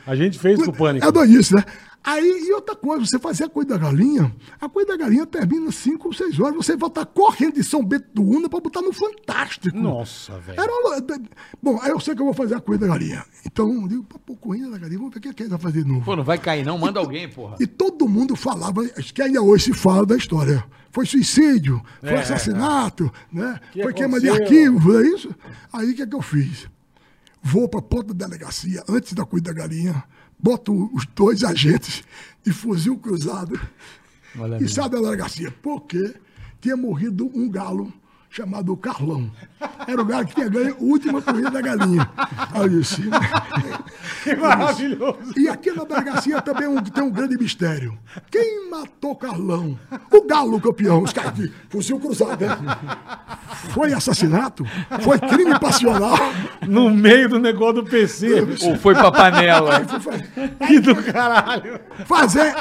A 0.06 0.16
gente 0.16 0.38
fez 0.40 0.62
com 0.64 0.70
o 0.72 0.74
Pânico. 0.74 1.06
É 1.06 1.12
doidice, 1.12 1.56
né? 1.56 1.64
Aí, 2.04 2.48
e 2.48 2.54
outra 2.54 2.76
coisa, 2.76 3.06
você 3.06 3.20
fazer 3.20 3.44
a 3.44 3.50
coisa 3.50 3.70
da 3.70 3.78
galinha, 3.78 4.36
a 4.60 4.68
coisa 4.68 4.90
da 4.90 4.98
galinha 4.98 5.26
termina 5.26 5.72
5 5.72 6.08
ou 6.08 6.14
6 6.14 6.40
horas, 6.40 6.56
você 6.56 6.74
estar 6.74 7.06
correndo 7.06 7.54
de 7.54 7.64
São 7.64 7.86
Bento 7.86 8.08
do 8.14 8.24
Una 8.24 8.50
pra 8.50 8.60
botar 8.60 8.82
no 8.82 8.92
Fantástico. 8.92 9.78
Nossa, 9.78 10.40
velho. 10.40 10.60
Uma... 10.62 11.22
Bom, 11.62 11.80
aí 11.82 11.92
eu 11.92 12.00
sei 12.00 12.16
que 12.16 12.22
eu 12.22 12.26
vou 12.26 12.34
fazer 12.34 12.56
a 12.56 12.60
coisa 12.60 12.82
da 12.82 12.88
galinha. 12.88 13.24
Então, 13.46 13.72
eu 13.72 13.88
digo, 13.88 14.04
pô, 14.04 14.36
corrida 14.36 14.72
da 14.72 14.80
galinha, 14.80 14.98
vamos 14.98 15.14
ver 15.14 15.20
o 15.20 15.22
que 15.22 15.30
é 15.30 15.34
que 15.34 15.44
vai 15.48 15.60
fazer 15.60 15.84
de 15.84 15.90
novo. 15.90 16.04
Pô, 16.04 16.16
não 16.16 16.24
vai 16.24 16.40
cair 16.40 16.66
não, 16.66 16.78
manda 16.78 17.00
alguém, 17.00 17.30
porra. 17.30 17.56
E 17.60 17.68
todo 17.68 18.08
mundo 18.08 18.36
falava, 18.36 18.82
acho 18.98 19.14
que 19.14 19.22
ainda 19.22 19.42
hoje 19.42 19.66
se 19.66 19.74
fala 19.74 20.06
da 20.06 20.16
história. 20.18 20.64
Foi 20.92 21.06
suicídio, 21.06 21.82
foi 22.02 22.10
É, 22.10 22.20
assassinato, 22.20 23.12
né? 23.32 23.60
Que 23.72 23.82
foi 23.84 23.94
queima 23.94 24.20
de 24.20 24.30
arquivo, 24.30 24.80
foi 24.82 25.08
isso? 25.08 25.34
Aí 25.72 25.92
o 25.92 25.96
que 25.96 26.02
é 26.02 26.08
que 26.08 26.16
eu 26.16 26.22
fiz? 26.22 26.68
Vou 27.42 27.68
para 27.70 27.80
a 27.80 27.84
porta 27.84 28.14
da 28.14 28.26
delegacia, 28.28 28.84
antes 28.90 29.14
da 29.14 29.26
coisa 29.26 29.46
da 29.46 29.54
galinha, 29.54 30.04
boto 30.42 30.90
os 30.94 31.06
dois 31.06 31.44
agentes 31.44 32.04
de 32.44 32.52
fuzil 32.52 32.98
cruzado 32.98 33.60
e 34.60 34.68
saio 34.68 34.90
da 34.90 35.00
delegacia. 35.00 35.52
Porque 35.62 36.16
tinha 36.60 36.76
morrido 36.76 37.30
um 37.34 37.50
galo 37.50 37.92
chamado 38.30 38.76
Carlão. 38.78 39.32
Era 39.88 40.02
o 40.02 40.06
galo 40.06 40.26
que 40.26 40.36
tinha 40.36 40.50
ganho 40.50 40.76
a 40.80 40.84
última 40.84 41.22
corrida 41.22 41.50
da 41.52 41.62
galinha. 41.62 42.10
Aí 42.54 42.62
eu 42.62 42.70
disse, 42.70 43.02
Que 44.24 44.36
maravilhoso. 44.36 45.34
e 45.38 45.48
aqui 45.50 45.72
na 45.72 45.84
delegacia 45.84 46.42
também 46.42 46.68
um- 46.68 46.82
tem 46.82 47.04
um 47.04 47.12
grande 47.12 47.38
mistério. 47.38 47.98
Quem 48.30 48.70
matou 48.70 49.16
Carlão? 49.16 49.78
O 50.12 50.22
galo 50.28 50.60
campeão. 50.62 51.02
Os 51.04 51.14
caras 51.14 51.34
de 51.36 51.52
fuzil 51.70 52.00
cruzado, 52.00 52.40
né? 52.46 52.56
Foi 53.72 53.94
assassinato? 53.94 54.66
Foi 55.02 55.20
crime 55.20 55.58
passional? 55.60 56.18
No 56.68 56.90
meio 56.90 57.30
do 57.30 57.40
negócio 57.40 57.82
do 57.82 57.84
PC. 57.90 58.28
Ou 58.64 58.76
foi 58.78 58.94
pra 58.94 59.12
panela. 59.12 59.82
Que 60.68 60.80
do 60.80 60.96
caralho. 61.04 61.80
Fazer. 62.06 62.54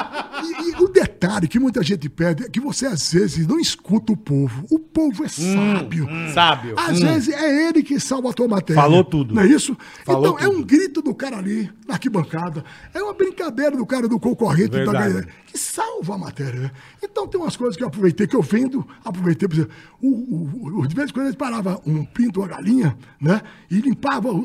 E, 0.43 0.71
e 0.71 0.75
o 0.83 0.87
detalhe 0.87 1.47
que 1.47 1.59
muita 1.59 1.83
gente 1.83 2.09
pede 2.09 2.45
é 2.45 2.49
que 2.49 2.59
você 2.59 2.85
às 2.87 3.11
vezes 3.13 3.45
não 3.47 3.59
escuta 3.59 4.11
o 4.13 4.17
povo. 4.17 4.65
O 4.69 4.79
povo 4.79 5.23
é 5.23 5.27
sábio. 5.27 6.07
Sábio. 6.33 6.75
Às 6.77 6.90
vezes 6.99 7.33
é 7.33 7.67
ele 7.69 7.81
que 7.83 7.99
salva 7.99 8.29
a 8.29 8.33
tua 8.33 8.47
matéria. 8.47 8.81
Falou 8.81 9.03
tudo. 9.03 9.33
Não 9.35 9.41
é 9.41 9.47
isso? 9.47 9.75
Falou 10.05 10.21
então 10.21 10.39
é 10.39 10.43
tudo. 10.49 10.57
um 10.57 10.63
grito 10.63 11.01
do 11.01 11.13
cara 11.15 11.37
ali, 11.37 11.69
na 11.87 11.93
arquibancada. 11.95 12.63
É 12.93 13.01
uma 13.01 13.13
brincadeira 13.13 13.75
do 13.77 13.85
cara 13.85 14.07
do 14.07 14.19
concorrente 14.19 14.69
da 14.69 14.77
Verdade. 14.79 14.97
galera, 15.13 15.27
que 15.47 15.57
salva 15.57 16.15
a 16.15 16.17
matéria. 16.17 16.59
né? 16.61 16.71
Então 17.03 17.27
tem 17.27 17.39
umas 17.39 17.55
coisas 17.55 17.77
que 17.77 17.83
eu 17.83 17.87
aproveitei, 17.87 18.27
que 18.27 18.35
eu 18.35 18.41
vendo, 18.41 18.85
aproveitei, 19.05 19.47
por 19.47 19.55
exemplo, 19.55 19.73
o, 20.01 20.07
o, 20.07 20.79
o- 20.81 20.87
de 20.87 20.95
vez 20.95 21.09
em 21.09 21.13
quando 21.13 21.27
ele 21.27 21.35
parava 21.37 21.79
um 21.85 22.03
pinto, 22.05 22.39
uma 22.41 22.47
galinha, 22.47 22.97
né? 23.19 23.41
E 23.69 23.79
limpava 23.79 24.29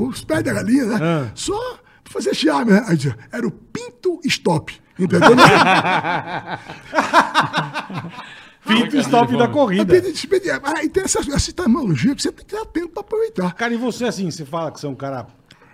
os 0.00 0.24
pés 0.24 0.42
da 0.44 0.52
galinha, 0.52 0.84
né? 0.86 0.98
Ah. 1.00 1.30
Só 1.34 1.58
pra 2.04 2.12
fazer 2.12 2.34
chiar, 2.34 2.64
né? 2.66 2.82
Aí 2.86 2.96
dizia, 2.96 3.16
era 3.32 3.46
o 3.46 3.50
pinto 3.50 4.20
stop. 4.24 4.78
Entendeu? 4.98 5.30
Pinto 8.66 8.96
stop 8.98 9.36
da 9.36 9.48
corrida. 9.48 9.96
Expediente. 9.96 10.60
Aí 10.76 10.88
tem 10.88 11.02
essa, 11.04 11.20
essa 11.20 11.52
terminologia 11.52 12.14
que 12.14 12.22
você 12.22 12.30
tem 12.30 12.44
que 12.44 12.54
estar 12.54 12.66
atento 12.68 12.88
para 12.88 13.00
aproveitar. 13.00 13.52
Cara, 13.54 13.72
e 13.72 13.76
você, 13.76 14.04
assim, 14.04 14.30
você 14.30 14.44
fala 14.44 14.70
que 14.70 14.78
você 14.80 14.86
é 14.86 14.88
um 14.88 14.94
cara 14.94 15.26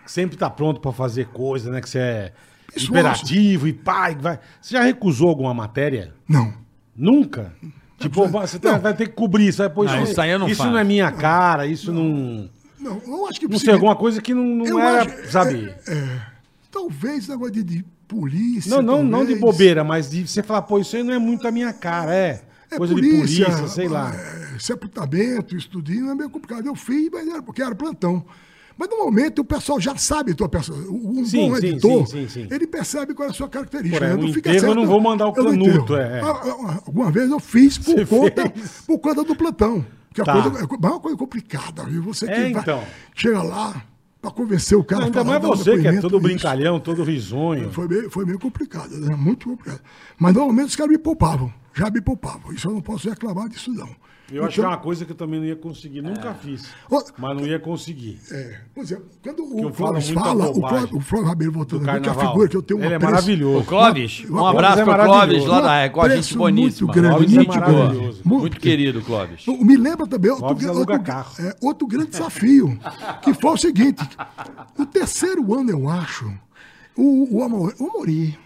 que 0.04 0.10
sempre 0.12 0.36
tá 0.36 0.48
pronto 0.48 0.80
pra 0.80 0.92
fazer 0.92 1.26
coisa, 1.28 1.70
né? 1.70 1.80
Que 1.80 1.88
você 1.90 1.98
é 1.98 2.32
Isso, 2.74 2.90
imperativo 2.90 3.66
e 3.66 3.72
pai. 3.72 4.14
Vai... 4.18 4.38
Você 4.60 4.74
já 4.74 4.82
recusou 4.82 5.28
alguma 5.28 5.52
matéria? 5.52 6.14
Não. 6.28 6.54
Nunca? 6.94 7.52
Tipo, 7.98 8.26
você 8.28 8.58
tá- 8.58 8.78
vai 8.78 8.94
ter 8.94 9.08
que 9.08 9.14
cobrir 9.14 9.48
isso. 9.48 9.58
Vai, 9.58 9.68
pô, 9.70 9.84
Não, 9.84 10.02
isso 10.04 10.20
aí 10.20 10.30
eu 10.30 10.38
não 10.38 10.46
isso 10.48 10.56
faço. 10.58 10.70
não 10.70 10.78
é 10.78 10.84
minha 10.84 11.10
cara, 11.10 11.66
isso 11.66 11.92
não. 11.92 12.48
Não, 12.78 13.00
eu 13.06 13.26
acho 13.26 13.40
que 13.40 13.48
Não 13.48 13.58
sei, 13.58 13.72
alguma 13.74 13.96
coisa 13.96 14.20
que 14.22 14.32
não, 14.32 14.44
não 14.44 14.66
Eu 14.66 14.78
era, 14.78 15.02
acho- 15.02 15.30
sabe? 15.32 15.74
é, 15.88 15.92
é, 15.92 16.20
talvez 16.70 17.26
negócio 17.26 17.52
de, 17.54 17.62
de 17.64 17.84
polícia. 18.06 18.70
não, 18.70 18.80
não, 18.82 19.02
não 19.02 19.20
de 19.24 19.34
talvez. 19.34 19.40
bobeira, 19.40 19.82
mas 19.82 20.10
de 20.10 20.26
você 20.28 20.42
falar, 20.42 20.62
pô, 20.62 20.78
isso 20.78 20.94
aí 20.94 21.02
não 21.02 21.12
é 21.12 21.18
muito 21.18 21.48
a 21.48 21.50
minha 21.50 21.72
cara, 21.72 22.14
é. 22.14 22.42
É 22.70 22.76
coisa 22.78 22.94
de 22.94 23.00
polícia, 23.00 23.68
sei 23.68 23.88
lá. 23.88 24.12
é, 24.14 24.58
sepultamento, 24.58 25.56
estudinho, 25.56 26.10
é 26.10 26.14
meio 26.14 26.30
complicado. 26.30 26.66
Eu 26.66 26.74
fiz, 26.74 27.08
mas 27.12 27.26
era 27.28 27.42
porque 27.42 27.62
era 27.62 27.74
plantão. 27.74 28.24
Mas 28.78 28.90
no 28.90 28.98
momento 28.98 29.38
o 29.38 29.44
pessoal 29.44 29.80
já 29.80 29.96
sabe 29.96 30.34
tua 30.34 30.48
pessoa. 30.50 30.78
Um 30.90 31.24
Sim, 31.24 31.48
bom 31.48 31.56
sim, 31.56 31.66
editor, 31.66 32.06
sim, 32.06 32.46
ele 32.50 32.66
percebe 32.66 33.14
qual 33.14 33.26
é 33.28 33.30
a 33.30 33.34
sua 33.34 33.48
característica. 33.48 33.98
Porra, 33.98 34.14
né? 34.14 34.20
um 34.22 34.26
Não 34.26 34.34
fica 34.34 34.50
enterro 34.50 34.56
eu 34.56 34.60
certo, 34.60 34.74
não 34.74 34.86
vou 34.86 35.00
mandar 35.00 35.26
o 35.28 35.32
canuto, 35.32 35.96
é, 35.96 36.18
é. 36.18 36.20
Ah, 36.20 36.40
ah, 36.44 36.80
Alguma 36.86 37.10
vez 37.10 37.30
eu 37.30 37.40
fiz 37.40 37.78
por, 37.78 37.94
Você 37.94 38.04
conta, 38.04 38.50
fez? 38.50 38.82
por 38.86 38.98
conta 38.98 39.24
do 39.24 39.34
plantão. 39.34 39.86
Que 40.12 40.20
a 40.20 40.24
Tá. 40.24 40.42
coisa, 40.42 40.58
é 40.60 40.86
uma 40.86 41.00
coisa 41.00 41.16
complicada, 41.16 41.84
viu? 41.84 42.02
Você 42.02 42.26
que 42.26 42.32
É, 42.32 42.50
vai- 42.52 42.62
então. 42.62 42.82
chega 43.14 43.42
lá 43.42 43.82
para 44.20 44.30
convencer 44.30 44.76
o 44.76 44.84
cara. 44.84 45.04
Ainda 45.04 45.22
mais 45.24 45.42
você, 45.42 45.78
que 45.78 45.86
é 45.86 46.00
todo 46.00 46.16
isso. 46.16 46.20
brincalhão, 46.20 46.80
todo 46.80 47.02
risonho. 47.02 47.70
Foi 47.72 47.86
meio, 47.86 48.10
foi 48.10 48.24
meio 48.24 48.38
complicado, 48.38 48.96
né? 48.98 49.14
Muito 49.14 49.48
complicado. 49.48 49.80
Mas 50.18 50.34
normalmente 50.34 50.68
os 50.68 50.76
caras 50.76 50.92
me 50.92 50.98
poupavam. 50.98 51.52
já 51.74 51.90
me 51.90 52.00
poupava. 52.00 52.52
Isso 52.54 52.68
eu 52.68 52.72
não 52.72 52.80
posso 52.80 53.08
reclamar 53.08 53.48
disso, 53.48 53.72
não. 53.72 53.88
Eu 54.30 54.44
acho 54.44 54.54
que 54.56 54.60
é 54.60 54.66
uma 54.66 54.76
coisa 54.76 55.04
que 55.04 55.12
eu 55.12 55.16
também 55.16 55.38
não 55.38 55.46
ia 55.46 55.54
conseguir. 55.54 56.02
Nunca 56.02 56.34
fiz. 56.34 56.68
Ô, 56.90 57.00
Mas 57.16 57.36
não 57.36 57.46
ia 57.46 57.60
conseguir. 57.60 58.18
É, 58.32 58.60
por 58.74 58.82
exemplo, 58.82 59.04
quando 59.22 59.66
o 59.66 59.70
Clóvis 59.72 60.08
fala, 60.10 60.48
o 60.50 60.60
Clóvis, 60.60 60.92
o 60.92 61.00
Flávio 61.00 61.28
Rabelo 61.28 61.52
voltando 61.52 61.84
Do 61.84 61.90
aqui, 61.90 62.00
que 62.00 62.08
é 62.08 62.10
a 62.10 62.14
carnaval. 62.14 62.32
figura 62.32 62.48
que 62.48 62.56
eu 62.56 62.62
tenho 62.62 62.84
Ele 62.84 62.94
é 62.94 62.98
maravilhoso. 62.98 63.58
Ô, 63.60 63.64
Clóvis, 63.64 64.24
Uma- 64.28 64.42
um 64.42 64.46
abraço 64.48 64.82
Clóvis 64.82 64.92
é 64.92 64.96
pro 64.96 65.04
Clóvis 65.06 65.44
lá 65.46 65.60
da 65.60 65.82
Record, 65.82 66.12
gente 66.12 66.36
boníssima. 66.36 66.86
muito 66.92 67.00
grande, 67.00 67.16
Clóvis 67.16 67.32
é 67.32 67.36
muito 67.36 67.48
maravilhoso. 67.48 67.98
grande. 68.00 68.20
Muito 68.24 68.60
querido, 68.60 69.02
Clóvis. 69.02 69.46
Me 69.46 69.76
lembra 69.76 70.06
também 70.08 70.30
outro, 70.32 70.46
Clóvis 70.46 70.66
outro, 70.66 70.94
é, 71.38 71.56
outro 71.62 71.86
grande 71.86 72.10
desafio, 72.10 72.78
que 73.22 73.32
foi 73.32 73.50
o 73.52 73.56
seguinte: 73.56 74.02
o 74.76 74.84
terceiro 74.86 75.54
ano, 75.54 75.70
eu 75.70 75.88
acho, 75.88 76.28
o, 76.96 77.36
o, 77.38 77.42
Amor, 77.44 77.74
o 77.78 77.84
Amori, 77.90 78.36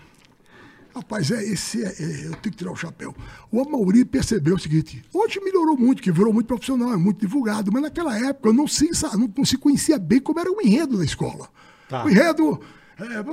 rapaz, 0.95 1.31
é, 1.31 1.43
esse 1.45 1.83
é, 1.85 1.89
é, 1.89 2.27
eu 2.27 2.31
tenho 2.33 2.41
que 2.41 2.51
tirar 2.57 2.73
o 2.73 2.77
chapéu. 2.77 3.15
O 3.51 3.61
Amaury 3.61 4.05
percebeu 4.05 4.55
o 4.57 4.59
seguinte: 4.59 5.03
hoje 5.13 5.41
melhorou 5.41 5.77
muito, 5.77 6.03
que 6.03 6.11
virou 6.13 6.33
muito 6.33 6.47
profissional, 6.47 6.93
é 6.93 6.97
muito 6.97 7.21
divulgado, 7.21 7.71
mas 7.73 7.83
naquela 7.83 8.19
época 8.19 8.49
eu 8.49 8.53
não 8.53 8.67
se, 8.67 8.91
não, 9.17 9.31
não 9.37 9.45
se 9.45 9.57
conhecia 9.57 9.99
bem 9.99 10.21
como 10.21 10.39
era 10.41 10.51
o 10.51 10.61
enredo 10.63 10.99
da 10.99 11.05
escola. 11.05 11.49
Tá. 11.89 12.05
O 12.05 12.11
enredo. 12.11 12.61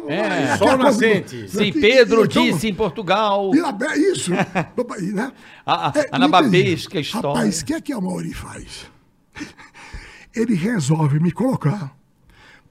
É, 0.07 0.13
É, 0.13 0.57
Sol 0.57 0.67
coisa- 0.67 0.77
nascente. 0.77 1.49
Sim, 1.49 1.63
E- 1.65 1.71
Pedro 1.73 2.23
então, 2.23 2.41
disse 2.41 2.69
em 2.69 2.73
Portugal. 2.73 3.51
Isso. 3.97 4.31
Né? 5.13 5.33
A- 5.65 5.89
a- 5.89 5.93
É, 5.93 6.07
a 6.09 6.15
Anababesca 6.15 6.99
história. 7.01 7.27
Rapaz, 7.29 7.59
o 7.59 7.65
que 7.65 7.73
é 7.73 7.81
que 7.81 7.91
a 7.91 7.99
Mauri 7.99 8.33
faz? 8.33 8.85
Ele 10.33 10.53
resolve 10.55 11.19
me 11.19 11.31
colocar 11.31 11.93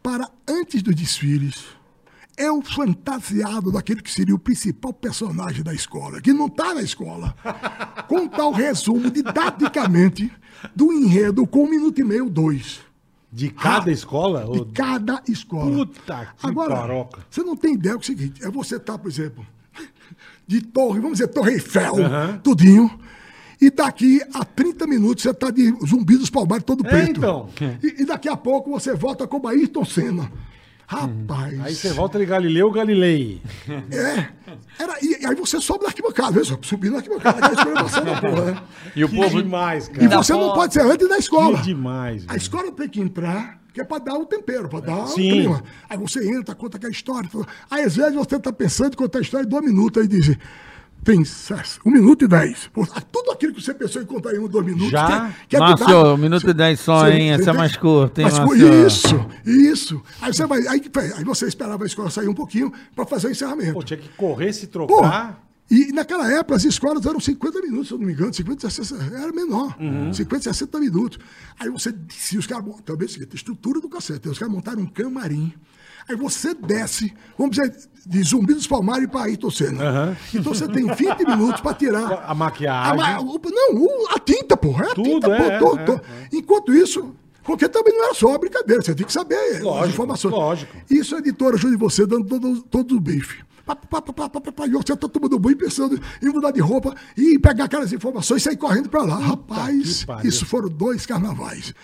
para, 0.02 0.30
antes 0.48 0.82
dos 0.82 0.94
desfiles, 0.94 1.64
eu 2.36 2.60
fantasiado 2.62 3.72
daquele 3.72 4.02
que 4.02 4.10
seria 4.12 4.34
o 4.34 4.38
principal 4.38 4.92
personagem 4.92 5.62
da 5.62 5.72
escola, 5.72 6.20
que 6.20 6.32
não 6.32 6.46
está 6.46 6.74
na 6.74 6.82
escola, 6.82 7.34
contar 8.08 8.46
o 8.46 8.52
resumo 8.52 9.10
didaticamente 9.10 10.30
do 10.74 10.92
enredo 10.92 11.46
com 11.46 11.64
um 11.64 11.70
minuto 11.70 12.00
e 12.00 12.04
meio, 12.04 12.28
dois. 12.28 12.80
De 13.32 13.50
cada 13.50 13.90
escola? 13.90 14.44
De 14.50 14.60
Ô, 14.60 14.66
cada 14.72 15.22
escola. 15.28 15.70
Puta 15.86 16.32
que 16.38 16.46
Agora, 16.46 16.74
paroca. 16.76 17.20
você 17.28 17.42
não 17.42 17.56
tem 17.56 17.74
ideia 17.74 17.96
do 17.96 18.04
seguinte: 18.04 18.42
é 18.44 18.50
você 18.50 18.76
estar, 18.76 18.96
por 18.96 19.08
exemplo, 19.10 19.46
de 20.46 20.60
torre, 20.62 21.00
vamos 21.00 21.18
dizer, 21.18 21.28
Torre 21.28 21.54
Eiffel, 21.54 21.94
tudinho, 22.42 22.98
e 23.60 23.68
daqui 23.70 24.22
a 24.32 24.44
30 24.44 24.86
minutos 24.86 25.22
você 25.22 25.30
está 25.30 25.50
de 25.50 25.70
zumbi 25.86 26.16
dos 26.16 26.30
palmares 26.30 26.64
todo 26.64 26.86
É, 26.86 26.88
preto. 26.90 27.18
então. 27.18 27.48
E, 27.82 28.02
e 28.02 28.04
daqui 28.06 28.28
a 28.28 28.36
pouco 28.36 28.70
você 28.70 28.94
volta 28.94 29.26
como 29.26 29.48
Ayrton 29.48 29.84
Senna. 29.84 30.30
Rapaz. 30.86 31.60
Aí 31.64 31.74
você 31.74 31.92
volta 31.92 32.18
de 32.18 32.26
Galileu 32.26 32.70
Galilei. 32.70 33.42
É. 33.90 34.28
Era, 34.78 34.96
e, 35.02 35.22
e 35.22 35.26
aí 35.26 35.34
você 35.34 35.60
sobe 35.60 35.82
na 35.82 35.88
arquibancada, 35.88 36.40
viu? 36.42 36.58
Subindo 36.62 36.92
na 36.92 36.98
arquibancada, 36.98 37.40
que 37.40 37.44
a 37.44 37.52
escolha 37.52 38.04
da 38.14 38.20
porra, 38.20 38.44
né? 38.52 38.62
E 38.94 39.04
o 39.04 39.08
Que 39.08 39.16
povo. 39.16 39.42
demais, 39.42 39.86
E 39.88 39.90
cara. 39.90 40.08
da 40.08 40.16
você 40.18 40.32
não 40.32 40.52
pode 40.54 40.74
ser 40.74 40.82
antes 40.82 41.08
da 41.08 41.18
escola. 41.18 41.58
Que 41.58 41.64
demais. 41.64 42.24
A 42.28 42.36
escola 42.36 42.70
tem 42.70 42.88
que 42.88 43.00
entrar, 43.00 43.60
que 43.74 43.80
é 43.80 43.84
para 43.84 43.98
dar 44.04 44.14
o 44.14 44.24
tempero, 44.26 44.68
para 44.68 44.80
dar 44.80 45.06
Sim. 45.08 45.28
o 45.28 45.32
clima. 45.34 45.62
Aí 45.90 45.98
você 45.98 46.24
entra, 46.32 46.54
conta 46.54 46.76
aquela 46.76 46.92
história. 46.92 47.28
Aí 47.70 47.82
às 47.82 47.96
vezes 47.96 48.14
você 48.14 48.36
está 48.36 48.52
pensando 48.52 48.92
em 48.92 48.96
contar 48.96 49.18
a 49.18 49.22
história 49.22 49.44
em 49.44 49.48
dois 49.48 49.64
minutos, 49.64 50.00
aí 50.00 50.08
diz. 50.08 50.36
Tem 51.06 51.24
sucesso. 51.24 51.80
Um 51.86 51.90
minuto 51.92 52.24
e 52.24 52.28
dez. 52.28 52.68
Pô, 52.74 52.84
Tudo 53.12 53.30
aquilo 53.30 53.54
que 53.54 53.62
você 53.62 53.72
pensou 53.72 54.02
em 54.02 54.04
contar 54.04 54.34
em 54.34 54.38
um, 54.40 54.48
dois 54.48 54.66
minutos. 54.66 54.90
Já? 54.90 55.06
que 55.06 55.12
é- 55.12 55.34
que 55.50 55.56
é 55.56 55.58
Márcio, 55.60 55.86
didático. 55.86 56.08
um 56.10 56.16
minuto 56.16 56.50
e 56.50 56.52
dez 56.52 56.80
só, 56.80 56.98
Você- 57.04 57.12
hein? 57.12 57.30
Essa 57.30 57.42
é 57.42 57.44
tem- 57.46 57.54
mais 57.54 57.76
curta, 57.76 58.22
hein, 58.22 58.28
Márcio? 58.30 58.86
Isso, 58.86 59.26
isso. 59.46 60.02
Aí 60.20 60.34
você, 60.34 60.44
vai, 60.46 60.66
aí, 60.66 60.82
aí 61.16 61.24
você 61.24 61.46
esperava 61.46 61.84
a 61.84 61.86
escola 61.86 62.10
sair 62.10 62.28
um 62.28 62.34
pouquinho 62.34 62.72
para 62.94 63.06
fazer 63.06 63.28
o 63.28 63.30
encerramento. 63.30 63.72
Pô, 63.74 63.82
tinha 63.84 63.96
que 63.98 64.08
correr, 64.10 64.52
se 64.52 64.66
trocar. 64.66 65.40
e 65.70 65.92
naquela 65.92 66.28
época 66.32 66.56
as 66.56 66.64
escolas 66.64 67.06
eram 67.06 67.20
50 67.20 67.60
minutos, 67.60 67.88
se 67.88 67.94
eu 67.94 67.98
não 67.98 68.06
me 68.06 68.12
engano, 68.12 68.34
50, 68.34 68.68
60, 68.68 69.04
era 69.16 69.32
menor, 69.32 69.76
50, 70.12 70.42
60 70.42 70.78
minutos. 70.80 71.18
Aí 71.58 71.68
você 71.70 71.92
descia, 71.92 72.38
os 72.38 72.46
caras, 72.48 72.64
também 72.84 73.06
é 73.06 73.08
seguinte, 73.08 73.34
estrutura 73.36 73.80
do 73.80 73.88
cacete, 73.88 74.28
os 74.28 74.38
caras 74.38 74.52
montaram 74.52 74.82
um 74.82 74.86
camarim. 74.86 75.52
Aí 76.08 76.14
você 76.16 76.54
desce, 76.54 77.12
vamos 77.36 77.56
dizer, 77.56 77.74
de 78.06 78.22
Zumbi 78.22 78.54
dos 78.54 78.66
Palmares 78.66 79.08
para 79.08 79.22
Ayrton 79.24 79.50
Senna. 79.50 80.16
Então 80.32 80.54
você 80.54 80.68
tem 80.68 80.86
20 80.86 81.26
minutos 81.26 81.60
para 81.60 81.74
tirar. 81.74 82.24
A 82.26 82.34
maquiagem. 82.34 82.92
A 82.92 82.94
ma- 82.94 83.22
não, 83.22 84.14
a 84.14 84.18
tinta, 84.20 84.56
porra. 84.56 84.84
É 84.86 84.90
a 84.90 84.94
Tudo, 84.94 85.10
tinta, 85.12 85.26
é, 85.34 85.58
pô, 85.58 85.70
tô- 85.70 85.78
é, 85.78 85.84
tô- 85.84 85.92
é. 85.94 86.00
Enquanto 86.32 86.72
isso, 86.72 87.12
porque 87.42 87.68
também 87.68 87.92
não 87.92 88.04
era 88.04 88.14
só 88.14 88.34
a 88.34 88.38
brincadeira, 88.38 88.80
você 88.82 88.94
tem 88.94 89.04
que 89.06 89.12
saber 89.12 89.34
as 89.56 89.60
Lógico, 89.62 89.88
informações. 89.88 90.32
lógico. 90.32 90.76
Isso 90.88 91.16
a 91.16 91.18
editora 91.18 91.56
ajuda 91.56 91.76
você 91.76 92.06
dando 92.06 92.24
todo, 92.24 92.62
todo 92.62 92.96
o 92.96 93.00
bife. 93.00 93.44
Você 93.66 94.96
tá 94.96 95.08
tomando 95.08 95.38
banho 95.40 95.56
pensando 95.56 96.00
em 96.22 96.28
mudar 96.28 96.52
de 96.52 96.60
roupa 96.60 96.94
e 97.16 97.36
pegar 97.38 97.64
aquelas 97.64 97.92
informações 97.92 98.42
e 98.42 98.44
sair 98.44 98.56
correndo 98.56 98.88
pra 98.88 99.02
lá. 99.02 99.18
Rapaz, 99.18 100.06
isso 100.22 100.46
foram 100.46 100.68
dois 100.68 101.04
carnavais. 101.04 101.74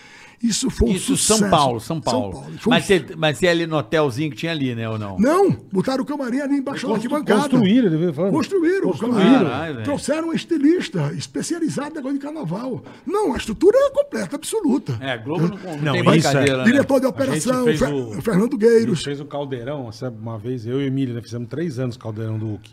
Isso 0.43 0.69
foi 0.70 0.89
um 0.89 0.93
Isso, 0.93 1.16
sucesso. 1.16 1.39
São 1.40 1.51
Paulo, 1.51 1.81
São 1.81 2.01
Paulo. 2.01 2.43
Foi 2.59 2.73
um 2.73 2.74
Mas, 2.74 2.85
você, 2.85 3.05
mas 3.16 3.39
você 3.39 3.47
é 3.47 3.51
ali 3.51 3.66
no 3.66 3.77
hotelzinho 3.77 4.31
que 4.31 4.36
tinha 4.36 4.51
ali, 4.51 4.74
né, 4.74 4.89
ou 4.89 4.98
não? 4.98 5.16
Não, 5.19 5.51
botaram 5.73 6.02
o 6.02 6.06
camarim 6.06 6.40
ali 6.40 6.56
embaixo 6.56 6.86
da 6.89 6.94
arquibancada. 6.94 7.43
construíram, 7.43 7.93
ele 7.93 8.12
falando. 8.12 8.32
Construíram. 8.32 8.89
o 8.89 8.90
Construíram. 8.90 9.44
Caralho. 9.44 9.82
Trouxeram 9.85 10.28
um 10.31 10.32
estilista 10.32 11.12
especializado 11.16 11.90
em 11.90 11.94
negócio 11.94 12.19
de 12.19 12.24
carnaval. 12.24 12.82
Não, 13.06 13.35
a 13.35 13.36
estrutura 13.36 13.77
é 13.78 13.90
completa, 13.90 14.35
absoluta. 14.36 14.98
É, 15.01 15.16
Globo 15.16 15.43
não, 15.43 15.48
não, 15.48 15.77
Não, 15.82 15.93
tem 15.93 16.01
isso 16.02 16.10
brincadeira, 16.10 16.52
é- 16.55 16.56
né? 16.59 16.64
Diretor 16.64 17.01
de 17.01 17.06
A 17.06 17.09
gente 17.10 17.14
operação, 17.14 17.64
Fer- 17.77 17.94
o- 17.94 18.23
Fernando 18.23 18.48
A 18.48 18.51
gente 18.51 18.59
Gueiros. 18.59 19.05
fez 19.05 19.20
o 19.20 19.24
Caldeirão, 19.24 19.89
uma 20.20 20.39
vez, 20.39 20.66
eu 20.66 20.81
e 20.81 20.85
o 20.85 20.86
Emílio, 20.86 21.14
né, 21.14 21.23
fizemos 21.23 21.48
três 21.48 21.78
anos 21.78 21.94
o 21.94 21.98
Caldeirão 22.01 22.39
do 22.39 22.47
Hulk. 22.47 22.70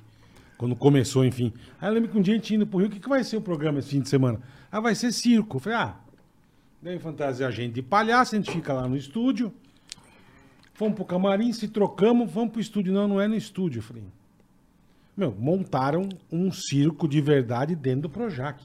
Quando 0.58 0.76
começou, 0.76 1.24
enfim. 1.24 1.54
Aí 1.80 1.88
eu 1.90 1.94
lembro 1.94 2.10
que 2.10 2.18
um 2.18 2.22
dia 2.22 2.34
a 2.34 2.38
gente 2.38 2.54
indo 2.56 2.66
pro 2.68 2.80
Rio, 2.80 2.88
o 2.88 2.90
que, 2.90 3.00
que 3.00 3.08
vai 3.08 3.24
ser 3.24 3.38
o 3.38 3.42
programa 3.42 3.80
esse 3.80 3.90
fim 3.90 4.02
de 4.02 4.10
semana? 4.10 4.40
Ah, 4.72 4.80
vai 4.82 4.94
ser 4.94 5.12
circo. 5.14 5.58
Eu 5.58 5.62
falei, 5.62 5.78
ah, 5.78 5.96
daí 6.82 7.00
fantasia 7.00 7.48
a 7.48 7.52
gente 7.52 7.74
de 7.74 7.82
palhaço, 7.82 8.36
a 8.36 8.38
gente 8.38 8.52
fica 8.52 8.74
lá 8.74 8.88
no 8.88 8.96
estúdio. 8.98 9.52
Fomos 10.74 10.96
pro 10.96 11.04
camarim, 11.06 11.52
se 11.52 11.68
trocamos, 11.68 12.32
vamos 12.32 12.52
pro 12.52 12.62
estúdio. 12.62 12.94
Não, 12.94 13.08
não 13.08 13.20
é 13.22 13.28
no 13.28 13.36
estúdio. 13.36 13.80
Eu 13.80 13.84
falei, 13.84 14.04
meu, 15.16 15.36
montaram 15.38 16.08
um 16.32 16.52
circo 16.52 17.08
de 17.08 17.20
verdade 17.20 17.76
dentro 17.76 18.04
do 18.04 18.10
Projac. 18.10 18.64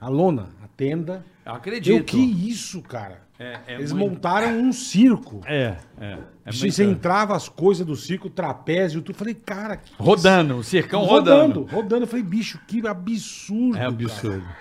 A 0.00 0.08
lona, 0.08 0.48
a 0.62 0.68
tenda. 0.68 1.24
Eu 1.44 1.52
acredito. 1.52 1.94
Eu, 1.94 2.04
que 2.04 2.16
isso, 2.18 2.80
cara? 2.82 3.22
É, 3.38 3.58
é 3.66 3.74
Eles 3.74 3.92
muito- 3.92 4.12
montaram 4.14 4.58
um 4.58 4.72
circo. 4.72 5.40
É, 5.44 5.76
é. 5.98 6.18
é 6.46 6.52
Você, 6.52 6.84
muito- 6.84 6.96
entrava 6.98 7.34
as 7.36 7.48
coisas 7.48 7.84
do 7.86 7.96
circo, 7.96 8.30
trapézio, 8.30 9.02
tudo. 9.02 9.14
Eu 9.14 9.18
falei, 9.18 9.34
cara. 9.34 9.76
que 9.76 9.92
Rodando, 9.98 10.56
o 10.56 10.62
circão 10.64 11.02
rodando. 11.04 11.60
rodando. 11.60 11.74
Rodando. 11.74 12.02
Eu 12.04 12.06
falei, 12.06 12.24
bicho, 12.24 12.58
que 12.66 12.86
absurdo. 12.86 13.76
É 13.76 13.80
cara. 13.80 14.56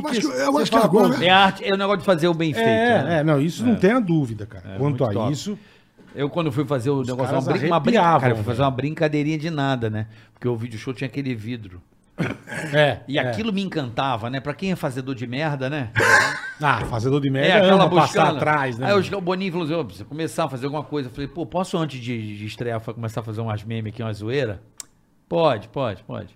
Absurdo. 0.00 0.08
Eu 0.08 0.12
que 0.12 0.18
acho 0.18 0.20
que, 0.30 0.42
eu 0.42 0.58
acho 0.58 0.70
que 0.70 0.76
agora. 0.76 1.24
É 1.24 1.30
arte, 1.30 1.64
é 1.64 1.72
o 1.72 1.76
negócio 1.76 1.98
de 2.00 2.04
fazer 2.04 2.28
o 2.28 2.34
bem 2.34 2.52
feito. 2.52 2.66
É, 2.66 3.02
né? 3.02 3.18
é, 3.20 3.24
não, 3.24 3.40
isso 3.40 3.64
não 3.64 3.76
tem 3.76 3.92
a 3.92 4.00
dúvida, 4.00 4.46
cara. 4.46 4.76
Quanto 4.76 4.80
muito 4.80 5.04
a 5.04 5.12
top. 5.12 5.32
isso. 5.32 5.58
Eu, 6.14 6.30
quando 6.30 6.50
fui 6.50 6.64
fazer 6.64 6.88
o 6.88 7.02
negócio, 7.02 7.36
uma, 7.38 7.42
brin 7.42 7.66
uma 7.66 7.80
brin- 7.80 7.94
cara, 7.96 8.30
eu 8.30 8.36
fui 8.36 8.44
fazer 8.44 8.62
uma 8.62 8.70
brincadeirinha 8.70 9.36
de 9.36 9.50
nada, 9.50 9.90
né? 9.90 10.06
Porque 10.32 10.48
o 10.48 10.56
vídeo 10.56 10.78
show 10.78 10.94
tinha 10.94 11.06
aquele 11.06 11.34
vidro. 11.34 11.82
É. 12.72 13.00
E 13.06 13.18
é. 13.18 13.20
aquilo 13.20 13.52
me 13.52 13.62
encantava, 13.62 14.30
né? 14.30 14.40
Pra 14.40 14.54
quem 14.54 14.72
é 14.72 14.76
fazedor 14.76 15.14
de 15.14 15.26
merda, 15.26 15.68
né? 15.68 15.90
Ah, 16.60 16.80
fazedor 16.86 17.20
de 17.20 17.28
É, 17.28 17.30
merda 17.30 17.56
aquela 17.58 17.84
ama 17.84 17.94
passar 17.94 18.28
atrás, 18.34 18.78
né? 18.78 18.86
Aí 18.86 19.14
o 19.14 19.20
Boninho 19.20 19.52
falou 19.52 19.66
assim: 19.66 19.74
"Ô, 19.74 19.84
precisa 19.84 20.04
começar 20.06 20.44
a 20.44 20.48
fazer 20.48 20.64
alguma 20.64 20.82
coisa. 20.82 21.10
Eu 21.10 21.12
falei, 21.12 21.28
pô, 21.28 21.44
posso 21.44 21.76
antes 21.76 22.00
de, 22.00 22.38
de 22.38 22.46
estrear 22.46 22.80
começar 22.80 23.20
a 23.20 23.22
fazer 23.22 23.42
umas 23.42 23.62
memes 23.62 23.92
aqui, 23.92 24.02
uma 24.02 24.12
zoeira? 24.14 24.62
Pode, 25.28 25.68
pode, 25.68 26.02
pode. 26.04 26.34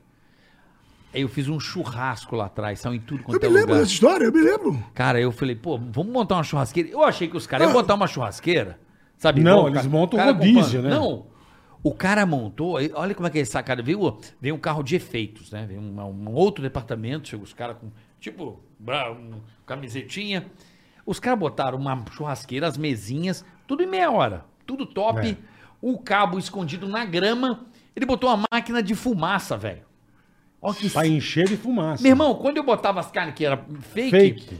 Aí 1.12 1.22
eu 1.22 1.28
fiz 1.28 1.48
um 1.48 1.58
churrasco 1.58 2.36
lá 2.36 2.46
atrás, 2.46 2.78
saiu 2.80 2.94
em 2.94 3.00
tudo 3.00 3.20
Eu 3.20 3.24
quanto 3.24 3.40
me 3.42 3.46
é 3.46 3.50
lembro 3.50 3.68
lugar. 3.70 3.80
dessa 3.80 3.92
história, 3.92 4.24
eu 4.24 4.32
me 4.32 4.40
lembro. 4.40 4.84
Cara, 4.94 5.20
eu 5.20 5.32
falei, 5.32 5.56
pô, 5.56 5.76
vamos 5.76 6.12
montar 6.12 6.36
uma 6.36 6.44
churrasqueira. 6.44 6.88
Eu 6.88 7.02
achei 7.02 7.26
que 7.28 7.36
os 7.36 7.46
caras 7.46 7.66
iam 7.66 7.72
botar 7.72 7.94
uma 7.94 8.06
churrasqueira. 8.06 8.78
Sabe? 9.16 9.40
Não, 9.42 9.64
o 9.64 9.68
eles 9.68 9.78
cara- 9.78 9.88
montam 9.88 10.18
cara 10.18 10.32
rodízio, 10.32 10.82
né? 10.82 10.90
Não. 10.90 11.26
O 11.82 11.92
cara 11.94 12.24
montou, 12.26 12.74
olha 12.94 13.14
como 13.14 13.26
é 13.26 13.30
que 13.30 13.38
é 13.38 13.44
sacada. 13.44 13.82
Veio, 13.82 14.18
veio 14.40 14.54
um 14.54 14.58
carro 14.58 14.82
de 14.82 14.94
efeitos, 14.96 15.50
né? 15.50 15.64
Veio 15.66 15.80
um, 15.80 16.00
um 16.00 16.32
outro 16.32 16.62
departamento, 16.62 17.28
chegou 17.28 17.44
os 17.44 17.52
caras 17.52 17.76
com, 17.78 17.90
tipo, 18.20 18.60
um, 18.80 19.40
camisetinha. 19.66 20.46
Os 21.04 21.18
caras 21.18 21.38
botaram 21.40 21.76
uma 21.78 22.04
churrasqueira, 22.12 22.66
as 22.66 22.76
mesinhas, 22.78 23.44
tudo 23.66 23.82
em 23.82 23.86
meia 23.86 24.10
hora. 24.10 24.44
Tudo 24.66 24.86
top. 24.86 25.26
É. 25.26 25.36
O 25.82 25.98
cabo 25.98 26.38
escondido 26.38 26.86
na 26.86 27.04
grama. 27.04 27.66
Ele 27.96 28.06
botou 28.06 28.30
uma 28.30 28.44
máquina 28.52 28.82
de 28.82 28.94
fumaça, 28.94 29.56
velho. 29.56 29.82
Olha 30.62 30.74
que 30.74 30.90
Pra 30.90 31.06
encher 31.06 31.46
de 31.48 31.56
fumaça. 31.56 32.02
Meu 32.02 32.10
irmão, 32.10 32.34
quando 32.34 32.58
eu 32.58 32.62
botava 32.62 33.00
as 33.00 33.10
carnes 33.10 33.34
que 33.34 33.44
era 33.44 33.56
fake, 33.94 34.10
Fake. 34.10 34.58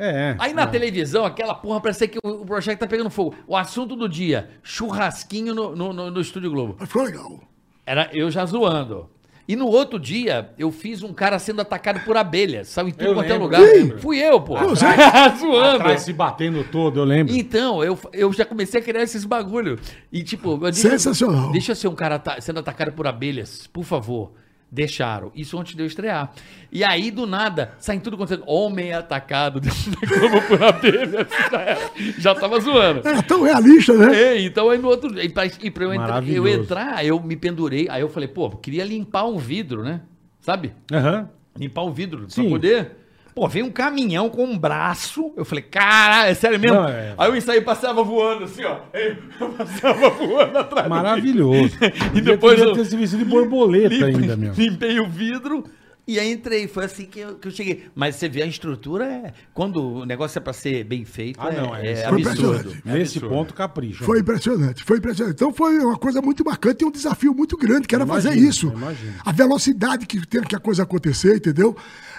É. 0.00 0.36
aí 0.38 0.52
na 0.52 0.64
televisão, 0.66 1.24
aquela 1.24 1.54
porra 1.54 1.80
parecia 1.80 2.06
que 2.06 2.18
o, 2.22 2.28
o 2.42 2.46
projeto 2.46 2.78
tá 2.78 2.86
pegando 2.86 3.10
fogo. 3.10 3.34
O 3.48 3.56
assunto 3.56 3.96
do 3.96 4.08
dia, 4.08 4.48
churrasquinho 4.62 5.54
no, 5.54 5.74
no, 5.74 5.92
no- 5.92 6.10
no 6.10 6.20
Estúdio 6.20 6.50
Globo. 6.52 6.76
Mas 6.78 6.88
ficou 6.88 7.02
legal. 7.04 7.40
Era 7.84 8.08
eu 8.12 8.30
já 8.30 8.44
zoando. 8.46 9.10
E 9.48 9.56
no 9.56 9.66
outro 9.66 9.98
dia, 9.98 10.50
eu 10.58 10.70
fiz 10.70 11.02
um 11.02 11.12
cara 11.12 11.38
sendo 11.38 11.62
atacado 11.62 12.00
por 12.04 12.16
abelhas. 12.18 12.68
Saiu 12.68 12.88
em 12.88 12.92
tudo 12.92 13.04
Eu 13.06 13.14
quanto 13.14 13.26
é 13.26 13.32
lembro, 13.32 13.44
lugar. 13.44 13.60
eu. 13.62 13.98
Fui 13.98 14.18
eu, 14.18 14.40
pô. 14.40 14.56
Atrás- 14.56 15.40
zoando. 15.40 15.76
Atrás 15.80 16.02
se 16.02 16.12
batendo 16.12 16.62
todo, 16.70 17.00
eu 17.00 17.04
lembro. 17.04 17.34
Então, 17.34 17.82
eu, 17.82 17.98
eu 18.12 18.30
já 18.32 18.44
comecei 18.44 18.78
a 18.78 18.84
criar 18.84 19.02
esses 19.02 19.24
bagulho. 19.24 19.78
E 20.12 20.22
tipo, 20.22 20.64
eu- 20.64 20.72
Sensacional. 20.72 21.50
Deixa 21.50 21.72
eu 21.72 21.76
ser 21.76 21.88
um 21.88 21.94
cara 21.94 22.22
sendo 22.40 22.60
atacado 22.60 22.92
por 22.92 23.06
abelhas, 23.06 23.66
por 23.66 23.84
favor. 23.84 24.32
Deixaram. 24.70 25.32
Isso 25.34 25.58
antes 25.58 25.74
de 25.74 25.82
eu 25.82 25.86
estrear. 25.86 26.30
E 26.70 26.84
aí, 26.84 27.10
do 27.10 27.26
nada, 27.26 27.72
saem 27.78 27.98
tudo 27.98 28.14
acontecendo. 28.14 28.44
Homem 28.46 28.92
atacado 28.92 29.60
dentro 29.60 29.90
da 29.92 30.18
Globo 30.18 30.42
por 30.46 30.62
abelha. 30.62 31.26
Já, 32.18 32.34
tava 32.34 32.60
zoando. 32.60 33.06
Era 33.06 33.22
tão 33.22 33.42
realista, 33.42 33.94
né? 33.94 34.14
É, 34.14 34.42
então 34.42 34.68
aí 34.68 34.78
no 34.78 34.88
outro. 34.88 35.18
E 35.18 35.28
pra, 35.30 35.46
e 35.46 35.70
pra 35.70 35.84
eu, 35.84 35.94
entrar, 35.94 36.28
eu 36.28 36.46
entrar, 36.46 37.04
eu 37.04 37.18
me 37.20 37.34
pendurei. 37.34 37.88
Aí 37.88 38.02
eu 38.02 38.10
falei, 38.10 38.28
pô, 38.28 38.50
queria 38.50 38.84
limpar 38.84 39.24
um 39.24 39.38
vidro, 39.38 39.82
né? 39.82 40.02
Sabe? 40.40 40.74
Aham. 40.92 41.30
Limpar 41.56 41.82
o 41.82 41.92
vidro 41.92 42.26
Sim. 42.28 42.42
pra 42.42 42.50
poder. 42.50 42.97
Pô, 43.38 43.46
veio 43.48 43.66
um 43.66 43.70
caminhão 43.70 44.28
com 44.28 44.44
um 44.44 44.58
braço. 44.58 45.32
Eu 45.36 45.44
falei, 45.44 45.62
caralho, 45.62 46.30
é 46.30 46.34
sério 46.34 46.58
mesmo? 46.58 46.76
Não, 46.76 46.88
é. 46.88 47.14
Aí 47.16 47.30
eu 47.32 47.40
saí 47.40 47.60
passava 47.60 48.02
voando 48.02 48.44
assim, 48.44 48.64
ó. 48.64 48.78
Eu 49.40 49.48
passava 49.50 50.10
voando 50.10 50.58
atrás. 50.58 50.88
Maravilhoso. 50.88 51.76
E 52.14 52.20
depois 52.20 52.58
eu- 52.60 52.72
ter 52.72 52.84
se 52.84 52.96
vestido 52.96 53.24
de 53.24 53.30
borboleta 53.30 53.88
Limpe- 53.94 54.04
ainda, 54.22 54.36
meu. 54.36 54.52
Limpei 54.54 54.98
o 54.98 55.08
vidro 55.08 55.62
e 56.06 56.18
aí 56.18 56.32
entrei. 56.32 56.66
Foi 56.66 56.84
assim 56.86 57.04
que 57.04 57.20
eu, 57.20 57.34
que 57.36 57.46
eu 57.46 57.52
cheguei. 57.52 57.84
Mas 57.94 58.16
você 58.16 58.28
vê 58.28 58.42
a 58.42 58.46
estrutura, 58.46 59.04
é, 59.04 59.32
quando 59.54 59.80
o 60.00 60.04
negócio 60.04 60.38
é 60.38 60.40
pra 60.40 60.52
ser 60.52 60.82
bem 60.84 61.04
feito, 61.04 61.38
Ah, 61.40 61.50
é, 61.52 61.60
não, 61.60 61.76
é 61.76 61.92
é. 61.92 61.96
Foi 62.08 62.20
absurdo. 62.20 62.20
impressionante. 62.20 62.82
É 62.86 62.92
Nesse 62.92 63.18
absurdo. 63.18 63.28
ponto, 63.28 63.54
capricho. 63.54 64.04
Foi 64.04 64.18
impressionante, 64.20 64.82
foi 64.84 64.98
impressionante. 64.98 65.34
Então 65.36 65.52
foi 65.52 65.78
uma 65.78 65.96
coisa 65.96 66.20
muito 66.20 66.42
bacana 66.42 66.74
e 66.80 66.84
um 66.84 66.90
desafio 66.90 67.32
muito 67.34 67.56
grande, 67.56 67.86
que 67.86 67.94
era 67.94 68.04
fazer 68.06 68.28
Imagino, 68.30 68.48
isso. 68.50 68.66
imagino. 68.74 69.12
A 69.24 69.30
velocidade 69.32 70.06
que 70.06 70.26
tem 70.26 70.42
que 70.42 70.56
a 70.56 70.60
coisa 70.60 70.82
acontecer, 70.82 71.36
entendeu? 71.36 71.76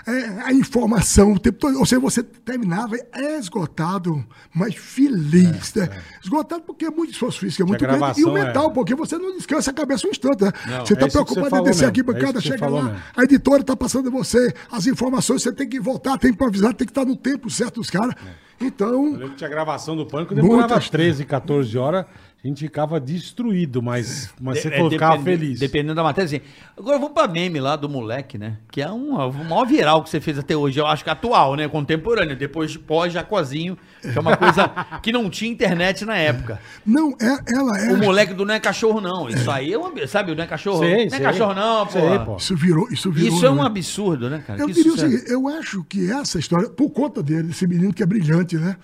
É, 0.09 0.41
a 0.43 0.53
informação, 0.53 1.33
o 1.33 1.39
tempo 1.39 1.57
todo. 1.59 1.77
Ou 1.77 1.85
seja, 1.85 1.99
você 1.99 2.23
terminava 2.23 2.95
esgotado, 3.39 4.25
mas 4.53 4.75
feliz, 4.75 5.73
né? 5.75 5.89
Esgotado 6.23 6.63
porque 6.63 6.85
é 6.85 6.89
muito 6.89 7.11
esforço 7.11 7.39
físico, 7.39 7.63
é 7.63 7.65
muito 7.65 7.81
grande. 7.81 8.19
E 8.19 8.25
o 8.25 8.37
é- 8.37 8.45
mental, 8.45 8.71
porque 8.71 8.95
você 8.95 9.17
não 9.17 9.35
descansa 9.35 9.71
a 9.71 9.73
cabeça 9.73 10.07
um 10.07 10.11
instante, 10.11 10.43
né? 10.43 10.51
Não, 10.67 10.85
você 10.85 10.93
é 10.93 10.97
está 10.97 11.07
preocupado 11.07 11.57
em 11.57 11.63
descer 11.63 11.75
mesmo, 11.81 11.89
aqui, 11.89 11.99
é 11.99 12.03
bancada, 12.03 12.41
chega 12.41 12.67
lá, 12.67 12.83
mesmo. 12.83 12.99
a 13.15 13.23
editora 13.23 13.61
está 13.61 13.75
passando 13.75 14.07
a 14.07 14.11
você, 14.11 14.53
as 14.71 14.87
informações, 14.87 15.41
você 15.43 15.51
tem 15.51 15.67
que 15.67 15.79
voltar, 15.79 16.17
tem 16.17 16.31
que 16.31 16.35
improvisar, 16.35 16.73
tem 16.73 16.85
que 16.85 16.91
estar 16.91 17.05
no 17.05 17.15
tempo 17.15 17.49
certo 17.49 17.75
dos 17.75 17.89
caras. 17.89 18.15
Então, 18.61 18.89
Eu 19.05 19.11
lembro 19.13 19.29
que 19.29 19.35
tinha 19.37 19.49
gravação 19.49 19.95
do 19.95 20.05
Pânico, 20.05 20.35
demorava 20.35 20.67
Muitas- 20.67 20.89
13, 20.89 21.23
14 21.23 21.77
horas, 21.77 22.05
a 22.41 22.47
gente 22.47 22.59
ficava 22.61 23.01
destruído, 23.01 23.81
mas, 23.81 24.33
mas 24.39 24.61
você 24.61 24.69
É, 24.69 24.89
ficava 24.89 25.21
feliz. 25.21 25.59
Dependendo 25.59 25.95
da 25.95 26.03
matéria, 26.03 26.29
sim. 26.29 26.41
Agora 26.77 26.97
vamos 26.97 27.13
pra 27.13 27.27
meme 27.27 27.59
lá 27.59 27.75
do 27.75 27.89
moleque, 27.89 28.37
né? 28.37 28.57
Que 28.71 28.81
é 28.81 28.89
um, 28.89 29.15
o 29.15 29.33
maior 29.43 29.65
viral 29.65 30.01
que 30.01 30.09
você 30.09 30.21
fez 30.21 30.39
até 30.39 30.55
hoje. 30.55 30.79
Eu 30.79 30.87
acho 30.87 31.03
que 31.03 31.09
atual, 31.09 31.55
né? 31.57 31.67
Contemporâneo. 31.67 32.37
Depois 32.37 32.71
de 32.71 32.79
pós-jacozinho, 32.79 33.77
que 34.01 34.17
é 34.17 34.21
uma 34.21 34.37
coisa 34.37 34.69
que 35.03 35.11
não 35.11 35.29
tinha 35.29 35.51
internet 35.51 36.05
na 36.05 36.15
época. 36.15 36.61
não, 36.85 37.11
é, 37.19 37.53
ela 37.53 37.77
é. 37.77 37.91
O 37.91 37.97
moleque 37.97 38.33
do 38.33 38.45
não 38.45 38.53
é 38.53 38.59
cachorro, 38.59 39.01
não. 39.01 39.27
Isso 39.27 39.51
aí 39.51 39.73
é 39.73 39.77
um. 39.77 40.07
Sabe, 40.07 40.31
o 40.31 40.35
não 40.35 40.43
é 40.45 40.47
cachorro? 40.47 40.79
Sei, 40.79 41.03
não 41.03 41.09
sei. 41.09 41.19
é 41.19 41.21
cachorro, 41.21 41.53
não, 41.53 41.85
pô. 41.87 41.91
Sei, 41.91 42.19
pô. 42.19 42.37
Isso 42.37 42.55
virou, 42.55 42.87
isso 42.89 43.11
virou. 43.11 43.35
Isso 43.35 43.45
é 43.45 43.51
um 43.51 43.55
né? 43.55 43.65
absurdo, 43.65 44.29
né, 44.29 44.41
cara? 44.47 44.61
Eu 44.61 44.67
Que 44.67 44.73
diria 44.73 44.93
o 44.93 44.97
seguinte, 44.97 45.25
eu 45.27 45.45
acho 45.49 45.83
que 45.83 46.09
essa 46.09 46.39
história, 46.39 46.69
por 46.69 46.89
conta 46.91 47.21
dele, 47.21 47.49
esse 47.49 47.67
menino 47.67 47.93
que 47.93 48.01
é 48.01 48.05
brilhante, 48.05 48.55
né? 48.55 48.77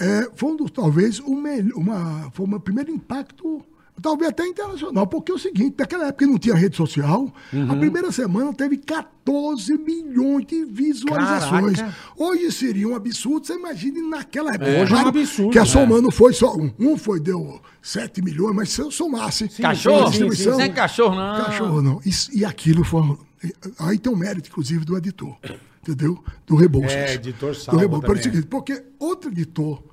É, 0.00 0.28
foi 0.34 0.52
um 0.52 0.56
dos, 0.56 0.70
talvez, 0.70 1.20
o 1.20 1.34
melhor, 1.36 1.76
uma, 1.78 2.30
foi 2.32 2.46
o 2.46 2.60
primeiro 2.60 2.90
impacto, 2.90 3.62
talvez 4.02 4.30
até 4.30 4.44
internacional, 4.46 5.06
porque 5.06 5.30
é 5.30 5.34
o 5.36 5.38
seguinte, 5.38 5.76
naquela 5.78 6.08
época 6.08 6.24
que 6.24 6.30
não 6.30 6.36
tinha 6.38 6.54
rede 6.56 6.76
social, 6.76 7.32
Uhum. 7.52 7.70
a 7.70 7.76
primeira 7.76 8.10
semana 8.10 8.52
teve 8.52 8.76
14 8.76 9.78
milhões 9.78 10.46
de 10.46 10.64
visualizações. 10.64 11.76
Caraca. 11.78 11.96
Hoje 12.16 12.50
seria 12.50 12.88
um 12.88 12.96
absurdo, 12.96 13.46
você 13.46 13.54
imagine 13.54 14.02
naquela 14.02 14.50
época. 14.54 14.68
Hoje 14.82 14.92
é 14.92 14.96
um 14.96 15.06
absurdo, 15.06 15.50
Que 15.52 15.58
a 15.58 15.62
né? 15.62 15.66
somando 15.68 16.10
foi 16.10 16.32
só 16.32 16.56
um, 16.56 16.72
um 16.78 16.96
foi, 16.98 17.20
deu 17.20 17.60
7 17.80 18.20
milhões, 18.20 18.54
mas 18.54 18.70
se 18.70 18.80
eu 18.80 18.90
somasse... 18.90 19.48
Cachorro? 19.48 20.06
a 20.06 20.08
distribuição- 20.10 20.52
Não 20.54 20.60
é 20.60 20.68
cachorro, 20.70 21.14
não. 21.14 21.44
Cachorro 21.44 21.82
não. 21.82 22.00
Isso- 22.04 22.30
e 22.36 22.44
aquilo 22.44 22.82
foi. 22.84 23.00
um- 23.00 23.18
Aí 23.78 23.98
tem 23.98 24.10
um 24.10 24.16
mérito, 24.16 24.48
inclusive, 24.48 24.84
do 24.86 24.96
editor. 24.96 25.36
Entendeu? 25.86 26.22
Do 26.46 26.56
Rebouças. 26.56 26.92
É, 26.92 27.14
editor 27.14 27.50
Do 27.50 27.54
salva 27.56 27.80
Rebouças. 27.82 28.06
Pelo 28.08 28.22
seguinte, 28.22 28.46
porque 28.46 28.82
outro 28.98 29.30
editor 29.30 29.84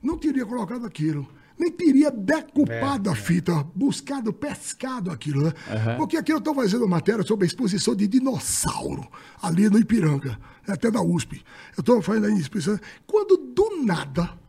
não 0.00 0.16
teria 0.16 0.46
colocado 0.46 0.86
aquilo. 0.86 1.26
Nem 1.58 1.70
teria 1.70 2.10
decupado 2.10 3.10
É, 3.10 3.12
a 3.12 3.14
fita, 3.14 3.66
buscado, 3.74 4.32
pescado 4.32 5.10
aquilo, 5.10 5.44
né? 5.44 5.52
Porque 5.98 6.16
aqui 6.16 6.32
eu 6.32 6.38
estou 6.38 6.54
fazendo 6.54 6.88
matéria 6.88 7.22
sobre 7.22 7.44
a 7.44 7.48
exposição 7.48 7.94
de 7.94 8.08
dinossauro 8.08 9.06
ali 9.42 9.68
no 9.68 9.78
Ipiranga, 9.78 10.38
até 10.66 10.90
da 10.90 11.02
USP. 11.02 11.44
Eu 11.76 11.80
estou 11.80 12.00
fazendo 12.00 12.26
a 12.26 12.30
exposição. 12.30 12.78
Quando 13.06 13.36
do 13.36 13.84
nada 13.84 14.39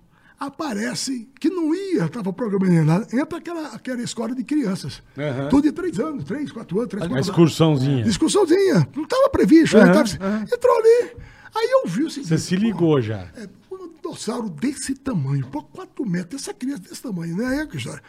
aparece 0.46 1.30
que 1.40 1.50
não 1.50 1.74
ia, 1.74 2.06
estava 2.06 2.34
programando 2.34 2.84
nada, 2.84 3.08
entra 3.14 3.38
aquela, 3.38 3.68
aquela 3.68 4.02
escola 4.02 4.34
de 4.34 4.44
crianças. 4.44 5.02
Aham. 5.18 5.50
Tudo 5.50 5.64
de 5.64 5.72
três 5.72 6.00
anos, 6.00 6.24
três, 6.24 6.52
quatro 6.52 6.80
anos, 6.80 6.90
três, 6.90 7.04
Uma 7.04 7.10
quatro 7.10 7.16
anos. 7.16 7.28
excursãozinha. 7.28 8.04
Discussãozinha. 8.04 8.88
Não 8.96 9.04
estava 9.04 9.30
previsto. 9.30 9.78
Aham, 9.78 9.94
Tava- 9.94 10.26
aham. 10.26 10.46
Entrou 10.52 10.78
ali. 10.80 11.12
Aí 11.56 11.70
eu 11.72 11.88
vi 11.88 12.04
o 12.04 12.10
seguinte. 12.10 12.30
Você 12.30 12.38
se 12.40 12.56
pô, 12.56 12.62
ligou 12.64 13.02
já. 13.02 13.28
É, 13.36 13.48
um 13.72 13.90
dinossauro 14.02 14.50
desse 14.50 14.96
tamanho, 14.96 15.46
por 15.48 15.64
4 15.66 16.04
metros, 16.10 16.42
essa 16.42 16.54
criança 16.54 16.82
desse 16.84 17.02
tamanho, 17.04 17.38
né? 17.38 17.60
É 17.62 17.68
que 17.68 17.78
história. 17.78 18.02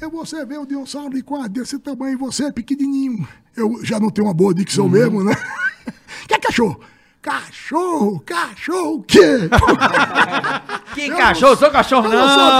É 0.00 0.08
você 0.08 0.44
ver 0.46 0.58
o 0.58 0.66
dinossauro 0.66 1.14
de 1.14 1.22
quadro 1.22 1.50
desse 1.50 1.78
tamanho, 1.78 2.18
você 2.18 2.44
é 2.44 2.52
pequenininho. 2.52 3.28
Eu 3.56 3.84
já 3.84 4.00
não 4.00 4.10
tenho 4.10 4.26
uma 4.26 4.34
boa 4.34 4.48
Uhum. 4.50 4.54
dicção 4.54 4.88
mesmo, 4.88 5.22
né? 5.22 5.34
que 6.26 6.34
é 6.34 6.38
cachorro? 6.38 6.80
Cachorro, 7.24 8.20
cachorro, 8.20 8.96
o 8.96 9.02
quê? 9.02 9.48
Que 10.94 11.08
cachorro? 11.08 11.56
Sou 11.56 11.70
cachorro, 11.70 12.06
Eu 12.06 12.12
não. 12.12 12.26
não 12.28 12.28
sou 12.28 12.50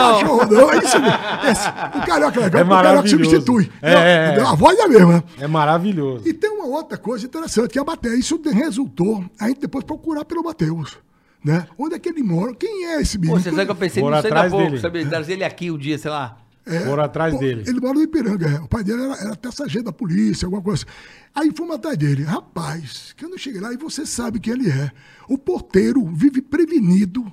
cachorro, 0.41 0.51
não. 0.55 0.73
É 0.73 0.79
isso 0.79 1.01
mesmo. 1.01 1.19
Esse, 1.51 1.69
o 1.69 2.07
carioca 2.07 2.41
é 2.41 2.45
legal, 2.45 2.45
É 2.45 2.47
o 2.47 2.51
carioca 2.51 2.65
maravilhoso. 2.65 3.09
substitui. 3.25 3.71
É, 3.83 3.95
Não, 3.95 4.01
é, 4.01 4.35
é. 4.37 4.41
A 4.41 4.55
voz 4.55 4.79
é 4.79 4.83
a 4.83 4.89
mesma. 4.89 5.25
É 5.39 5.47
maravilhoso. 5.47 6.27
E 6.27 6.33
tem 6.33 6.51
uma 6.51 6.65
outra 6.67 6.97
coisa 6.97 7.27
interessante, 7.27 7.69
que 7.69 7.79
é 7.79 7.83
a 7.83 7.85
Baté. 7.85 8.09
Isso 8.17 8.41
resultou 8.43 9.23
a 9.39 9.49
gente 9.49 9.61
depois 9.61 9.85
procurar 9.85 10.25
pelo 10.25 10.43
Mateus. 10.43 10.97
Né? 11.45 11.67
Onde 11.79 11.95
é 11.97 11.99
que 11.99 12.09
ele 12.09 12.23
mora? 12.23 12.55
Quem 12.55 12.87
é 12.87 13.03
esse 13.03 13.19
Pô, 13.19 13.25
menino? 13.27 13.41
você 13.41 13.51
sabe 13.51 13.67
que 13.67 13.71
eu 13.71 13.77
pensei 13.77 14.03
nisso 14.03 14.15
ainda 14.15 14.27
há 14.29 14.31
atrás 14.31 14.51
pouco. 14.51 14.67
dele. 14.67 14.81
Sabe, 14.81 15.05
trazer 15.05 15.33
ele 15.35 15.45
aqui 15.45 15.71
um 15.71 15.77
dia, 15.79 15.99
sei 15.99 16.11
lá. 16.11 16.39
Foram 16.87 17.03
atrás 17.03 17.39
dele. 17.39 17.63
Ele 17.67 17.81
mora 17.81 17.95
no 17.95 18.03
Ipiranga, 18.03 18.49
é. 18.49 18.61
o 18.61 18.69
pai 18.69 18.83
dele 18.83 19.03
era, 19.03 19.15
era 19.17 19.33
até 19.33 19.51
sargento 19.51 19.85
da 19.85 19.93
polícia, 19.93 20.47
alguma 20.47 20.63
coisa 20.63 20.85
assim. 20.85 20.97
Aí 21.35 21.53
fomos 21.55 21.77
atrás 21.77 21.97
dele. 21.99 22.23
Rapaz, 22.23 23.13
que 23.17 23.25
eu 23.25 23.29
não 23.29 23.37
cheguei 23.37 23.61
lá 23.61 23.73
e 23.73 23.77
você 23.77 24.07
sabe 24.07 24.41
quem 24.41 24.55
ele 24.55 24.71
é. 24.71 24.91
O 25.29 25.37
porteiro 25.37 26.05
vive 26.07 26.41
prevenido 26.41 27.31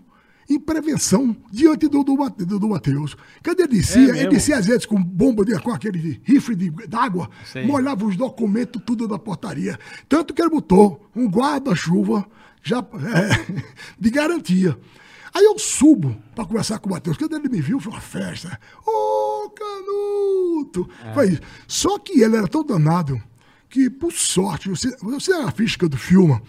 em 0.50 0.60
prevenção 0.60 1.34
diante 1.50 1.88
do, 1.88 2.04
do, 2.04 2.16
do, 2.30 2.60
do 2.60 2.68
Matheus. 2.70 3.16
Quando 3.42 3.60
ele 3.62 3.70
descia, 3.70 4.02
ele 4.02 4.12
mesmo? 4.12 4.30
descia 4.32 4.58
às 4.58 4.66
vezes 4.66 4.86
com 4.86 5.02
bomba, 5.02 5.46
de, 5.46 5.58
com 5.62 5.72
aquele 5.72 6.20
rifle 6.26 6.56
de- 6.56 6.88
d'água, 6.88 7.30
molhava 7.66 8.06
os 8.06 8.18
documentos 8.18 8.82
tudo 8.86 9.08
da 9.08 9.18
portaria. 9.18 9.80
Tanto 10.10 10.34
que 10.34 10.42
ele 10.42 10.50
botou 10.50 11.10
um 11.16 11.28
guarda-chuva 11.30 12.26
já 12.62 12.80
é, 12.80 13.64
de 13.98 14.10
garantia. 14.10 14.78
Aí 15.34 15.46
eu 15.46 15.58
subo 15.58 16.16
para 16.36 16.46
conversar 16.46 16.80
com 16.80 16.90
o 16.90 16.92
Matheus. 16.92 17.18
Quando 17.18 17.36
ele 17.36 17.50
me 17.50 17.62
viu, 17.62 17.80
foi 17.80 17.94
uma 17.94 18.02
festa. 18.02 18.60
Ô, 18.86 19.50
Canuto! 19.50 20.90
Foi 21.14 21.30
isso. 21.30 21.42
Só 21.68 21.98
que 21.98 22.22
ele 22.22 22.36
era 22.36 22.48
tão 22.48 22.64
danado 22.64 23.22
que, 23.70 23.90
por 23.90 24.12
sorte, 24.12 24.70
você, 24.70 24.96
você 25.02 25.34
é 25.34 25.44
a 25.44 25.52
física 25.52 25.88
do 25.88 25.98
filme. 25.98 26.40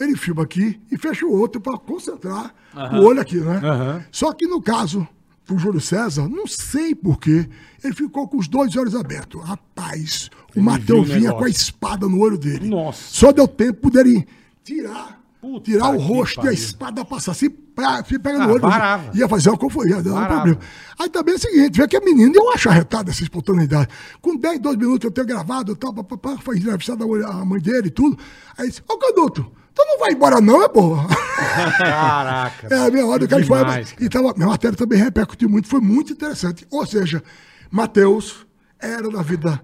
Ele 0.00 0.16
filma 0.16 0.42
aqui 0.42 0.80
e 0.90 0.96
fecha 0.96 1.26
o 1.26 1.32
outro 1.32 1.60
para 1.60 1.76
concentrar 1.76 2.54
o 2.74 3.04
olho 3.04 3.20
aqui, 3.20 3.36
né? 3.36 3.60
Aham. 3.62 4.04
Só 4.10 4.32
que 4.32 4.46
no 4.46 4.62
caso 4.62 5.06
do 5.46 5.58
Júlio 5.58 5.80
César, 5.80 6.28
não 6.28 6.46
sei 6.46 6.94
porquê, 6.94 7.48
ele 7.84 7.92
ficou 7.92 8.26
com 8.26 8.38
os 8.38 8.48
dois 8.48 8.74
olhos 8.76 8.94
abertos. 8.94 9.42
Rapaz, 9.42 10.30
o 10.56 10.62
Matheus 10.62 11.10
o 11.10 11.12
vinha 11.12 11.32
com 11.32 11.44
a 11.44 11.48
espada 11.48 12.08
no 12.08 12.18
olho 12.20 12.38
dele. 12.38 12.68
Nossa. 12.68 13.02
Só 13.14 13.32
deu 13.32 13.46
tempo 13.46 13.90
dele 13.90 14.26
tirar, 14.64 15.19
Puta 15.40 15.70
tirar 15.70 15.88
o 15.90 15.98
rosto 15.98 16.44
e 16.44 16.48
a 16.48 16.52
espada 16.52 17.02
passar 17.04 17.32
assim, 17.32 17.48
se 17.48 18.18
pega 18.18 18.42
Ah, 18.42 18.46
no 18.46 18.52
olho. 18.52 18.60
varava. 18.60 19.10
Ia 19.14 19.26
fazer 19.26 19.48
uma 19.48 19.56
confusão, 19.56 19.88
ia 19.88 20.02
dar 20.02 20.12
um 20.14 20.26
problema. 20.26 20.58
Aí 20.98 21.08
também 21.08 21.32
é 21.32 21.36
o 21.36 21.40
seguinte, 21.40 21.76
vê 21.78 21.88
que 21.88 21.96
é 21.96 22.00
menino, 22.00 22.32
eu 22.36 22.52
acho 22.52 22.68
arretado 22.68 23.10
essa 23.10 23.22
espontaneidade. 23.22 23.88
Com 24.20 24.36
10, 24.36 24.60
2 24.60 24.76
minutos 24.76 25.04
eu 25.04 25.10
tenho 25.10 25.26
gravado, 25.26 25.74
tal, 25.74 25.94
pá, 25.94 26.04
pá, 26.04 26.18
pá, 26.18 26.36
foi 26.42 26.58
entrevistado 26.58 27.04
a 27.24 27.44
mãe 27.44 27.58
dele 27.60 27.88
e 27.88 27.90
tudo. 27.90 28.18
Aí 28.58 28.68
disse, 28.68 28.82
ô 28.86 28.98
Canuto, 28.98 29.50
tu 29.74 29.82
não 29.86 29.98
vai 29.98 30.12
embora 30.12 30.42
não, 30.42 30.62
é 30.62 30.68
porra? 30.68 31.08
Caraca. 31.78 32.66
É, 32.74 32.86
a 32.86 32.90
minha 32.90 33.06
hora, 33.06 33.24
o 33.24 33.28
cara 33.28 33.44
foi. 33.44 33.58
E 33.98 34.08
tava, 34.10 34.34
minha 34.36 34.48
matéria 34.48 34.76
também 34.76 34.98
repercutiu 34.98 35.48
muito, 35.48 35.68
foi 35.68 35.80
muito 35.80 36.12
interessante. 36.12 36.66
Ou 36.70 36.84
seja, 36.84 37.22
Mateus 37.70 38.46
era 38.78 39.08
na 39.08 39.22
vida 39.22 39.58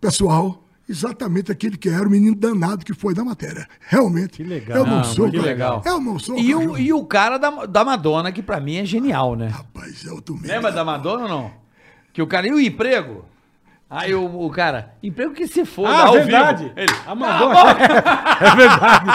pessoal 0.00 0.64
exatamente 0.88 1.52
aquele 1.52 1.76
que 1.76 1.88
era 1.88 2.06
o 2.06 2.10
menino 2.10 2.34
danado 2.34 2.84
que 2.84 2.94
foi 2.94 3.14
da 3.14 3.24
matéria. 3.24 3.66
Realmente. 3.80 4.38
Que 4.38 4.44
legal. 4.44 4.78
Eu 4.78 4.86
não 4.86 5.00
Ah, 5.00 5.04
sou. 5.04 5.30
que 5.30 5.36
cara. 5.36 5.48
legal. 5.48 5.82
Eu 5.84 6.00
não 6.00 6.18
sou. 6.18 6.38
E 6.38 6.54
o, 6.54 6.78
e 6.78 6.92
o 6.92 7.04
cara 7.04 7.38
da, 7.38 7.66
da 7.66 7.84
Madonna, 7.84 8.32
que 8.32 8.42
pra 8.42 8.58
mim 8.60 8.76
é 8.76 8.84
genial, 8.84 9.34
né? 9.36 9.48
Rapaz, 9.48 10.06
é 10.06 10.10
outro 10.10 10.34
mesmo. 10.34 10.48
Lembra 10.48 10.72
da 10.72 10.84
Madonna 10.84 11.22
ou 11.24 11.28
não? 11.28 11.50
Que 12.12 12.22
o 12.22 12.26
cara, 12.26 12.46
e 12.48 12.52
o 12.52 12.60
emprego? 12.60 13.24
Aí 13.90 14.14
o, 14.14 14.24
o 14.44 14.50
cara, 14.50 14.92
emprego 15.02 15.32
que 15.32 15.46
se 15.46 15.64
for, 15.64 15.86
Ah, 15.86 16.10
verdade. 16.10 16.70
Ele, 16.76 16.92
A 17.06 17.14
Madonna. 17.14 17.54
É 18.40 18.54
verdade. 18.54 19.06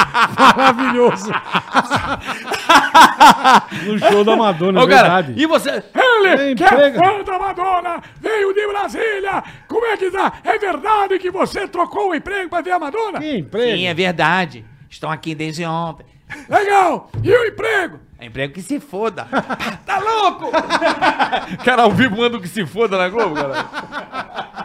Maravilhoso. 0.57 1.31
No 3.85 3.99
show 3.99 4.23
da 4.23 4.35
Madonna, 4.35 4.79
é 4.79 4.83
Ô, 4.83 4.87
cara, 4.87 5.21
verdade. 5.21 5.33
e 5.41 5.45
você... 5.45 5.83
Ele, 5.93 6.55
que 6.55 6.63
é 6.63 6.93
fã 6.93 7.23
da 7.23 7.39
Madonna, 7.39 8.01
veio 8.21 8.53
de 8.53 8.67
Brasília. 8.67 9.43
Como 9.67 9.85
é 9.85 9.97
que 9.97 10.09
tá? 10.11 10.33
É 10.43 10.57
verdade 10.57 11.19
que 11.19 11.29
você 11.31 11.67
trocou 11.67 12.11
o 12.11 12.15
emprego 12.15 12.49
pra 12.49 12.61
ver 12.61 12.71
a 12.71 12.79
Madonna? 12.79 13.19
Que 13.19 13.37
emprego. 13.37 13.77
Sim, 13.77 13.87
é 13.87 13.93
verdade. 13.93 14.65
Estão 14.89 15.09
aqui 15.11 15.33
desde 15.35 15.65
ontem. 15.65 16.05
Legal. 16.49 17.09
E 17.23 17.31
o 17.31 17.45
emprego? 17.45 17.99
É 18.19 18.25
emprego 18.27 18.53
que 18.53 18.61
se 18.61 18.79
foda. 18.79 19.27
tá 19.85 19.99
louco? 19.99 20.49
cara, 21.65 21.83
ao 21.83 21.91
vivo 21.91 22.17
manda 22.17 22.37
o 22.37 22.41
que 22.41 22.47
se 22.47 22.65
foda 22.65 22.97
na 22.97 23.09
Globo, 23.09 23.35
cara. 23.35 23.65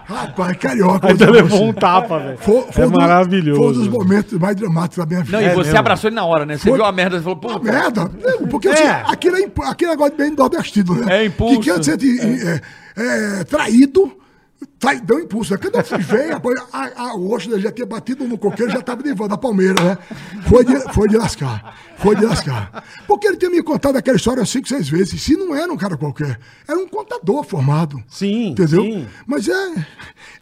Rapaz, 0.05 0.57
carioca. 0.57 1.09
Ainda 1.09 1.25
eu 1.27 1.33
levou 1.33 1.65
um 1.69 1.73
tapa, 1.73 2.19
velho. 2.19 2.39
Foi, 2.39 2.63
foi 2.73 2.85
É 2.85 2.87
do- 2.89 2.99
maravilhoso. 2.99 3.61
Foi 3.61 3.69
um 3.69 3.73
dos 3.73 3.89
momentos 3.89 4.39
mais 4.39 4.57
dramáticos 4.57 4.99
da 4.99 5.07
minha 5.07 5.23
vida. 5.25 5.37
Não, 5.37 5.45
e 5.45 5.49
É 5.49 5.55
você 5.55 5.65
mesmo. 5.65 5.79
abraçou 5.79 6.09
ele 6.09 6.15
na 6.17 6.25
hora, 6.25 6.47
né? 6.47 6.57
Você 6.57 6.69
Foi- 6.69 6.79
viu 6.79 6.85
a 6.85 6.93
merda 6.93 7.17
e 7.17 7.21
falou, 7.21 7.37
pô, 7.37 7.49
Uma 7.49 7.59
merda. 7.61 8.11
Porque 8.51 8.69
assim, 8.69 8.85
É. 8.85 9.03
aquele, 9.07 9.45
é 9.45 9.51
aquele 9.67 9.91
negócio 9.91 10.17
bem 10.17 10.31
nordestino, 10.31 10.95
né? 10.95 11.19
É 11.23 11.25
impulso. 11.27 11.61
Que 11.61 11.71
quer 11.71 11.79
dizer 11.79 11.97
de, 11.97 12.21
é, 12.21 12.61
é, 13.41 13.45
traído, 13.45 14.13
trai, 14.79 15.01
deu 15.01 15.21
impulso. 15.21 15.53
Né? 15.53 15.59
Quando 15.61 15.75
eu 15.77 15.85
fui 15.85 15.99
ver, 15.99 16.33
a, 16.73 17.03
a, 17.03 17.15
o 17.15 17.29
Washington 17.29 17.59
já 17.61 17.71
tinha 17.73 17.87
batido 17.87 18.25
no 18.27 18.37
coqueiro, 18.39 18.73
já 18.73 18.79
estava 18.81 19.03
de 19.03 19.13
volta 19.13 19.35
da 19.35 19.39
Palmeiras, 19.39 19.85
né? 19.85 19.99
Foi 20.49 20.65
de, 20.65 20.79
foi 20.93 21.09
de 21.09 21.17
lascar. 21.17 21.77
Foi 21.99 22.15
de 22.17 22.25
lascar. 22.25 22.85
Porque 23.07 23.27
ele 23.27 23.37
tinha 23.37 23.51
me 23.51 23.63
contado 23.63 23.97
aquela 23.97 24.17
história 24.17 24.45
cinco, 24.45 24.69
seis 24.69 24.89
vezes. 24.89 25.21
Se 25.23 25.37
não 25.37 25.55
era 25.55 25.73
um 25.73 25.77
cara 25.77 25.97
qualquer, 25.97 26.39
era 26.67 26.79
um 26.79 26.89
contador 26.89 27.43
formado. 27.45 28.03
Sim, 28.09 28.49
Entendeu? 28.51 28.83
sim. 28.83 29.07
Mas 29.27 29.49
é. 29.49 29.87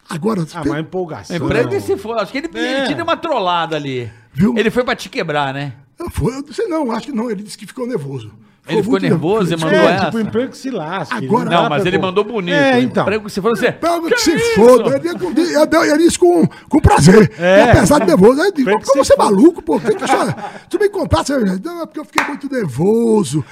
Agora, 0.09 0.45
Ah, 0.53 0.61
tem- 0.61 0.71
mas 0.71 0.81
empolgação. 0.81 1.35
emprego 1.35 1.69
que 1.69 1.79
se 1.81 1.97
foda. 1.97 2.21
Acho 2.21 2.31
que 2.31 2.37
ele, 2.37 2.49
É. 2.53 2.77
ele 2.79 2.87
te 2.87 2.93
deu 2.95 3.03
uma 3.03 3.17
trollada 3.17 3.75
ali. 3.75 4.09
Viu? 4.33 4.53
Ele 4.57 4.69
foi 4.69 4.83
pra 4.83 4.95
te 4.95 5.09
quebrar, 5.09 5.53
né? 5.53 5.73
eu, 5.99 6.11
fui, 6.11 6.31
eu 6.31 6.41
não 6.43 6.53
sei 6.53 6.67
não, 6.67 6.91
acho 6.91 7.07
que 7.07 7.11
não. 7.11 7.29
Ele 7.29 7.41
disse 7.43 7.57
que 7.57 7.65
ficou 7.65 7.87
nervoso. 7.87 8.31
Ele 8.69 8.83
ficou 8.83 8.99
nervoso 8.99 9.53
e 9.53 9.57
mandou 9.57 9.79
É, 9.79 9.85
essa. 9.95 10.05
tipo, 10.05 10.19
emprego 10.19 10.51
que 10.51 10.57
se 10.57 10.69
lasca. 10.69 11.15
Agora- 11.15 11.49
Não, 11.49 11.69
mas 11.69 11.85
ele 11.85 11.97
mandou 11.97 12.23
bonito. 12.23 12.53
É, 12.55 12.81
então. 12.81 13.03
Emprego 13.03 13.25
que 13.25 13.31
se 13.31 13.41
foda. 13.41 13.55
Você... 13.55 13.71
Pega 13.71 14.01
que, 14.01 14.09
Que 14.09 14.19
se 14.19 14.35
isso? 14.35 14.55
foda. 14.55 14.95
Ele, 14.97 15.91
ele 15.91 15.97
disse 16.03 16.19
com, 16.19 16.45
com 16.69 16.79
prazer. 16.79 17.31
É. 17.39 17.71
Apesar 17.71 17.99
de 17.99 18.07
nervoso. 18.07 18.41
Aí 18.41 18.47
eu 18.47 18.53
digo, 18.53 18.71
como 18.71 19.05
você 19.05 19.13
é 19.13 19.17
maluco, 19.17 19.61
pô? 19.61 19.79
Que 19.79 19.95
que 19.95 20.03
isso 20.03 20.13
é? 20.15 20.35
Tu 20.69 20.79
me 20.79 20.89
contasse. 20.89 21.31
eu- 21.31 21.45
Não, 21.45 21.81
é 21.81 21.85
porque 21.85 21.99
eu 21.99 22.05
fiquei 22.05 22.23
muito 22.25 22.51
nervoso. 22.51 23.43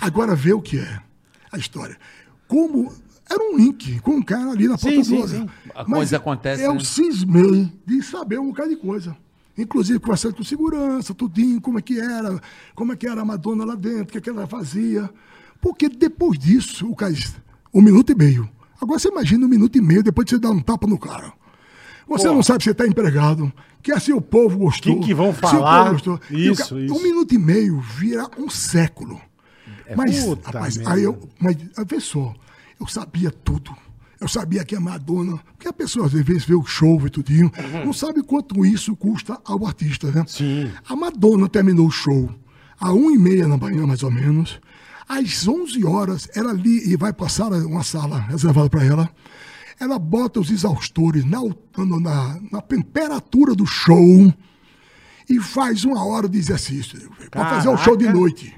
Agora 0.00 0.34
vê 0.34 0.52
o 0.52 0.60
que 0.60 0.78
é 0.78 0.98
a 1.52 1.58
história. 1.58 1.96
Como. 2.46 2.92
Era 3.32 3.44
um 3.44 3.56
link 3.56 4.00
com 4.00 4.12
um 4.16 4.22
cara 4.22 4.50
ali 4.50 4.66
na 4.66 4.76
Sim, 4.76 4.96
Ponta 4.96 5.04
sim, 5.04 5.26
sim. 5.28 5.48
A 5.72 5.84
Mas 5.84 5.98
coisa 5.98 6.16
acontece, 6.16 6.64
Eu 6.64 6.74
né? 6.74 6.80
cismei 6.80 7.72
de 7.86 8.02
saber 8.02 8.40
um 8.40 8.48
bocado 8.48 8.70
de 8.70 8.76
coisa. 8.76 9.16
Inclusive 9.58 9.98
conversando 9.98 10.36
com 10.36 10.44
segurança, 10.44 11.14
tudinho, 11.14 11.60
como 11.60 11.78
é 11.78 11.82
que 11.82 11.98
era, 12.00 12.40
como 12.74 12.92
é 12.92 12.96
que 12.96 13.06
era 13.06 13.20
a 13.20 13.24
Madonna 13.24 13.64
lá 13.64 13.74
dentro, 13.74 14.02
o 14.04 14.06
que, 14.06 14.18
é 14.18 14.20
que 14.20 14.30
ela 14.30 14.46
fazia. 14.46 15.10
Porque 15.60 15.88
depois 15.88 16.38
disso, 16.38 16.90
o 16.90 16.96
disse, 17.10 17.34
um 17.74 17.82
minuto 17.82 18.12
e 18.12 18.14
meio. 18.14 18.48
Agora 18.80 18.98
você 18.98 19.08
imagina 19.08 19.44
um 19.44 19.48
minuto 19.48 19.76
e 19.76 19.80
meio 19.80 20.02
depois 20.02 20.24
de 20.24 20.30
você 20.30 20.38
dar 20.38 20.50
um 20.50 20.60
tapa 20.60 20.86
no 20.86 20.98
cara. 20.98 21.32
Você 22.08 22.26
não 22.26 22.42
sabe 22.42 22.64
se 22.64 22.70
está 22.70 22.86
empregado, 22.86 23.52
que 23.82 23.92
é 23.92 24.00
se 24.00 24.12
o 24.12 24.20
povo 24.20 24.58
gostou. 24.58 24.98
Que 25.00 25.06
que 25.08 25.14
vão 25.14 25.30
o 25.30 25.32
falar? 25.32 25.92
gostou. 25.92 26.18
O 26.30 26.34
Isso, 26.34 26.68
cara- 26.70 26.80
isso. 26.84 26.94
Um 26.94 27.02
minuto 27.02 27.32
e 27.34 27.38
meio 27.38 27.78
vira 27.80 28.28
um 28.38 28.48
século. 28.50 29.20
mas, 29.96 30.24
puta 30.24 30.50
rapaz, 30.50 30.78
aí 30.86 31.04
eu, 31.04 31.18
mas, 31.38 31.56
só, 32.04 32.34
eu 32.80 32.86
sabia 32.88 33.30
tudo. 33.30 33.76
Eu 34.20 34.28
sabia 34.28 34.64
que 34.64 34.76
a 34.76 34.80
Madonna, 34.80 35.38
porque 35.56 35.66
a 35.66 35.72
pessoa 35.72 36.04
às 36.06 36.12
vezes 36.12 36.44
vê 36.44 36.54
o 36.54 36.64
show 36.64 37.00
e 37.06 37.10
tudinho, 37.10 37.50
não 37.84 37.92
sabe 37.92 38.22
quanto 38.22 38.66
isso 38.66 38.94
custa 38.94 39.38
ao 39.44 39.66
artista, 39.66 40.10
né? 40.12 40.24
Sim. 40.26 40.70
A 40.86 40.94
Madonna 40.94 41.48
terminou 41.48 41.86
o 41.86 41.90
show 41.90 42.28
às 42.78 42.90
1h30 42.90 43.48
da 43.48 43.56
manhã, 43.56 43.86
mais 43.86 44.02
ou 44.02 44.10
menos. 44.10 44.60
Às 45.08 45.48
11 45.48 45.84
horas, 45.86 46.28
ela 46.34 46.50
ali, 46.50 46.92
e 46.92 46.96
vai 46.96 47.12
passar 47.14 47.50
uma 47.50 47.82
sala 47.82 48.20
reservada 48.20 48.68
para 48.68 48.84
ela, 48.84 49.08
ela 49.80 49.98
bota 49.98 50.38
os 50.38 50.50
exaustores 50.50 51.24
na, 51.24 51.38
na, 51.78 52.38
na 52.52 52.60
temperatura 52.60 53.54
do 53.54 53.64
show 53.64 54.32
e 55.28 55.40
faz 55.40 55.84
uma 55.84 56.04
hora 56.04 56.28
de 56.28 56.38
exercício. 56.38 57.10
Para 57.30 57.48
fazer 57.48 57.68
o 57.68 57.76
show 57.78 57.96
de 57.96 58.06
noite. 58.12 58.54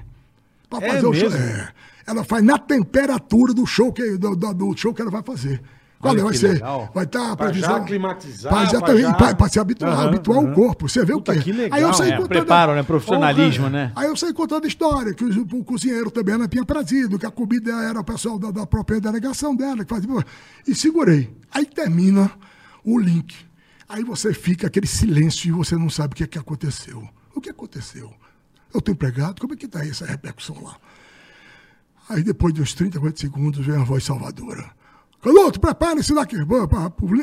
Para 0.69 0.85
É 0.85 0.91
fazer 0.91 1.07
o 1.07 1.13
show. 1.13 1.29
mesmo? 1.29 1.37
É. 1.45 1.73
Ela 2.05 2.23
faz 2.23 2.43
na 2.43 2.57
temperatura 2.57 3.53
do 3.53 3.65
show 3.65 3.91
que, 3.93 4.17
do, 4.17 4.35
do- 4.35 4.77
show 4.77 4.93
que 4.93 5.01
ela 5.01 5.11
vai 5.11 5.23
fazer. 5.23 5.61
Qual 5.99 6.13
Olha 6.13 6.19
é? 6.19 6.23
vai 6.25 6.33
ser? 6.33 6.53
legal. 6.55 6.91
Vai 6.93 7.05
estar 7.05 7.31
a 7.31 7.35
Pra 7.37 7.53
já 7.53 8.81
pra 8.81 8.97
já- 8.97 9.13
pra- 9.13 9.33
pra 9.35 9.47
se 9.47 9.57
habituar, 9.57 9.93
Aham, 9.93 10.07
habituar 10.09 10.39
aham. 10.39 10.51
o 10.51 10.53
corpo. 10.53 10.89
Você 10.89 11.05
vê 11.05 11.13
Puta, 11.13 11.31
o 11.31 11.35
quê? 11.35 11.41
que 11.43 11.51
legal. 11.53 11.77
Aí 11.79 11.81
eu 11.85 11.93
saí 11.93 12.09
É, 12.11 12.17
contando- 12.17 12.27
preparo, 12.27 12.75
né? 12.75 12.83
Profissionalismo, 12.83 13.69
né? 13.69 13.93
Aí 13.95 14.07
eu 14.09 14.15
saí 14.17 14.33
contando 14.33 14.65
a 14.65 14.67
história, 14.67 15.13
que 15.13 15.23
o, 15.23 15.41
o 15.59 15.63
cozinheiro 15.63 16.11
também 16.11 16.37
não 16.37 16.45
tinha 16.45 16.65
prazido, 16.65 17.17
que 17.17 17.25
a 17.25 17.31
comida 17.31 17.71
era 17.83 17.97
o 18.01 18.03
pessoal 18.03 18.37
da, 18.37 18.51
da 18.51 18.67
própria 18.67 18.99
delegação 18.99 19.55
dela, 19.55 19.85
que 19.85 19.89
fazia. 19.93 20.09
E 20.67 20.75
segurei. 20.75 21.33
Aí 21.53 21.65
termina 21.65 22.29
o 22.83 22.99
link. 22.99 23.33
Aí 23.87 24.03
você 24.03 24.33
fica 24.33 24.67
aquele 24.67 24.87
silêncio 24.87 25.47
e 25.47 25.51
você 25.51 25.77
não 25.77 25.89
sabe 25.89 26.11
o 26.13 26.15
que, 26.17 26.23
é 26.25 26.27
que 26.27 26.37
aconteceu. 26.37 27.07
O 27.33 27.39
que 27.39 27.49
aconteceu? 27.49 28.11
Eu 28.73 28.79
estou 28.79 28.91
empregado, 28.91 29.39
como 29.39 29.53
é 29.53 29.55
que 29.55 29.67
está 29.67 29.85
essa 29.85 30.05
repercussão 30.05 30.57
lá? 30.61 30.75
Aí 32.09 32.23
depois 32.23 32.53
de 32.53 32.61
uns 32.61 32.73
30, 32.73 32.99
40 32.99 33.19
segundos 33.19 33.65
vem 33.65 33.75
a 33.75 33.83
voz 33.83 34.03
salvadora. 34.03 34.65
Canuto, 35.21 35.57
prepare-se 35.57 36.13
daqui. 36.13 36.35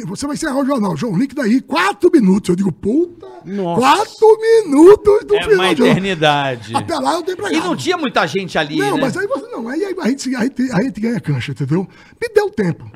Você 0.07 0.26
vai 0.26 0.34
encerrar 0.34 0.57
o 0.57 0.65
jornal. 0.65 0.97
João, 0.97 1.18
link 1.18 1.34
daí, 1.34 1.60
quatro 1.60 2.10
minutos. 2.10 2.49
Eu 2.49 2.57
digo, 2.57 2.73
puta, 2.73 3.26
Nossa. 3.44 3.78
quatro 3.78 4.39
minutos 4.41 5.25
do 5.26 5.36
É 5.36 5.42
final 5.42 5.57
uma 5.57 5.70
eternidade. 5.73 6.75
Até 6.75 6.99
lá 6.99 7.17
eu 7.17 7.23
tenho 7.23 7.36
E 7.36 7.39
empregado. 7.41 7.67
não 7.68 7.76
tinha 7.76 7.99
muita 7.99 8.26
gente 8.26 8.57
ali, 8.57 8.78
Não, 8.78 8.94
né? 8.97 9.02
mas 9.02 9.15
aí 9.18 9.26
você 9.26 9.47
não. 9.49 9.68
Aí, 9.68 9.84
aí 9.84 9.94
a, 10.00 10.09
gente, 10.09 10.34
a, 10.34 10.41
gente, 10.44 10.73
a 10.73 10.83
gente 10.83 10.99
ganha 10.99 11.20
cancha, 11.20 11.52
entendeu? 11.52 11.86
Me 12.18 12.28
deu 12.34 12.49
tempo. 12.49 12.91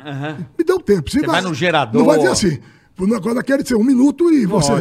Me 0.58 0.64
deu 0.64 0.80
tempo. 0.80 1.10
Você 1.10 1.20
vai 1.20 1.42
no 1.42 1.52
gerador. 1.52 1.98
Não 2.00 2.06
vai 2.06 2.16
dizer 2.16 2.30
assim. 2.30 2.58
Daquele 3.34 3.62
de 3.64 3.68
ser 3.70 3.74
um 3.74 3.82
minuto 3.82 4.30
e 4.32 4.46
você. 4.46 4.72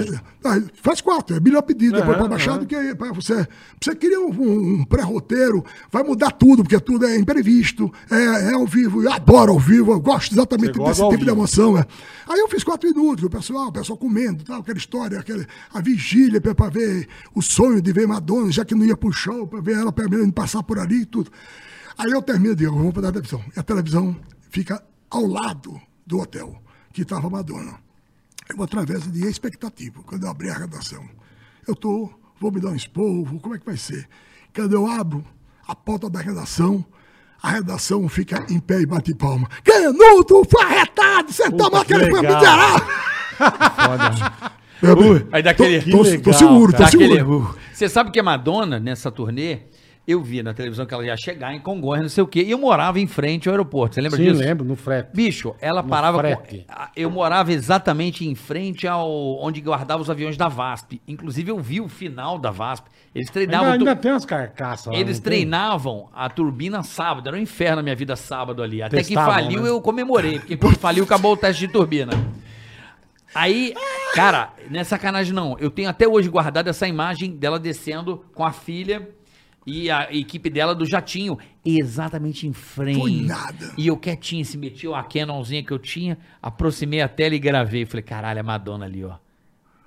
Ah, 0.44 0.62
faz 0.84 1.02
quatro, 1.02 1.36
é 1.36 1.40
melhor 1.40 1.64
pedir 1.64 1.92
depois 1.92 2.10
Aham, 2.10 2.18
para 2.20 2.28
baixar 2.28 2.52
aham. 2.52 2.60
do 2.60 2.66
que 2.68 2.96
para 2.96 3.12
você. 3.12 3.48
Você 3.82 3.96
queria 3.96 4.20
um, 4.20 4.30
um- 4.30 4.86
pré-roteiro, 4.86 5.64
vai 5.92 6.04
mudar 6.04 6.30
tudo, 6.32 6.62
porque 6.64 6.80
tudo 6.80 7.08
é 7.08 7.18
imprevisto, 7.18 7.92
é, 8.12 8.52
é 8.52 8.54
ao 8.54 8.68
vivo. 8.68 9.02
Eu 9.02 9.12
adoro 9.12 9.54
ao 9.54 9.60
vivo, 9.60 9.92
eu 9.94 10.00
gosto 10.00 10.34
exatamente 10.34 10.78
desse 10.78 11.10
tipo 11.10 11.24
de 11.26 11.30
emoção. 11.32 11.76
É. 11.76 11.86
Aí 12.28 12.40
eu 12.40 12.48
fiz 12.48 12.64
quatro 12.64 12.88
minutos, 12.88 13.24
o 13.24 13.30
pessoal, 13.32 13.70
o 13.70 13.72
pessoal 13.72 13.98
comendo, 13.98 14.44
tal, 14.44 14.60
aquela 14.60 14.78
história, 14.78 15.20
aquele, 15.20 15.48
a 15.74 15.82
vigília 15.82 16.40
para 16.40 16.70
ver 16.70 17.08
o 17.34 17.42
sonho 17.42 17.82
de 17.82 17.92
ver 17.92 18.08
Madonna, 18.08 18.52
já 18.52 18.64
que 18.64 18.76
não 18.76 18.86
ia 18.86 18.96
pro 18.96 19.12
show, 19.12 19.48
para 19.48 19.60
ver 19.60 19.78
ela 19.78 19.92
primeiro 19.92 20.32
passar 20.32 20.62
por 20.62 20.78
ali 20.78 21.02
e 21.02 21.06
tudo. 21.06 21.32
Aí 21.98 22.12
eu 22.12 22.22
termino 22.22 22.54
e 22.54 22.56
digo, 22.56 22.78
vou 22.78 22.94
para 22.94 23.08
a 23.10 23.12
televisão. 23.12 23.42
E 23.56 23.60
a 23.60 23.64
televisão 23.64 24.16
fica 24.52 24.84
ao 25.10 25.26
lado 25.26 25.82
do 26.06 26.20
hotel 26.20 26.62
que 26.92 27.02
estava 27.02 27.28
Madonna. 27.28 27.82
Eu 28.54 28.58
vou 28.58 28.66
através 28.66 29.12
de 29.12 29.26
expectativa, 29.28 30.00
quando 30.06 30.26
eu 30.26 30.30
abrir 30.30 30.52
a 30.52 30.54
redação. 30.60 31.04
Eu 31.68 31.76
tô, 31.76 32.08
vou 32.40 32.52
me 32.52 32.60
dar 32.62 32.70
um 32.70 32.76
esporro, 32.76 33.40
como 33.40 33.56
é 33.56 33.58
que 33.58 33.66
vai 33.66 33.76
ser? 33.76 34.08
Quando 34.56 34.74
eu 34.74 34.86
abro 34.86 35.26
a 35.68 35.74
porta 35.76 36.08
da 36.08 36.20
redação, 36.20 36.86
a 37.42 37.50
redação 37.50 38.08
fica 38.08 38.46
em 38.52 38.60
pé 38.60 38.82
e 38.82 38.86
bate 38.86 39.16
palma. 39.16 39.50
Canuto, 39.64 40.46
foi 40.48 40.62
arretado, 40.62 41.34
você 41.34 41.50
Puta, 41.50 41.64
toma 41.64 41.84
que 41.84 41.96
aquele 41.96 42.14
legal. 42.14 42.36
miserável. 42.36 42.88
Meu 44.84 44.96
bem, 44.98 45.28
Aí 45.32 45.42
daquele- 45.42 45.82
tô, 45.92 46.04
tô, 46.04 46.22
tô 46.22 46.34
seguro, 46.34 46.72
tô 46.74 46.78
cara. 46.78 46.92
Daquele 46.92 47.16
seguro. 47.16 47.18
erro. 47.48 47.58
Você 47.74 47.90
sabe 47.90 48.12
que 48.12 48.20
a 48.20 48.24
Madonna, 48.24 48.80
nessa 48.80 49.10
turnê, 49.12 49.62
eu 50.06 50.22
vi 50.22 50.44
na 50.44 50.54
televisão 50.54 50.86
que 50.86 50.94
ela 50.94 51.06
ia 51.06 51.16
chegar 51.16 51.54
em 51.54 51.60
Congonhas, 51.60 52.02
não 52.04 52.10
sei 52.10 52.24
o 52.24 52.28
quê, 52.28 52.44
e 52.44 52.52
eu 52.52 52.58
morava 52.58 53.00
em 53.00 53.08
frente 53.08 53.48
ao 53.48 53.54
aeroporto. 53.54 53.96
Você 53.96 54.02
lembra 54.02 54.18
Sim, 54.18 54.24
disso? 54.26 54.42
lembro, 54.42 54.66
no 54.66 54.76
frete. 54.76 55.10
Bicho, 55.16 55.56
ela 55.62 55.82
No 55.82 55.88
parava. 55.88 56.18
com- 56.22 56.28
frete. 56.36 56.66
eu 56.96 57.10
morava 57.10 57.54
exatamente 57.54 58.28
em 58.28 58.36
frente 58.36 58.86
ao 58.88 59.10
onde 59.42 59.62
guardava 59.62 60.02
os 60.02 60.10
aviões 60.10 60.36
da 60.36 60.48
VASP. 60.50 61.02
Inclusive, 61.08 61.52
eu 61.52 61.58
vi 61.60 61.80
o 61.80 61.88
final 61.88 62.38
da 62.38 62.52
VASP. 62.52 62.88
Eles 63.16 63.30
treinavam. 63.30 63.72
Ainda, 63.72 63.80
ainda 63.92 63.96
tu- 63.96 64.02
tem 64.02 64.12
umas 64.12 64.26
carcaças 64.26 64.88
lá. 64.88 64.96
Eles 65.00 65.20
treinavam 65.20 66.10
a 66.14 66.28
turbina 66.30 66.84
sábado. 66.84 67.28
Era 67.28 67.38
um 67.38 67.40
inferno 67.40 67.80
a 67.80 67.84
minha 67.84 67.96
vida 67.96 68.16
sábado 68.16 68.62
ali. 68.64 68.82
Até 68.82 68.98
Testavam, 68.98 69.34
que 69.36 69.42
faliu, 69.44 69.62
né? 69.64 69.70
eu 69.70 69.80
comemorei. 69.80 70.40
Porque 70.40 70.58
quando 70.58 70.78
faliu, 70.80 71.04
acabou 71.04 71.34
o 71.34 71.38
teste 71.38 71.66
de 71.68 71.72
turbina. 71.72 72.12
Aí, 73.36 73.74
cara, 74.14 74.52
não 74.70 74.80
é 74.80 74.84
sacanagem 74.84 75.34
não. 75.34 75.58
Eu 75.60 75.72
tenho 75.72 75.90
até 75.90 76.08
hoje 76.08 76.30
guardado 76.30 76.68
essa 76.70 76.88
imagem 76.88 77.32
dela 77.36 77.60
descendo 77.60 78.24
com 78.36 78.44
a 78.46 78.52
filha 78.52 79.08
e 79.66 79.90
a 79.90 80.14
equipe 80.14 80.50
dela 80.50 80.76
do 80.76 80.86
jatinho. 80.86 81.38
Exatamente 81.66 82.48
em 82.48 82.54
frente. 82.54 83.00
Foi 83.00 83.22
nada. 83.22 83.74
E 83.78 83.88
eu 83.88 83.98
quietinho, 83.98 84.44
se 84.44 84.58
meti 84.58 84.88
a 84.88 85.04
Canonzinha 85.04 85.64
que 85.64 85.72
eu 85.72 85.80
tinha, 85.80 86.18
aproximei 86.42 87.02
a 87.02 87.08
tela 87.08 87.36
e 87.36 87.40
gravei. 87.40 87.86
Falei, 87.86 88.04
caralho, 88.04 88.40
é 88.40 88.44
Madonna 88.44 88.86
ali, 88.86 89.04
ó. 89.04 89.16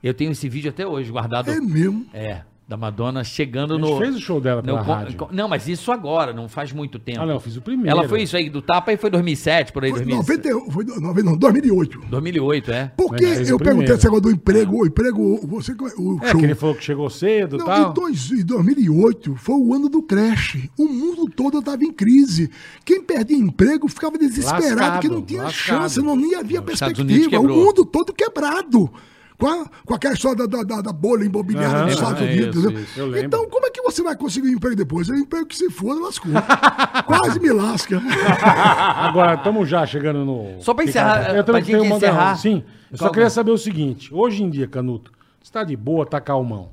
Eu 0.02 0.14
tenho 0.14 0.30
esse 0.30 0.48
vídeo 0.48 0.70
até 0.70 0.86
hoje 0.86 1.10
guardado. 1.10 1.50
É 1.50 1.60
mesmo. 1.60 2.06
É. 2.12 2.42
Da 2.68 2.76
Madonna 2.76 3.22
chegando 3.22 3.74
A 3.74 3.76
gente 3.78 3.88
no. 3.88 3.96
fez 3.98 4.16
o 4.16 4.20
show 4.20 4.40
dela 4.40 4.60
no 4.60 4.66
pela 4.66 4.82
con- 4.84 4.92
rádio. 4.92 5.28
Não, 5.30 5.48
mas 5.48 5.68
isso 5.68 5.92
agora, 5.92 6.32
não 6.32 6.48
faz 6.48 6.72
muito 6.72 6.98
tempo. 6.98 7.20
Ah, 7.20 7.26
não, 7.26 7.34
eu 7.34 7.40
fiz 7.40 7.56
o 7.56 7.62
primeiro. 7.62 7.88
Ela 7.96 8.08
foi 8.08 8.22
isso 8.22 8.36
aí 8.36 8.50
do 8.50 8.60
tapa 8.60 8.92
e 8.92 8.96
foi 8.96 9.08
2007, 9.08 9.72
por 9.72 9.84
aí, 9.84 9.90
Foi 9.92 10.00
2007. 10.04 10.50
90, 10.52 10.72
foi, 10.72 10.84
não, 10.84 11.14
não, 11.14 11.36
2008. 11.38 12.00
2008, 12.10 12.72
é. 12.72 12.90
Porque 12.96 13.24
eu 13.24 13.56
perguntei 13.56 13.94
esse 13.94 14.02
negócio 14.04 14.22
do 14.22 14.30
emprego, 14.32 14.82
o 14.82 14.84
emprego, 14.86 15.46
você, 15.46 15.76
o 15.96 16.18
É, 16.20 16.30
show. 16.32 16.40
que 16.40 16.44
ele 16.46 16.56
falou 16.56 16.74
que 16.74 16.82
chegou 16.82 17.08
cedo 17.08 17.54
e 17.54 17.64
tal. 17.64 17.90
em, 17.90 17.94
dois, 17.94 18.32
em 18.32 18.44
2008 18.44 19.36
foi 19.36 19.54
o 19.54 19.72
ano 19.72 19.88
do 19.88 20.02
crash. 20.02 20.58
O 20.76 20.88
mundo 20.88 21.30
todo 21.30 21.60
estava 21.60 21.84
em 21.84 21.92
crise. 21.92 22.50
Quem 22.84 23.00
perdia 23.00 23.36
emprego 23.36 23.86
ficava 23.86 24.18
desesperado, 24.18 24.74
Lascado, 24.74 25.00
que 25.02 25.08
não 25.08 25.22
tinha 25.22 25.42
lascado. 25.44 25.78
chance, 25.82 26.02
não 26.02 26.16
nem 26.16 26.34
havia 26.34 26.60
perspectiva. 26.60 27.38
O 27.38 27.46
mundo 27.48 27.84
todo 27.84 28.12
quebrado. 28.12 28.90
Com, 29.38 29.46
a- 29.48 29.66
com 29.84 29.94
aquela 29.94 30.14
história 30.14 30.46
da, 30.48 30.62
da, 30.62 30.80
da 30.80 30.92
bolha 30.92 31.24
imobiliária 31.24 31.68
Aham, 31.76 31.84
dos 31.86 31.94
Estados 31.94 32.22
é 32.22 32.24
Unidos. 32.24 32.56
isso, 32.56 32.72
isso. 32.72 33.00
Eu. 33.00 33.16
Então, 33.24 33.48
como 33.50 33.66
é 33.66 33.70
que 33.70 33.82
você 33.82 34.02
vai 34.02 34.16
conseguir 34.16 34.48
um 34.48 34.52
emprego 34.52 34.76
depois? 34.76 35.08
É 35.10 35.12
um 35.12 35.16
emprego 35.16 35.44
que 35.46 35.56
se 35.56 35.68
foda, 35.70 36.00
lascou. 36.00 36.32
Quase 37.06 37.38
me 37.38 37.52
lasca. 37.52 38.00
Agora, 38.42 39.34
estamos 39.34 39.68
já 39.68 39.84
chegando 39.86 40.24
no. 40.24 40.60
Só 40.62 40.72
pra 40.74 40.84
encerrar, 40.84 41.28
Eu 41.30 41.34
pra 41.34 41.42
também 41.44 41.64
tenho 41.64 41.82
uma- 41.82 41.96
encerrar. 41.96 42.36
Sim, 42.36 42.62
eu 42.90 42.96
só 42.98 43.10
queria 43.10 43.28
saber 43.30 43.50
o 43.50 43.58
seguinte: 43.58 44.12
hoje 44.14 44.42
em 44.42 44.50
dia, 44.50 44.66
Canuto, 44.66 45.12
você 45.42 45.52
tá 45.52 45.64
de 45.64 45.76
boa, 45.76 46.06
tá 46.06 46.20
calmão. 46.20 46.70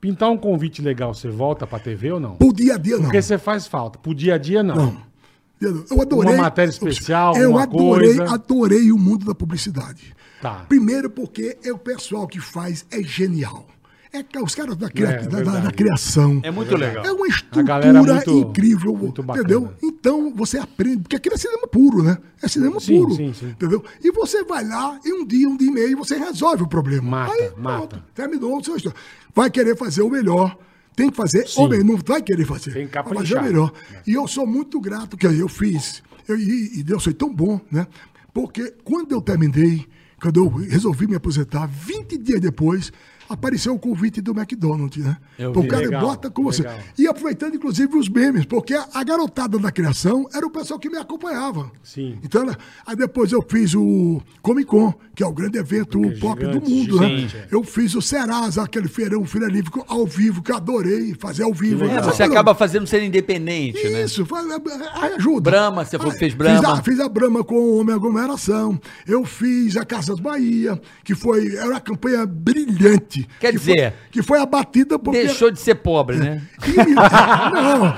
Pintar 0.00 0.30
um 0.30 0.36
convite 0.36 0.80
legal, 0.80 1.12
você 1.12 1.28
volta 1.28 1.66
pra 1.66 1.80
TV 1.80 2.12
ou 2.12 2.20
não? 2.20 2.36
Pro 2.36 2.52
dia 2.52 2.74
a 2.74 2.78
dia, 2.78 2.96
não. 2.96 3.02
Porque 3.04 3.20
você 3.20 3.36
faz 3.36 3.66
falta. 3.66 3.98
Pro 3.98 4.14
dia 4.14 4.36
a 4.36 4.38
dia, 4.38 4.62
não. 4.62 4.76
Não. 4.76 5.08
Eu 5.60 6.00
adorei. 6.00 6.34
Uma 6.34 6.42
matéria 6.44 6.70
especial, 6.70 7.36
Eu 7.36 7.58
adorei, 7.58 8.16
coisa. 8.16 8.32
adorei 8.32 8.92
o 8.92 8.96
mundo 8.98 9.26
da 9.26 9.34
publicidade. 9.34 10.14
Tá. 10.40 10.64
Primeiro 10.68 11.10
porque 11.10 11.56
é 11.64 11.72
o 11.72 11.78
pessoal 11.78 12.26
que 12.26 12.40
faz 12.40 12.84
é 12.90 13.02
genial. 13.02 13.66
É 14.10 14.24
os 14.42 14.54
caras 14.54 14.74
da, 14.76 14.88
cria- 14.88 15.08
É, 15.10 15.22
da- 15.26 15.42
da- 15.42 15.60
da 15.60 15.70
criação. 15.70 16.40
É 16.42 16.50
muito 16.50 16.74
legal. 16.74 17.04
É 17.04 17.12
uma 17.12 17.26
estrutura 17.28 17.92
muito- 18.02 18.30
incrível, 18.38 18.96
muito 18.96 19.20
entendeu? 19.20 19.72
Então 19.82 20.32
você 20.34 20.56
aprende, 20.58 21.02
porque 21.02 21.16
aquilo 21.16 21.34
é 21.34 21.38
cinema 21.38 21.68
puro, 21.68 22.02
né? 22.02 22.16
É 22.42 22.48
cinema 22.48 22.80
Sim, 22.80 23.00
puro, 23.00 23.14
sim, 23.14 23.34
sim. 23.34 23.48
entendeu? 23.50 23.84
E 24.02 24.10
você 24.10 24.42
vai 24.44 24.64
lá 24.66 24.98
e 25.04 25.12
um 25.12 25.26
dia, 25.26 25.46
um 25.46 25.56
dia 25.58 25.68
e 25.68 25.70
meio 25.70 25.98
você 25.98 26.16
resolve 26.16 26.62
o 26.62 26.66
problema. 26.68 27.02
Mata, 27.02 27.32
Aí, 27.34 27.50
mata. 27.58 27.88
pronto, 27.88 28.04
terminou 28.14 28.58
a 28.58 28.64
sua 28.64 28.76
história. 28.78 28.98
Vai 29.34 29.50
querer 29.50 29.76
fazer 29.76 30.00
o 30.00 30.08
melhor, 30.08 30.56
tem 30.96 31.10
que 31.10 31.16
fazer 31.16 31.46
Sim. 31.46 31.66
o 31.66 31.68
melhor, 31.68 31.84
não 31.84 31.96
vai 31.98 32.22
querer 32.22 32.46
fazer. 32.46 32.72
Tem 32.72 32.86
que 32.86 32.92
caprichar. 32.92 33.42
o 33.42 33.46
melhor. 33.46 33.72
E 34.06 34.14
eu 34.14 34.26
sou 34.26 34.46
muito 34.46 34.80
grato 34.80 35.18
que 35.18 35.26
eu 35.26 35.48
fiz. 35.48 36.02
Eu- 36.26 36.38
e, 36.38 36.78
e 36.78 36.82
Deus 36.82 37.04
foi 37.04 37.12
tão 37.12 37.32
bom, 37.32 37.60
né? 37.70 37.86
Porque 38.32 38.74
quando 38.84 39.12
eu 39.12 39.20
terminei, 39.20 39.86
quando 40.20 40.40
eu 40.40 40.48
resolvi 40.48 41.06
me 41.06 41.14
aposentar, 41.14 41.66
20 41.66 42.18
dias 42.18 42.40
depois, 42.40 42.92
apareceu 43.28 43.74
o 43.74 43.78
convite 43.78 44.20
do 44.20 44.32
McDonald's, 44.32 45.04
né? 45.04 45.16
Eu 45.38 45.50
o 45.50 45.62
vi. 45.62 45.68
cara 45.68 45.84
Legal, 45.84 46.00
bota 46.00 46.30
com 46.30 46.42
você. 46.42 46.62
legal. 46.62 46.78
E 46.96 47.06
aproveitando, 47.06 47.56
inclusive, 47.56 47.96
os 47.96 48.08
memes, 48.08 48.44
porque 48.44 48.74
a, 48.74 49.04
garotada 49.04 49.58
da 49.58 49.70
criação 49.70 50.26
era 50.32 50.46
o 50.46 50.50
pessoal 50.50 50.78
que 50.78 50.88
me 50.88 50.98
acompanhava. 50.98 51.70
Sim. 51.82 52.18
Então, 52.22 52.44
né, 52.44 52.54
aí 52.86 52.96
depois 52.96 53.32
eu 53.32 53.44
fiz 53.48 53.74
o 53.74 54.20
Comic 54.40 54.66
Con, 54.68 54.94
que 55.14 55.22
é 55.22 55.26
o 55.26 55.32
grande 55.32 55.58
evento 55.58 56.00
Porque 56.00 56.16
é 56.16 56.20
pop 56.20 56.40
gigante, 56.40 56.58
do 56.58 56.70
mundo, 56.70 56.92
gigante, 56.92 57.36
né? 57.36 57.42
é. 57.50 57.54
Eu 57.54 57.62
fiz 57.64 57.94
o 57.94 58.02
Serasa, 58.02 58.62
aquele 58.62 58.88
feirão, 58.88 59.24
feira 59.24 59.46
livre 59.48 59.70
ao 59.86 60.06
vivo, 60.06 60.42
que 60.42 60.52
eu 60.52 60.56
adorei 60.56 61.14
fazer 61.18 61.42
ao 61.42 61.52
vivo. 61.52 61.84
É, 61.84 62.00
você 62.00 62.24
não? 62.24 62.30
acaba 62.32 62.54
fazendo 62.54 62.86
ser 62.86 63.02
independente, 63.02 63.82
né? 63.88 64.04
Isso, 64.04 64.24
faz, 64.26 64.46
aí 64.94 65.14
ajuda. 65.14 65.50
Brahma, 65.50 65.84
você 65.84 65.98
falou 65.98 66.12
que 66.12 66.18
fez 66.18 66.32
Fiz 66.32 66.38
Brahma. 66.38 66.74
a, 66.74 66.82
fiz 66.82 67.00
a 67.00 67.08
Brahma 67.08 67.42
com 67.42 67.56
o 67.56 67.78
Homem 67.78 67.94
Aglomeração. 67.94 68.78
Eu 69.06 69.24
fiz 69.24 69.76
a 69.76 69.84
Casas 69.84 70.20
Bahia, 70.20 70.80
que 71.02 71.14
foi 71.14 71.56
era 71.56 71.68
uma 71.68 71.80
campanha 71.80 72.26
brilhante. 72.26 73.17
Quer 73.40 73.52
que 73.52 73.58
dizer, 73.58 73.92
foi, 73.92 74.10
que 74.10 74.22
foi 74.22 74.40
abatida 74.40 74.98
porque 74.98 75.24
Deixou 75.24 75.50
de 75.50 75.58
ser 75.58 75.76
pobre, 75.76 76.16
né? 76.16 76.42
Não. 77.52 77.94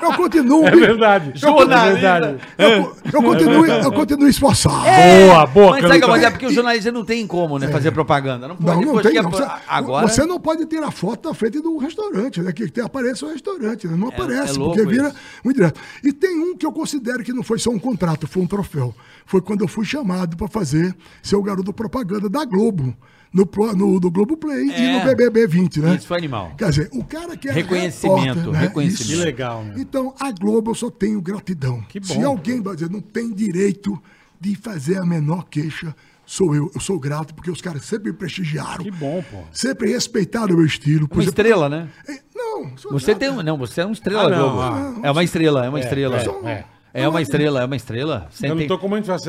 Eu 0.00 0.12
continuo. 0.14 0.66
É 0.66 0.70
verdade. 0.70 1.32
Jornalista. 1.34 2.38
É. 2.56 2.78
Eu, 2.78 2.96
eu 3.12 3.22
continuo, 3.22 3.66
eu 3.66 3.92
continuo 3.92 4.28
esforçado. 4.28 4.76
Boa, 4.76 5.46
boa, 5.46 5.70
Mas, 5.72 5.82
sabe, 5.82 6.06
mas 6.06 6.22
é 6.22 6.30
porque 6.30 6.46
o 6.46 6.52
jornalista 6.52 6.92
não 6.92 7.04
tem 7.04 7.26
como, 7.26 7.58
né? 7.58 7.68
Fazer 7.68 7.90
propaganda. 7.90 8.48
Não 8.48 8.56
pode. 8.56 8.84
Não, 8.84 8.94
não 8.94 9.02
tem. 9.02 9.12
que 9.12 9.18
é 9.18 9.22
não. 9.22 9.30
Você, 9.30 9.46
Agora. 9.66 10.08
você 10.08 10.24
não 10.24 10.40
pode 10.40 10.64
tirar 10.66 10.90
foto 10.90 11.28
da 11.28 11.34
frente 11.34 11.60
do 11.60 11.76
restaurante, 11.78 12.40
né? 12.40 12.52
Que, 12.52 12.70
que 12.70 12.80
aparece 12.80 13.24
o 13.24 13.28
restaurante, 13.28 13.86
né? 13.86 13.96
Não 13.96 14.08
aparece, 14.08 14.54
é 14.54 14.58
louco 14.58 14.76
porque 14.76 14.90
vira 14.90 15.08
isso. 15.08 15.16
muito 15.44 15.56
direto. 15.56 15.80
E 16.02 16.12
tem 16.12 16.38
um 16.38 16.56
que 16.56 16.66
eu 16.66 16.72
considero 16.72 17.22
que 17.22 17.32
não 17.32 17.42
foi 17.42 17.58
só 17.58 17.70
um 17.70 17.78
contrato, 17.78 18.26
foi 18.26 18.42
um 18.42 18.46
troféu. 18.46 18.94
Foi 19.26 19.40
quando 19.40 19.62
eu 19.62 19.68
fui 19.68 19.84
chamado 19.84 20.36
para 20.36 20.48
fazer 20.48 20.94
ser 21.22 21.36
o 21.36 21.42
garoto 21.42 21.72
propaganda 21.72 22.28
da 22.28 22.44
Globo. 22.44 22.96
No, 23.32 23.44
pro- 23.44 23.76
no, 23.76 24.00
do 24.00 24.10
Globo 24.10 24.36
Play 24.36 24.68
e 24.68 24.72
É. 24.72 24.98
no 24.98 25.04
BBB 25.04 25.46
20, 25.46 25.80
né? 25.80 25.96
Isso 25.96 26.06
foi 26.06 26.16
animal. 26.18 26.52
Quer 26.56 26.70
dizer, 26.70 26.88
o 26.92 27.04
cara 27.04 27.36
que 27.36 27.48
é 27.48 27.52
Reconhecimento, 27.52 28.18
repórter, 28.20 28.52
né? 28.52 28.58
reconhecimento. 28.60 29.02
Isso. 29.12 29.18
Que 29.20 29.24
legal, 29.24 29.64
meu. 29.64 29.78
Então, 29.78 30.14
a 30.18 30.32
Globo 30.32 30.70
eu 30.70 30.74
só 30.74 30.90
tenho 30.90 31.20
gratidão. 31.20 31.82
Que 31.82 32.00
bom, 32.00 32.06
Se 32.06 32.22
alguém 32.24 32.62
vai 32.62 32.74
dizer 32.74 32.90
não 32.90 33.00
tem 33.00 33.30
direito 33.32 34.00
de 34.40 34.54
fazer 34.56 34.96
a 34.96 35.04
menor 35.04 35.44
queixa, 35.50 35.94
sou 36.24 36.54
eu. 36.54 36.70
Eu 36.74 36.80
sou 36.80 36.98
grato 36.98 37.34
porque 37.34 37.50
os 37.50 37.60
caras 37.60 37.84
sempre 37.84 38.10
me 38.12 38.16
prestigiaram. 38.16 38.82
Que 38.82 38.90
bom, 38.90 39.22
pô. 39.30 39.38
Sempre 39.52 39.90
respeitaram 39.92 40.54
o 40.54 40.56
meu 40.58 40.66
estilo. 40.66 41.06
Por 41.06 41.16
Uma 41.18 41.22
exemplo, 41.24 41.42
estrela, 41.42 41.68
né? 41.68 41.88
eh, 42.08 42.20
Não, 42.34 42.76
sou 42.78 42.92
Você 42.92 43.06
grato. 43.14 43.18
tem 43.18 43.30
um. 43.30 43.42
Não, 43.42 43.58
você 43.58 43.82
é 43.82 43.84
uma 43.84 43.92
estrela, 43.92 44.22
Ah, 44.26 44.30
não, 44.30 44.38
Globo. 44.52 44.60
ah. 44.62 44.94
É 45.02 45.10
uma 45.10 45.22
estrela, 45.24 45.66
é 45.66 45.68
uma 45.68 45.80
estrela. 45.80 46.16
é, 46.18 46.50
é. 46.50 46.64
É 46.92 47.06
uma 47.08 47.20
estrela, 47.20 47.60
é 47.62 47.64
uma 47.64 47.76
estrela. 47.76 48.26
Você 48.30 48.46
Eu 48.46 48.50
não 48.50 48.56
tem, 48.56 48.66
tô 48.66 48.78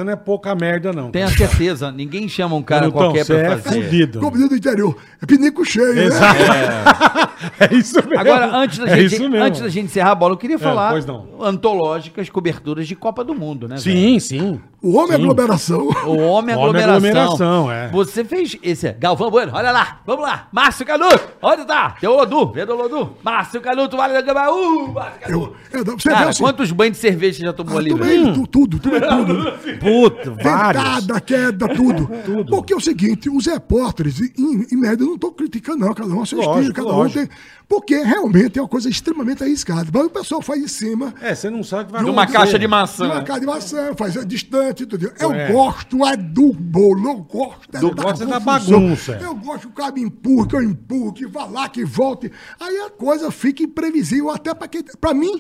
não 0.04 0.12
é 0.12 0.16
pouca 0.16 0.56
merda, 0.56 0.94
não. 0.94 1.12
tenha 1.12 1.28
certeza, 1.28 1.92
ninguém 1.92 2.28
chama 2.28 2.56
um 2.56 2.64
cara 2.64 2.90
qualquer 2.90 3.26
você 3.26 3.34
pra 3.36 3.54
é 3.54 3.58
fazer. 3.58 3.84
fudido. 3.84 4.20
Como 4.20 4.38
diz 4.38 4.50
do 4.50 4.56
interior, 4.56 4.96
é 5.22 5.26
pinico 5.26 5.66
cheio, 5.66 5.94
né? 5.94 6.06
Exato. 6.06 6.40
É 7.60 7.74
isso 7.74 7.96
mesmo. 7.96 8.20
Agora, 8.20 8.54
antes 8.54 8.80
da, 8.80 8.86
é 8.86 8.96
gente, 9.02 9.14
isso 9.14 9.30
mesmo. 9.30 9.46
antes 9.46 9.62
da 9.62 9.70
gente 9.70 9.86
encerrar 9.86 10.12
a 10.12 10.16
bola, 10.16 10.34
eu 10.34 10.38
queria 10.38 10.60
falar 10.60 10.92
pois 10.92 11.06
não. 11.06 11.26
antológicas 11.42 12.30
coberturas 12.30 12.86
de 12.88 12.96
Copa 12.96 13.24
do 13.24 13.34
Mundo, 13.34 13.68
né? 13.68 13.78
velho? 13.78 13.82
Sim, 13.98 14.20
sim. 14.20 14.62
O 14.82 14.96
homem 14.98 15.14
é 15.14 15.16
Sim. 15.18 15.24
aglomeração. 15.24 15.80
O 16.06 16.18
homem 16.18 16.56
Homem 16.56 16.82
aglomeração. 16.84 16.96
aglomeração, 16.96 17.72
é. 17.72 17.90
Você 17.90 18.24
fez 18.24 18.58
esse. 18.64 18.92
Galvão 18.94 19.30
Bueno, 19.30 19.52
olha 19.54 19.72
lá. 19.72 20.00
Vamos 20.06 20.24
lá. 20.24 20.48
Márcio 20.54 20.86
Canuto. 20.86 21.20
Onde 21.42 21.66
tá? 21.66 21.98
Tem 22.00 22.10
o 22.10 22.16
Lodu. 22.16 22.52
Vê 22.54 22.66
do 22.66 22.76
Lodu. 22.76 23.18
Márcio 23.22 23.60
Canuto, 23.60 23.98
vale 23.98 24.14
da 24.14 24.22
gama. 24.22 24.50
Uh, 24.50 24.94
Márcio 24.94 25.20
Canuto. 25.22 25.56
Eu, 25.74 25.80
é, 25.80 25.84
dá- 25.84 25.92
você 25.94 26.10
Cara, 26.10 26.30
assim, 26.30 26.44
quantos 26.44 26.72
banhos 26.72 26.96
de 26.96 27.02
cerveja 27.02 27.44
já 27.50 27.54
tomou 27.54 27.76
ah, 27.76 27.80
ali, 27.80 27.90
tomei 27.90 28.18
velho? 28.24 28.34
tu- 28.34 28.48
tudo, 28.48 28.80
tomei 28.80 29.00
tudo. 29.08 29.36
Puta, 29.80 30.32
vários. 30.32 30.84
Ventada, 30.84 31.22
queda, 31.22 31.68
tudo. 31.76 32.10
Porque 32.50 32.74
é 32.74 32.76
o 32.76 32.80
seguinte, 32.82 33.30
os 33.30 33.46
repórteres, 33.46 34.20
em, 34.22 34.66
em 34.72 34.76
média, 34.78 35.04
eu 35.04 35.08
não 35.08 35.16
estou 35.16 35.32
criticando, 35.32 35.80
não, 35.86 35.94
cada 35.94 36.10
um 36.14 36.26
seu 36.26 36.38
Lógico, 36.40 36.58
estilo, 36.60 36.74
cada 36.74 36.88
lógico. 36.90 37.20
um 37.20 37.26
tem. 37.28 37.38
Porque 37.68 37.96
realmente 38.02 38.58
é 38.58 38.62
uma 38.64 38.68
coisa 38.68 38.90
extremamente 38.90 39.44
arriscada. 39.44 39.88
Mas 39.94 40.04
o 40.06 40.10
pessoal 40.10 40.42
faz 40.42 40.60
em 40.60 40.68
cima. 40.68 41.14
É, 41.22 41.36
você 41.36 41.52
não 41.52 41.62
sabe 41.64 41.84
o 41.84 41.86
que 41.88 41.92
vai 41.94 42.04
De 42.04 42.10
uma 42.10 42.26
caixa 42.26 42.54
de 42.54 42.60
De 42.60 42.68
maçã. 42.68 43.06
uma 43.06 43.22
cara 43.22 43.40
de 43.40 43.46
maçã, 43.46 43.94
faz 43.96 44.16
é 44.16 44.26
distante, 44.26 44.88
tudo. 44.88 45.12
Eu 45.20 45.32
É. 45.32 45.52
gosto 45.52 46.04
é 46.04 46.18
do 46.18 46.52
bolo, 46.52 47.08
eu 47.10 47.18
gosto 47.18 47.78
é 47.78 47.80
Do 47.80 47.92
gosto 47.94 48.24
é 48.24 48.26
da 48.26 48.40
bagunça. 48.40 49.20
Eu 49.22 49.36
gosto 49.36 49.62
que 49.62 49.68
o 49.68 49.72
cara 49.72 49.92
me 49.94 50.02
empurra, 50.02 50.48
que 50.48 50.56
eu 50.56 50.64
empurro, 50.64 51.14
que 51.14 51.28
vá 51.28 51.46
lá, 51.46 51.70
que 51.70 51.86
volte. 51.86 52.32
Aí 52.60 52.76
a 52.80 52.90
coisa 52.90 53.30
fica 53.30 53.62
imprevisível 53.62 54.32
até 54.32 54.52
para 54.56 54.68
quem. 54.68 54.84
Para 55.00 55.14
mim, 55.14 55.40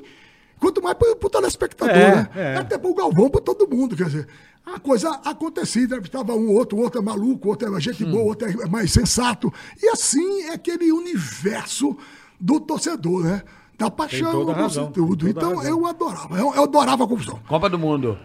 quanto 0.59 0.81
mais 0.81 0.95
para 0.97 1.11
o 1.11 1.29
telespectador, 1.29 1.95
É, 1.95 2.15
né? 2.15 2.29
é. 2.35 2.55
Até 2.57 2.77
para 2.77 2.89
o 2.89 2.93
Galvão, 2.93 3.29
para 3.29 3.41
todo 3.41 3.67
mundo. 3.67 3.95
Quer 3.95 4.05
dizer, 4.05 4.27
a 4.65 4.79
coisa 4.79 5.09
acontecia, 5.25 5.85
estava 6.03 6.33
um 6.33 6.51
outro, 6.51 6.77
o 6.77 6.81
outro 6.81 7.01
é 7.01 7.03
maluco, 7.03 7.47
outro 7.49 7.75
é 7.75 7.81
gente 7.81 8.03
Hum. 8.03 8.11
boa, 8.11 8.23
outro 8.23 8.47
é 8.47 8.67
mais 8.67 8.91
sensato. 8.91 9.51
E 9.81 9.87
assim 9.89 10.43
é 10.43 10.53
aquele 10.53 10.91
universo 10.91 11.95
do 12.39 12.59
torcedor, 12.59 13.23
né? 13.23 13.43
Da 13.77 13.89
paixão, 13.89 14.45
do 14.45 14.53
tudo. 14.91 15.29
Então 15.29 15.63
eu 15.63 15.85
adorava, 15.87 16.37
eu, 16.37 16.53
eu 16.53 16.63
adorava 16.63 17.05
a 17.05 17.07
confusão 17.07 17.39
Copa 17.47 17.69
do 17.69 17.79
Mundo. 17.79 18.17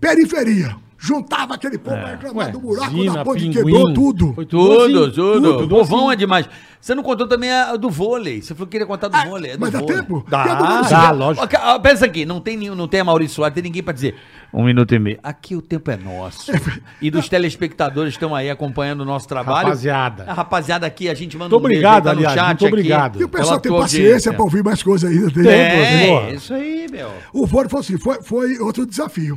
periferia. 0.00 0.76
Juntava 1.04 1.54
aquele 1.54 1.78
povo 1.78 1.96
para 1.96 2.10
reclamar 2.10 2.46
Ué, 2.46 2.52
do 2.52 2.60
buraco 2.60 2.90
Zina, 2.92 3.12
da 3.14 3.24
ponte, 3.24 3.40
Pinguim, 3.40 3.52
quebrou 3.52 3.92
tudo. 3.92 4.32
foi 4.34 4.46
Tudo, 4.46 5.02
assim, 5.04 5.12
tudo. 5.14 5.58
tudo 5.58 5.64
O 5.64 5.68
povão 5.80 6.04
assim. 6.04 6.12
é 6.12 6.16
demais. 6.16 6.48
Você 6.80 6.94
não 6.94 7.02
contou 7.02 7.26
também 7.26 7.50
a 7.50 7.74
do 7.76 7.90
vôlei. 7.90 8.40
Você 8.40 8.54
falou 8.54 8.66
que 8.68 8.72
queria 8.72 8.86
contar 8.86 9.08
do 9.08 9.16
Ah, 9.16 9.24
vôlei. 9.24 9.50
É 9.52 9.54
do 9.56 9.60
mas 9.60 9.72
dá 9.72 9.80
vôlei. 9.80 9.96
tempo? 9.96 10.24
Dá, 10.28 10.42
a 10.42 10.54
do 10.54 10.64
Maurício? 10.64 10.90
Dá, 10.96 11.10
lógico. 11.10 11.48
Ah, 11.60 11.78
Pensa 11.80 12.04
aqui, 12.06 12.24
não 12.24 12.40
tem, 12.40 12.56
nenhum, 12.56 12.76
não 12.76 12.86
tem 12.86 13.00
a 13.00 13.04
Maurício 13.04 13.34
Soares, 13.34 13.52
tem 13.54 13.64
ninguém 13.64 13.82
pra 13.82 13.92
dizer 13.92 14.14
um 14.54 14.62
minuto 14.64 14.94
e 14.94 14.98
meio. 15.00 15.18
Aqui 15.24 15.56
o 15.56 15.62
tempo 15.62 15.90
é 15.90 15.96
nosso. 15.96 16.52
E 17.00 17.10
dos 17.10 17.28
telespectadores 17.28 18.12
que 18.16 18.24
estão 18.24 18.32
aí 18.34 18.48
acompanhando 18.48 19.00
o 19.00 19.04
nosso 19.04 19.26
trabalho. 19.26 19.66
Rapaziada. 19.66 20.24
A 20.28 20.32
rapaziada 20.32 20.86
aqui, 20.86 21.08
a 21.08 21.14
gente 21.14 21.36
manda 21.36 21.50
Muito 21.50 21.64
obrigado, 21.66 21.96
aí, 21.96 22.02
tá 22.02 22.12
no 22.14 22.18
aliás, 22.28 22.34
chat 22.34 22.46
muito 22.46 22.64
aqui. 22.64 22.74
obrigado. 22.74 23.20
E 23.20 23.24
o 23.24 23.28
pessoal 23.28 23.58
tem 23.60 23.72
tua 23.72 23.80
paciência 23.82 24.32
para 24.32 24.42
ouvir 24.44 24.62
mais 24.62 24.82
coisas 24.84 25.10
ainda. 25.10 25.30
Tem. 25.32 25.48
É, 25.52 26.06
boa. 26.06 26.30
isso 26.30 26.54
aí, 26.54 26.86
meu. 26.90 27.10
O 27.32 27.44
vôlei 27.44 27.68
foi 27.68 27.80
assim, 27.80 27.98
foi, 27.98 28.22
foi 28.22 28.58
outro 28.60 28.86
desafio. 28.86 29.36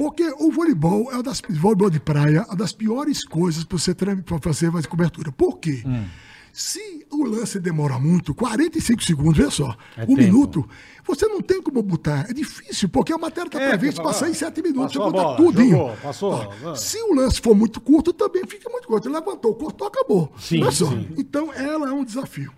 Porque 0.00 0.26
o 0.38 0.50
voleibol 0.50 1.10
é 1.12 1.16
uma 1.16 1.22
das 1.22 1.42
voleibol 1.50 1.90
de 1.90 2.00
praia, 2.00 2.38
é 2.38 2.42
uma 2.42 2.56
das 2.56 2.72
piores 2.72 3.22
coisas 3.22 3.64
para 3.64 3.76
você 3.78 3.94
tra- 3.94 4.16
pra 4.16 4.38
fazer 4.40 4.70
mais 4.70 4.86
cobertura. 4.86 5.30
Por 5.30 5.58
quê? 5.58 5.82
Hum. 5.84 6.06
Se 6.54 7.06
o 7.10 7.22
lance 7.24 7.60
demora 7.60 7.98
muito, 7.98 8.34
45 8.34 9.02
segundos, 9.04 9.36
veja 9.36 9.50
só, 9.50 9.76
É 9.98 10.02
um 10.04 10.06
tempo. 10.06 10.16
minuto, 10.22 10.68
você 11.06 11.26
não 11.26 11.42
tem 11.42 11.60
como 11.62 11.82
botar. 11.82 12.30
É 12.30 12.32
difícil, 12.32 12.88
porque 12.88 13.12
a 13.12 13.18
matéria 13.18 13.48
está 13.48 13.60
É, 13.60 13.68
prevista 13.68 14.02
para 14.02 14.14
sair 14.14 14.30
em 14.30 14.34
7 14.34 14.62
minutos. 14.62 14.96
passou 14.96 15.12
Você 15.12 15.36
tudinho. 15.36 15.70
jogou, 15.76 15.96
passou, 15.98 16.32
Ó, 16.32 16.48
vai. 16.62 16.76
se 16.76 16.96
o 17.02 17.14
lance 17.14 17.38
for 17.40 17.54
muito 17.54 17.78
curto, 17.78 18.10
também 18.12 18.42
fica 18.48 18.70
muito 18.70 18.88
curto. 18.88 19.06
Levantou, 19.10 19.54
cortou, 19.54 19.86
acabou. 19.86 20.32
Sim, 20.38 20.62
só. 20.72 20.86
sim. 20.88 21.08
Então, 21.18 21.52
ela 21.52 21.90
é 21.90 21.92
um 21.92 22.04
desafio. 22.04 22.50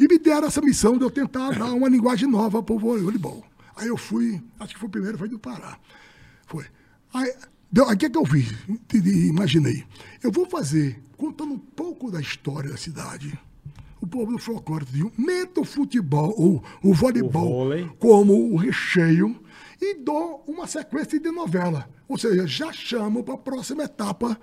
E 0.00 0.06
me 0.08 0.18
deram 0.18 0.48
essa 0.48 0.60
missão 0.60 0.98
de 0.98 1.04
eu 1.04 1.10
tentar 1.10 1.52
dar 1.52 1.72
uma 1.72 1.88
linguagem 1.88 2.28
nova 2.28 2.60
para 2.60 2.74
o 2.74 2.78
voleibol. 2.78 3.44
Aí 3.76 3.86
eu 3.86 3.96
fui, 3.96 4.42
acho 4.58 4.74
que 4.74 4.80
foi 4.80 4.88
o 4.88 4.92
primeiro, 4.92 5.16
foi 5.16 5.28
do 5.28 5.38
Pará. 5.38 5.78
Foi. 6.46 6.64
Aí, 7.12 7.32
o 7.76 7.96
que, 7.96 8.06
é 8.06 8.10
que 8.10 8.18
eu 8.18 8.24
fiz? 8.24 8.54
Imaginei. 8.94 9.84
Eu 10.22 10.30
vou 10.30 10.46
fazer, 10.46 11.02
contando 11.16 11.52
um 11.52 11.58
pouco 11.58 12.10
da 12.10 12.20
história 12.20 12.70
da 12.70 12.76
cidade, 12.76 13.38
o 14.00 14.06
povo 14.06 14.32
do 14.32 14.38
folclore, 14.38 14.84
viu? 14.84 15.12
Meto 15.18 15.62
o 15.62 15.64
futebol, 15.64 16.34
ou 16.36 16.62
o 16.82 16.94
voleibol, 16.94 17.68
O 17.68 17.96
como 17.96 18.52
o 18.52 18.56
recheio 18.56 19.36
e 19.80 19.94
dou 19.94 20.44
uma 20.46 20.66
sequência 20.66 21.18
de 21.18 21.30
novela. 21.30 21.88
Ou 22.08 22.18
seja, 22.18 22.46
já 22.46 22.72
chamo 22.72 23.22
para 23.22 23.34
a 23.34 23.38
próxima 23.38 23.84
etapa 23.84 24.38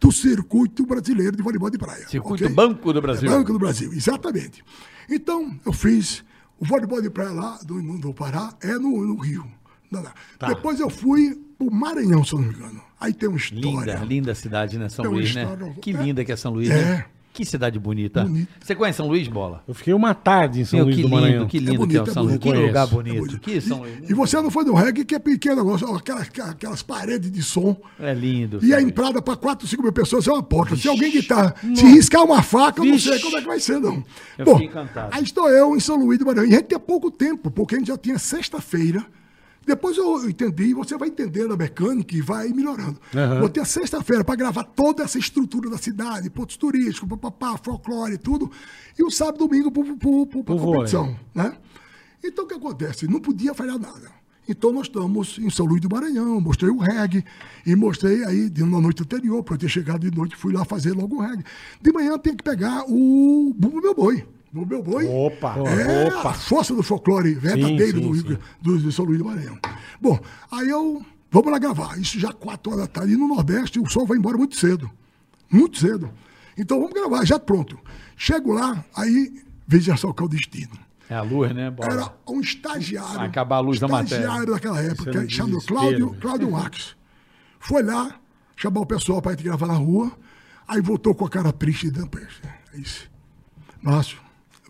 do 0.00 0.12
circuito 0.12 0.86
brasileiro 0.86 1.36
de 1.36 1.42
voleibol 1.42 1.70
de 1.70 1.78
praia. 1.78 2.08
Circuito 2.08 2.44
ok? 2.44 2.54
Banco 2.54 2.92
do 2.92 3.00
Brasil. 3.00 3.30
Banco 3.30 3.52
do 3.52 3.58
Brasil, 3.58 3.92
exatamente. 3.92 4.64
Então, 5.08 5.58
eu 5.64 5.72
fiz 5.72 6.24
o 6.58 6.64
voleibol 6.64 7.00
de 7.00 7.10
praia 7.10 7.32
lá 7.32 7.58
do, 7.64 7.80
do 7.98 8.14
Pará, 8.14 8.54
é 8.60 8.72
no, 8.74 9.04
no 9.06 9.16
Rio. 9.16 9.44
Tá. 10.38 10.48
Depois 10.48 10.80
eu 10.80 10.90
fui 10.90 11.40
pro 11.58 11.70
Maranhão, 11.70 12.24
se 12.24 12.32
eu 12.34 12.38
não 12.40 12.48
me 12.48 12.54
engano. 12.54 12.80
Aí 13.00 13.12
tem 13.12 13.28
uma 13.28 13.38
história. 13.38 13.68
Linda, 13.92 14.04
linda 14.04 14.34
cidade, 14.34 14.78
né? 14.78 14.88
São 14.88 15.04
Tem 15.04 15.12
Luís, 15.14 15.34
né? 15.34 15.74
Que 15.82 15.90
é. 15.90 16.02
linda 16.02 16.24
que 16.24 16.32
é 16.32 16.36
São 16.36 16.52
Luís, 16.52 16.70
É. 16.70 16.74
né? 16.84 17.04
Que 17.30 17.44
cidade 17.44 17.78
bonita. 17.78 18.24
Bonita. 18.24 18.50
Você 18.60 18.74
conhece 18.74 18.96
São 18.96 19.06
Luís, 19.06 19.28
Bola? 19.28 19.62
Eu 19.68 19.72
fiquei 19.72 19.94
uma 19.94 20.12
tarde 20.12 20.60
em 20.62 20.64
São 20.64 20.78
Meu, 20.78 20.86
Luís 20.86 20.96
que 20.96 21.02
do 21.02 21.08
lindo, 21.08 21.20
Maranhão. 21.20 21.46
que 21.46 21.58
lindo 21.60 21.76
bonito, 21.76 21.90
que 21.92 21.96
é 21.96 22.02
o 22.02 22.10
é 22.10 22.12
São 22.12 22.22
Luís. 22.24 22.36
bonito. 22.38 22.52
Que 22.60 22.66
lugar 22.66 22.84
É 22.84 22.90
bonito. 22.90 23.38
Que 23.38 23.60
São 23.60 23.86
E, 23.86 23.90
Luís. 23.90 24.10
e 24.10 24.14
você 24.14 24.40
não 24.42 24.50
foi 24.50 24.64
no 24.64 24.74
reggae, 24.74 25.04
que 25.04 25.14
é 25.14 25.18
pequeno 25.20 25.54
negócio, 25.56 25.94
aquelas, 25.94 26.28
aquelas 26.48 26.82
paredes 26.82 27.30
de 27.30 27.40
som. 27.40 27.76
É 28.00 28.12
lindo. 28.12 28.58
E 28.60 28.72
a 28.74 28.78
Luís. 28.78 28.88
entrada 28.88 29.22
para 29.22 29.36
4, 29.36 29.68
5 29.68 29.80
mil 29.80 29.92
pessoas 29.92 30.26
é 30.26 30.32
uma 30.32 30.42
porta. 30.42 30.74
Se 30.74 30.88
alguém 30.88 31.12
gritar, 31.12 31.54
se 31.76 31.86
riscar 31.86 32.24
uma 32.24 32.42
faca, 32.42 32.80
eu 32.80 32.86
não 32.86 32.98
sei 32.98 33.20
como 33.20 33.36
é 33.36 33.40
que 33.40 33.46
vai 33.46 33.60
ser, 33.60 33.78
não. 33.78 34.02
Eu 34.36 34.44
Bom, 34.44 34.52
fiquei 34.54 34.66
encantado. 34.66 35.10
aí 35.14 35.22
estou 35.22 35.48
eu 35.48 35.76
em 35.76 35.80
São 35.80 35.94
Luís 35.96 36.18
do 36.18 36.26
Maranhão. 36.26 36.50
E 36.50 36.54
a 36.54 36.56
gente 36.58 36.66
tem 36.66 36.78
pouco 36.80 37.08
tempo, 37.08 37.52
porque 37.52 37.76
a 37.76 37.78
gente 37.78 37.86
já 37.88 37.96
tinha 37.98 38.18
sexta-feira. 38.18 39.06
Depois 39.68 39.98
eu 39.98 40.30
entendi, 40.30 40.72
você 40.72 40.96
vai 40.96 41.08
entendendo 41.08 41.52
a 41.52 41.56
mecânica 41.56 42.16
e 42.16 42.22
vai 42.22 42.48
melhorando. 42.48 42.98
Aham. 43.14 43.40
Vou 43.40 43.50
ter 43.50 43.60
a 43.60 43.66
sexta-feira 43.66 44.24
para 44.24 44.34
gravar 44.34 44.64
toda 44.64 45.02
essa 45.02 45.18
estrutura 45.18 45.68
da 45.68 45.76
cidade, 45.76 46.30
pontos 46.30 46.56
turísticos, 46.56 47.06
papapá, 47.06 47.58
folclore 47.62 48.14
e 48.14 48.18
tudo. 48.18 48.50
E 48.98 49.02
o 49.02 49.10
sábado 49.10 49.44
e 49.44 49.46
domingo 49.46 49.70
para 49.70 49.82
a 50.54 50.58
competição. 50.58 51.14
Né? 51.34 51.54
Então 52.24 52.46
o 52.46 52.48
que 52.48 52.54
acontece? 52.54 53.06
Não 53.06 53.20
podia 53.20 53.52
falhar 53.52 53.78
nada. 53.78 54.10
Então 54.48 54.72
nós 54.72 54.86
estamos 54.86 55.38
em 55.38 55.50
São 55.50 55.66
Luís 55.66 55.82
do 55.82 55.94
Maranhão, 55.94 56.40
mostrei 56.40 56.70
o 56.70 56.78
reggae 56.78 57.22
e 57.66 57.76
mostrei 57.76 58.24
aí 58.24 58.48
de 58.48 58.64
na 58.64 58.80
noite 58.80 59.02
anterior, 59.02 59.44
para 59.44 59.52
eu 59.52 59.58
ter 59.58 59.68
chegado 59.68 60.10
de 60.10 60.16
noite, 60.16 60.34
fui 60.34 60.50
lá 60.50 60.64
fazer 60.64 60.92
logo 60.92 61.16
o 61.16 61.20
reggae. 61.20 61.44
De 61.82 61.92
manhã 61.92 62.16
tem 62.18 62.34
que 62.34 62.42
pegar 62.42 62.84
o 62.88 63.54
Bumbo 63.54 63.82
Meu 63.82 63.94
Boi. 63.94 64.24
Bumbo 64.52 64.66
Meu 64.74 64.82
Boi 64.82 65.06
Opa, 65.06 65.56
é 65.58 66.08
opa. 66.08 66.30
a 66.30 66.34
força 66.34 66.74
do 66.74 66.82
folclore 66.82 67.34
verdadeiro 67.34 67.98
sim, 67.98 68.04
do, 68.04 68.10
Rio- 68.12 68.36
sim. 68.36 68.38
do, 68.62 68.78
de 68.78 68.92
São 68.92 69.04
Luís 69.04 69.18
do 69.18 69.24
Maranhão. 69.24 69.58
Bom, 70.00 70.18
aí 70.50 70.68
eu, 70.68 71.04
vamos 71.30 71.52
lá 71.52 71.58
gravar, 71.58 71.98
isso 71.98 72.18
já 72.18 72.32
4 72.32 72.72
horas 72.72 72.86
da 72.86 72.88
tarde, 72.92 73.12
e 73.12 73.16
no 73.16 73.28
Nordeste 73.28 73.78
o 73.78 73.86
sol 73.88 74.06
vai 74.06 74.16
embora 74.18 74.36
muito 74.38 74.56
cedo, 74.56 74.90
muito 75.50 75.78
cedo. 75.78 76.10
Então 76.56 76.78
vamos 76.80 76.94
gravar, 76.94 77.24
já 77.24 77.38
pronto. 77.38 77.78
Chego 78.16 78.52
lá, 78.52 78.84
aí 78.96 79.42
veja 79.66 79.96
só 79.96 80.12
qual 80.12 80.26
é 80.26 80.32
o 80.32 80.34
destino. 80.36 80.72
É 81.10 81.14
a 81.14 81.22
luz, 81.22 81.54
né, 81.54 81.70
Bola? 81.70 81.92
Era 81.92 82.12
um 82.28 82.40
estagiário. 82.40 83.14
Vai 83.14 83.26
acabar 83.28 83.56
a 83.56 83.60
luz 83.60 83.78
da 83.78 83.88
matéria. 83.88 84.22
Estagiário 84.24 84.52
daquela 84.52 84.82
época, 84.82 85.10
é 85.18 85.20
um 85.24 85.28
chamado 85.28 85.58
Cláudio. 85.64 86.16
Cláudio 86.20 86.50
Marques. 86.50 86.96
Foi 87.60 87.82
lá, 87.82 88.14
chamar 88.56 88.80
o 88.80 88.86
pessoal 88.86 89.22
para 89.22 89.32
ir 89.32 89.42
gravar 89.42 89.66
na 89.68 89.74
rua, 89.74 90.12
aí 90.66 90.80
voltou 90.82 91.14
com 91.14 91.24
a 91.24 91.30
cara 91.30 91.50
triste 91.52 91.90
dando 91.90 92.08
peixe. 92.10 92.40
É 92.74 92.78
isso. 92.78 93.10
Márcio, 93.80 94.18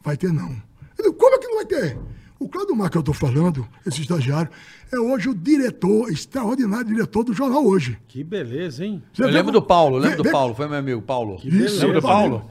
vai 0.09 0.17
ter 0.17 0.33
não. 0.33 0.51
Eu 0.99 1.05
digo, 1.05 1.15
como 1.15 1.35
é 1.35 1.39
que 1.39 1.47
não 1.47 1.57
vai 1.57 1.67
ter? 1.67 1.99
O 2.41 2.49
Cláudio 2.49 2.75
Marques 2.77 2.93
que 2.93 2.99
eu 2.99 3.13
estou 3.13 3.15
falando, 3.15 3.67
esse 3.85 4.01
estagiário, 4.01 4.49
é 4.93 4.99
hoje 4.99 5.29
o 5.29 5.35
diretor, 5.35 6.09
extraordinário 6.11 6.87
diretor 6.87 7.25
do 7.25 7.33
jornal 7.35 7.67
hoje. 7.67 7.99
Que 8.07 8.23
beleza, 8.23 8.85
hein? 8.85 9.03
Você 9.13 9.23
Eu 9.25 9.27
lembro 9.27 9.47
como- 9.47 9.61
do 9.61 9.63
Paulo, 9.63 9.97
eu 9.97 10.01
lembro 10.03 10.23
vê- 10.23 10.29
do 10.29 10.33
Paulo, 10.33 10.55
foi 10.55 10.69
meu 10.69 10.79
amigo 10.79 11.03
Paulo. 11.03 11.37
Isso, 11.45 11.81
Lembra 11.85 12.01
do 12.01 12.07
Paulo? 12.07 12.51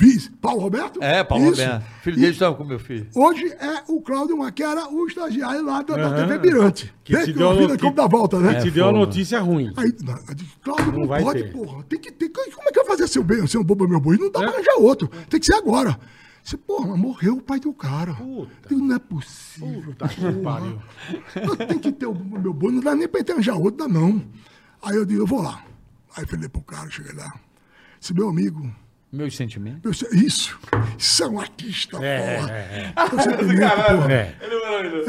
Viz, 0.00 0.30
Paulo 0.40 0.60
Roberto? 0.60 1.02
É, 1.02 1.24
Paulo 1.24 1.50
Isso. 1.50 1.60
Roberto. 1.60 1.84
Filho 2.02 2.16
dele 2.16 2.30
estava 2.32 2.54
com 2.54 2.64
meu 2.64 2.78
filho. 2.78 3.06
Hoje 3.16 3.52
é 3.52 3.82
o 3.88 4.00
Cláudio 4.00 4.38
Mar, 4.38 4.52
que 4.52 4.62
era 4.62 4.88
o 4.88 5.06
estagiário 5.08 5.64
lá 5.66 5.82
da, 5.82 5.96
da 5.96 6.06
Aham. 6.06 6.28
TV 6.28 6.38
Mirante. 6.38 6.94
Que 7.02 7.12
Vê 7.16 7.24
te 7.24 7.32
que 7.32 7.38
deu 7.38 7.50
vida 7.52 7.68
noti- 7.68 7.82
como 7.82 7.94
dá 7.96 8.06
volta, 8.06 8.38
né? 8.38 8.58
É, 8.58 8.60
Te 8.60 8.70
deu 8.70 8.88
a 8.88 8.92
notícia 8.92 9.40
ruim. 9.40 9.72
Aí, 9.76 9.92
não, 10.04 10.14
eu 10.14 10.20
Cláudio, 10.62 10.92
Não 10.92 11.00
não, 11.00 11.06
vai 11.08 11.20
pode, 11.22 11.42
ter. 11.42 11.52
porra. 11.52 11.82
Tem 11.82 11.98
que 12.00 12.12
ter. 12.12 12.28
Como 12.30 12.68
é 12.68 12.72
que 12.72 12.78
vai 12.78 12.86
fazer 12.86 13.08
seu 13.08 13.24
bem, 13.24 13.44
ser 13.48 13.58
um 13.58 13.64
bobo 13.64 13.88
meu 13.88 13.98
boi? 14.00 14.16
Não 14.16 14.30
dá 14.30 14.38
pra 14.38 14.50
arranjar 14.50 14.76
outro. 14.78 15.10
Tem 15.28 15.40
que 15.40 15.46
ser 15.46 15.54
agora. 15.54 15.98
Você, 16.48 16.56
porra, 16.56 16.86
mas 16.88 16.98
morreu 16.98 17.36
o 17.36 17.42
pai 17.42 17.60
do 17.60 17.74
cara. 17.74 18.14
Puta. 18.14 18.70
Digo, 18.70 18.80
não 18.80 18.96
é 18.96 18.98
possível. 18.98 19.82
Puta 19.82 20.08
que 20.08 20.32
pariu. 20.42 20.80
Tenho 21.68 21.78
que 21.78 21.92
ter 21.92 22.06
o 22.06 22.14
meu 22.14 22.54
boi, 22.54 22.72
não 22.72 22.80
dá 22.80 22.94
nem 22.94 23.06
pra 23.06 23.20
arranjar 23.20 23.54
outro, 23.54 23.86
dá 23.86 23.86
não. 23.86 24.24
Aí 24.80 24.96
eu 24.96 25.04
digo, 25.04 25.20
eu 25.20 25.26
vou 25.26 25.42
lá. 25.42 25.62
Aí 26.16 26.24
falei 26.24 26.48
pro 26.48 26.62
cara, 26.62 26.88
cheguei 26.88 27.12
lá. 27.12 27.38
Esse 28.00 28.14
meu 28.14 28.30
amigo, 28.30 28.74
Meus 29.10 29.34
sentimentos. 29.36 30.02
isso, 30.12 30.58
isso 30.98 31.22
é 31.24 31.28
um 31.28 31.40
artista, 31.40 31.96
É, 32.04 32.36
porra. 32.36 32.50
é, 32.52 32.92
Meu 32.94 33.22
sentimento, 33.22 33.70
porra. 33.96 34.12
É. 34.12 34.36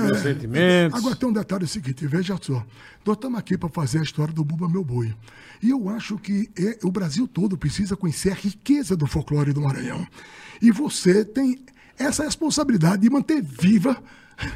Meus 0.01 0.19
sentimentos. 0.19 0.99
Agora 0.99 1.15
tem 1.15 1.27
um 1.29 1.33
detalhe 1.33 1.67
seguinte, 1.67 2.07
veja 2.07 2.37
só. 2.41 2.65
Nós 3.05 3.15
estamos 3.17 3.37
aqui 3.39 3.57
para 3.57 3.67
fazer 3.69 3.99
a 3.99 4.03
história 4.03 4.33
do 4.33 4.43
Bumba 4.45 4.69
Meu 4.69 4.83
Boi. 4.85 5.13
E 5.61 5.69
eu 5.69 5.89
acho 5.89 6.17
que 6.17 6.49
é- 6.57 6.79
o 6.83 6.91
Brasil 6.91 7.27
todo 7.27 7.57
precisa 7.57 7.97
conhecer 7.97 8.31
a 8.31 8.35
riqueza 8.35 8.95
do 8.95 9.05
folclore 9.05 9.51
do 9.51 9.61
Maranhão. 9.61 10.07
E 10.61 10.71
você 10.71 11.25
tem 11.25 11.59
essa 11.97 12.23
responsabilidade 12.23 13.01
de 13.01 13.09
manter 13.09 13.41
viva 13.41 14.01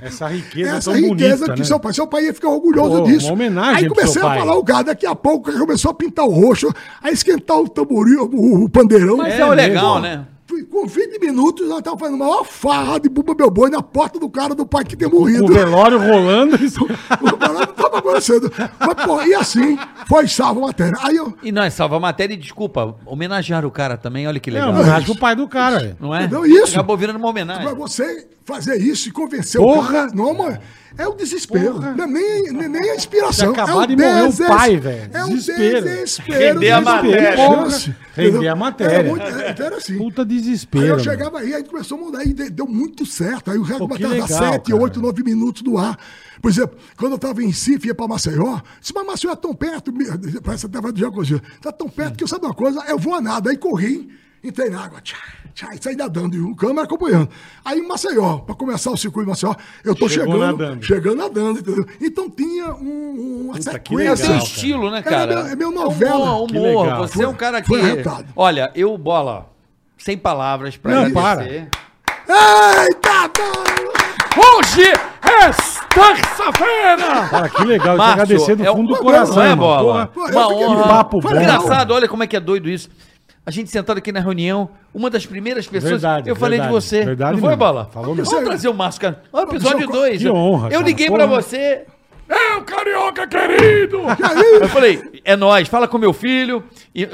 Essa 0.02 0.28
riqueza 0.28 0.78
essa 0.78 0.92
tão 0.92 1.00
riqueza 1.00 1.36
bonita, 1.38 1.54
que 1.54 1.60
né? 1.60 1.66
seu 1.66 1.80
pai, 1.80 1.94
seu 1.94 2.08
pai 2.08 2.26
ia 2.26 2.34
ficar 2.34 2.50
orgulhoso 2.50 2.98
Pô, 2.98 3.04
disso. 3.04 3.26
uma 3.28 3.34
homenagem 3.34 3.76
aí 3.76 3.86
pro 3.86 3.96
comecei 3.96 4.14
seu 4.14 4.26
a 4.26 4.30
pai. 4.30 4.40
falar 4.40 4.56
o 4.56 4.64
cara, 4.64 4.84
daqui 4.84 5.06
a 5.06 5.16
pouco 5.16 5.52
começou 5.52 5.92
a 5.92 5.94
pintar 5.94 6.26
o 6.26 6.32
roxo, 6.32 6.74
a 7.02 7.12
esquentar 7.12 7.58
o 7.60 7.68
tamborim, 7.68 8.16
o, 8.16 8.64
o 8.64 8.70
pandeirão. 8.70 9.18
Mas 9.18 9.34
É 9.34 9.40
é, 9.40 9.46
o 9.46 9.50
legal, 9.54 10.02
mesmo. 10.02 10.18
né? 10.18 10.26
Com 10.70 10.86
20 10.88 11.20
minutos, 11.20 11.68
nós 11.68 11.80
estávamos 11.80 12.02
fazendo 12.02 12.16
uma 12.16 12.26
maior 12.30 12.44
farra 12.44 13.00
de 13.00 13.10
Bumba 13.10 13.34
Meu 13.38 13.50
Boi 13.50 13.70
na 13.70 13.82
porta 13.82 14.20
do 14.20 14.30
cara 14.30 14.54
do 14.54 14.66
pai 14.66 14.84
que 14.84 14.96
tem 14.96 15.10
morrido. 15.10 15.46
O 15.50 15.54
velório 15.54 15.98
rolando. 15.98 16.56
O 16.56 17.54
não 17.54 17.64
estava 17.64 17.98
acontecendo. 17.98 18.52
Mas, 18.80 19.06
pô, 19.06 19.22
e 19.24 19.34
assim, 19.34 19.78
foi 20.08 20.28
salvo 20.28 20.64
a 20.64 20.68
matéria. 20.68 20.98
Aí 21.02 21.16
eu. 21.16 21.34
E 21.44 21.52
nós 21.52 21.74
salva 21.74 21.98
a 21.98 22.00
matéria 22.00 22.34
e 22.34 22.38
desculpa, 22.38 22.96
homenagearam 23.06 23.68
o 23.68 23.72
cara 23.72 23.98
também, 23.98 24.28
olha 24.28 24.40
que 24.40 24.50
É, 24.50 24.54
legal. 24.54 24.70
homenagem 24.72 25.06
pro 25.06 25.18
pai 25.20 25.36
do 25.36 25.48
cara. 25.48 25.98
Não 26.00 26.14
é? 26.14 26.22
Entendeu? 26.26 26.46
Isso. 26.46 26.74
Acabou 26.74 26.98
virando 26.98 27.18
uma 27.18 27.30
homenagem. 27.30 27.64
Pra 27.64 27.74
você 27.74 28.28
fazer 28.46 28.78
isso 28.82 29.10
e 29.10 29.12
convencer 29.12 29.60
Porra. 29.62 29.90
o 29.90 29.92
cara. 29.92 30.12
Não, 30.14 30.34
mano. 30.34 30.58
É 30.98 31.08
o 31.08 31.14
desespero. 31.14 31.74
Porra. 31.74 31.96
Não 31.96 32.04
é 32.04 32.08
nem, 32.08 32.44
nem, 32.54 32.70
nem 32.70 32.90
a 32.92 32.96
inspiração. 32.96 33.52
Tinha 33.52 33.62
é 33.62 33.64
acabado 33.66 33.84
o 33.92 33.96
de 33.96 33.96
morrer 34.04 34.22
o 34.30 34.48
pai, 34.48 34.78
velho. 34.78 35.10
É 35.14 35.24
o 35.24 35.28
Desespero. 35.30 35.82
desespero. 35.86 36.40
Render 36.54 36.72
a 36.72 36.80
desespero. 36.80 36.84
matéria. 36.84 37.36
Porra. 37.36 37.96
Render 38.16 38.48
a 38.48 38.56
matéria. 38.56 38.94
Era, 38.94 39.10
muito, 39.10 39.24
era, 39.26 39.50
então 39.52 39.66
era 39.66 39.78
assim. 39.78 39.98
Puta 39.98 40.22
Aí 40.22 40.28
desespero. 40.28 40.86
eu 40.86 40.90
mano. 40.92 41.04
chegava 41.04 41.40
aí, 41.40 41.54
aí 41.56 41.64
começou 41.64 41.98
a 41.98 42.02
mudar, 42.02 42.24
e 42.24 42.34
de- 42.34 42.50
deu 42.52 42.68
muito 42.68 43.06
certo. 43.06 43.50
Aí 43.50 43.58
o 43.58 43.66
que 43.66 43.88
bateu 43.88 44.10
legal, 44.10 44.28
7, 44.28 44.72
cara. 44.72 44.84
8, 44.84 45.02
9 45.02 45.24
minutos 45.24 45.62
do 45.64 45.78
ar. 45.78 45.98
Por 46.42 46.52
exemplo, 46.52 46.78
quando 46.98 47.14
eu 47.14 47.16
estava 47.16 47.42
em 47.42 47.48
Recife, 47.48 47.88
ia 47.88 47.96
para 47.96 48.08
Maceió, 48.08 48.60
disse, 48.80 48.94
mas 48.94 49.06
Maceió 49.06 49.32
é 49.32 49.36
tão 49.36 49.56
perto, 49.56 49.92
parece 50.44 50.66
até 50.66 50.80
do 50.80 51.00
Jacuzzi, 51.00 51.42
tá 51.62 51.72
tão 51.72 51.88
perto 51.90 52.18
que 52.18 52.24
eu 52.24 52.28
sabe 52.28 52.46
uma 52.46 52.54
coisa, 52.54 52.84
eu 52.88 53.00
vou 53.00 53.16
a 53.16 53.22
nada. 53.22 53.50
Aí 53.50 53.58
corri, 53.58 54.10
entrei 54.44 54.70
na 54.70 54.84
água, 54.84 55.00
tchá, 55.02 55.18
tchá, 55.56 55.70
e 55.74 55.82
saí 55.82 55.96
nadando, 55.96 56.36
e 56.36 56.42
o 56.42 56.56
câmera 56.56 56.84
acompanhando. 56.84 57.30
Aí 57.64 57.80
em 57.80 57.88
Maceió, 57.88 58.40
para 58.40 58.56
começar 58.56 58.92
o 58.92 58.98
circuito 58.98 59.26
de 59.26 59.30
Maceió, 59.32 59.56
eu 59.86 59.96
tô 59.96 60.10
Chegou 60.10 60.34
chegando, 60.36 60.58
nadando. 60.58 60.84
chegando 60.86 61.16
nadando, 61.16 61.60
entendeu? 61.60 61.86
Então 62.02 62.30
tinha 62.30 62.74
um, 62.76 63.46
uma 63.46 63.54
Puta, 63.54 63.80
que 63.80 63.90
sequência. 63.96 64.26
legal, 64.28 64.28
cara. 64.28 64.38
estilo, 64.44 64.92
né, 64.92 64.98
Era 64.98 65.10
cara? 65.10 65.36
meu- 65.44 65.48
é 65.48 65.56
meu 65.56 65.72
novela. 65.72 66.36
Humor, 66.36 66.48
Que 66.48 66.58
humor. 66.58 66.84
legal. 66.86 67.08
Você 67.08 67.24
é 67.24 67.28
um 67.28 67.34
cara 67.34 67.62
que. 67.62 67.72
Olha, 68.36 68.72
eu, 68.76 68.98
bola, 68.98 69.50
sem 69.98 70.18
palavras 70.18 70.76
pra 70.78 70.92
Não, 70.94 71.06
agradecer. 71.06 71.70
Eita, 72.28 73.30
porra! 73.30 73.94
Hoje 74.36 74.82
é 74.82 74.94
terça-feira! 76.18 77.28
Cara, 77.30 77.50
que 77.50 77.64
legal. 77.66 77.88
Eu 77.88 77.94
te 77.94 77.98
Márcio, 77.98 78.14
agradecer 78.24 78.56
do 78.56 78.66
é 78.66 78.72
um- 78.72 78.76
fundo 78.76 78.88
do 78.88 78.94
não 78.96 79.02
coração. 79.02 79.36
Não 79.36 79.44
é, 79.44 79.56
bola? 79.56 80.08
Porra, 80.08 80.32
Uma 80.32 80.48
honra. 80.54 80.82
que 80.84 80.88
papo 80.90 81.22
Foi 81.22 81.34
bom. 81.34 81.40
engraçado, 81.42 81.92
olha 81.92 82.08
como 82.08 82.24
é 82.24 82.28
que 82.28 82.36
é 82.36 82.40
doido 82.40 82.70
isso. 82.70 82.90
A 83.46 83.52
gente 83.52 83.70
sentado 83.70 83.98
aqui 83.98 84.12
na 84.12 84.22
reunião, 84.22 84.70
uma 84.94 85.10
das 85.10 85.26
primeiras 85.26 85.68
pessoas. 85.68 85.92
Verdade, 86.02 86.30
eu 86.30 86.36
falei 86.36 86.60
verdade, 86.60 86.76
de 86.80 86.82
você. 86.88 87.04
verdade 87.06 87.32
não 87.34 87.40
foi, 87.40 87.50
mesmo. 87.50 87.60
Bola? 87.60 87.90
Falou 87.92 88.16
Vamos 88.16 88.32
mesmo. 88.32 88.46
trazer 88.46 88.70
o 88.70 88.74
Márcio, 88.74 89.02
cara. 89.02 89.22
Episódio 89.34 89.86
Não, 89.88 89.92
2. 89.94 90.22
que 90.22 90.30
honra, 90.30 90.68
Eu 90.68 90.72
cara, 90.72 90.84
liguei 90.86 91.08
pra 91.12 91.28
porra. 91.28 91.42
você. 91.42 91.86
É 92.30 92.56
o 92.56 92.64
carioca 92.64 93.28
querido! 93.28 94.00
Eu 94.62 94.70
falei, 94.70 95.22
é 95.26 95.36
nóis, 95.36 95.68
fala 95.68 95.90
com 95.90 95.98
meu 95.98 96.14
filho, 96.14 96.64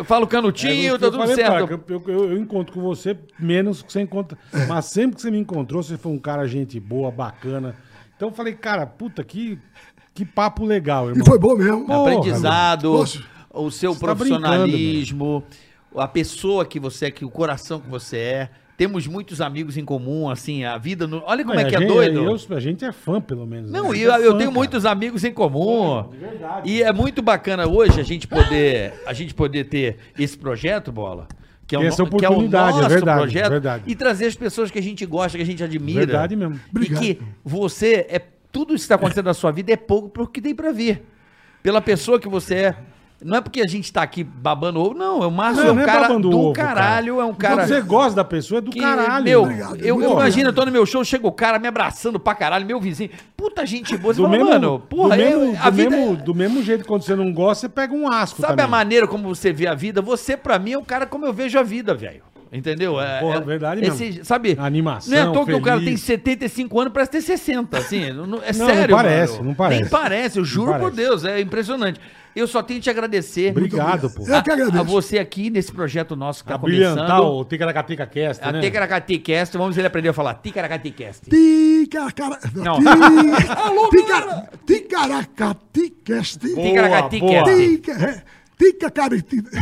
fala 0.05 0.23
o 0.23 0.27
É, 0.27 0.31
canutinho, 0.31 0.93
eu 0.93 0.99
tá 0.99 1.07
tudo 1.07 1.17
pra 1.17 1.27
certo. 1.35 1.67
que 1.79 1.91
Eu, 1.93 2.03
eu- 2.07 2.29
eu 2.31 2.37
encontro 2.37 2.71
com 2.71 2.79
você 2.81 3.17
menos 3.39 3.81
que 3.81 3.91
você 3.91 4.01
encontra. 4.01 4.37
Mas 4.67 4.85
sempre 4.85 5.15
que 5.15 5.21
você 5.23 5.31
me 5.31 5.39
encontrou, 5.39 5.81
você 5.81 5.97
foi 5.97 6.11
um 6.11 6.19
cara 6.19 6.47
gente 6.47 6.79
boa, 6.79 7.09
bacana. 7.09 7.75
Então 8.15 8.29
eu 8.29 8.33
falei, 8.35 8.53
cara, 8.53 8.85
puta, 8.85 9.23
que, 9.23 9.57
que 10.13 10.23
papo 10.23 10.63
legal, 10.63 11.09
irmão. 11.09 11.23
E 11.23 11.27
foi 11.27 11.39
bom 11.39 11.55
mesmo. 11.55 11.91
Aprendizado, 11.91 12.91
Poxa. 12.91 13.23
o 13.51 13.71
seu 13.71 13.93
tá 13.95 13.99
profissionalismo, 13.99 15.43
a 15.95 16.07
pessoa 16.07 16.65
que 16.65 16.79
você 16.79 17.07
é, 17.07 17.11
que 17.11 17.25
o 17.25 17.29
coração 17.29 17.79
que 17.79 17.89
você 17.89 18.17
é. 18.17 18.49
Temos 18.77 19.05
muitos 19.07 19.41
amigos 19.41 19.75
em 19.75 19.83
comum, 19.83 20.29
assim, 20.29 20.63
a 20.63 20.77
vida. 20.77 21.05
no- 21.05 21.21
Olha 21.25 21.43
como 21.43 21.59
é, 21.59 21.63
a 21.63 21.65
que 21.67 21.75
é 21.75 21.79
gente- 21.79 21.87
doido. 21.89 22.23
eu- 22.23 22.55
a 22.55 22.59
gente 22.61 22.85
é 22.85 22.93
fã, 22.93 23.19
pelo 23.19 23.45
menos. 23.45 23.69
Não, 23.69 23.93
e 23.93 24.01
eu, 24.03 24.13
é 24.13 24.19
eu 24.19 24.31
fã, 24.31 24.37
tenho 24.37 24.49
cara. 24.49 24.51
muitos 24.51 24.85
amigos 24.85 25.25
em 25.25 25.33
comum. 25.33 26.07
de 26.09 26.17
verdade. 26.17 26.69
E 26.71 26.81
é 26.81 26.93
muito 26.93 27.21
bacana 27.21 27.67
hoje 27.67 27.99
a 27.99 28.03
gente 28.03 28.25
poder, 28.25 28.93
a 29.05 29.11
gente 29.11 29.33
poder 29.33 29.65
ter 29.65 29.97
esse 30.17 30.37
projeto, 30.37 30.93
Bola. 30.93 31.27
Que 31.67 31.75
é, 31.75 31.79
o, 31.79 31.83
essa 31.83 32.03
no- 32.03 32.09
que 32.09 32.23
é 32.23 32.29
o 32.29 32.31
oportunidade, 32.31 32.69
é 32.77 32.81
nosso 32.83 32.87
verdade, 32.89 33.19
projeto. 33.19 33.49
verdade. 33.49 33.83
E 33.85 33.95
trazer 33.95 34.27
as 34.27 34.35
pessoas 34.35 34.71
que 34.71 34.79
a 34.79 34.81
gente 34.81 35.05
gosta, 35.05 35.37
que 35.37 35.43
a 35.43 35.45
gente 35.45 35.61
admira. 35.61 35.99
Verdade 36.05 36.37
mesmo. 36.37 36.55
E 36.55 36.69
Obrigado. 36.71 37.01
que 37.01 37.19
você 37.43 38.05
é. 38.09 38.21
Tudo 38.49 38.73
isso 38.73 38.83
que 38.83 38.85
está 38.85 38.95
acontecendo 38.95 39.25
na 39.25 39.33
sua 39.33 39.51
vida 39.51 39.73
é 39.73 39.75
pouco 39.75 40.07
pro 40.07 40.25
que 40.25 40.39
tem 40.41 40.55
pra 40.55 40.71
vir. 40.71 41.03
Pela 41.61 41.81
pessoa 41.81 42.17
que 42.17 42.29
você 42.29 42.55
é. 42.55 42.75
Não 43.21 43.37
é 43.37 43.41
porque 43.41 43.59
a 43.61 43.67
gente 43.67 43.91
tá 43.91 44.01
aqui 44.01 44.23
babando 44.23 44.79
ovo, 44.79 44.93
não. 44.93 45.21
É 45.21 45.27
o 45.27 45.31
Márcio 45.31 45.61
é 45.67 45.71
um 45.71 45.75
não 45.75 45.81
é 45.81 45.85
cara 45.85 46.01
babando 46.07 46.29
do 46.29 46.39
ovo, 46.39 46.53
caralho, 46.53 47.19
é 47.19 47.25
um 47.25 47.33
cara. 47.33 47.55
Quando 47.57 47.67
você 47.67 47.81
gosta 47.81 48.15
da 48.15 48.23
pessoa, 48.23 48.59
é 48.59 48.61
do 48.61 48.71
Que, 48.71 48.79
caralho. 48.79 49.23
meu, 49.25 49.51
irmão. 49.51 49.75
eu, 49.75 49.85
eu 49.85 49.95
obrigado. 49.95 50.13
imagino, 50.19 50.49
eu 50.49 50.53
tô 50.53 50.65
no 50.65 50.71
meu 50.71 50.85
show, 50.85 51.03
chega 51.03 51.27
o 51.27 51.31
cara 51.31 51.59
me 51.59 51.67
abraçando 51.67 52.17
pra 52.19 52.33
caralho, 52.33 52.65
meu 52.65 52.79
vizinho. 52.79 53.09
Puta 53.35 53.65
gente 53.65 53.97
boa. 53.97 54.13
Você 54.13 54.21
Do 54.21 54.27
fala, 54.27 54.37
mesmo, 54.37 54.49
mano, 54.53 54.79
porra, 54.79 55.17
do, 55.17 55.21
eu- 55.21 55.39
mesmo, 55.41 55.57
a 55.61 55.69
do, 55.69 55.75
vida. 55.75 55.89
mesmo, 55.89 56.15
do 56.15 56.33
mesmo 56.35 56.63
jeito, 56.63 56.85
quando 56.85 57.01
você 57.03 57.13
não 57.15 57.33
gosta, 57.33 57.61
você 57.67 57.69
pega 57.69 57.93
um 57.93 58.07
asco 58.09 58.39
Sabe 58.39 58.53
também. 58.53 58.65
a 58.65 58.67
maneira 58.69 59.05
como 59.05 59.27
você 59.35 59.51
vê 59.51 59.67
a 59.67 59.73
vida? 59.75 60.01
Você, 60.01 60.37
pra 60.37 60.57
mim, 60.57 60.71
é 60.71 60.77
um 60.77 60.83
cara 60.85 61.05
como 61.05 61.25
eu 61.25 61.33
vejo 61.33 61.59
a 61.59 61.63
vida, 61.63 61.93
velho. 61.93 62.21
Entendeu? 62.51 62.99
É, 62.99 63.19
Porra, 63.19 63.37
é- 63.37 63.41
verdade 63.41 63.85
esse, 63.85 64.03
mesmo. 64.05 64.25
Sabe? 64.25 64.57
A 64.59 64.65
animação, 64.65 65.11
Não 65.13 65.19
é 65.19 65.21
à 65.21 65.31
toa 65.31 65.45
que 65.45 65.53
o 65.53 65.61
cara 65.61 65.79
tem 65.81 65.95
75 65.95 66.79
anos, 66.79 66.91
parece 66.93 67.11
ter 67.11 67.21
60. 67.21 67.77
Assim, 67.77 68.11
não- 68.11 68.25
não- 68.25 68.37
é 68.43 68.51
Não, 68.53 68.65
sério. 68.65 68.89
não 68.95 68.97
parece, 69.03 69.33
mano. 69.33 69.45
não 69.45 69.53
parece. 69.53 69.81
Nem 69.81 69.89
parece, 69.89 70.39
eu 70.39 70.45
juro 70.45 70.71
Não 70.71 70.79
por 70.79 70.91
parece. 70.91 70.97
Deus, 71.09 71.25
é 71.25 71.39
impressionante. 71.41 71.99
Eu 72.35 72.47
só 72.47 72.61
tenho 72.61 72.79
que 72.79 72.83
te 72.83 72.89
agradecer. 72.89 73.51
Obrigado, 73.51 74.09
pô. 74.09 74.21
Eu 74.21 74.43
que 74.43 74.49
a, 74.49 74.53
agradeço. 74.53 74.79
a 74.79 74.83
você 74.83 75.19
aqui 75.19 75.49
nesse 75.49 75.71
projeto 75.71 76.15
nosso 76.15 76.43
que 76.43 76.49
tá 76.49 76.55
Abrilhantar 76.55 77.07
começando. 77.07 77.33
o 77.33 77.45
Ticaracatica 77.45 78.05
Cast, 78.05 78.43
A 78.43 78.51
né? 78.51 78.61
Ticaracaticast, 78.61 79.57
vamos 79.57 79.75
ver 79.75 79.81
ele 79.81 79.87
aprender 79.87 80.09
a 80.09 80.13
falar. 80.13 80.35
Ticaracaticast. 80.35 81.29
Ticara... 81.29 82.39
Não. 82.53 82.79
Tica... 83.89 84.49
Ticaracaticast. 84.65 86.39
Boa, 86.55 86.67
Ticaracaticast. 86.67 87.19
boa. 87.19 87.43
Tica... 87.57 88.23
Ticaracaticast. 88.57 89.49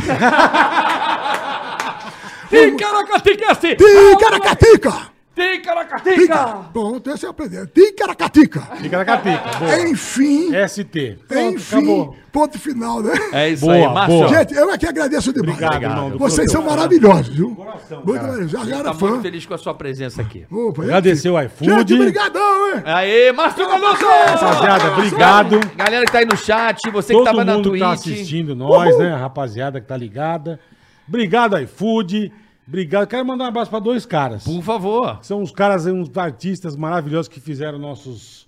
Ticaracaticast! 2.50 3.76
Ticaracatica. 3.76 5.17
Ticaracatica! 5.38 6.14
Tica. 6.20 6.46
Pronto, 6.72 7.10
esse 7.10 7.24
é 7.24 7.28
o 7.28 7.30
aprender. 7.30 7.66
Ticaracatica. 7.68 8.60
Ticaracatica, 8.82 9.58
boa. 9.58 9.80
Enfim, 9.88 10.50
ST. 10.66 11.18
Pronto, 11.28 11.54
enfim, 11.56 11.76
acabou. 11.76 12.16
ponto 12.32 12.58
final, 12.58 13.00
né? 13.02 13.12
É 13.32 13.48
isso 13.50 13.64
Boa, 13.64 13.74
aí, 13.76 13.88
Márcio. 13.88 14.18
boa. 14.18 14.28
Gente, 14.28 14.54
eu 14.54 14.70
é 14.70 14.78
que 14.78 14.86
agradeço 14.86 15.32
demais. 15.32 15.56
Obrigado, 15.56 15.82
irmão. 15.82 16.10
do 16.10 16.18
Vocês 16.18 16.50
são 16.50 16.62
maravilhosos, 16.62 17.28
viu? 17.34 17.54
Coração, 17.54 18.02
Muito 18.04 18.20
maravilhoso. 18.22 18.48
Já 18.50 18.64
Tá 18.64 18.78
era 18.80 18.92
muito 18.94 18.98
fã. 19.16 19.22
feliz 19.22 19.46
com 19.46 19.54
a 19.54 19.58
sua 19.58 19.74
presença 19.74 20.22
aqui. 20.22 20.44
Opa, 20.50 20.82
Agradecer 20.82 21.30
o 21.30 21.40
Gente, 21.40 21.52
iFood. 21.64 21.98
brigadão, 21.98 22.74
hein? 22.76 22.82
Aê, 22.84 23.32
Márcio 23.32 23.66
Canuto! 23.66 24.04
Rapaziada, 24.04 24.92
obrigado. 24.92 25.60
Galera 25.76 26.04
que 26.04 26.12
tá 26.12 26.18
aí 26.18 26.26
no 26.26 26.36
chat, 26.36 26.90
você 26.90 27.08
que 27.12 27.18
Todo 27.18 27.24
tava 27.24 27.44
na 27.44 27.54
mundo 27.54 27.64
que 27.64 27.78
Twitch. 27.78 27.82
tá 27.82 27.90
assistindo 27.92 28.56
nós, 28.56 28.98
né? 28.98 29.12
A 29.12 29.16
rapaziada 29.16 29.80
que 29.80 29.86
tá 29.86 29.96
ligada. 29.96 30.58
Obrigado, 31.08 31.58
iFood. 31.58 32.32
Obrigado. 32.68 33.08
Quero 33.08 33.24
mandar 33.24 33.44
um 33.44 33.48
abraço 33.48 33.70
pra 33.70 33.78
dois 33.78 34.04
caras. 34.04 34.44
Por 34.44 34.62
favor. 34.62 35.18
São 35.22 35.40
uns 35.40 35.50
caras, 35.50 35.86
uns 35.86 36.14
artistas 36.16 36.76
maravilhosos 36.76 37.26
que 37.26 37.40
fizeram 37.40 37.78
nossos, 37.78 38.46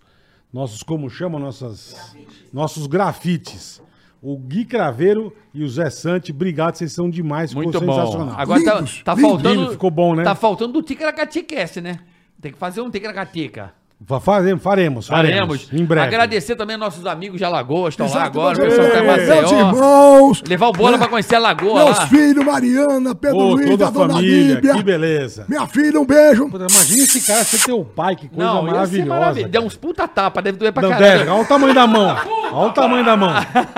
nossos 0.52 0.82
como 0.82 1.08
chama, 1.08 1.38
nossas, 1.38 2.14
nossos 2.52 2.86
grafites. 2.86 3.82
O 4.22 4.36
Gui 4.36 4.66
Craveiro 4.66 5.34
e 5.54 5.64
o 5.64 5.68
Zé 5.70 5.88
Sante, 5.88 6.30
obrigado, 6.30 6.74
vocês 6.76 6.92
são 6.92 7.08
demais, 7.08 7.52
ficou 7.52 7.64
Muito 7.64 7.80
bom. 7.80 7.94
sensacional. 7.94 8.34
Agora 8.38 8.62
tá, 8.62 8.74
Lindos, 8.74 9.02
tá 9.02 9.14
lindos. 9.14 9.30
faltando. 9.30 9.54
Lindo, 9.60 9.72
ficou 9.72 9.90
bom, 9.90 10.14
né? 10.14 10.22
Tá 10.24 10.34
faltando 10.34 10.74
do 10.74 10.82
Ticaracaticast, 10.82 11.80
né? 11.80 12.00
Tem 12.38 12.52
que 12.52 12.58
fazer 12.58 12.82
um 12.82 12.90
Ticaracatica. 12.90 13.72
Faremos, 14.06 14.62
faremos, 14.62 15.06
faremos. 15.06 15.06
Faremos. 15.06 15.72
Em 15.72 15.84
breve. 15.84 16.06
Agradecer 16.06 16.56
também 16.56 16.76
nossos 16.76 17.04
amigos 17.06 17.36
de 17.38 17.44
Alagoas, 17.44 17.92
estão 17.92 18.08
lá 18.08 18.24
agora, 18.24 18.56
o 18.58 18.60
pessoal 18.66 18.88
tá 18.88 18.94
em 18.94 19.00
irmãos, 19.02 19.16
Maceió. 19.18 19.40
Meus 19.40 19.52
irmãos. 19.52 20.42
Levar 20.48 20.68
o 20.68 20.72
bola 20.72 20.92
né? 20.92 20.98
pra 20.98 21.08
conhecer 21.08 21.34
a 21.34 21.38
Lagoa 21.38 21.84
Meus 21.84 21.98
lá. 21.98 22.06
filhos, 22.06 22.44
Mariana, 22.44 23.14
Pedro 23.14 23.36
Ô, 23.36 23.50
Luiz, 23.50 23.68
toda 23.70 23.84
a 23.84 23.88
a 23.88 23.90
dona 23.90 24.14
família, 24.14 24.54
Líbia. 24.54 24.74
que 24.74 24.82
beleza. 24.82 25.44
Minha 25.48 25.66
filha, 25.66 26.00
um 26.00 26.06
beijo. 26.06 26.48
Puta, 26.48 26.66
Imagina 26.70 27.02
esse 27.04 27.26
cara 27.26 27.44
ser 27.44 27.62
teu 27.62 27.84
pai, 27.84 28.16
que 28.16 28.26
coisa 28.28 28.42
Não, 28.52 28.66
ia 28.66 28.86
ser 28.86 29.04
maravilhosa. 29.04 29.48
Deu 29.48 29.62
uns 29.62 29.76
puta 29.76 30.08
tapa, 30.08 30.40
deve 30.40 30.56
doer 30.58 30.72
pra 30.72 30.82
Não, 30.82 30.88
caralho. 30.90 31.18
deve, 31.18 31.30
olha 31.30 31.42
o 31.42 31.46
tamanho 31.46 31.74
da 31.74 31.86
mão. 31.86 32.16
Olha 32.52 32.68
o 32.68 32.72
tamanho 32.72 33.04
da 33.04 33.16
mão. 33.16 33.32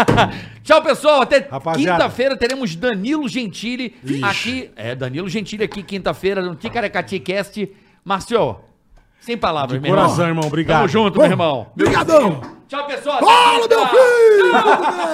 Tchau, 0.64 0.80
pessoal. 0.82 1.20
Até 1.20 1.46
Rapaziada. 1.50 1.98
quinta-feira 1.98 2.36
teremos 2.38 2.74
Danilo 2.74 3.28
Gentili 3.28 3.94
aqui. 4.22 4.70
É, 4.76 4.94
Danilo 4.94 5.28
Gentili 5.28 5.64
aqui 5.64 5.82
quinta-feira 5.82 6.40
no 6.40 6.54
Ticaracati 6.54 7.18
Cast. 7.20 7.70
Márcio, 8.02 8.56
sem 9.22 9.36
palavras, 9.36 9.72
De 9.72 9.80
meu 9.80 9.92
irmão. 9.92 10.04
coração, 10.04 10.26
irmão, 10.28 10.44
obrigado. 10.46 10.78
Tamo 10.78 10.88
junto, 10.88 11.18
meu 11.20 11.30
irmão. 11.30 11.66
Obrigadão. 11.74 12.40
Tchau, 12.68 12.86
pessoal. 12.86 13.18
Fala, 13.20 13.68
meu 13.68 13.86
filho! 13.86 14.52